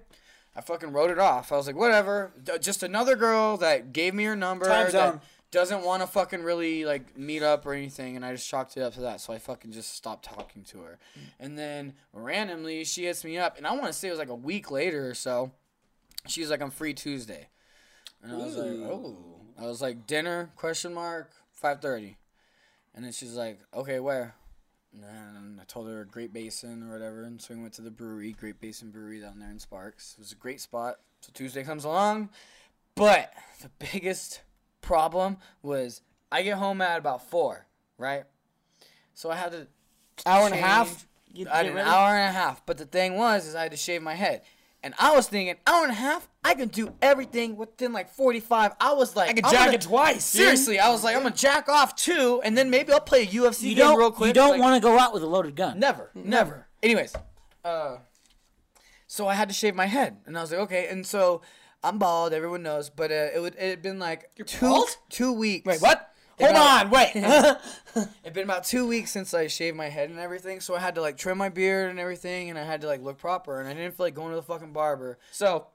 I 0.56 0.62
fucking 0.62 0.92
wrote 0.92 1.12
it 1.12 1.20
off. 1.20 1.52
I 1.52 1.58
was 1.58 1.68
like, 1.68 1.76
whatever. 1.76 2.34
D- 2.44 2.58
Just 2.60 2.82
another 2.82 3.16
girl 3.16 3.58
that 3.58 3.94
gave 3.94 4.16
me 4.16 4.24
her 4.24 4.36
number 4.36 4.66
Time 4.66 4.92
that 4.92 5.22
doesn't 5.52 5.84
want 5.84 6.02
to 6.02 6.08
fucking 6.08 6.42
really 6.42 6.84
like 6.84 7.16
meet 7.16 7.44
up 7.44 7.66
or 7.68 7.74
anything. 7.74 8.16
And 8.16 8.26
I 8.26 8.32
just 8.32 8.50
chalked 8.50 8.76
it 8.76 8.82
up 8.82 8.96
to 8.96 9.02
that. 9.02 9.22
So 9.22 9.32
I 9.34 9.38
fucking 9.38 9.72
just 9.72 9.94
stopped 9.94 10.26
talking 10.26 10.64
to 10.66 10.80
her. 10.80 10.98
Mm. 11.18 11.22
And 11.40 11.60
then 11.60 11.94
randomly 12.12 12.84
she 12.84 13.06
hits 13.06 13.24
me 13.24 13.38
up, 13.38 13.58
and 13.58 13.68
I 13.68 13.72
want 13.74 13.86
to 13.86 13.94
say 13.94 14.08
it 14.08 14.12
was 14.12 14.20
like 14.20 14.30
a 14.30 14.36
week 14.36 14.72
later 14.72 15.08
or 15.08 15.14
so. 15.14 15.52
She's 16.28 16.50
like, 16.50 16.62
I'm 16.62 16.72
free 16.72 16.94
Tuesday. 16.94 17.50
And 18.24 18.32
I 18.32 18.36
was 18.36 18.56
like, 18.56 18.92
oh. 18.92 19.18
I 19.60 19.66
was 19.66 19.82
like, 19.82 20.08
dinner? 20.08 20.52
Question 20.56 20.94
mark. 20.94 21.32
Five 21.52 21.82
thirty. 21.82 22.18
And 22.94 23.06
then 23.06 23.12
she's 23.12 23.36
like, 23.36 23.60
okay, 23.74 24.00
where? 24.00 24.36
And 24.94 25.60
I 25.62 25.64
told 25.66 25.88
her 25.88 26.06
Great 26.06 26.34
Basin 26.34 26.82
or 26.84 26.94
whatever, 26.94 27.24
and 27.24 27.40
so 27.40 27.54
we 27.54 27.62
went 27.62 27.74
to 27.74 27.84
the 27.84 27.92
brewery, 27.92 28.32
Great 28.32 28.60
Basin 28.60 28.90
Brewery 28.90 29.20
down 29.20 29.38
there 29.38 29.52
in 29.52 29.60
Sparks. 29.60 30.16
It 30.18 30.22
was 30.22 30.32
a 30.32 30.36
great 30.36 30.60
spot. 30.60 30.96
So 31.22 31.30
Tuesday 31.34 31.64
comes 31.64 31.84
along, 31.84 32.30
but 32.96 33.32
the 33.62 33.70
biggest 33.92 34.42
problem 34.82 35.38
was 35.62 36.02
I 36.32 36.42
get 36.42 36.58
home 36.58 36.82
at 36.82 36.98
about 36.98 37.30
four, 37.30 37.68
right? 37.98 38.24
So 39.14 39.30
I 39.30 39.36
had 39.36 39.52
to 39.52 39.68
Hour 40.26 40.46
and 40.46 40.54
a 40.56 40.58
half. 40.58 41.06
I 41.52 41.58
had 41.58 41.66
an 41.68 41.78
hour 41.78 42.16
and 42.16 42.30
a 42.30 42.40
half. 42.40 42.66
But 42.66 42.78
the 42.78 42.86
thing 42.86 43.16
was, 43.16 43.46
is 43.46 43.56
I 43.56 43.64
had 43.64 43.72
to 43.72 43.78
shave 43.78 44.02
my 44.02 44.16
head. 44.16 44.42
And 44.88 44.96
I 44.98 45.14
was 45.14 45.28
thinking, 45.28 45.56
hour 45.68 45.84
and 45.84 45.92
a 45.92 45.96
half, 45.96 46.30
I 46.46 46.54
can 46.54 46.70
do 46.70 46.94
everything 47.02 47.58
within 47.58 47.92
like 47.92 48.10
45. 48.10 48.72
I 48.80 48.94
was 48.94 49.18
like, 49.18 49.30
I 49.30 49.34
can 49.34 49.44
jack 49.44 49.66
gonna- 49.66 49.74
it 49.74 49.82
twice. 49.82 50.32
dude. 50.32 50.42
Seriously, 50.44 50.80
I 50.80 50.88
was 50.90 51.04
like, 51.04 51.14
I'm 51.18 51.24
gonna 51.24 51.36
jack 51.36 51.68
off 51.68 51.94
too, 51.98 52.40
and 52.42 52.58
then 52.58 52.70
maybe 52.70 52.94
I'll 52.94 53.02
play 53.02 53.24
a 53.24 53.26
UFC 53.28 53.64
You 53.64 53.76
game 53.76 53.86
don't, 53.86 53.98
real 54.00 54.12
quick. 54.12 54.28
you 54.30 54.34
don't 54.34 54.52
like- 54.52 54.62
want 54.62 54.82
to 54.82 54.88
go 54.88 54.98
out 54.98 55.14
with 55.14 55.24
a 55.24 55.28
loaded 55.28 55.58
gun. 55.58 55.78
Never, 55.78 56.10
never. 56.16 56.68
Anyways, 56.82 57.14
uh, 57.66 57.98
so 59.08 59.28
I 59.28 59.34
had 59.34 59.50
to 59.50 59.54
shave 59.54 59.76
my 59.76 59.88
head, 59.88 60.18
and 60.26 60.38
I 60.38 60.42
was 60.42 60.52
like, 60.52 60.62
okay. 60.62 60.88
And 60.88 61.06
so 61.06 61.42
I'm 61.84 61.98
bald, 62.00 62.32
everyone 62.32 62.64
knows, 62.64 62.90
but 62.90 63.12
uh, 63.12 63.28
it 63.36 63.42
would 63.42 63.56
it 63.56 63.70
had 63.70 63.82
been 63.82 64.00
like 64.00 64.32
two 64.46 64.68
bald? 64.70 64.88
two 65.10 65.34
weeks. 65.34 65.66
Wait, 65.66 65.82
what? 65.82 66.14
Hold 66.40 66.54
been- 66.54 66.62
on, 66.62 66.90
wait. 66.92 67.12
it's 68.24 68.34
been 68.34 68.44
about 68.44 68.64
two 68.64 68.88
weeks 68.88 69.12
since 69.12 69.34
I 69.34 69.48
shaved 69.48 69.76
my 69.78 69.90
head 69.90 70.10
and 70.10 70.20
everything, 70.20 70.60
so 70.60 70.76
I 70.76 70.80
had 70.80 70.96
to 70.96 71.02
like 71.02 71.18
trim 71.18 71.38
my 71.38 71.50
beard 71.50 71.90
and 71.90 72.00
everything, 72.00 72.50
and 72.50 72.58
I 72.60 72.64
had 72.64 72.82
to 72.82 72.88
like 72.88 73.02
look 73.02 73.18
proper, 73.18 73.60
and 73.60 73.68
I 73.68 73.74
didn't 73.74 73.96
feel 73.98 74.06
like 74.06 74.14
going 74.16 74.30
to 74.30 74.36
the 74.36 74.44
fucking 74.44 74.74
barber. 74.74 75.18
So 75.32 75.68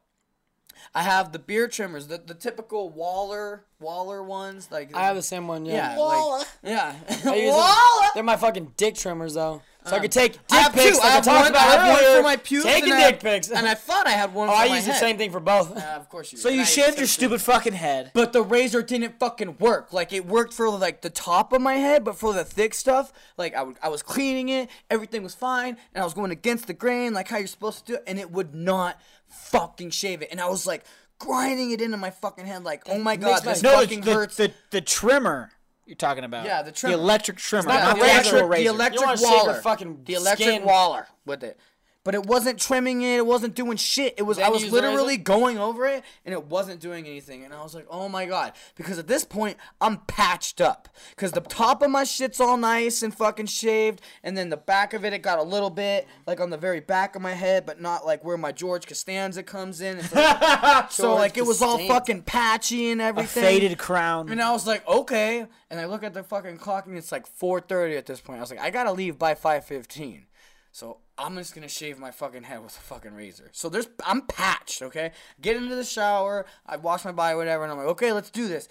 I 0.95 1.03
have 1.03 1.33
the 1.33 1.39
beard 1.39 1.73
trimmers, 1.73 2.07
the, 2.07 2.19
the 2.19 2.35
typical 2.35 2.91
Waller 2.91 3.65
Waller 3.81 4.23
ones, 4.23 4.69
like 4.71 4.95
I 4.95 5.05
have 5.07 5.17
the 5.17 5.23
same 5.23 5.49
one. 5.49 5.67
yeah, 5.67 5.97
Yeah. 5.97 5.99
like, 5.99 6.47
yeah. 6.63 6.95
I 7.09 7.13
use 7.15 7.25
them. 7.25 7.55
Waller. 7.55 8.09
They're 8.15 8.23
my 8.23 8.37
fucking 8.37 8.75
dick 8.77 8.95
trimmers, 8.95 9.35
though. 9.35 9.63
So 9.85 9.97
I 9.97 9.99
could 9.99 10.13
take 10.13 10.33
dick 10.35 10.41
I 10.51 10.69
pics 10.71 10.97
two. 10.97 11.03
like 11.03 11.05
I 11.05 11.11
have 11.11 11.29
I 11.29 11.41
one, 11.43 11.51
about 11.51 11.61
I 11.69 11.85
have 11.87 12.03
one 12.05 12.17
for 12.19 12.23
my 12.23 12.37
pubes, 12.37 12.65
Taking 12.65 12.91
dick 12.91 13.19
pics. 13.21 13.51
and 13.51 13.67
I 13.67 13.75
thought 13.75 14.07
I 14.07 14.11
had 14.13 14.33
one. 14.33 14.49
oh, 14.49 14.53
I 14.53 14.67
use 14.67 14.87
the 14.87 14.93
same 14.95 15.19
thing 15.19 15.33
for 15.33 15.41
both. 15.41 15.77
Uh, 15.77 15.81
of 15.97 16.09
course 16.09 16.31
you. 16.33 16.39
So 16.39 16.49
you 16.49 16.65
shaved 16.65 16.99
your 16.99 17.07
stupid 17.09 17.41
fucking 17.43 17.73
head. 17.73 18.13
But 18.15 18.33
the 18.33 18.43
razor 18.43 18.83
didn't 18.83 19.19
fucking 19.19 19.57
work. 19.59 19.93
Like 19.93 20.13
it 20.13 20.25
worked 20.25 20.55
for 20.55 20.71
like 20.71 21.01
the 21.03 21.11
top 21.11 21.53
of 21.53 21.61
my 21.61 21.75
head, 21.75 22.05
but 22.05 22.17
for 22.17 22.33
the 22.33 22.45
thick 22.45 22.75
stuff, 22.75 23.13
like 23.37 23.55
I, 23.57 23.63
would, 23.63 23.77
I 23.83 23.89
was 23.89 24.03
cleaning 24.03 24.49
it, 24.51 24.69
everything 24.89 25.23
was 25.25 25.35
fine, 25.35 25.77
and 25.95 26.03
I 26.03 26.05
was 26.05 26.15
going 26.15 26.31
against 26.31 26.69
the 26.69 26.75
grain, 26.75 27.13
like 27.13 27.29
how 27.29 27.39
you're 27.39 27.47
supposed 27.49 27.85
to 27.87 27.93
do 27.93 27.95
it, 27.97 28.05
and 28.07 28.19
it 28.21 28.31
would 28.31 28.55
not 28.55 29.01
fucking 29.29 29.91
shave 29.91 30.23
it. 30.23 30.29
And 30.31 30.41
I 30.41 30.49
was 30.49 30.67
like 30.67 30.85
grinding 31.19 31.73
it 31.73 31.81
into 31.81 31.97
my 31.97 32.11
fucking 32.11 32.47
head, 32.47 32.63
like, 32.65 32.83
oh 32.89 32.99
my 32.99 33.17
god, 33.17 33.45
my- 33.45 33.53
this 33.53 33.63
No, 33.63 33.73
fucking 33.81 34.03
the, 34.03 34.15
hurts. 34.15 34.37
the, 34.37 34.53
the 34.71 34.81
trimmer 34.81 35.51
you're 35.87 35.97
talking 35.97 36.25
about. 36.25 36.45
Yeah, 36.47 36.63
the 36.63 36.73
trimmer. 36.73 36.97
The 36.97 37.03
electric 37.03 37.37
trimmer, 37.39 37.69
not 37.69 37.83
not 37.83 37.95
the 37.97 38.01
the 38.01 38.07
razor. 38.07 38.39
the 38.39 38.45
razor. 38.45 38.71
electric 38.71 39.05
wanna 39.05 39.17
shave 39.19 39.29
your 39.29 39.37
waller, 39.39 39.55
fucking 39.61 40.01
the 40.05 40.15
electric 40.15 40.49
skin. 40.49 40.65
waller 40.65 41.07
with 41.25 41.43
it. 41.43 41.59
But 42.05 42.15
it 42.15 42.27
wasn't 42.27 42.59
trimming 42.59 43.03
it. 43.03 43.17
It 43.17 43.27
wasn't 43.27 43.55
doing 43.55 43.77
shit. 43.77 44.15
It 44.17 44.23
was 44.23 44.39
I 44.39 44.49
was 44.49 44.61
you 44.63 44.67
use 44.67 44.75
the 44.75 44.81
literally 44.81 45.17
going 45.17 45.59
over 45.59 45.87
it 45.87 46.03
and 46.25 46.33
it 46.33 46.45
wasn't 46.47 46.81
doing 46.81 47.07
anything. 47.07 47.45
And 47.45 47.55
I 47.55 47.63
was 47.63 47.75
like, 47.75 47.87
oh 47.91 48.09
my 48.09 48.27
god, 48.27 48.53
because 48.75 48.99
at 48.99 49.07
this 49.07 49.25
point 49.25 49.57
I'm 49.81 49.99
patched 50.07 50.61
up 50.61 50.89
because 51.11 51.33
the 51.33 51.41
top 51.41 51.83
of 51.83 51.91
my 51.91 52.05
shit's 52.05 52.41
all 52.41 52.57
nice 52.57 53.03
and 53.03 53.15
fucking 53.15 53.47
shaved, 53.47 54.01
and 54.23 54.37
then 54.37 54.51
the 54.51 54.57
back 54.57 54.95
of 54.95 55.05
it 55.05 55.13
it 55.13 55.19
got 55.23 55.39
a 55.39 55.43
little 55.43 55.71
bit 55.71 56.07
like 56.27 56.41
on 56.41 56.51
the 56.51 56.57
very 56.59 56.81
back 56.81 57.15
of 57.17 57.23
my 57.23 57.33
head, 57.33 57.65
but 57.67 57.81
not 57.81 58.05
like 58.05 58.25
where 58.25 58.37
my 58.37 58.53
George 58.53 58.87
Costanza 58.87 59.43
comes 59.43 59.81
in. 59.81 59.99
It's 59.99 60.15
like- 60.15 60.91
so 60.91 61.15
like 61.15 61.37
it 61.37 61.47
was 61.47 61.63
all 61.63 61.79
fucking 61.79 62.23
patchy 62.23 62.91
and 62.91 63.01
A 63.01 63.05
everything. 63.05 63.43
faded 63.43 63.79
crown. 63.79 64.29
And 64.31 64.41
I 64.43 64.51
was 64.53 64.67
like, 64.67 64.87
okay. 64.89 65.47
And 65.71 65.81
I 65.81 65.87
look 65.87 66.03
at 66.03 66.15
the 66.15 66.23
fucking 66.23 66.59
clock 66.59 66.87
and 66.87 66.97
it's 66.99 67.13
like 67.13 67.27
4:30 67.39 67.97
at 67.97 68.07
this 68.07 68.21
point. 68.21 68.39
I 68.39 68.41
was 68.41 68.51
like, 68.51 68.61
I 68.61 68.71
gotta 68.71 68.93
leave 68.93 69.19
by 69.19 69.35
5:15. 69.35 70.25
So 70.73 70.99
I'm 71.19 71.37
just 71.37 71.55
gonna 71.55 71.69
shave 71.69 71.99
my 71.99 72.11
fucking 72.11 72.45
head 72.45 72.63
with 72.63 72.77
a 72.77 72.81
fucking 72.81 73.15
razor. 73.15 73.51
So 73.53 73.69
there's 73.69 73.89
I'm 74.05 74.23
patched, 74.23 74.83
okay? 74.83 75.13
Get 75.41 75.57
into 75.57 75.75
the 75.75 75.85
shower, 75.85 76.47
I 76.67 76.77
wash 76.77 77.05
my 77.05 77.13
body, 77.13 77.37
whatever, 77.37 77.63
and 77.63 77.73
I'm 77.73 77.79
like, 77.79 77.89
okay, 77.89 78.13
let's 78.13 78.31
do 78.31 78.49
this. 78.49 78.69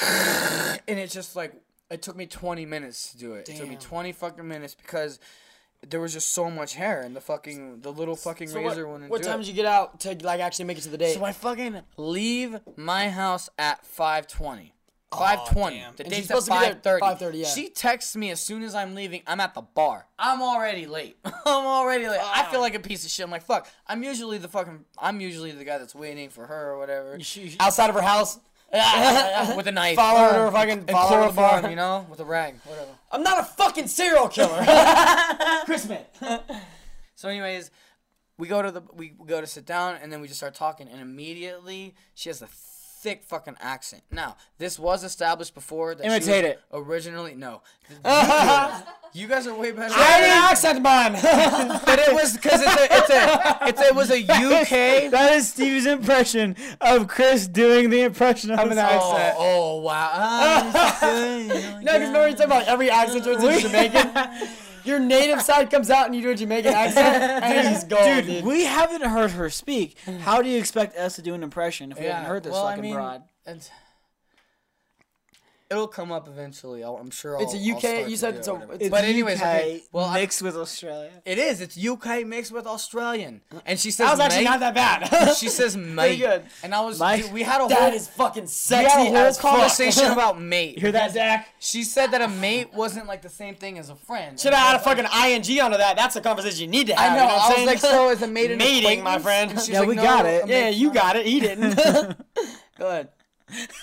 And 0.88 0.98
it's 0.98 1.14
just 1.14 1.36
like 1.36 1.52
it 1.90 2.00
took 2.02 2.16
me 2.16 2.26
20 2.26 2.64
minutes 2.66 3.12
to 3.12 3.18
do 3.18 3.34
it. 3.34 3.48
It 3.48 3.56
took 3.56 3.68
me 3.68 3.76
20 3.76 4.12
fucking 4.12 4.48
minutes 4.48 4.74
because 4.74 5.20
there 5.86 6.00
was 6.00 6.12
just 6.12 6.32
so 6.32 6.50
much 6.50 6.74
hair 6.74 7.02
and 7.02 7.14
the 7.14 7.20
fucking 7.20 7.80
the 7.80 7.92
little 7.92 8.16
fucking 8.16 8.48
So 8.48 8.58
razor 8.60 8.86
what, 8.86 8.92
wouldn't 8.94 9.10
what 9.10 9.22
time 9.22 9.40
it. 9.40 9.44
did 9.44 9.48
you 9.48 9.54
get 9.54 9.66
out 9.66 10.00
to 10.00 10.16
like 10.22 10.40
actually 10.40 10.64
make 10.64 10.78
it 10.78 10.82
to 10.82 10.88
the 10.88 10.98
date? 10.98 11.14
So 11.14 11.24
I 11.24 11.32
fucking 11.32 11.80
leave 11.96 12.58
my 12.76 13.10
house 13.10 13.50
at 13.58 13.84
5:20. 13.84 14.71
5:20. 15.12 15.70
damn. 15.70 15.96
The 15.96 16.04
date's 16.04 16.16
at 16.18 16.26
supposed 16.26 16.46
to 16.46 16.52
be 16.52 16.58
there 16.82 16.98
5:30. 16.98 17.12
at 17.12 17.20
5:30, 17.20 17.38
yeah. 17.40 17.46
She 17.48 17.68
texts 17.68 18.16
me 18.16 18.30
as 18.30 18.40
soon 18.40 18.62
as 18.62 18.74
I'm 18.74 18.94
leaving. 18.94 19.22
I'm 19.26 19.40
at 19.40 19.54
the 19.54 19.62
bar. 19.62 20.06
I'm 20.18 20.42
already 20.42 20.86
late. 20.86 21.16
I'm 21.24 21.66
already 21.66 22.08
late. 22.08 22.20
I 22.22 22.44
feel 22.50 22.60
like 22.60 22.74
a 22.74 22.80
piece 22.80 23.04
of 23.04 23.10
shit. 23.10 23.24
I'm 23.24 23.30
like, 23.30 23.44
fuck. 23.44 23.68
I'm 23.86 24.02
usually 24.02 24.38
the 24.38 24.48
fucking. 24.48 24.84
I'm 24.98 25.20
usually 25.20 25.52
the 25.52 25.64
guy 25.64 25.78
that's 25.78 25.94
waiting 25.94 26.30
for 26.30 26.46
her 26.46 26.72
or 26.72 26.78
whatever. 26.78 27.18
Outside 27.60 27.90
of 27.90 27.96
her 27.96 28.02
house. 28.02 28.38
with 29.56 29.66
a 29.66 29.72
knife. 29.72 29.96
Follow 29.96 30.20
her 30.20 30.32
to 30.32 30.38
her 30.44 30.50
fucking 30.50 30.78
and 30.78 30.90
follow 30.90 31.16
her 31.16 31.26
the 31.26 31.32
chloroform, 31.34 31.60
bar. 31.60 31.70
you 31.70 31.76
know, 31.76 32.06
with 32.08 32.20
a 32.20 32.24
rag, 32.24 32.54
whatever. 32.64 32.88
I'm 33.10 33.22
not 33.22 33.38
a 33.38 33.44
fucking 33.44 33.86
serial 33.86 34.28
killer. 34.28 34.64
Chris 35.66 35.82
Smith. 35.82 36.06
So, 37.14 37.28
anyways, 37.28 37.70
we 38.38 38.48
go 38.48 38.62
to 38.62 38.70
the 38.70 38.82
we 38.94 39.12
we 39.18 39.26
go 39.26 39.40
to 39.40 39.46
sit 39.46 39.66
down 39.66 39.96
and 40.02 40.12
then 40.12 40.20
we 40.20 40.26
just 40.26 40.40
start 40.40 40.54
talking 40.54 40.88
and 40.88 41.00
immediately 41.00 41.94
she 42.14 42.28
has 42.28 42.42
a 42.42 42.48
thick 43.02 43.24
fucking 43.24 43.56
accent. 43.60 44.02
Now, 44.12 44.36
this 44.58 44.78
was 44.78 45.02
established 45.02 45.54
before 45.54 45.94
that 45.96 46.04
she 46.04 46.08
Imitate 46.08 46.44
it. 46.44 46.60
Originally, 46.72 47.34
no. 47.34 47.60
You, 47.90 47.96
do 47.96 48.02
it. 48.04 48.84
You 49.14 49.28
guys 49.28 49.46
are 49.46 49.54
way 49.54 49.72
better. 49.72 49.92
I 49.94 50.02
had 50.02 50.24
an 50.24 50.50
accent, 50.50 50.82
man. 50.82 51.12
but 51.84 51.98
it 51.98 52.14
was 52.14 52.34
because 52.34 52.62
it's 52.62 52.74
a 52.74 52.84
it's 52.84 53.10
a 53.10 53.58
it's 53.68 53.80
a, 53.80 53.84
it 53.84 53.94
was 53.94 54.10
a 54.10 54.22
UK. 54.22 55.10
That 55.10 55.32
is 55.34 55.50
Steve's 55.50 55.84
impression 55.84 56.56
of 56.80 57.08
Chris 57.08 57.46
doing 57.46 57.90
the 57.90 58.00
impression 58.00 58.52
of 58.52 58.70
an 58.70 58.78
Oh, 58.78 58.80
accent. 58.80 59.36
oh 59.38 59.80
wow. 59.82 60.70
no, 61.82 61.92
because 61.92 62.00
remember 62.00 62.28
you 62.28 62.34
talking 62.34 62.46
about 62.46 62.66
every 62.68 62.88
accent 62.90 63.24
turns 63.24 63.44
into 63.44 63.60
Jamaican. 63.60 64.10
Your 64.84 64.98
native 64.98 65.42
side 65.42 65.70
comes 65.70 65.90
out 65.90 66.06
and 66.06 66.14
you 66.14 66.22
do 66.22 66.30
a 66.30 66.34
Jamaican 66.34 66.72
accent, 66.72 67.06
and 67.44 67.58
it's 67.58 67.68
just 67.70 67.88
gold, 67.88 68.04
Dude, 68.04 68.26
dude. 68.26 68.44
we 68.44 68.64
haven't 68.64 69.02
heard 69.02 69.30
her 69.32 69.48
speak. 69.50 69.96
How 70.20 70.42
do 70.42 70.48
you 70.48 70.58
expect 70.58 70.96
us 70.96 71.16
to 71.16 71.22
do 71.22 71.34
an 71.34 71.42
impression 71.42 71.92
if 71.92 71.98
we 71.98 72.06
haven't 72.06 72.28
heard 72.28 72.42
this 72.42 72.52
well, 72.52 72.66
I 72.66 72.70
fucking 72.72 72.82
mean, 72.82 72.94
broad? 72.94 73.22
it's- 73.46 73.70
It'll 75.72 75.88
come 75.88 76.12
up 76.12 76.28
eventually. 76.28 76.84
I'll, 76.84 76.96
I'm 76.98 77.10
sure. 77.10 77.36
It's 77.40 77.54
I'll, 77.54 77.60
a 77.60 77.70
I'll 77.70 77.76
UK 78.02 78.08
you 78.10 78.16
said 78.16 78.34
it's 78.36 78.46
a- 78.48 78.68
it's 78.78 78.88
but 78.90 79.04
anyways, 79.04 79.40
okay. 79.40 79.76
UK 79.78 79.88
Well, 79.90 80.04
I- 80.04 80.20
mixed 80.20 80.42
with 80.42 80.56
Australia. 80.56 81.10
it 81.24 81.38
is. 81.38 81.60
It's 81.60 81.76
UK 81.82 82.24
mixed 82.26 82.52
with 82.52 82.66
Australian, 82.66 83.40
uh, 83.54 83.60
and 83.66 83.80
she 83.80 83.90
says 83.90 84.06
That 84.06 84.10
was 84.12 84.20
actually 84.20 84.44
not 84.44 84.60
that 84.60 84.74
bad. 84.74 85.34
She 85.42 85.48
says 85.48 85.76
mate, 85.76 86.18
good. 86.18 86.44
and 86.62 86.74
I 86.74 86.80
was. 86.82 86.98
Dude, 87.00 87.32
we 87.32 87.42
had 87.42 87.56
a 87.56 87.60
whole. 87.60 87.68
that 87.70 87.94
is 87.94 88.06
fucking 88.08 88.46
sexy. 88.46 88.84
we 88.98 89.04
had 89.06 89.14
a 89.14 89.18
whole 89.18 89.26
as 89.28 89.40
fuck. 89.40 89.50
conversation 89.52 90.10
about 90.12 90.40
mate. 90.40 90.78
Hear 90.78 90.92
that, 90.92 91.12
Zach? 91.12 91.48
She 91.58 91.82
said 91.84 92.08
that 92.12 92.20
a 92.22 92.28
mate 92.28 92.72
wasn't 92.74 93.06
like 93.06 93.22
the 93.22 93.28
same 93.30 93.54
thing 93.54 93.78
as 93.78 93.88
a 93.88 93.96
friend. 93.96 94.38
Should 94.38 94.52
have 94.54 94.66
had 94.66 94.76
a 94.76 94.84
fucking 94.84 95.06
ing 95.06 95.60
onto 95.60 95.78
that. 95.78 95.96
That's 95.96 96.16
a 96.16 96.20
conversation 96.20 96.60
you 96.64 96.68
need 96.68 96.88
to 96.88 96.94
have. 96.94 97.12
I 97.12 97.16
know. 97.16 97.22
You 97.22 97.28
know 97.28 97.34
I'm 97.34 97.48
was 97.48 97.54
saying? 97.56 97.66
like, 97.66 97.78
so 97.78 98.10
is 98.10 98.22
a 98.22 98.26
mate 98.28 98.50
an 98.50 98.58
Mating, 98.58 99.02
my 99.02 99.18
friend. 99.18 99.52
Yeah, 99.66 99.80
like, 99.80 99.88
we 99.88 99.94
no, 99.94 100.02
got 100.02 100.26
it. 100.26 100.48
yeah, 100.48 100.68
you 100.68 100.92
got 100.92 101.16
it. 101.16 101.24
He 101.26 101.40
didn't. 101.40 101.76
Go 102.78 102.88
ahead. 102.88 103.08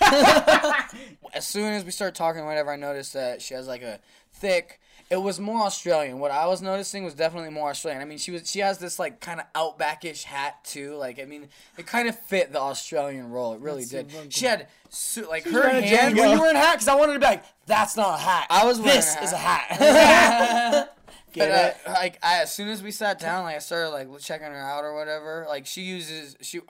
as 1.34 1.46
soon 1.46 1.72
as 1.72 1.84
we 1.84 1.90
start 1.90 2.14
talking, 2.14 2.44
whatever, 2.44 2.70
I 2.72 2.76
noticed 2.76 3.12
that 3.14 3.42
she 3.42 3.54
has 3.54 3.66
like 3.66 3.82
a 3.82 4.00
thick. 4.32 4.80
It 5.10 5.20
was 5.20 5.40
more 5.40 5.62
Australian. 5.66 6.20
What 6.20 6.30
I 6.30 6.46
was 6.46 6.62
noticing 6.62 7.04
was 7.04 7.14
definitely 7.14 7.50
more 7.50 7.70
Australian. 7.70 8.00
I 8.00 8.04
mean, 8.04 8.18
she 8.18 8.30
was 8.30 8.48
she 8.48 8.60
has 8.60 8.78
this 8.78 8.98
like 8.98 9.20
kind 9.20 9.40
of 9.40 9.52
outbackish 9.54 10.22
hat 10.22 10.64
too. 10.64 10.94
Like, 10.94 11.18
I 11.18 11.24
mean, 11.24 11.48
it 11.76 11.86
kind 11.86 12.08
of 12.08 12.16
fit 12.16 12.52
the 12.52 12.60
Australian 12.60 13.30
role. 13.30 13.54
It 13.54 13.60
really 13.60 13.84
did. 13.84 14.12
She 14.28 14.46
had 14.46 14.68
su- 14.88 15.28
like 15.28 15.44
her 15.44 15.60
wearing 15.62 15.82
hand. 15.82 16.16
When 16.16 16.30
you 16.30 16.40
were 16.40 16.48
in 16.48 16.54
a 16.54 16.60
hat, 16.60 16.74
because 16.74 16.86
I 16.88 16.94
wanted 16.94 17.14
to 17.14 17.18
be 17.18 17.26
like, 17.26 17.44
that's 17.66 17.96
not 17.96 18.20
a 18.20 18.22
hat. 18.22 18.46
I 18.50 18.64
was 18.64 18.78
wearing 18.78 18.96
This 18.96 19.16
a 19.16 19.22
is 19.24 19.32
a 19.32 19.36
hat. 19.36 20.92
But 21.36 21.50
uh, 21.50 21.70
like, 21.86 22.18
I, 22.22 22.42
as 22.42 22.52
soon 22.52 22.68
as 22.68 22.82
we 22.82 22.90
sat 22.90 23.20
down, 23.20 23.44
like 23.44 23.54
I 23.54 23.60
started 23.60 23.90
like 23.90 24.08
checking 24.20 24.48
her 24.48 24.56
out 24.56 24.84
or 24.84 24.94
whatever. 24.94 25.46
Like 25.48 25.66
she 25.66 25.82
uses 25.82 26.36
she. 26.40 26.60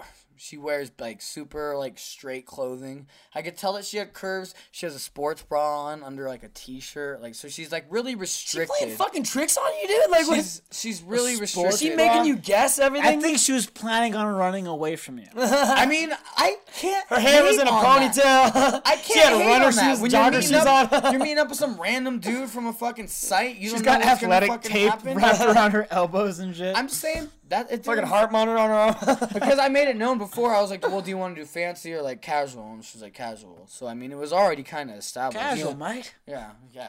She 0.42 0.56
wears 0.56 0.90
like 0.98 1.20
super 1.20 1.76
like 1.76 1.98
straight 1.98 2.46
clothing. 2.46 3.06
I 3.34 3.42
could 3.42 3.58
tell 3.58 3.74
that 3.74 3.84
she 3.84 3.98
had 3.98 4.14
curves. 4.14 4.54
She 4.70 4.86
has 4.86 4.94
a 4.94 4.98
sports 4.98 5.42
bra 5.42 5.84
on 5.88 6.02
under 6.02 6.26
like 6.28 6.42
a 6.42 6.48
t-shirt. 6.48 7.20
Like 7.20 7.34
so, 7.34 7.48
she's 7.48 7.70
like 7.70 7.84
really 7.90 8.12
She 8.12 8.16
restricted. 8.16 8.74
playing 8.78 8.96
fucking 8.96 9.24
tricks 9.24 9.58
on 9.58 9.70
you, 9.82 9.88
dude. 9.88 10.10
Like, 10.10 10.26
what 10.28 10.36
she's 10.36 10.62
she's 10.72 11.02
really 11.02 11.32
is 11.34 11.40
restricted. 11.42 11.78
she 11.78 11.94
making 11.94 12.24
you 12.24 12.36
guess 12.36 12.78
everything? 12.78 13.18
I 13.18 13.20
think 13.20 13.38
she 13.38 13.52
was 13.52 13.66
planning 13.66 14.14
on 14.14 14.34
running 14.34 14.66
away 14.66 14.96
from 14.96 15.18
you. 15.18 15.26
I 15.36 15.84
mean, 15.84 16.10
I 16.38 16.56
can't. 16.74 17.06
her 17.10 17.20
hair 17.20 17.42
was 17.44 17.58
in 17.58 17.68
a 17.68 17.70
ponytail. 17.70 18.20
I 18.84 18.96
can't. 18.96 19.04
She 19.04 19.18
had 19.18 19.32
hate 19.34 19.46
runner 19.46 19.66
on 19.66 19.74
that. 19.74 19.90
shoes, 19.90 20.00
When 20.00 20.10
you're 20.10 20.20
jogger 20.22 20.30
meeting 20.32 20.42
shoes 20.42 20.52
up, 20.66 20.92
on. 21.04 21.12
you're 21.12 21.20
meeting 21.20 21.38
up 21.38 21.48
with 21.50 21.58
some 21.58 21.78
random 21.78 22.18
dude 22.18 22.48
from 22.48 22.66
a 22.66 22.72
fucking 22.72 23.08
site. 23.08 23.56
You 23.56 23.64
She's 23.68 23.72
don't 23.74 23.84
got 23.84 24.00
what's 24.04 24.20
gonna 24.22 24.34
athletic 24.34 24.48
fucking 24.48 24.70
tape 24.70 24.90
happen. 24.90 25.16
wrapped 25.18 25.40
around 25.42 25.70
her 25.72 25.86
elbows 25.90 26.38
and 26.38 26.56
shit. 26.56 26.74
I'm 26.74 26.88
just 26.88 27.00
saying 27.02 27.28
that 27.50 27.70
it's 27.70 27.86
fucking 27.86 28.04
heart 28.06 28.32
monitor 28.32 28.58
on 28.58 28.70
her 28.70 28.74
arm. 28.74 29.18
because 29.34 29.58
I 29.58 29.68
made 29.68 29.88
it 29.88 29.96
known 29.96 30.18
before. 30.18 30.54
I 30.54 30.60
was 30.60 30.70
like, 30.70 30.82
"Well, 30.86 31.02
do 31.02 31.10
you 31.10 31.18
want 31.18 31.36
to 31.36 31.42
do 31.42 31.46
fancy 31.46 31.92
or 31.92 32.02
like 32.02 32.22
casual?" 32.22 32.72
And 32.72 32.84
she's 32.84 33.02
like, 33.02 33.14
"Casual." 33.14 33.66
So 33.68 33.86
I 33.86 33.94
mean, 33.94 34.10
it 34.12 34.18
was 34.18 34.32
already 34.32 34.62
kind 34.62 34.90
of 34.90 34.96
established. 34.96 35.38
Casual, 35.40 35.72
You 35.72 35.76
know? 35.78 35.84
mate. 35.94 36.14
Yeah, 36.26 36.50
yeah. 36.72 36.88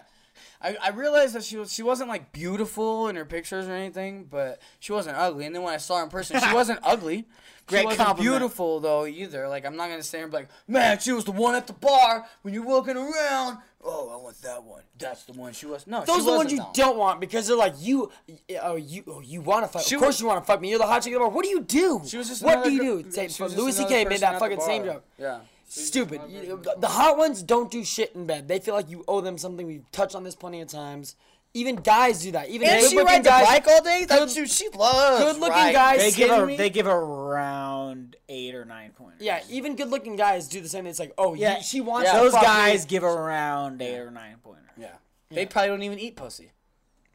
I, 0.64 0.78
I 0.82 0.90
realized 0.92 1.36
that 1.36 1.44
she 1.44 1.58
was 1.58 1.74
she 1.74 1.84
wasn't 1.84 2.10
like 2.10 2.32
beautiful 2.32 3.08
in 3.08 3.16
her 3.16 3.26
pictures 3.26 3.68
or 3.68 3.74
anything, 3.74 4.26
but 4.30 4.62
she 4.80 4.92
wasn't 4.94 5.18
ugly. 5.18 5.46
And 5.46 5.56
then 5.56 5.64
when 5.64 5.74
I 5.74 5.78
saw 5.78 5.98
her 5.98 6.04
in 6.04 6.10
person, 6.10 6.40
she 6.40 6.54
wasn't 6.54 6.80
ugly. 6.84 7.28
Great 7.68 7.82
she 7.82 7.86
wasn't 7.86 8.06
compliment. 8.08 8.34
beautiful 8.40 8.80
though 8.80 9.06
either. 9.06 9.48
Like 9.48 9.66
I'm 9.66 9.76
not 9.76 9.90
gonna 9.90 10.04
stand 10.04 10.24
and 10.24 10.32
be 10.32 10.38
like, 10.40 10.50
man, 10.68 11.00
she 11.00 11.12
was 11.12 11.26
the 11.26 11.32
one 11.32 11.56
at 11.56 11.68
the 11.68 11.74
bar 11.74 12.26
when 12.44 12.54
you're 12.54 12.66
walking 12.66 12.98
around. 12.98 13.58
Oh, 13.84 14.10
I 14.14 14.16
want 14.22 14.40
that 14.44 14.64
one. 14.64 14.84
That's 15.00 15.24
the 15.24 15.34
one 15.34 15.54
she 15.54 15.66
was. 15.66 15.88
No, 15.88 16.04
Those 16.06 16.18
she 16.18 16.22
are 16.22 16.32
the 16.32 16.38
ones 16.38 16.52
you 16.52 16.60
one. 16.60 16.70
don't 16.74 16.98
want 16.98 17.20
because 17.20 17.48
they're 17.48 17.58
like 17.58 17.74
you. 17.80 18.12
Uh, 18.30 18.34
oh, 18.62 18.76
you. 18.76 19.04
Oh, 19.08 19.22
you 19.22 19.42
want 19.42 19.64
to 19.66 19.68
fuck? 19.72 19.82
She 19.84 19.96
of 19.96 20.02
course 20.02 20.16
was- 20.16 20.22
you 20.22 20.28
want 20.28 20.42
to 20.44 20.46
fuck 20.46 20.62
me. 20.62 20.70
You're 20.70 20.80
the 20.80 20.86
hot 20.88 21.02
chick. 21.04 21.14
of 21.14 21.20
the 21.20 21.20
bar. 21.20 21.30
What 21.30 21.44
do 21.44 21.50
you 21.50 21.62
do? 21.62 22.02
She 22.06 22.18
was 22.18 22.28
just 22.28 22.44
What 22.44 22.64
do 22.64 22.72
you 22.72 22.82
do? 22.82 22.96
Was 22.98 23.16
just 23.38 23.58
Louis 23.58 23.76
C.K. 23.76 24.06
made 24.06 24.20
that 24.20 24.40
fucking 24.40 24.62
same 24.62 24.86
joke. 24.86 25.04
Yeah. 25.18 25.40
Stupid. 25.68 26.22
You- 26.30 26.62
the 26.78 26.88
hot 26.88 27.18
ones 27.18 27.42
don't 27.42 27.72
do 27.72 27.84
shit 27.84 28.14
in 28.14 28.26
bed. 28.26 28.48
They 28.48 28.60
feel 28.60 28.76
like 28.76 28.90
you 28.90 29.04
owe 29.08 29.22
them 29.22 29.38
something. 29.38 29.66
We've 29.66 29.90
touched 29.92 30.16
on 30.16 30.24
this 30.24 30.36
plenty 30.36 30.62
of 30.62 30.68
times. 30.68 31.16
Even 31.54 31.76
guys 31.76 32.22
do 32.22 32.32
that. 32.32 32.48
Even 32.50 32.70
And 32.70 32.80
she 32.82 32.96
good-looking 32.96 33.06
ride 33.08 33.24
the 33.26 33.30
guys. 33.30 33.46
bike 33.48 33.68
all 33.68 33.82
day. 33.84 34.06
That 34.06 34.20
good- 34.20 34.30
she, 34.30 34.46
she 34.48 34.70
loves. 34.70 35.22
good-looking 35.24 35.50
riding. 35.54 35.74
guys 35.74 36.00
They 36.00 36.12
give 36.12 36.30
kidding 36.30 36.44
a 36.44 36.46
me? 36.46 36.56
they 36.58 36.70
give 36.70 36.88
a 36.88 36.98
round 36.98 38.16
eight 38.30 38.56
or 38.56 38.64
nine 38.64 38.92
pointers. 38.96 39.20
Yeah, 39.22 39.42
even 39.50 39.76
good-looking 39.76 40.16
guys 40.16 40.48
do 40.48 40.62
the 40.62 40.70
same. 40.70 40.88
It's 40.88 40.98
like, 41.00 41.14
oh, 41.18 41.34
Yeah, 41.34 41.56
yeah, 41.56 41.62
she 41.62 41.82
wants 41.82 42.08
Yeah. 42.10 42.20
Those 42.20 42.32
fuck 42.32 42.42
me. 42.44 42.48
guys 42.48 42.86
give 42.86 43.04
a 43.04 43.14
round 43.14 43.82
eight 43.82 43.98
or 44.00 44.12
nine 44.12 44.38
pointer. 44.42 44.62
Yeah. 44.78 44.94
They 45.30 45.46
probably 45.46 45.70
don't 45.70 45.84
even 45.84 46.00
eat 46.00 46.16
pussy. 46.16 46.52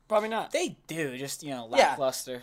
Probably 0.08 0.28
not. 0.28 0.52
They 0.52 0.76
do, 0.86 1.16
just 1.16 1.42
you 1.42 1.50
know, 1.50 1.66
Yeah. 1.74 1.88
lackluster. 1.88 2.42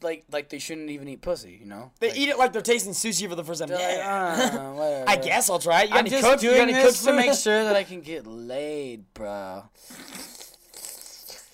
Like 0.00 0.24
like 0.30 0.48
they 0.50 0.60
shouldn't 0.60 0.90
even 0.90 1.08
eat 1.08 1.20
pussy. 1.20 1.58
You 1.60 1.66
know. 1.66 1.90
They 1.98 2.10
Like, 2.10 2.16
eat 2.18 2.28
it 2.28 2.38
like 2.38 2.52
they're 2.52 2.62
tasting 2.62 2.92
sushi 2.92 3.28
for 3.28 3.34
the 3.34 3.42
first 3.42 3.58
time. 3.58 3.68
they're 3.70 3.78
like, 3.78 3.96
Yeah. 3.96 5.04
"Ah. 5.04 5.04
I 5.10 5.16
guess 5.16 5.50
I'll 5.50 5.58
try 5.58 5.82
it. 5.82 5.86
You 5.86 5.88
got 5.90 5.98
I'm 5.98 6.06
any 6.06 6.10
just 6.10 6.22
cook? 6.22 6.42
You 6.42 6.48
doing 6.50 6.60
got 6.60 6.68
any 6.68 6.72
this 6.74 7.00
cook 7.04 7.10
to 7.10 7.16
make 7.16 7.34
sure 7.34 7.64
that 7.64 7.74
I 7.74 7.82
can 7.90 8.00
get 8.02 8.24
laid, 8.24 9.12
bro. 9.14 9.64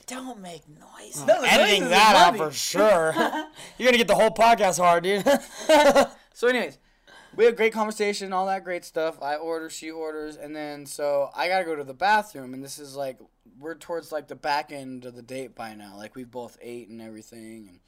Don't 0.06 0.40
make 0.40 0.62
noise. 0.68 1.24
Editing 1.28 1.88
that 1.88 2.16
out 2.16 2.36
for 2.36 2.50
sure. 2.50 3.12
You're 3.78 3.86
gonna 3.86 3.98
get 3.98 4.08
the 4.08 4.14
whole 4.14 4.30
podcast 4.30 4.78
hard, 4.78 5.04
dude. 5.04 5.24
So, 6.36 6.48
anyways, 6.48 6.78
we 7.36 7.44
had 7.44 7.54
a 7.54 7.56
great 7.56 7.72
conversation, 7.72 8.32
all 8.32 8.46
that 8.46 8.64
great 8.64 8.84
stuff. 8.84 9.22
I 9.22 9.36
order, 9.36 9.70
she 9.70 9.88
orders, 9.88 10.36
and 10.36 10.54
then 10.54 10.84
so 10.84 11.30
I 11.34 11.46
gotta 11.46 11.64
go 11.64 11.76
to 11.76 11.84
the 11.84 11.94
bathroom, 11.94 12.54
and 12.54 12.62
this 12.62 12.78
is 12.80 12.96
like 12.96 13.18
we're 13.60 13.76
towards 13.76 14.10
like 14.10 14.26
the 14.26 14.34
back 14.34 14.72
end 14.72 15.04
of 15.04 15.14
the 15.14 15.22
date 15.22 15.54
by 15.54 15.74
now. 15.74 15.96
Like 15.96 16.16
we 16.16 16.24
both 16.24 16.58
ate 16.60 16.88
and 16.88 17.00
everything, 17.00 17.68
and 17.68 17.78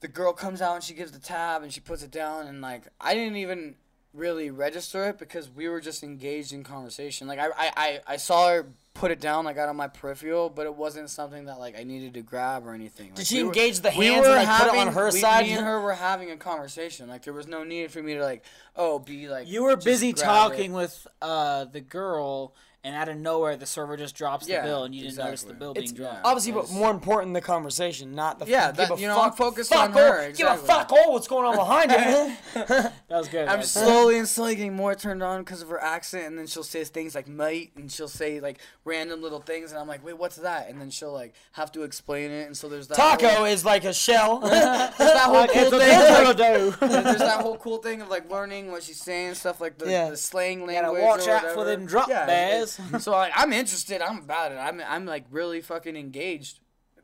the 0.00 0.08
girl 0.08 0.32
comes 0.32 0.62
out 0.62 0.74
and 0.76 0.82
she 0.82 0.94
gives 0.94 1.12
the 1.12 1.18
tab 1.18 1.62
and 1.62 1.70
she 1.70 1.80
puts 1.80 2.02
it 2.02 2.10
down, 2.10 2.46
and 2.46 2.62
like 2.62 2.88
I 2.98 3.12
didn't 3.12 3.36
even 3.36 3.74
really 4.14 4.50
register 4.50 5.06
it 5.10 5.18
because 5.18 5.50
we 5.50 5.68
were 5.68 5.82
just 5.82 6.02
engaged 6.02 6.54
in 6.54 6.64
conversation. 6.64 7.28
Like 7.28 7.38
I 7.38 7.48
I, 7.48 7.72
I, 7.76 8.00
I 8.06 8.16
saw 8.16 8.48
her 8.48 8.66
put 8.98 9.10
it 9.10 9.20
down 9.20 9.44
like 9.44 9.56
out 9.56 9.68
of 9.68 9.76
my 9.76 9.88
peripheral, 9.88 10.50
but 10.50 10.66
it 10.66 10.74
wasn't 10.74 11.08
something 11.08 11.44
that 11.46 11.58
like 11.58 11.78
I 11.78 11.84
needed 11.84 12.14
to 12.14 12.22
grab 12.22 12.66
or 12.66 12.74
anything. 12.74 13.12
Did 13.14 13.26
she 13.26 13.36
we 13.38 13.42
were- 13.44 13.48
engage 13.50 13.80
the 13.80 13.92
we 13.96 14.06
hands 14.06 14.26
were 14.26 14.34
and 14.36 14.46
like, 14.48 14.58
put 14.58 14.66
it 14.66 14.70
on 14.70 14.76
having- 14.78 14.92
her 14.94 15.10
we- 15.12 15.20
side? 15.20 15.46
Me 15.46 15.52
and 15.52 15.64
her 15.64 15.80
were 15.80 15.92
having 15.94 16.30
a 16.30 16.36
conversation. 16.36 17.08
Like 17.08 17.22
there 17.22 17.32
was 17.34 17.46
no 17.46 17.64
need 17.64 17.90
for 17.92 18.02
me 18.02 18.14
to 18.14 18.22
like, 18.22 18.44
oh, 18.76 18.98
be 18.98 19.28
like. 19.28 19.48
You 19.48 19.62
were 19.62 19.76
busy 19.76 20.12
talking 20.12 20.72
it. 20.72 20.74
with 20.76 21.06
uh, 21.22 21.64
the 21.66 21.80
girl, 21.80 22.54
and 22.84 22.94
out 22.94 23.08
of 23.08 23.16
nowhere, 23.16 23.56
the 23.56 23.66
server 23.66 23.96
just 23.96 24.14
drops 24.14 24.48
Yeah, 24.48 24.60
the 24.62 24.68
bill, 24.68 24.84
and 24.84 24.94
you 24.94 25.02
didn't 25.02 25.18
notice 25.18 25.42
the 25.42 25.48
exactly. 25.50 25.58
bill 25.58 25.72
It's 25.76 25.92
being 25.92 26.06
dropped. 26.08 26.24
obviously, 26.24 26.52
but 26.52 26.70
more 26.70 26.90
important 26.90 27.34
the 27.34 27.40
conversation, 27.40 28.14
not 28.14 28.38
the 28.38 28.46
Yeah, 28.46 28.68
give 28.68 28.76
that- 28.88 28.90
a 28.92 29.00
you 29.00 29.08
know, 29.08 29.16
fuck, 29.16 29.24
I'm 29.24 29.32
focused 29.32 29.70
fuck 29.70 29.90
on 29.90 29.92
all- 29.94 30.12
her, 30.12 30.32
Give 30.32 30.46
a 30.46 30.56
fuck 30.56 30.92
all 30.92 31.12
what's 31.12 31.26
going 31.26 31.44
on 31.44 31.56
behind 31.56 31.90
you. 31.90 32.36
that 32.66 32.92
was 33.10 33.28
good. 33.28 33.48
I'm 33.48 33.58
man. 33.58 33.66
slowly 33.66 34.18
and 34.18 34.28
slowly 34.28 34.54
getting 34.54 34.74
more 34.76 34.94
turned 34.94 35.22
on 35.22 35.40
because 35.42 35.60
of 35.60 35.68
her 35.70 35.82
accent, 35.82 36.26
and 36.26 36.38
then 36.38 36.46
she'll 36.46 36.62
say 36.62 36.84
things 36.84 37.14
like 37.14 37.26
"mate," 37.26 37.72
and 37.76 37.90
she'll 37.90 38.06
say 38.08 38.38
like 38.40 38.58
random 38.84 39.22
little 39.22 39.40
things, 39.40 39.70
and 39.72 39.80
I'm 39.80 39.88
like, 39.88 40.04
"Wait, 40.04 40.16
what's 40.16 40.36
that?" 40.36 40.68
And 40.68 40.80
then 40.80 40.90
she'll 40.90 41.12
like 41.12 41.34
have 41.52 41.72
to 41.72 41.82
explain 41.82 42.30
it, 42.30 42.46
and 42.46 42.56
so 42.56 42.68
there's 42.68 42.86
that 42.88 42.96
Taco 42.96 43.28
whole, 43.28 43.44
is 43.44 43.64
like 43.64 43.84
a 43.84 43.92
shell. 43.92 44.38
there's 44.42 44.52
that 44.52 45.22
whole 45.24 45.44
It's 45.44 45.52
cool 45.70 45.80
a 45.80 45.84
thing. 45.84 46.24
Like, 46.24 46.36
dough. 46.36 46.70
there's 46.80 47.18
that 47.18 47.40
whole 47.42 47.56
cool 47.58 47.78
thing 47.78 48.00
of 48.02 48.08
like 48.08 48.30
learning 48.30 48.70
what 48.70 48.82
she's 48.84 49.00
saying, 49.00 49.34
stuff 49.34 49.60
like 49.60 49.78
the, 49.78 49.90
Yeah. 49.90 50.10
the 50.10 50.16
slang 50.16 50.66
Gotta 50.68 50.92
watch 50.92 51.26
or 51.26 51.30
out 51.32 51.50
for 51.54 51.64
them 51.64 51.86
drop 51.86 52.08
yeah, 52.08 52.26
bears. 52.26 52.67
So 53.00 53.12
like, 53.12 53.32
I'm 53.36 53.52
interested. 53.52 54.02
I'm 54.02 54.18
about 54.18 54.52
it. 54.52 54.56
I'm 54.56 54.80
I'm 54.86 55.06
like 55.06 55.24
really 55.30 55.60
fucking 55.60 55.96
engaged. 55.96 56.60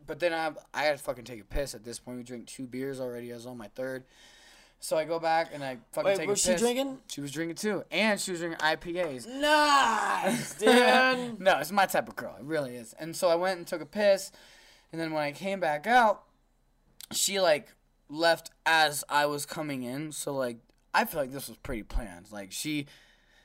But 0.07 0.20
then 0.20 0.32
I 0.32 0.53
I 0.73 0.85
had 0.85 0.99
to 0.99 1.03
fucking 1.03 1.24
take 1.24 1.41
a 1.41 1.45
piss 1.45 1.74
at 1.74 1.85
this 1.85 1.99
point. 1.99 2.19
We 2.19 2.24
drink 2.24 2.47
two 2.47 2.66
beers 2.66 3.01
already. 3.01 3.32
I 3.32 3.36
was 3.36 3.47
on 3.47 3.57
my 3.57 3.69
third. 3.74 4.05
So 4.81 4.99
I 4.99 5.05
go 5.07 5.19
back 5.19 5.49
and 5.55 5.65
I 5.65 5.78
fucking 5.93 6.09
Wait, 6.11 6.16
take 6.19 6.28
was 6.28 6.41
a 6.41 6.43
she 6.43 6.53
piss. 6.53 6.61
drinking? 6.61 6.99
She 7.09 7.20
was 7.23 7.31
drinking 7.31 7.57
too, 7.57 7.85
and 7.91 8.20
she 8.20 8.32
was 8.32 8.41
drinking 8.41 8.59
IPAs. 8.59 9.27
Nice, 9.27 10.55
dude. 10.59 11.41
no, 11.41 11.59
it's 11.59 11.73
my 11.73 11.86
type 11.86 12.07
of 12.07 12.16
girl. 12.16 12.36
It 12.39 12.45
really 12.45 12.77
is. 12.77 12.95
And 12.99 13.16
so 13.16 13.28
I 13.28 13.35
went 13.35 13.57
and 13.57 13.66
took 13.66 13.81
a 13.81 13.86
piss, 13.86 14.31
and 14.93 15.01
then 15.01 15.12
when 15.12 15.23
I 15.23 15.32
came 15.32 15.59
back 15.59 15.86
out, 15.86 16.24
she 17.12 17.41
like 17.41 17.69
left 18.11 18.51
as 18.66 19.05
I 19.09 19.24
was 19.24 19.47
coming 19.47 19.85
in. 19.85 20.12
So 20.12 20.35
like 20.35 20.59
I 20.93 21.07
feel 21.07 21.20
like 21.20 21.32
this 21.32 21.49
was 21.49 21.57
pretty 21.57 21.82
planned. 21.82 22.31
Like 22.31 22.53
she 22.53 22.86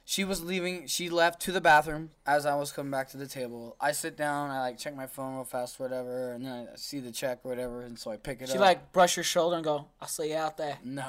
she 0.10 0.23
was 0.23 0.44
leaving 0.44 0.88
she 0.88 1.07
left 1.07 1.40
to 1.40 1.52
the 1.52 1.61
bathroom 1.61 2.10
as 2.26 2.48
I 2.48 2.56
was 2.56 2.72
coming 2.72 2.90
back 2.90 3.10
to 3.10 3.18
the 3.18 3.27
table. 3.27 3.76
I 3.80 3.91
sit 3.91 4.18
down, 4.18 4.49
I 4.49 4.60
like 4.60 4.80
check 4.80 4.95
my 4.95 5.06
phone 5.06 5.36
real 5.36 5.44
fast, 5.44 5.80
whatever, 5.80 6.31
and 6.31 6.44
then 6.44 6.68
I 6.73 6.76
see 6.77 6.99
the 6.99 7.11
check 7.11 7.41
or 7.44 7.49
whatever, 7.49 7.84
and 7.84 7.98
so 7.98 8.10
I 8.10 8.18
pick 8.18 8.41
it 8.41 8.48
She 8.48 8.53
up. 8.53 8.56
She 8.56 8.60
like 8.60 8.91
brush 8.91 9.18
your 9.18 9.23
shoulder 9.23 9.57
and 9.57 9.64
go, 9.64 9.86
"I'll 10.02 10.07
see 10.07 10.31
you 10.31 10.36
out 10.36 10.57
there." 10.57 10.80
no. 10.84 11.06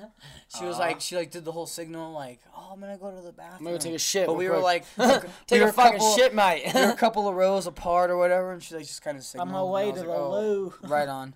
she 0.58 0.64
was 0.64 0.76
like 0.76 1.00
she 1.00 1.14
like 1.14 1.30
did 1.30 1.44
the 1.44 1.52
whole 1.52 1.66
signal 1.66 2.10
like, 2.12 2.40
"Oh, 2.52 2.70
I'm 2.72 2.80
to 2.80 2.96
go 2.96 3.14
to 3.14 3.20
the 3.20 3.30
bathroom." 3.30 3.58
I'm 3.60 3.64
gonna 3.66 3.78
take 3.78 3.94
a 3.94 3.98
shit. 3.98 4.26
But 4.26 4.34
we 4.34 4.48
were 4.48 4.58
like 4.58 4.86
take 5.46 5.60
we 5.60 5.60
a 5.60 5.72
fucking 5.72 6.00
couple- 6.00 6.16
shit, 6.16 6.34
mate. 6.34 6.64
we 6.74 6.80
were 6.80 6.90
a 6.90 6.96
couple 6.96 7.28
of 7.28 7.36
rows 7.36 7.68
apart 7.68 8.10
or 8.10 8.16
whatever, 8.16 8.50
and 8.50 8.60
she 8.60 8.74
like 8.74 8.88
just 8.88 9.02
kind 9.02 9.16
of 9.16 9.22
signaled. 9.22 9.50
On 9.50 9.54
my 9.54 9.62
way 9.62 9.92
to 9.92 9.98
like, 9.98 10.06
the 10.08 10.14
"Oh, 10.16 10.30
loo." 10.32 10.74
Right 10.82 11.08
on. 11.08 11.34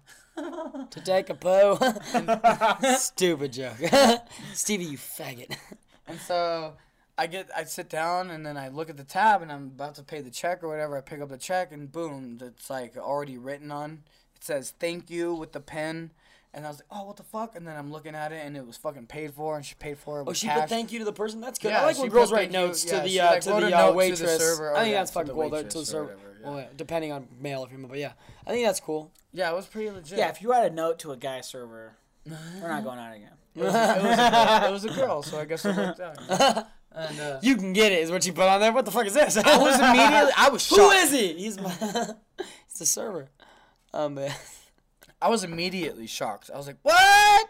to 0.90 1.00
take 1.04 1.30
a 1.30 1.34
poo. 1.34 1.78
Stupid 2.98 3.52
joke. 3.52 3.76
Stevie, 4.54 4.86
you 4.86 4.98
faggot. 4.98 5.56
And 6.08 6.20
so 6.20 6.74
I 7.18 7.26
get, 7.26 7.48
I 7.56 7.64
sit 7.64 7.88
down 7.88 8.30
and 8.30 8.44
then 8.44 8.56
I 8.56 8.68
look 8.68 8.90
at 8.90 8.97
the 8.97 9.05
tab 9.05 9.40
and 9.43 9.51
I'm 9.51 9.64
about 9.74 9.94
to 9.97 10.02
pay 10.02 10.20
the 10.20 10.30
check 10.30 10.62
or 10.62 10.68
whatever. 10.68 10.97
I 10.97 11.01
pick 11.01 11.20
up 11.20 11.28
the 11.30 11.38
check 11.38 11.72
and 11.72 11.90
boom, 11.90 12.38
it's 12.43 12.68
like 12.68 12.97
already 12.97 13.38
written 13.38 13.70
on. 13.70 14.02
It 14.34 14.44
says 14.44 14.74
thank 14.78 15.09
you 15.10 15.34
with 15.34 15.52
the 15.52 15.60
pen. 15.60 16.10
And 16.52 16.64
I 16.64 16.68
was 16.70 16.78
like, 16.78 16.86
oh, 16.90 17.05
what 17.05 17.16
the 17.18 17.22
fuck? 17.22 17.55
And 17.55 17.66
then 17.66 17.76
I'm 17.76 17.93
looking 17.93 18.14
at 18.14 18.32
it 18.32 18.40
and 18.44 18.56
it 18.56 18.66
was 18.66 18.78
fucking 18.78 19.06
paid 19.09 19.32
for 19.34 19.56
and 19.56 19.64
she 19.64 19.74
paid 19.74 19.98
for 19.98 20.20
it 20.20 20.24
Oh, 20.26 20.32
she 20.32 20.47
cash. 20.47 20.60
put 20.60 20.68
thank 20.70 20.90
you 20.93 20.98
to 21.01 21.05
the 21.05 21.12
person. 21.12 21.40
That's 21.40 21.59
good. 21.59 21.68
Yeah, 21.70 21.82
I 21.82 21.86
like 21.86 21.98
when 21.98 22.09
girls 22.09 22.32
write 22.32 22.51
thank 22.51 22.52
you- 22.52 22.59
notes 22.60 22.84
yeah, 22.84 22.97
to 22.97 23.02
the 23.02 23.09
she, 23.09 23.20
uh, 23.20 23.30
like, 23.30 23.40
to 23.43 23.48
the 23.51 23.55
uh, 23.56 23.60
note 23.60 23.86
to 23.86 23.86
the 23.93 23.93
waitress. 23.97 24.38
server, 24.38 24.74
I 24.74 24.80
think 24.80 24.93
yeah, 24.93 24.98
that's 25.01 25.10
to 25.10 25.14
fucking 25.14 25.28
the 25.28 25.34
cool. 25.34 25.51
To, 25.51 25.62
to 25.64 25.78
the 25.78 25.84
server. 25.86 26.05
whatever, 26.05 26.36
yeah. 26.40 26.48
Well, 26.48 26.59
yeah, 26.60 26.66
depending 26.76 27.12
on 27.12 27.28
male 27.40 27.60
or 27.62 27.68
female, 27.68 27.88
but 27.88 27.98
yeah, 27.98 28.12
I 28.47 28.51
think 28.52 28.64
that's 28.66 28.80
cool. 28.80 29.10
yeah, 29.34 29.51
it 29.51 29.55
was 29.55 29.66
pretty 29.66 29.90
legit. 29.90 30.16
Yeah, 30.16 30.28
if 30.30 30.40
you 30.40 30.51
write 30.51 30.70
a 30.70 30.74
note 30.74 30.98
to 31.01 31.12
a 31.12 31.16
guy 31.16 31.40
server, 31.43 31.97
we're 32.26 32.68
not 32.68 32.84
going 32.84 32.98
out 32.98 33.14
again. 33.16 33.32
it, 33.55 33.62
was 33.62 33.74
a, 33.74 33.97
it, 33.97 34.02
was 34.02 34.14
a 34.14 34.30
girl, 34.30 34.64
it 34.68 34.72
was 34.72 34.84
a 34.84 34.88
girl, 34.90 35.22
so 35.22 35.40
I 35.40 35.44
guess 35.44 35.64
it 35.66 35.76
worked 35.76 36.01
out. 36.01 36.66
And, 36.97 37.20
uh, 37.20 37.39
You 37.43 37.56
can 37.56 37.73
get 37.74 37.93
it, 37.93 38.01
is 38.02 38.10
what 38.10 38.24
you 38.27 38.32
put 38.32 38.44
on 38.48 38.59
there. 38.60 38.73
What 38.73 38.86
the 38.86 38.90
fuck 38.90 39.06
is 39.06 39.12
this? 39.14 39.36
I 39.36 39.59
was 39.59 39.78
immediately, 39.78 40.32
I 40.36 40.48
was 40.48 40.62
shocked. 40.66 40.81
Who 40.81 40.90
is 40.90 41.12
he? 41.12 41.35
He's 41.35 41.60
my. 41.60 41.70
He's 42.68 42.78
the 42.78 42.86
server. 42.86 43.28
Oh 43.93 44.09
man. 44.16 44.32
I 45.20 45.28
was 45.28 45.44
immediately 45.44 46.06
shocked. 46.06 46.51
I 46.52 46.56
was 46.56 46.66
like, 46.66 46.77
"What?" 46.82 47.47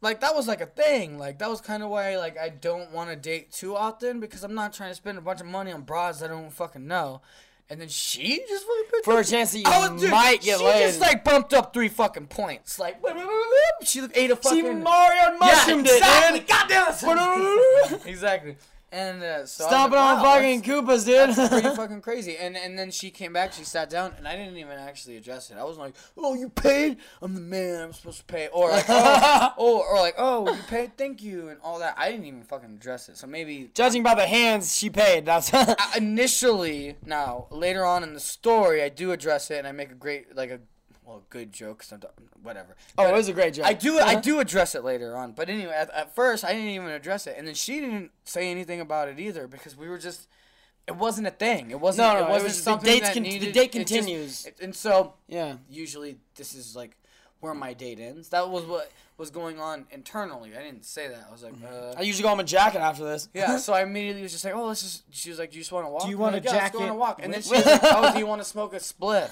Like 0.00 0.20
that 0.20 0.34
was 0.34 0.46
like 0.48 0.60
a 0.60 0.66
thing. 0.66 1.18
Like 1.18 1.38
that 1.38 1.48
was 1.48 1.60
kind 1.60 1.82
of 1.82 1.90
why 1.90 2.16
like 2.16 2.36
I 2.38 2.48
don't 2.48 2.90
want 2.92 3.10
to 3.10 3.16
date 3.16 3.52
too 3.52 3.76
often 3.76 4.18
because 4.20 4.42
I'm 4.44 4.54
not 4.54 4.72
trying 4.72 4.90
to 4.90 4.94
spend 4.96 5.16
a 5.18 5.20
bunch 5.20 5.40
of 5.40 5.46
money 5.46 5.70
on 5.72 5.82
bras 5.82 6.22
I 6.22 6.28
don't 6.28 6.50
fucking 6.52 6.86
know. 6.86 7.22
And 7.70 7.80
then 7.80 7.88
she 7.88 8.42
just 8.48 8.66
For 9.04 9.18
a 9.20 9.24
chance 9.24 9.52
that 9.52 9.58
you 9.58 9.64
was- 9.64 10.00
dude, 10.00 10.10
might 10.10 10.42
get 10.42 10.58
she 10.58 10.64
laid. 10.64 10.86
just 10.88 11.00
like 11.00 11.24
bumped 11.24 11.54
up 11.54 11.72
three 11.72 11.88
fucking 11.88 12.26
points. 12.26 12.78
Like 12.78 13.00
she 13.84 14.00
ate 14.14 14.30
a 14.30 14.36
fucking. 14.36 14.58
See 14.64 14.70
Mario 14.72 15.38
mushroomed 15.38 15.86
exactly. 15.86 16.38
it, 16.38 16.46
dude. 16.46 16.48
Goddamn 16.48 17.92
it. 17.94 18.06
exactly. 18.06 18.56
And 18.92 19.22
uh, 19.22 19.46
so 19.46 19.64
Stomping 19.64 19.98
like, 19.98 20.18
on 20.18 20.22
wow, 20.22 20.34
fucking 20.34 20.62
Koopas, 20.62 21.06
dude. 21.06 21.34
that's 21.34 21.48
pretty 21.48 21.68
fucking 21.76 22.02
crazy. 22.02 22.36
And 22.36 22.58
and 22.58 22.78
then 22.78 22.90
she 22.90 23.10
came 23.10 23.32
back, 23.32 23.54
she 23.54 23.64
sat 23.64 23.88
down, 23.88 24.12
and 24.18 24.28
I 24.28 24.36
didn't 24.36 24.58
even 24.58 24.78
actually 24.78 25.16
address 25.16 25.50
it. 25.50 25.56
I 25.56 25.64
was 25.64 25.78
like, 25.78 25.94
"Oh, 26.18 26.34
you 26.34 26.50
paid? 26.50 26.98
I'm 27.22 27.32
the 27.32 27.40
man. 27.40 27.80
I'm 27.80 27.92
supposed 27.94 28.18
to 28.18 28.24
pay." 28.24 28.48
Or 28.52 28.68
like, 28.68 28.84
"Oh, 28.90 29.52
oh 29.58 29.78
or 29.80 29.98
like, 29.98 30.16
"Oh, 30.18 30.54
you 30.54 30.62
paid? 30.64 30.98
Thank 30.98 31.22
you," 31.22 31.48
and 31.48 31.58
all 31.64 31.78
that. 31.78 31.94
I 31.96 32.10
didn't 32.10 32.26
even 32.26 32.42
fucking 32.42 32.74
address 32.74 33.08
it. 33.08 33.16
So 33.16 33.26
maybe 33.26 33.70
Judging 33.72 34.02
by 34.02 34.14
the 34.14 34.26
hands 34.26 34.76
she 34.76 34.90
paid, 34.90 35.24
that's. 35.24 35.50
Initially, 35.96 36.96
now 37.06 37.46
later 37.50 37.86
on 37.86 38.02
in 38.02 38.12
the 38.12 38.20
story, 38.20 38.82
I 38.82 38.90
do 38.90 39.12
address 39.12 39.50
it, 39.50 39.56
and 39.56 39.66
I 39.66 39.72
make 39.72 39.90
a 39.90 39.94
great 39.94 40.36
like 40.36 40.50
a 40.50 40.60
well, 41.12 41.22
good 41.30 41.52
joke. 41.52 41.84
I'm 41.92 42.00
whatever. 42.42 42.76
oh, 42.98 43.04
But- 43.04 43.10
it 43.10 43.16
was 43.16 43.28
a 43.28 43.32
great 43.32 43.54
joke. 43.54 43.66
I 43.66 43.72
do 43.74 43.98
I 43.98 44.14
do 44.14 44.40
address 44.40 44.74
it 44.74 44.84
later 44.84 45.16
on, 45.16 45.32
but 45.32 45.48
anyway, 45.48 45.72
at, 45.74 45.90
at 45.90 46.14
first 46.14 46.44
I 46.44 46.52
didn't 46.52 46.68
even 46.68 46.88
address 46.88 47.26
it, 47.26 47.34
and 47.38 47.46
then 47.46 47.54
she 47.54 47.80
didn't 47.80 48.10
say 48.24 48.50
anything 48.50 48.80
about 48.80 49.08
it 49.08 49.18
either 49.20 49.46
because 49.46 49.76
we 49.76 49.88
were 49.88 49.98
just 49.98 50.28
it 50.88 50.96
wasn't 50.96 51.26
a 51.26 51.30
thing. 51.30 51.70
It 51.70 51.78
wasn't. 51.80 52.08
No, 52.08 52.14
no, 52.14 52.20
it 52.20 52.22
it 52.22 52.28
wasn't 52.30 52.44
was- 52.44 52.56
the 52.56 52.62
something 52.62 52.90
dates 52.92 53.06
that 53.08 53.14
con- 53.14 53.22
the 53.22 53.38
date 53.38 53.46
it 53.46 53.52
just- 53.54 53.72
continues. 53.72 54.48
and 54.60 54.74
so 54.74 55.14
Yeah. 55.28 55.56
usually 55.70 56.18
this 56.36 56.54
is 56.54 56.74
like 56.74 56.96
where 57.40 57.54
my 57.54 57.72
date 57.74 57.98
ends. 58.00 58.28
That 58.30 58.48
was 58.50 58.64
what 58.64 58.90
was 59.18 59.30
going 59.30 59.60
on 59.60 59.86
internally. 59.90 60.56
I 60.56 60.62
didn't 60.62 60.84
say 60.84 61.08
that. 61.08 61.26
I 61.28 61.32
was 61.32 61.42
like, 61.42 61.54
uh, 61.64 61.94
I 61.96 62.02
usually 62.02 62.22
go 62.22 62.28
on 62.30 62.40
a 62.40 62.44
jacket 62.44 62.80
after 62.80 63.04
this. 63.04 63.28
yeah. 63.34 63.56
So 63.66 63.72
I 63.72 63.82
immediately 63.82 64.22
was 64.22 64.32
just 64.32 64.44
like, 64.44 64.54
oh, 64.54 64.66
let's 64.66 64.82
just. 64.82 65.02
She 65.14 65.28
was 65.30 65.38
like, 65.38 65.50
do 65.50 65.56
you 65.58 65.62
just 65.62 65.72
want 65.72 65.86
to 65.86 65.90
walk? 65.90 66.02
Do 66.04 66.08
you 66.10 66.18
want 66.18 66.34
like, 66.34 66.44
a 66.44 66.48
yeah, 66.48 66.54
let's 66.62 66.76
go 66.76 66.82
on 66.84 66.88
a 66.88 66.94
walk? 66.94 67.20
And 67.22 67.32
then 67.34 67.42
she 67.42 67.50
was 67.52 67.66
like, 67.66 67.80
oh, 67.82 68.12
do 68.12 68.18
you 68.18 68.26
want 68.32 68.40
to 68.40 68.44
smoke 68.48 68.72
a 68.74 68.76
spliff? 68.78 69.30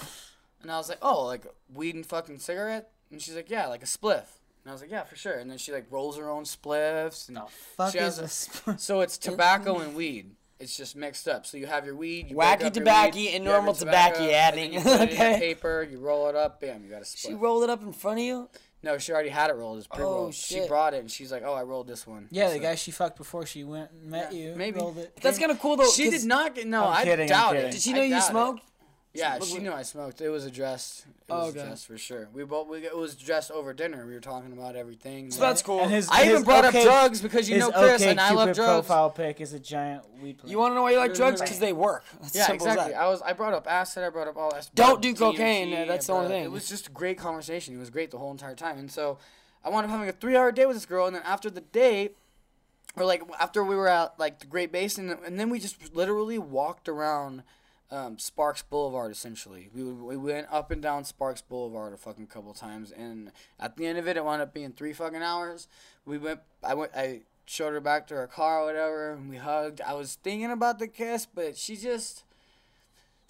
And 0.63 0.71
I 0.71 0.77
was 0.77 0.89
like, 0.89 0.99
oh, 1.03 1.25
like 1.27 1.47
weed 1.73 1.95
and 1.95 2.05
fucking 2.07 2.39
cigarette? 2.39 2.91
And 3.11 3.21
she's 3.21 3.35
like, 3.35 3.51
yeah, 3.51 3.67
like 3.67 3.83
a 3.83 3.87
spliff. 3.87 4.25
And 4.63 4.69
I 4.69 4.73
was 4.73 4.83
like, 4.83 4.91
yeah, 4.91 5.05
for 5.05 5.17
sure. 5.17 5.35
And 5.35 5.51
then 5.51 5.57
she 5.59 5.73
like 5.73 5.87
rolls 5.91 6.19
her 6.19 6.29
own 6.29 6.45
spliffs. 6.45 7.29
And 7.29 7.37
the 7.39 7.45
Fuck 7.77 7.93
she 7.93 7.99
has 7.99 8.15
is 8.19 8.19
a- 8.19 8.71
this? 8.73 8.83
so 8.85 9.01
it's 9.01 9.17
tobacco 9.19 9.79
and 9.79 9.95
weed. 9.95 10.33
It's 10.59 10.77
just 10.77 10.95
mixed 10.95 11.27
up. 11.27 11.47
So 11.47 11.57
you 11.57 11.67
have 11.67 11.87
your 11.87 11.97
weed, 11.97 12.29
you 12.29 12.37
Wacky 12.37 12.71
tobacco 12.71 13.17
weed, 13.17 13.35
and 13.35 13.45
normal 13.45 13.73
your 13.73 13.79
tobacco 13.87 14.31
adding. 14.31 14.75
You 14.75 14.81
put 14.81 15.01
it 15.01 15.11
in 15.13 15.17
Okay. 15.17 15.39
paper, 15.39 15.89
you 15.91 15.99
roll 15.99 16.29
it 16.29 16.37
up, 16.37 16.61
bam, 16.61 16.85
you 16.85 16.91
got 16.91 17.01
a 17.01 17.05
spliff. 17.07 17.29
She 17.29 17.33
rolled 17.35 17.65
it 17.65 17.71
up 17.71 17.81
in 17.83 17.95
front 17.95 18.19
of 18.19 18.25
you. 18.27 18.51
no, 18.83 18.99
she 18.99 19.11
already 19.13 19.31
had 19.31 19.49
it 19.49 19.55
rolled. 19.55 19.79
It's 19.79 19.87
pre-rolled. 19.87 20.29
Oh, 20.29 20.31
She 20.33 20.67
brought 20.69 20.93
it 20.93 21.01
and 21.01 21.11
she's 21.11 21.33
like, 21.33 21.43
oh, 21.47 21.55
I 21.55 21.63
rolled 21.63 21.87
this 21.87 22.07
one. 22.07 22.29
Yeah, 22.31 22.51
the 22.51 22.59
guy 22.59 22.75
she 22.75 22.91
fucked 22.91 23.17
before 23.17 23.47
she 23.47 23.65
went 23.65 23.91
and 23.93 24.11
met 24.11 24.35
you. 24.35 24.55
maybe. 24.55 24.79
rolled 24.81 24.99
it. 24.99 25.17
That's 25.23 25.39
kind 25.39 25.51
of 25.51 25.59
cool 25.59 25.77
though. 25.77 25.89
She 25.89 26.11
did 26.11 26.25
not 26.25 26.55
get. 26.55 26.67
No, 26.67 26.85
I'm 26.85 26.93
I 26.99 27.05
kidding, 27.05 27.29
doubt 27.29 27.57
it. 27.57 27.71
Did 27.73 27.81
she 27.81 27.93
I 27.93 27.95
know 27.95 28.03
you 28.03 28.11
doubt 28.11 28.57
it. 28.59 28.61
Smoked? 29.15 29.43
Yeah, 29.43 29.47
she 29.47 29.59
knew 29.63 29.73
I 29.73 29.83
smoked. 29.83 30.21
It 30.21 30.29
was 30.29 30.45
addressed. 30.45 31.01
It 31.01 31.07
Oh, 31.33 31.47
was 31.47 31.51
okay. 31.51 31.61
addressed 31.61 31.87
for 31.87 31.99
sure. 31.99 32.29
We 32.33 32.45
both. 32.45 32.69
We, 32.69 32.79
it 32.85 32.97
was 32.97 33.15
addressed 33.15 33.51
over 33.51 33.73
dinner. 33.73 34.07
We 34.07 34.15
were 34.15 34.21
talking 34.21 34.53
about 34.53 34.77
everything. 34.77 35.31
So 35.31 35.41
that's 35.41 35.63
cool. 35.63 35.81
And 35.81 35.91
his, 35.91 36.09
I 36.11 36.29
even 36.29 36.43
brought 36.43 36.65
okay- 36.67 36.81
up 36.81 36.85
drugs 36.85 37.21
because 37.21 37.49
you 37.51 37.59
know 37.59 37.71
Chris 37.71 38.01
okay 38.03 38.11
and 38.11 38.21
I 38.21 38.33
love 38.33 38.55
drugs. 38.55 38.59
profile 38.59 39.11
pic 39.11 39.41
is 39.41 39.53
a 39.53 39.59
giant 39.59 40.05
weed 40.23 40.39
plant. 40.39 40.51
You 40.51 40.59
want 40.59 40.73
to 40.73 40.75
know 40.77 40.83
why 40.83 40.93
you 40.93 40.99
like 40.99 41.15
drugs? 41.15 41.41
Because 41.41 41.59
they 41.59 41.73
work. 41.73 42.05
That's 42.21 42.35
Yeah, 42.37 42.53
exactly. 42.53 42.95
I 42.95 43.09
was. 43.09 43.21
I 43.23 43.33
brought 43.33 43.55
up 43.55 43.67
acid. 43.71 44.05
I 44.05 44.11
brought 44.11 44.29
up 44.29 44.37
all 44.37 44.51
that. 44.53 44.71
Don't 44.75 45.01
do 45.03 45.15
cocaine, 45.15 45.73
uh, 45.75 45.85
that's 45.87 46.07
the 46.07 46.13
only 46.15 46.29
thing. 46.29 46.45
It 46.45 46.51
was 46.51 46.69
just 46.69 46.89
a 46.89 46.91
great 46.91 47.19
conversation. 47.19 47.75
It 47.75 47.79
was 47.79 47.91
great 47.91 48.11
the 48.11 48.19
whole 48.19 48.31
entire 48.31 48.55
time. 48.55 48.79
And 48.79 48.91
so, 48.91 49.19
I 49.65 49.71
wound 49.71 49.85
up 49.85 49.91
having 49.91 50.09
a 50.09 50.13
three-hour 50.13 50.53
day 50.53 50.67
with 50.67 50.77
this 50.77 50.87
girl, 50.87 51.07
and 51.07 51.15
then 51.17 51.23
after 51.25 51.51
the 51.51 51.61
date, 51.61 52.17
or 52.97 53.05
like 53.05 53.23
after 53.41 53.63
we 53.65 53.75
were 53.77 53.89
at 53.89 54.19
like 54.19 54.39
the 54.41 54.47
Great 54.47 54.73
Basin, 54.73 55.11
and 55.25 55.39
then 55.39 55.51
we 55.51 55.59
just 55.59 55.95
literally 55.95 56.39
walked 56.39 56.89
around 56.89 57.43
um, 57.91 58.19
Sparks 58.19 58.63
Boulevard. 58.63 59.11
Essentially, 59.11 59.69
we 59.75 59.85
we 59.85 60.17
went 60.17 60.47
up 60.51 60.71
and 60.71 60.81
down 60.81 61.05
Sparks 61.05 61.43
Boulevard 61.43 61.93
a 61.93 61.97
fucking 61.97 62.27
couple 62.29 62.53
times, 62.55 62.93
and 62.93 63.33
at 63.59 63.77
the 63.77 63.87
end 63.87 63.99
of 63.99 64.07
it, 64.09 64.17
it 64.17 64.25
wound 64.25 64.43
up 64.43 64.55
being 64.55 64.73
three 64.73 64.93
fucking 64.93 65.23
hours. 65.23 65.69
We 66.05 66.19
went. 66.19 66.41
I 66.63 66.75
went. 66.75 66.93
I 66.95 67.23
showed 67.47 67.73
her 67.73 67.81
back 67.81 68.07
to 68.09 68.15
her 68.15 68.27
car 68.27 68.61
or 68.61 68.67
whatever, 68.67 69.13
and 69.13 69.29
we 69.29 69.37
hugged. 69.37 69.81
I 69.81 69.95
was 69.95 70.15
thinking 70.23 70.51
about 70.51 70.79
the 70.79 70.89
kiss, 70.89 71.27
but 71.27 71.57
she 71.57 71.77
just 71.77 72.25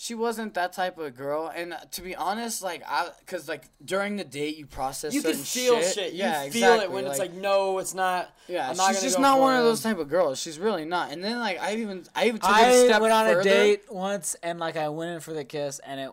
She 0.02 0.14
wasn't 0.14 0.54
that 0.54 0.72
type 0.72 0.96
of 0.96 1.14
girl, 1.14 1.52
and 1.54 1.74
to 1.90 2.00
be 2.00 2.16
honest, 2.16 2.62
like 2.62 2.82
I, 2.88 3.10
cause 3.26 3.50
like 3.50 3.64
during 3.84 4.16
the 4.16 4.24
date 4.24 4.56
you 4.56 4.64
process. 4.64 5.12
You 5.12 5.20
can 5.20 5.34
feel 5.34 5.78
shit. 5.82 5.92
shit. 5.94 6.12
You 6.14 6.20
Yeah, 6.20 6.38
feel 6.44 6.46
exactly. 6.46 6.84
it 6.86 6.90
when 6.90 7.06
it's 7.06 7.18
like, 7.18 7.34
no, 7.34 7.78
it's 7.80 7.92
not. 7.92 8.34
yeah, 8.48 8.70
I'm 8.70 8.78
not 8.78 8.92
she's 8.94 9.02
just 9.02 9.18
not 9.20 9.38
one 9.38 9.56
of 9.56 9.62
those 9.64 9.82
type 9.82 9.98
of 9.98 10.08
girls. 10.08 10.40
She's 10.40 10.58
really 10.58 10.86
not. 10.86 11.12
And 11.12 11.22
then 11.22 11.38
like 11.38 11.60
I 11.60 11.74
even, 11.74 12.04
I 12.16 12.28
even 12.28 12.40
took 12.40 12.48
a 12.48 12.54
I 12.54 12.84
step 12.86 13.02
went 13.02 13.12
on 13.12 13.26
further. 13.26 13.40
a 13.40 13.44
date 13.44 13.82
once 13.92 14.36
and 14.42 14.58
like 14.58 14.78
I 14.78 14.88
went 14.88 15.10
in 15.10 15.20
for 15.20 15.34
the 15.34 15.44
kiss 15.44 15.80
and 15.80 16.00
it 16.00 16.10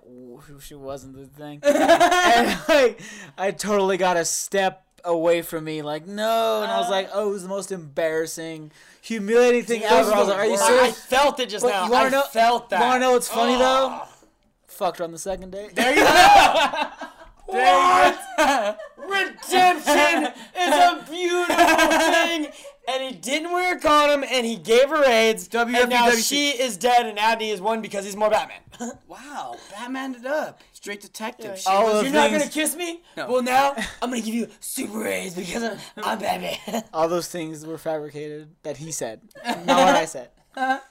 she 0.59 0.76
wasn't 0.76 1.15
the 1.15 1.26
thing. 1.27 1.61
and 1.64 2.59
like 2.68 2.99
I 3.38 3.51
totally 3.51 3.95
got 3.95 4.18
a 4.18 4.26
step 4.26 4.84
away 5.03 5.41
from 5.41 5.64
me 5.64 5.82
like 5.82 6.06
no 6.07 6.61
and 6.64 6.72
I 6.72 6.80
was 6.80 6.90
like 6.90 7.10
oh 7.14 7.30
it 7.30 7.34
was 7.34 7.44
the 7.44 7.49
most 7.49 7.72
embarrassing 7.72 8.72
humiliating 9.02 9.64
thing 9.64 9.84
ever. 9.84 10.11
I 10.14 10.19
was 10.19 10.28
like 10.28 10.38
are 10.40 10.45
you 10.45 10.57
serious? 10.57 10.90
I 10.90 10.91
felt 10.91 11.40
it 11.40 11.49
just 11.49 11.64
But 11.64 11.72
now. 11.72 11.86
you 11.86 11.91
wanna 11.91 12.07
I 12.07 12.10
know- 12.10 12.22
felt 12.24 12.69
that. 12.72 12.80
You 12.80 12.86
wanna 12.88 12.99
know 12.99 13.11
what's 13.14 13.28
funny 13.30 13.53
though? 13.56 13.88
Ah. 13.91 14.10
Fucked 14.68 14.98
her 14.99 15.03
on 15.06 15.11
the 15.11 15.18
second 15.18 15.52
date. 15.52 15.74
There 15.76 15.90
you 15.95 16.03
go. 16.03 16.88
what? 17.45 18.78
Redemption 18.98 20.34
is 20.60 20.76
a 20.76 21.06
beautiful 21.10 21.56
thing. 22.14 22.48
And 22.89 23.03
he 23.03 23.11
didn't 23.11 23.51
wear 23.51 23.76
a 23.76 23.80
condom, 23.80 24.23
and 24.30 24.45
he 24.45 24.55
gave 24.55 24.89
her 24.89 25.03
AIDS. 25.03 25.49
and 25.53 25.89
now 25.89 26.09
she 26.11 26.51
is 26.51 26.77
dead, 26.77 27.05
and 27.05 27.18
Adney 27.18 27.51
is 27.51 27.59
one 27.59 27.81
because 27.81 28.05
he's 28.05 28.15
more 28.15 28.30
Batman. 28.30 28.61
Wow, 29.07 29.55
Batman 29.72 30.15
it 30.15 30.26
up, 30.26 30.61
straight 30.72 31.01
detective. 31.01 31.57
She 31.57 31.68
All 31.69 31.85
was- 31.85 32.03
You're 32.03 32.14
not 32.14 32.30
gonna 32.31 32.47
kiss 32.47 32.76
me? 32.76 33.01
No. 33.18 33.31
Well, 33.31 33.41
now 33.41 33.73
I'm 34.01 34.09
gonna 34.11 34.22
give 34.22 34.35
you 34.35 34.47
super 34.59 35.05
AIDS 35.07 35.35
because 35.35 35.64
I'm, 35.64 35.77
I'm 36.03 36.19
Batman. 36.19 36.84
All 36.93 37.07
those 37.09 37.27
things 37.27 37.65
were 37.65 37.77
fabricated 37.77 38.49
that 38.64 38.77
he 38.77 38.91
said, 38.91 39.22
not 39.45 39.68
what 39.68 39.95
I 39.95 40.05
said. 40.05 40.30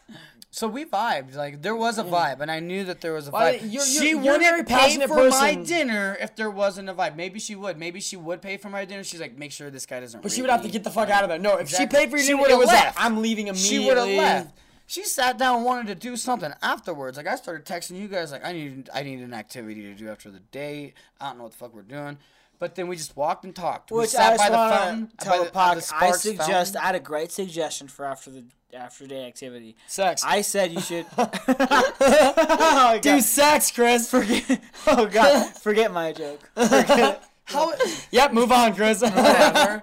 So 0.57 0.66
we 0.69 0.87
vibed. 0.87 1.35
Like 1.37 1.61
there 1.61 1.77
was 1.77 1.99
a 1.99 2.03
vibe, 2.05 2.41
and 2.41 2.51
I 2.51 2.61
knew 2.61 2.83
that 2.85 3.03
there 3.03 3.12
was 3.12 3.28
a 3.28 3.31
vibe. 3.31 3.61
you're- 3.70 3.85
she 3.87 4.09
you're- 4.09 4.24
you're 4.24 4.39
wouldn't 4.39 4.66
pay 4.66 5.07
for 5.07 5.28
my 5.28 5.55
dinner 5.55 6.16
if 6.19 6.35
there 6.35 6.51
wasn't 6.51 6.89
a 6.89 6.95
vibe. 6.95 7.15
Maybe 7.15 7.39
she 7.39 7.55
would. 7.55 7.77
Maybe 7.78 8.01
she 8.01 8.16
would 8.16 8.41
pay 8.41 8.57
for 8.57 8.70
my 8.70 8.87
dinner. 8.87 9.05
She's 9.05 9.20
like, 9.20 9.37
make 9.37 9.53
sure 9.53 9.69
this 9.69 9.85
guy 9.85 10.01
doesn't. 10.01 10.23
But 10.23 10.33
she 10.33 10.41
would 10.41 10.49
have 10.51 10.62
to 10.62 10.69
get 10.70 10.83
the 10.83 10.91
fuck 10.91 11.11
out 11.11 11.24
of 11.24 11.28
there. 11.28 11.39
No, 11.39 11.57
if 11.57 11.69
Exactly. 11.69 11.85
she 11.85 12.01
paid 12.01 12.11
for 12.11 12.16
your 12.16 12.24
She 12.24 12.33
dinner, 12.33 12.49
it 12.49 12.57
was 12.59 12.69
left. 12.69 12.97
like, 12.97 13.05
I'm 13.05 13.20
leaving 13.20 13.49
immediately. 13.49 13.78
She 13.81 13.87
would 13.87 13.99
have 13.99 14.09
left. 14.09 14.59
She 14.87 15.05
sat 15.05 15.37
down 15.37 15.57
and 15.57 15.65
wanted 15.66 15.89
to 15.89 15.95
do 15.95 16.16
something 16.16 16.55
afterwards. 16.62 17.19
Like 17.19 17.27
I 17.27 17.37
started 17.37 17.66
texting 17.66 18.01
you 18.01 18.09
guys, 18.09 18.33
like 18.33 18.43
I 18.43 18.53
need, 18.53 18.89
I 18.95 19.03
need 19.03 19.20
an 19.20 19.35
activity 19.35 19.83
to 19.83 19.95
do 19.95 20.09
after 20.09 20.31
the 20.31 20.41
date. 20.41 20.95
I 21.20 21.27
don't 21.28 21.37
know 21.37 21.43
what 21.43 21.53
the 21.53 21.59
fuck 21.59 21.74
we're 21.74 21.83
doing. 21.83 22.16
But 22.59 22.77
then 22.77 22.89
we 22.89 22.97
just 22.97 23.15
walked 23.15 23.45
and 23.45 23.55
talked. 23.55 23.91
we 23.91 24.07
sat 24.07 24.33
I 24.33 24.37
by 24.39 24.49
the 24.49 24.57
fountain. 24.57 25.12
tell 25.20 25.39
by 25.39 25.45
the 25.45 25.51
podcast. 25.51 25.93
I 25.93 26.11
suggest. 26.12 26.49
fountain. 26.73 26.77
I 26.78 26.87
had 26.87 26.95
a 26.95 27.01
great 27.01 27.31
suggestion 27.31 27.89
for 27.89 28.07
after 28.07 28.31
the 28.31 28.45
after 28.75 29.07
day 29.07 29.27
activity. 29.27 29.77
Sex. 29.87 30.23
I 30.25 30.41
said 30.43 30.73
you 30.73 30.81
should. 30.81 31.07
oh, 31.19 32.99
Do 33.03 33.21
sex, 33.21 33.71
Chris. 33.71 34.11
forget. 34.11 34.61
Oh 34.89 35.07
God, 35.07 35.53
forget 35.57 35.93
my 35.93 36.13
joke. 36.13 36.49
Forget. 36.55 37.25
How? 37.45 37.73
Yep, 38.13 38.33
move 38.33 38.53
on, 38.53 38.73
Chris. 38.75 39.03
whatever. 39.03 39.83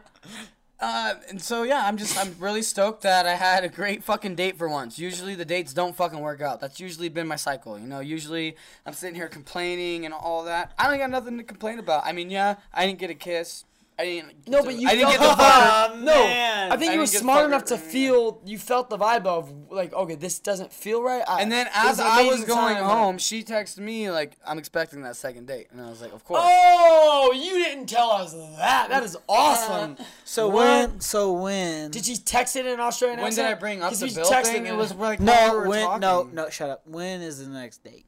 Uh, 0.79 1.15
and 1.29 1.41
so 1.41 1.63
yeah, 1.63 1.83
I'm 1.85 1.97
just 1.97 2.17
I'm 2.17 2.35
really 2.39 2.61
stoked 2.61 3.03
that 3.03 3.25
I 3.25 3.35
had 3.35 3.63
a 3.63 3.69
great 3.69 4.03
fucking 4.03 4.35
date 4.35 4.57
for 4.57 4.67
once. 4.69 4.97
Usually 4.99 5.35
the 5.35 5.45
dates 5.45 5.73
don't 5.73 5.95
fucking 5.95 6.19
work 6.19 6.41
out. 6.41 6.59
That's 6.61 6.79
usually 6.79 7.09
been 7.09 7.27
my 7.27 7.35
cycle. 7.37 7.77
You 7.79 7.87
know, 7.87 7.99
usually 8.01 8.55
I'm 8.85 8.93
sitting 8.93 9.15
here 9.15 9.27
complaining 9.29 10.05
and 10.05 10.13
all 10.13 10.43
that. 10.45 10.73
I 10.77 10.89
don't 10.89 10.97
got 10.99 11.09
nothing 11.09 11.37
to 11.37 11.43
complain 11.43 11.79
about. 11.79 12.05
I 12.05 12.11
mean, 12.11 12.29
yeah, 12.29 12.55
I 12.73 12.85
didn't 12.85 12.99
get 12.99 13.09
a 13.09 13.13
kiss. 13.15 13.63
I 13.99 14.05
didn't. 14.05 14.47
No, 14.47 14.63
but 14.63 14.75
you 14.75 14.87
I 14.89 14.95
didn't 14.95 15.11
felt 15.11 15.19
get 15.21 15.29
the 15.29 15.35
the 15.35 15.43
fucker. 15.43 15.69
vibe. 15.69 15.89
Oh, 15.91 15.95
no, 15.99 16.05
man. 16.25 16.71
I 16.71 16.77
think 16.77 16.91
I 16.91 16.93
you 16.95 16.99
were 17.01 17.05
smart 17.05 17.45
enough 17.45 17.65
to 17.65 17.77
feel. 17.77 18.41
You 18.43 18.57
felt 18.57 18.89
the 18.89 18.97
vibe 18.97 19.25
of 19.27 19.53
like, 19.71 19.93
okay, 19.93 20.15
this 20.15 20.39
doesn't 20.39 20.73
feel 20.73 21.03
right. 21.03 21.23
I- 21.27 21.41
And 21.41 21.51
then 21.51 21.67
as 21.75 21.99
I 21.99 22.23
was 22.23 22.43
going 22.43 22.75
time. 22.75 22.83
home, 22.85 23.17
she 23.19 23.43
texted 23.43 23.79
me 23.79 24.09
like, 24.09 24.35
"I'm 24.47 24.57
expecting 24.57 25.03
that 25.03 25.15
second 25.15 25.45
date," 25.47 25.67
and 25.71 25.79
I 25.79 25.89
was 25.89 26.01
like, 26.01 26.11
"Of 26.11 26.23
course." 26.25 26.41
Oh, 26.43 27.31
you 27.35 27.53
didn't 27.63 27.85
tell 27.87 28.09
us 28.11 28.33
that. 28.57 28.89
That 28.89 29.03
is 29.03 29.15
awesome. 29.29 29.97
So 30.25 30.47
What? 30.49 30.89
when? 30.89 30.99
So 30.99 31.33
when? 31.33 31.91
Did 31.91 32.05
she 32.05 32.15
text 32.15 32.55
it 32.55 32.65
in 32.65 32.79
Australian 32.79 33.21
when 33.21 33.33
did? 33.35 33.45
I 33.45 33.53
bring 33.53 33.83
up 33.83 33.89
'Cause 33.89 33.99
the 33.99 34.07
you 34.09 34.15
bill 34.15 34.25
texted 34.25 34.43
thing? 34.53 34.65
It 34.65 34.75
was 34.75 34.93
like 34.95 35.19
no, 35.19 35.31
while 35.31 35.51
we 35.51 35.57
were 35.59 35.67
when? 35.67 35.99
No, 35.99 36.23
no. 36.33 36.49
Shut 36.49 36.69
up. 36.71 36.81
When 36.87 37.21
is 37.21 37.37
the 37.45 37.51
next 37.51 37.83
date? 37.83 38.05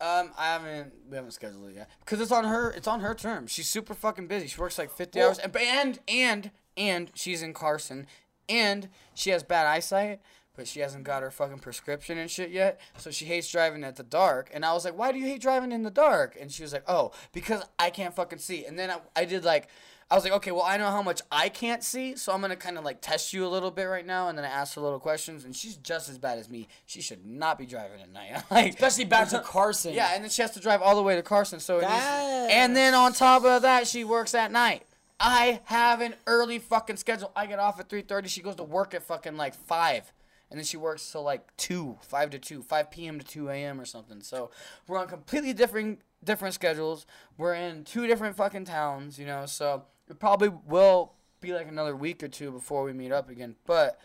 Um, 0.00 0.32
I 0.36 0.46
haven't. 0.46 0.92
We 1.08 1.16
haven't 1.16 1.32
scheduled 1.32 1.70
it 1.70 1.76
yet 1.76 1.90
because 2.00 2.20
it's 2.20 2.32
on 2.32 2.44
her. 2.44 2.70
It's 2.70 2.88
on 2.88 3.00
her 3.00 3.14
terms. 3.14 3.50
She's 3.52 3.68
super 3.68 3.94
fucking 3.94 4.26
busy. 4.26 4.48
She 4.48 4.60
works 4.60 4.78
like 4.78 4.90
fifty 4.90 5.20
hours, 5.22 5.38
and 5.38 5.56
and 5.56 5.98
and 6.08 6.50
and 6.76 7.10
she's 7.14 7.42
in 7.42 7.54
Carson, 7.54 8.06
and 8.48 8.88
she 9.14 9.30
has 9.30 9.42
bad 9.42 9.66
eyesight, 9.66 10.20
but 10.56 10.66
she 10.66 10.80
hasn't 10.80 11.04
got 11.04 11.22
her 11.22 11.30
fucking 11.30 11.60
prescription 11.60 12.18
and 12.18 12.30
shit 12.30 12.50
yet. 12.50 12.80
So 12.98 13.10
she 13.10 13.24
hates 13.24 13.50
driving 13.50 13.84
at 13.84 13.96
the 13.96 14.02
dark. 14.02 14.50
And 14.52 14.64
I 14.64 14.72
was 14.72 14.84
like, 14.84 14.98
why 14.98 15.12
do 15.12 15.18
you 15.18 15.26
hate 15.26 15.40
driving 15.40 15.72
in 15.72 15.82
the 15.82 15.90
dark? 15.90 16.36
And 16.40 16.50
she 16.50 16.62
was 16.62 16.72
like, 16.72 16.84
oh, 16.88 17.12
because 17.32 17.62
I 17.78 17.90
can't 17.90 18.14
fucking 18.14 18.38
see. 18.40 18.64
And 18.64 18.78
then 18.78 18.90
I, 18.90 18.98
I 19.14 19.24
did 19.24 19.44
like. 19.44 19.68
I 20.10 20.14
was 20.14 20.24
like, 20.24 20.32
okay, 20.34 20.50
well, 20.52 20.62
I 20.62 20.76
know 20.76 20.90
how 20.90 21.02
much 21.02 21.22
I 21.32 21.48
can't 21.48 21.82
see, 21.82 22.14
so 22.16 22.32
I'm 22.32 22.40
gonna 22.40 22.56
kind 22.56 22.76
of 22.78 22.84
like 22.84 23.00
test 23.00 23.32
you 23.32 23.46
a 23.46 23.48
little 23.48 23.70
bit 23.70 23.84
right 23.84 24.06
now, 24.06 24.28
and 24.28 24.36
then 24.36 24.44
I 24.44 24.48
asked 24.48 24.74
her 24.74 24.80
little 24.80 25.00
questions, 25.00 25.44
and 25.44 25.54
she's 25.56 25.76
just 25.76 26.08
as 26.08 26.18
bad 26.18 26.38
as 26.38 26.48
me. 26.48 26.68
She 26.86 27.00
should 27.00 27.24
not 27.26 27.58
be 27.58 27.66
driving 27.66 28.00
at 28.00 28.12
night, 28.12 28.42
like 28.50 28.74
Especially 28.74 29.04
back 29.06 29.28
to 29.30 29.38
Carson. 29.44 29.94
yeah, 29.94 30.12
and 30.14 30.22
then 30.22 30.30
she 30.30 30.42
has 30.42 30.50
to 30.52 30.60
drive 30.60 30.82
all 30.82 30.94
the 30.94 31.02
way 31.02 31.16
to 31.16 31.22
Carson. 31.22 31.58
So 31.60 31.78
it 31.78 31.84
is, 31.84 32.50
and 32.52 32.76
then 32.76 32.94
on 32.94 33.12
top 33.12 33.44
of 33.44 33.62
that, 33.62 33.86
she 33.86 34.04
works 34.04 34.34
at 34.34 34.52
night. 34.52 34.82
I 35.18 35.60
have 35.64 36.00
an 36.00 36.14
early 36.26 36.58
fucking 36.58 36.96
schedule. 36.96 37.32
I 37.34 37.46
get 37.46 37.58
off 37.58 37.80
at 37.80 37.88
three 37.88 38.02
thirty. 38.02 38.28
She 38.28 38.42
goes 38.42 38.56
to 38.56 38.64
work 38.64 38.94
at 38.94 39.02
fucking 39.04 39.36
like 39.36 39.54
five, 39.54 40.12
and 40.50 40.58
then 40.58 40.64
she 40.64 40.76
works 40.76 41.10
till 41.10 41.22
like 41.22 41.56
two, 41.56 41.96
five 42.02 42.30
to 42.30 42.38
two, 42.38 42.62
five 42.62 42.90
p.m. 42.90 43.18
to 43.18 43.24
two 43.24 43.48
a.m. 43.48 43.80
or 43.80 43.84
something. 43.84 44.20
So 44.20 44.50
we're 44.86 44.98
on 44.98 45.06
completely 45.08 45.54
different 45.54 46.00
different 46.22 46.54
schedules. 46.54 47.06
We're 47.38 47.54
in 47.54 47.84
two 47.84 48.06
different 48.06 48.36
fucking 48.36 48.64
towns, 48.64 49.18
you 49.18 49.24
know. 49.26 49.46
So 49.46 49.84
it 50.08 50.18
probably 50.18 50.50
will 50.66 51.12
be 51.40 51.52
like 51.52 51.68
another 51.68 51.94
week 51.96 52.22
or 52.22 52.28
two 52.28 52.50
before 52.50 52.84
we 52.84 52.92
meet 52.92 53.12
up 53.12 53.28
again. 53.30 53.54
But 53.66 53.98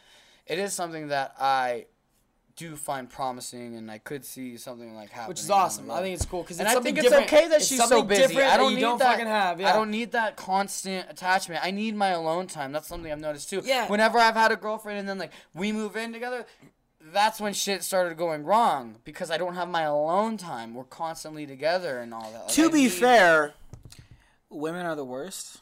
it 0.46 0.60
is 0.60 0.74
something 0.74 1.10
that 1.10 1.36
I 1.40 1.86
do 2.56 2.76
find 2.76 3.10
promising, 3.10 3.78
and 3.78 3.90
I 3.90 4.00
could 4.00 4.26
see 4.26 4.58
something 4.58 4.94
like 4.94 5.10
happening. 5.12 5.30
which 5.30 5.40
is 5.40 5.50
awesome. 5.50 5.90
I 5.90 6.02
think 6.02 6.16
it's 6.16 6.26
cool 6.26 6.42
because 6.44 6.60
And 6.60 6.68
I 6.68 6.78
think 6.82 6.98
it's 6.98 7.08
different. 7.08 7.32
okay 7.32 7.48
that 7.48 7.58
It's 7.62 7.68
she's 7.68 7.78
so 7.80 7.86
something 7.86 8.08
busy. 8.08 8.28
different 8.28 8.52
I 8.52 8.58
don't 8.58 8.76
need 8.76 8.82
don't 8.82 8.98
that. 8.98 9.12
fucking 9.14 9.28
have. 9.28 9.62
Yeah. 9.62 9.70
I 9.70 9.74
don't 9.74 9.90
need 9.92 10.12
that 10.12 10.36
constant 10.36 11.10
attachment. 11.10 11.64
I 11.64 11.72
need 11.72 11.96
my 11.96 12.10
alone 12.10 12.48
time. 12.48 12.74
That's 12.74 12.88
something 12.88 13.10
I've 13.10 13.20
noticed 13.20 13.50
too. 13.50 13.62
Yeah. 13.64 13.88
Whenever 13.88 14.18
I've 14.20 14.36
had 14.36 14.52
a 14.52 14.58
girlfriend 14.58 15.00
and 15.00 15.08
then 15.08 15.18
like 15.18 15.32
we 15.54 15.72
move 15.72 15.96
in 15.96 16.12
together, 16.12 16.46
that's 17.02 17.40
when 17.40 17.54
shit 17.54 17.82
started 17.82 18.18
going 18.18 18.44
wrong 18.44 18.98
because 19.06 19.32
I 19.32 19.38
don't 19.38 19.56
have 19.56 19.70
my 19.70 19.84
alone 19.84 20.36
time. 20.36 20.74
We're 20.74 20.84
constantly 20.84 21.46
together 21.48 22.00
and 22.00 22.14
all 22.14 22.30
that. 22.34 22.42
Like, 22.48 22.54
to 22.56 22.66
I 22.66 22.68
be 22.72 22.84
need- 22.84 22.92
fair, 22.92 23.54
women 24.50 24.86
are 24.86 24.96
the 24.98 25.06
worst. 25.06 25.62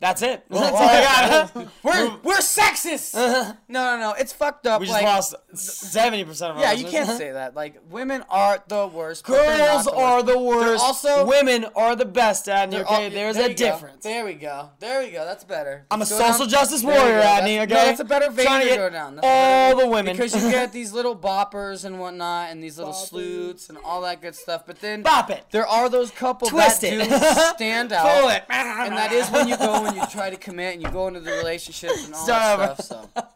That's 0.00 0.22
it. 0.22 0.44
That's 0.48 0.72
all 0.72 0.76
I 0.88 1.50
got. 1.54 1.54
we're 1.82 2.16
we're 2.22 2.36
sexist. 2.38 3.14
Uh-huh. 3.14 3.52
no, 3.68 3.96
no, 3.96 4.00
no. 4.00 4.12
It's 4.18 4.32
fucked 4.32 4.66
up. 4.66 4.80
We 4.80 4.86
just 4.86 4.96
like, 5.02 5.04
lost 5.04 5.34
seventy 5.54 6.24
percent 6.24 6.52
of 6.52 6.56
our 6.58 6.62
Yeah, 6.62 6.72
you 6.72 6.86
can't 6.86 7.08
say 7.18 7.32
that. 7.32 7.54
Like 7.54 7.80
women 7.90 8.24
are 8.30 8.62
the 8.68 8.86
worst. 8.86 9.26
they're 9.26 9.36
Girls 9.58 9.84
the 9.84 9.92
are 9.92 10.14
worst. 10.22 10.26
the 10.26 10.38
worst. 10.38 10.84
also- 10.84 11.26
women 11.26 11.66
are 11.76 11.94
the 11.96 12.04
best, 12.04 12.46
Adney. 12.46 12.70
They're 12.72 12.84
Okay, 12.84 13.04
all- 13.04 13.10
there's 13.10 13.36
there 13.36 13.46
a 13.46 13.48
you 13.50 13.54
go. 13.54 13.64
difference. 13.66 14.02
There 14.04 14.24
we 14.24 14.34
go. 14.34 14.70
There 14.80 15.00
we 15.02 15.10
go. 15.10 15.24
That's 15.24 15.44
better. 15.44 15.86
I'm 15.90 16.00
a 16.02 16.04
Go 16.06 16.18
down- 16.18 16.32
social 16.32 16.46
justice 16.46 16.82
warrior. 16.82 17.20
Adney. 17.20 17.56
That's- 17.58 17.66
Okay, 17.66 17.74
No, 17.74 17.84
that's 17.84 18.00
a 18.00 18.04
better 18.04 18.30
vein 18.30 18.46
to, 18.68 18.76
go 18.76 18.90
down. 18.90 19.16
That's 19.16 19.26
all 19.26 19.76
the 19.78 19.86
women 19.88 20.16
because 20.16 20.34
you 20.34 20.50
get 20.50 20.72
these 20.80 20.92
little 20.92 21.16
boppers 21.16 21.84
and 21.84 21.98
whatnot, 22.00 22.50
and 22.50 22.62
these 22.62 22.78
little 22.78 22.92
sleuths 22.92 23.68
and 23.68 23.76
all 23.84 24.00
that 24.02 24.20
good 24.22 24.34
stuff. 24.34 24.64
But 24.66 24.80
then 24.80 25.02
Bop 25.02 25.30
it. 25.30 25.44
there 25.50 25.66
are 25.66 25.88
those 25.88 26.10
couple 26.10 26.48
Twist 26.48 26.80
that 26.82 26.92
it. 26.92 27.08
do 27.08 27.50
stand 27.56 27.92
out. 27.92 28.20
Pull 28.20 28.28
it. 28.30 28.44
And 28.48 28.96
that 28.96 29.12
is 29.12 29.28
when 29.30 29.48
you 29.48 29.56
go 29.66 29.84
and 29.86 29.96
you 29.96 30.06
try 30.10 30.30
to 30.30 30.36
commit 30.36 30.74
and 30.74 30.82
you 30.82 30.90
go 30.90 31.08
into 31.08 31.20
the 31.20 31.32
relationships 31.32 32.04
and 32.06 32.14
all 32.14 32.24
Stop. 32.24 32.58
that 32.76 32.84
stuff. 32.84 33.08
So, 33.14 33.26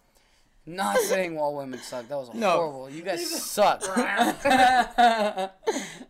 not 0.67 0.99
saying 0.99 1.37
all 1.39 1.57
women 1.57 1.81
suck. 1.81 2.07
That 2.09 2.17
was 2.19 2.33
No. 2.35 2.51
horrible. 2.51 2.91
You 2.91 3.03
guys 3.03 3.29
suck. 3.43 3.83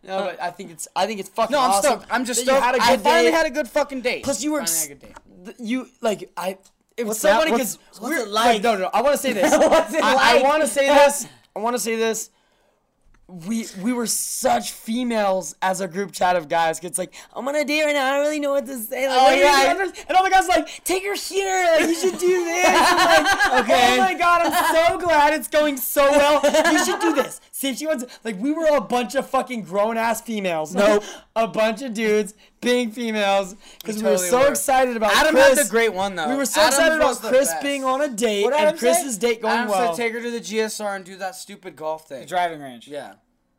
No, 0.02 0.24
but 0.24 0.40
I 0.42 0.50
think 0.50 0.70
it's 0.72 0.88
I 0.96 1.06
think 1.06 1.20
it's 1.20 1.28
fucking 1.28 1.52
No, 1.54 1.60
I'm 1.60 1.70
awesome 1.70 1.92
stoked. 2.00 2.06
I'm 2.10 2.24
just 2.24 2.44
that 2.46 2.52
you 2.52 2.58
stoked. 2.58 2.64
had 2.66 2.74
a 2.74 2.82
I 2.82 2.96
good 2.96 3.00
I 3.00 3.02
finally 3.10 3.30
day. 3.30 3.36
had 3.36 3.46
a 3.46 3.50
good 3.50 3.68
fucking 3.68 4.00
date. 4.00 4.24
Plus, 4.24 4.42
you 4.42 4.52
were 4.52 4.64
Finally 4.66 4.78
had 4.80 4.90
a 4.90 4.94
good 4.94 5.00
date. 5.00 5.16
th- 5.44 5.56
you 5.70 5.88
like 6.00 6.30
I. 6.36 6.58
It 6.96 7.04
was 7.04 7.08
What's 7.08 7.20
so 7.20 7.28
that? 7.28 7.38
funny 7.40 7.50
What's- 7.52 7.76
because 7.76 8.00
what's 8.00 8.16
it 8.22 8.28
like? 8.28 8.62
No, 8.62 8.76
no. 8.76 8.90
I 8.92 9.02
want 9.02 9.14
to 9.14 9.18
say 9.22 9.32
this. 9.40 9.50
What's 9.56 9.94
it 9.94 10.02
I, 10.02 10.14
like? 10.34 10.44
want 10.44 10.62
to 10.62 10.68
say 10.68 10.86
this. 10.88 11.26
I 11.54 11.58
want 11.60 11.76
to 11.76 11.80
say 11.80 11.96
this. 11.96 12.30
We 13.46 13.66
we 13.80 13.92
were 13.92 14.06
such 14.06 14.72
females 14.72 15.54
as 15.62 15.80
a 15.80 15.86
group 15.88 16.12
chat 16.12 16.36
of 16.36 16.48
guys. 16.48 16.80
It's 16.80 16.98
like 16.98 17.14
I'm 17.34 17.46
on 17.46 17.54
a 17.54 17.64
date 17.64 17.84
right 17.84 17.94
now. 17.94 18.06
I 18.06 18.10
don't 18.16 18.20
really 18.22 18.40
know 18.40 18.50
what 18.52 18.66
to 18.66 18.76
say. 18.78 19.08
Like, 19.08 19.18
Oh, 19.18 19.22
what 19.24 19.30
do 19.30 19.36
you 19.36 19.42
yeah. 19.44 19.90
And 20.08 20.16
all 20.16 20.24
the 20.24 20.30
guys 20.30 20.44
are 20.48 20.58
like, 20.58 20.82
take 20.84 21.04
her 21.04 21.14
here. 21.14 21.76
Like 21.78 21.88
you 21.88 21.94
should 21.94 22.18
do 22.18 22.44
this. 22.44 22.66
I'm 22.68 23.24
like, 23.24 23.60
Okay. 23.64 23.94
Oh 23.94 23.98
my 23.98 24.14
god, 24.14 24.46
I'm 24.46 24.74
so 24.74 24.98
glad 24.98 25.34
it's 25.34 25.48
going 25.48 25.76
so 25.76 26.10
well. 26.10 26.40
You 26.72 26.84
should 26.84 27.00
do 27.00 27.14
this. 27.14 27.40
See 27.60 27.68
if 27.68 27.76
she 27.76 27.86
wants. 27.86 28.06
Like 28.24 28.40
we 28.40 28.52
were 28.52 28.74
a 28.74 28.80
bunch 28.80 29.14
of 29.14 29.28
fucking 29.28 29.64
grown 29.64 29.98
ass 29.98 30.22
females. 30.22 30.74
Nope. 30.74 31.04
a 31.36 31.46
bunch 31.46 31.82
of 31.82 31.92
dudes 31.92 32.32
being 32.62 32.90
females 32.90 33.54
because 33.82 33.98
we, 33.98 34.04
We 34.04 34.10
were 34.12 34.16
so 34.16 34.38
were. 34.40 34.48
excited 34.48 34.96
about 34.96 35.14
Adam 35.14 35.34
Chris. 35.34 35.58
had 35.58 35.66
the 35.66 35.70
great 35.70 35.92
one 35.92 36.14
though. 36.14 36.30
We 36.30 36.36
were 36.36 36.46
so 36.46 36.62
Adam's 36.62 36.76
excited 36.78 36.96
about 36.96 37.16
Chris 37.18 37.48
best. 37.50 37.62
being 37.62 37.84
on 37.84 38.00
a 38.00 38.08
date 38.08 38.46
and 38.46 38.54
Adam 38.54 38.78
say? 38.78 38.86
Chris's 38.86 39.18
date 39.18 39.42
going 39.42 39.52
Adam 39.58 39.70
well. 39.70 39.94
said 39.94 40.02
take 40.02 40.14
her 40.14 40.22
to 40.22 40.30
the 40.30 40.40
GSR 40.40 40.96
and 40.96 41.04
do 41.04 41.16
that 41.18 41.36
stupid 41.36 41.76
golf 41.76 42.08
thing. 42.08 42.20
The 42.20 42.26
Driving 42.26 42.62
range. 42.62 42.88
Yeah, 42.88 43.12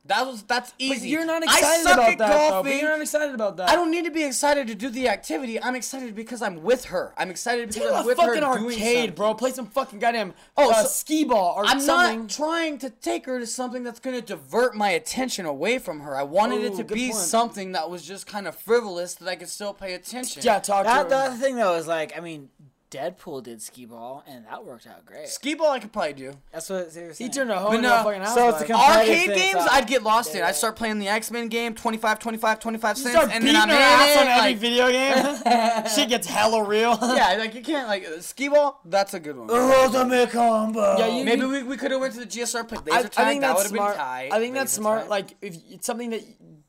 that 0.06 0.26
was 0.26 0.41
that's 0.44 0.73
easy. 0.80 0.99
But 0.99 1.07
you're 1.10 1.26
not 1.26 1.44
I 1.48 1.57
excited 1.60 1.84
suck 1.84 1.94
about 1.94 2.10
at 2.11 2.18
that, 2.18 2.49
though. 2.49 2.64
But 2.64 2.73
you're 2.76 2.90
not 2.90 3.02
excited 3.02 3.36
about 3.36 3.57
that. 3.57 3.69
I 3.69 3.76
don't 3.76 3.91
need 3.91 4.06
to 4.06 4.11
be 4.11 4.23
excited 4.23 4.65
to 4.68 4.76
do 4.76 4.90
the 4.90 5.07
activity. 5.07 5.61
I'm 5.61 5.76
excited 5.76 6.15
because 6.15 6.41
I'm 6.41 6.64
with 6.64 6.86
her. 6.86 7.14
I'm 7.18 7.30
excited 7.30 7.68
because 7.69 7.84
Take 7.84 7.94
I'm 7.94 8.02
to 8.03 8.07
with 8.07 8.18
a 8.18 8.22
her 8.23 8.36
fucking 8.36 8.61
doing 8.61 8.73
arcade, 8.76 8.95
something. 8.98 9.15
bro. 9.15 9.34
Play 9.36 9.52
some 9.52 9.68
fucking 9.68 9.99
goddamn 9.99 10.34
Oh, 10.57 10.72
uh, 10.72 10.84
so- 10.84 10.88
skee 10.90 11.23
ball 11.23 11.53
or 11.56 11.68
something. 11.68 11.90
I'm 11.91 12.18
not 12.22 12.30
trying 12.30 12.78
to 12.80 12.90
take 12.90 13.26
her 13.28 13.40
to 13.40 13.45
something 13.45 13.84
that's 13.84 13.99
going 13.99 14.15
to 14.15 14.22
divert 14.26 14.76
my 14.76 14.90
attention 14.90 15.45
away 15.45 15.78
from 15.78 15.99
her. 15.99 16.18
I 16.18 16.23
wanted 16.23 16.64
it 16.64 16.76
to 16.78 16.84
be 16.84 17.11
point. 17.11 17.15
something 17.22 17.72
that 17.73 17.90
was 17.90 18.03
just 18.03 18.26
kind 18.26 18.48
of 18.48 18.56
frivolous 18.56 19.14
that 19.15 19.30
I 19.30 19.36
could 19.36 19.49
still 19.49 19.73
pay 19.73 19.94
attention. 19.94 20.41
yeah, 20.44 20.60
talk 20.60 20.86
That, 20.86 21.03
to 21.03 21.10
the 21.10 21.15
other 21.15 21.36
thing 21.38 21.56
though 21.57 21.76
is 21.76 21.88
like, 21.88 22.18
I 22.18 22.22
mean, 22.22 22.49
Deadpool 22.91 23.41
did 23.41 23.61
skee 23.61 23.85
ball 23.85 24.22
and 24.27 24.45
that 24.47 24.65
worked 24.65 24.85
out 24.85 25.05
great. 25.05 25.30
Skee 25.30 25.53
ball 25.55 25.72
I 25.72 25.80
could 25.80 25.93
probably 25.93 26.11
do. 26.11 26.34
That's 26.51 26.69
what 26.69 26.93
they 26.93 27.03
were 27.05 27.13
He 27.13 27.30
turned 27.30 27.49
a 27.49 27.57
hoe 27.57 27.69
But 27.69 27.76
into 27.77 27.88
no, 27.88 28.03
fucking 28.03 28.22
house. 28.22 28.34
so 28.35 28.49
it's 28.49 28.61
a 28.61 28.68
guy. 28.68 28.73
com- 28.73 28.81
Competitive 28.81 29.15
Arcade 29.15 29.30
thing, 29.30 29.53
games, 29.53 29.65
so- 29.65 29.72
I'd 29.72 29.88
get 29.88 30.03
lost 30.03 30.35
in. 30.35 30.43
I'd 30.43 30.55
start 30.55 30.76
playing 30.76 30.99
the 30.99 31.07
X 31.07 31.31
Men 31.31 31.47
game, 31.47 31.73
25, 31.73 32.19
25, 32.19 32.59
25 32.59 32.97
cents, 32.97 33.11
Start 33.15 33.31
and 33.31 33.43
beating 33.45 33.53
then 33.53 33.61
I'm 33.61 33.69
her 33.69 33.76
in 33.76 33.81
ass 33.81 34.18
on 34.18 34.27
every 34.27 34.51
like- 34.51 34.57
video 34.57 34.91
game. 34.91 35.85
Shit 35.95 36.09
gets 36.09 36.27
hella 36.27 36.63
real. 36.68 36.97
Yeah, 37.01 37.35
like 37.39 37.55
you 37.55 37.61
can't 37.61 37.88
like 37.88 38.05
uh, 38.05 38.19
skee 38.19 38.49
ball. 38.49 38.81
That's 38.84 39.13
a 39.13 39.19
good 39.22 39.38
one. 39.38 39.49
Ultimate 39.49 40.30
combo. 40.31 40.97
Yeah, 40.97 41.07
you- 41.07 41.23
Maybe 41.23 41.45
we, 41.45 41.63
we 41.63 41.77
could 41.77 41.91
have 41.91 42.01
went 42.01 42.13
to 42.15 42.19
the 42.19 42.26
GSR 42.26 42.68
played 42.68 42.81
laser 42.85 42.97
I, 42.97 43.01
tag. 43.03 43.11
I 43.15 43.30
think 43.30 43.41
that 43.41 43.55
would 43.55 43.57
that's 43.57 43.63
have 43.63 43.72
been 43.72 43.77
smart. 43.77 43.95
tight. 43.95 44.30
I 44.34 44.39
think 44.39 44.53
that's 44.53 44.73
Laser 44.73 44.81
smart. 44.81 45.01
tag. 45.03 45.09
Like 45.09 45.35
if 45.41 45.55
it's 45.69 45.85
something 45.88 46.09
that 46.09 46.22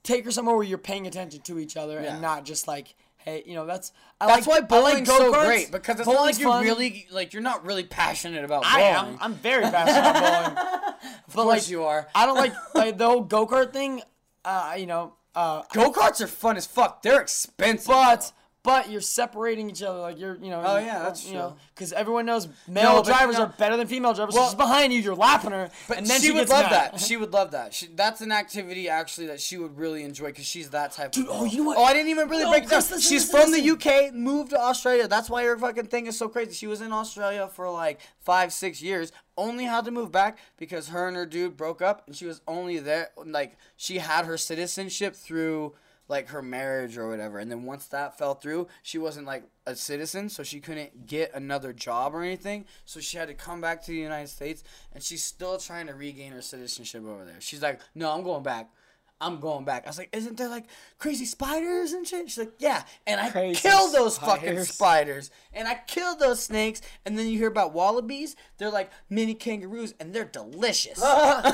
take 0.04 0.24
her 0.24 0.30
somewhere 0.30 0.54
where 0.54 0.64
you're 0.64 0.78
paying 0.78 1.06
attention 1.08 1.40
to 1.42 1.58
each 1.58 1.76
other 1.76 2.00
Yeah. 2.00 2.12
and 2.14 2.22
not 2.22 2.44
just 2.44 2.66
like, 2.68 2.94
hey, 3.24 3.42
you 3.46 3.54
know, 3.54 3.66
that's. 3.66 3.92
I 4.20 4.26
That's 4.26 4.46
like, 4.46 4.70
why 4.70 4.76
I 4.76 4.80
like 4.80 5.04
bowling's 5.04 5.08
so 5.08 5.32
great 5.32 5.70
because 5.72 5.98
it's 5.98 6.06
not 6.08 6.20
like 6.20 6.38
you 6.38 6.46
fun. 6.46 6.62
really 6.62 7.06
like 7.10 7.32
you're 7.32 7.42
not 7.42 7.64
really 7.66 7.84
passionate 7.84 8.44
about 8.44 8.64
I 8.64 8.92
bowling. 8.92 9.14
am. 9.14 9.18
I'm 9.20 9.34
very 9.34 9.62
passionate 9.62 9.98
about 10.10 10.54
bowling. 10.54 11.04
of 11.28 11.34
course 11.34 11.68
you 11.68 11.84
are. 11.84 12.08
I 12.14 12.26
don't 12.26 12.36
like 12.36 12.52
like 12.74 12.98
the 12.98 13.06
whole 13.06 13.22
go 13.22 13.46
kart 13.46 13.72
thing. 13.72 14.02
Uh, 14.44 14.74
you 14.78 14.86
know, 14.86 15.14
uh, 15.34 15.62
Go 15.72 15.90
karts 15.92 16.20
are 16.20 16.26
fun 16.26 16.56
as 16.56 16.66
fuck. 16.66 17.02
They're 17.02 17.20
expensive. 17.20 17.86
but 17.86 18.32
but 18.64 18.88
you're 18.90 19.00
separating 19.00 19.68
each 19.68 19.82
other. 19.82 19.98
Like 19.98 20.18
you're, 20.20 20.36
you 20.36 20.50
know. 20.50 20.62
Oh, 20.64 20.76
yeah, 20.78 21.00
that's 21.00 21.26
you 21.26 21.34
know, 21.34 21.48
true. 21.50 21.58
because 21.74 21.92
everyone 21.92 22.26
knows 22.26 22.46
male 22.68 22.96
but 23.02 23.06
drivers 23.06 23.36
no- 23.36 23.44
are 23.44 23.54
better 23.58 23.76
than 23.76 23.86
female 23.88 24.14
drivers. 24.14 24.34
Well- 24.34 24.44
so 24.44 24.50
she's 24.50 24.56
behind 24.56 24.92
you. 24.92 25.00
You're 25.00 25.16
lapping 25.16 25.50
her, 25.50 25.68
But 25.88 25.98
and 25.98 26.06
then 26.06 26.20
she, 26.20 26.28
she, 26.28 26.32
would 26.32 26.48
love 26.48 26.70
mad. 26.70 26.92
that. 26.92 27.00
She 27.00 27.16
would 27.16 27.32
love 27.32 27.50
that. 27.50 27.74
She, 27.74 27.88
that's 27.88 28.20
an 28.20 28.30
activity 28.30 28.88
actually 28.88 29.26
that 29.28 29.40
she 29.40 29.56
would 29.58 29.76
really 29.76 30.04
enjoy 30.04 30.26
because 30.26 30.46
she's 30.46 30.70
that 30.70 30.92
type 30.92 31.10
Dude, 31.12 31.26
of. 31.28 31.40
oh, 31.40 31.44
you 31.44 31.58
know 31.58 31.64
what? 31.64 31.78
Oh, 31.78 31.82
I 31.84 31.92
didn't 31.92 32.10
even 32.10 32.28
really 32.28 32.44
No, 32.44 32.50
break 32.50 32.64
it 32.64 32.70
down. 32.70 32.78
Chris, 32.80 32.90
listen, 32.92 33.00
she's 33.10 33.22
listen, 33.32 33.40
from 33.40 33.50
listen. 33.50 33.78
the 33.80 34.06
UK, 34.08 34.14
moved 34.14 34.50
to 34.50 34.60
Australia. 34.60 35.08
That's 35.08 35.28
why 35.28 35.42
her 35.44 35.58
fucking 35.58 35.86
thing 35.86 36.06
is 36.06 36.16
so 36.16 36.28
crazy. 36.28 36.52
She 36.52 36.66
was 36.68 36.80
in 36.80 36.92
Australia 36.92 37.48
for 37.48 37.68
like 37.70 37.98
five, 38.20 38.52
six 38.52 38.80
years. 38.80 39.10
Only 39.36 39.64
had 39.64 39.84
to 39.86 39.90
move 39.90 40.12
back 40.12 40.38
because 40.56 40.88
her 40.90 41.08
and 41.08 41.16
her 41.16 41.26
dude 41.26 41.56
broke 41.56 41.80
up, 41.82 42.02
and 42.06 42.14
she 42.14 42.26
was 42.26 42.42
only 42.46 42.78
there. 42.78 43.08
Like 43.24 43.56
she 43.76 43.98
had 43.98 44.26
her 44.26 44.36
citizenship 44.36 45.16
through 45.16 45.74
like 46.08 46.28
her 46.28 46.42
marriage 46.42 46.98
or 46.98 47.08
whatever. 47.08 47.38
And 47.38 47.50
then 47.50 47.64
once 47.64 47.86
that 47.86 48.18
fell 48.18 48.34
through, 48.34 48.68
she 48.82 48.98
wasn't 48.98 49.26
like 49.26 49.44
a 49.66 49.74
citizen, 49.74 50.28
so 50.28 50.42
she 50.42 50.60
couldn't 50.60 51.06
get 51.06 51.34
another 51.34 51.72
job 51.72 52.14
or 52.14 52.22
anything. 52.22 52.66
So 52.84 53.00
she 53.00 53.16
had 53.16 53.28
to 53.28 53.34
come 53.34 53.60
back 53.60 53.82
to 53.84 53.92
the 53.92 53.98
United 53.98 54.28
States, 54.28 54.62
and 54.92 55.02
she's 55.02 55.24
still 55.24 55.58
trying 55.58 55.86
to 55.86 55.94
regain 55.94 56.32
her 56.32 56.42
citizenship 56.42 57.04
over 57.06 57.24
there. 57.24 57.40
She's 57.40 57.62
like, 57.62 57.80
"No, 57.94 58.10
I'm 58.12 58.22
going 58.22 58.42
back." 58.42 58.70
I'm 59.22 59.38
going 59.38 59.64
back. 59.64 59.84
I 59.86 59.88
was 59.88 59.98
like, 59.98 60.08
isn't 60.12 60.36
there 60.36 60.48
like 60.48 60.64
crazy 60.98 61.26
spiders 61.26 61.92
and 61.92 62.06
shit? 62.06 62.28
She's 62.28 62.38
like, 62.38 62.54
yeah. 62.58 62.82
And 63.06 63.20
I 63.20 63.30
Crazy 63.30 63.60
killed 63.60 63.94
those 63.94 64.18
fucking 64.18 64.48
spiders. 64.64 64.68
spiders. 64.68 65.30
And 65.52 65.68
I 65.68 65.80
killed 65.86 66.18
those 66.18 66.42
snakes. 66.42 66.82
And 67.06 67.16
then 67.16 67.28
you 67.28 67.38
hear 67.38 67.46
about 67.46 67.72
wallabies. 67.72 68.34
They're 68.58 68.68
like 68.68 68.90
mini 69.08 69.34
kangaroos 69.34 69.94
and 70.00 70.12
they're 70.12 70.24
delicious. 70.24 70.98
and 71.02 71.06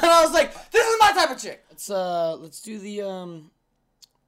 I 0.02 0.22
was 0.24 0.32
like, 0.32 0.70
this 0.70 0.86
is 0.86 0.96
my 0.98 1.12
type 1.12 1.30
of 1.30 1.38
chick. 1.38 1.62
Let's 1.70 1.90
uh 1.90 2.36
let's 2.36 2.62
do 2.62 2.78
the 2.78 3.02
um 3.02 3.50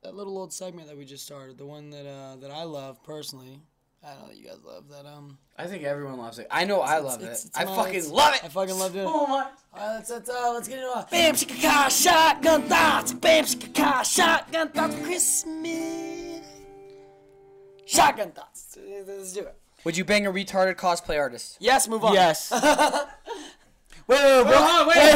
that 0.02 0.14
little 0.14 0.38
old 0.38 0.52
segment 0.52 0.88
that 0.88 0.96
we 0.96 1.04
just 1.04 1.24
started, 1.24 1.58
the 1.58 1.66
one 1.66 1.90
that 1.90 2.06
uh 2.06 2.36
that 2.36 2.50
I 2.50 2.64
love 2.64 3.02
personally. 3.04 3.60
I 4.02 4.12
don't 4.14 4.22
know 4.22 4.28
that 4.28 4.36
you 4.38 4.46
guys 4.46 4.56
love 4.64 4.88
that 4.88 5.04
um 5.06 5.36
I 5.58 5.66
think 5.66 5.84
everyone 5.84 6.16
loves 6.18 6.38
it. 6.38 6.46
I 6.50 6.64
know 6.64 6.80
I 6.80 6.98
love 7.00 7.20
it's- 7.22 7.44
it. 7.44 7.48
it's 7.48 7.58
I 7.58 7.64
my- 7.64 7.76
fucking 7.76 8.10
love 8.10 8.34
it. 8.34 8.44
I 8.44 8.48
fucking 8.48 8.78
love 8.78 8.92
doing 8.94 9.04
it. 9.06 9.10
Oh 9.12 9.26
my. 9.26 9.46
Alright, 9.74 9.96
let's 9.96 10.10
let's 10.10 10.30
uh 10.30 10.52
let's 10.54 10.68
get 10.68 10.78
into 10.78 10.90
a 10.90 11.06
Bam 11.10 11.34
shika 11.34 11.90
shotgun 12.02 12.62
thoughts 12.62 13.12
Bam 13.12 13.44
shika 13.44 14.04
shotgun 14.04 14.68
thoughts 14.70 14.94
for 14.94 15.04
Christmas 15.04 16.46
Shotgun 17.86 18.30
thoughts. 18.32 18.78
Let's 19.06 19.32
do 19.32 19.40
it. 19.40 19.54
Would 19.84 19.96
you 19.96 20.04
bang 20.04 20.26
a 20.26 20.32
retarded 20.32 20.76
cosplay 20.76 21.18
artist? 21.18 21.56
Yes, 21.58 21.88
move 21.88 22.04
on. 22.04 22.12
Yes. 22.14 22.50
wait, 22.52 22.60
wait, 22.62 22.84
wait, 24.08 24.46
wait, 24.46 24.46
wait, 24.46 24.54
wait, 24.86 25.14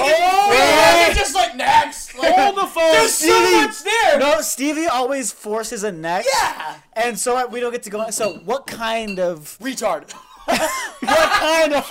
wait. 0.50 1.14
just 1.14 1.27
like 1.48 1.56
next. 1.56 2.12
Hold 2.16 2.56
the 2.56 2.66
phone. 2.66 2.92
There's 2.92 3.14
so 3.14 3.52
much 3.52 3.82
there. 3.82 4.18
No, 4.18 4.40
Stevie 4.40 4.86
always 4.86 5.32
forces 5.32 5.84
a 5.84 5.92
next. 5.92 6.28
Yeah. 6.32 6.76
And 6.94 7.18
so 7.18 7.46
we 7.48 7.60
don't 7.60 7.72
get 7.72 7.82
to 7.84 7.90
go. 7.90 8.10
So 8.10 8.34
what 8.44 8.66
kind 8.66 9.18
of 9.18 9.58
Retard. 9.60 10.12
what 10.48 11.30
kind 11.30 11.74
of 11.74 11.84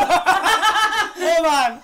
Hold 1.20 1.46
on. 1.46 1.82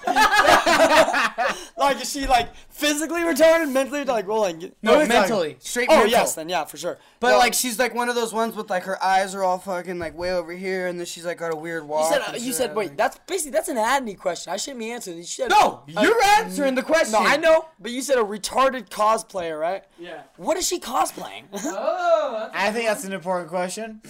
like 1.77 2.01
is 2.01 2.11
she 2.11 2.25
like 2.25 2.49
physically 2.73 3.21
retarded, 3.21 3.71
mentally 3.71 4.03
like 4.03 4.27
rolling? 4.27 4.73
No, 4.81 4.99
it's 4.99 5.07
not- 5.09 5.21
mentally. 5.21 5.55
Straight 5.59 5.87
Oh 5.89 5.95
mental. 5.95 6.11
yes, 6.11 6.35
then 6.35 6.49
yeah, 6.49 6.65
for 6.65 6.77
sure. 6.77 6.97
But 7.19 7.31
No, 7.31 7.37
like 7.37 7.53
she's 7.53 7.79
like 7.79 7.93
one 7.95 8.09
of 8.09 8.15
those 8.15 8.33
ones 8.33 8.55
with 8.55 8.69
like 8.69 8.83
her 8.83 9.01
eyes 9.03 9.33
are 9.35 9.43
all 9.43 9.57
fucking 9.59 9.99
like 9.99 10.17
way 10.17 10.31
over 10.33 10.51
here, 10.51 10.87
and 10.87 10.99
then 10.99 11.05
she's 11.05 11.25
like 11.25 11.37
got 11.37 11.53
a 11.53 11.55
weird 11.55 11.87
walk. 11.87 12.09
you 12.11 12.17
said 12.19 12.29
uh, 12.29 12.33
you 12.37 12.45
shit. 12.47 12.55
said 12.55 12.75
wait. 12.75 12.97
That's 12.97 13.17
basically 13.27 13.51
that's 13.51 13.69
an 13.69 13.77
Adney 13.77 14.17
question. 14.17 14.51
I 14.51 14.57
shouldn't 14.57 14.79
be 14.79 14.91
answering. 14.91 15.17
You 15.17 15.23
should. 15.23 15.49
No, 15.49 15.83
Uh, 15.95 16.01
you're 16.01 16.21
answering 16.39 16.75
the 16.75 16.83
question. 16.83 17.13
No, 17.13 17.19
I 17.19 17.37
know, 17.37 17.65
but 17.79 17.91
you 17.91 18.01
said 18.01 18.17
a 18.17 18.23
retarded 18.23 18.89
cosplayer, 18.89 19.59
right? 19.59 19.83
Yeah. 19.99 20.23
What 20.37 20.57
is 20.57 20.67
she 20.67 20.79
cosplaying? 20.79 21.43
Oh, 21.65 22.49
I 22.53 22.71
think 22.71 22.87
that's 22.87 23.03
an 23.05 23.13
important 23.13 23.49
question. 23.49 24.01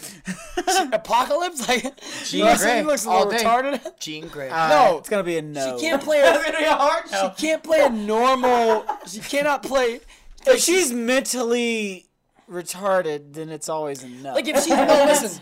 Apocalypse? 0.92 1.68
Like 1.74 1.84
Jean 2.26 2.46
looks, 2.46 2.62
Grey, 2.62 2.84
looks 2.84 3.06
a 3.06 3.10
all 3.10 3.26
little 3.26 3.32
day. 3.40 3.44
retarded. 3.44 4.00
Jean 4.00 4.28
Grey. 4.28 4.50
Uh, 4.50 4.70
No. 4.70 4.98
it's 4.98 5.10
gonna 5.10 5.24
be 5.24 5.38
a 5.38 5.42
no. 5.42 5.78
She 5.78 5.86
can't 5.86 6.02
play 6.02 6.20
a 6.22 6.34
hard. 6.76 7.06
she 7.10 7.48
can't 7.48 7.64
play 7.64 7.82
a 7.82 7.90
normal. 7.90 8.53
She 9.08 9.20
cannot 9.20 9.64
play. 9.64 10.00
If 10.46 10.60
she's 10.62 10.92
mentally 10.92 12.08
retarded, 12.50 13.34
then 13.34 13.50
it's 13.50 13.70
always 13.70 14.04
a 14.04 14.08
no. 14.10 14.34
Like 14.34 14.48
if 14.48 14.64
she 14.64 14.70
no 14.72 15.06
listen. 15.08 15.42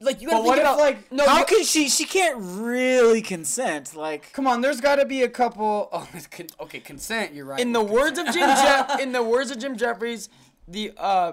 Like 0.00 0.20
you 0.20 0.26
gotta 0.28 0.42
But 0.42 0.46
what 0.46 0.54
think 0.56 0.66
if, 0.66 0.72
about 0.74 0.78
like, 0.80 1.12
no. 1.12 1.24
how 1.26 1.38
you- 1.40 1.44
can 1.46 1.62
she? 1.64 1.88
She 1.88 2.04
can't 2.06 2.36
really 2.40 3.22
consent. 3.22 3.94
Like 3.94 4.32
Come 4.32 4.46
on, 4.48 4.60
there's 4.60 4.80
got 4.80 4.96
to 4.96 5.04
be 5.06 5.22
a 5.22 5.28
couple. 5.28 5.88
Oh, 5.92 6.08
con- 6.30 6.46
okay, 6.60 6.80
consent. 6.80 7.34
You're 7.34 7.44
right. 7.46 7.60
in 7.60 7.72
the 7.72 7.82
words 7.82 8.18
of 8.18 8.26
Jim 8.26 8.34
Je- 8.96 9.02
in 9.02 9.12
the 9.12 9.22
words 9.22 9.50
of 9.52 9.58
Jim 9.58 9.76
Jefferies, 9.76 10.28
the 10.66 10.92
uh, 10.98 11.32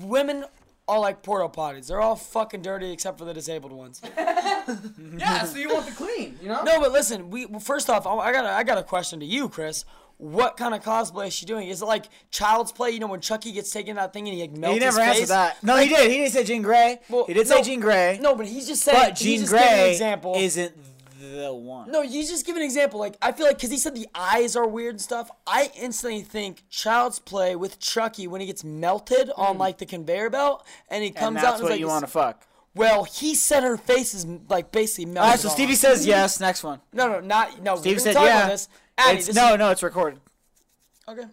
women 0.00 0.44
are 0.88 0.98
like 0.98 1.22
porta 1.22 1.48
potties. 1.48 1.86
They're 1.88 2.00
all 2.00 2.16
fucking 2.16 2.62
dirty 2.62 2.90
except 2.90 3.18
for 3.18 3.24
the 3.26 3.34
disabled 3.34 3.72
ones. 3.72 4.00
yeah, 4.16 5.44
so 5.44 5.56
you 5.58 5.72
want 5.72 5.86
the 5.86 5.92
clean, 5.92 6.38
you 6.42 6.48
know? 6.48 6.62
No, 6.62 6.80
but 6.80 6.92
listen. 6.92 7.30
We 7.30 7.46
well, 7.46 7.60
first 7.60 7.88
off, 7.90 8.06
I 8.06 8.32
got 8.32 8.44
a, 8.44 8.50
I 8.50 8.64
got 8.64 8.78
a 8.78 8.82
question 8.82 9.20
to 9.20 9.26
you, 9.26 9.48
Chris. 9.48 9.84
What 10.18 10.56
kind 10.56 10.74
of 10.74 10.82
cosplay 10.82 11.26
is 11.26 11.34
she 11.34 11.44
doing? 11.44 11.68
Is 11.68 11.82
it 11.82 11.86
like 11.86 12.06
Child's 12.30 12.72
Play? 12.72 12.90
You 12.90 13.00
know 13.00 13.08
when 13.08 13.20
Chucky 13.20 13.52
gets 13.52 13.70
taken 13.70 13.96
that 13.96 14.12
thing 14.12 14.28
and 14.28 14.34
he 14.36 14.42
like 14.42 14.52
melts 14.52 14.74
he 14.74 14.80
never 14.80 15.00
his 15.04 15.08
answered 15.20 15.28
that. 15.34 15.62
No, 15.62 15.76
he 15.76 15.88
did. 15.88 16.10
He 16.10 16.18
didn't 16.18 16.32
say 16.32 16.44
Jean 16.44 16.62
Grey. 16.62 17.00
Well, 17.08 17.24
he 17.26 17.34
did 17.34 17.48
no, 17.48 17.56
say 17.56 17.62
Jean 17.62 17.80
Grey. 17.80 18.18
No, 18.22 18.34
but 18.36 18.46
he's 18.46 18.66
just 18.66 18.82
saying. 18.82 18.98
but 18.98 19.16
Jean 19.16 19.40
giving 19.40 19.48
Grey 19.48 19.90
example. 19.90 20.34
isn't 20.36 20.72
the 21.20 21.52
one. 21.52 21.90
No, 21.90 22.02
you 22.02 22.22
just 22.22 22.46
give 22.46 22.54
an 22.56 22.62
example. 22.62 23.00
Like 23.00 23.16
I 23.20 23.32
feel 23.32 23.46
like 23.46 23.56
because 23.56 23.70
he 23.70 23.78
said 23.78 23.94
the 23.94 24.06
eyes 24.14 24.56
are 24.56 24.66
weird 24.68 24.94
and 24.94 25.00
stuff. 25.00 25.30
I 25.46 25.70
instantly 25.80 26.22
think 26.22 26.62
Child's 26.70 27.18
Play 27.18 27.56
with 27.56 27.80
Chucky 27.80 28.26
when 28.26 28.40
he 28.40 28.46
gets 28.46 28.62
melted 28.62 29.30
on 29.36 29.58
like 29.58 29.78
the 29.78 29.86
conveyor 29.86 30.30
belt 30.30 30.64
and 30.88 31.02
he 31.02 31.10
comes 31.10 31.22
Hmm. 31.22 31.26
and 31.28 31.38
out 31.38 31.42
that's 31.42 31.54
and 31.56 31.62
what 31.64 31.70
like 31.72 31.80
you 31.80 31.88
want 31.88 32.04
to 32.04 32.10
fuck. 32.10 32.46
Well, 32.76 33.04
he 33.04 33.34
said 33.36 33.62
her 33.62 33.76
face 33.76 34.14
is 34.14 34.26
like 34.48 34.72
basically 34.72 35.06
melted. 35.06 35.22
All 35.22 35.30
right, 35.30 35.38
so 35.40 35.48
on. 35.48 35.54
Stevie 35.54 35.74
says 35.76 36.06
yes. 36.06 36.40
Next 36.40 36.62
one. 36.64 36.80
No, 36.92 37.08
no, 37.08 37.20
not 37.20 37.62
no. 37.62 37.76
Stevie 37.76 38.00
said 38.00 38.14
yeah. 38.14 38.48
this. 38.48 38.68
Addy, 38.98 39.18
It's- 39.18 39.34
no, 39.34 39.52
is- 39.54 39.58
no, 39.58 39.70
it's 39.70 39.82
recorded. 39.82 40.20
Okay. 41.08 41.24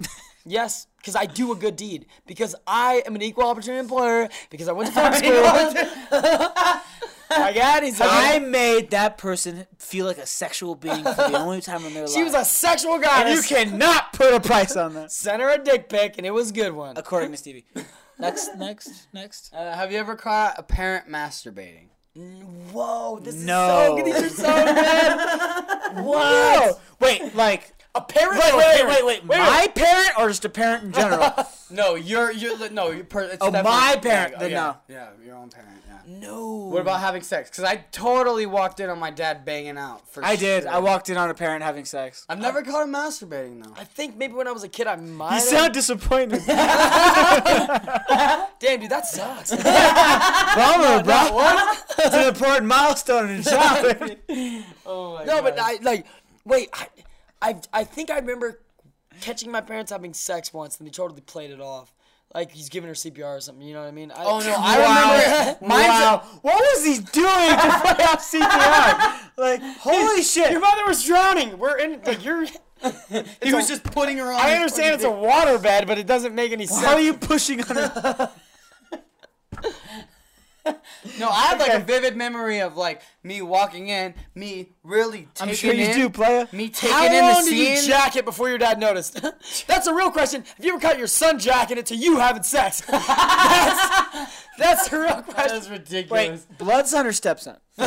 yes, 0.46 0.86
because 0.98 1.16
I 1.16 1.26
do 1.26 1.52
a 1.52 1.56
good 1.56 1.76
deed. 1.76 2.06
Because 2.26 2.54
I 2.66 3.02
am 3.06 3.14
an 3.14 3.22
equal 3.22 3.44
opportunity 3.46 3.80
employer. 3.80 4.28
Because 4.50 4.68
I 4.68 4.72
went 4.72 4.92
to 4.92 4.94
film 5.00 5.12
school. 5.14 6.82
My 7.30 7.52
God, 7.52 7.82
he's 7.82 8.00
I 8.00 8.38
made 8.38 8.90
that 8.92 9.18
person 9.18 9.66
feel 9.78 10.06
like 10.06 10.16
a 10.18 10.26
sexual 10.26 10.74
being 10.74 11.04
for 11.04 11.14
the 11.14 11.38
only 11.38 11.60
time 11.60 11.84
in 11.84 11.92
their 11.92 12.04
life. 12.04 12.12
She 12.14 12.22
was 12.22 12.34
a 12.34 12.44
sexual 12.44 12.94
and 13.04 13.34
you 13.34 13.42
cannot 13.42 14.14
put 14.14 14.32
a 14.32 14.40
price 14.40 14.76
on 14.76 14.94
that. 14.94 15.12
Sent 15.12 15.42
her 15.42 15.50
a 15.50 15.58
dick 15.58 15.88
pic, 15.90 16.14
and 16.16 16.26
it 16.26 16.30
was 16.30 16.50
a 16.50 16.54
good 16.54 16.72
one. 16.72 16.96
According 16.96 17.30
to 17.32 17.36
Stevie. 17.36 17.66
Next, 18.18 18.56
next, 18.56 19.08
next. 19.12 19.52
Uh, 19.54 19.74
have 19.74 19.92
you 19.92 19.98
ever 19.98 20.16
caught 20.16 20.58
a 20.58 20.62
parent 20.62 21.08
masturbating? 21.08 21.88
Whoa, 22.72 23.20
this 23.22 23.34
No. 23.36 23.62
is 23.62 23.86
so 23.86 23.96
good. 23.96 24.06
These 24.06 24.22
are 24.22 24.28
so 24.42 24.64
good. 25.94 26.04
Whoa! 26.04 26.78
Wait, 27.00 27.34
like 27.34 27.72
A 27.94 28.00
parent. 28.02 28.38
Wait, 28.38 28.52
or 28.52 28.54
a 28.54 28.58
wait, 28.58 28.64
parent? 28.76 28.88
wait, 28.88 29.04
wait, 29.04 29.24
wait. 29.26 29.38
My 29.38 29.66
parent 29.74 30.10
or 30.18 30.28
just 30.28 30.44
a 30.44 30.48
parent 30.48 30.84
in 30.84 30.92
general? 30.92 31.32
No, 31.70 31.96
you're 31.96 32.32
you're 32.32 32.70
no, 32.70 32.92
you're 32.92 33.04
per, 33.04 33.24
it's 33.24 33.36
Oh, 33.42 33.50
my 33.50 33.98
parent, 34.00 34.32
Yeah, 34.32 34.38
then 34.38 34.50
yeah, 34.52 34.56
no. 34.56 34.76
Yeah, 34.88 35.08
your 35.22 35.36
own 35.36 35.50
parent. 35.50 35.82
Yeah. 35.86 35.98
No. 36.18 36.46
What 36.72 36.80
about 36.80 37.00
having 37.00 37.20
sex? 37.20 37.50
Because 37.50 37.64
I 37.64 37.84
totally 37.92 38.46
walked 38.46 38.80
in 38.80 38.88
on 38.88 38.98
my 38.98 39.10
dad 39.10 39.44
banging 39.44 39.76
out. 39.76 40.08
For 40.08 40.24
I 40.24 40.36
did. 40.36 40.64
I 40.64 40.78
walked 40.78 41.10
in 41.10 41.18
on 41.18 41.28
a 41.28 41.34
parent 41.34 41.62
having 41.62 41.84
sex. 41.84 42.24
I've 42.26 42.38
never 42.40 42.62
caught 42.62 42.84
him 42.84 42.94
masturbating 42.94 43.62
though. 43.62 43.74
I 43.76 43.84
think 43.84 44.16
maybe 44.16 44.32
when 44.32 44.48
I 44.48 44.52
was 44.52 44.64
a 44.64 44.68
kid, 44.70 44.86
I 44.86 44.96
might. 44.96 45.34
You 45.34 45.40
sound 45.42 45.74
disappointed. 45.74 46.40
Damn, 46.46 46.60
dude, 48.80 48.88
that 48.90 49.06
sucks. 49.06 49.50
Bummer, 49.54 51.02
bro. 51.04 51.34
What? 51.34 51.84
It's 51.98 52.14
an 52.14 52.28
important 52.28 52.64
milestone 52.66 53.28
in 53.28 53.42
childhood. 53.42 54.20
Oh 54.86 55.16
my 55.16 55.24
no, 55.24 55.42
but 55.42 55.58
I 55.58 55.76
like. 55.82 56.06
Wait, 56.46 56.70
I, 56.72 56.86
I, 57.40 57.60
I 57.72 57.84
think 57.84 58.10
I 58.10 58.16
remember 58.18 58.60
catching 59.20 59.50
my 59.50 59.60
parents 59.60 59.90
having 59.90 60.14
sex 60.14 60.52
once, 60.52 60.78
and 60.78 60.86
they 60.86 60.90
totally 60.90 61.20
played 61.20 61.50
it 61.50 61.60
off. 61.60 61.94
Like 62.34 62.52
he's 62.52 62.68
giving 62.68 62.88
her 62.88 62.94
CPR 62.94 63.38
or 63.38 63.40
something. 63.40 63.66
You 63.66 63.72
know 63.72 63.80
what 63.80 63.88
I 63.88 63.92
mean? 63.92 64.12
I, 64.12 64.24
Oh 64.24 64.38
no, 64.40 64.54
I 64.58 65.38
remember. 65.38 65.58
Mine's 65.66 65.88
wow. 65.88 66.22
What 66.42 66.60
was 66.60 66.84
he 66.84 66.98
doing 66.98 67.04
to 67.04 67.80
play 67.80 68.04
off 68.04 68.30
CPR? 68.30 69.30
Like, 69.38 69.62
holy 69.80 70.22
shit. 70.22 70.50
Your 70.50 70.60
mother 70.60 70.84
was 70.86 71.04
drowning. 71.04 71.58
We're 71.58 71.78
in. 71.78 72.02
Like 72.04 72.24
you're. 72.24 72.44
he 73.42 73.54
was 73.54 73.66
just 73.66 73.82
putting 73.82 74.18
her 74.18 74.30
on. 74.30 74.38
I 74.40 74.54
understand 74.54 74.96
it's 74.96 75.04
a 75.04 75.10
water 75.10 75.58
bed, 75.58 75.86
but 75.86 75.96
it 75.96 76.06
doesn't 76.06 76.34
make 76.34 76.52
any 76.52 76.66
sense. 76.66 76.84
How 76.84 76.94
are 76.94 77.00
you 77.00 77.14
pushing 77.14 77.62
on 77.64 77.76
her? 77.76 78.30
No, 81.18 81.28
I 81.28 81.42
have 81.46 81.58
like 81.60 81.72
a 81.74 81.78
vivid 81.80 82.16
memory 82.16 82.60
of 82.60 82.76
like 82.76 83.02
me 83.22 83.42
walking 83.42 83.88
in, 83.88 84.14
me 84.34 84.70
really 84.82 85.28
taking 85.34 85.48
I'm 85.50 85.54
sure 85.54 85.72
you 85.72 85.84
in, 85.86 85.94
do, 85.96 86.10
player. 86.10 86.48
me 86.52 86.68
taking 86.68 86.90
How 86.96 87.04
in 87.06 87.12
long 87.22 87.44
the 87.44 87.50
did 87.50 87.58
you 87.58 87.76
scene. 87.76 87.88
jack 87.90 88.16
it 88.16 88.24
before 88.24 88.48
your 88.48 88.58
dad 88.58 88.78
noticed? 88.78 89.20
that's 89.66 89.86
a 89.86 89.94
real 89.94 90.10
question. 90.10 90.44
Have 90.56 90.64
you 90.64 90.72
ever 90.72 90.80
caught 90.80 90.98
your 90.98 91.06
son 91.06 91.38
jacking 91.38 91.78
it 91.78 91.86
to 91.86 91.96
you 91.96 92.18
having 92.18 92.42
sex? 92.42 92.80
that's, 92.86 94.46
that's 94.58 94.92
a 94.92 94.98
real 95.00 95.22
question. 95.22 95.54
That's 95.56 95.68
ridiculous. 95.68 96.46
Wait, 96.48 96.58
blood 96.58 96.86
son 96.88 97.06
or 97.06 97.12
stepson? 97.12 97.56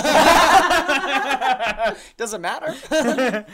Doesn't 2.17 2.41
matter. 2.41 3.45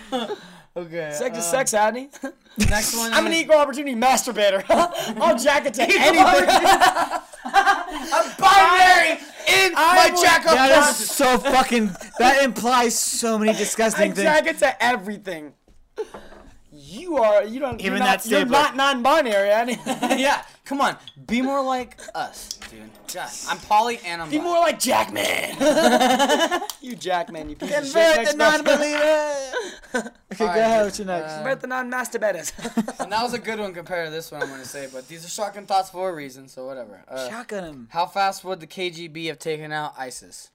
Okay. 0.78 1.12
Sex 1.12 1.38
is 1.40 1.46
um, 1.46 1.50
sex, 1.50 1.74
Adney. 1.74 2.08
Next 2.70 2.96
one. 2.96 3.12
I'm 3.12 3.26
an 3.26 3.34
equal 3.34 3.58
opportunity 3.58 3.96
masturbator. 3.96 4.64
I'll 5.20 5.38
jack 5.38 5.66
it 5.66 5.74
to 5.76 5.84
anybody. 5.84 6.46
binary 8.38 9.20
in 9.48 9.74
my 9.74 10.10
would- 10.14 10.22
jack 10.22 10.46
up 10.46 10.54
That 10.56 10.90
is 10.92 11.10
so 11.10 11.40
fucking. 11.40 11.90
That 12.20 12.44
implies 12.44 12.98
so 12.98 13.40
many 13.40 13.52
I 13.52 13.56
disgusting 13.56 14.14
things. 14.14 14.24
jack 14.24 14.46
it 14.46 14.60
to 14.60 14.84
everything. 14.84 15.54
You 16.72 17.18
are. 17.18 17.44
You 17.44 17.60
don't. 17.60 17.82
Even 17.82 17.94
you're 17.94 18.00
not, 18.00 18.22
that 18.24 18.30
You're 18.30 18.46
not 18.46 18.76
non-binary, 18.76 19.50
Adney. 19.50 20.20
yeah, 20.20 20.44
come 20.64 20.80
on, 20.80 20.96
be 21.26 21.42
more 21.42 21.64
like 21.64 22.00
us, 22.14 22.57
dude. 22.70 22.90
God, 23.14 23.30
I'm 23.48 23.58
poly 23.60 24.00
and 24.06 24.22
I'm 24.22 24.30
Be 24.30 24.38
bi. 24.38 24.44
more 24.44 24.60
like 24.60 24.80
Jackman. 24.80 25.22
you 26.82 26.96
Jackman, 26.96 27.50
you 27.50 27.56
piece 27.56 27.70
of 27.78 27.86
shit. 27.88 27.94
Convert 27.94 28.28
the 28.32 28.38
non-believer. 28.38 30.12
okay, 30.34 30.46
go 30.46 30.46
ahead. 30.46 30.84
What's 30.86 31.00
your 31.00 31.08
next? 31.08 31.32
Uh, 31.32 31.36
Convert 31.38 31.62
the 31.62 31.68
non-masturbators. 31.68 33.00
And 33.00 33.12
that 33.12 33.24
was 33.24 33.34
a 33.34 33.40
good 33.40 33.60
one 33.60 33.74
compared 33.74 34.08
to 34.08 34.12
this 34.12 34.32
one 34.32 34.42
I'm 34.44 34.50
gonna 34.50 34.66
say, 34.66 34.88
but 34.92 35.08
these 35.08 35.26
are 35.26 35.30
shocking 35.30 35.66
thoughts 35.66 35.90
for 35.90 36.10
a 36.10 36.14
reason, 36.14 36.48
so 36.48 36.66
whatever. 36.66 37.04
Uh, 37.08 37.30
Shotgun 37.30 37.64
him. 37.64 37.88
how 37.92 38.06
fast 38.06 38.44
would 38.44 38.60
the 38.60 38.68
KGB 38.68 39.28
have 39.28 39.40
taken 39.40 39.72
out 39.72 39.94
ISIS? 39.98 40.52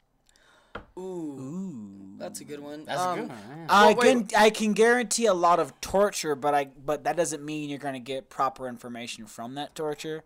Ooh, 0.98 2.14
that's 2.18 2.40
a 2.40 2.44
good 2.44 2.60
one. 2.60 2.84
That's 2.84 3.01
Um, 3.01 3.18
a 3.18 3.22
good 3.22 3.28
one. 3.28 3.39
yeah. 3.59 3.66
I 3.68 3.93
Well, 3.93 3.97
can 4.02 4.28
I 4.36 4.51
can 4.51 4.72
guarantee 4.72 5.26
a 5.26 5.34
lot 5.34 5.59
of 5.59 5.78
torture, 5.80 6.34
but 6.34 6.55
I 6.55 6.64
but 6.84 7.05
that 7.05 7.16
doesn't 7.16 7.44
mean 7.44 7.68
you're 7.68 7.78
gonna 7.78 7.98
get 8.01 8.30
proper 8.30 8.68
information 8.68 9.26
from 9.26 9.55
that 9.56 9.74
torture. 9.74 10.22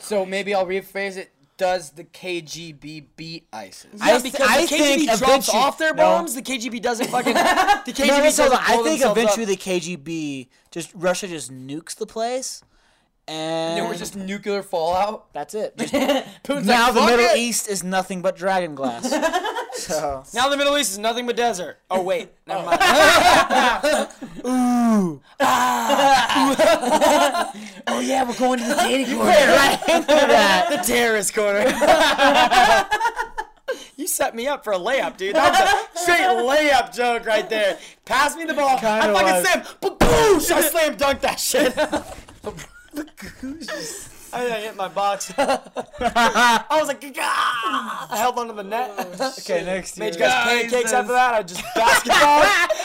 So 0.00 0.24
maybe 0.26 0.54
I'll 0.54 0.66
rephrase 0.66 1.16
it. 1.16 1.30
Does 1.56 1.90
the 1.90 2.02
KGB 2.02 3.04
beat 3.16 3.46
ISIS? 3.52 3.86
Yeah, 3.94 4.04
I 4.04 4.10
th- 4.18 4.22
because 4.32 4.48
I 4.50 4.62
the 4.62 4.66
think 4.66 5.02
KGB 5.02 5.06
drops 5.06 5.22
eventually- 5.22 5.56
off 5.58 5.78
their 5.78 5.94
no. 5.94 6.02
bombs. 6.02 6.34
The 6.34 6.42
KGB 6.42 6.82
doesn't 6.82 7.06
fucking. 7.10 7.34
The 7.34 7.92
KGB 7.92 8.06
No, 8.08 8.18
no, 8.18 8.30
so 8.30 8.44
doesn't 8.48 8.58
I 8.70 8.74
blow 8.74 8.84
think 8.84 9.00
themselves 9.00 9.20
eventually 9.20 9.42
up. 9.44 9.48
the 9.50 9.56
KGB 9.96 10.48
just 10.72 10.90
Russia 10.94 11.28
just 11.28 11.52
nukes 11.52 11.94
the 11.94 12.06
place, 12.06 12.64
and 13.26 13.76
There 13.78 13.88
was 13.88 13.98
just 13.98 14.16
nuclear 14.16 14.62
fallout. 14.62 15.32
that's 15.32 15.54
it. 15.54 15.76
Just, 15.76 15.92
Putin's 16.44 16.66
now 16.66 16.86
like, 16.86 16.94
the 16.94 17.00
Middle 17.06 17.26
it." 17.26 17.38
East 17.38 17.68
is 17.68 17.82
nothing 17.82 18.22
but 18.22 18.36
dragon 18.36 18.74
glass. 18.74 19.10
so 19.74 20.22
Now 20.34 20.48
the 20.48 20.56
Middle 20.56 20.76
East 20.78 20.92
is 20.92 20.98
nothing 20.98 21.26
but 21.26 21.36
desert. 21.36 21.78
Oh 21.90 22.02
wait, 22.02 22.30
never 22.46 22.64
mind. 22.64 22.80
Ooh. 24.46 25.20
Ah. 25.40 27.52
oh 27.88 28.00
yeah, 28.00 28.24
we're 28.28 28.36
going 28.38 28.58
to 28.60 28.64
the 28.66 28.74
dating 28.76 29.16
corner. 29.16 29.30
right 29.30 29.78
into 29.88 30.06
that. 30.06 30.68
the 30.70 30.76
terrorist 30.86 31.34
corner. 31.34 31.64
you 33.96 34.06
set 34.06 34.34
me 34.34 34.46
up 34.46 34.62
for 34.64 34.72
a 34.72 34.78
layup, 34.78 35.16
dude. 35.16 35.34
That 35.34 35.50
was 35.50 35.60
a 35.94 35.98
straight 36.04 36.20
layup 36.20 36.94
joke 36.94 37.26
right 37.26 37.48
there. 37.48 37.78
Pass 38.04 38.36
me 38.36 38.44
the 38.44 38.54
ball. 38.54 38.78
Kinda 38.78 38.90
I 38.90 39.12
fucking 39.12 39.34
was. 39.34 39.48
slam. 39.48 39.64
Baboosh! 39.80 40.50
I 40.52 40.60
slam 40.62 40.96
dunked 40.96 41.20
that 41.22 41.40
shit. 41.40 41.74
I, 42.96 44.23
I 44.36 44.60
hit 44.60 44.76
my 44.76 44.88
box. 44.88 45.32
I 45.38 46.64
was 46.70 46.88
like, 46.88 47.00
"Gah!" 47.00 47.22
I 47.22 48.16
held 48.18 48.38
onto 48.38 48.54
the 48.54 48.62
net. 48.64 48.92
Oh, 48.98 49.34
okay, 49.38 49.64
next 49.64 49.98
Made 49.98 50.14
you 50.14 50.20
year. 50.20 50.28
guys 50.28 50.62
pancakes 50.62 50.92
after 50.92 51.12
that. 51.12 51.34
I 51.34 51.42
just 51.42 51.62
basketball, 51.74 52.44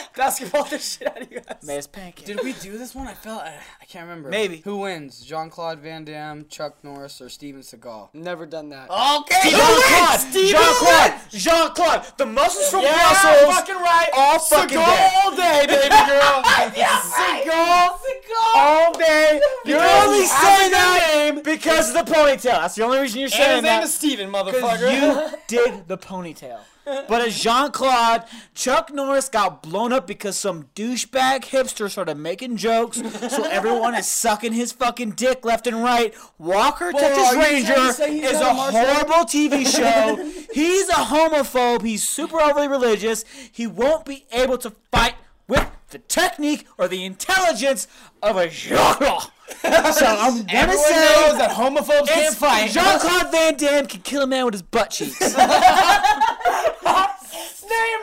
basketball 0.16 0.64
the 0.66 0.78
shit 0.80 1.08
out 1.08 1.22
of 1.22 1.32
you 1.32 1.40
guys. 1.42 1.58
Maze 1.64 1.88
pancakes. 1.88 2.28
Did 2.28 2.42
we 2.44 2.54
do 2.54 2.78
this 2.78 2.94
one? 2.96 3.08
I 3.08 3.14
felt 3.14 3.42
I, 3.42 3.56
I 3.82 3.86
can't 3.86 4.08
remember. 4.08 4.30
Maybe. 4.30 4.58
Who 4.58 4.78
wins? 4.78 5.22
Jean 5.22 5.50
Claude 5.50 5.80
Van 5.80 6.06
Damme, 6.06 6.46
Chuck 6.50 6.76
Norris, 6.84 7.22
or 7.22 7.30
Steven 7.30 7.62
Seagal? 7.62 8.10
Never 8.14 8.46
done 8.46 8.70
that. 8.70 8.90
Okay. 8.90 9.50
Jean 9.50 9.60
Claude, 9.60 10.34
Jean 10.34 10.76
Claude, 10.76 11.14
Jean 11.32 11.74
Claude. 11.74 12.18
The 12.18 12.26
muscles 12.26 12.70
from 12.70 12.82
Yeah, 12.82 12.94
Brussels. 12.96 13.56
fucking 13.56 13.76
right. 13.76 14.10
all 14.16 14.40
fucking 14.40 14.78
Seagal 14.78 14.86
day. 14.86 15.10
all 15.26 15.36
day, 15.36 15.66
baby 15.68 15.90
girl. 15.90 16.44
Seagal 16.44 17.98
Seagal. 18.00 18.56
all 18.56 18.94
day. 18.98 19.42
You're 19.66 19.80
only 19.82 20.20
he 20.22 20.26
saying 20.28 20.72
that 20.72 21.34
name. 21.36 21.39
Because 21.44 21.96
of 21.96 22.06
the 22.06 22.12
ponytail. 22.12 22.44
That's 22.62 22.76
the 22.76 22.84
only 22.84 23.00
reason 23.00 23.20
you're 23.22 23.26
And 23.28 23.34
saying 23.34 23.56
his 23.56 23.64
name 23.64 23.64
that. 23.64 23.84
is 23.84 23.94
Steven, 23.94 24.32
motherfucker. 24.32 25.32
you 25.32 25.38
did 25.48 25.88
the 25.88 25.98
ponytail. 25.98 26.60
But 27.08 27.22
as 27.22 27.40
Jean 27.40 27.70
Claude, 27.72 28.24
Chuck 28.56 28.92
Norris 28.92 29.30
got 29.30 29.62
blown 29.62 29.94
up 29.94 30.08
because 30.08 30.36
some 30.40 30.70
douchebag 30.74 31.42
hipster 31.44 31.88
started 31.88 32.16
making 32.18 32.58
jokes, 32.58 32.98
so 33.32 33.44
everyone 33.44 33.94
is 33.94 34.08
sucking 34.08 34.54
his 34.54 34.72
fucking 34.72 35.12
dick 35.12 35.46
left 35.46 35.68
and 35.68 35.84
right. 35.84 36.16
Walker 36.40 36.92
Texas 36.92 37.28
are 37.28 37.36
you 37.36 37.42
trying 37.42 37.54
Ranger 37.54 37.76
to 37.76 37.94
say 37.94 38.14
he's 38.16 38.32
is 38.32 38.42
a 38.42 38.46
a 38.46 38.54
martial 38.56 38.80
art- 38.80 38.88
horrible 38.88 39.26
TV 39.30 39.68
show. 39.78 40.16
He's 40.52 40.90
a 40.90 40.94
homophobe. 40.94 41.84
He's 41.84 42.08
super 42.10 42.42
overly 42.42 42.68
religious. 42.68 43.24
He 43.52 43.68
won't 43.68 44.04
be 44.06 44.26
able 44.32 44.58
to 44.58 44.72
fight 44.92 45.14
with 45.48 45.70
the 45.92 46.00
technique 46.00 46.66
or 46.80 46.88
the 46.88 47.06
intelligence 47.06 47.88
of 48.24 48.36
a 48.36 48.50
genre. 48.50 49.20
So 49.64 50.06
I'm 50.06 50.46
gonna 50.46 50.46
Everyone 50.50 50.86
say 50.86 50.96
knows 50.96 51.38
that 51.38 51.52
homophobes 51.52 52.08
can't 52.08 52.36
fight. 52.36 52.72
Jean 52.72 53.00
Claude 53.00 53.32
Van 53.32 53.56
Damme 53.56 53.86
can 53.88 54.02
kill 54.02 54.22
a 54.22 54.28
man 54.28 54.46
with 54.46 54.54
his 54.54 54.62
butt 54.62 54.90
cheeks. 54.92 55.20
Name 55.20 55.36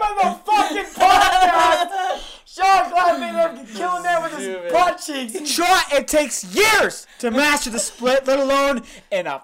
of 0.02 0.16
the 0.16 0.39
fucking 0.44 0.85
podcast. 0.94 2.44
Jean 2.55 2.90
Claude 2.90 3.18
Van 3.20 3.35
Damme 3.35 3.56
can 3.56 3.66
kill 3.74 3.90
a 3.90 4.02
man 4.02 4.23
with 4.23 4.32
his 4.39 4.73
butt 4.73 5.02
cheeks. 5.05 5.55
Try 5.55 5.82
it 5.93 6.09
takes 6.09 6.44
years 6.44 7.06
to 7.20 7.31
master 7.31 7.70
the 7.70 7.78
split, 7.78 8.27
let 8.27 8.39
alone 8.39 8.82
in 9.10 9.27
a 9.27 9.43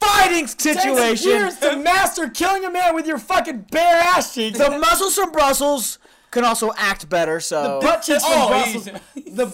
fighting 0.00 0.44
It 0.44 0.58
takes 0.58 0.82
situation. 0.82 1.30
years 1.30 1.58
to 1.58 1.76
master 1.76 2.28
killing 2.28 2.64
a 2.64 2.70
man 2.70 2.94
with 2.94 3.06
your 3.06 3.18
fucking 3.18 3.66
bare 3.70 4.00
ass 4.02 4.34
cheeks. 4.34 4.58
The 4.58 4.70
muscles 4.78 5.14
from 5.14 5.30
Brussels 5.32 5.98
can 6.30 6.44
also 6.44 6.72
act 6.76 7.08
better, 7.08 7.40
so 7.40 7.62
the 7.80 7.86
butt 7.86 8.02
cheeks 8.02 8.24
from 8.24 8.32
Oh, 8.34 8.48
Brussels. 8.48 8.84
The 9.14 9.46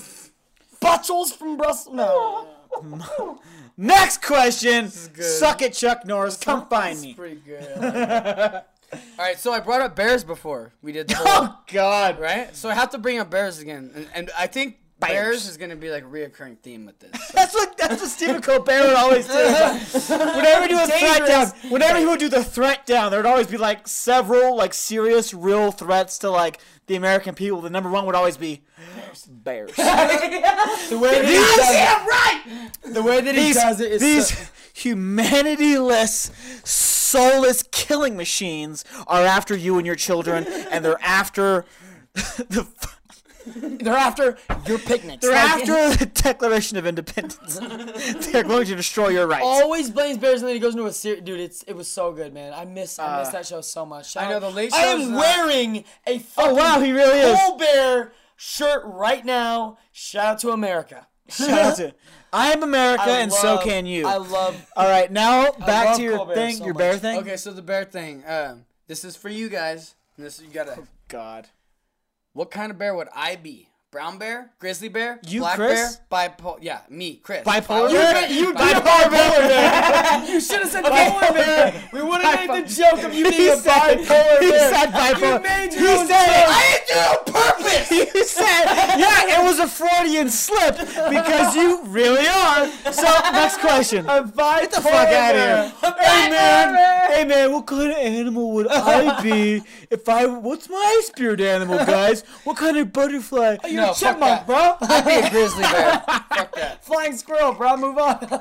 buttholes 0.81 1.35
from 1.35 1.57
Brussels. 1.57 1.95
No. 1.95 2.49
next 3.77 4.23
question. 4.23 4.89
Suck 4.89 5.63
it, 5.63 5.75
Chuck 5.75 6.05
Norris. 6.07 6.37
Come 6.37 6.67
find 6.69 7.01
me. 7.01 7.15
Pretty 7.15 7.41
good. 7.45 7.83
All 8.93 9.01
right, 9.19 9.39
so 9.39 9.53
I 9.53 9.61
brought 9.61 9.83
up 9.83 9.95
bears 9.95 10.25
before. 10.25 10.73
We 10.81 10.93
did 10.93 11.09
the 11.09 11.17
oh, 11.19 11.25
whole, 11.25 11.49
Oh 11.51 11.59
God. 11.67 12.19
right? 12.19 12.57
So 12.57 12.71
I 12.71 12.75
have 12.75 12.91
to 12.91 12.99
bring 12.99 13.19
up 13.19 13.31
bears 13.31 13.59
again, 13.59 13.91
and, 13.95 14.09
and 14.15 14.31
I 14.39 14.47
think 14.47 14.79
Bears. 15.01 15.13
bears 15.13 15.47
is 15.49 15.57
gonna 15.57 15.77
be 15.77 15.91
like 15.91 16.03
a 16.03 16.07
reoccurring 16.07 16.59
theme 16.59 16.85
with 16.87 16.99
this. 16.99 17.11
So- 17.13 17.33
That's 17.35 17.55
what 17.55 17.77
that's 17.79 18.01
what 18.03 18.11
Stephen 18.11 18.43
Colbert 18.43 18.87
would 18.89 18.97
always 18.97 19.27
do. 19.27 19.33
Whenever 20.37 20.63
he 20.63 20.69
do 20.69 20.81
a 20.83 20.87
threat 20.87 21.27
down, 21.27 21.47
whenever 21.71 21.99
he 21.99 22.05
would 22.07 22.19
do 22.19 22.29
the 22.29 22.43
threat 22.43 22.85
down, 22.87 23.11
there 23.13 23.21
would 23.21 23.27
always 23.29 23.47
be 23.47 23.57
like 23.57 23.87
several 23.87 24.57
like 24.57 24.75
serious, 24.75 25.33
real 25.33 25.71
threats 25.71 26.19
to 26.19 26.31
like 26.31 26.59
the 26.87 26.97
American 26.97 27.35
people. 27.35 27.61
The 27.61 27.71
number 27.71 27.89
one 27.91 28.07
would 28.07 28.15
always 28.17 28.37
be 28.37 28.63
bears. 29.29 29.71
The 29.77 30.99
way 30.99 31.21
that 31.21 31.25
he 31.29 31.35
does 31.35 31.71
it, 31.71 32.07
right. 32.09 32.95
the 32.95 33.03
way 33.03 33.21
that 33.21 33.35
he 33.35 33.41
these 33.43 33.57
does 33.57 33.81
it 33.81 33.93
is 33.93 34.01
these 34.01 34.37
so- 34.37 34.45
humanityless, 34.75 36.31
soulless 36.67 37.63
killing 37.71 38.17
machines 38.17 38.85
are 39.07 39.23
after 39.25 39.57
you 39.57 39.77
and 39.77 39.87
your 39.87 39.95
children, 39.97 40.45
and 40.71 40.85
they're 40.85 41.01
after 41.03 41.65
the. 42.15 42.67
They're 43.55 43.95
after 43.97 44.37
your 44.67 44.79
picnics. 44.79 45.23
They're 45.23 45.33
Like, 45.35 45.69
after 45.69 45.97
the 46.05 46.07
Declaration 46.07 46.77
of 46.79 46.87
Independence. 46.87 47.59
They're 48.33 48.43
going 48.45 48.67
to 48.67 48.75
destroy 48.77 49.09
your 49.09 49.27
rights. 49.27 49.45
Always 49.45 49.91
blames 49.91 50.19
Bears 50.19 50.41
and 50.41 50.49
then 50.49 50.55
he 50.55 50.61
goes 50.61 50.75
into 50.75 50.87
a 50.87 50.93
series. 50.93 51.23
Dude, 51.23 51.41
it's 51.41 51.63
it 51.65 51.75
was 51.75 51.89
so 51.91 52.13
good, 52.13 52.33
man. 52.35 52.53
I 52.53 52.65
miss 52.65 52.99
I 52.99 53.19
miss 53.21 53.29
Uh, 53.29 53.33
that 53.33 53.47
show 53.47 53.61
so 53.61 53.85
much. 53.87 54.11
Shout 54.13 54.25
I 54.25 54.31
know, 54.31 54.37
out- 54.37 54.41
the 54.43 54.51
Late 54.51 54.73
I 54.73 54.83
Show's 54.85 55.03
am 55.03 55.13
not- 55.13 55.19
wearing 55.21 55.85
a 56.07 56.19
fucking 56.19 56.51
Oh, 56.51 56.55
wow, 56.55 56.81
he 56.81 56.93
really 56.93 57.19
is. 57.21 57.39
Colbert 57.39 58.13
shirt 58.37 58.83
right 58.85 59.25
now. 59.25 59.79
Shout 59.93 60.27
out 60.27 60.39
to 60.41 60.51
America. 60.51 61.07
Shout 61.29 61.51
out 61.51 61.77
to 61.77 61.95
I 62.33 62.53
am 62.53 62.63
America, 62.63 63.03
I 63.05 63.19
and 63.21 63.33
so 63.33 63.55
love- 63.55 63.65
can 63.65 63.87
you. 63.87 64.07
I 64.07 64.17
love. 64.19 64.55
All 64.77 64.89
right, 64.89 65.11
now 65.11 65.51
back 65.53 65.87
love 65.87 65.97
to 65.97 66.03
your 66.03 66.17
Colbert 66.19 66.35
thing, 66.35 66.57
so 66.57 66.65
your 66.65 66.75
much. 66.75 66.79
bear 66.79 66.97
thing. 66.99 67.19
Okay, 67.21 67.37
so 67.37 67.53
the 67.53 67.63
bear 67.63 67.85
thing. 67.85 68.23
Um, 68.27 68.65
this 68.87 69.05
is 69.05 69.17
for 69.17 69.29
you 69.29 69.49
guys. 69.49 69.95
And 70.17 70.27
This 70.27 70.41
you 70.41 70.49
gotta. 70.51 70.83
God. 71.09 71.49
What 72.39 72.53
kind 72.53 72.71
of 72.71 72.79
bear 72.79 72.95
would 72.95 73.09
I 73.13 73.35
be? 73.35 73.69
Brown 73.91 74.19
bear, 74.19 74.51
grizzly 74.59 74.91
bear, 74.91 75.19
You, 75.27 75.41
black 75.41 75.55
Chris? 75.57 75.97
bear, 76.11 76.29
bipolar. 76.29 76.59
Yeah, 76.61 76.81
me, 76.91 77.17
Chris. 77.23 77.43
Bipolar? 77.43 77.89
Bipolar. 77.89 78.29
You- 78.29 78.37
you 78.49 78.53
bipolar 78.53 79.11
bear. 79.11 80.25
You 80.29 80.41
should 80.43 80.61
have 80.61 80.69
said 80.69 80.85
polar 80.85 81.33
bear. 81.33 81.89
We 81.95 82.03
would 82.03 82.21
have 82.21 82.49
made 82.51 82.65
the 82.65 82.69
joke 82.69 83.03
of 83.03 83.15
you 83.15 83.25
being 83.31 83.35
He 83.35 83.49
a 83.49 83.57
said, 83.57 83.99
bipolar 84.01 84.41
he 84.43 84.51
bear. 84.51 84.75
said 84.75 84.91
bipolar. 84.91 85.33
You 85.39 85.49
made 85.49 85.73
your 85.73 85.81
he 85.81 85.89
own 86.01 86.07
said 86.07 86.27
joke. 86.27 86.49
I 86.51 86.79
didn't 86.87 86.87
do 86.87 86.99
it 86.99 87.09
on 87.09 87.25
purpose. 87.33 87.91
you 88.15 88.25
said, 88.27 88.65
yeah, 88.99 89.41
it 89.41 89.45
was 89.45 89.59
a 89.59 89.67
Freudian 89.67 90.29
slip 90.29 90.77
because 91.09 91.57
you 91.57 91.83
really 91.85 92.27
are. 92.29 92.67
So, 92.93 93.09
next 93.33 93.59
question. 93.61 94.05
Get 94.05 94.71
the 94.71 94.81
fuck 94.83 95.09
out 95.09 95.35
of 95.35 95.41
here. 95.41 95.73
Hey 95.99 96.31
man, 96.31 97.11
hey 97.11 97.25
man, 97.25 97.53
what 97.53 97.67
kind 97.67 97.91
of 97.91 97.97
animal 97.97 98.53
would 98.53 98.67
I 98.69 99.23
be 99.23 99.63
if 99.91 100.07
I? 100.11 100.27
What's 100.27 100.69
my 100.69 101.01
spirit 101.05 101.41
animal, 101.41 101.79
guys? 101.79 102.23
What 102.45 102.59
kind 102.59 102.77
of 102.77 102.93
butterfly? 102.93 103.57
No, 103.79 103.93
Chipmunk, 103.95 104.47
bro. 104.47 104.77
I'd 104.81 105.05
be 105.05 105.27
a 105.27 105.31
grizzly 105.31 105.63
bear. 105.63 106.03
fuck 106.29 106.55
that. 106.55 106.85
Flying 106.85 107.17
squirrel, 107.17 107.53
bro. 107.53 107.77
Move 107.77 107.99
on. 107.99 108.19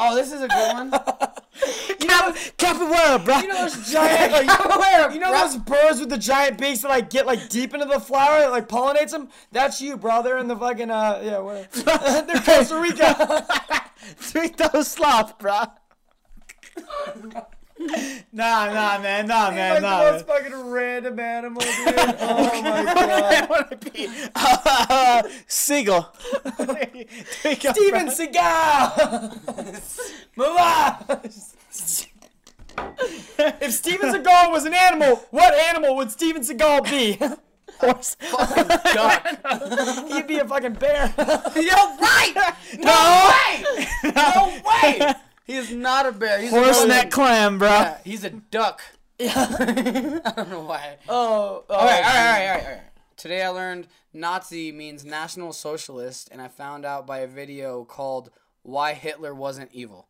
Oh, 0.00 0.14
this 0.14 0.30
is 0.30 0.40
a 0.40 0.46
good 0.46 0.74
one. 0.74 0.92
You 1.88 1.96
Cap- 1.96 2.36
Capybara, 2.56 3.18
bro. 3.18 3.38
You 3.38 3.48
know 3.48 3.62
those 3.62 3.90
giant, 3.90 4.30
like, 4.30 5.12
you 5.12 5.18
know 5.18 5.32
those 5.32 5.56
birds 5.56 5.98
with 5.98 6.08
the 6.08 6.16
giant 6.16 6.56
beaks 6.56 6.82
that 6.82 6.88
like 6.88 7.10
get 7.10 7.26
like 7.26 7.48
deep 7.48 7.74
into 7.74 7.84
the 7.84 7.98
flower, 7.98 8.38
that, 8.38 8.52
like 8.52 8.68
pollinates 8.68 9.10
them. 9.10 9.28
That's 9.50 9.80
you, 9.80 9.96
bro. 9.96 10.22
They're 10.22 10.38
in 10.38 10.46
the 10.46 10.54
fucking 10.54 10.88
uh, 10.88 11.20
yeah, 11.24 11.38
whatever. 11.40 12.22
They're 12.28 12.42
Costa 12.42 12.80
Rica. 12.80 13.44
Three 14.18 14.50
toes 14.50 14.86
sloth, 14.86 15.36
bro. 15.40 15.64
Nah, 18.32 18.66
nah, 18.66 18.98
man, 18.98 19.26
nah, 19.26 19.50
man, 19.50 19.74
like 19.74 19.82
nah. 19.82 20.04
the 20.04 20.12
most 20.12 20.26
fucking 20.26 20.70
random 20.70 21.18
animal, 21.18 21.60
dude. 21.60 21.94
Oh 22.20 22.62
my 22.62 22.84
god. 22.84 23.34
I 23.34 23.46
want 23.48 23.70
to 23.70 23.90
be 23.90 24.08
uh, 24.34 25.22
seagull. 25.46 26.12
Steven. 27.38 28.08
Seagal. 28.08 28.90
Move 30.36 30.56
on. 30.56 31.20
if 33.60 33.72
Steven 33.72 34.12
Seagal 34.14 34.50
was 34.50 34.64
an 34.64 34.74
animal, 34.74 35.24
what 35.30 35.54
animal 35.54 35.96
would 35.96 36.10
Steven 36.10 36.42
Seagal 36.42 36.84
be? 36.90 37.18
Horse. 37.80 38.16
He'd 40.12 40.26
be 40.26 40.38
a 40.38 40.44
fucking 40.44 40.74
bear. 40.74 41.14
Yo, 41.16 41.96
right? 42.00 42.34
No. 42.78 43.30
Way! 43.30 43.86
No 44.14 44.52
way. 44.64 45.14
He 45.48 45.56
is 45.56 45.72
not 45.72 46.04
a 46.04 46.12
bear. 46.12 46.38
He's 46.38 46.50
Horse 46.50 46.84
a 46.84 46.88
neck 46.88 47.10
clam, 47.10 47.58
bro. 47.58 47.68
Yeah, 47.70 47.98
he's 48.04 48.22
a 48.22 48.28
duck. 48.28 48.82
I 49.18 50.32
don't 50.36 50.50
know 50.50 50.60
why. 50.60 50.98
Oh, 51.08 51.64
oh 51.68 51.74
All 51.74 51.86
right, 51.86 51.96
all 51.96 52.02
right, 52.02 52.04
all 52.04 52.04
right, 52.04 52.48
all 52.48 52.54
right, 52.54 52.64
all 52.64 52.70
right. 52.72 52.82
Today 53.16 53.42
I 53.42 53.48
learned 53.48 53.88
Nazi 54.12 54.72
means 54.72 55.06
National 55.06 55.54
Socialist, 55.54 56.28
and 56.30 56.42
I 56.42 56.48
found 56.48 56.84
out 56.84 57.06
by 57.06 57.20
a 57.20 57.26
video 57.26 57.84
called 57.84 58.30
"Why 58.62 58.92
Hitler 58.92 59.34
Wasn't 59.34 59.70
Evil." 59.72 60.06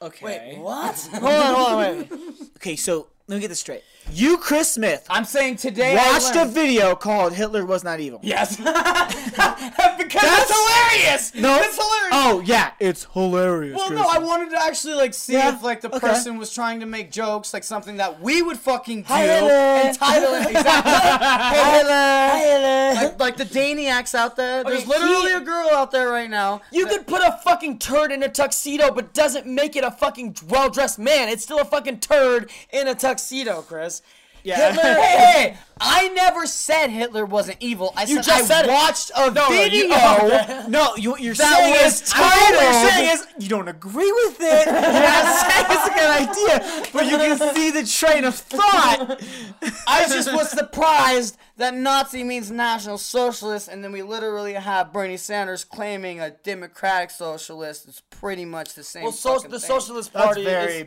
Okay. 0.00 0.24
Wait, 0.24 0.58
what? 0.58 0.96
Hold 1.12 1.24
on, 1.24 1.54
hold 1.54 1.68
on, 1.68 1.78
wait. 1.78 2.08
Okay, 2.56 2.76
so 2.76 3.08
let 3.30 3.36
me 3.36 3.40
get 3.40 3.48
this 3.48 3.60
straight. 3.60 3.82
You, 4.12 4.38
Chris 4.38 4.72
Smith, 4.72 5.06
I'm 5.08 5.24
saying 5.24 5.56
today 5.56 5.94
watched 5.94 6.34
I 6.34 6.40
a 6.40 6.42
learned. 6.42 6.54
video 6.54 6.94
called 6.96 7.32
"Hitler 7.32 7.64
Was 7.64 7.84
Not 7.84 8.00
Evil." 8.00 8.18
Yes. 8.22 8.56
because 8.56 10.22
That's- 10.22 10.50
it's 10.50 10.52
hilarious. 10.52 11.34
No. 11.34 11.56
it's 11.62 11.76
hilarious. 11.76 12.10
Oh 12.12 12.42
yeah, 12.44 12.72
it's 12.80 13.06
hilarious. 13.12 13.76
Well, 13.76 13.86
Chris. 13.88 14.00
no, 14.00 14.08
I 14.08 14.18
wanted 14.18 14.50
to 14.50 14.60
actually 14.62 14.94
like 14.94 15.14
see 15.14 15.34
Yeah, 15.34 15.54
if 15.54 15.62
like 15.62 15.80
the 15.80 15.88
okay. 15.94 16.00
person 16.00 16.38
was 16.38 16.52
trying 16.52 16.80
to 16.80 16.86
make 16.86 17.12
jokes, 17.12 17.54
like 17.54 17.62
something 17.62 17.98
that 17.98 18.20
we 18.20 18.42
would 18.42 18.58
fucking 18.58 19.02
do, 19.02 19.08
Hi, 19.08 19.22
Hitler. 19.26 19.50
and 19.50 19.96
title 19.96 20.34
it 20.34 20.46
exactly. 20.56 20.92
Hi, 20.92 22.38
Hitler. 22.38 23.02
like, 23.02 23.20
like 23.20 23.36
the 23.36 23.44
Daniacs 23.44 24.14
out 24.14 24.34
there. 24.36 24.64
There's 24.64 24.80
Okay, 24.80 24.88
literally 24.88 25.30
he- 25.32 25.36
a 25.36 25.40
girl 25.40 25.68
out 25.70 25.90
there 25.92 26.08
right 26.10 26.30
now. 26.30 26.62
You 26.72 26.86
could 26.86 27.06
put 27.06 27.22
a 27.22 27.38
fucking 27.44 27.78
turd 27.78 28.10
in 28.12 28.22
a 28.24 28.28
tuxedo, 28.28 28.90
but 28.92 29.14
doesn't 29.14 29.46
make 29.46 29.76
it 29.76 29.84
a 29.84 29.90
fucking 29.90 30.36
well 30.48 30.68
dressed 30.70 30.98
man. 30.98 31.28
It's 31.28 31.44
still 31.44 31.60
a 31.60 31.64
fucking 31.64 32.00
turd 32.00 32.50
in 32.72 32.88
a 32.88 32.94
tuxedo, 33.20 33.62
Chris. 33.62 34.02
Yeah. 34.42 34.72
Hitler- 34.72 34.94
Hey, 35.02 35.18
hey, 35.50 35.58
I 35.78 36.08
never 36.08 36.46
said 36.46 36.88
Hitler 36.88 37.26
wasn't 37.26 37.58
evil. 37.60 37.92
I 37.94 38.04
You 38.04 38.16
said 38.16 38.24
just 38.24 38.50
I 38.50 38.54
said 38.54 38.64
it. 38.66 38.68
watched 38.70 39.10
a 39.14 39.30
no, 39.30 39.48
you- 39.50 39.56
video. 39.88 39.88
oh. 39.92 40.64
No, 40.68 40.96
you, 40.96 41.16
you're 41.18 41.34
That 41.34 41.58
saying 41.58 41.84
was 41.84 42.00
is, 42.02 42.12
I 42.14 42.50
know 42.50 42.56
what 42.56 42.62
you're 42.82 42.90
saying 42.90 43.10
is 43.18 43.26
you 43.42 43.48
don't 43.50 43.68
agree 43.68 44.10
with 44.12 44.36
it. 44.40 44.66
You're 44.66 44.74
not 44.74 45.26
saying 45.46 45.66
it's 45.68 45.86
a 45.86 45.94
good 45.94 46.10
idea, 46.28 46.90
but 46.92 47.04
you 47.04 47.18
can 47.18 47.54
see 47.54 47.70
the 47.70 47.84
train 47.86 48.24
of 48.24 48.34
thought. 48.34 49.20
I 49.86 50.08
just 50.08 50.32
was 50.32 50.48
surprised 50.50 51.36
that 51.58 51.74
Nazi 51.74 52.24
means 52.24 52.50
National 52.50 52.96
Socialist, 52.96 53.68
and 53.68 53.84
then 53.84 53.92
we 53.92 54.00
literally 54.02 54.54
have 54.54 54.90
Bernie 54.90 55.18
Sanders 55.18 55.64
claiming 55.64 56.20
a 56.20 56.30
Democratic 56.30 57.10
Socialist. 57.10 57.88
It's 57.88 58.00
pretty 58.08 58.46
much 58.46 58.72
the 58.72 58.82
same. 58.84 59.02
Well, 59.02 59.12
so, 59.12 59.34
the 59.38 59.48
thing. 59.50 59.58
Socialist 59.60 60.14
That's 60.14 60.24
Party 60.24 60.44
very 60.44 60.72
is. 60.74 60.86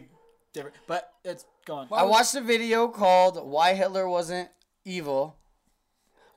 different, 0.53 0.75
but 0.87 1.13
it's 1.23 1.45
going. 1.65 1.87
I 1.91 2.03
watched 2.03 2.35
a 2.35 2.41
video 2.41 2.87
called 2.87 3.37
"Why 3.45 3.73
Hitler 3.73 4.07
Wasn't 4.07 4.49
Evil," 4.85 5.37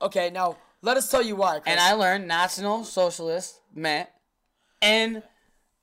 Okay, 0.00 0.30
now 0.30 0.56
let 0.82 0.96
us 0.96 1.10
tell 1.10 1.22
you 1.22 1.36
why. 1.36 1.60
Chris. 1.60 1.72
and 1.72 1.80
I 1.80 1.92
learned 1.92 2.28
National 2.28 2.84
Socialist 2.84 3.60
meant, 3.74 4.08
and 4.82 5.22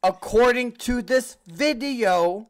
according 0.03 0.73
to 0.73 1.01
this 1.01 1.37
video, 1.47 2.49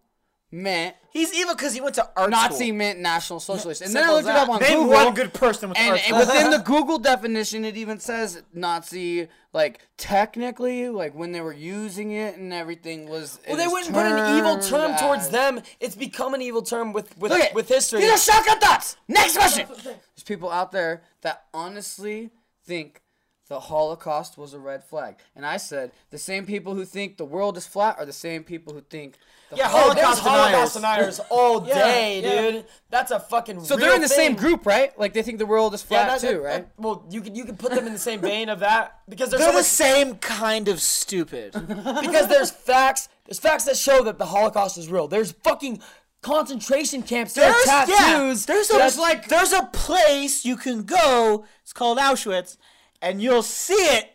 meant 0.53 0.95
He's 1.09 1.32
evil 1.33 1.53
because 1.53 1.73
he 1.73 1.82
went 1.82 1.93
to 1.95 2.09
art 2.17 2.32
Nazi 2.32 2.65
school. 2.65 2.75
meant 2.75 2.99
National 2.99 3.40
Socialist. 3.40 3.83
And 3.83 3.93
then 3.93 4.03
I 4.03 4.07
Simple 4.07 4.15
looked 4.15 4.30
as 4.30 4.35
it 4.35 4.40
up 4.40 4.48
that. 4.48 4.53
on 4.53 4.61
Name 4.61 4.80
Google. 4.88 5.06
one 5.06 5.14
good 5.14 5.33
person 5.33 5.69
with 5.69 5.77
and, 5.77 5.91
art 5.91 6.01
and 6.09 6.17
within 6.17 6.49
the 6.49 6.57
Google 6.65 6.98
definition, 6.98 7.65
it 7.65 7.77
even 7.77 7.99
says 7.99 8.41
Nazi, 8.51 9.27
like 9.53 9.82
technically, 9.98 10.90
like 10.90 11.14
when 11.14 11.32
they 11.32 11.41
were 11.41 11.53
using 11.53 12.11
it 12.11 12.38
and 12.38 12.51
everything 12.51 13.07
was. 13.07 13.40
well, 13.48 13.57
they 13.57 13.67
wouldn't 13.67 13.93
put 13.93 14.06
an 14.07 14.38
evil 14.40 14.56
termed 14.56 14.98
term 14.98 14.98
towards 14.98 15.30
them. 15.30 15.61
It's 15.80 15.95
become 15.95 16.33
an 16.33 16.41
evil 16.41 16.64
term 16.64 16.93
with 16.93 17.15
with, 17.19 17.32
Look 17.32 17.53
with 17.53 17.67
history. 17.67 18.01
These 18.01 18.11
are 18.11 18.17
shotgun 18.33 18.59
thoughts. 18.59 18.98
Next 19.07 19.38
question. 19.38 19.67
There's 19.83 20.23
people 20.25 20.49
out 20.49 20.72
there 20.72 21.03
that 21.22 21.45
honestly 21.53 22.32
think 22.65 23.02
the 23.50 23.60
Holocaust 23.60 24.38
was 24.38 24.54
a 24.54 24.60
red 24.60 24.84
flag, 24.84 25.16
and 25.36 25.46
I 25.46 25.58
said 25.58 25.92
the 26.12 26.18
same 26.18 26.46
people 26.46 26.76
who 26.76 26.86
think 26.86 27.18
the 27.18 27.26
world 27.26 27.58
is 27.58 27.68
flat 27.68 27.98
are 28.00 28.06
the 28.06 28.14
same 28.14 28.44
people 28.44 28.74
who 28.74 28.82
think. 28.82 29.18
The 29.50 29.58
Yeah, 29.58 29.68
Holocaust 29.68 30.22
Holocaust 30.22 30.74
deniers. 30.76 31.18
deniers 31.18 31.20
all 31.30 31.68
Yeah, 31.68 31.74
day, 31.76 32.22
yeah. 32.22 32.52
dude. 32.52 32.66
That's 32.90 33.12
a 33.12 33.20
fucking. 33.20 33.64
So 33.66 33.76
they're 33.76 33.94
in 33.94 34.02
the 34.02 34.08
same 34.08 34.36
group, 34.36 34.66
right? 34.66 34.98
Like 34.98 35.14
they 35.14 35.22
think 35.22 35.38
the 35.38 35.46
world 35.46 35.74
is 35.76 35.84
flat 35.84 36.08
that, 36.08 36.22
too, 36.28 36.38
that- 36.38 36.42
right? 36.44 36.68
Well, 36.78 37.06
you 37.12 37.22
can 37.22 37.36
you 37.36 37.46
could 37.46 37.60
put 37.60 37.72
them 37.74 37.86
in 37.86 37.94
the 37.94 38.00
same 38.00 38.20
vein 38.22 38.50
of 38.50 38.60
that 38.62 39.02
because 39.08 39.30
there's 39.30 39.42
They're 39.42 39.50
so 39.50 39.58
the 39.58 39.60
much, 39.60 39.66
same 39.66 40.16
kind 40.16 40.68
of 40.70 40.82
stupid. 40.82 41.52
because 42.02 42.28
there's 42.30 42.50
facts. 42.50 43.10
There's 43.26 43.40
facts 43.40 43.66
that 43.66 43.78
show 43.78 44.04
that 44.06 44.18
the 44.18 44.26
Holocaust 44.26 44.78
is 44.78 44.90
real. 44.90 45.08
There's 45.08 45.32
fucking 45.44 45.82
concentration 46.24 47.04
camps. 47.04 47.34
There 47.34 47.46
are 47.50 47.52
There's, 47.66 47.90
yeah, 47.90 47.96
tattoos. 47.98 48.46
there's 48.46 48.70
a, 48.70 48.74
that's 48.74 48.98
like 48.98 49.28
there's 49.28 49.52
a 49.54 49.64
place 49.74 50.46
you 50.46 50.56
can 50.58 50.84
go. 50.84 51.46
It's 51.62 51.74
called 51.74 51.98
Auschwitz, 52.00 52.58
and 53.03 53.22
you'll 53.22 53.43
see 53.43 53.73
it. 53.73 54.09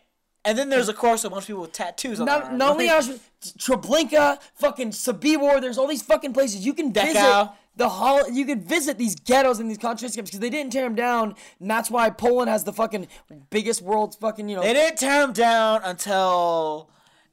And 0.45 0.57
then 0.57 0.69
there's 0.69 0.89
of 0.89 0.97
course 0.97 1.23
a 1.23 1.29
bunch 1.29 1.43
of 1.43 1.47
people 1.47 1.61
with 1.61 1.73
tattoos 1.73 2.19
on 2.19 2.25
Not, 2.25 2.53
not 2.53 2.71
only 2.71 2.87
Auschwitz, 2.87 3.19
Treblinka, 3.57 4.41
fucking 4.55 4.91
Sobibor. 4.91 5.61
There's 5.61 5.77
all 5.77 5.87
these 5.87 6.01
fucking 6.01 6.33
places 6.33 6.65
you 6.65 6.73
can 6.73 6.91
visit. 6.91 7.49
The 7.75 7.87
hol- 7.87 8.29
you 8.29 8.45
could 8.45 8.63
visit 8.63 8.97
these 8.97 9.15
ghettos 9.15 9.59
and 9.59 9.69
these 9.69 9.77
concentration 9.77 10.15
camps 10.15 10.31
because 10.31 10.41
they 10.41 10.49
didn't 10.49 10.73
tear 10.73 10.83
them 10.83 10.95
down, 10.95 11.35
and 11.61 11.71
that's 11.71 11.89
why 11.89 12.09
Poland 12.09 12.49
has 12.49 12.65
the 12.65 12.73
fucking 12.73 13.07
biggest 13.51 13.81
world's 13.81 14.17
fucking 14.17 14.49
you 14.49 14.57
know. 14.57 14.63
They 14.63 14.73
didn't 14.73 14.97
tear 14.97 15.21
them 15.21 15.31
down 15.31 15.81
until 15.85 16.89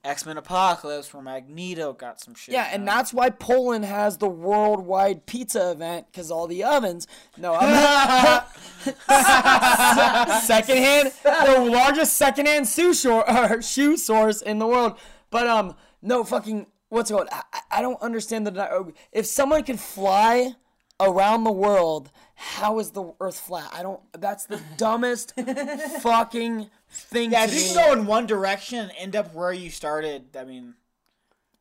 X 0.07 0.25
Men 0.25 0.39
Apocalypse, 0.39 1.13
where 1.13 1.23
Magneto 1.23 1.93
got 1.93 2.21
some 2.21 2.35
shit. 2.35 2.53
Yeah, 2.53 2.69
and 2.73 2.87
that's 2.87 3.13
why 3.13 3.31
Poland 3.31 3.85
has 3.85 4.19
the 4.19 4.29
worldwide 4.29 5.27
pizza 5.27 5.73
event 5.73 6.07
because 6.11 6.31
all 6.31 6.47
the 6.47 6.63
ovens. 6.65 7.07
No, 7.37 7.55
I'm 7.55 8.43
secondhand, 10.43 11.13
the 11.23 11.69
largest 11.71 12.17
secondhand 12.17 12.69
shoe 12.69 12.95
or 13.29 13.61
shoe 13.63 13.97
source 13.97 14.43
in 14.43 14.59
the 14.59 14.67
world. 14.67 14.99
But 15.31 15.47
um, 15.47 15.75
no 16.03 16.25
fucking 16.25 16.67
what's 16.89 17.11
it 17.11 17.15
called? 17.15 17.29
I, 17.33 17.43
I- 17.53 17.61
I 17.79 17.83
don't 17.83 18.01
understand 18.01 18.47
the. 18.47 18.93
If 19.13 19.27
someone 19.27 19.63
could 19.65 19.81
fly 19.81 20.53
around 21.01 21.45
the 21.45 21.53
world, 21.53 22.11
how 22.37 22.79
is 22.79 22.91
the 22.93 23.13
Earth 23.21 23.39
flat? 23.41 23.69
I 23.73 23.83
don't. 23.83 24.01
That's 24.13 24.45
the 24.45 24.61
dumbest 24.77 25.33
fucking 26.01 26.69
thing. 26.91 27.33
Yeah, 27.33 27.47
to 27.47 27.53
if 27.53 27.61
you 27.69 27.75
can 27.75 27.87
go 27.87 27.93
in 28.01 28.07
one 28.07 28.27
direction 28.27 28.79
and 28.79 28.93
end 28.99 29.17
up 29.17 29.35
where 29.35 29.53
you 29.53 29.71
started, 29.71 30.37
I 30.39 30.45
mean, 30.45 30.75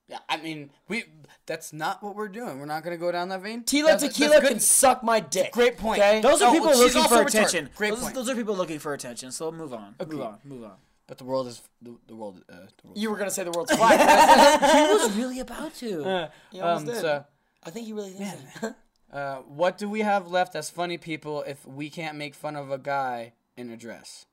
Yeah, 0.07 0.19
I 0.29 0.37
mean, 0.37 0.69
we. 0.87 1.05
That's 1.47 1.71
not 1.73 2.01
what 2.03 2.15
we're 2.15 2.27
doing. 2.27 2.59
We're 2.59 2.65
not 2.65 2.83
gonna 2.83 2.97
go 2.97 3.11
down 3.11 3.29
that 3.29 3.41
vein. 3.41 3.63
Tila 3.63 3.83
That's- 3.85 4.01
that's 4.01 4.17
Tequila 4.17 4.41
good. 4.41 4.49
can 4.49 4.59
suck 4.59 5.03
my 5.03 5.19
dick. 5.19 5.51
Great 5.51 5.77
point. 5.77 5.99
Okay? 6.01 6.19
those 6.21 6.41
are 6.41 6.49
Oh, 6.49 6.53
people 6.53 6.75
looking 6.75 7.03
for 7.03 7.09
retarded. 7.17 7.27
attention. 7.27 7.69
Great 7.75 7.91
those, 7.91 7.99
point. 8.01 8.15
those 8.15 8.29
are 8.29 8.35
people 8.35 8.55
looking 8.55 8.79
for 8.79 8.93
attention. 8.93 9.31
So 9.31 9.51
move 9.51 9.73
on. 9.73 9.95
Move 10.07 10.21
on. 10.21 10.37
Move 10.43 10.63
on. 10.63 10.73
But 11.07 11.19
the 11.19 11.23
world 11.23 11.47
is 11.47 11.61
the, 11.83 11.95
the 12.07 12.15
world. 12.15 12.41
Uh, 12.49 12.53
the 12.81 12.87
world. 12.87 12.97
You 12.97 13.11
were 13.11 13.17
gonna 13.17 13.29
say 13.29 13.43
the 13.43 13.51
world's 13.51 13.71
flat. 13.75 14.59
he 14.89 14.93
was 14.93 15.15
really 15.15 15.39
about 15.39 15.75
to. 15.75 16.29
You 16.51 16.61
almost 16.63 16.87
Um, 16.87 16.93
did. 16.93 17.01
so, 17.01 17.25
I 17.63 17.69
think 17.69 17.85
he 17.85 17.93
really 17.93 18.11
thinks 18.11 18.59
that. 18.61 18.75
uh, 19.15 19.37
what 19.47 19.77
do 19.77 19.87
we 19.87 20.01
have 20.01 20.27
left 20.29 20.55
as 20.55 20.69
funny 20.69 20.97
people 20.97 21.41
if 21.43 21.65
we 21.65 21.89
can't 21.89 22.17
make 22.17 22.35
fun 22.35 22.55
of 22.57 22.69
a 22.69 22.77
guy 22.77 23.31
in 23.55 23.69
a 23.69 23.77
dress? 23.77 24.25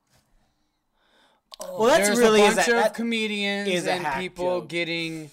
Well, 1.61 1.87
that's 1.87 2.19
really 2.19 2.43
a 2.43 2.47
is 2.47 2.57
bunch 2.57 2.69
a, 2.69 2.87
of 2.87 2.93
comedians 2.93 3.69
is 3.69 3.87
and 3.87 4.05
people 4.21 4.61
joke. 4.63 4.69
getting. 4.69 5.31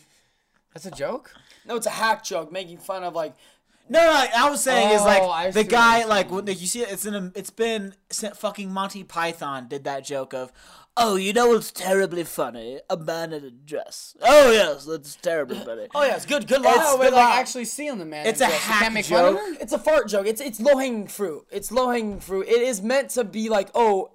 That's 0.74 0.86
a 0.86 0.92
joke. 0.92 1.34
No, 1.66 1.76
it's 1.76 1.88
a 1.88 1.92
hack 1.92 2.24
joke 2.24 2.52
making 2.52 2.78
fun 2.78 3.04
of 3.04 3.16
like. 3.16 3.34
no, 3.90 4.00
no. 4.00 4.26
I 4.38 4.50
was 4.52 4.62
saying 4.62 4.92
is 4.92 5.02
Oh, 5.02 5.06
like 5.06 5.24
I 5.24 5.50
the 5.50 5.64
guy 5.64 6.06
like 6.06 6.30
you 6.30 6.68
see 6.68 6.82
it, 6.84 6.92
it's 6.92 7.06
in 7.08 7.16
a, 7.16 7.32
it's 7.34 7.50
been 7.50 7.96
fucking 8.36 8.72
Monty 8.72 9.04
Python 9.04 9.68
did 9.68 9.84
that 9.86 10.06
joke 10.06 10.34
of. 10.34 10.52
Oh, 11.02 11.16
you 11.16 11.32
know 11.32 11.48
what's 11.48 11.72
terribly 11.72 12.26
funny? 12.26 12.82
A 12.90 12.98
man 12.98 13.32
in 13.32 13.46
a 13.46 13.52
dress. 13.52 14.16
Oh 14.22 14.52
yes, 14.52 14.84
that's 14.84 15.16
terribly 15.16 15.58
funny. 15.66 15.88
Oh 15.96 16.04
yes, 16.04 16.18
it's 16.18 16.26
good. 16.26 16.46
Good 16.46 16.62
No, 16.62 16.70
laugh. 16.70 16.98
but 16.98 17.04
good 17.06 17.14
like 17.14 17.36
actually 17.36 17.66
seeing 17.66 17.98
the 17.98 18.06
man. 18.06 18.28
It's 18.28 18.42
in 18.42 18.48
a 18.48 18.50
dress. 18.50 18.62
Hack 18.64 18.82
can't 18.82 18.94
make 18.94 19.06
fun 19.06 19.26
of 19.26 19.36
joke. 19.36 19.58
It's 19.62 19.72
a 19.74 19.80
fart 19.80 20.10
joke. 20.10 20.28
It's 20.28 20.42
it's 20.42 20.60
low 20.60 20.78
hanging 20.78 21.08
fruit. 21.08 21.46
It's 21.52 21.72
low 21.72 21.90
hanging 21.90 22.20
fruit. 22.20 22.48
It 22.50 22.62
is 22.62 22.82
meant 22.82 23.12
to 23.12 23.24
be 23.24 23.48
like, 23.48 23.70
oh, 23.74 24.12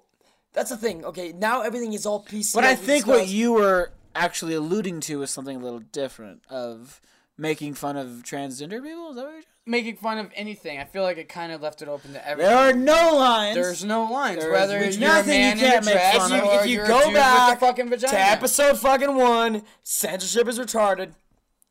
that's 0.53 0.69
the 0.69 0.77
thing. 0.77 1.03
Okay, 1.03 1.31
now 1.33 1.61
everything 1.61 1.93
is 1.93 2.05
all 2.05 2.23
PC. 2.23 2.53
But 2.53 2.63
I 2.63 2.69
like 2.71 2.79
we 2.81 2.85
think 2.85 3.07
what 3.07 3.27
you 3.27 3.53
were 3.53 3.91
actually 4.15 4.53
alluding 4.53 4.99
to 5.01 5.23
is 5.23 5.31
something 5.31 5.57
a 5.57 5.59
little 5.59 5.79
different 5.79 6.43
of 6.49 7.01
making 7.37 7.73
fun 7.73 7.97
of 7.97 8.07
transgender 8.23 8.81
people. 8.83 9.09
Is 9.09 9.15
that 9.15 9.25
what 9.25 9.33
you're 9.33 9.41
Making 9.67 9.97
fun 9.97 10.19
of 10.19 10.29
anything. 10.35 10.77
I 10.77 10.83
feel 10.83 11.01
like 11.01 11.17
it 11.17 11.27
kind 11.27 11.51
of 11.51 11.59
left 11.59 11.81
it 11.81 11.87
open 11.87 12.13
to 12.13 12.27
everything. 12.27 12.51
There 12.51 12.69
are 12.69 12.71
no 12.71 13.15
lines. 13.15 13.55
There's 13.55 13.83
no 13.83 14.03
lines. 14.03 14.39
There 14.39 14.53
is 14.53 14.59
Whether 14.59 14.79
which 14.79 14.97
you're 14.97 15.09
a 15.09 15.13
nothing 15.13 15.33
you 15.33 15.39
man 15.39 15.57
in 15.57 15.63
a 15.63 15.67
can't 15.67 15.85
make 15.85 15.93
dress 15.95 16.17
fun 16.17 16.31
if 16.33 16.43
you, 16.43 16.49
or 16.49 16.59
if 16.59 16.67
you 16.67 16.75
you're 16.75 16.85
a 16.85 16.87
go 16.87 17.05
dude 17.05 17.13
back 17.15 17.49
with 17.49 17.57
a 17.57 17.65
fucking 17.65 17.89
vagina. 17.89 18.13
to 18.13 18.19
episode 18.19 18.77
fucking 18.77 19.15
one, 19.15 19.63
censorship 19.81 20.47
is 20.47 20.59
retarded. 20.59 21.13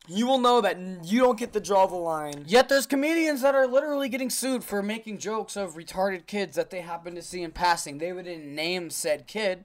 You 0.08 0.26
will 0.26 0.38
know 0.38 0.60
that 0.60 1.04
you 1.04 1.20
don't 1.20 1.38
get 1.38 1.52
to 1.52 1.60
draw 1.60 1.86
the 1.86 1.94
line. 1.94 2.44
Yet 2.48 2.68
there's 2.68 2.86
comedians 2.86 3.42
that 3.42 3.54
are 3.54 3.66
literally 3.66 4.08
getting 4.08 4.28
sued 4.28 4.64
for 4.64 4.82
making 4.82 5.18
jokes 5.18 5.56
of 5.56 5.76
retarded 5.76 6.26
kids 6.26 6.56
that 6.56 6.70
they 6.70 6.80
happen 6.80 7.14
to 7.14 7.22
see 7.22 7.42
in 7.42 7.52
passing. 7.52 7.98
They 7.98 8.12
wouldn't 8.12 8.44
name 8.44 8.90
said 8.90 9.28
kid. 9.28 9.64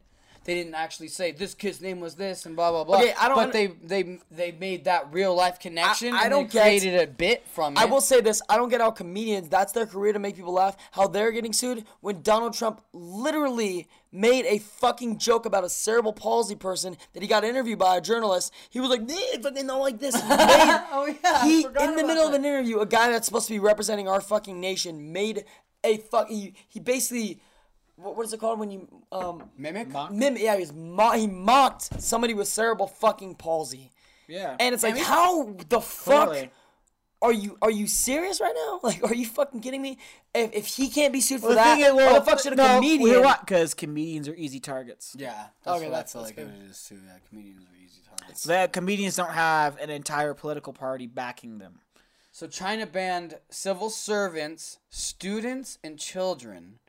They 0.49 0.55
didn't 0.55 0.73
actually 0.73 1.09
say 1.09 1.31
this 1.31 1.53
kid's 1.53 1.79
name 1.79 1.99
was 1.99 2.15
this 2.15 2.47
and 2.47 2.55
blah 2.55 2.71
blah 2.71 2.83
blah. 2.83 2.97
Okay, 2.97 3.13
I 3.19 3.27
don't 3.27 3.37
But 3.37 3.53
they 3.53 3.67
they 3.67 4.17
they 4.31 4.51
made 4.51 4.85
that 4.85 5.13
real 5.13 5.35
life 5.35 5.59
connection. 5.59 6.11
I 6.11 6.23
and 6.23 6.31
don't 6.31 6.47
they 6.49 6.53
get- 6.53 6.63
created 6.63 6.99
a 6.99 7.05
bit 7.05 7.45
from 7.53 7.73
it. 7.77 7.79
I 7.79 7.85
will 7.85 8.01
say 8.01 8.19
this: 8.19 8.41
I 8.49 8.57
don't 8.57 8.69
get 8.69 8.81
how 8.81 8.89
comedians 8.89 9.47
that's 9.47 9.73
their 9.73 9.85
career 9.85 10.11
to 10.11 10.17
make 10.17 10.35
people 10.35 10.53
laugh. 10.53 10.75
How 10.91 11.05
they're 11.05 11.31
getting 11.31 11.53
sued 11.53 11.85
when 12.01 12.23
Donald 12.23 12.55
Trump 12.55 12.81
literally 12.93 13.87
made 14.11 14.45
a 14.47 14.57
fucking 14.57 15.19
joke 15.19 15.45
about 15.45 15.63
a 15.63 15.69
cerebral 15.69 16.13
palsy 16.13 16.55
person 16.55 16.97
that 17.13 17.21
he 17.21 17.29
got 17.29 17.43
interviewed 17.43 17.77
by 17.77 17.97
a 17.97 18.01
journalist. 18.01 18.51
He 18.71 18.79
was 18.79 18.89
like, 18.89 19.05
"They 19.07 19.37
fucking 19.43 19.67
don't 19.67 19.81
like 19.81 19.99
this." 19.99 20.15
Oh 20.91 21.05
yeah. 21.23 21.43
he 21.45 21.63
in 21.65 21.95
the 21.95 22.03
middle 22.07 22.27
of 22.27 22.33
an 22.33 22.43
interview, 22.43 22.79
a 22.79 22.87
guy 22.87 23.11
that's 23.11 23.27
supposed 23.27 23.47
to 23.47 23.53
be 23.53 23.59
representing 23.59 24.07
our 24.07 24.19
fucking 24.19 24.59
nation 24.59 25.13
made 25.13 25.45
a 25.83 25.97
fuck. 25.97 26.27
He, 26.27 26.55
he 26.67 26.79
basically, 26.79 27.39
what, 28.01 28.15
what 28.17 28.25
is 28.25 28.33
it 28.33 28.39
called 28.39 28.59
when 28.59 28.71
you 28.71 28.87
um 29.11 29.49
mimic. 29.57 29.87
mim? 30.11 30.35
Yeah, 30.37 30.55
he 30.55 30.61
was 30.61 30.73
mo- 30.73 31.11
he 31.11 31.27
mocked 31.27 32.01
somebody 32.01 32.33
with 32.33 32.47
cerebral 32.47 32.87
fucking 32.87 33.35
palsy, 33.35 33.91
yeah. 34.27 34.55
and 34.59 34.73
it's 34.73 34.83
like, 34.83 34.97
how 34.97 35.53
the 35.69 35.81
fuck? 35.81 36.27
Totally. 36.29 36.51
Are 37.21 37.33
you 37.33 37.57
are 37.61 37.69
you 37.71 37.85
serious 37.87 38.39
right 38.39 38.53
now? 38.55 38.79
Like, 38.83 39.03
are 39.03 39.13
you 39.13 39.25
fucking 39.25 39.59
kidding 39.59 39.81
me? 39.81 39.97
If, 40.33 40.53
if 40.53 40.65
he 40.67 40.87
can't 40.89 41.11
be 41.11 41.19
sued 41.19 41.41
for 41.41 41.47
Well, 41.47 41.55
the 41.55 41.61
that, 41.63 41.75
thing 41.75 41.85
is, 41.85 41.93
well, 41.93 42.13
why 42.13 42.19
the 42.19 42.25
fuck 42.25 42.39
should 42.39 42.53
a 42.53 42.55
no, 42.55 42.75
comedian? 42.75 43.01
You 43.07 43.13
know 43.15 43.21
what? 43.21 43.41
Because 43.41 43.73
comedians 43.73 44.29
are 44.29 44.35
easy 44.35 44.61
targets. 44.61 45.15
Yeah. 45.19 45.47
That's 45.63 45.77
Okay, 45.77 45.89
what 45.89 45.91
that's- 45.95 46.15
I 46.15 46.19
feel 46.19 46.21
that's 46.23 46.37
like 46.37 46.47
good. 46.47 46.65
it 46.65 46.69
is 46.71 46.83
too. 46.87 46.95
Yeah, 47.05 47.17
comedians 47.27 47.63
are 47.63 47.75
easy 47.83 48.01
targets. 48.17 48.43
The 48.43 48.69
comedians 48.71 49.15
don't 49.17 49.33
have 49.33 49.77
an 49.79 49.89
entire 49.89 50.33
political 50.33 50.71
party 50.71 51.07
backing 51.07 51.57
them. 51.57 51.81
So 52.31 52.47
China 52.47 52.85
banned 52.85 53.37
civil 53.49 53.89
servants, 53.89 54.79
students, 54.89 55.77
and 55.83 55.99
children 55.99 56.79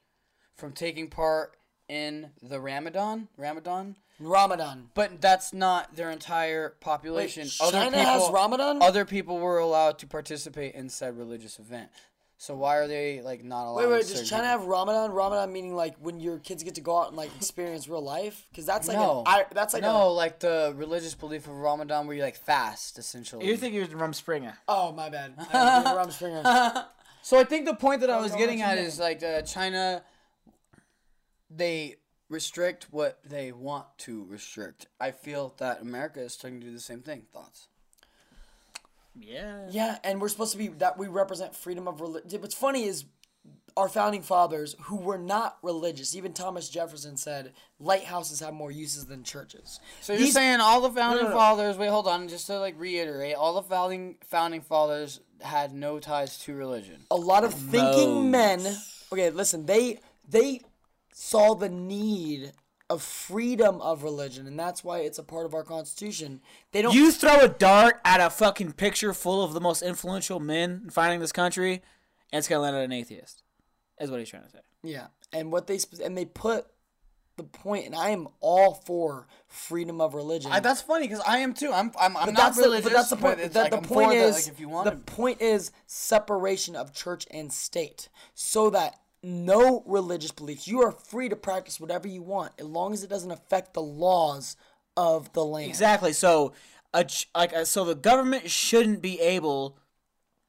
from 0.60 0.72
taking 0.72 1.08
part 1.08 1.56
in 1.89 2.30
the 2.42 2.60
Ramadan. 2.60 3.28
Ramadan. 3.36 3.97
Ramadan. 4.20 4.90
But 4.94 5.20
that's 5.20 5.52
not 5.52 5.97
their 5.97 6.10
entire 6.10 6.74
population. 6.80 7.44
Wait, 7.44 7.72
China 7.72 7.97
has 7.97 8.30
Ramadan? 8.30 8.82
Other 8.82 9.05
people 9.05 9.39
were 9.39 9.58
allowed 9.58 9.98
to 10.00 10.06
participate 10.06 10.74
in 10.74 10.90
said 10.90 11.16
religious 11.16 11.58
event. 11.58 11.89
So 12.36 12.55
why 12.55 12.76
are 12.76 12.86
they 12.86 13.20
like 13.20 13.44
not 13.44 13.66
allowed? 13.66 13.76
Wait, 13.82 13.90
wait, 13.90 14.05
certain 14.05 14.20
does 14.20 14.30
China 14.30 14.42
people? 14.44 14.60
have 14.60 14.66
Ramadan? 14.66 15.12
Ramadan 15.12 15.52
meaning 15.52 15.74
like 15.74 15.97
when 15.98 16.20
your 16.20 16.39
kids 16.39 16.62
get 16.62 16.74
to 16.76 16.80
go 16.80 16.98
out 16.98 17.08
and 17.08 17.16
like 17.16 17.34
experience 17.36 17.89
real 17.89 18.02
life? 18.02 18.47
Because 18.50 18.64
that's 18.64 18.89
like 18.89 18.97
no, 18.97 19.24
a, 19.26 19.28
I, 19.28 19.44
that's 19.52 19.74
like 19.74 19.82
no, 19.82 20.08
a, 20.08 20.10
like 20.10 20.39
the 20.40 20.72
religious 20.76 21.14
belief 21.14 21.47
of 21.47 21.55
Ramadan, 21.55 22.06
where 22.06 22.16
you 22.16 22.22
like 22.22 22.36
fast 22.36 22.98
essentially. 22.98 23.47
You 23.47 23.58
think 23.58 23.74
you're 23.74 23.86
Rumspringa? 23.86 24.55
oh 24.68 24.92
my 24.92 25.10
bad. 25.10 25.34
I 25.39 25.94
Rumspringa. 25.97 26.84
So 27.22 27.39
I 27.39 27.44
think 27.44 27.66
the 27.66 27.74
point 27.74 28.00
that 28.00 28.10
I 28.10 28.20
was 28.20 28.34
getting 28.34 28.62
at 28.62 28.78
is 28.78 28.98
like 28.98 29.22
uh, 29.22 29.42
China, 29.42 30.02
they 31.50 31.96
restrict 32.28 32.86
what 32.90 33.18
they 33.24 33.52
want 33.52 33.86
to 33.98 34.24
restrict. 34.24 34.86
I 35.00 35.10
feel 35.10 35.54
that 35.58 35.82
America 35.82 36.20
is 36.20 36.36
trying 36.36 36.60
to 36.60 36.66
do 36.66 36.72
the 36.72 36.80
same 36.80 37.00
thing. 37.00 37.22
Thoughts? 37.32 37.68
Yeah. 39.18 39.66
Yeah, 39.70 39.98
and 40.04 40.20
we're 40.20 40.28
supposed 40.28 40.52
to 40.52 40.58
be 40.58 40.68
that 40.68 40.96
we 40.96 41.08
represent 41.08 41.54
freedom 41.54 41.88
of 41.88 42.00
religion. 42.00 42.40
What's 42.40 42.54
funny 42.54 42.84
is 42.84 43.04
our 43.76 43.88
founding 43.88 44.22
fathers, 44.22 44.76
who 44.82 44.96
were 44.96 45.18
not 45.18 45.58
religious, 45.62 46.14
even 46.14 46.32
Thomas 46.32 46.68
Jefferson 46.68 47.16
said 47.16 47.52
lighthouses 47.78 48.40
have 48.40 48.52
more 48.52 48.70
uses 48.70 49.06
than 49.06 49.22
churches. 49.22 49.80
So 50.00 50.12
you're 50.12 50.28
saying 50.28 50.60
all 50.60 50.80
the 50.80 50.90
founding 50.90 51.24
no, 51.24 51.30
no. 51.30 51.36
fathers? 51.36 51.76
Wait, 51.76 51.88
hold 51.88 52.06
on. 52.06 52.28
Just 52.28 52.46
to 52.48 52.58
like 52.58 52.78
reiterate, 52.78 53.34
all 53.34 53.54
the 53.54 53.62
founding 53.62 54.16
founding 54.24 54.60
fathers 54.60 55.20
had 55.40 55.72
no 55.72 55.98
ties 55.98 56.38
to 56.40 56.54
religion. 56.54 57.06
a 57.10 57.16
lot 57.16 57.44
of 57.44 57.54
thinking 57.54 58.30
men. 58.30 58.60
Okay, 59.12 59.30
listen, 59.30 59.66
they 59.66 60.00
they 60.28 60.60
saw 61.12 61.55
the 61.55 61.68
need 61.68 62.52
of 62.89 63.02
freedom 63.02 63.80
of 63.80 64.02
religion, 64.02 64.47
and 64.47 64.58
that's 64.58 64.82
why 64.82 64.98
it's 65.00 65.18
a 65.18 65.22
part 65.22 65.47
of 65.47 65.55
our 65.55 65.62
constitution. 65.62 66.40
They 66.72 66.82
don't. 66.82 66.94
You 66.94 67.12
throw 67.12 67.40
a 67.40 67.48
dart 67.48 68.00
at 68.05 68.20
a 68.20 68.30
fucking 68.30 68.72
picture 68.72 69.12
full 69.14 69.44
of 69.44 69.52
the 69.52 69.60
most 69.60 69.82
influential 69.82 70.40
men 70.40 70.89
finding 70.90 71.20
this 71.20 71.32
country, 71.32 71.82
and 72.32 72.39
it's 72.39 72.48
gonna 72.48 72.62
land 72.62 72.76
on 72.76 72.82
an 72.82 72.92
atheist. 72.92 73.42
Is 74.00 74.10
what 74.10 74.18
he's 74.18 74.28
trying 74.30 74.44
to 74.44 74.50
say. 74.50 74.58
Yeah, 74.82 75.06
and 75.32 75.52
what 75.52 75.66
they 75.66 75.78
and 76.02 76.16
they 76.18 76.24
put 76.24 76.66
the 77.36 77.44
point, 77.44 77.86
and 77.86 77.94
I 77.94 78.10
am 78.10 78.28
all 78.40 78.74
for 78.74 79.28
freedom 79.47 80.00
of 80.00 80.14
religion. 80.14 80.50
I, 80.50 80.60
that's 80.60 80.82
funny 80.82 81.06
because 81.06 81.22
I 81.26 81.39
am 81.39 81.55
too. 81.55 81.70
I'm 81.72 81.92
I'm, 81.98 82.16
I'm 82.16 82.26
but 82.26 82.34
not 82.34 82.56
religious. 82.56 82.84
the 82.84 82.90
but 82.90 82.97
that's 82.97 83.10
the 83.10 83.16
point. 83.16 83.39
that 83.39 83.55
like 83.55 83.70
the 83.70 83.76
I'm 83.76 83.82
point 83.84 84.14
is 84.14 84.34
that, 84.36 84.42
like, 84.47 84.52
if 84.52 84.58
you 84.60 84.68
want 84.68 84.84
the 84.86 84.90
to- 84.92 84.97
point 84.97 85.40
is 85.40 85.70
separation 85.86 86.74
of 86.74 86.92
church 86.92 87.26
and 87.30 87.52
state, 87.52 88.08
so 88.34 88.70
that 88.70 88.98
no 89.23 89.82
religious 89.86 90.31
beliefs. 90.31 90.66
You 90.66 90.82
are 90.82 90.92
free 90.92 91.28
to 91.28 91.36
practice 91.36 91.78
whatever 91.78 92.08
you 92.08 92.23
want, 92.23 92.52
as 92.58 92.66
long 92.66 92.92
as 92.92 93.02
it 93.02 93.10
doesn't 93.10 93.31
affect 93.31 93.74
the 93.74 93.82
laws 93.82 94.57
of 94.97 95.32
the 95.32 95.44
land. 95.44 95.68
Exactly. 95.68 96.12
So, 96.12 96.52
a 96.92 97.07
like 97.34 97.55
uh, 97.55 97.65
so 97.65 97.84
the 97.84 97.94
government 97.94 98.50
shouldn't 98.50 99.02
be 99.02 99.20
able, 99.20 99.78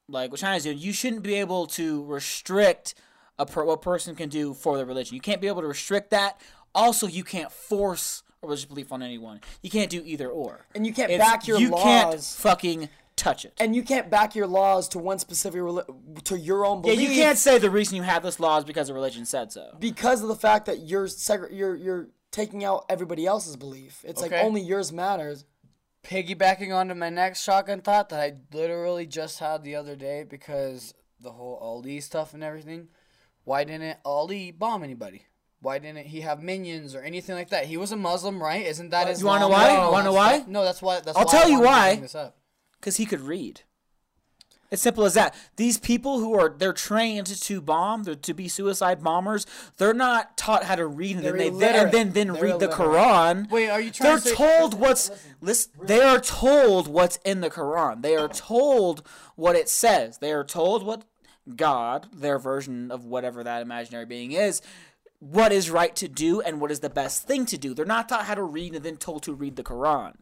like 0.08 0.32
what 0.32 0.40
China's 0.40 0.64
doing. 0.64 0.77
You 0.77 0.93
shouldn't 0.93 1.24
be 1.24 1.35
able 1.35 1.67
to 1.67 2.03
restrict 2.06 2.95
a 3.38 3.45
per- 3.45 3.66
what 3.66 3.74
a 3.74 3.77
person 3.77 4.16
can 4.16 4.30
do 4.30 4.53
for 4.53 4.77
their 4.77 4.85
religion. 4.85 5.16
You 5.16 5.22
can't 5.22 5.41
be 5.41 5.48
able 5.48 5.61
to 5.61 5.67
restrict 5.67 6.11
that. 6.11 6.40
Also, 6.74 7.08
you 7.08 7.24
can't 7.24 7.51
force 7.51 8.24
a 8.41 8.48
religious 8.48 8.66
belief 8.66 8.91
on 8.91 9.03
anyone. 9.03 9.41
You 9.61 9.69
can't 9.69 9.90
do 9.90 10.01
either 10.06 10.30
or. 10.30 10.66
And 10.74 10.85
you 10.85 10.93
can't 10.93 11.17
back 11.17 11.48
your 11.48 11.59
you 11.59 11.72
can't 11.72 12.19
fucking 12.19 12.90
touch 13.22 13.45
it. 13.45 13.53
and 13.59 13.75
you 13.75 13.83
can't 13.83 14.09
back 14.09 14.35
your 14.35 14.48
laws 14.48 14.88
to 14.90 14.98
one 15.00 15.19
specific 15.19 15.61
reli- 15.61 16.24
to 16.24 16.38
your 16.38 16.66
own 16.66 16.77
yeah, 16.80 16.93
belief. 16.93 17.09
you 17.09 17.16
can't 17.16 17.38
say 17.38 17.58
the 17.58 17.69
reason 17.69 17.95
you 17.95 18.01
have 18.03 18.24
this 18.24 18.40
law 18.40 18.58
is 18.58 18.64
because 18.66 18.88
the 18.88 18.93
religion 18.93 19.25
said 19.25 19.51
so. 19.51 19.75
because 19.80 20.22
of 20.22 20.27
the 20.27 20.35
fact 20.35 20.66
that 20.66 20.80
you're 20.80 21.08
segre- 21.08 21.50
you're 21.56 21.75
you're 21.75 22.08
taking 22.32 22.64
out 22.64 22.85
everybody 22.90 23.25
else's 23.25 23.56
belief. 23.58 24.03
It's 24.08 24.22
like 24.22 24.32
only 24.33 24.61
yours 24.61 24.91
matters. 24.91 25.45
piggybacking 26.03 26.74
onto 26.75 26.95
my 26.95 27.09
next 27.09 27.43
shotgun 27.43 27.82
thought 27.82 28.09
that 28.09 28.19
I 28.19 28.33
literally 28.56 29.06
just 29.06 29.40
had 29.40 29.64
the 29.64 29.75
other 29.75 29.95
day 29.95 30.24
because 30.27 30.93
the 31.19 31.32
whole 31.32 31.58
Ali 31.61 32.00
stuff 32.00 32.33
and 32.33 32.43
everything. 32.43 32.88
Why 33.43 33.64
didn't 33.64 33.98
Ali 34.06 34.51
bomb 34.51 34.83
anybody? 34.83 35.25
Why 35.61 35.77
didn't 35.77 36.08
he 36.08 36.22
have 36.22 36.41
minions 36.41 36.95
or 36.95 37.01
anything 37.01 37.35
like 37.35 37.50
that? 37.50 37.66
He 37.66 37.77
was 37.77 37.91
a 37.91 37.95
Muslim, 37.98 38.41
right? 38.41 38.66
Isn't 38.66 38.90
that 38.90 39.08
his? 39.08 39.19
You 39.19 39.27
wanna 39.27 39.41
know 39.41 39.50
why? 39.50 39.67
law? 39.77 39.91
Wanna 39.91 40.06
know 40.06 40.14
why? 40.14 40.43
No, 40.48 40.64
that's 40.64 40.82
why. 40.82 41.01
That's 41.01 41.16
I'll 41.17 41.25
why 41.25 41.32
tell 41.32 41.43
I 41.43 41.48
you 41.48 41.59
wanted 41.59 41.66
to 41.66 41.69
why. 41.69 41.90
bring 41.91 42.01
This 42.01 42.16
up. 42.16 42.38
Because 42.82 42.98
he 42.98 43.06
could 43.06 43.22
read. 43.22 43.61
It's 44.72 44.82
simple 44.82 45.03
as 45.03 45.14
that. 45.16 45.35
These 45.58 45.77
people 45.77 46.19
who 46.19 46.34
are 46.40 46.50
they're 46.50 46.72
trained 46.72 47.27
to 47.27 47.61
bomb, 47.61 48.03
they're, 48.03 48.16
to 48.16 48.34
be 48.34 48.48
suicide 48.48 49.03
bombers. 49.03 49.45
They're 49.77 49.93
not 49.93 50.38
taught 50.38 50.64
how 50.64 50.76
to 50.76 50.88
read 50.88 51.18
and 51.18 51.26
They're 51.26 51.34
then 51.38 51.58
they 51.60 51.77
and 51.77 51.92
then 51.92 52.11
then 52.14 52.30
illiterate. 52.30 52.51
read 52.53 52.60
the 52.61 52.68
Quran. 52.74 53.50
Wait, 53.51 53.69
are 53.69 53.82
you 53.82 53.92
trying 53.92 54.10
They're 54.11 54.19
to 54.19 54.30
say- 54.30 54.35
told 54.35 54.80
what's 54.80 55.11
listen, 55.42 55.72
They 55.84 56.01
are 56.01 56.19
told 56.22 56.88
what's 56.88 57.18
in 57.26 57.42
the 57.42 57.50
Quran. 57.50 58.01
They 58.01 58.16
are 58.16 58.30
told 58.30 59.06
what 59.35 59.58
it 59.58 59.68
says. 59.68 60.19
They 60.19 60.32
are 60.32 60.45
told 60.45 60.84
what 60.85 61.03
God, 61.56 62.08
their 62.14 62.40
version 62.40 62.92
of 62.92 63.03
whatever 63.03 63.43
that 63.43 63.61
imaginary 63.61 64.06
being 64.06 64.32
is, 64.32 64.61
what 65.19 65.51
is 65.51 65.69
right 65.69 65.95
to 65.98 66.08
do 66.08 66.40
and 66.40 66.61
what 66.61 66.72
is 66.72 66.80
the 66.80 66.90
best 66.90 67.27
thing 67.27 67.45
to 67.48 67.58
do. 67.58 67.74
They're 67.74 67.85
not 67.85 68.08
taught 68.08 68.26
how 68.26 68.35
to 68.35 68.43
read 68.43 68.74
and 68.74 68.85
then 68.85 68.95
told 68.95 69.24
to 69.24 69.34
read 69.34 69.58
the 69.58 69.64
Quran. 69.64 70.14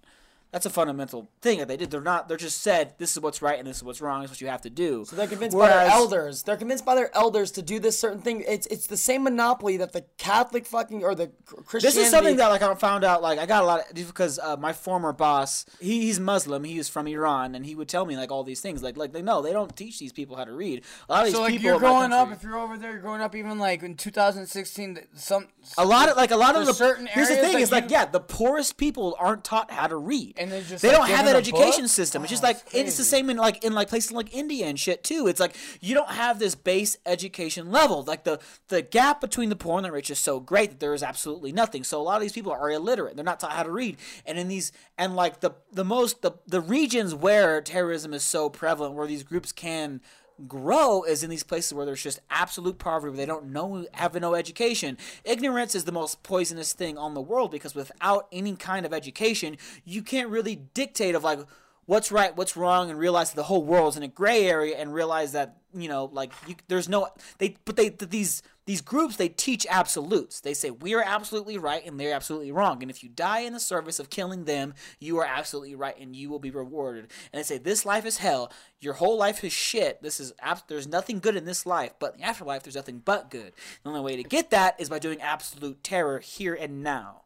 That's 0.52 0.66
a 0.66 0.70
fundamental 0.72 1.30
thing 1.42 1.60
that 1.60 1.68
they 1.68 1.78
did. 1.78 1.92
They're 1.92 2.02
not. 2.02 2.28
They're 2.28 2.38
just 2.38 2.62
said 2.62 2.96
this 2.98 3.16
is 3.16 3.22
what's 3.22 3.42
right 3.42 3.60
and 3.60 3.68
this 3.68 3.78
is 3.78 3.84
what's 3.84 4.02
wrong. 4.02 4.22
This 4.22 4.32
is 4.32 4.38
what 4.38 4.42
you 4.42 4.48
have 4.48 4.62
to 4.64 4.70
do. 4.72 5.06
So 5.06 5.16
they're 5.16 5.28
convinced 5.28 5.56
by 5.56 5.70
their 5.70 5.86
elders. 5.88 6.42
They're 6.42 6.58
convinced 6.58 6.86
by 6.86 6.96
their 6.96 7.16
elders 7.16 7.52
to 7.52 7.62
do 7.62 7.80
this 7.80 8.00
certain 8.00 8.20
thing. 8.20 8.44
It's 8.48 8.66
it's 8.68 8.88
the 8.88 8.98
same 8.98 9.24
monopoly 9.24 9.78
that 9.78 9.94
the 9.94 10.06
Catholic 10.18 10.66
fucking 10.66 11.04
or 11.04 11.14
the 11.14 11.28
Christianity. 11.46 12.00
This 12.00 12.06
is 12.06 12.10
something 12.10 12.38
that 12.38 12.48
like 12.48 12.64
I 12.64 12.74
found 12.74 13.04
out 13.04 13.22
like 13.22 13.38
I 13.38 13.46
got 13.46 13.62
a 13.62 13.66
lot 13.68 13.82
of, 13.82 13.94
because 13.94 14.40
uh, 14.40 14.58
my 14.58 14.74
former 14.74 15.14
boss 15.14 15.66
he, 15.80 16.02
he's 16.02 16.20
Muslim 16.20 16.64
he 16.64 16.80
is 16.80 16.90
from 16.90 17.06
Iran 17.06 17.54
and 17.54 17.64
he 17.64 17.76
would 17.76 17.88
tell 17.88 18.06
me 18.06 18.18
like 18.18 18.32
all 18.32 18.44
these 18.44 18.62
things 18.62 18.82
like 18.82 18.98
like 18.98 19.12
they 19.12 19.22
no 19.22 19.44
they 19.44 19.54
don't 19.54 19.76
teach 19.76 20.00
these 20.00 20.14
people 20.14 20.36
how 20.36 20.46
to 20.46 20.54
read 20.54 20.84
a 21.08 21.12
lot 21.12 21.20
of 21.20 21.26
these 21.26 21.36
So 21.36 21.42
like 21.42 21.52
people 21.52 21.66
you're 21.66 21.80
growing 21.80 22.12
up, 22.12 22.32
if 22.32 22.42
you're 22.42 22.58
over 22.58 22.76
there, 22.76 22.92
you're 22.92 23.02
growing 23.02 23.22
up 23.22 23.36
even 23.36 23.60
like 23.60 23.84
in 23.84 23.96
2016. 23.96 25.00
Some 25.14 25.48
a 25.78 25.86
lot 25.86 26.10
of 26.10 26.18
like 26.18 26.32
a 26.32 26.38
lot 26.38 26.56
of 26.56 26.66
the 26.66 26.74
certain 26.74 27.06
here's 27.06 27.30
the 27.30 27.36
thing 27.36 27.60
is 27.60 27.72
like 27.72 27.92
yeah 27.92 28.06
the 28.06 28.20
poorest 28.20 28.78
people 28.78 29.16
aren't 29.20 29.44
taught 29.44 29.70
how 29.70 29.86
to 29.86 29.96
read 29.96 30.39
And 30.40 30.50
they're 30.52 30.62
just, 30.62 30.82
they 30.82 30.88
like, 30.88 30.98
don't 30.98 31.10
have 31.10 31.26
that 31.26 31.36
education 31.36 31.84
book? 31.84 31.92
system 31.92 32.24
it's 32.24 32.32
just 32.32 32.44
Oh, 32.44 32.48
like 32.48 32.58
it's 32.68 32.90
it's 32.90 32.98
the 32.98 33.04
same 33.04 33.30
in 33.30 33.38
like 33.38 33.64
in 33.64 33.74
like 33.74 33.90
places 33.90 34.12
like 34.14 34.34
India 34.34 34.66
and 34.66 34.80
shit 34.80 35.04
too. 35.04 35.28
It's 35.28 35.40
like 35.40 35.56
you 35.82 35.94
don't 35.94 36.10
have 36.10 36.40
this 36.40 36.56
base 36.56 36.98
education 37.06 37.72
level. 37.72 38.04
Like 38.04 38.24
the 38.24 38.40
the 38.70 38.82
gap 38.82 39.20
between 39.20 39.50
the 39.50 39.58
poor 39.58 39.78
and 39.78 39.86
the 39.86 39.92
rich 39.92 40.10
is 40.10 40.18
so 40.18 40.40
great 40.40 40.70
that 40.70 40.80
there 40.80 40.94
is 40.94 41.04
absolutely 41.04 41.52
nothing. 41.52 41.84
So 41.84 42.00
a 42.00 42.04
lot 42.04 42.16
of 42.16 42.22
these 42.22 42.32
people 42.32 42.54
are 42.54 42.72
illiterate. 42.72 43.16
They're 43.16 43.26
not 43.26 43.42
taught 43.42 43.52
how 43.52 43.64
to 43.64 43.72
read. 43.72 43.98
And 44.26 44.40
in 44.40 44.48
these 44.48 44.72
and 44.98 45.16
like 45.16 45.42
the 45.42 45.52
the 45.74 45.84
most 45.86 46.22
the 46.22 46.32
the 46.48 46.62
regions 46.62 47.14
where 47.14 47.62
terrorism 47.62 48.14
is 48.14 48.24
so 48.24 48.50
prevalent 48.50 48.96
where 48.96 49.08
these 49.08 49.24
groups 49.24 49.52
can 49.52 50.00
grow 50.48 51.04
is 51.04 51.24
in 51.24 51.30
these 51.30 51.44
places 51.44 51.74
where 51.74 51.86
there's 51.86 52.04
just 52.04 52.20
absolute 52.30 52.78
poverty 52.78 53.12
where 53.12 53.18
they 53.18 53.26
don't 53.26 53.52
know 53.52 53.86
have 53.94 54.20
no 54.20 54.36
education. 54.36 54.98
Ignorance 55.24 55.76
is 55.76 55.86
the 55.86 55.92
most 55.92 56.24
poisonous 56.24 56.74
thing 56.74 56.98
on 56.98 57.14
the 57.14 57.22
world 57.22 57.52
because 57.52 57.76
without 57.76 58.28
any 58.32 58.56
kind 58.56 58.86
of 58.86 58.94
education 58.94 59.58
you 59.86 60.02
can't 60.02 60.30
really 60.30 60.56
dictate 60.74 61.16
of 61.16 61.24
like 61.24 61.40
what's 61.86 62.12
right 62.12 62.38
what's 62.38 62.56
wrong 62.56 62.90
and 62.90 63.00
realize 63.00 63.32
that 63.32 63.36
the 63.36 63.44
whole 63.44 63.64
world's 63.64 63.98
in 63.98 64.04
a 64.04 64.08
gray 64.08 64.46
area 64.46 64.78
and 64.78 64.94
realize 64.94 65.32
that 65.32 65.58
you 65.74 65.90
know 65.90 66.06
like 66.14 66.32
you, 66.48 66.56
there's 66.68 66.88
no 66.88 67.08
they 67.40 67.56
but 67.66 67.76
they 67.76 67.90
these 67.90 68.44
these 68.70 68.82
groups 68.82 69.16
they 69.16 69.30
teach 69.30 69.66
absolutes. 69.68 70.42
They 70.42 70.54
say 70.54 70.70
we 70.70 70.94
are 70.94 71.02
absolutely 71.02 71.58
right 71.58 71.84
and 71.84 72.00
they're 72.00 72.14
absolutely 72.14 72.52
wrong. 72.52 72.84
And 72.84 72.92
if 72.92 73.02
you 73.02 73.10
die 73.10 73.40
in 73.40 73.54
the 73.54 73.60
service 73.60 73.98
of 73.98 74.12
killing 74.12 74.46
them 74.46 74.76
you 75.00 75.18
are 75.18 75.26
absolutely 75.26 75.74
right 75.74 75.96
and 76.00 76.16
you 76.16 76.30
will 76.30 76.38
be 76.38 76.52
rewarded. 76.52 77.08
And 77.34 77.40
they 77.40 77.44
say 77.44 77.58
this 77.58 77.84
life 77.84 78.06
is 78.06 78.18
hell. 78.18 78.52
Your 78.80 78.94
whole 78.94 79.18
life 79.18 79.44
is 79.44 79.52
shit. 79.52 80.04
This 80.04 80.20
is 80.20 80.34
ab- 80.40 80.68
there's 80.68 80.86
nothing 80.86 81.18
good 81.18 81.36
in 81.36 81.46
this 81.46 81.66
life 81.66 81.94
but 81.98 82.14
in 82.14 82.20
the 82.20 82.28
afterlife 82.28 82.62
there's 82.62 82.76
nothing 82.76 83.02
but 83.04 83.32
good. 83.32 83.54
The 83.82 83.90
only 83.90 84.02
way 84.02 84.16
to 84.18 84.24
get 84.24 84.52
that 84.52 84.80
is 84.80 84.88
by 84.88 85.00
doing 85.00 85.20
absolute 85.20 85.84
terror 85.84 86.20
here 86.20 86.54
and 86.54 86.84
now. 86.84 87.24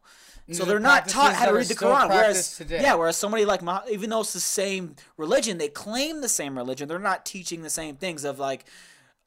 So 0.50 0.64
they're 0.64 0.80
not 0.80 1.08
taught 1.08 1.34
how 1.34 1.46
to 1.46 1.52
read 1.52 1.66
the 1.66 1.74
Quran. 1.74 2.08
Whereas, 2.08 2.56
today. 2.56 2.80
yeah, 2.80 2.94
whereas 2.94 3.16
somebody 3.16 3.44
like 3.44 3.60
even 3.90 4.10
though 4.10 4.20
it's 4.20 4.32
the 4.32 4.40
same 4.40 4.96
religion, 5.18 5.58
they 5.58 5.68
claim 5.68 6.22
the 6.22 6.28
same 6.28 6.56
religion. 6.56 6.88
They're 6.88 6.98
not 6.98 7.24
teaching 7.24 7.62
the 7.62 7.70
same 7.70 7.96
things 7.96 8.24
of 8.24 8.38
like 8.38 8.66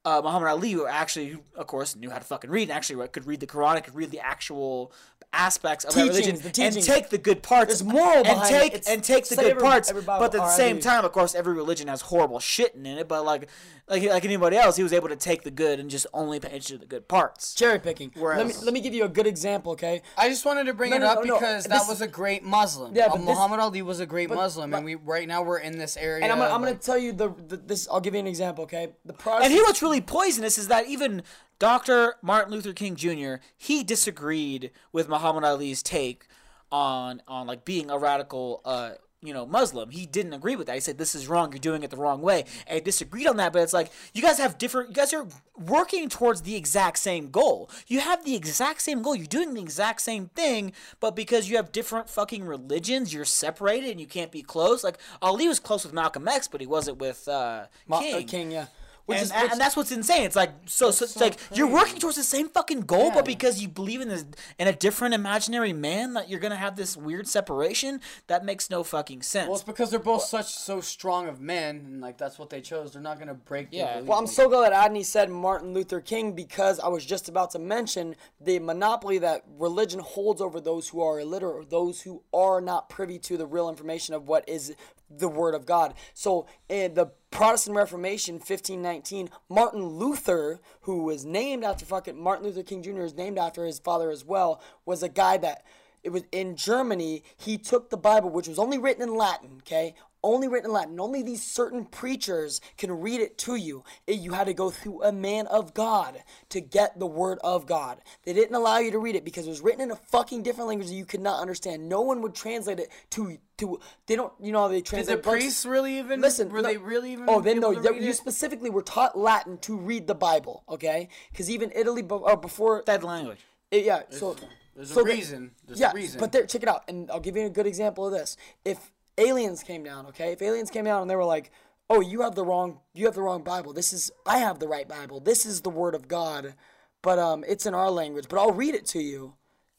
uh, 0.08 0.22
Muhammad 0.24 0.48
Ali, 0.48 0.72
who 0.72 0.88
actually, 0.88 1.38
of 1.56 1.68
course, 1.68 1.94
knew 1.96 2.10
how 2.10 2.18
to 2.18 2.24
fucking 2.24 2.50
read 2.50 2.70
and 2.70 2.72
actually 2.72 3.06
could 3.10 3.28
read 3.28 3.42
the 3.42 3.48
Quran 3.48 3.84
could 3.84 3.96
read 3.96 4.10
the 4.10 4.22
actual 4.22 4.94
aspects 5.38 5.86
of 5.86 5.94
that 5.94 6.00
Teachings, 6.02 6.18
religion 6.44 6.52
the 6.52 6.64
and 6.64 6.84
take 6.84 7.10
the 7.10 7.18
good 7.18 7.44
parts 7.44 7.68
There's 7.80 7.84
moral 7.84 8.18
and 8.18 8.24
behind 8.26 8.46
it. 8.56 8.60
take 8.60 8.74
It's- 8.74 8.88
and 8.88 9.04
take 9.04 9.26
the 9.28 9.36
say 9.36 9.44
good 9.44 9.52
every- 9.52 9.64
parts. 9.64 9.90
every 9.90 10.02
Bible- 10.02 10.20
but 10.20 10.26
at 10.36 10.42
the 10.42 10.44
or 10.44 10.52
same 10.52 10.80
time, 10.80 11.06
of 11.06 11.12
course, 11.12 11.36
every 11.36 11.54
religion 11.54 11.88
has 11.88 12.02
horrible 12.02 12.40
shit 12.40 12.74
in 12.76 12.86
it. 12.86 13.08
But 13.08 13.24
like 13.26 13.48
like 13.90 14.04
like 14.04 14.26
anybody 14.26 14.58
else, 14.58 14.76
he 14.76 14.84
was 14.84 14.92
able 14.92 15.08
to 15.10 15.16
take 15.16 15.44
the 15.44 15.52
good 15.52 15.80
and 15.80 15.90
just 15.90 16.08
only 16.14 16.40
pay 16.42 16.50
attention 16.50 16.76
to 16.78 16.80
the 16.82 16.86
good 16.88 17.08
parts. 17.08 17.54
cherry 17.54 17.80
picking. 17.80 18.12
let 18.16 18.46
me 18.46 18.54
let 18.64 18.74
me 18.74 18.82
give 18.82 18.94
you 18.94 19.06
a 19.06 19.10
good 19.10 19.28
example, 19.28 19.72
okay? 19.74 20.02
I 20.18 20.28
just 20.28 20.44
wanted 20.46 20.66
to 20.66 20.74
bring 20.74 20.90
No, 20.90 20.98
it 20.98 21.00
no, 21.00 21.08
up 21.08 21.18
no, 21.20 21.24
no. 21.24 21.34
because 21.36 21.64
This- 21.66 21.80
that 21.82 21.88
was 21.88 22.02
a 22.02 22.08
great 22.08 22.44
Muslim. 22.44 22.96
Yeah, 22.96 23.06
Uh, 23.06 23.10
but 23.10 23.18
this- 23.20 23.26
Muhammad 23.28 23.60
Ali 23.62 23.82
was 23.82 24.00
a 24.02 24.06
great 24.06 24.28
but- 24.30 24.36
Muslim, 24.36 24.72
but- 24.72 24.78
and 24.78 24.86
we 24.86 24.96
right 24.96 25.28
now 25.28 25.42
we're 25.44 25.60
in 25.60 25.78
this 25.78 25.96
area. 25.96 26.24
And 26.24 26.32
I'm 26.34 26.38
gonna, 26.40 26.54
I'm 26.54 26.62
like- 26.62 26.72
gonna 26.72 26.80
tell 26.84 26.98
you 26.98 27.14
the, 27.14 27.30
the 27.48 27.58
this. 27.58 27.88
I'll 27.90 28.02
give 28.02 28.14
you 28.14 28.20
an 28.20 28.28
example, 28.28 28.66
okay? 28.66 28.90
The 29.06 29.14
And 29.14 29.18
Protestant. 29.20 29.54
here, 29.54 29.64
what's 29.64 29.82
really 29.82 30.02
poisonous 30.02 30.58
is 30.58 30.68
that 30.68 30.88
even 30.88 31.24
Dr. 31.60 32.16
Martin 32.22 32.54
Luther 32.54 32.74
King 32.74 32.96
Jr. 32.96 33.36
he 33.58 33.84
disagreed 33.84 34.72
with 34.92 35.10
Muhammad 35.10 35.44
Ali's 35.44 35.82
take 35.84 36.28
on 36.72 37.22
on 37.28 37.48
like 37.48 37.66
being 37.66 37.90
a 37.90 37.98
radical, 37.98 38.62
uh, 38.66 38.92
you 39.24 39.34
know, 39.34 39.46
Muslim. 39.48 39.90
He 39.90 40.06
didn't 40.06 40.34
agree 40.34 40.56
with 40.56 40.68
that. 40.68 40.76
He 40.76 40.80
said 40.80 41.00
this 41.00 41.16
is 41.16 41.28
wrong. 41.28 41.52
You're 41.52 41.60
doing 41.60 41.82
it 41.82 41.90
the 41.90 41.98
wrong 41.98 42.22
way. 42.22 42.44
And 42.68 42.76
he 42.76 42.82
disagreed 42.82 43.26
on 43.26 43.38
that. 43.38 43.52
But 43.52 43.64
it's 43.64 43.74
like 43.74 43.90
you 44.14 44.22
guys 44.22 44.38
have 44.38 44.60
different. 44.60 44.90
You 44.90 44.96
guys 44.96 45.12
are 45.14 45.26
working 45.58 46.08
towards 46.08 46.44
the 46.44 46.56
exact 46.56 47.00
same 47.00 47.32
goal. 47.32 47.70
You 47.88 48.00
have 48.02 48.24
the 48.24 48.36
exact 48.36 48.82
same 48.84 49.02
goal. 49.02 49.16
You're 49.16 49.26
doing 49.26 49.56
the 49.56 49.62
exact 49.62 50.02
same 50.02 50.28
thing. 50.36 50.72
But 51.00 51.16
because 51.16 51.50
you 51.50 51.56
have 51.56 51.72
different 51.72 52.10
fucking 52.10 52.44
religions, 52.46 53.12
you're 53.12 53.26
separated 53.26 53.90
and 53.90 54.00
you 54.00 54.08
can't 54.08 54.32
be 54.32 54.44
close. 54.44 54.84
Like 54.84 55.00
Ali 55.22 55.48
was 55.48 55.60
close 55.60 55.84
with 55.84 55.94
Malcolm 55.94 56.28
X, 56.28 56.48
but 56.48 56.62
he 56.62 56.68
wasn't 56.68 57.00
with 57.00 57.28
uh, 57.28 57.66
Ma- 57.88 58.00
King. 58.02 58.16
uh, 58.16 58.28
King, 58.28 58.52
yeah. 58.52 58.66
Which 59.08 59.18
and, 59.18 59.26
is, 59.26 59.32
and- 59.32 59.42
which- 59.42 59.52
and 59.54 59.60
that's 59.62 59.76
what's 59.76 59.92
insane. 59.92 60.24
It's 60.24 60.36
like 60.36 60.52
so, 60.66 60.92
so 60.92 61.06
it's 61.06 61.14
so 61.16 61.20
like 61.22 61.40
you're 61.54 61.68
working 61.68 61.98
towards 61.98 62.18
the 62.18 62.24
same 62.24 62.50
fucking 62.50 62.82
goal, 62.82 63.06
Yeah. 63.06 63.16
but 63.16 63.26
because 63.26 63.62
you 63.62 63.68
believe 63.68 64.02
in 64.02 64.10
this 64.10 64.26
in 64.60 64.68
a 64.68 64.74
different 64.74 65.16
imaginary 65.16 65.74
man, 65.74 66.14
that 66.14 66.30
you're 66.30 66.40
gonna 66.40 66.56
have 66.58 66.76
this 66.76 66.96
weird 66.96 67.28
separation. 67.28 68.02
That 68.28 68.46
makes 68.46 68.70
no 68.70 68.84
fucking 68.84 69.22
sense. 69.24 69.48
Well, 69.48 69.56
it's 69.56 69.64
because 69.64 69.90
they're 69.90 70.00
both 70.00 70.24
such 70.24 70.54
so 70.54 70.82
strong 70.82 71.28
of 71.28 71.40
men, 71.42 71.78
and 71.86 72.02
like 72.02 72.18
that's 72.18 72.38
what 72.38 72.50
they 72.50 72.62
chose. 72.62 72.92
They're 72.94 73.02
not 73.02 73.18
gonna 73.18 73.34
break. 73.34 73.70
Yeah. 73.72 73.94
belief. 73.96 74.10
Well, 74.10 74.20
I'm 74.20 74.28
so 74.28 74.50
glad 74.50 74.72
that 74.72 74.92
Adney 74.92 75.06
said 75.06 75.30
Martin 75.30 75.74
Luther 75.74 76.02
King 76.02 76.34
because 76.34 76.80
I 76.80 76.90
was 76.90 77.06
just 77.06 77.30
about 77.30 77.52
to 77.52 77.60
mention 77.60 78.16
the 78.42 78.60
monopoly 78.60 79.18
that 79.20 79.44
religion 79.58 80.02
holds 80.02 80.42
over 80.42 80.60
those 80.60 80.90
who 80.90 81.02
are 81.02 81.20
illiterate 81.20 81.56
or 81.56 81.66
those 81.66 82.02
who 82.02 82.24
are 82.34 82.60
not 82.60 82.90
privy 82.90 83.18
to 83.20 83.38
the 83.38 83.46
real 83.46 83.70
information 83.70 84.14
of 84.14 84.28
what 84.28 84.48
is 84.50 84.76
the 85.10 85.28
Word 85.28 85.56
of 85.56 85.66
God. 85.66 85.94
So, 86.14 86.48
in 86.70 86.94
the 86.94 87.12
Protestant 87.32 87.76
Reformation, 87.76 88.36
1519, 88.36 89.30
Martin 89.50 89.84
Luther, 89.84 90.60
who 90.82 91.04
was 91.04 91.26
named 91.26 91.64
after 91.64 91.86
fucking 91.86 92.22
Martin 92.22 92.46
Luther 92.46 92.64
King 92.64 92.82
Jr., 92.82 93.02
is 93.02 93.16
named 93.16 93.38
after 93.38 93.66
his 93.66 93.80
father 93.80 94.10
as 94.10 94.26
well, 94.26 94.62
was 94.86 95.04
a 95.04 95.10
guy 95.10 95.38
that 95.38 95.64
it 96.04 96.12
was 96.12 96.24
in 96.32 96.56
Germany. 96.56 97.24
He 97.36 97.58
took 97.58 97.90
the 97.90 97.98
Bible, 97.98 98.30
which 98.30 98.48
was 98.48 98.60
only 98.60 98.78
written 98.78 99.04
in 99.04 99.16
Latin, 99.16 99.58
okay? 99.60 99.94
Only 100.24 100.48
written 100.48 100.70
in 100.70 100.74
Latin. 100.74 101.00
Only 101.00 101.22
these 101.24 101.44
certain 101.44 101.86
preachers 101.86 102.60
can 102.78 102.92
read 102.92 103.22
it 103.22 103.38
to 103.40 103.56
you. 103.56 103.84
You 104.08 104.34
had 104.34 104.48
to 104.48 104.54
go 104.54 104.70
through 104.70 105.04
a 105.04 105.12
man 105.12 105.48
of 105.48 105.74
God 105.74 106.24
to 106.50 106.60
get 106.62 106.98
the 107.00 107.06
word 107.06 107.40
of 107.44 107.66
God. 107.66 108.00
They 108.26 108.34
didn't 108.34 108.56
allow 108.56 108.80
you 108.80 108.92
to 108.92 109.00
read 109.00 109.16
it 109.16 109.24
because 109.24 109.46
it 109.46 109.50
was 109.50 109.62
written 109.62 109.82
in 109.82 109.92
a 109.92 109.96
fucking 109.96 110.44
different 110.44 110.68
language 110.70 110.88
that 110.90 110.96
you 110.96 111.06
could 111.06 111.22
not 111.22 111.40
understand. 111.40 111.88
No 111.88 112.02
one 112.02 112.22
would 112.22 112.36
translate 112.36 112.80
it 112.80 112.90
to 113.12 113.38
to. 113.58 113.80
They 114.08 114.16
don't. 114.16 114.34
You 114.42 114.52
know 114.52 114.62
how 114.62 114.68
they 114.68 114.78
Did 114.78 114.86
translate 114.86 115.18
the 115.18 115.24
books? 115.24 115.40
priests 115.40 115.66
really 115.66 115.98
even? 116.00 116.22
Listen, 116.22 116.50
were 116.50 116.62
no- 116.62 116.70
they 116.70 116.78
really 116.78 117.14
even? 117.14 117.26
Oh, 117.28 117.40
then 117.42 117.60
no. 117.60 117.72
You, 117.72 117.82
read 117.82 118.02
you 118.04 118.10
it? 118.10 118.16
specifically 118.16 118.70
were 118.70 118.82
taught 118.84 119.18
Latin 119.18 119.58
to 119.60 119.78
read 119.78 120.08
the 120.08 120.16
Bible, 120.16 120.64
okay? 120.70 121.10
Because 121.32 121.50
even 121.50 121.72
Italy, 121.76 122.04
or 122.10 122.32
uh, 122.32 122.36
before, 122.36 122.84
that 122.86 123.04
language. 123.04 123.40
it- 123.72 123.86
yeah. 123.86 124.02
So 124.10 124.36
There's 124.76 124.92
so 124.94 125.02
a 125.02 125.06
reason. 125.06 125.52
There's 125.66 125.80
yeah, 125.80 125.92
a 125.92 125.94
reason. 125.96 126.20
but 126.20 126.32
there, 126.32 126.46
check 126.46 126.64
it 126.64 126.70
out, 126.70 126.84
and 126.88 127.10
I'll 127.12 127.20
give 127.20 127.36
you 127.36 127.46
a 127.46 127.50
good 127.50 127.68
example 127.68 128.06
of 128.06 128.14
this. 128.14 128.38
If 128.64 128.92
aliens 129.18 129.64
came 129.64 129.84
down, 129.84 130.06
okay, 130.08 130.32
if 130.34 130.42
aliens 130.42 130.72
came 130.72 130.86
down 130.86 131.02
and 131.02 131.10
they 131.10 131.16
were 131.16 131.24
like, 131.26 131.52
"Oh, 131.90 132.02
you 132.02 132.22
have 132.22 132.36
the 132.36 132.46
wrong, 132.46 132.80
you 132.94 133.06
have 133.06 133.16
the 133.16 133.22
wrong 133.22 133.44
Bible. 133.44 133.74
This 133.74 133.94
is, 133.94 134.12
I 134.26 134.40
have 134.40 134.60
the 134.60 134.68
right 134.68 134.88
Bible. 134.88 135.20
This 135.20 135.46
is 135.46 135.62
the 135.62 135.70
Word 135.70 135.96
of 135.96 136.08
God, 136.08 136.56
but 137.02 137.20
um, 137.20 137.44
it's 137.48 137.66
in 137.66 137.74
our 137.74 137.92
language. 137.92 138.26
But 138.30 138.40
I'll 138.40 138.52
read 138.52 138.76
it 138.76 138.86
to 138.88 139.00
you." 139.00 139.36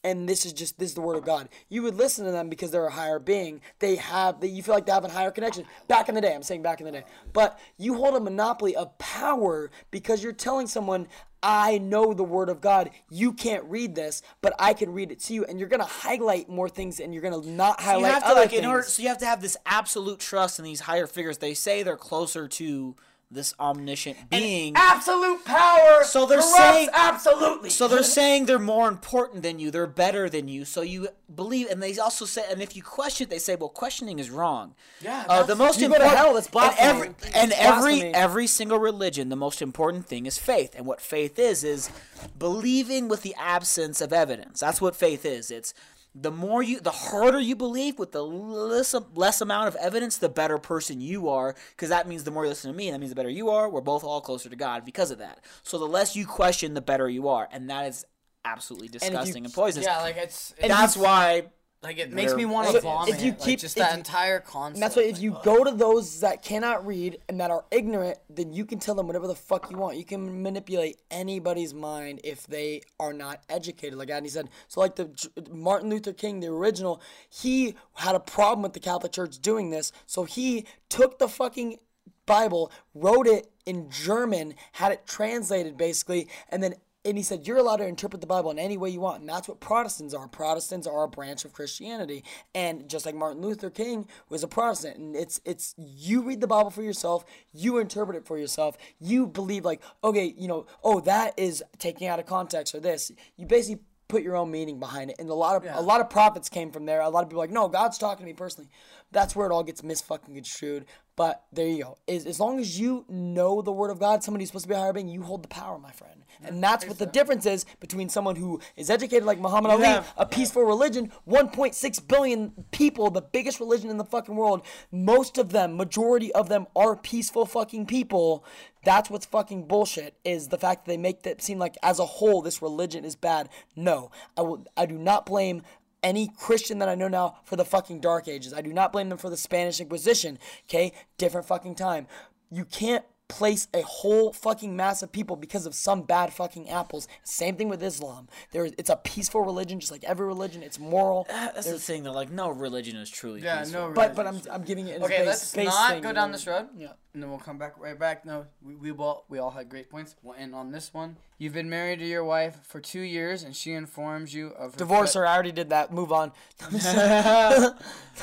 And 0.09 0.27
this 0.27 0.47
is 0.47 0.55
just 0.55 0.79
this 0.79 0.91
is 0.91 0.95
the 0.95 1.03
word 1.03 1.17
of 1.17 1.25
God. 1.25 1.51
You 1.69 1.83
would 1.83 1.97
listen 1.97 2.25
to 2.25 2.31
them 2.31 2.49
because 2.49 2.71
they're 2.71 2.87
a 2.87 2.91
higher 2.91 3.19
being. 3.19 3.61
They 3.79 3.97
have 3.97 4.41
that 4.41 4.49
you 4.49 4.63
feel 4.63 4.75
like 4.75 4.87
they 4.87 4.93
have 4.93 5.05
a 5.05 5.11
higher 5.11 5.31
connection. 5.31 5.65
Back 5.87 6.09
in 6.09 6.15
the 6.15 6.21
day, 6.21 6.35
I'm 6.35 6.43
saying 6.43 6.63
back 6.63 6.81
in 6.81 6.87
the 6.87 6.93
day. 6.93 7.05
But 7.33 7.59
you 7.77 7.95
hold 7.95 8.15
a 8.15 8.21
monopoly 8.21 8.75
of 8.75 8.97
power 8.99 9.71
because 9.91 10.23
you're 10.23 10.33
telling 10.33 10.67
someone, 10.67 11.09
I 11.43 11.79
know 11.79 12.15
the 12.15 12.25
word 12.25 12.49
of 12.49 12.61
God. 12.63 12.91
You 13.11 13.35
can't 13.35 13.65
read 13.65 13.95
this, 13.95 14.23
but 14.41 14.55
I 14.59 14.73
can 14.73 14.93
read 14.93 15.13
it 15.13 15.21
to 15.21 15.35
you. 15.35 15.45
And 15.45 15.59
you're 15.59 15.69
gonna 15.69 15.85
highlight 15.85 16.49
more 16.49 16.71
things, 16.71 17.01
and 17.01 17.13
you're 17.13 17.23
gonna 17.23 17.47
not 17.47 17.81
you 17.81 17.87
highlight 17.87 18.13
have 18.13 18.23
to 18.23 18.29
other 18.31 18.41
like 18.41 18.51
things. 18.51 18.63
in 18.63 18.69
order. 18.69 18.83
So 18.85 19.03
you 19.03 19.09
have 19.09 19.19
to 19.19 19.27
have 19.27 19.43
this 19.43 19.57
absolute 19.67 20.21
trust 20.21 20.59
in 20.59 20.65
these 20.65 20.81
higher 20.81 21.07
figures. 21.07 21.39
They 21.39 21.55
say 21.55 21.83
they're 21.83 21.97
closer 21.97 22.49
to 22.49 22.97
this 23.31 23.55
omniscient 23.61 24.31
being. 24.31 24.73
Absolute 24.75 25.45
power. 25.45 26.03
So 26.05 26.25
they're 26.25 26.41
saying- 26.41 26.89
absolutely. 26.95 27.69
So 27.69 27.87
they're 27.87 28.03
saying 28.21 28.47
they're 28.47 28.59
more 28.59 28.89
important 28.89 29.43
than 29.43 29.59
you. 29.59 29.71
They're 29.71 29.87
better 29.87 30.31
than 30.31 30.49
you. 30.49 30.65
So 30.65 30.81
you 30.81 31.09
believe, 31.35 31.69
and 31.69 31.83
they 31.83 31.99
also 31.99 32.25
say, 32.25 32.45
and 32.51 32.63
if 32.63 32.75
you 32.75 32.83
question, 32.83 33.25
it, 33.27 33.31
they 33.31 33.39
say, 33.39 33.55
well, 33.55 33.69
questioning 33.69 34.19
is 34.19 34.31
wrong. 34.31 34.75
Yeah, 35.03 35.27
Uh, 35.29 35.43
the 35.43 35.55
most 35.57 35.79
you 35.79 35.89
go 35.89 35.99
to 35.99 36.09
hell, 36.09 36.33
that's 36.33 36.47
and 36.47 36.53
blasphemy. 36.53 36.89
every, 36.89 37.09
and 37.35 37.53
every 37.53 38.03
every 38.15 38.47
single 38.47 38.79
religion, 38.79 39.29
the 39.29 39.37
most 39.37 39.61
important 39.61 40.07
thing 40.07 40.25
is 40.25 40.39
faith. 40.39 40.75
And 40.75 40.87
what 40.87 41.01
faith 41.03 41.39
is 41.39 41.65
is 41.65 41.91
believing 42.39 43.09
with 43.09 43.23
the 43.23 43.35
absence 43.39 44.01
of 44.01 44.13
evidence. 44.13 44.61
That's 44.61 44.81
what 44.81 44.97
faith 44.97 45.25
is. 45.27 45.51
It's 45.51 45.75
the 46.21 46.31
more 46.31 46.63
you, 46.63 46.81
the 46.81 46.91
harder 46.91 47.39
you 47.39 47.55
believe 47.55 47.99
with 47.99 48.13
the 48.13 48.25
less, 48.25 48.95
less 49.15 49.41
amount 49.41 49.69
of 49.69 49.77
evidence, 49.77 50.17
the 50.19 50.29
better 50.29 50.59
person 50.59 51.01
you 51.01 51.29
are. 51.29 51.55
Because 51.71 51.91
that 51.91 52.09
means 52.09 52.25
the 52.25 52.31
more 52.31 52.45
you 52.45 52.49
listen 52.49 52.71
to 52.71 52.77
me, 52.77 52.91
that 52.91 52.99
means 52.99 53.11
the 53.11 53.17
better 53.17 53.31
you 53.31 53.51
are. 53.51 53.69
We're 53.69 53.81
both 53.81 54.05
all 54.05 54.21
closer 54.21 54.49
to 54.49 54.57
God 54.57 54.85
because 54.85 55.11
of 55.11 55.19
that. 55.19 55.45
So 55.63 55.79
the 55.79 55.87
less 55.87 56.17
you 56.17 56.27
question, 56.27 56.75
the 56.75 56.81
better 56.81 57.09
you 57.09 57.29
are, 57.29 57.49
and 57.53 57.71
that 57.71 57.87
is 57.87 58.05
absolutely 58.45 58.89
disgusting 58.89 59.45
and, 59.45 59.55
poisonous. 59.55 59.87
Yeah, 59.87 60.01
like 60.01 60.17
it's. 60.17 60.55
And 60.61 60.71
That's 60.71 60.97
why 60.97 61.47
like 61.81 61.99
it 61.99 62.13
makes 62.13 62.35
me 62.35 62.45
want 62.45 62.71
to 62.73 62.81
vomit. 62.81 63.15
If 63.15 63.23
you 63.23 63.31
like, 63.31 63.41
keep- 63.41 63.61
just 63.61 63.77
if 63.77 63.83
that 63.83 63.93
you- 63.93 63.99
entire 63.99 64.41
concept. 64.41 64.81
That's 64.81 64.97
why 64.97 65.03
if 65.03 65.21
you 65.21 65.37
go 65.45 65.63
to 65.63 65.71
those 65.71 66.21
that 66.21 66.43
cannot 66.43 66.85
read 66.85 67.19
and 67.29 67.39
that 67.41 67.51
are 67.53 67.65
ignorant, 67.71 68.19
then 68.29 68.53
you 68.53 68.65
can 68.65 68.81
tell 68.81 68.97
them 68.97 69.07
whatever 69.07 69.29
the 69.29 69.37
fuck 69.37 69.71
you 69.71 69.77
want. 69.77 69.97
You 69.97 70.05
can 70.05 70.43
manipulate 70.43 71.01
anybody's 71.11 71.73
mind 71.73 72.21
if 72.25 72.47
they 72.49 72.83
are 72.99 73.13
not 73.13 73.43
educated, 73.49 73.97
like 73.97 74.11
Andy 74.11 74.29
said. 74.29 74.49
So, 74.67 74.81
like 74.81 74.97
the 74.97 75.11
Martin 75.53 75.89
Luther 75.89 76.13
King, 76.13 76.41
the 76.41 76.49
original, 76.49 77.01
he 77.29 77.77
had 77.95 78.17
a 78.17 78.21
problem 78.21 78.63
with 78.63 78.73
the 78.73 78.81
Catholic 78.81 79.13
Church 79.13 79.39
doing 79.39 79.71
this, 79.71 79.93
so 80.05 80.25
he 80.25 80.67
took 80.89 81.19
the 81.19 81.29
fucking 81.29 81.79
Bible, 82.27 82.73
wrote 82.93 83.27
it 83.27 83.51
in 83.65 83.89
German, 83.89 84.55
had 84.73 84.93
it 84.93 85.07
translated 85.07 85.77
basically, 85.77 86.29
and 86.51 86.63
then 86.63 86.75
and 87.09 87.19
he 87.19 87.25
said 87.25 87.47
you're 87.47 87.57
allowed 87.57 87.77
to 87.77 87.87
interpret 87.87 88.21
the 88.21 88.27
Bible 88.27 88.51
in 88.51 88.59
any 88.59 88.77
way 88.77 88.91
you 88.91 89.01
want, 89.01 89.21
and 89.21 89.29
that's 89.29 89.49
what 89.49 89.61
Protestants 89.61 90.15
are. 90.15 90.29
Protestants 90.29 90.87
are 90.87 91.05
a 91.05 91.09
branch 91.09 91.45
of 91.45 91.53
Christianity, 91.53 92.25
and 92.55 92.89
just 92.89 93.07
like 93.07 93.15
Martin 93.15 93.43
Luther 93.43 93.71
King 93.71 94.07
was 94.29 94.43
a 94.43 94.49
Protestant, 94.49 94.99
and 94.99 95.17
it's 95.17 95.41
it's 95.45 95.75
you 95.77 96.23
read 96.23 96.41
the 96.41 96.47
Bible 96.47 96.71
for 96.71 96.83
yourself, 96.83 97.25
you 97.53 97.79
interpret 97.79 98.17
it 98.17 98.27
for 98.27 98.39
yourself, 98.39 98.77
you 99.01 99.27
believe 99.27 99.65
like 99.65 99.83
okay, 100.05 100.35
you 100.37 100.49
know, 100.49 100.67
oh 100.85 101.01
that 101.01 101.39
is 101.39 101.63
taking 101.79 102.07
out 102.07 102.19
of 102.19 102.27
context 102.27 102.75
or 102.75 102.81
this. 102.81 103.11
You 103.37 103.47
basically 103.47 103.83
put 104.09 104.23
your 104.23 104.37
own 104.37 104.51
meaning 104.51 104.81
behind 104.81 105.11
it, 105.11 105.17
and 105.19 105.29
a 105.29 105.35
lot 105.35 105.57
of 105.57 105.77
a 105.77 105.83
lot 105.83 106.01
of 106.01 106.11
prophets 106.11 106.49
came 106.49 106.71
from 106.71 106.87
there. 106.87 107.01
A 107.01 107.09
lot 107.09 107.23
of 107.23 107.29
people 107.29 107.41
like 107.41 107.51
no, 107.51 107.69
God's 107.69 107.99
talking 107.99 108.25
to 108.25 108.27
me 108.27 108.35
personally. 108.35 108.71
That's 109.13 109.35
where 109.35 109.47
it 109.47 109.53
all 109.53 109.63
gets 109.63 109.83
misfucking 109.83 110.35
construed. 110.35 110.87
But 111.19 111.43
there 111.53 111.67
you 111.67 111.83
go. 111.83 111.99
Is 112.07 112.27
as 112.27 112.39
long 112.39 112.61
as 112.61 112.79
you 112.79 113.05
know 113.09 113.61
the 113.61 113.73
word 113.73 113.91
of 113.91 113.99
God, 113.99 114.23
somebody 114.23 114.45
who's 114.45 114.51
supposed 114.51 114.67
to 114.67 114.69
be 114.69 114.77
a 114.77 114.79
higher 114.79 114.93
being, 114.93 115.09
you 115.09 115.23
hold 115.23 115.43
the 115.43 115.49
power, 115.49 115.77
my 115.77 115.91
friend. 115.91 116.25
And 116.45 116.63
that's 116.63 116.87
what 116.87 116.99
the 116.99 117.07
difference 117.07 117.45
is 117.45 117.67
between 117.81 118.09
someone 118.09 118.37
who 118.37 118.61
is 118.77 118.89
educated 118.89 119.25
like 119.25 119.41
Muhammad 119.41 119.73
Ali, 119.73 120.05
a 120.17 120.25
peaceful 120.25 120.63
religion, 120.63 121.11
1.6 121.29 122.07
billion 122.07 122.53
people, 122.71 123.11
the 123.11 123.21
biggest 123.21 123.59
religion 123.59 123.91
in 123.91 123.97
the 123.97 124.05
fucking 124.05 124.37
world. 124.37 124.63
Most 124.93 125.39
of 125.39 125.51
them, 125.51 125.77
majority 125.77 126.33
of 126.35 126.49
them 126.49 126.69
are 126.77 126.95
peaceful 126.95 127.47
fucking 127.47 127.87
people. 127.87 128.45
That's 128.85 129.11
what's 129.11 129.27
fucking 129.27 129.67
bullshit 129.67 130.15
is 130.25 130.49
the 130.49 130.59
fact 130.59 130.85
that 130.85 130.93
they 130.93 130.97
make 130.97 131.25
that 131.25 131.43
seem 131.43 131.59
like 131.59 131.77
as 131.83 131.99
a 131.99 132.07
whole 132.07 132.43
this 132.43 132.63
religion 132.63 133.05
is 133.05 133.17
bad. 133.17 133.49
No, 133.75 134.13
I 134.37 134.43
will 134.43 134.65
I 134.77 134.87
do 134.87 134.97
not 134.97 135.27
blame 135.27 135.63
any 136.09 136.29
Christian 136.39 136.79
that 136.79 136.89
I 136.89 136.95
know 136.95 137.09
now 137.09 137.37
for 137.45 137.57
the 137.57 137.67
fucking 137.67 138.01
dark 138.01 138.29
ages. 138.29 138.55
I 138.55 138.63
do 138.63 138.73
not 138.73 138.93
blame 138.93 139.11
them 139.11 139.19
for 139.19 139.29
the 139.29 139.37
Spanish 139.37 139.79
Inquisition. 139.79 140.39
Okay? 140.65 140.93
Different 141.19 141.47
fucking 141.47 141.75
time. 141.75 142.07
You 142.51 142.65
can't 142.65 143.05
place 143.29 143.69
a 143.75 143.83
whole 143.83 144.33
fucking 144.33 144.75
mass 144.75 145.03
of 145.03 145.13
people 145.13 145.37
because 145.37 145.67
of 145.67 145.75
some 145.75 146.03
bad 146.03 146.33
fucking 146.33 146.69
apples. 146.71 147.07
Same 147.25 147.57
thing 147.57 147.69
with 147.69 147.83
Islam. 147.83 148.29
There 148.53 148.65
it's 148.65 148.91
a 148.91 148.97
peaceful 148.97 149.43
religion 149.43 149.81
just 149.81 149.93
like 149.93 150.03
every 150.05 150.27
religion. 150.27 150.63
It's 150.63 150.79
moral. 150.79 151.27
Uh, 151.29 151.49
that's 151.55 151.71
the 151.71 151.79
thing. 151.79 152.03
Though, 152.05 152.13
like 152.13 152.31
no 152.31 152.49
religion 152.51 152.97
is 152.97 153.11
truly 153.11 153.43
yeah, 153.43 153.61
peaceful. 153.61 153.89
no. 153.89 153.93
But 153.95 154.15
but 154.17 154.27
I'm 154.27 154.35
religion. 154.35 154.53
I'm 154.53 154.63
giving 154.63 154.89
it 154.89 155.03
Okay, 155.03 155.19
base, 155.19 155.27
let's 155.27 155.55
base 155.55 155.67
not 155.67 155.91
thing, 155.93 156.03
go 156.03 156.09
you 156.09 156.15
down 156.15 156.29
know? 156.31 156.33
this 156.37 156.47
road. 156.47 156.69
Yeah. 156.77 156.93
And 157.15 157.23
then 157.23 157.31
we'll 157.31 157.39
come 157.41 157.59
back 157.59 157.75
right 157.79 157.99
back. 157.99 158.25
No, 158.25 158.47
we, 158.63 158.75
we 158.75 158.91
all 158.93 159.25
we 159.29 159.39
all 159.39 159.51
had 159.51 159.69
great 159.69 159.91
points. 159.91 160.15
We'll 160.23 160.35
end 160.37 160.55
on 160.55 160.71
this 160.71 160.95
one. 160.95 161.17
You've 161.39 161.55
been 161.55 161.71
married 161.71 161.99
to 162.01 162.05
your 162.05 162.25
wife 162.25 162.59
for 162.65 162.81
two 162.81 163.01
years, 163.01 163.43
and 163.45 163.55
she 163.55 163.73
informs 163.73 164.35
you 164.35 164.49
of 164.49 164.73
her 164.73 164.79
Divorce 164.79 165.13
fe- 165.15 165.21
her. 165.21 165.27
I 165.27 165.35
already 165.35 165.53
did 165.53 165.71
that. 165.71 165.93
Move 165.93 166.13
on. 166.13 166.33
I'm 166.63 167.73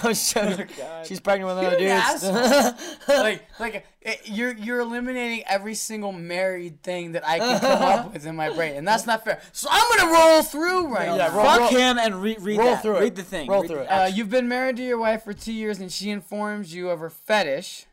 just 0.03 0.33
joking. 0.33 0.67
Oh, 0.81 1.03
She's 1.03 1.19
pregnant 1.19 1.49
with 1.55 1.57
another 1.59 1.77
You 1.79 1.87
dude. 1.87 1.91
asshole. 1.91 2.73
like, 3.23 3.43
like 3.59 3.85
it, 4.05 4.21
you're 4.25 4.53
you're 4.53 4.79
eliminating 4.79 5.43
every 5.47 5.73
single 5.75 6.11
married 6.13 6.81
thing 6.83 7.11
that 7.13 7.27
I 7.27 7.39
can 7.39 7.59
come 7.59 7.81
up 7.81 8.13
with 8.13 8.25
in 8.25 8.35
my 8.35 8.49
brain, 8.53 8.75
and 8.75 8.87
that's 8.87 9.05
not 9.05 9.25
fair. 9.25 9.41
So 9.51 9.67
I'm 9.69 9.97
gonna 9.97 10.13
roll 10.13 10.43
through 10.43 10.87
right 10.87 11.07
Yeah, 11.09 11.17
now. 11.17 11.35
roll- 11.35 11.43
Fuck 11.45 11.59
roll- 11.59 11.69
him 11.69 11.97
and 11.97 12.21
re- 12.21 12.37
read 12.39 12.57
roll 12.59 12.67
that. 12.75 12.81
through 12.81 12.97
it. 12.97 13.01
Read 13.01 13.15
the 13.15 13.23
thing. 13.23 13.49
Roll 13.49 13.61
Read 13.63 13.71
through 13.71 13.79
it. 13.81 13.87
Uh, 13.87 14.05
you've 14.13 14.29
been 14.29 14.47
married 14.47 14.77
to 14.77 14.83
your 14.83 14.99
wife 14.99 15.23
for 15.23 15.33
two 15.33 15.51
years, 15.53 15.79
and 15.79 15.91
she 15.91 16.09
informs 16.11 16.73
you 16.73 16.89
of 16.89 16.99
her 16.99 17.09
fetish 17.09 17.85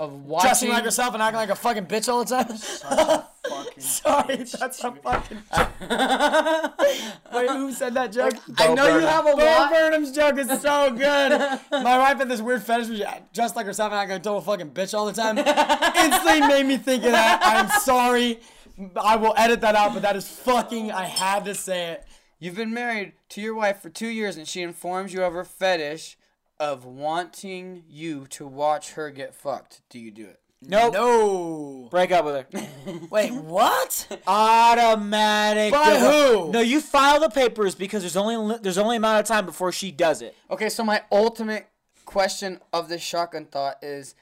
of 0.00 0.24
watching. 0.24 0.48
Dressing 0.48 0.68
like 0.70 0.84
yourself 0.84 1.12
and 1.12 1.22
acting 1.22 1.36
like 1.36 1.50
a 1.50 1.54
fucking 1.54 1.84
bitch 1.84 2.08
all 2.08 2.24
the 2.24 2.42
time. 2.42 2.56
Sorry, 3.78 4.36
that's 4.36 4.82
a 4.82 4.92
fucking 4.92 5.42
joke. 5.54 5.68
Wait, 7.34 7.50
who 7.50 7.70
said 7.72 7.94
that 7.94 8.10
joke? 8.10 8.34
I 8.56 8.72
know 8.72 8.86
you 8.86 9.06
have 9.06 9.26
a 9.26 9.36
Bo 9.36 9.44
lot. 9.44 9.70
Burnham's 9.70 10.12
joke 10.12 10.38
is 10.38 10.48
so 10.62 10.90
good. 10.90 11.32
My 11.70 11.98
wife 11.98 12.16
had 12.16 12.30
this 12.30 12.40
weird 12.40 12.62
fetish 12.62 12.88
where 12.88 12.96
she 12.96 13.04
dressed 13.34 13.56
like 13.56 13.66
herself 13.66 13.92
and 13.92 14.00
acting 14.00 14.14
like 14.14 14.20
a 14.20 14.24
total 14.24 14.40
fucking 14.40 14.70
bitch 14.70 14.94
all 14.94 15.04
the 15.04 15.12
time. 15.12 15.36
Instantly 15.38 16.48
made 16.48 16.66
me 16.66 16.78
think 16.78 17.04
of 17.04 17.12
that. 17.12 17.40
I'm 17.42 17.68
sorry. 17.80 18.40
I 18.96 19.16
will 19.16 19.34
edit 19.36 19.60
that 19.60 19.74
out, 19.74 19.92
but 19.92 20.02
that 20.02 20.16
is 20.16 20.26
fucking. 20.26 20.90
I 20.90 21.04
had 21.04 21.44
to 21.44 21.54
say 21.54 21.92
it. 21.92 22.06
You've 22.38 22.56
been 22.56 22.72
married 22.72 23.12
to 23.30 23.42
your 23.42 23.54
wife 23.54 23.82
for 23.82 23.90
two 23.90 24.08
years, 24.08 24.38
and 24.38 24.48
she 24.48 24.62
informs 24.62 25.12
you 25.12 25.22
of 25.22 25.34
her 25.34 25.44
fetish 25.44 26.16
of 26.60 26.84
wanting 26.84 27.82
you 27.88 28.26
to 28.28 28.46
watch 28.46 28.92
her 28.92 29.10
get 29.10 29.34
fucked. 29.34 29.80
Do 29.90 29.98
you 29.98 30.10
do 30.12 30.26
it? 30.26 30.38
Nope. 30.62 30.92
No. 30.92 31.88
Break 31.90 32.12
up 32.12 32.26
with 32.26 32.34
her. 32.52 32.68
Wait, 33.10 33.32
what? 33.32 34.20
Automatic. 34.26 35.72
By 35.72 35.94
divorce. 35.94 36.28
who? 36.30 36.52
No, 36.52 36.60
you 36.60 36.80
file 36.80 37.18
the 37.18 37.30
papers 37.30 37.74
because 37.74 38.02
there's 38.02 38.16
only 38.16 38.58
there's 38.62 38.78
only 38.78 38.96
amount 38.96 39.20
of 39.20 39.26
time 39.26 39.46
before 39.46 39.72
she 39.72 39.90
does 39.90 40.20
it. 40.20 40.36
Okay, 40.50 40.68
so 40.68 40.84
my 40.84 41.02
ultimate 41.10 41.66
question 42.04 42.60
of 42.72 42.88
this 42.90 43.00
shotgun 43.02 43.46
thought 43.46 43.76
is 43.82 44.14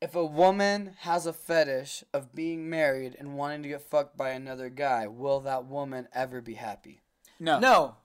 if 0.00 0.16
a 0.16 0.24
woman 0.24 0.94
has 1.00 1.26
a 1.26 1.32
fetish 1.32 2.02
of 2.12 2.34
being 2.34 2.68
married 2.68 3.16
and 3.18 3.36
wanting 3.36 3.62
to 3.62 3.68
get 3.68 3.82
fucked 3.82 4.16
by 4.16 4.30
another 4.30 4.68
guy, 4.68 5.06
will 5.06 5.40
that 5.40 5.66
woman 5.66 6.08
ever 6.12 6.40
be 6.40 6.54
happy? 6.54 7.02
No. 7.38 7.60
No. 7.60 7.96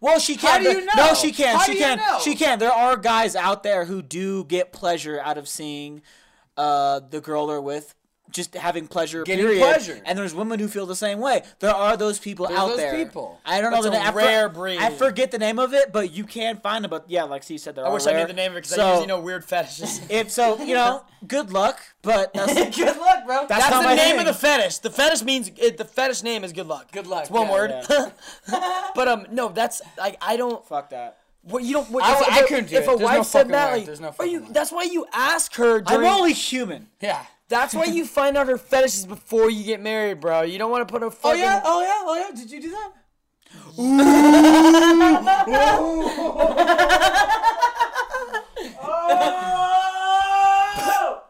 Well, 0.00 0.18
she 0.18 0.34
How 0.36 0.58
can. 0.58 0.62
do 0.62 0.70
you 0.70 0.88
No, 0.96 1.14
she 1.14 1.32
can. 1.32 1.56
How 1.56 1.64
she 1.64 1.76
can. 1.76 1.98
know? 1.98 2.18
She 2.22 2.34
can. 2.34 2.58
There 2.58 2.72
are 2.72 2.96
guys 2.96 3.34
out 3.34 3.62
there 3.62 3.84
who 3.86 4.02
do 4.02 4.44
get 4.44 4.72
pleasure 4.72 5.20
out 5.20 5.38
of 5.38 5.48
seeing 5.48 6.02
uh, 6.56 7.00
the 7.10 7.20
girl 7.20 7.46
they're 7.48 7.60
with. 7.60 7.94
Just 8.30 8.54
having 8.54 8.86
pleasure, 8.88 9.22
Getting 9.22 9.44
period. 9.46 9.60
pleasure. 9.60 10.00
And 10.04 10.18
there's 10.18 10.34
women 10.34 10.58
who 10.58 10.66
feel 10.68 10.84
the 10.84 10.96
same 10.96 11.20
way. 11.20 11.42
There 11.60 11.70
are 11.74 11.96
those 11.96 12.18
people 12.18 12.46
There's 12.48 12.58
out 12.58 12.68
those 12.70 12.76
there. 12.78 12.92
people. 12.94 13.40
I 13.46 13.60
don't 13.60 13.70
know 13.70 13.80
That's 13.82 13.94
the 13.94 14.00
a 14.00 14.04
name. 14.04 14.08
I 14.08 14.26
rare 14.26 14.48
breed. 14.48 14.78
I 14.78 14.90
forget 14.90 15.30
the 15.30 15.38
name 15.38 15.58
of 15.58 15.72
it, 15.72 15.92
but 15.92 16.10
you 16.10 16.24
can 16.24 16.58
find 16.58 16.82
them. 16.84 16.90
But 16.90 17.04
yeah, 17.08 17.22
like 17.22 17.44
Steve 17.44 17.60
said, 17.60 17.76
there 17.76 17.84
I 17.84 17.88
are 17.88 17.94
wish 17.94 18.06
I 18.06 18.12
knew 18.12 18.26
the 18.26 18.32
name 18.32 18.50
of 18.50 18.56
it 18.58 18.64
because 18.64 18.74
so, 18.76 18.84
I 18.84 18.88
usually 18.90 19.06
know 19.06 19.20
weird 19.20 19.44
fetishes. 19.44 20.00
If 20.10 20.30
so, 20.30 20.60
you 20.62 20.74
know, 20.74 21.04
good 21.26 21.52
luck. 21.52 21.78
But 22.02 22.34
that's, 22.34 22.54
Good 22.76 22.98
luck, 22.98 23.24
bro. 23.26 23.46
That's 23.48 23.62
That's 23.62 23.70
not 23.70 23.82
the 23.82 23.88
my 23.88 23.94
name 23.94 24.16
thing. 24.16 24.20
of 24.20 24.26
the 24.26 24.34
fetish. 24.34 24.78
The 24.78 24.90
fetish 24.90 25.22
means 25.22 25.50
it, 25.56 25.76
the 25.78 25.84
fetish 25.84 26.22
name 26.22 26.42
is 26.44 26.52
good 26.52 26.66
luck. 26.66 26.90
Good 26.92 27.06
luck, 27.06 27.22
It's 27.22 27.30
one 27.30 27.46
yeah, 27.46 27.52
word. 27.52 28.12
but 28.94 29.08
um, 29.08 29.26
no, 29.30 29.48
that's 29.48 29.82
like 29.98 30.16
I 30.20 30.36
don't. 30.36 30.64
fuck 30.66 30.90
that. 30.90 31.18
What 31.42 31.62
you 31.62 31.74
don't. 31.74 31.90
What, 31.90 32.02
I- 32.04 32.12
if, 32.20 32.28
I 32.28 32.40
if- 32.40 32.46
couldn't 32.48 32.68
do 32.68 32.76
if 32.76 32.82
it. 32.82 32.84
a 32.84 32.86
There's 32.96 33.00
no 33.00 33.04
wife 33.06 33.26
said 33.26 33.38
fucking 33.38 33.52
that, 33.52 33.70
way. 33.72 33.76
like, 33.78 33.86
There's 33.86 34.00
no 34.00 34.14
you? 34.24 34.46
That's 34.50 34.72
why 34.72 34.82
you 34.84 35.06
ask 35.12 35.54
her. 35.54 35.82
I'm 35.86 36.04
only 36.04 36.32
human. 36.32 36.88
yeah. 37.00 37.24
That's 37.48 37.74
why 37.74 37.84
you 37.84 38.04
find 38.04 38.36
out 38.36 38.48
her 38.48 38.58
fetishes 38.58 39.06
before 39.06 39.48
you 39.50 39.64
get 39.64 39.80
married, 39.80 40.20
bro. 40.20 40.42
You 40.42 40.58
don't 40.58 40.70
want 40.70 40.86
to 40.86 40.92
put 40.92 41.02
a 41.02 41.10
fucking. 41.10 41.40
Oh 41.40 41.44
yeah, 41.44 41.60
oh 41.64 41.80
yeah, 41.82 42.02
oh 42.04 42.14
yeah. 42.16 42.30
Did 42.36 42.50
you 42.50 42.60
do 42.60 42.70
that? 42.70 42.92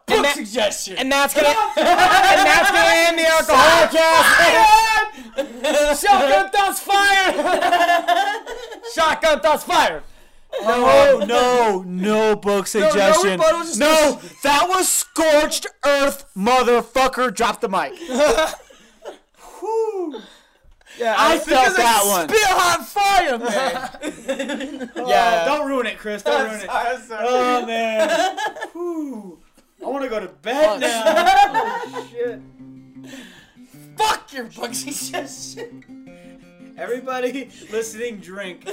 And 0.09 0.23
that- 0.23 0.35
suggestion. 0.35 0.95
And 0.97 1.11
that's 1.11 1.33
gonna. 1.33 1.47
and 1.77 2.47
that's 2.47 2.71
gonna 2.71 2.95
end 2.95 3.19
the 3.19 3.27
alcohol 3.27 3.87
cast. 3.89 5.37
Shotgun 6.01 6.49
thoughts 6.51 6.79
fired. 6.79 7.35
Shotgun 8.95 9.39
thoughts 9.41 9.63
fired. 9.63 10.03
No, 10.61 11.19
no, 11.25 11.83
no 11.85 12.35
book 12.35 12.67
suggestion. 12.67 13.31
rebuttal, 13.31 13.61
just- 13.61 13.79
no, 13.79 14.19
that 14.43 14.67
was 14.67 14.87
scorched 14.89 15.67
earth, 15.85 16.25
motherfucker. 16.35 17.33
Drop 17.33 17.61
the 17.61 17.69
mic. 17.69 17.93
Yeah, 20.99 21.13
I 21.15 21.37
felt 21.37 21.75
that 21.75 22.01
one. 22.05 22.27
Spit 22.27 22.43
hot 22.43 22.87
fire, 22.87 23.37
man. 23.37 24.89
yeah. 25.07 25.43
Oh. 25.45 25.57
Don't 25.57 25.67
ruin 25.67 25.85
it, 25.85 25.99
Chris. 25.99 26.23
Don't 26.23 26.49
ruin 26.49 26.61
it. 26.61 26.67
Oh 26.69 27.65
man. 27.67 28.37
Whew. 28.73 29.37
I 29.85 29.89
want 29.89 30.03
to 30.05 30.09
go 30.09 30.19
to 30.19 30.27
bed 30.27 30.79
now. 30.79 31.03
Oh, 31.05 32.39
Fuck 33.95 34.33
your 34.33 34.45
book 34.45 34.73
suggestion. 34.73 35.96
Everybody 36.77 37.49
listening, 37.71 38.17
drink. 38.17 38.63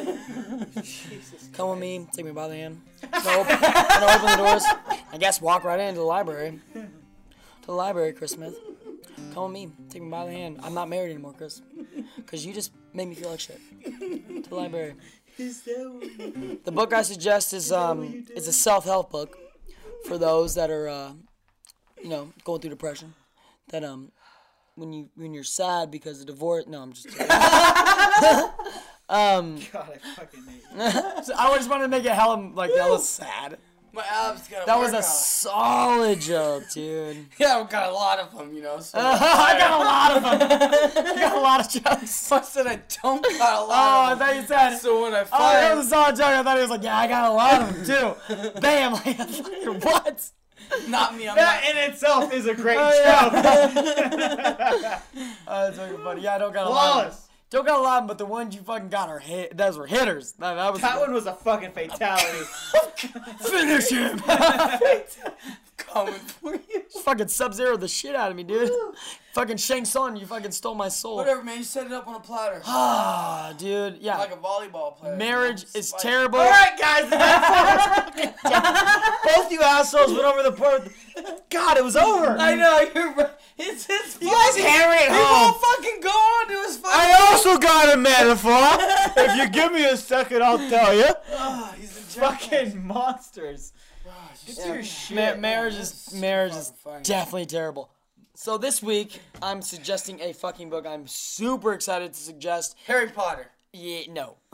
Come 1.55 1.71
with 1.71 1.79
me, 1.79 2.07
take 2.13 2.27
me 2.27 2.33
by 2.33 2.49
the 2.49 2.55
hand. 2.55 2.83
Gonna 3.11 3.39
open, 3.41 3.59
gonna 3.61 4.13
open 4.13 4.31
the 4.31 4.37
doors. 4.37 4.65
I 5.11 5.17
guess 5.19 5.41
walk 5.41 5.65
right 5.65 5.81
into 5.81 6.01
the 6.01 6.07
library. 6.07 6.61
To 6.75 7.67
the 7.67 7.73
library, 7.73 8.13
Chris 8.13 8.33
Smith. 8.33 8.55
Come 9.33 9.45
with 9.45 9.53
me, 9.53 9.73
take 9.89 10.03
me 10.03 10.11
by 10.11 10.27
the 10.27 10.33
hand. 10.33 10.61
I'm 10.63 10.75
not 10.75 10.89
married 10.91 11.11
anymore, 11.13 11.33
Chris. 11.33 11.63
Cause 12.27 12.45
you 12.45 12.53
just 12.53 12.73
made 12.93 13.09
me 13.09 13.15
feel 13.15 13.31
like 13.31 13.41
shit. 13.41 13.61
To 13.85 14.51
the 14.51 14.55
library. 14.55 14.95
The 15.39 16.73
book 16.73 16.93
I 16.93 17.03
suggest 17.03 17.55
is 17.55 17.73
um 17.73 18.27
is 18.37 18.47
a 18.49 18.53
self 18.53 18.85
help 18.85 19.11
book 19.11 19.37
for 20.05 20.19
those 20.19 20.55
that 20.57 20.71
are 20.71 20.89
uh, 20.89 21.13
you 22.03 22.11
know 22.11 22.33
going 22.45 22.61
through 22.61 22.71
depression. 22.71 23.15
That 23.71 23.83
um 23.83 24.13
when 24.77 24.93
you 24.93 25.09
when 25.17 25.33
you're 25.35 25.45
sad 25.45 25.91
because 25.91 26.21
of 26.21 26.27
divorce. 26.27 26.67
No, 26.67 26.83
I'm 26.83 26.93
just. 26.93 27.07
Um, 29.07 29.59
God, 29.71 30.01
I 30.03 30.15
fucking 30.17 30.41
hate 30.49 30.63
you. 30.73 30.81
I 31.39 31.57
just 31.57 31.69
wanted 31.69 31.83
to 31.85 31.89
make 31.89 32.07
it 32.07 32.13
hella 32.13 32.37
like 32.55 32.71
hella 32.75 32.99
sad. 32.99 33.59
My 33.93 34.03
abs 34.11 34.49
got. 34.49 34.65
That 34.65 34.79
was 34.79 34.95
a 34.95 35.03
solid 35.03 36.23
joke, 36.23 36.65
dude. 36.73 37.27
Yeah, 37.39 37.59
I've 37.59 37.69
got 37.69 37.91
a 37.91 37.93
lot 37.93 38.19
of 38.19 38.37
them, 38.37 38.55
you 38.55 38.63
know. 38.63 38.81
So 38.81 38.99
I 38.99 39.57
got 39.59 39.71
a 39.79 39.85
lot 39.85 40.17
of 40.17 40.23
them. 40.41 41.07
I 41.07 41.15
got 41.21 41.37
a 41.37 41.41
lot 41.41 41.61
of 41.61 41.69
jokes. 41.85 42.33
I 42.33 42.41
said 42.41 42.67
I 42.67 42.81
don't 43.03 43.23
got 43.23 43.33
a 43.35 43.65
Oh, 43.65 43.67
lot 43.69 43.71
I 44.09 44.13
of 44.15 44.19
them. 44.19 44.27
thought 44.29 44.37
you 44.37 44.47
said. 44.47 44.79
So 44.79 45.03
when 45.03 45.13
I 45.15 45.21
Oh, 45.31 45.53
that 45.53 45.77
was 45.77 45.87
a 45.87 45.91
solid 45.91 46.17
joke. 46.17 46.27
I 46.27 46.43
thought 46.43 46.57
he 46.57 46.63
was 46.63 46.71
like, 46.71 46.83
yeah, 46.83 46.97
I 46.99 47.07
got 47.07 47.31
a 47.31 47.35
lot 47.35 47.61
of 47.61 47.87
them 47.87 48.17
too. 48.55 48.61
Bam! 48.61 48.93
Like, 48.95 49.85
what? 49.85 50.31
not 50.89 51.17
me, 51.17 51.29
I'm 51.29 51.37
That 51.37 51.63
not. 51.65 51.71
in 51.71 51.91
itself 51.91 52.33
is 52.33 52.47
a 52.47 52.55
great 52.55 52.77
Oh, 52.81 52.91
joke. 52.91 53.45
yeah. 53.45 55.01
Oh, 55.47 55.65
that's 55.67 55.77
fucking 55.79 55.99
funny. 55.99 56.23
Yeah, 56.23 56.35
I 56.35 56.39
don't 56.39 56.53
got 56.55 56.67
a 56.67 56.71
lot. 56.71 57.07
Of 57.07 57.13
them. 57.13 57.21
Don't 57.51 57.67
got 57.67 57.79
a 57.79 57.83
lot, 57.83 57.97
of 57.99 58.01
them, 58.03 58.07
but 58.09 58.19
the 58.19 58.27
ones 58.27 58.55
you 58.55 58.63
fucking 58.63 58.89
got 58.89 59.09
are 59.09 59.19
hit. 59.21 59.57
Those 59.57 59.79
were 59.79 59.87
hitters. 59.87 60.33
That, 60.33 60.55
that 60.55 60.73
was 60.73 60.81
That 60.83 60.99
one 60.99 61.13
was 61.13 61.27
a 61.27 61.35
fucking 61.35 61.73
fatality. 61.73 62.45
finish 63.41 63.91
him. 63.91 64.19
coming 65.77 66.15
for 66.15 66.55
you. 66.55 66.83
fucking 67.05 67.29
Sub 67.29 67.55
Zero 67.55 67.77
the 67.77 67.87
shit 67.89 68.15
out 68.17 68.31
of 68.31 68.37
me, 68.37 68.43
dude. 68.43 68.71
Fucking 69.35 69.57
Shang 69.59 69.85
Tsung, 69.85 70.17
you 70.17 70.25
fucking 70.27 70.53
stole 70.53 70.75
my 70.75 70.89
soul. 70.89 71.17
Whatever, 71.17 71.43
man. 71.45 71.59
You 71.59 71.65
set 71.65 71.87
it 71.87 71.93
up 71.93 72.07
on 72.09 72.15
a 72.15 72.21
platter. 72.21 72.63
Ah, 72.67 73.53
dude. 73.59 73.99
Yeah. 74.01 74.17
like 74.19 74.33
a 74.33 74.37
volleyball 74.37 74.97
player. 74.97 75.17
Marriage 75.17 75.65
is 75.75 75.89
Spike. 75.91 76.01
terrible. 76.01 76.39
All 76.39 76.49
right, 76.49 76.79
guys. 76.79 77.05
Both 79.25 79.51
you 79.53 79.61
assholes 79.63 80.13
went 80.13 80.25
over 80.25 80.43
the 80.43 80.51
board. 80.51 80.91
God, 81.51 81.77
it 81.77 81.85
was 81.85 81.97
over. 81.97 82.37
I 82.39 82.55
know 82.55 82.81
you're 82.95 83.13
right. 83.15 83.31
It's 83.59 83.87
his 83.87 84.19
You 84.21 84.31
guys 84.31 84.57
hammer 84.57 84.95
it 84.95 85.03
He 85.03 85.09
won't 85.11 85.55
home. 85.57 85.61
fucking 85.61 86.01
go 86.01 86.09
on. 86.09 86.51
It 86.51 86.67
was 86.67 86.77
fun. 86.79 86.91
I 86.93 87.29
also 87.31 87.59
got 87.59 87.93
a 87.95 87.97
metaphor. 87.97 88.59
if 89.17 89.37
you 89.37 89.49
give 89.51 89.73
me 89.73 89.85
a 89.85 89.97
second, 89.97 90.43
I'll 90.43 90.59
tell 90.69 90.95
you. 90.95 91.05
Ah, 91.37 91.75
he's 91.79 91.97
a 91.97 92.21
jerk. 92.21 92.31
Fucking 92.41 92.87
monsters. 92.87 93.73
Get 94.47 94.59
Yeah. 94.59 94.75
your 94.75 94.83
shit. 94.83 95.17
Ma- 95.37 95.41
marriage 95.41 95.75
is 95.75 96.13
marriage 96.15 96.53
is 96.55 96.73
definitely 97.03 97.47
terrible. 97.47 97.89
So 98.35 98.59
this 98.59 98.83
week 98.83 99.21
I'm 99.43 99.63
suggesting 99.63 100.21
a 100.21 100.33
fucking 100.33 100.71
book. 100.71 100.87
I'm 100.87 101.07
super 101.07 101.73
excited 101.73 102.13
to 102.13 102.21
suggest. 102.21 102.77
Harry 102.87 103.09
Potter. 103.09 103.51
Yeah, 103.73 104.03
no. 104.11 104.37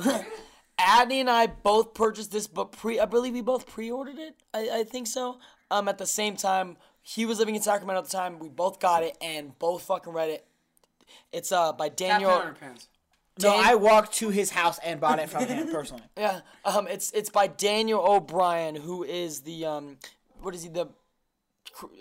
Adney 0.79 1.21
and 1.21 1.31
I 1.31 1.47
both 1.47 1.95
purchased 1.95 2.33
this 2.33 2.47
book 2.47 2.73
pre. 2.73 2.99
I 3.01 3.05
believe 3.05 3.33
we 3.35 3.43
both 3.43 3.67
pre-ordered 3.67 4.19
it. 4.19 4.35
I, 4.55 4.81
I 4.81 4.85
think 4.85 5.07
so. 5.07 5.39
Um, 5.71 5.89
at 5.89 5.99
the 5.99 6.07
same 6.07 6.37
time, 6.37 6.77
he 7.03 7.27
was 7.27 7.39
living 7.39 7.55
in 7.55 7.63
Sacramento 7.63 7.99
at 8.01 8.05
the 8.07 8.11
time. 8.17 8.39
We 8.39 8.49
both 8.49 8.81
got 8.81 9.03
it 9.03 9.17
and 9.21 9.59
both 9.59 9.83
fucking 9.83 10.13
read 10.13 10.31
it. 10.31 10.47
It's 11.33 11.51
uh 11.53 11.73
by 11.73 11.89
Daniel. 11.89 12.31
Captain 12.31 12.55
Underpants. 12.71 12.87
No, 13.43 13.55
I 13.57 13.75
walked 13.75 14.15
to 14.17 14.29
his 14.29 14.51
house 14.51 14.79
and 14.85 15.01
bought 15.01 15.19
it 15.19 15.31
from 15.31 15.47
him 15.47 15.69
personally. 15.71 16.03
Yeah, 16.17 16.41
um, 16.65 16.87
it's 16.87 17.11
it's 17.13 17.31
by 17.31 17.47
Daniel 17.47 18.01
O'Brien, 18.07 18.77
who 18.77 19.03
is 19.03 19.41
the 19.41 19.65
um, 19.65 19.97
what 20.43 20.55
is 20.55 20.63
he 20.63 20.69
the, 20.69 20.87
cr- 20.87 20.91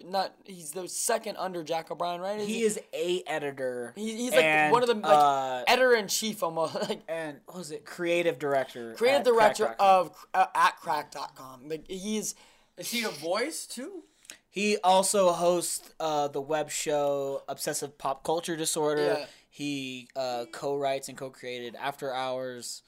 not 0.06 0.36
he's 0.46 0.72
the 0.72 0.88
second 0.88 1.38
under 1.38 1.64
Jack 1.64 1.92
O'Brien, 1.92 2.22
right? 2.22 2.40
He 2.40 2.62
is 2.64 2.80
a 2.94 3.24
editor. 3.28 3.94
He, 3.96 4.16
he's 4.16 4.32
like 4.32 4.44
and, 4.44 4.72
one 4.72 4.82
of 4.84 4.88
the 4.88 4.96
like 4.96 5.06
uh, 5.06 5.64
editor 5.68 5.94
in 5.96 6.08
chief 6.08 6.44
almost, 6.44 6.76
like 6.90 7.02
and 7.08 7.40
what 7.46 7.58
was 7.58 7.72
it? 7.72 7.86
Creative 7.86 8.38
director. 8.38 8.94
creative 8.94 9.24
director 9.24 9.66
Cracked.com. 9.66 10.06
of 10.06 10.28
uh, 10.34 10.46
at 10.56 10.76
Cracked.com. 10.78 11.70
Like 11.70 11.86
he's 11.88 12.36
Is 12.78 12.92
he 12.92 13.04
a 13.04 13.10
voice 13.10 13.66
too? 13.66 14.04
He 14.50 14.78
also 14.84 15.32
hosts 15.32 15.92
uh, 16.00 16.28
the 16.28 16.42
web 16.42 16.72
show 16.72 17.44
Obsessive 17.48 17.98
Pop 17.98 18.24
Culture 18.24 18.56
Disorder. 18.56 19.18
Yeah. 19.20 19.26
He 19.50 20.08
uh, 20.16 20.46
co-writes 20.52 21.08
and 21.10 21.18
co-created 21.18 21.76
After 21.76 22.14
Hours. 22.14 22.82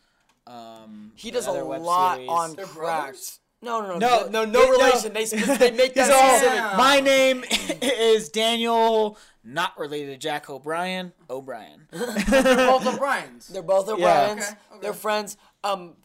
Um, 0.48 1.12
he 1.16 1.30
does 1.30 1.48
a 1.48 1.52
lot 1.52 2.16
series. 2.16 2.30
on 2.30 2.56
They're 2.56 2.66
Cracked. 2.66 3.02
brothers? 3.02 3.40
No, 3.64 3.82
no, 3.82 3.98
no, 3.98 3.98
No, 3.98 4.28
no, 4.28 4.46
no, 4.46 4.46
no 4.46 4.62
it- 4.62 4.66
no. 4.66 4.72
relation. 4.72 5.14
They 5.14 5.26
they 5.26 5.72
make 5.72 5.94
that 5.96 6.12
all, 6.12 6.38
specific. 6.38 6.78
My 6.78 7.00
name 7.00 7.44
is 7.82 8.30
Daniel, 8.30 9.18
not 9.44 9.78
related 9.80 10.12
to 10.14 10.18
Jack 10.18 10.50
O'Brien. 10.50 11.14
O'Brien. 11.30 11.88
They're 11.92 12.56
both 12.68 12.88
O'Briens. 12.88 13.48
They're 13.50 13.62
both 13.62 13.88
Yeah. 13.88 13.94
O'Briens. 13.94 14.46
Okay, 14.46 14.58
okay. 14.72 14.80
They're 14.82 14.94
friends. 14.94 15.38
Um, 15.64 15.96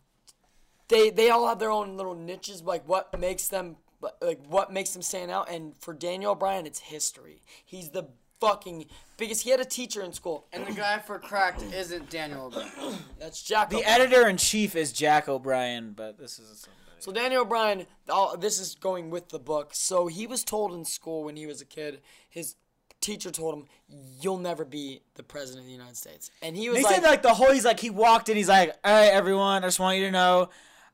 they 0.88 1.10
they 1.10 1.30
all 1.30 1.48
have 1.48 1.58
their 1.58 1.70
own 1.70 1.96
little 1.96 2.14
niches, 2.14 2.62
like 2.62 2.86
what 2.86 3.18
makes 3.18 3.48
them 3.48 3.76
like 4.20 4.40
what 4.46 4.72
makes 4.72 4.90
them 4.92 5.02
stand 5.02 5.30
out. 5.30 5.50
And 5.50 5.76
for 5.78 5.94
Daniel 5.94 6.32
O'Brien, 6.32 6.66
it's 6.66 6.78
history. 6.78 7.40
He's 7.64 7.88
the 7.90 8.08
fucking 8.40 8.84
biggest. 9.16 9.42
He 9.42 9.50
had 9.50 9.60
a 9.60 9.64
teacher 9.64 10.02
in 10.02 10.12
school, 10.12 10.46
and 10.52 10.64
And 10.64 10.76
the 10.76 10.78
guy 10.78 10.98
for 10.98 11.18
Cracked 11.18 11.62
isn't 11.62 12.10
Daniel 12.10 12.46
O'Brien. 12.46 12.98
that's 13.18 13.42
Jack. 13.42 13.70
the 13.70 13.82
editor 13.82 14.28
in 14.28 14.36
chief 14.36 14.76
is 14.76 14.92
Jack 14.92 15.26
O'Brien, 15.28 15.92
but 15.96 16.18
this 16.18 16.38
is 16.38 16.60
somebody. 16.60 16.82
So 17.06 17.12
Daniel 17.12 17.42
O'Brien, 17.42 17.86
this 18.40 18.58
is 18.58 18.74
going 18.74 19.10
with 19.10 19.28
the 19.28 19.38
book. 19.38 19.70
So 19.74 20.08
he 20.08 20.26
was 20.26 20.42
told 20.42 20.72
in 20.74 20.84
school 20.84 21.22
when 21.22 21.36
he 21.36 21.46
was 21.46 21.60
a 21.60 21.64
kid, 21.64 22.00
his 22.28 22.56
teacher 23.00 23.30
told 23.30 23.54
him, 23.54 23.66
"You'll 24.20 24.38
never 24.38 24.64
be 24.64 25.02
the 25.14 25.22
president 25.22 25.60
of 25.60 25.66
the 25.66 25.72
United 25.72 25.96
States." 25.96 26.32
And 26.42 26.56
he 26.56 26.68
was 26.68 26.78
They 26.78 26.82
like, 26.82 26.94
said 26.96 27.04
like 27.04 27.22
the 27.22 27.32
whole. 27.32 27.52
He's 27.52 27.64
like 27.64 27.78
he 27.78 27.90
walked 27.90 28.28
in. 28.28 28.36
He's 28.36 28.48
like, 28.48 28.74
all 28.82 28.92
right, 28.92 29.12
everyone. 29.12 29.62
I 29.62 29.68
just 29.68 29.78
want 29.78 29.98
you 29.98 30.06
to 30.06 30.10
know, 30.10 30.48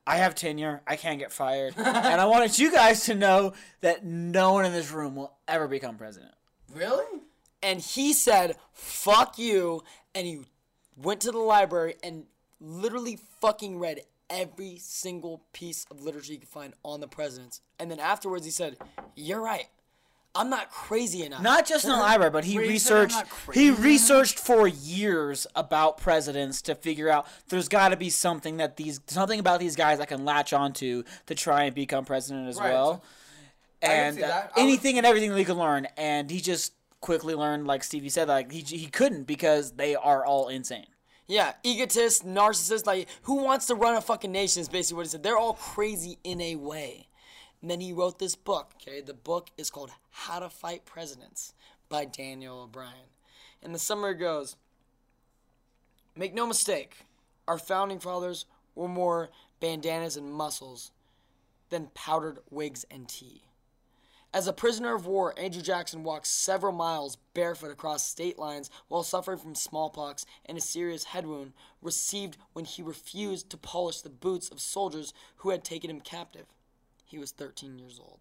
I 0.07 0.19
have 0.19 0.35
tenure. 0.35 0.83
I 0.87 0.97
can't 0.97 1.19
get 1.19 1.33
fired, 1.33 1.73
and 1.79 2.21
I 2.21 2.27
wanted 2.27 2.59
you 2.59 2.71
guys 2.71 3.07
to 3.07 3.15
know 3.15 3.55
that 3.81 4.05
no 4.05 4.53
one 4.53 4.67
in 4.67 4.73
this 4.73 4.91
room 4.91 5.17
will 5.17 5.33
ever 5.49 5.67
become 5.67 5.97
president. 5.97 6.35
really? 6.75 7.07
and 7.63 7.81
he 7.81 8.13
said, 8.13 8.57
"Fuck 8.75 9.39
you," 9.39 9.83
and 10.15 10.27
he 10.27 10.41
went 10.95 11.23
to 11.23 11.31
the 11.31 11.39
library 11.39 11.95
and 12.03 12.27
literally 12.61 13.19
fucking 13.41 13.79
read 13.79 14.03
every 14.31 14.79
single 14.79 15.43
piece 15.53 15.85
of 15.91 16.01
literature 16.03 16.33
he 16.33 16.39
could 16.39 16.49
find 16.49 16.75
on 16.85 17.01
the 17.01 17.09
presidents. 17.09 17.61
And 17.79 17.91
then 17.91 17.99
afterwards, 18.01 18.45
he 18.45 18.51
said, 18.51 18.77
"You're 19.15 19.41
right. 19.41 19.69
I'm 20.35 20.49
not 20.49 20.71
crazy 20.71 21.23
enough." 21.25 21.43
Not 21.43 21.67
just 21.67 21.85
in 21.85 21.91
the 21.91 21.97
library, 21.97 22.31
but 22.31 22.45
he 22.45 22.57
Wait, 22.57 22.71
you 22.71 22.79
said 22.79 22.97
I'm 22.97 23.03
researched. 23.09 23.55
He 23.55 23.71
researched 23.71 24.39
for 24.39 24.67
years 24.67 25.47
about 25.55 25.99
presidents 25.99 26.63
to 26.63 26.75
figure 26.75 27.11
out 27.11 27.27
there's 27.49 27.69
got 27.69 27.89
to 27.91 27.97
be 27.97 28.09
something 28.09 28.57
that 28.57 28.77
these 28.79 29.01
something 29.07 29.39
about 29.39 29.61
these 29.61 29.77
guys 29.77 30.01
I 30.01 30.07
can 30.07 30.25
latch 30.25 30.53
onto 30.55 31.03
to 31.27 31.35
try 31.35 31.65
and 31.65 31.75
become 31.75 32.05
president 32.07 32.49
as 32.49 32.57
Right. 32.59 32.73
well. 32.73 33.03
can 33.83 33.91
And 33.91 34.17
see 34.17 34.23
uh, 34.23 34.29
that. 34.29 34.53
I 34.57 34.61
would- 34.61 34.63
anything 34.63 34.97
and 34.97 35.07
everything 35.07 35.31
that 35.33 35.39
he 35.39 35.45
could 35.45 35.57
learn, 35.57 35.87
and 35.97 36.31
he 36.31 36.41
just 36.41 36.73
quickly 37.01 37.35
learned, 37.35 37.67
like 37.67 37.83
Stevie 37.83 38.09
said, 38.09 38.29
like 38.29 38.51
he 38.53 38.61
he 38.61 38.87
couldn't 38.87 39.25
because 39.25 39.73
they 39.73 39.97
are 39.97 40.25
all 40.25 40.49
insane. 40.49 40.87
Yeah, 41.33 41.55
egotist, 41.63 42.27
narcissist, 42.27 42.85
like 42.85 43.09
who 43.23 43.37
wants 43.37 43.65
to 43.69 43.75
run 43.75 43.95
a 43.95 44.03
fucking 44.03 44.31
nation 44.31 44.61
is 44.61 44.69
basically 44.69 44.97
what 44.97 45.07
he 45.07 45.09
said. 45.09 45.23
They're 45.23 45.39
all 45.39 45.55
crazy 45.55 46.19
in 46.25 46.43
a 46.43 46.57
way. 46.57 47.09
And 47.63 47.71
then 47.71 47.81
he 47.81 47.95
wrote 47.95 48.19
this 48.19 48.35
book, 48.35 48.73
okay? 48.75 49.01
The 49.01 49.15
book 49.15 49.49
is 49.57 49.71
called 49.71 49.93
How 50.11 50.41
to 50.41 50.51
Fight 50.51 50.85
Presidents 50.85 51.55
by 51.89 52.05
Daniel 52.05 52.61
O'Brien. 52.61 53.09
And 53.63 53.75
the 53.75 53.79
summary 53.79 54.13
goes 54.13 54.57
Make 56.15 56.35
no 56.35 56.47
mistake, 56.47 57.07
our 57.49 57.57
founding 57.57 57.99
fathers 57.99 58.45
were 58.75 58.87
more 58.87 59.31
bandanas 59.59 60.19
and 60.19 60.31
muscles 60.31 60.91
than 61.71 61.89
powdered 61.95 62.41
wigs 62.51 62.85
and 62.91 63.09
tea. 63.09 63.45
As 64.35 64.47
a 64.47 64.53
prisoner 64.55 64.95
of 64.95 65.05
war, 65.05 65.35
Andrew 65.39 65.61
Jackson 65.61 66.05
walked 66.05 66.27
several 66.27 66.73
miles 66.73 67.17
barefoot 67.35 67.71
across 67.71 68.07
state 68.07 68.39
lines 68.39 68.71
while 68.89 69.03
suffering 69.03 69.37
from 69.37 69.55
smallpox 69.55 70.25
and 70.47 70.57
a 70.57 70.61
serious 70.61 71.05
head 71.05 71.27
wound 71.27 71.53
received 71.83 72.39
when 72.55 72.65
he 72.65 72.83
refused 72.83 73.51
to 73.51 73.59
polish 73.59 74.01
the 74.01 74.09
boots 74.09 74.49
of 74.49 74.59
soldiers 74.59 75.13
who 75.37 75.51
had 75.51 75.65
taken 75.65 75.91
him 75.91 76.01
captive. 76.01 76.47
He 77.05 77.19
was 77.19 77.31
13 77.31 77.79
years 77.79 78.01
old. 78.01 78.21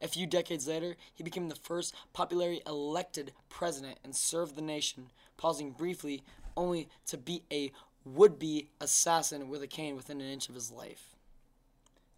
A 0.00 0.08
few 0.08 0.26
decades 0.26 0.66
later, 0.66 0.96
he 1.12 1.22
became 1.22 1.50
the 1.50 1.54
first 1.56 1.94
popularly 2.14 2.62
elected 2.66 3.32
president 3.50 3.98
and 4.02 4.16
served 4.16 4.56
the 4.56 4.62
nation, 4.62 5.10
pausing 5.36 5.72
briefly 5.72 6.22
only 6.56 6.88
to 7.06 7.18
beat 7.18 7.44
a 7.52 7.70
would 8.06 8.38
be 8.38 8.70
assassin 8.80 9.48
with 9.48 9.62
a 9.62 9.66
cane 9.66 9.94
within 9.94 10.22
an 10.22 10.28
inch 10.28 10.48
of 10.48 10.54
his 10.54 10.72
life. 10.72 11.14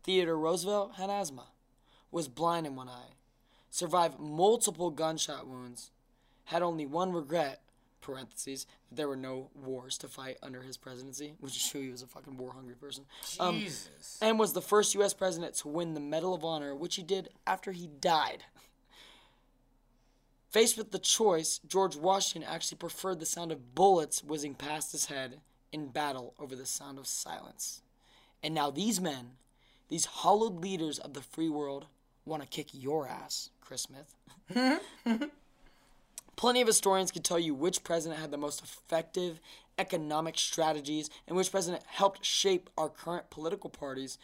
Theodore 0.04 0.38
Roosevelt 0.38 0.94
had 0.94 1.10
asthma 1.10 1.48
was 2.14 2.28
blind 2.28 2.64
in 2.66 2.76
one 2.76 2.88
eye, 2.88 3.14
survived 3.70 4.20
multiple 4.20 4.90
gunshot 4.90 5.46
wounds, 5.48 5.90
had 6.44 6.62
only 6.62 6.86
one 6.86 7.12
regret 7.12 7.60
parentheses 8.00 8.66
that 8.88 8.96
there 8.96 9.08
were 9.08 9.16
no 9.16 9.50
wars 9.54 9.98
to 9.98 10.06
fight 10.06 10.36
under 10.42 10.62
his 10.62 10.76
presidency, 10.76 11.34
which 11.40 11.54
show 11.54 11.80
he 11.80 11.90
was 11.90 12.02
a 12.02 12.06
fucking 12.06 12.36
war 12.36 12.52
hungry 12.52 12.76
person. 12.76 13.04
Um, 13.40 13.60
Jesus. 13.60 14.18
and 14.22 14.38
was 14.38 14.52
the 14.52 14.62
first 14.62 14.94
U.S. 14.94 15.12
president 15.12 15.54
to 15.56 15.68
win 15.68 15.94
the 15.94 16.00
Medal 16.00 16.34
of 16.34 16.44
Honor, 16.44 16.74
which 16.74 16.94
he 16.94 17.02
did 17.02 17.30
after 17.46 17.72
he 17.72 17.88
died. 17.88 18.44
Faced 20.50 20.78
with 20.78 20.92
the 20.92 21.00
choice, 21.00 21.58
George 21.66 21.96
Washington 21.96 22.48
actually 22.48 22.78
preferred 22.78 23.18
the 23.18 23.26
sound 23.26 23.50
of 23.50 23.74
bullets 23.74 24.22
whizzing 24.22 24.54
past 24.54 24.92
his 24.92 25.06
head 25.06 25.40
in 25.72 25.88
battle 25.88 26.34
over 26.38 26.54
the 26.54 26.66
sound 26.66 26.96
of 26.96 27.08
silence. 27.08 27.82
And 28.40 28.54
now 28.54 28.70
these 28.70 29.00
men, 29.00 29.32
these 29.88 30.04
hollowed 30.04 30.60
leaders 30.60 31.00
of 31.00 31.14
the 31.14 31.22
free 31.22 31.48
world, 31.48 31.86
want 32.26 32.42
to 32.42 32.48
kick 32.48 32.68
your 32.72 33.06
ass, 33.08 33.50
Chris 33.60 33.82
Smith. 33.82 34.14
Hmm? 34.52 35.24
Plenty 36.36 36.60
of 36.60 36.66
historians 36.66 37.12
can 37.12 37.22
tell 37.22 37.38
you 37.38 37.54
which 37.54 37.84
president 37.84 38.20
had 38.20 38.30
the 38.30 38.36
most 38.36 38.62
effective 38.62 39.40
economic 39.78 40.38
strategies 40.38 41.10
and 41.26 41.36
which 41.36 41.50
president 41.50 41.84
helped 41.86 42.24
shape 42.24 42.70
our 42.76 42.88
current 42.88 43.30
political 43.30 43.70
parties. 43.70 44.18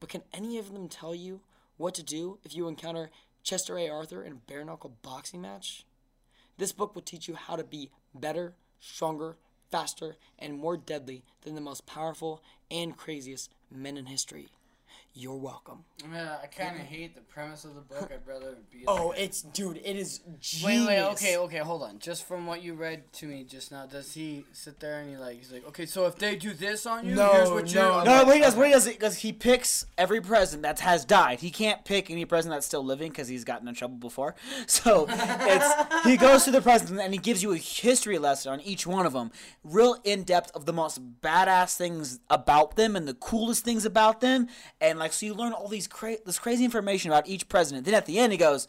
But 0.00 0.08
can 0.08 0.22
any 0.32 0.58
of 0.58 0.72
them 0.72 0.88
tell 0.88 1.14
you 1.14 1.40
what 1.76 1.94
to 1.94 2.02
do 2.02 2.38
if 2.44 2.54
you 2.54 2.68
encounter 2.68 3.10
Chester 3.42 3.78
A. 3.78 3.88
Arthur 3.88 4.22
in 4.22 4.32
a 4.32 4.36
bare 4.36 4.64
knuckle 4.64 4.96
boxing 5.02 5.42
match? 5.42 5.84
This 6.58 6.72
book 6.72 6.94
will 6.94 7.02
teach 7.02 7.28
you 7.28 7.34
how 7.34 7.56
to 7.56 7.64
be 7.64 7.90
better, 8.14 8.54
stronger, 8.80 9.36
faster, 9.70 10.16
and 10.38 10.58
more 10.58 10.76
deadly 10.76 11.22
than 11.42 11.54
the 11.54 11.60
most 11.60 11.86
powerful 11.86 12.42
and 12.70 12.96
craziest 12.96 13.50
men 13.70 13.96
in 13.96 14.06
history. 14.06 14.48
You're 15.14 15.36
welcome. 15.36 15.84
Yeah, 16.10 16.36
I 16.42 16.46
kind 16.46 16.74
of 16.80 16.86
hate 16.86 17.14
the 17.14 17.20
premise 17.20 17.64
of 17.66 17.74
the 17.74 17.82
book. 17.82 18.10
I'd 18.10 18.26
rather 18.26 18.56
be. 18.72 18.84
Oh, 18.86 19.08
like- 19.08 19.20
it's 19.20 19.42
dude, 19.42 19.76
it 19.76 19.94
is 19.96 20.20
genius. 20.40 20.64
Wait, 20.64 20.86
wait, 20.86 21.02
okay, 21.10 21.36
okay, 21.36 21.58
hold 21.58 21.82
on. 21.82 21.98
Just 21.98 22.26
from 22.26 22.46
what 22.46 22.62
you 22.62 22.72
read 22.72 23.12
to 23.14 23.26
me 23.26 23.44
just 23.44 23.70
now, 23.70 23.84
does 23.84 24.14
he 24.14 24.46
sit 24.52 24.80
there 24.80 25.00
and 25.00 25.10
he 25.10 25.16
like 25.18 25.36
he's 25.36 25.52
like, 25.52 25.66
okay, 25.68 25.84
so 25.84 26.06
if 26.06 26.16
they 26.16 26.34
do 26.36 26.54
this 26.54 26.86
on 26.86 27.06
you, 27.06 27.14
No, 27.14 27.30
here's 27.32 27.50
what 27.50 27.68
you. 27.68 27.74
no, 27.74 28.02
No, 28.04 28.24
he 28.32 28.40
does, 28.40 28.54
he 28.54 28.70
does, 28.70 28.88
because 28.88 29.18
he 29.18 29.34
picks 29.34 29.84
every 29.98 30.22
president 30.22 30.62
that 30.62 30.80
has 30.80 31.04
died. 31.04 31.40
He 31.40 31.50
can't 31.50 31.84
pick 31.84 32.10
any 32.10 32.24
president 32.24 32.56
that's 32.56 32.66
still 32.66 32.84
living 32.84 33.10
because 33.10 33.28
he's 33.28 33.44
gotten 33.44 33.68
in 33.68 33.74
trouble 33.74 33.96
before. 33.98 34.34
So 34.66 35.06
it's 35.10 36.04
he 36.06 36.16
goes 36.16 36.44
to 36.44 36.50
the 36.50 36.62
president 36.62 37.00
and 37.02 37.12
he 37.12 37.18
gives 37.18 37.42
you 37.42 37.52
a 37.52 37.58
history 37.58 38.16
lesson 38.18 38.50
on 38.52 38.60
each 38.62 38.86
one 38.86 39.04
of 39.04 39.12
them, 39.12 39.30
real 39.62 39.98
in 40.04 40.22
depth 40.22 40.50
of 40.54 40.64
the 40.64 40.72
most 40.72 41.20
badass 41.20 41.76
things 41.76 42.18
about 42.30 42.76
them 42.76 42.96
and 42.96 43.06
the 43.06 43.12
coolest 43.14 43.62
things 43.64 43.84
about 43.84 44.20
them, 44.22 44.48
and 44.80 45.01
like 45.02 45.12
so 45.12 45.26
you 45.26 45.34
learn 45.34 45.52
all 45.52 45.68
these 45.68 45.86
cra- 45.86 46.18
this 46.24 46.38
crazy 46.38 46.64
information 46.64 47.10
about 47.10 47.26
each 47.28 47.48
president. 47.48 47.84
Then 47.84 47.94
at 47.94 48.06
the 48.06 48.18
end 48.18 48.32
he 48.32 48.38
goes. 48.38 48.68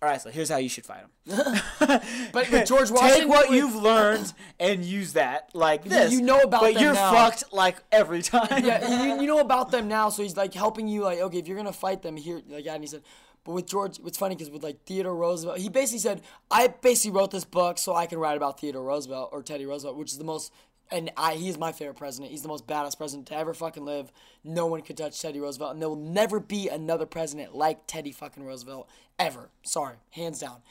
All 0.00 0.08
right, 0.08 0.20
so 0.20 0.30
here's 0.30 0.48
how 0.48 0.56
you 0.56 0.68
should 0.68 0.84
fight 0.84 1.02
them. 1.26 1.60
But 2.32 2.50
with 2.50 2.66
George 2.66 2.90
Washington, 2.96 3.20
take 3.20 3.28
what 3.28 3.52
you've 3.52 3.76
learned 3.76 4.32
and 4.58 4.84
use 4.84 5.12
that 5.12 5.50
like 5.54 5.84
this. 5.84 6.12
you 6.12 6.22
know 6.22 6.40
about 6.40 6.62
them 6.62 6.72
but 6.74 6.82
you're 6.82 6.92
now. 6.92 7.12
fucked 7.12 7.52
like 7.52 7.76
every 7.92 8.20
time. 8.20 8.64
yeah, 8.64 9.04
you, 9.14 9.20
you 9.20 9.26
know 9.32 9.38
about 9.38 9.70
them 9.70 9.86
now, 9.86 10.08
so 10.08 10.24
he's 10.24 10.36
like 10.36 10.54
helping 10.54 10.88
you. 10.88 11.02
Like, 11.04 11.20
okay, 11.20 11.38
if 11.38 11.46
you're 11.46 11.56
gonna 11.56 11.72
fight 11.72 12.02
them, 12.02 12.16
here, 12.16 12.42
like, 12.48 12.64
yeah, 12.64 12.74
and 12.74 12.82
he 12.82 12.88
said. 12.88 13.02
But 13.44 13.52
with 13.52 13.66
George, 13.66 14.00
it's 14.04 14.18
funny 14.18 14.34
because 14.34 14.50
with 14.50 14.64
like 14.64 14.82
Theodore 14.86 15.14
Roosevelt, 15.14 15.58
he 15.58 15.68
basically 15.68 16.00
said, 16.00 16.20
"I 16.50 16.66
basically 16.66 17.16
wrote 17.16 17.30
this 17.30 17.44
book 17.44 17.78
so 17.78 17.94
I 17.94 18.06
can 18.06 18.18
write 18.18 18.36
about 18.36 18.58
Theodore 18.58 18.82
Roosevelt 18.82 19.28
or 19.30 19.40
Teddy 19.44 19.66
Roosevelt, 19.66 19.96
which 19.96 20.10
is 20.10 20.18
the 20.18 20.24
most." 20.24 20.52
And 20.90 21.10
I, 21.16 21.34
he 21.34 21.48
is 21.48 21.58
my 21.58 21.72
favorite 21.72 21.96
president. 21.96 22.32
He's 22.32 22.42
the 22.42 22.48
most 22.48 22.66
badass 22.66 22.98
president 22.98 23.28
to 23.28 23.36
ever 23.36 23.54
fucking 23.54 23.84
live. 23.84 24.12
No 24.44 24.66
one 24.66 24.82
could 24.82 24.98
touch 24.98 25.20
Teddy 25.20 25.40
Roosevelt, 25.40 25.72
and 25.72 25.80
there 25.80 25.88
will 25.88 25.96
never 25.96 26.38
be 26.38 26.68
another 26.68 27.06
president 27.06 27.54
like 27.54 27.86
Teddy 27.86 28.12
fucking 28.12 28.44
Roosevelt 28.44 28.88
ever. 29.18 29.48
Sorry, 29.62 29.96
hands 30.10 30.40
down. 30.40 30.62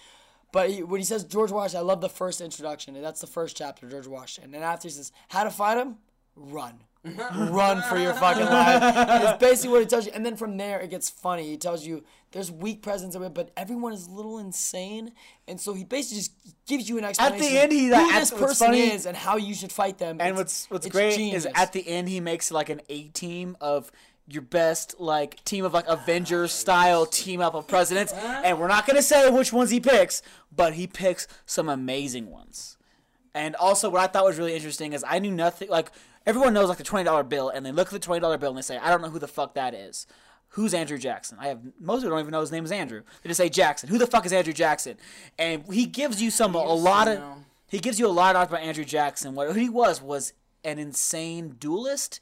But 0.52 0.70
he, 0.70 0.84
when 0.84 1.00
he 1.00 1.06
says 1.06 1.24
George 1.24 1.52
Washington, 1.52 1.86
I 1.86 1.88
love 1.88 2.02
the 2.02 2.10
first 2.10 2.42
introduction, 2.42 2.96
and 2.96 3.04
that's 3.04 3.22
the 3.22 3.28
first 3.28 3.58
chapter, 3.58 3.90
George 3.90 4.08
Washington. 4.08 4.54
And 4.54 4.64
after 4.64 4.88
he 4.88 4.92
says, 4.92 5.12
"How 5.30 5.44
to 5.44 5.50
fight 5.50 5.78
him? 5.78 5.98
Run, 6.36 6.82
run 7.06 7.82
for 7.90 7.98
your 7.98 8.14
fucking 8.14 8.46
life." 8.46 8.82
It's 9.24 9.40
basically 9.40 9.72
what 9.72 9.82
he 9.82 9.88
tells 9.88 10.06
you. 10.06 10.12
And 10.14 10.26
then 10.26 10.36
from 10.36 10.58
there, 10.58 10.80
it 10.80 10.90
gets 10.90 11.10
funny. 11.10 11.50
He 11.50 11.58
tells 11.58 11.86
you 11.86 12.04
there's 12.32 12.52
weak 12.52 12.82
presidents, 12.82 13.16
of 13.16 13.22
it, 13.24 13.34
but 13.34 13.52
everyone 13.58 13.92
is 13.94 14.08
a 14.08 14.12
little 14.12 14.38
insane, 14.40 15.12
and 15.48 15.60
so 15.60 15.74
he 15.74 15.84
basically 15.84 16.20
just 16.20 16.32
gives 16.68 16.88
you 16.88 16.98
an 16.98 17.04
explanation. 17.04 17.44
at 17.46 17.50
the 17.52 17.60
end, 17.60 17.72
he- 17.72 17.88
who 17.88 17.94
at- 17.94 18.20
this 18.20 18.32
person 18.32 18.68
funny- 18.68 18.92
is 18.92 19.06
and 19.06 19.18
how 19.18 19.36
you 19.38 19.54
should 19.54 19.72
fight 19.72 19.98
them. 19.98 20.18
And 20.22 20.30
It's- 20.38 20.38
what's 20.70 20.70
what's 20.70 20.88
great 20.88 21.16
genius. 21.18 21.46
is 21.46 21.52
at 21.56 21.74
the 21.74 21.86
end 21.88 22.08
he 22.08 22.20
makes 22.20 22.50
like 22.52 22.70
an 22.70 22.82
A 22.90 23.10
team 23.10 23.58
of 23.60 23.92
your 24.28 24.44
best 24.44 24.96
like 24.98 25.44
team 25.44 25.66
of 25.66 25.74
like 25.74 25.86
Avengers 25.88 26.54
style 26.54 27.06
team 27.06 27.42
up 27.42 27.54
of 27.54 27.68
presidents, 27.68 28.14
and 28.14 28.58
we're 28.60 28.68
not 28.70 28.86
gonna 28.88 29.02
say 29.02 29.30
which 29.30 29.52
ones 29.52 29.70
he 29.72 29.82
picks, 29.82 30.22
but 30.56 30.76
he 30.76 30.88
picks 30.88 31.28
some 31.46 31.68
amazing 31.68 32.30
ones. 32.32 32.78
And 33.34 33.56
also, 33.58 33.90
what 33.90 34.00
I 34.02 34.08
thought 34.08 34.24
was 34.26 34.38
really 34.38 34.56
interesting 34.56 34.94
is 34.94 35.04
I 35.06 35.20
knew 35.20 35.32
nothing. 35.32 35.70
Like 35.70 35.92
everyone 36.26 36.54
knows 36.54 36.70
like 36.70 36.78
the 36.78 36.84
twenty 36.84 37.06
dollar 37.06 37.24
bill, 37.24 37.50
and 37.50 37.66
they 37.66 37.72
look 37.72 37.88
at 37.88 37.94
the 37.94 38.00
twenty 38.00 38.22
dollar 38.22 38.38
bill 38.38 38.50
and 38.50 38.58
they 38.58 38.64
say, 38.64 38.78
"I 38.78 38.90
don't 38.90 39.02
know 39.02 39.10
who 39.10 39.20
the 39.20 39.28
fuck 39.28 39.56
that 39.56 39.74
is." 39.74 40.08
Who's 40.56 40.74
Andrew 40.74 40.98
Jackson? 40.98 41.38
I 41.40 41.48
have 41.48 41.60
most 41.80 42.02
people 42.02 42.12
don't 42.12 42.20
even 42.20 42.32
know 42.32 42.42
his 42.42 42.52
name 42.52 42.66
is 42.66 42.74
Andrew. 42.74 43.04
They 43.24 43.30
just 43.30 43.38
say 43.38 43.48
Jackson. 43.48 43.88
Who 43.88 43.98
the 43.98 44.08
fuck 44.08 44.26
is 44.26 44.34
Andrew 44.34 44.52
Jackson? 44.52 44.98
And 45.40 45.64
he 45.72 45.86
gives 45.86 46.22
you 46.22 46.30
some 46.30 46.56
a 46.56 46.74
lot 46.74 47.08
of 47.08 47.20
know. 47.20 47.36
he 47.68 47.80
gives 47.80 48.00
you 48.00 48.08
a 48.08 48.10
lot 48.10 48.36
of 48.36 48.50
about 48.50 48.62
Andrew 48.62 48.84
Jackson. 48.84 49.34
What 49.34 49.56
he 49.56 49.70
was 49.70 50.02
was 50.02 50.34
an 50.66 50.78
insane 50.78 51.56
duelist. 51.58 52.20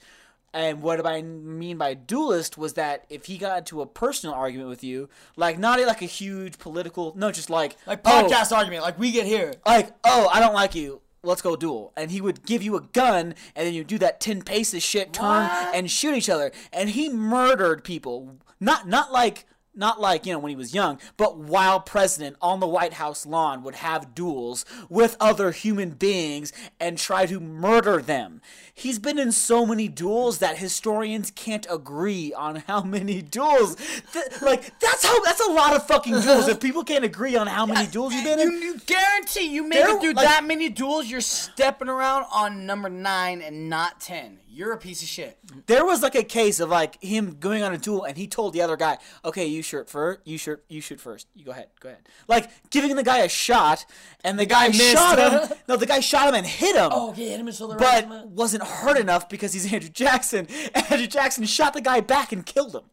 And 0.54 0.82
what 0.82 1.06
I 1.06 1.22
mean 1.22 1.78
by 1.78 1.94
duelist 1.94 2.58
was 2.58 2.74
that 2.74 3.06
if 3.10 3.26
he 3.26 3.38
got 3.38 3.60
into 3.60 3.82
a 3.82 3.86
personal 3.86 4.36
argument 4.36 4.70
with 4.70 4.84
you, 4.84 5.10
like 5.36 5.60
not 5.60 5.80
like 5.80 6.02
a 6.02 6.06
huge 6.06 6.58
political, 6.58 7.14
no, 7.16 7.32
just 7.32 7.50
like 7.50 7.78
like 7.86 8.02
oh, 8.06 8.28
podcast 8.28 8.56
argument, 8.56 8.84
like 8.84 8.98
we 8.98 9.12
get 9.12 9.26
here. 9.26 9.54
like, 9.66 9.92
oh, 10.04 10.30
I 10.32 10.40
don't 10.40 10.54
like 10.54 10.74
you. 10.76 11.02
Let's 11.22 11.42
go 11.42 11.56
duel. 11.56 11.92
And 11.98 12.12
he 12.12 12.22
would 12.22 12.46
give 12.46 12.64
you 12.64 12.76
a 12.76 12.82
gun, 12.82 13.36
and 13.56 13.68
then 13.68 13.74
you 13.74 13.84
do 13.84 13.98
that 13.98 14.20
ten 14.20 14.42
paces 14.42 14.84
shit, 14.84 15.14
turn 15.14 15.50
and 15.74 15.90
shoot 15.92 16.16
each 16.16 16.30
other. 16.30 16.52
And 16.72 16.90
he 16.90 17.10
murdered 17.10 17.84
people. 17.84 18.38
Not 18.60 18.88
not 18.88 19.12
like 19.12 19.46
not 19.76 20.02
like 20.02 20.26
you 20.26 20.34
know 20.34 20.40
when 20.40 20.50
he 20.50 20.56
was 20.56 20.74
young, 20.74 21.00
but 21.16 21.38
while 21.38 21.80
president 21.80 22.36
on 22.42 22.60
the 22.60 22.68
White 22.68 22.94
House 22.94 23.26
lawn 23.26 23.64
would 23.64 23.76
have 23.76 24.14
duels 24.16 24.66
with 24.90 25.16
other 25.20 25.52
human 25.52 25.92
beings 25.92 26.52
and 26.80 26.98
try 26.98 27.26
to 27.26 27.40
murder 27.40 28.02
them. 28.02 28.42
He's 28.74 29.00
been 29.00 29.20
in 29.20 29.32
so 29.32 29.66
many 29.66 29.88
duels 29.88 30.40
that 30.40 30.58
historians 30.58 31.32
can't 31.32 31.68
agree 31.70 32.34
on 32.34 32.58
how 32.68 32.82
many 32.82 33.22
duels. 33.22 33.76
Th- 34.14 34.42
like 34.42 34.78
that's 34.80 35.06
how 35.06 35.20
that's 35.24 35.42
a 35.46 35.52
lot 35.52 35.76
of 35.76 35.86
fucking 35.88 36.20
duels. 36.22 36.48
If 36.48 36.60
people 36.60 36.84
can't 36.84 37.06
agree 37.06 37.36
on 37.36 37.48
how 37.48 37.66
many 37.66 37.88
duels 37.88 38.14
you've 38.14 38.24
been 38.26 38.40
in, 38.40 38.52
you 38.62 38.80
guarantee 38.86 39.48
you 39.54 39.68
make 39.68 39.80
it 39.80 40.02
through 40.02 40.14
like- 40.14 40.28
that 40.28 40.44
many 40.44 40.70
duels, 40.70 41.08
you're 41.08 41.22
stepping 41.22 41.90
around 41.90 42.26
on 42.34 42.66
number 42.66 42.90
nine 42.90 43.42
and 43.42 43.70
not 43.70 44.00
ten. 44.02 44.40
You're 44.52 44.72
a 44.74 44.78
piece 44.78 45.04
of 45.04 45.08
shit. 45.08 45.38
There 45.68 45.86
was 45.86 46.02
like 46.02 46.16
a 46.16 46.24
case 46.24 46.60
of 46.60 46.70
like 46.70 47.02
him 47.04 47.38
going 47.40 47.62
on 47.62 47.72
a 47.72 47.78
duel, 47.78 48.04
and 48.04 48.18
he 48.18 48.28
told 48.28 48.54
the 48.54 48.62
other 48.62 48.76
guy, 48.76 48.98
"Okay, 49.24 49.46
you 49.46 49.62
shoot 49.62 49.88
first. 49.88 50.22
You 50.26 50.40
shoot. 50.40 50.64
You 50.68 50.82
shoot 50.82 51.00
first. 51.00 51.28
You 51.36 51.46
go 51.46 51.52
ahead. 51.52 51.68
Go 51.80 51.90
ahead." 51.90 52.02
Like 52.28 52.50
giving 52.72 52.96
the 52.96 53.04
guy 53.04 53.20
a 53.20 53.30
shot, 53.30 53.86
and 54.24 54.40
the, 54.40 54.48
guy, 54.48 54.70
missed. 54.70 54.94
shot 54.94 55.20
him. 55.20 55.58
no, 55.68 55.78
the 55.78 55.86
guy 55.86 56.00
shot 56.00 56.30
him 56.30 56.36
and 56.36 56.48
hit 56.48 56.76
him. 56.76 56.90
Oh, 56.92 57.12
okay, 57.12 57.30
hit 57.30 57.40
him 57.40 57.48
in 57.48 57.54
the. 57.54 57.76
But 57.78 58.10
right? 58.10 58.28
wasn't 58.28 58.64
hurt 58.64 58.98
enough 58.98 59.30
because 59.30 59.54
he's 59.54 59.72
Andrew 59.74 59.90
Jackson. 59.90 60.48
Andrew 60.74 61.08
Jackson 61.08 61.46
shot 61.46 61.74
the 61.74 61.82
guy 61.82 62.02
back 62.02 62.32
and 62.32 62.44
killed 62.44 62.74
him. 62.74 62.84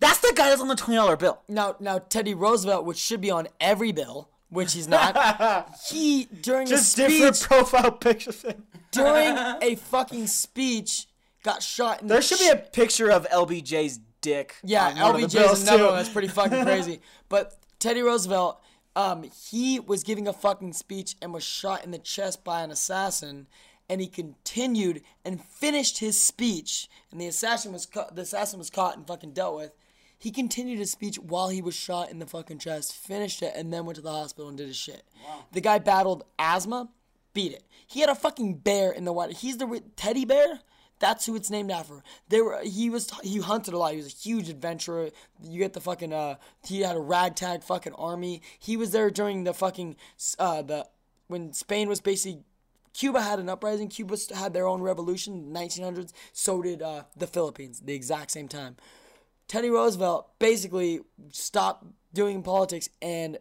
That's 0.00 0.18
the 0.18 0.34
guy 0.36 0.50
that's 0.50 0.60
on 0.60 0.68
the 0.68 0.76
twenty 0.76 0.96
dollar 0.96 1.16
bill. 1.16 1.40
Now, 1.48 1.76
now 1.80 1.98
Teddy 1.98 2.34
Roosevelt, 2.34 2.84
which 2.84 2.98
should 2.98 3.22
be 3.22 3.30
on 3.30 3.48
every 3.58 3.92
bill, 3.92 4.28
which 4.52 4.74
he's 4.74 4.86
not. 4.86 5.74
he 5.90 6.26
during 6.26 6.66
Just 6.66 6.98
a 6.98 7.08
different 7.08 7.40
profile 7.40 7.90
pictures. 7.92 8.44
during 8.92 9.36
a 9.62 9.74
fucking 9.76 10.26
speech, 10.26 11.06
got 11.42 11.62
shot. 11.62 12.02
In 12.02 12.08
There 12.08 12.18
the 12.18 12.22
should 12.22 12.38
be 12.38 12.48
a 12.48 12.56
picture 12.56 13.10
of 13.10 13.26
LBJ's 13.28 13.98
dick. 14.20 14.56
Yeah, 14.62 14.88
on 14.88 15.14
one 15.14 15.24
of 15.24 15.30
the 15.32 15.38
LBJ 15.38 15.42
bills, 15.42 15.58
is 15.58 15.68
another 15.68 15.78
too. 15.84 15.86
one 15.86 15.96
that's 15.96 16.08
pretty 16.10 16.28
fucking 16.28 16.62
crazy. 16.64 17.00
But 17.28 17.56
Teddy 17.78 18.02
Roosevelt, 18.02 18.60
um, 18.94 19.24
he 19.50 19.80
was 19.80 20.04
giving 20.04 20.28
a 20.28 20.32
fucking 20.32 20.74
speech 20.74 21.16
and 21.22 21.32
was 21.32 21.42
shot 21.42 21.84
in 21.84 21.90
the 21.90 21.98
chest 21.98 22.44
by 22.44 22.62
an 22.62 22.70
assassin, 22.70 23.48
and 23.88 24.00
he 24.00 24.06
continued 24.06 25.02
and 25.24 25.42
finished 25.42 25.98
his 25.98 26.20
speech, 26.20 26.88
and 27.10 27.20
the 27.20 27.26
assassin 27.26 27.72
was 27.72 27.86
ca- 27.86 28.10
the 28.12 28.22
assassin 28.22 28.58
was 28.58 28.70
caught 28.70 28.96
and 28.96 29.06
fucking 29.06 29.32
dealt 29.32 29.56
with. 29.56 29.72
He 30.22 30.30
continued 30.30 30.78
his 30.78 30.92
speech 30.92 31.16
while 31.16 31.48
he 31.48 31.60
was 31.60 31.74
shot 31.74 32.08
in 32.08 32.20
the 32.20 32.26
fucking 32.26 32.58
chest, 32.58 32.94
finished 32.94 33.42
it, 33.42 33.54
and 33.56 33.72
then 33.72 33.84
went 33.86 33.96
to 33.96 34.02
the 34.02 34.12
hospital 34.12 34.48
and 34.48 34.56
did 34.56 34.68
his 34.68 34.76
shit. 34.76 35.02
The 35.50 35.60
guy 35.60 35.80
battled 35.80 36.22
asthma, 36.38 36.90
beat 37.34 37.50
it. 37.50 37.64
He 37.88 37.98
had 37.98 38.08
a 38.08 38.14
fucking 38.14 38.58
bear 38.58 38.92
in 38.92 39.04
the 39.04 39.12
water. 39.12 39.32
He's 39.32 39.56
the 39.56 39.82
teddy 39.96 40.24
bear. 40.24 40.60
That's 41.00 41.26
who 41.26 41.34
it's 41.34 41.50
named 41.50 41.72
after. 41.72 42.04
There 42.28 42.44
were 42.44 42.60
he 42.62 42.88
was 42.88 43.10
he 43.24 43.40
hunted 43.40 43.74
a 43.74 43.78
lot. 43.78 43.94
He 43.94 43.96
was 43.96 44.14
a 44.14 44.16
huge 44.16 44.48
adventurer. 44.48 45.10
You 45.42 45.58
get 45.58 45.72
the 45.72 45.80
fucking 45.80 46.12
uh 46.12 46.36
he 46.64 46.82
had 46.82 46.94
a 46.94 47.00
ragtag 47.00 47.64
fucking 47.64 47.94
army. 47.94 48.42
He 48.60 48.76
was 48.76 48.92
there 48.92 49.10
during 49.10 49.42
the 49.42 49.52
fucking 49.52 49.96
uh 50.38 50.62
the 50.62 50.86
when 51.26 51.52
Spain 51.52 51.88
was 51.88 52.00
basically 52.00 52.44
Cuba 52.94 53.22
had 53.22 53.40
an 53.40 53.48
uprising. 53.48 53.88
Cuba 53.88 54.16
had 54.36 54.52
their 54.52 54.68
own 54.68 54.82
revolution 54.82 55.34
in 55.34 55.52
the 55.52 55.58
1900s. 55.58 56.12
So 56.32 56.62
did 56.62 56.80
uh, 56.80 57.04
the 57.16 57.26
Philippines, 57.26 57.80
the 57.80 57.94
exact 57.94 58.30
same 58.30 58.46
time. 58.46 58.76
Teddy 59.52 59.68
Roosevelt 59.68 60.30
basically 60.38 61.00
stopped 61.30 61.84
doing 62.14 62.42
politics 62.42 62.88
and 63.02 63.36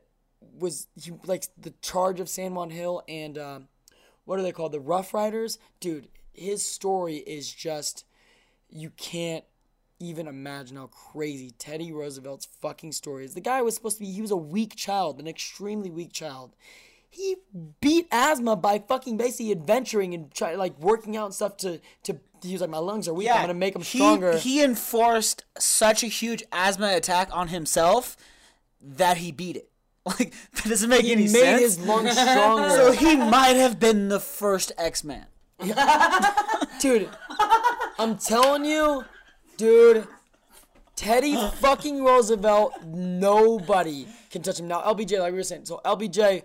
was 0.60 0.88
he 1.02 1.14
like 1.26 1.46
the 1.58 1.74
charge 1.82 2.20
of 2.20 2.28
San 2.28 2.54
Juan 2.54 2.70
Hill 2.70 3.02
and 3.08 3.38
um, 3.38 3.70
what 4.26 4.38
are 4.38 4.42
they 4.42 4.52
called? 4.52 4.74
The 4.74 4.82
Rough 4.82 5.14
Riders, 5.14 5.58
dude. 5.80 6.10
His 6.34 6.66
story 6.66 7.16
is 7.16 7.50
just 7.50 8.04
you 8.70 8.90
can't 8.98 9.46
even 10.00 10.28
imagine 10.28 10.76
how 10.76 10.88
crazy 10.88 11.52
Teddy 11.52 11.94
Roosevelt's 11.94 12.46
fucking 12.60 12.92
story 12.92 13.24
is. 13.24 13.34
The 13.34 13.40
guy 13.40 13.62
was 13.62 13.76
supposed 13.76 13.96
to 14.00 14.04
be 14.04 14.12
he 14.12 14.22
was 14.22 14.32
a 14.32 14.36
weak 14.36 14.76
child, 14.76 15.18
an 15.18 15.30
extremely 15.30 15.90
weak 15.90 16.12
child. 16.12 16.58
He 17.14 17.36
beat 17.82 18.08
asthma 18.12 18.56
by 18.56 18.80
fucking 18.80 19.18
basically 19.18 19.52
adventuring 19.52 20.14
and 20.14 20.34
try 20.34 20.56
like 20.56 20.80
working 20.80 21.16
out 21.18 21.26
and 21.26 21.34
stuff 21.34 21.58
to 21.58 21.80
to 22.04 22.18
he 22.42 22.54
was 22.54 22.62
like 22.62 22.70
my 22.70 22.78
lungs 22.80 23.08
are 23.08 23.14
weak. 23.14 23.28
Yeah, 23.28 23.36
I'm 23.36 23.42
gonna 23.42 23.54
make 23.54 23.74
them 23.74 23.82
he- 23.84 24.00
stronger. 24.00 24.38
He, 24.38 24.64
enforced 24.64 25.44
such 25.60 26.04
a 26.04 26.08
huge 26.08 26.44
asthma 26.52 26.96
attack 26.96 27.30
on 27.32 27.50
himself 27.50 28.18
that 28.82 29.18
he 29.18 29.32
beat 29.32 29.58
it. 29.58 29.68
Like 30.06 30.34
that 30.56 30.66
doesn't 30.66 30.90
make 30.90 31.02
He 31.06 31.12
any 31.12 31.28
sense. 31.28 31.44
He 31.46 31.52
made 31.52 31.60
his 31.62 31.80
lungs 31.80 32.12
stronger. 32.18 32.70
so 32.72 32.92
he 32.92 33.16
might 33.16 33.56
have 33.56 33.80
been 33.80 34.08
the 34.10 34.20
first 34.20 34.72
X 34.78 35.04
Man. 35.04 35.28
dude. 36.80 37.08
I'm 38.00 38.18
telling 38.18 38.66
you, 38.66 39.06
dude. 39.58 40.08
Teddy 40.96 41.36
fucking 41.36 42.04
Roosevelt, 42.04 42.84
nobody 42.86 44.08
can 44.30 44.42
touch 44.42 44.60
him. 44.60 44.68
Now, 44.68 44.82
LBJ, 44.82 45.20
like 45.20 45.32
we 45.32 45.38
were 45.40 45.44
saying, 45.44 45.66
so 45.66 45.82
LBJ, 45.84 46.44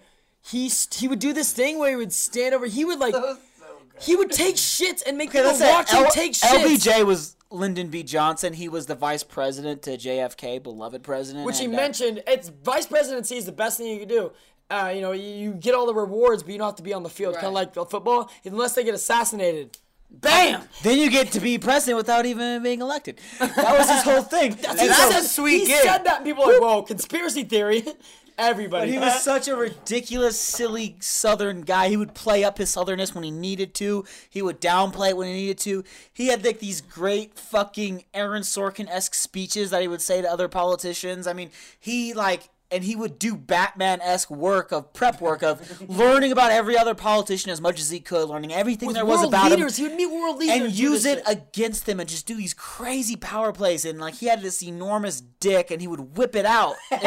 he 0.51 0.69
st- 0.69 0.95
he 1.01 1.09
would 1.09 1.19
do 1.19 1.33
this 1.33 1.53
thing 1.53 1.79
where 1.79 1.91
he 1.91 1.97
would 1.97 2.13
stand 2.13 2.55
over. 2.55 2.67
He 2.67 2.85
would 2.85 2.99
like, 2.99 3.15
he 4.01 4.17
would 4.17 4.31
take 4.31 4.57
shits 4.57 5.03
and 5.07 5.19
make 5.19 5.31
people 5.33 5.47
Let's 5.47 5.59
say 5.59 5.71
watch 5.71 5.91
him 5.91 6.05
L- 6.05 6.11
take 6.11 6.33
shits. 6.33 6.63
LBJ 6.65 7.05
was 7.05 7.37
Lyndon 7.51 7.89
B. 7.89 8.03
Johnson. 8.03 8.53
He 8.53 8.69
was 8.69 8.87
the 8.87 8.95
vice 8.95 9.23
president 9.23 9.83
to 9.83 9.97
JFK, 9.97 10.63
beloved 10.63 11.03
president. 11.03 11.47
which 11.47 11.59
he 11.59 11.65
and, 11.67 11.75
uh, 11.75 11.77
mentioned. 11.77 12.23
It's 12.27 12.49
vice 12.49 12.87
presidency 12.87 13.37
is 13.37 13.45
the 13.47 13.53
best 13.53 13.79
thing 13.79 13.89
you 13.89 13.99
can 14.01 14.09
do. 14.09 14.33
Uh, 14.69 14.93
you 14.95 15.01
know, 15.01 15.13
you, 15.13 15.29
you 15.29 15.53
get 15.53 15.75
all 15.75 15.87
the 15.87 15.95
rewards, 15.95 16.43
but 16.43 16.53
you 16.53 16.59
don't 16.59 16.67
have 16.67 16.77
to 16.77 16.83
be 16.83 16.93
on 16.93 17.03
the 17.05 17.09
field, 17.11 17.35
kind 17.35 17.47
of 17.47 17.53
like 17.53 17.73
the 17.73 17.85
football, 17.85 18.31
unless 18.45 18.75
they 18.75 18.83
get 18.83 18.95
assassinated. 18.95 19.79
Bam! 20.11 20.63
Then 20.83 20.99
you 20.99 21.11
get 21.11 21.33
to 21.33 21.41
be 21.41 21.59
president 21.59 21.97
without 21.99 22.27
even 22.27 22.63
being 22.63 22.81
elected. 22.81 23.21
That 23.41 23.79
was 23.79 23.91
his 23.91 24.03
whole 24.03 24.23
thing. 24.23 24.53
and 24.69 24.79
that's 24.79 24.97
said- 25.15 25.23
a 25.23 25.25
sweet 25.25 25.61
He 25.61 25.67
gig. 25.67 25.83
said 25.83 26.05
that, 26.05 26.17
and 26.19 26.25
people 26.25 26.45
are 26.45 26.53
like, 26.53 26.61
"Whoa, 26.63 26.83
conspiracy 26.83 27.43
theory." 27.45 27.85
Everybody. 28.39 28.87
But 28.87 28.93
he 28.93 28.99
was 28.99 29.21
such 29.25 29.49
a 29.49 29.57
ridiculous, 29.57 30.39
silly 30.39 30.97
Southern 31.01 31.63
guy. 31.63 31.89
He 31.89 31.97
would 31.97 32.15
play 32.15 32.45
up 32.45 32.59
his 32.59 32.75
Southernness 32.75 33.15
when 33.15 33.25
he 33.25 33.31
needed 33.31 33.75
to. 33.75 34.05
He 34.29 34.43
would 34.43 34.61
downplay 34.61 35.11
it 35.11 35.17
when 35.17 35.29
he 35.29 35.35
needed 35.35 35.59
to. 35.59 35.85
He 36.13 36.29
had 36.29 36.45
like 36.45 36.59
these 36.59 36.81
great 36.81 37.39
fucking 37.39 38.05
Aaron 38.13 38.43
Sorkin 38.43 38.89
esque 38.89 39.15
speeches 39.15 39.71
that 39.71 39.83
he 39.83 39.89
would 39.89 40.03
say 40.03 40.21
to 40.21 40.31
other 40.31 40.49
politicians. 40.49 41.27
I 41.27 41.33
mean, 41.33 41.51
he 41.79 42.13
like. 42.15 42.49
And 42.71 42.83
he 42.83 42.97
would 42.97 43.19
do 43.21 43.37
Batman 43.37 44.01
esque 44.01 44.31
work 44.31 44.73
of 44.73 44.93
prep 44.93 45.21
work 45.21 45.43
of 45.43 45.89
learning 45.89 46.33
about 46.33 46.51
every 46.51 46.77
other 46.77 46.95
politician 46.95 47.51
as 47.51 47.61
much 47.61 47.79
as 47.79 47.91
he 47.91 48.01
could, 48.01 48.29
learning 48.29 48.53
everything 48.53 48.89
With 48.89 48.97
there 48.97 49.05
was 49.07 49.23
about 49.23 49.53
leaders, 49.53 49.79
him 49.79 49.85
he 49.85 49.89
would 49.91 49.97
meet 49.97 50.07
world 50.07 50.39
leaders. 50.39 50.63
and 50.67 50.73
use 50.73 51.05
it 51.07 51.19
shit. 51.25 51.29
against 51.29 51.87
them 51.87 52.01
and 52.01 52.09
just 52.09 52.27
do 52.27 52.35
these 52.35 52.55
crazy 52.55 53.15
power 53.15 53.53
plays. 53.53 53.85
And 53.85 54.01
like 54.01 54.15
he 54.15 54.27
had 54.27 54.43
this 54.43 54.63
enormous 54.65 55.21
dick 55.21 55.71
and 55.71 55.81
he 55.81 55.87
would 55.87 56.17
whip 56.17 56.35
it 56.35 56.45
out 56.45 56.75
in, 56.91 56.99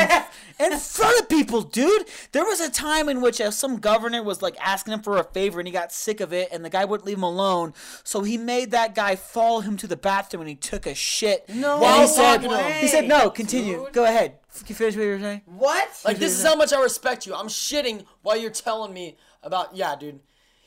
in 0.72 0.78
front 0.80 1.20
of 1.20 1.28
people 1.28 1.62
dude. 1.62 2.06
There 2.32 2.46
was 2.46 2.62
a 2.62 2.70
time 2.70 3.10
in 3.10 3.20
which 3.20 3.42
uh, 3.42 3.52
some 3.52 3.80
governor 3.80 4.24
was 4.24 4.42
like 4.42 4.56
asking 4.62 4.94
him 4.94 5.02
for 5.02 5.18
a 5.18 5.24
favor 5.26 5.60
and 5.60 5.68
he 5.68 5.74
got 5.74 5.92
sick 5.92 6.22
of 6.22 6.32
it 6.32 6.48
and 6.54 6.64
the 6.64 6.70
guy 6.70 6.86
wouldn't 6.86 7.06
leave 7.06 7.18
him 7.18 7.24
alone. 7.24 7.74
So 8.06 8.22
he 8.24 8.38
made 8.38 8.72
that 8.72 8.96
guy 8.96 9.18
follow 9.18 9.60
him 9.60 9.76
to 9.78 9.88
the 9.88 9.98
bathroom 9.98 10.42
and 10.42 10.50
he 10.50 10.56
took 10.56 10.86
a 10.86 10.96
shit 10.96 11.50
no 11.50 11.80
While 11.80 12.02
he 12.02 12.08
said 12.08 12.36
talking 12.36 12.50
to 12.50 12.58
him. 12.58 12.82
he 12.82 12.88
said 12.88 13.08
no 13.10 13.30
continue. 13.30 13.88
Go 13.92 14.06
ahead 14.06 14.36
F- 14.54 14.66
finish 14.76 14.96
what 14.96 15.04
you 15.04 15.10
were 15.12 15.20
saying 15.20 15.42
What? 15.46 15.90
Like 16.06 16.18
this 16.18 16.38
is 16.38 16.44
how 16.46 16.56
much 16.56 16.74
I 16.74 16.82
respect 16.82 17.26
you. 17.26 17.36
I'm 17.36 17.48
shitting 17.48 18.06
while 18.22 18.38
you're 18.38 18.50
telling 18.52 18.94
me 18.94 19.18
about 19.44 19.76
yeah, 19.76 19.96
dude. 19.96 20.20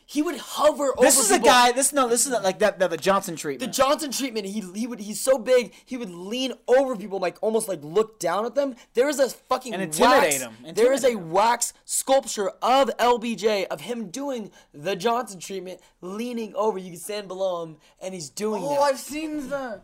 He 0.04 0.20
would 0.20 0.36
hover 0.36 0.92
over. 0.92 1.00
this 1.00 1.18
is 1.18 1.30
a 1.30 1.38
guy 1.38 1.72
this 1.72 1.92
no 1.92 2.06
this 2.06 2.26
is 2.26 2.32
not 2.32 2.42
like 2.42 2.58
that, 2.58 2.78
that 2.80 2.90
the 2.90 2.96
johnson 2.98 3.34
treatment. 3.34 3.70
The 3.70 3.74
Johnson 3.74 4.10
treatment. 4.10 4.44
He 4.46 4.60
he 4.74 4.86
would 4.86 5.00
he's 5.00 5.20
so 5.20 5.38
big. 5.38 5.72
He 5.86 5.96
would 5.96 6.10
lean 6.10 6.52
over 6.68 6.96
people 6.96 7.18
like 7.18 7.38
almost 7.40 7.66
like 7.66 7.80
look 7.82 8.18
down 8.20 8.44
at 8.44 8.54
them. 8.54 8.74
There 8.94 9.08
is 9.08 9.18
a 9.18 9.30
fucking 9.30 9.72
And 9.72 9.82
intimidate 9.82 10.22
wax, 10.22 10.38
them. 10.40 10.54
There 10.74 10.92
is 10.92 11.02
a 11.04 11.08
Intimidate 11.12 11.32
wax 11.32 11.72
sculpture 11.86 12.50
of 12.60 12.90
LBJ 12.98 13.66
of 13.68 13.80
him 13.82 14.10
doing 14.10 14.50
the 14.74 14.96
Johnson 14.96 15.40
treatment, 15.40 15.80
leaning 16.02 16.54
over. 16.56 16.78
You 16.78 16.90
can 16.90 17.00
stand 17.00 17.28
below 17.28 17.62
him, 17.62 17.76
and 18.00 18.12
he's 18.12 18.28
doing 18.28 18.62
Oh, 18.62 18.70
that. 18.74 18.80
I've 18.82 18.98
seen 19.00 19.48
the. 19.48 19.80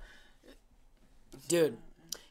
dude 1.49 1.79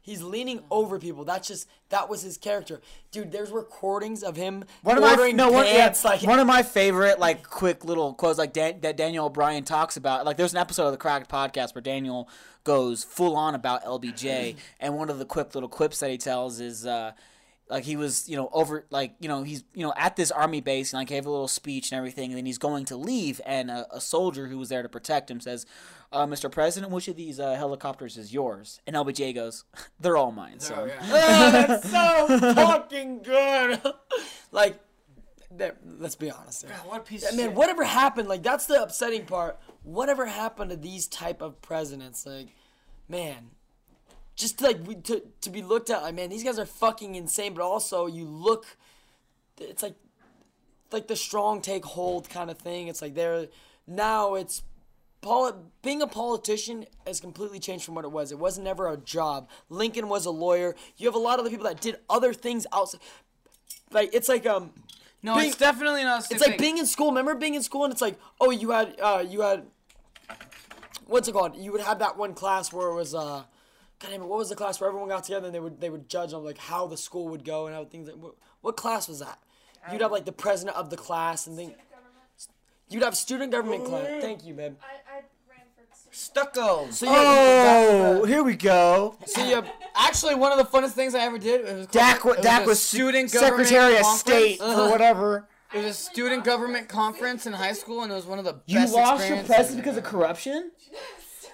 he's 0.07 0.23
leaning 0.23 0.61
over 0.71 0.97
people 0.97 1.23
that's 1.23 1.47
just 1.47 1.67
that 1.89 2.09
was 2.09 2.23
his 2.23 2.37
character 2.37 2.81
dude 3.11 3.31
there's 3.31 3.51
recordings 3.51 4.23
of 4.23 4.35
him 4.35 4.63
One 4.81 4.97
of 4.97 5.03
my 5.03 5.11
ordering 5.11 5.35
no 5.35 5.51
one, 5.51 5.67
yeah, 5.67 5.93
like 6.03 6.23
one 6.23 6.39
of 6.39 6.47
my 6.47 6.63
favorite 6.63 7.19
like 7.19 7.47
quick 7.47 7.85
little 7.85 8.13
quotes 8.15 8.39
like 8.39 8.53
Dan, 8.53 8.79
that 8.81 8.97
Daniel 8.97 9.27
O'Brien 9.27 9.63
talks 9.63 9.97
about. 9.97 10.25
Like 10.25 10.37
there's 10.37 10.53
an 10.53 10.59
episode 10.59 10.85
of 10.85 10.91
the 10.93 10.97
Cracked 10.97 11.29
podcast 11.29 11.75
where 11.75 11.81
Daniel 11.81 12.29
goes 12.63 13.03
full 13.03 13.35
on 13.35 13.53
about 13.53 13.83
LBJ, 13.83 14.55
and 14.79 14.95
one 14.95 15.09
of 15.09 15.19
the 15.19 15.25
quick 15.25 15.53
little 15.53 15.69
quips 15.69 15.99
that 15.99 16.09
he 16.09 16.17
tells 16.17 16.59
is. 16.59 16.85
uh 16.85 17.11
like 17.69 17.83
he 17.83 17.97
was, 17.97 18.29
you 18.29 18.37
know, 18.37 18.49
over 18.53 18.85
like 18.91 19.13
you 19.19 19.27
know 19.27 19.43
he's 19.43 19.65
you 19.73 19.85
know 19.85 19.93
at 19.97 20.15
this 20.15 20.31
army 20.31 20.61
base 20.61 20.93
and 20.93 21.01
like 21.01 21.09
gave 21.09 21.25
a 21.25 21.29
little 21.29 21.49
speech 21.49 21.91
and 21.91 21.97
everything, 21.97 22.29
and 22.29 22.37
then 22.37 22.45
he's 22.45 22.57
going 22.57 22.85
to 22.85 22.95
leave, 22.95 23.41
and 23.45 23.69
a, 23.69 23.85
a 23.91 23.99
soldier 23.99 24.47
who 24.47 24.57
was 24.57 24.69
there 24.69 24.83
to 24.83 24.87
protect 24.87 25.29
him 25.29 25.41
says, 25.41 25.65
uh, 26.11 26.25
"Mr. 26.25 26.51
President, 26.51 26.91
which 26.91 27.07
of 27.07 27.15
these 27.15 27.39
uh, 27.39 27.55
helicopters 27.55 28.17
is 28.17 28.33
yours?" 28.33 28.81
And 28.87 28.95
LBJ 28.95 29.33
goes, 29.35 29.63
"They're 29.99 30.17
all 30.17 30.31
mine." 30.31 30.59
So 30.59 30.89
that's 31.09 31.89
so 31.89 32.27
fucking 32.53 33.23
good 33.23 33.81
like 34.51 34.79
that, 35.51 35.77
let's 35.99 36.15
be 36.15 36.29
honest 36.29 36.67
there. 36.67 36.75
What 36.85 37.05
piece 37.05 37.23
Yeah, 37.23 37.35
man 37.37 37.47
shit. 37.49 37.55
whatever 37.55 37.83
happened 37.83 38.27
like 38.27 38.43
that's 38.43 38.65
the 38.65 38.81
upsetting 38.83 39.25
part 39.25 39.57
whatever 39.83 40.25
happened 40.25 40.71
to 40.71 40.75
these 40.75 41.07
type 41.07 41.41
of 41.41 41.61
presidents 41.61 42.25
like 42.25 42.49
man 43.07 43.51
just 44.35 44.61
like 44.61 44.77
we, 44.85 44.95
to, 44.95 45.23
to 45.39 45.49
be 45.49 45.61
looked 45.61 45.89
at 45.89 46.01
like 46.01 46.13
man 46.15 46.29
these 46.29 46.43
guys 46.43 46.59
are 46.59 46.65
fucking 46.65 47.15
insane 47.15 47.53
but 47.53 47.63
also 47.63 48.07
you 48.07 48.25
look 48.25 48.65
it's 49.59 49.81
like 49.81 49.95
like 50.91 51.07
the 51.07 51.15
strong 51.15 51.61
take 51.61 51.85
hold 51.85 52.29
kind 52.29 52.49
of 52.51 52.57
thing 52.57 52.89
it's 52.89 53.01
like 53.01 53.15
they're 53.15 53.47
now 53.87 54.35
it's 54.35 54.61
Poli- 55.27 55.53
being 55.81 56.01
a 56.01 56.07
politician 56.07 56.85
has 57.05 57.19
completely 57.19 57.59
changed 57.59 57.83
from 57.85 57.95
what 57.95 58.05
it 58.05 58.11
was. 58.11 58.31
It 58.31 58.39
was 58.39 58.57
never 58.57 58.87
a 58.89 58.97
job. 58.97 59.49
Lincoln 59.69 60.07
was 60.07 60.25
a 60.25 60.31
lawyer. 60.31 60.73
You 60.97 61.07
have 61.07 61.15
a 61.15 61.19
lot 61.19 61.37
of 61.39 61.43
the 61.45 61.51
people 61.51 61.65
that 61.65 61.81
did 61.81 61.97
other 62.09 62.33
things 62.33 62.65
outside. 62.71 63.01
Like 63.91 64.13
it's 64.13 64.29
like 64.29 64.45
um, 64.45 64.71
No, 65.23 65.35
being- 65.35 65.47
it's 65.47 65.57
definitely 65.57 66.03
not. 66.03 66.27
the 66.29 66.35
it's 66.35 66.41
like 66.41 66.51
thing. 66.57 66.59
being 66.59 66.77
in 66.77 66.85
school. 66.85 67.07
Remember 67.09 67.35
being 67.35 67.55
in 67.55 67.63
school 67.63 67.83
and 67.83 67.91
it's 67.91 68.01
like, 68.01 68.17
oh, 68.39 68.51
you 68.51 68.71
had 68.71 68.95
uh, 69.01 69.23
you 69.27 69.41
had 69.41 69.65
what's 71.07 71.27
it 71.27 71.33
called? 71.33 71.55
You 71.57 71.71
would 71.73 71.81
have 71.81 71.99
that 71.99 72.17
one 72.17 72.33
class 72.33 72.71
where 72.71 72.87
it 72.89 72.95
was 72.95 73.13
uh, 73.13 73.43
God 73.99 74.09
damn 74.11 74.21
it, 74.21 74.27
what 74.27 74.37
was 74.37 74.49
the 74.49 74.55
class 74.55 74.79
where 74.79 74.87
everyone 74.89 75.09
got 75.09 75.23
together 75.23 75.47
and 75.47 75.55
they 75.55 75.59
would 75.59 75.81
they 75.81 75.89
would 75.89 76.07
judge 76.09 76.33
on 76.33 76.43
like 76.43 76.57
how 76.57 76.87
the 76.87 76.97
school 76.97 77.27
would 77.29 77.43
go 77.43 77.65
and 77.67 77.75
how 77.75 77.83
things. 77.85 78.07
Like, 78.07 78.17
what, 78.17 78.35
what 78.61 78.77
class 78.77 79.07
was 79.07 79.19
that? 79.19 79.39
You'd 79.91 80.01
have 80.01 80.11
like 80.11 80.25
the 80.25 80.31
president 80.33 80.75
of 80.77 80.89
the 80.89 80.97
class 80.97 81.47
and 81.47 81.55
thing. 81.57 81.73
You'd 82.89 83.03
have 83.03 83.15
student 83.17 83.51
government 83.51 83.83
class. 83.85 84.05
Thank 84.21 84.45
you, 84.45 84.53
babe. 84.53 84.75
I, 84.81 84.85
I 84.85 84.89
ran 84.89 85.05
for 85.05 85.06
stucco. 86.17 86.87
So 86.91 87.05
you 87.05 87.11
had, 87.11 87.89
oh, 87.89 88.25
here 88.25 88.43
we 88.43 88.55
go. 88.55 89.17
so 89.25 89.43
you 89.45 89.63
Actually, 89.95 90.35
one 90.35 90.51
of 90.51 90.57
the 90.57 90.77
funnest 90.77 90.91
things 90.91 91.15
I 91.15 91.19
ever 91.21 91.37
did. 91.37 91.61
It 91.65 91.75
was 91.75 91.87
Dak, 91.87 92.19
called- 92.19 92.37
it 92.37 92.43
Dak 92.43 92.63
a 92.63 92.67
was 92.67 92.81
student 92.81 93.31
Secretary 93.31 93.93
government 93.93 93.99
of 93.99 94.05
conference. 94.05 94.19
State 94.19 94.61
or 94.61 94.63
uh-huh. 94.65 94.89
whatever. 94.89 95.47
It 95.73 95.77
was 95.77 95.85
a 95.85 95.93
student 95.93 96.43
government 96.43 96.87
conference 96.87 97.45
in 97.45 97.53
high 97.53 97.73
school, 97.73 98.03
and 98.03 98.11
it 98.11 98.15
was 98.15 98.25
one 98.25 98.39
of 98.39 98.45
the 98.45 98.55
You 98.67 98.79
best 98.79 98.93
lost 98.93 99.27
your 99.27 99.37
experiences. 99.37 99.55
president 99.55 99.83
because 99.83 99.97
of 99.97 100.03
corruption? 100.03 100.71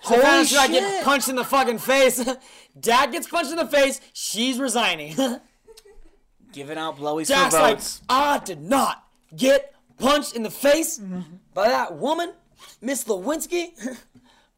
Holy 0.04 0.22
Holy 0.24 0.46
shit! 0.46 0.60
I 0.60 0.68
get 0.68 1.04
punched 1.04 1.30
in 1.30 1.36
the 1.36 1.46
fucking 1.46 1.80
face. 1.80 2.24
Dad 2.80 3.12
gets 3.12 3.28
punched 3.28 3.52
in 3.52 3.58
the 3.58 3.68
face. 3.68 4.02
She's 4.12 4.60
resigning. 4.60 5.16
Giving 6.52 6.78
out 6.78 6.98
blowies 6.98 7.28
Dad's 7.28 7.56
for 7.56 7.62
like, 7.62 7.78
votes. 7.78 8.02
I 8.10 8.40
did 8.40 8.62
not 8.62 9.04
get 9.36 9.74
punched 9.98 10.36
in 10.36 10.44
the 10.44 10.52
face 10.52 11.00
mm-hmm. 11.00 11.22
by 11.54 11.70
that 11.70 11.96
woman, 11.96 12.34
Miss 12.82 13.06
Lewinsky. 13.06 13.72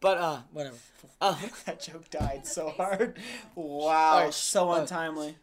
but 0.02 0.18
uh, 0.18 0.40
whatever. 0.52 0.78
Uh, 1.22 1.36
that 1.66 1.80
joke 1.82 2.10
died 2.10 2.46
so 2.46 2.70
hard. 2.78 3.18
Wow, 3.56 4.26
Oh, 4.28 4.32
so 4.32 4.72
untimely. 4.72 5.36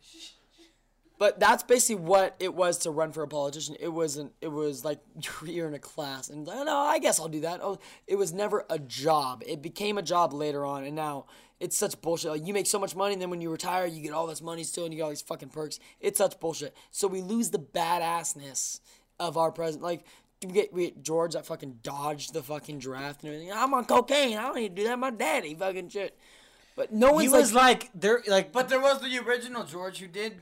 but 1.19 1.39
that's 1.39 1.63
basically 1.63 2.03
what 2.03 2.35
it 2.41 2.53
was 2.55 2.79
to 2.79 2.91
run 2.91 3.13
for 3.13 3.23
a 3.23 3.29
politician. 3.29 3.77
It 3.81 3.89
wasn't. 3.89 4.33
It 4.41 4.49
was 4.49 4.85
like 4.85 5.01
you're 5.45 5.69
in 5.69 5.75
a 5.75 5.79
class, 5.79 6.29
and 6.31 6.49
oh, 6.49 6.65
no, 6.65 6.77
I 6.77 6.99
guess 6.99 7.21
I'll 7.21 7.29
do 7.29 7.41
that. 7.41 7.61
Oh, 7.63 7.79
it 8.07 8.17
was 8.17 8.33
never 8.33 8.65
a 8.69 8.79
job. 8.79 9.43
It 9.47 9.63
became 9.63 9.99
a 9.99 10.03
job 10.03 10.33
later 10.33 10.65
on, 10.65 10.85
and 10.85 10.97
now 10.97 11.27
it's 11.61 11.77
such 11.77 12.01
bullshit. 12.03 12.31
Like 12.33 12.47
you 12.47 12.53
make 12.53 12.67
so 12.67 12.79
much 12.79 12.97
money, 12.97 13.13
and 13.13 13.23
then 13.23 13.31
when 13.31 13.41
you 13.41 13.51
retire, 13.51 13.87
you 13.87 14.03
get 14.03 14.13
all 14.13 14.27
this 14.27 14.43
money 14.43 14.65
still, 14.65 14.85
and 14.85 14.93
you 14.93 14.99
get 14.99 15.05
all 15.05 15.11
these 15.11 15.23
fucking 15.23 15.51
perks. 15.51 15.79
It's 16.01 16.19
such 16.19 16.41
bullshit. 16.41 16.77
So 16.91 17.07
we 17.09 17.21
lose 17.21 17.51
the 17.51 17.59
badassness 17.61 18.81
of 19.21 19.37
our 19.37 19.53
president. 19.53 19.85
Like 19.85 20.05
we 20.45 20.53
get, 20.53 20.73
we 20.73 20.85
get 20.87 21.03
George 21.03 21.33
that 21.35 21.47
fucking 21.47 21.79
dodged 21.83 22.33
the 22.35 22.43
fucking 22.43 22.79
draft 22.79 23.23
and 23.23 23.33
everything. 23.33 23.53
I'm 23.53 23.73
on 23.75 23.85
cocaine. 23.85 24.37
I 24.39 24.43
don't 24.43 24.57
need 24.57 24.75
to 24.77 24.83
do 24.83 24.89
that. 24.89 24.99
My 24.99 25.11
daddy 25.11 25.55
fucking 25.55 25.89
shit. 25.89 26.17
But 26.77 26.93
no 26.93 27.13
one's 27.13 27.23
He 27.25 27.29
was 27.29 27.53
like, 27.53 27.83
like, 27.85 27.91
there, 27.95 28.23
like, 28.27 28.53
But 28.53 28.69
there 28.69 28.81
was 28.81 29.01
the 29.01 29.19
original 29.19 29.65
George 29.65 29.99
who 29.99 30.07
did. 30.09 30.41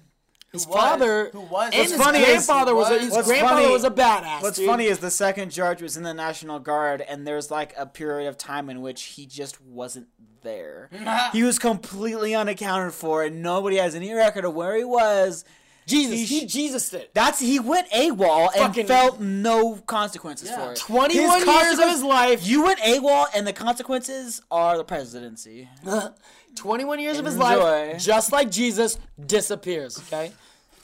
His 0.53 0.67
was- 0.67 0.77
father 0.77 1.31
who 1.33 1.41
was- 1.43 1.71
and 1.73 1.83
his 1.83 1.95
funny 1.95 2.19
grandfather 2.25 2.75
was, 2.75 2.91
was- 2.91 3.01
his 3.03 3.27
grandfather 3.27 3.63
funny- 3.63 3.73
was 3.73 3.85
a 3.85 3.91
badass. 3.91 4.43
What's 4.43 4.57
dude. 4.59 4.67
funny 4.67 4.87
is 4.87 4.99
the 4.99 5.11
second 5.11 5.53
George 5.53 5.81
was 5.81 5.97
in 5.97 6.03
the 6.03 6.13
National 6.15 6.59
Guard, 6.59 7.03
and 7.03 7.25
there's 7.25 7.53
like 7.53 7.73
a 7.77 7.87
period 7.87 8.29
of 8.29 8.37
time 8.37 8.69
in 8.69 8.81
which 8.81 9.03
he 9.03 9.27
just 9.27 9.61
wasn't 9.61 10.09
there. 10.43 10.91
he 11.33 11.45
was 11.45 11.59
completely 11.61 12.35
unaccounted 12.35 12.95
for, 12.95 13.23
and 13.23 13.43
nobody 13.43 13.77
has 13.77 13.95
any 13.95 14.13
record 14.13 14.45
of 14.45 14.53
where 14.55 14.77
he 14.77 14.83
was. 14.85 15.45
Jesus, 15.91 16.29
he 16.29 16.41
he 16.41 16.47
Jesus 16.47 16.89
did. 16.91 17.09
That's 17.15 17.39
he 17.39 17.59
went 17.61 17.91
AWOL 17.91 18.49
and 18.55 18.67
Fucking- 18.67 18.87
felt 18.87 19.21
no 19.21 19.77
consequences 19.87 20.49
Yeah. 20.49 20.65
for 20.67 20.73
it. 20.73 20.79
21 20.79 21.17
years 21.25 21.43
of 21.43 21.47
consequence- 21.49 21.93
his 21.93 22.03
life. 22.03 22.47
You 22.47 22.65
went 22.65 22.79
AWOL, 22.81 23.27
and 23.35 23.47
the 23.47 23.53
consequences 23.53 24.41
are 24.51 24.77
the 24.77 24.85
presidency. 24.85 25.69
21 26.57 26.99
years 26.99 27.19
of 27.19 27.25
his 27.25 27.35
Enjoy. 27.35 27.47
life, 27.49 27.99
just 28.03 28.33
like 28.33 28.51
Jesus, 28.51 28.99
disappears. 29.25 29.99
Okay, 29.99 30.33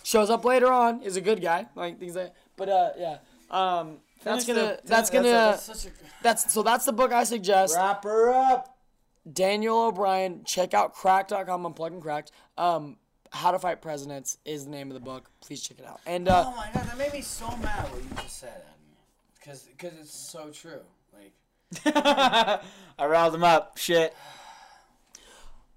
shows 0.02 0.30
up 0.30 0.44
later 0.44 0.70
on. 0.72 1.02
Is 1.02 1.16
a 1.16 1.20
good 1.20 1.40
guy. 1.42 1.66
Like 1.74 1.98
things 1.98 2.14
like. 2.16 2.32
But 2.56 2.68
uh, 2.68 2.90
yeah. 2.98 3.18
Um, 3.50 3.98
that's 4.22 4.44
Finish 4.44 4.60
gonna. 4.62 4.76
the- 4.76 4.80
that's 4.88 5.10
gonna. 5.10 5.28
That's, 5.30 5.62
Such 5.64 6.46
a 6.46 6.50
so. 6.50 6.62
That's 6.62 6.84
the 6.84 6.92
book 6.92 7.12
I 7.12 7.24
suggest. 7.24 7.76
Wrap 7.76 8.04
her 8.04 8.32
up. 8.32 8.76
Daniel 9.30 9.86
O'Brien. 9.86 10.42
Check 10.44 10.72
out 10.74 10.94
cracked.com. 10.94 11.64
I'm 11.66 11.74
plugging 11.74 12.00
cracked. 12.00 12.30
Um, 12.56 12.96
How 13.32 13.50
to 13.50 13.58
Fight 13.58 13.80
Presidents 13.82 14.38
is 14.44 14.64
the 14.64 14.70
name 14.70 14.88
of 14.88 14.94
the 14.94 15.00
book. 15.00 15.30
Please 15.40 15.62
check 15.62 15.78
it 15.78 15.86
out. 15.86 16.00
And 16.06 16.28
uh, 16.28 16.44
Oh 16.46 16.56
my 16.56 16.68
god, 16.72 16.84
that 16.86 16.98
made 16.98 17.12
me 17.12 17.20
so 17.20 17.48
mad 17.58 17.90
what 17.92 18.02
you 18.02 18.08
just 18.22 18.38
said, 18.40 18.62
because 19.38 19.62
because 19.62 19.92
it's 19.98 20.14
so 20.14 20.50
true. 20.50 20.80
Like 21.12 21.32
I 21.94 23.06
riled 23.06 23.34
him 23.34 23.44
up. 23.44 23.78
Shit. 23.78 24.14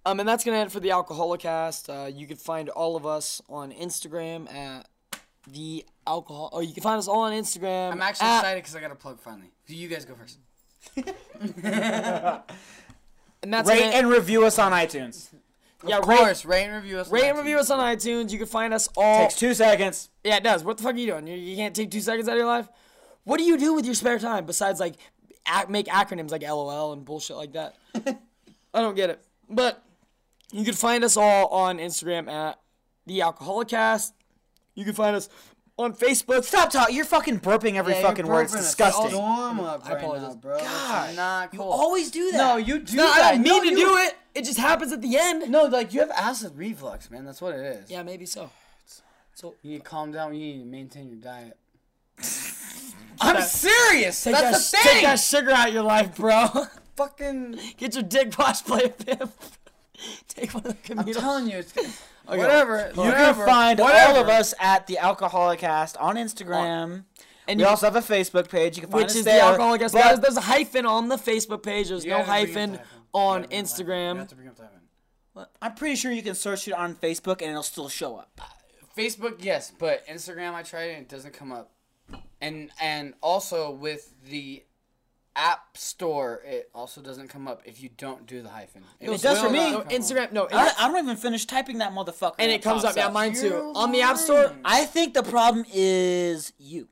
Um, 0.05 0.19
and 0.19 0.27
that's 0.27 0.43
gonna 0.43 0.57
end 0.57 0.71
for 0.71 0.79
the 0.79 0.89
Alcoholicast. 0.89 1.89
Uh, 1.89 2.07
you 2.07 2.25
can 2.25 2.37
find 2.37 2.69
all 2.69 2.95
of 2.95 3.05
us 3.05 3.41
on 3.49 3.71
Instagram 3.71 4.51
at 4.53 4.87
the 5.47 5.85
alcohol. 6.07 6.49
Or 6.53 6.63
you 6.63 6.73
can 6.73 6.83
find 6.83 6.97
us 6.99 7.07
all 7.07 7.21
on 7.21 7.33
Instagram. 7.33 7.91
I'm 7.91 8.01
actually 8.01 8.27
at- 8.27 8.39
excited 8.39 8.63
because 8.63 8.75
I 8.75 8.81
got 8.81 8.91
a 8.91 8.95
plug 8.95 9.19
finally. 9.19 9.51
You 9.67 9.87
guys 9.87 10.05
go 10.05 10.15
first. 10.15 10.39
And 13.41 13.53
that's 13.53 13.69
Rate 13.69 13.79
gonna, 13.79 13.91
and 13.95 14.09
review 14.09 14.45
us 14.45 14.59
on 14.59 14.73
iTunes. 14.73 15.29
Yeah, 15.87 15.97
of 15.99 16.07
rate, 16.07 16.17
course, 16.17 16.45
rate 16.45 16.65
and 16.65 16.75
review 16.75 16.99
us. 16.99 17.07
on 17.07 17.13
rate 17.13 17.29
and 17.29 17.37
review 17.37 17.57
us 17.59 17.69
on 17.69 17.79
iTunes. 17.79 18.31
You 18.31 18.37
can 18.37 18.47
find 18.47 18.73
us 18.73 18.89
all. 18.97 19.21
Takes 19.23 19.35
two 19.35 19.53
seconds. 19.53 20.09
Yeah, 20.23 20.37
it 20.37 20.43
does. 20.43 20.63
What 20.63 20.77
the 20.77 20.83
fuck 20.83 20.95
are 20.95 20.97
you 20.97 21.07
doing? 21.07 21.27
You, 21.27 21.35
you 21.35 21.55
can't 21.55 21.75
take 21.75 21.91
two 21.91 22.01
seconds 22.01 22.27
out 22.27 22.33
of 22.33 22.37
your 22.37 22.47
life. 22.47 22.67
What 23.23 23.37
do 23.37 23.43
you 23.43 23.57
do 23.57 23.73
with 23.73 23.85
your 23.85 23.95
spare 23.95 24.19
time 24.19 24.45
besides 24.45 24.79
like 24.79 24.95
ac- 25.47 25.65
make 25.69 25.87
acronyms 25.87 26.31
like 26.31 26.41
LOL 26.41 26.93
and 26.93 27.05
bullshit 27.05 27.37
like 27.37 27.53
that? 27.53 27.75
I 28.73 28.81
don't 28.81 28.95
get 28.95 29.09
it. 29.09 29.23
But 29.49 29.83
you 30.51 30.65
can 30.65 30.73
find 30.73 31.03
us 31.03 31.15
all 31.17 31.47
on 31.47 31.77
Instagram 31.77 32.27
at 32.29 32.59
the 33.05 33.19
Alcoholicast. 33.19 34.11
You 34.75 34.85
can 34.85 34.93
find 34.93 35.15
us 35.15 35.29
on 35.77 35.93
Facebook. 35.93 36.43
Stop 36.43 36.69
talking. 36.71 36.95
You're 36.95 37.05
fucking 37.05 37.39
burping 37.39 37.75
every 37.75 37.93
Yeah, 37.93 37.99
you're 38.01 38.09
fucking 38.09 38.27
word. 38.27 38.43
It's 38.43 38.53
burping 38.53 38.57
a 38.57 38.61
disgusting. 38.61 39.09
Storm 39.11 39.59
up 39.61 39.85
I 39.85 39.93
right 39.93 40.03
apologize. 40.03 40.29
now, 40.35 40.41
bro. 40.41 40.57
God, 40.59 41.07
It's 41.09 41.17
not 41.17 41.53
You 41.53 41.61
always 41.63 42.11
do 42.11 42.31
that. 42.31 42.37
no, 42.37 42.57
you 42.57 42.79
do 42.79 42.95
No, 42.97 43.03
that. 43.03 43.21
I 43.23 43.31
don't 43.33 43.41
mean 43.43 43.53
No, 43.53 43.61
to 43.63 43.69
you- 43.69 43.75
do 43.77 43.97
it. 43.97 44.17
It 44.35 44.45
just 44.45 44.59
happens 44.59 44.91
at 44.91 45.01
the 45.01 45.17
end. 45.17 45.49
No, 45.49 45.65
like 45.65 45.93
you 45.93 45.99
have 46.01 46.11
acid 46.11 46.53
reflux, 46.55 47.09
man. 47.11 47.25
That's 47.25 47.41
what 47.41 47.55
it 47.55 47.61
is. 47.61 47.89
Yeah, 47.89 48.03
maybe 48.03 48.25
so. 48.25 48.49
So 49.33 49.55
You 49.63 49.71
need 49.71 49.77
to 49.79 49.83
calm 49.83 50.11
down. 50.11 50.33
You 50.35 50.39
need 50.39 50.59
to 50.59 50.65
maintain 50.65 51.07
your 51.09 51.17
diet. 51.19 51.57
I'm 53.21 53.41
serious. 53.41 54.21
take 54.23 54.33
That's 54.33 54.71
that, 54.71 54.77
the 54.81 54.83
thing. 54.83 54.93
take 54.95 55.03
that 55.03 55.19
sugar 55.19 55.51
out 55.51 55.67
of 55.69 55.73
your 55.73 55.83
life, 55.83 56.15
bro. 56.15 56.47
fucking. 56.95 57.59
Get 57.77 57.93
your 57.95 58.03
dick 58.03 58.37
wash 58.37 58.63
play 58.63 58.83
a 58.85 58.89
pimp. 58.89 59.33
Take 60.29 60.53
one 60.53 60.65
of 60.65 60.81
the 60.81 60.97
I'm 60.97 61.05
telling 61.13 61.49
you, 61.49 61.57
it's 61.57 61.73
whatever. 62.25 62.89
You 62.95 63.01
whatever, 63.01 63.33
can 63.43 63.45
find 63.45 63.79
whatever. 63.79 64.13
all 64.13 64.21
of 64.23 64.29
us 64.29 64.53
at 64.57 64.87
the 64.87 64.97
Alcoholicast 65.01 65.97
on 65.99 66.15
Instagram. 66.15 67.03
and 67.49 67.57
we 67.57 67.63
you, 67.65 67.69
also 67.69 67.85
have 67.85 67.97
a 67.97 67.99
Facebook 68.01 68.47
page. 68.49 68.77
You 68.77 68.83
can 68.83 68.91
find 68.91 69.03
which 69.03 69.11
us 69.11 69.17
is 69.17 69.25
there. 69.25 69.39
the 69.39 69.45
alcoholic. 69.47 69.81
Guest. 69.81 69.93
but- 69.93 70.03
There's, 70.05 70.19
there's 70.21 70.37
a 70.37 70.41
hyphen 70.41 70.85
on 70.85 71.09
the 71.09 71.17
Facebook 71.17 71.63
page. 71.63 71.89
There's 71.89 72.05
You 72.05 72.11
no 72.11 72.19
gotta 72.19 72.29
bring 72.31 72.41
up 72.43 72.47
hyphen 72.47 72.71
the 72.71 72.77
hyphen. 72.77 72.98
On 73.13 73.41
You 73.43 73.47
gotta 73.47 73.49
bring 73.49 73.59
up 73.59 73.65
the 73.75 73.83
hyphen. 73.83 73.85
You 73.85 74.13
Instagram. 74.15 74.17
have 74.17 74.27
to 74.27 74.35
bring 74.35 74.47
up 74.47 74.55
the 74.55 74.63
hyphen. 74.63 74.79
I'm 75.61 75.73
pretty 75.75 75.95
sure 75.95 76.11
you 76.11 76.21
can 76.23 76.35
search 76.35 76.67
it 76.67 76.73
on 76.73 76.95
Facebook 76.95 77.41
and 77.41 77.51
it'll 77.51 77.63
still 77.63 77.87
show 77.89 78.17
up. 78.17 78.41
Facebook, 78.97 79.35
yes, 79.39 79.71
but 79.77 80.05
Instagram, 80.07 80.53
I 80.53 80.63
tried 80.63 80.85
it 80.85 80.93
and 80.95 81.01
it 81.03 81.09
doesn't 81.09 81.33
come 81.33 81.51
up. 81.51 81.71
And 82.41 82.71
and 82.81 83.13
also 83.21 83.71
with 83.71 84.13
the 84.29 84.63
App 85.35 85.77
Store, 85.77 86.41
it 86.45 86.69
also 86.73 86.99
doesn't 87.01 87.29
come 87.29 87.47
up 87.47 87.61
if 87.63 87.81
you 87.81 87.89
don't 87.97 88.25
do 88.25 88.41
the 88.41 88.49
hyphen. 88.49 88.83
It 88.99 89.21
does 89.21 89.39
for 89.39 89.49
me. 89.49 89.71
No. 89.71 89.81
Instagram. 89.81 90.31
No, 90.33 90.47
I, 90.51 90.73
I 90.77 90.87
don't 90.89 90.97
even 91.03 91.15
finish 91.15 91.45
typing 91.45 91.77
that 91.77 91.93
motherfucker. 91.93 92.35
and 92.39 92.51
it 92.51 92.61
comes 92.61 92.83
up. 92.83 92.95
Yeah, 92.97 93.09
mine 93.09 93.33
too. 93.33 93.47
You're 93.47 93.77
On 93.77 93.91
the 93.91 94.01
App 94.01 94.17
Store. 94.17 94.47
lying. 94.47 94.61
I 94.65 94.85
think 94.85 95.13
the 95.13 95.23
problem 95.23 95.65
is 95.73 96.51
you. 96.57 96.89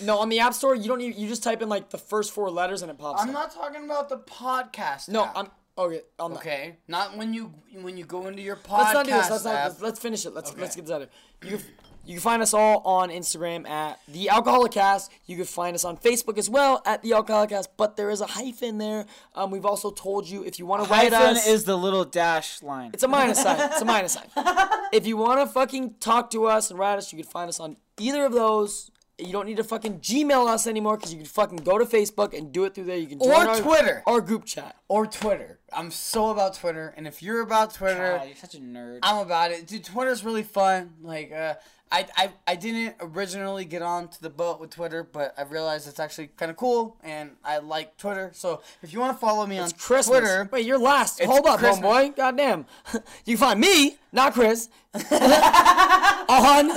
No, 0.00 0.18
on 0.18 0.28
the 0.28 0.40
App 0.40 0.52
Store, 0.52 0.74
you 0.74 0.88
don't. 0.88 1.00
Even, 1.00 1.18
you 1.18 1.26
just 1.26 1.42
type 1.42 1.62
in 1.62 1.68
like 1.70 1.88
the 1.90 1.98
first 1.98 2.32
four 2.32 2.50
letters 2.50 2.82
and 2.82 2.90
it 2.90 2.98
pops 2.98 3.22
up. 3.22 3.28
I'm 3.28 3.34
up. 3.34 3.42
not 3.42 3.54
talking 3.54 3.84
about 3.84 4.08
the 4.10 4.18
podcast. 4.18 5.08
No, 5.08 5.24
app, 5.24 5.32
I'm 5.36 5.48
okay. 5.78 6.02
On 6.18 6.32
the, 6.32 6.38
okay. 6.38 6.76
Not 6.86 7.16
when 7.16 7.32
you 7.32 7.52
when 7.80 7.96
you 7.96 8.04
go 8.04 8.26
into 8.26 8.42
your 8.42 8.56
podcast. 8.56 8.78
Let's 8.78 8.94
not 8.94 9.06
do 9.06 9.12
this. 9.12 9.30
Let's 9.30 9.44
not. 9.44 9.54
Let's, 9.54 9.80
let's 9.80 10.00
finish 10.00 10.26
it. 10.26 10.34
Let's 10.34 10.50
Okay. 10.50 10.60
let's 10.60 10.76
get 10.76 10.82
this 10.84 10.92
out 10.94 11.02
of 11.02 11.08
here. 11.42 11.52
You 11.52 11.56
can, 11.56 11.66
you 12.04 12.12
can 12.16 12.20
find 12.20 12.42
us 12.42 12.52
all 12.52 12.82
on 12.84 13.08
Instagram 13.08 13.66
at 13.66 13.98
the 14.06 14.26
Alcoholicast. 14.26 15.08
You 15.24 15.36
can 15.36 15.46
find 15.46 15.74
us 15.74 15.86
on 15.86 15.96
Facebook 15.96 16.36
as 16.36 16.50
well 16.50 16.82
at 16.84 17.00
the 17.00 17.12
Alcoholicast. 17.12 17.68
But 17.78 17.96
there 17.96 18.10
is 18.10 18.20
a 18.20 18.26
hyphen 18.26 18.76
there. 18.76 19.06
Um, 19.34 19.50
we've 19.50 19.64
also 19.64 19.90
told 19.90 20.28
you 20.28 20.44
if 20.44 20.58
you 20.58 20.66
want 20.66 20.84
to 20.84 20.90
write 20.90 21.14
Hyphen 21.14 21.38
us, 21.38 21.46
is 21.46 21.64
the 21.64 21.76
little 21.78 22.04
dash 22.04 22.62
line. 22.62 22.90
it's 22.92 23.02
a 23.02 23.08
minus 23.08 23.42
sign. 23.42 23.58
It's 23.72 23.80
a 23.80 23.86
minus 23.86 24.12
sign. 24.12 24.26
If 24.92 25.08
you 25.08 25.16
want 25.16 25.40
to 25.40 25.52
fucking 25.52 25.94
talk 25.98 26.30
to 26.30 26.44
us 26.44 26.70
and 26.70 26.78
write 26.78 26.98
us, 26.98 27.12
you 27.12 27.18
can 27.20 27.28
find 27.28 27.48
us 27.48 27.58
on 27.58 27.78
either 27.98 28.26
of 28.26 28.32
those. 28.32 28.92
You 29.18 29.30
don't 29.32 29.46
need 29.46 29.58
to 29.58 29.64
fucking 29.64 30.00
Gmail 30.00 30.48
us 30.48 30.66
anymore 30.66 30.96
because 30.96 31.12
you 31.12 31.18
can 31.18 31.26
fucking 31.26 31.58
go 31.58 31.78
to 31.78 31.84
Facebook 31.84 32.36
and 32.36 32.50
do 32.52 32.64
it 32.64 32.74
through 32.74 32.84
there. 32.84 32.96
You 32.96 33.06
can 33.06 33.18
join 33.20 33.30
Or 33.30 33.48
our, 33.50 33.60
Twitter. 33.60 34.02
or 34.06 34.20
group 34.20 34.44
chat. 34.44 34.74
or 34.88 35.06
Twitter. 35.06 35.60
I'm 35.72 35.90
so 35.92 36.30
about 36.30 36.54
Twitter, 36.54 36.92
and 36.96 37.06
if 37.06 37.22
you're 37.22 37.40
about 37.40 37.72
Twitter, 37.74 38.16
God, 38.18 38.26
you're 38.26 38.36
such 38.36 38.54
a 38.54 38.58
nerd. 38.58 38.98
I'm 39.02 39.18
about 39.18 39.50
it. 39.52 39.66
Dude, 39.68 39.84
Twitter's 39.84 40.24
really 40.24 40.42
fun. 40.42 40.94
Like, 41.02 41.30
uh, 41.32 41.54
I, 41.92 42.06
I, 42.16 42.32
I 42.48 42.56
didn't 42.56 42.96
originally 43.00 43.64
get 43.64 43.82
on 43.82 44.08
to 44.08 44.20
the 44.22 44.30
boat 44.30 44.58
with 44.58 44.70
Twitter, 44.70 45.04
but 45.04 45.32
I 45.38 45.42
realized 45.42 45.86
it's 45.86 46.00
actually 46.00 46.28
kind 46.36 46.50
of 46.50 46.56
cool, 46.56 46.96
and 47.04 47.32
I 47.44 47.58
like 47.58 47.96
Twitter. 47.98 48.32
So 48.34 48.62
if 48.82 48.92
you 48.92 48.98
want 48.98 49.12
to 49.16 49.18
follow 49.20 49.46
me 49.46 49.58
on 49.58 49.64
It's 49.70 49.72
Christmas. 49.74 50.18
Twitter, 50.18 50.48
Wait, 50.52 50.66
you're 50.66 50.78
last. 50.78 51.20
It's 51.20 51.30
Hold 51.30 51.46
up, 51.46 51.60
Christmas. 51.60 51.84
homeboy. 51.86 52.16
Goddamn. 52.16 52.66
You 53.26 53.36
can 53.36 53.46
find 53.48 53.60
me, 53.60 53.96
not 54.12 54.32
Chris, 54.34 54.68
on 54.94 56.70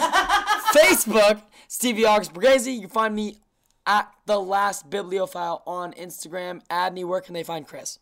Facebook, 0.74 1.42
Stevie 1.68 2.06
August 2.06 2.34
Borghese. 2.34 2.74
You 2.74 2.82
can 2.82 2.90
find 2.90 3.16
me 3.16 3.38
at 3.86 4.12
the 4.26 4.40
last 4.40 4.90
bibliophile 4.90 5.64
on 5.66 5.94
Instagram. 5.94 6.62
Adney, 6.70 7.06
where 7.06 7.22
can 7.22 7.34
they 7.34 7.44
find 7.44 7.68
Chris? 7.68 8.00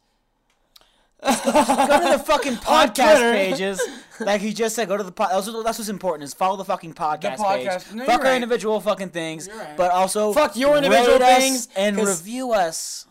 go 1.21 1.31
to 1.31 2.09
the 2.17 2.23
fucking 2.25 2.53
podcast 2.57 3.31
pages. 3.31 3.81
Like 4.19 4.41
he 4.41 4.53
just 4.53 4.75
said, 4.75 4.87
go 4.87 4.97
to 4.97 5.03
the 5.03 5.11
pod. 5.11 5.29
That's, 5.31 5.45
that's 5.45 5.79
what's 5.79 5.89
important 5.89 6.23
is 6.23 6.33
follow 6.33 6.57
the 6.57 6.65
fucking 6.65 6.93
podcast, 6.93 7.37
podcast. 7.37 7.85
page. 7.87 7.95
No, 7.95 8.05
Fuck 8.05 8.19
our 8.21 8.25
right. 8.27 8.35
individual 8.35 8.79
fucking 8.79 9.09
things, 9.09 9.49
right. 9.49 9.75
but 9.75 9.91
also 9.91 10.33
Fuck 10.33 10.55
your 10.55 10.77
individual 10.77 11.19
things, 11.19 11.67
and 11.75 11.97
review 11.97 12.51
us. 12.51 13.07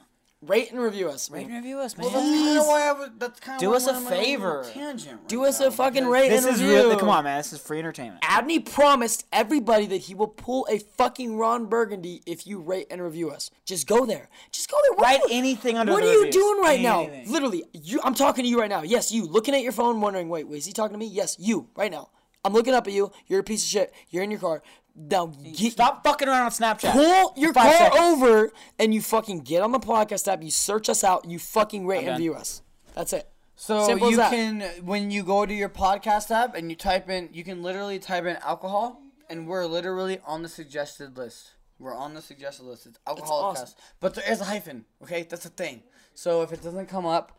Rate 0.46 0.70
and 0.70 0.80
review 0.80 1.08
us. 1.08 1.30
Rate 1.30 1.46
and 1.46 1.54
review 1.54 1.78
us, 1.78 1.96
man. 1.96 2.06
Well, 2.12 2.20
that's 2.20 2.30
kind 2.44 2.58
of 2.58 2.66
why 2.66 2.88
I 2.88 2.92
was. 2.92 3.10
That's 3.18 3.40
kind 3.40 3.56
of 3.56 3.60
Do 3.60 3.74
us 3.74 3.86
a 3.86 3.94
on 3.94 4.04
my 4.04 4.10
little 4.10 4.24
favor. 4.24 4.66
Tangent 4.72 5.18
right 5.20 5.28
Do 5.28 5.44
us 5.44 5.60
now, 5.60 5.66
a 5.66 5.70
fucking 5.70 5.94
because- 6.02 6.08
rate 6.12 6.28
this 6.28 6.44
and 6.44 6.54
is 6.54 6.60
review. 6.62 6.76
really 6.76 6.96
come 6.96 7.08
on, 7.08 7.24
man. 7.24 7.38
This 7.38 7.52
is 7.52 7.60
free 7.60 7.78
entertainment. 7.78 8.20
Adney 8.22 8.64
promised 8.64 9.26
everybody 9.32 9.86
that 9.86 9.96
he 10.02 10.14
will 10.14 10.28
pull 10.28 10.66
a 10.70 10.78
fucking 10.78 11.36
Ron 11.36 11.66
Burgundy 11.66 12.22
if 12.26 12.46
you 12.46 12.60
rate 12.60 12.86
and 12.90 13.02
review 13.02 13.30
us. 13.30 13.50
Just 13.64 13.86
go 13.86 14.04
there. 14.06 14.28
Just 14.52 14.70
go 14.70 14.76
there. 14.82 14.92
What 14.96 15.02
Write 15.04 15.20
you- 15.30 15.38
anything 15.38 15.78
under 15.78 15.92
What 15.92 16.02
the 16.02 16.10
are 16.10 16.12
you 16.26 16.30
doing 16.30 16.60
right 16.62 16.78
Anything. 16.84 17.24
now? 17.24 17.30
Literally, 17.32 17.64
you. 17.72 18.00
I'm 18.04 18.14
talking 18.14 18.44
to 18.44 18.48
you 18.50 18.60
right 18.60 18.70
now. 18.70 18.82
Yes, 18.82 19.10
you. 19.12 19.24
Looking 19.26 19.54
at 19.54 19.62
your 19.62 19.72
phone, 19.72 20.00
wondering, 20.00 20.28
wait, 20.28 20.46
wait, 20.48 20.58
is 20.58 20.66
he 20.66 20.72
talking 20.72 20.92
to 20.94 20.98
me? 20.98 21.06
Yes, 21.06 21.36
you. 21.38 21.68
Right 21.76 21.90
now. 21.90 22.10
I'm 22.46 22.52
looking 22.52 22.74
up 22.74 22.86
at 22.86 22.92
you. 22.92 23.10
You're 23.26 23.40
a 23.40 23.42
piece 23.42 23.62
of 23.64 23.70
shit. 23.70 23.94
You're 24.10 24.22
in 24.22 24.30
your 24.30 24.38
car. 24.40 24.62
Now 24.96 25.26
get, 25.26 25.72
Stop 25.72 26.04
fucking 26.04 26.28
around 26.28 26.44
on 26.44 26.50
Snapchat. 26.50 26.92
pull 26.92 27.34
your 27.36 27.52
car 27.52 27.72
seconds. 27.72 28.00
over 28.00 28.52
and 28.78 28.94
you 28.94 29.02
fucking 29.02 29.40
get 29.40 29.62
on 29.62 29.72
the 29.72 29.80
podcast 29.80 30.30
app. 30.32 30.42
You 30.42 30.50
search 30.50 30.88
us 30.88 31.02
out. 31.02 31.24
You 31.28 31.38
fucking 31.38 31.86
rate 31.86 31.98
and 31.98 32.06
done. 32.06 32.16
review 32.16 32.34
us. 32.34 32.62
That's 32.94 33.12
it. 33.12 33.28
So 33.56 33.86
Simple 33.86 34.10
you 34.10 34.16
can 34.18 34.62
when 34.84 35.10
you 35.10 35.22
go 35.22 35.46
to 35.46 35.54
your 35.54 35.68
podcast 35.68 36.30
app 36.30 36.54
and 36.54 36.70
you 36.70 36.76
type 36.76 37.08
in, 37.08 37.28
you 37.32 37.44
can 37.44 37.62
literally 37.62 37.98
type 37.98 38.24
in 38.24 38.36
alcohol, 38.36 39.00
and 39.30 39.46
we're 39.46 39.66
literally 39.66 40.20
on 40.26 40.42
the 40.42 40.48
suggested 40.48 41.16
list. 41.16 41.52
We're 41.78 41.94
on 41.94 42.14
the 42.14 42.22
suggested 42.22 42.64
list. 42.64 42.86
It's 42.86 42.98
alcohol 43.06 43.40
awesome. 43.40 43.68
but 44.00 44.14
there 44.14 44.30
is 44.30 44.40
a 44.40 44.44
hyphen. 44.44 44.84
Okay, 45.02 45.22
that's 45.22 45.44
a 45.44 45.50
thing. 45.50 45.82
So 46.14 46.42
if 46.42 46.52
it 46.52 46.62
doesn't 46.62 46.86
come 46.86 47.06
up 47.06 47.38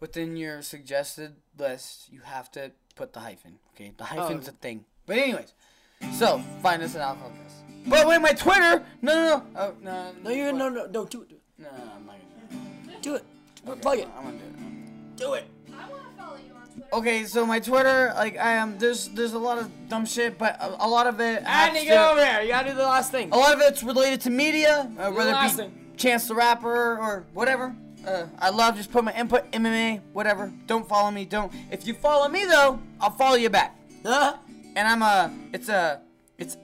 within 0.00 0.36
your 0.36 0.62
suggested 0.62 1.36
list, 1.58 2.12
you 2.12 2.20
have 2.20 2.50
to 2.52 2.72
put 2.94 3.12
the 3.12 3.20
hyphen. 3.20 3.58
Okay, 3.74 3.92
the 3.96 4.04
hyphen's 4.04 4.48
oh. 4.48 4.52
a 4.52 4.54
thing. 4.54 4.84
But 5.06 5.18
anyways, 5.18 5.54
so 6.12 6.42
find 6.62 6.82
us 6.82 6.94
at 6.94 7.00
alcohol 7.00 7.30
cast. 7.42 7.56
But 7.86 8.06
wait, 8.06 8.20
my 8.20 8.32
Twitter? 8.32 8.84
No, 9.02 9.14
no, 9.14 9.24
no. 9.24 9.42
Oh, 9.56 9.74
no, 9.82 10.12
No, 10.22 10.30
you 10.30 10.52
no 10.52 10.68
no 10.68 10.86
no 10.86 11.04
do 11.04 11.22
it. 11.22 11.28
Do 11.28 11.36
it. 11.36 11.40
No, 11.58 11.68
no, 11.70 11.92
I'm 11.96 12.06
not 12.06 12.16
gonna 12.50 12.98
do 13.02 13.14
it. 13.14 13.24
Do 13.66 13.72
it. 13.72 13.80
Plug 13.82 13.98
it. 13.98 14.08
I'm 14.16 14.24
gonna 14.24 14.38
do 14.38 14.44
it. 14.44 15.16
Do 15.16 15.32
it. 15.34 15.44
I 15.78 15.88
want 15.90 16.02
to 16.02 16.22
follow 16.22 16.36
you 16.36 16.54
on 16.54 16.66
Twitter. 16.66 16.88
okay, 16.94 17.24
so 17.24 17.44
my 17.46 17.60
Twitter, 17.60 18.12
like 18.16 18.38
I 18.38 18.52
am, 18.52 18.78
there's 18.78 19.08
there's 19.08 19.32
a 19.34 19.38
lot 19.38 19.58
of 19.58 19.70
dumb 19.88 20.06
shit, 20.06 20.38
but 20.38 20.56
a, 20.60 20.84
a 20.84 20.88
lot 20.88 21.06
of 21.06 21.20
it. 21.20 21.42
has 21.42 21.68
Andy, 21.68 21.80
to- 21.80 21.86
get 21.86 22.10
over 22.10 22.24
here. 22.24 22.40
You 22.42 22.48
gotta 22.48 22.70
do 22.70 22.76
the 22.76 22.82
last 22.82 23.10
thing. 23.10 23.30
A 23.32 23.36
lot 23.36 23.54
of 23.54 23.60
it's 23.60 23.82
related 23.82 24.20
to 24.22 24.30
media, 24.30 24.90
uh, 24.98 25.10
whether 25.10 25.30
it 25.32 25.42
be 25.42 25.48
thing. 25.48 25.94
Chance 25.96 26.28
the 26.28 26.34
Rapper 26.34 26.98
or 26.98 27.24
whatever. 27.34 27.74
Uh, 28.06 28.26
I 28.38 28.50
love 28.50 28.76
just 28.76 28.90
put 28.92 29.02
my 29.04 29.14
input, 29.14 29.50
MMA, 29.52 30.00
whatever. 30.12 30.52
Don't 30.66 30.86
follow 30.86 31.10
me, 31.10 31.24
don't. 31.24 31.50
If 31.70 31.86
you 31.86 31.94
follow 31.94 32.28
me 32.28 32.44
though, 32.44 32.78
I'll 33.00 33.10
follow 33.10 33.36
you 33.36 33.48
back. 33.48 33.76
Huh? 34.04 34.36
And 34.76 34.88
I'm 34.88 35.02
a, 35.02 35.32
it's 35.52 35.68
a, 35.68 36.00
it's, 36.38 36.56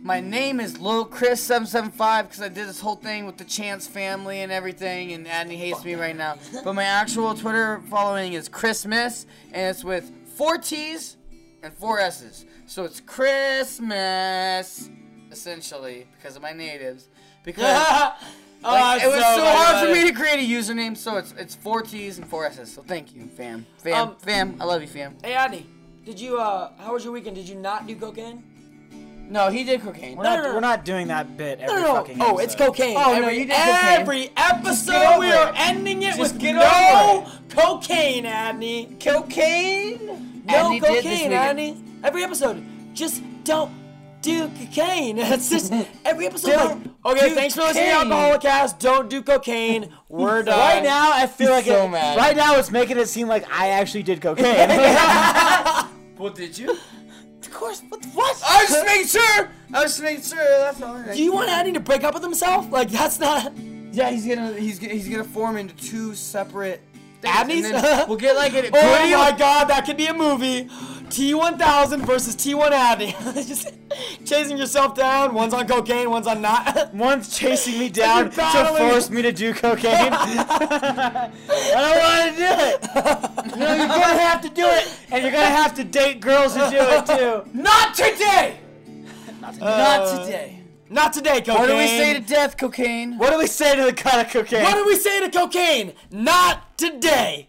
my 0.00 0.20
name 0.20 0.60
is 0.60 0.78
Lil 0.78 1.04
Chris 1.04 1.40
seven 1.40 1.66
seven 1.66 1.90
five 1.90 2.28
because 2.28 2.42
I 2.42 2.48
did 2.48 2.68
this 2.68 2.80
whole 2.80 2.96
thing 2.96 3.26
with 3.26 3.36
the 3.36 3.44
Chance 3.44 3.86
family 3.86 4.40
and 4.40 4.50
everything, 4.50 5.12
and 5.12 5.26
Adney 5.26 5.56
hates 5.56 5.84
me 5.84 5.94
right 5.94 6.16
now. 6.16 6.36
But 6.64 6.74
my 6.74 6.84
actual 6.84 7.34
Twitter 7.34 7.80
following 7.88 8.32
is 8.32 8.48
Christmas, 8.48 9.26
and 9.52 9.70
it's 9.70 9.84
with 9.84 10.10
four 10.36 10.58
T's 10.58 11.16
and 11.62 11.72
four 11.72 12.00
S's. 12.00 12.46
So 12.66 12.84
it's 12.84 13.00
Christmas, 13.00 14.88
essentially, 15.30 16.06
because 16.16 16.36
of 16.36 16.42
my 16.42 16.52
natives. 16.52 17.08
Because 17.44 17.64
oh, 18.64 18.96
it 18.96 19.06
was 19.06 19.14
so 19.14 19.36
so 19.36 19.44
hard 19.44 19.86
for 19.86 19.92
me 19.92 20.04
to 20.08 20.12
create 20.12 20.40
a 20.40 20.52
username, 20.52 20.96
so 20.96 21.16
it's 21.16 21.32
it's 21.38 21.54
four 21.54 21.82
T's 21.82 22.18
and 22.18 22.26
four 22.26 22.44
S's. 22.46 22.72
So 22.72 22.82
thank 22.82 23.14
you, 23.14 23.26
fam, 23.26 23.66
fam, 23.78 24.08
Um, 24.08 24.16
fam. 24.16 24.56
I 24.60 24.64
love 24.64 24.80
you, 24.82 24.88
fam. 24.88 25.16
Hey, 25.22 25.34
Andy, 25.34 25.66
did 26.04 26.20
you, 26.20 26.38
uh, 26.38 26.70
how 26.78 26.92
was 26.92 27.04
your 27.04 27.12
weekend? 27.12 27.36
Did 27.36 27.48
you 27.48 27.54
not 27.56 27.86
do 27.86 27.94
cocaine? 27.96 28.42
No, 29.28 29.48
he 29.50 29.64
did 29.64 29.80
cocaine. 29.80 30.16
We're 30.16 30.24
not, 30.24 30.38
no, 30.42 30.48
no. 30.48 30.54
we're 30.54 30.60
not 30.60 30.84
doing 30.84 31.08
that 31.08 31.36
bit 31.36 31.60
every 31.60 31.76
No, 31.76 31.80
no, 31.80 31.86
no. 31.88 31.94
fucking 32.00 32.16
Oh, 32.20 32.38
it's 32.38 32.54
cocaine. 32.54 32.96
Oh, 32.98 33.18
no, 33.18 33.28
you 33.28 33.46
did 33.46 33.56
cocaine. 33.56 34.00
Every 34.00 34.22
get 34.28 34.32
episode 34.36 35.18
we 35.20 35.30
are 35.32 35.48
it. 35.50 35.54
ending 35.56 36.02
it 36.02 36.16
Just 36.16 36.34
with 36.34 36.38
get 36.42 36.54
no 36.56 37.24
over 37.26 37.30
cocaine, 37.48 38.24
Adney. 38.24 39.00
Cocaine? 39.00 40.42
No 40.46 40.52
Adney 40.70 40.80
cocaine, 40.80 41.30
weekend. 41.30 41.32
Adney. 41.58 42.04
Every 42.04 42.24
episode, 42.24 42.62
just 42.94 43.22
don't 43.44 43.70
do 44.22 44.48
cocaine. 44.48 45.16
That's 45.16 45.50
just 45.50 45.72
every 46.04 46.26
episode. 46.26 46.50
Don't 46.52 46.84
like, 47.04 47.16
okay, 47.16 47.28
do 47.30 47.34
thanks 47.34 47.54
for 47.54 47.62
listening 47.62 47.86
to 47.86 47.90
cocaine. 47.92 48.12
Alcoholic 48.12 48.40
Cast. 48.40 48.78
Don't 48.78 49.10
do 49.10 49.22
cocaine. 49.22 49.92
We're 50.08 50.42
done. 50.44 50.58
Right 50.58 50.82
now, 50.82 51.12
I 51.12 51.26
feel 51.26 51.50
like 51.50 51.64
so 51.66 51.84
it, 51.86 51.90
mad. 51.90 52.16
right 52.16 52.36
now 52.36 52.56
it's 52.56 52.70
making 52.70 52.98
it 52.98 53.06
seem 53.08 53.28
like 53.28 53.44
I 53.52 53.68
actually 53.70 54.02
did 54.04 54.20
cocaine. 54.22 54.68
Well, 56.18 56.30
did 56.32 56.56
you? 56.56 56.70
of 56.70 57.50
course. 57.52 57.82
What? 57.88 58.00
the- 58.02 58.08
What? 58.10 58.42
I 58.48 58.62
was 58.62 58.70
just 58.70 58.86
making 58.86 59.06
sure. 59.08 59.48
I 59.74 59.82
was 59.82 59.92
just 59.92 60.02
making 60.02 60.22
sure. 60.22 60.38
That's 60.58 60.80
all. 60.82 61.02
do 61.12 61.22
you 61.22 61.32
want 61.32 61.48
Adney 61.50 61.74
to 61.74 61.80
break 61.80 62.04
up 62.04 62.14
with 62.14 62.22
himself? 62.22 62.70
Like 62.70 62.90
that's 62.90 63.18
not. 63.18 63.52
Yeah, 63.92 64.10
he's 64.10 64.26
gonna 64.26 64.52
he's 64.54 64.78
gonna, 64.78 64.94
he's 64.94 65.08
gonna 65.08 65.24
form 65.24 65.56
into 65.56 65.74
two 65.76 66.14
separate. 66.14 66.80
things, 67.20 67.34
Abneys? 67.34 67.64
and 67.64 67.74
then 67.84 68.08
We'll 68.08 68.16
get 68.18 68.36
like 68.36 68.54
an. 68.54 68.66
Oh 68.72 68.90
what 68.90 69.02
do 69.02 69.08
you- 69.08 69.16
my 69.18 69.32
God, 69.32 69.64
that 69.68 69.84
could 69.84 69.96
be 69.96 70.06
a 70.06 70.14
movie. 70.14 70.68
T1000 71.12 72.06
versus 72.06 72.34
T1 72.34 72.70
Adney. 72.70 73.12
just 73.46 73.70
chasing 74.24 74.56
yourself 74.56 74.94
down. 74.94 75.34
One's 75.34 75.52
on 75.52 75.68
cocaine, 75.68 76.08
one's 76.08 76.26
on 76.26 76.40
not. 76.40 76.94
One's 76.94 77.36
chasing 77.36 77.78
me 77.78 77.88
down 78.02 78.30
to 78.30 78.74
force 78.78 79.10
me 79.10 79.20
to 79.20 79.32
do 79.32 79.52
cocaine. 79.52 80.12
I 80.12 81.30
don't 81.76 81.98
want 81.98 82.32
to 82.32 82.38
do 82.38 82.46
it. 82.48 83.58
No, 83.58 83.74
you're 83.74 83.88
gonna 83.88 84.18
have 84.18 84.40
to 84.40 84.48
do 84.48 84.64
it, 84.64 84.98
and 85.10 85.22
you're 85.22 85.32
gonna 85.32 85.44
have 85.44 85.74
to 85.74 85.84
date 85.84 86.20
girls 86.20 86.54
who 86.54 86.60
do 86.70 86.78
it 86.78 87.06
too. 87.06 87.50
Not 87.52 87.94
today. 87.94 88.58
Not 89.40 89.54
today. 90.24 90.62
Not 90.88 91.06
uh, 91.06 91.10
today, 91.12 91.40
cocaine. 91.40 91.58
What 91.58 91.66
do 91.68 91.76
we 91.76 91.86
say 91.86 92.14
to 92.14 92.20
death, 92.20 92.56
cocaine? 92.56 93.18
What 93.18 93.30
do 93.32 93.38
we 93.38 93.46
say 93.46 93.76
to 93.76 93.84
the 93.84 93.92
cut 93.92 94.26
of 94.26 94.32
cocaine? 94.32 94.62
What 94.62 94.74
do 94.74 94.86
we 94.86 94.96
say 94.96 95.20
to 95.26 95.30
cocaine? 95.30 95.92
Not 96.10 96.76
today. 96.76 97.48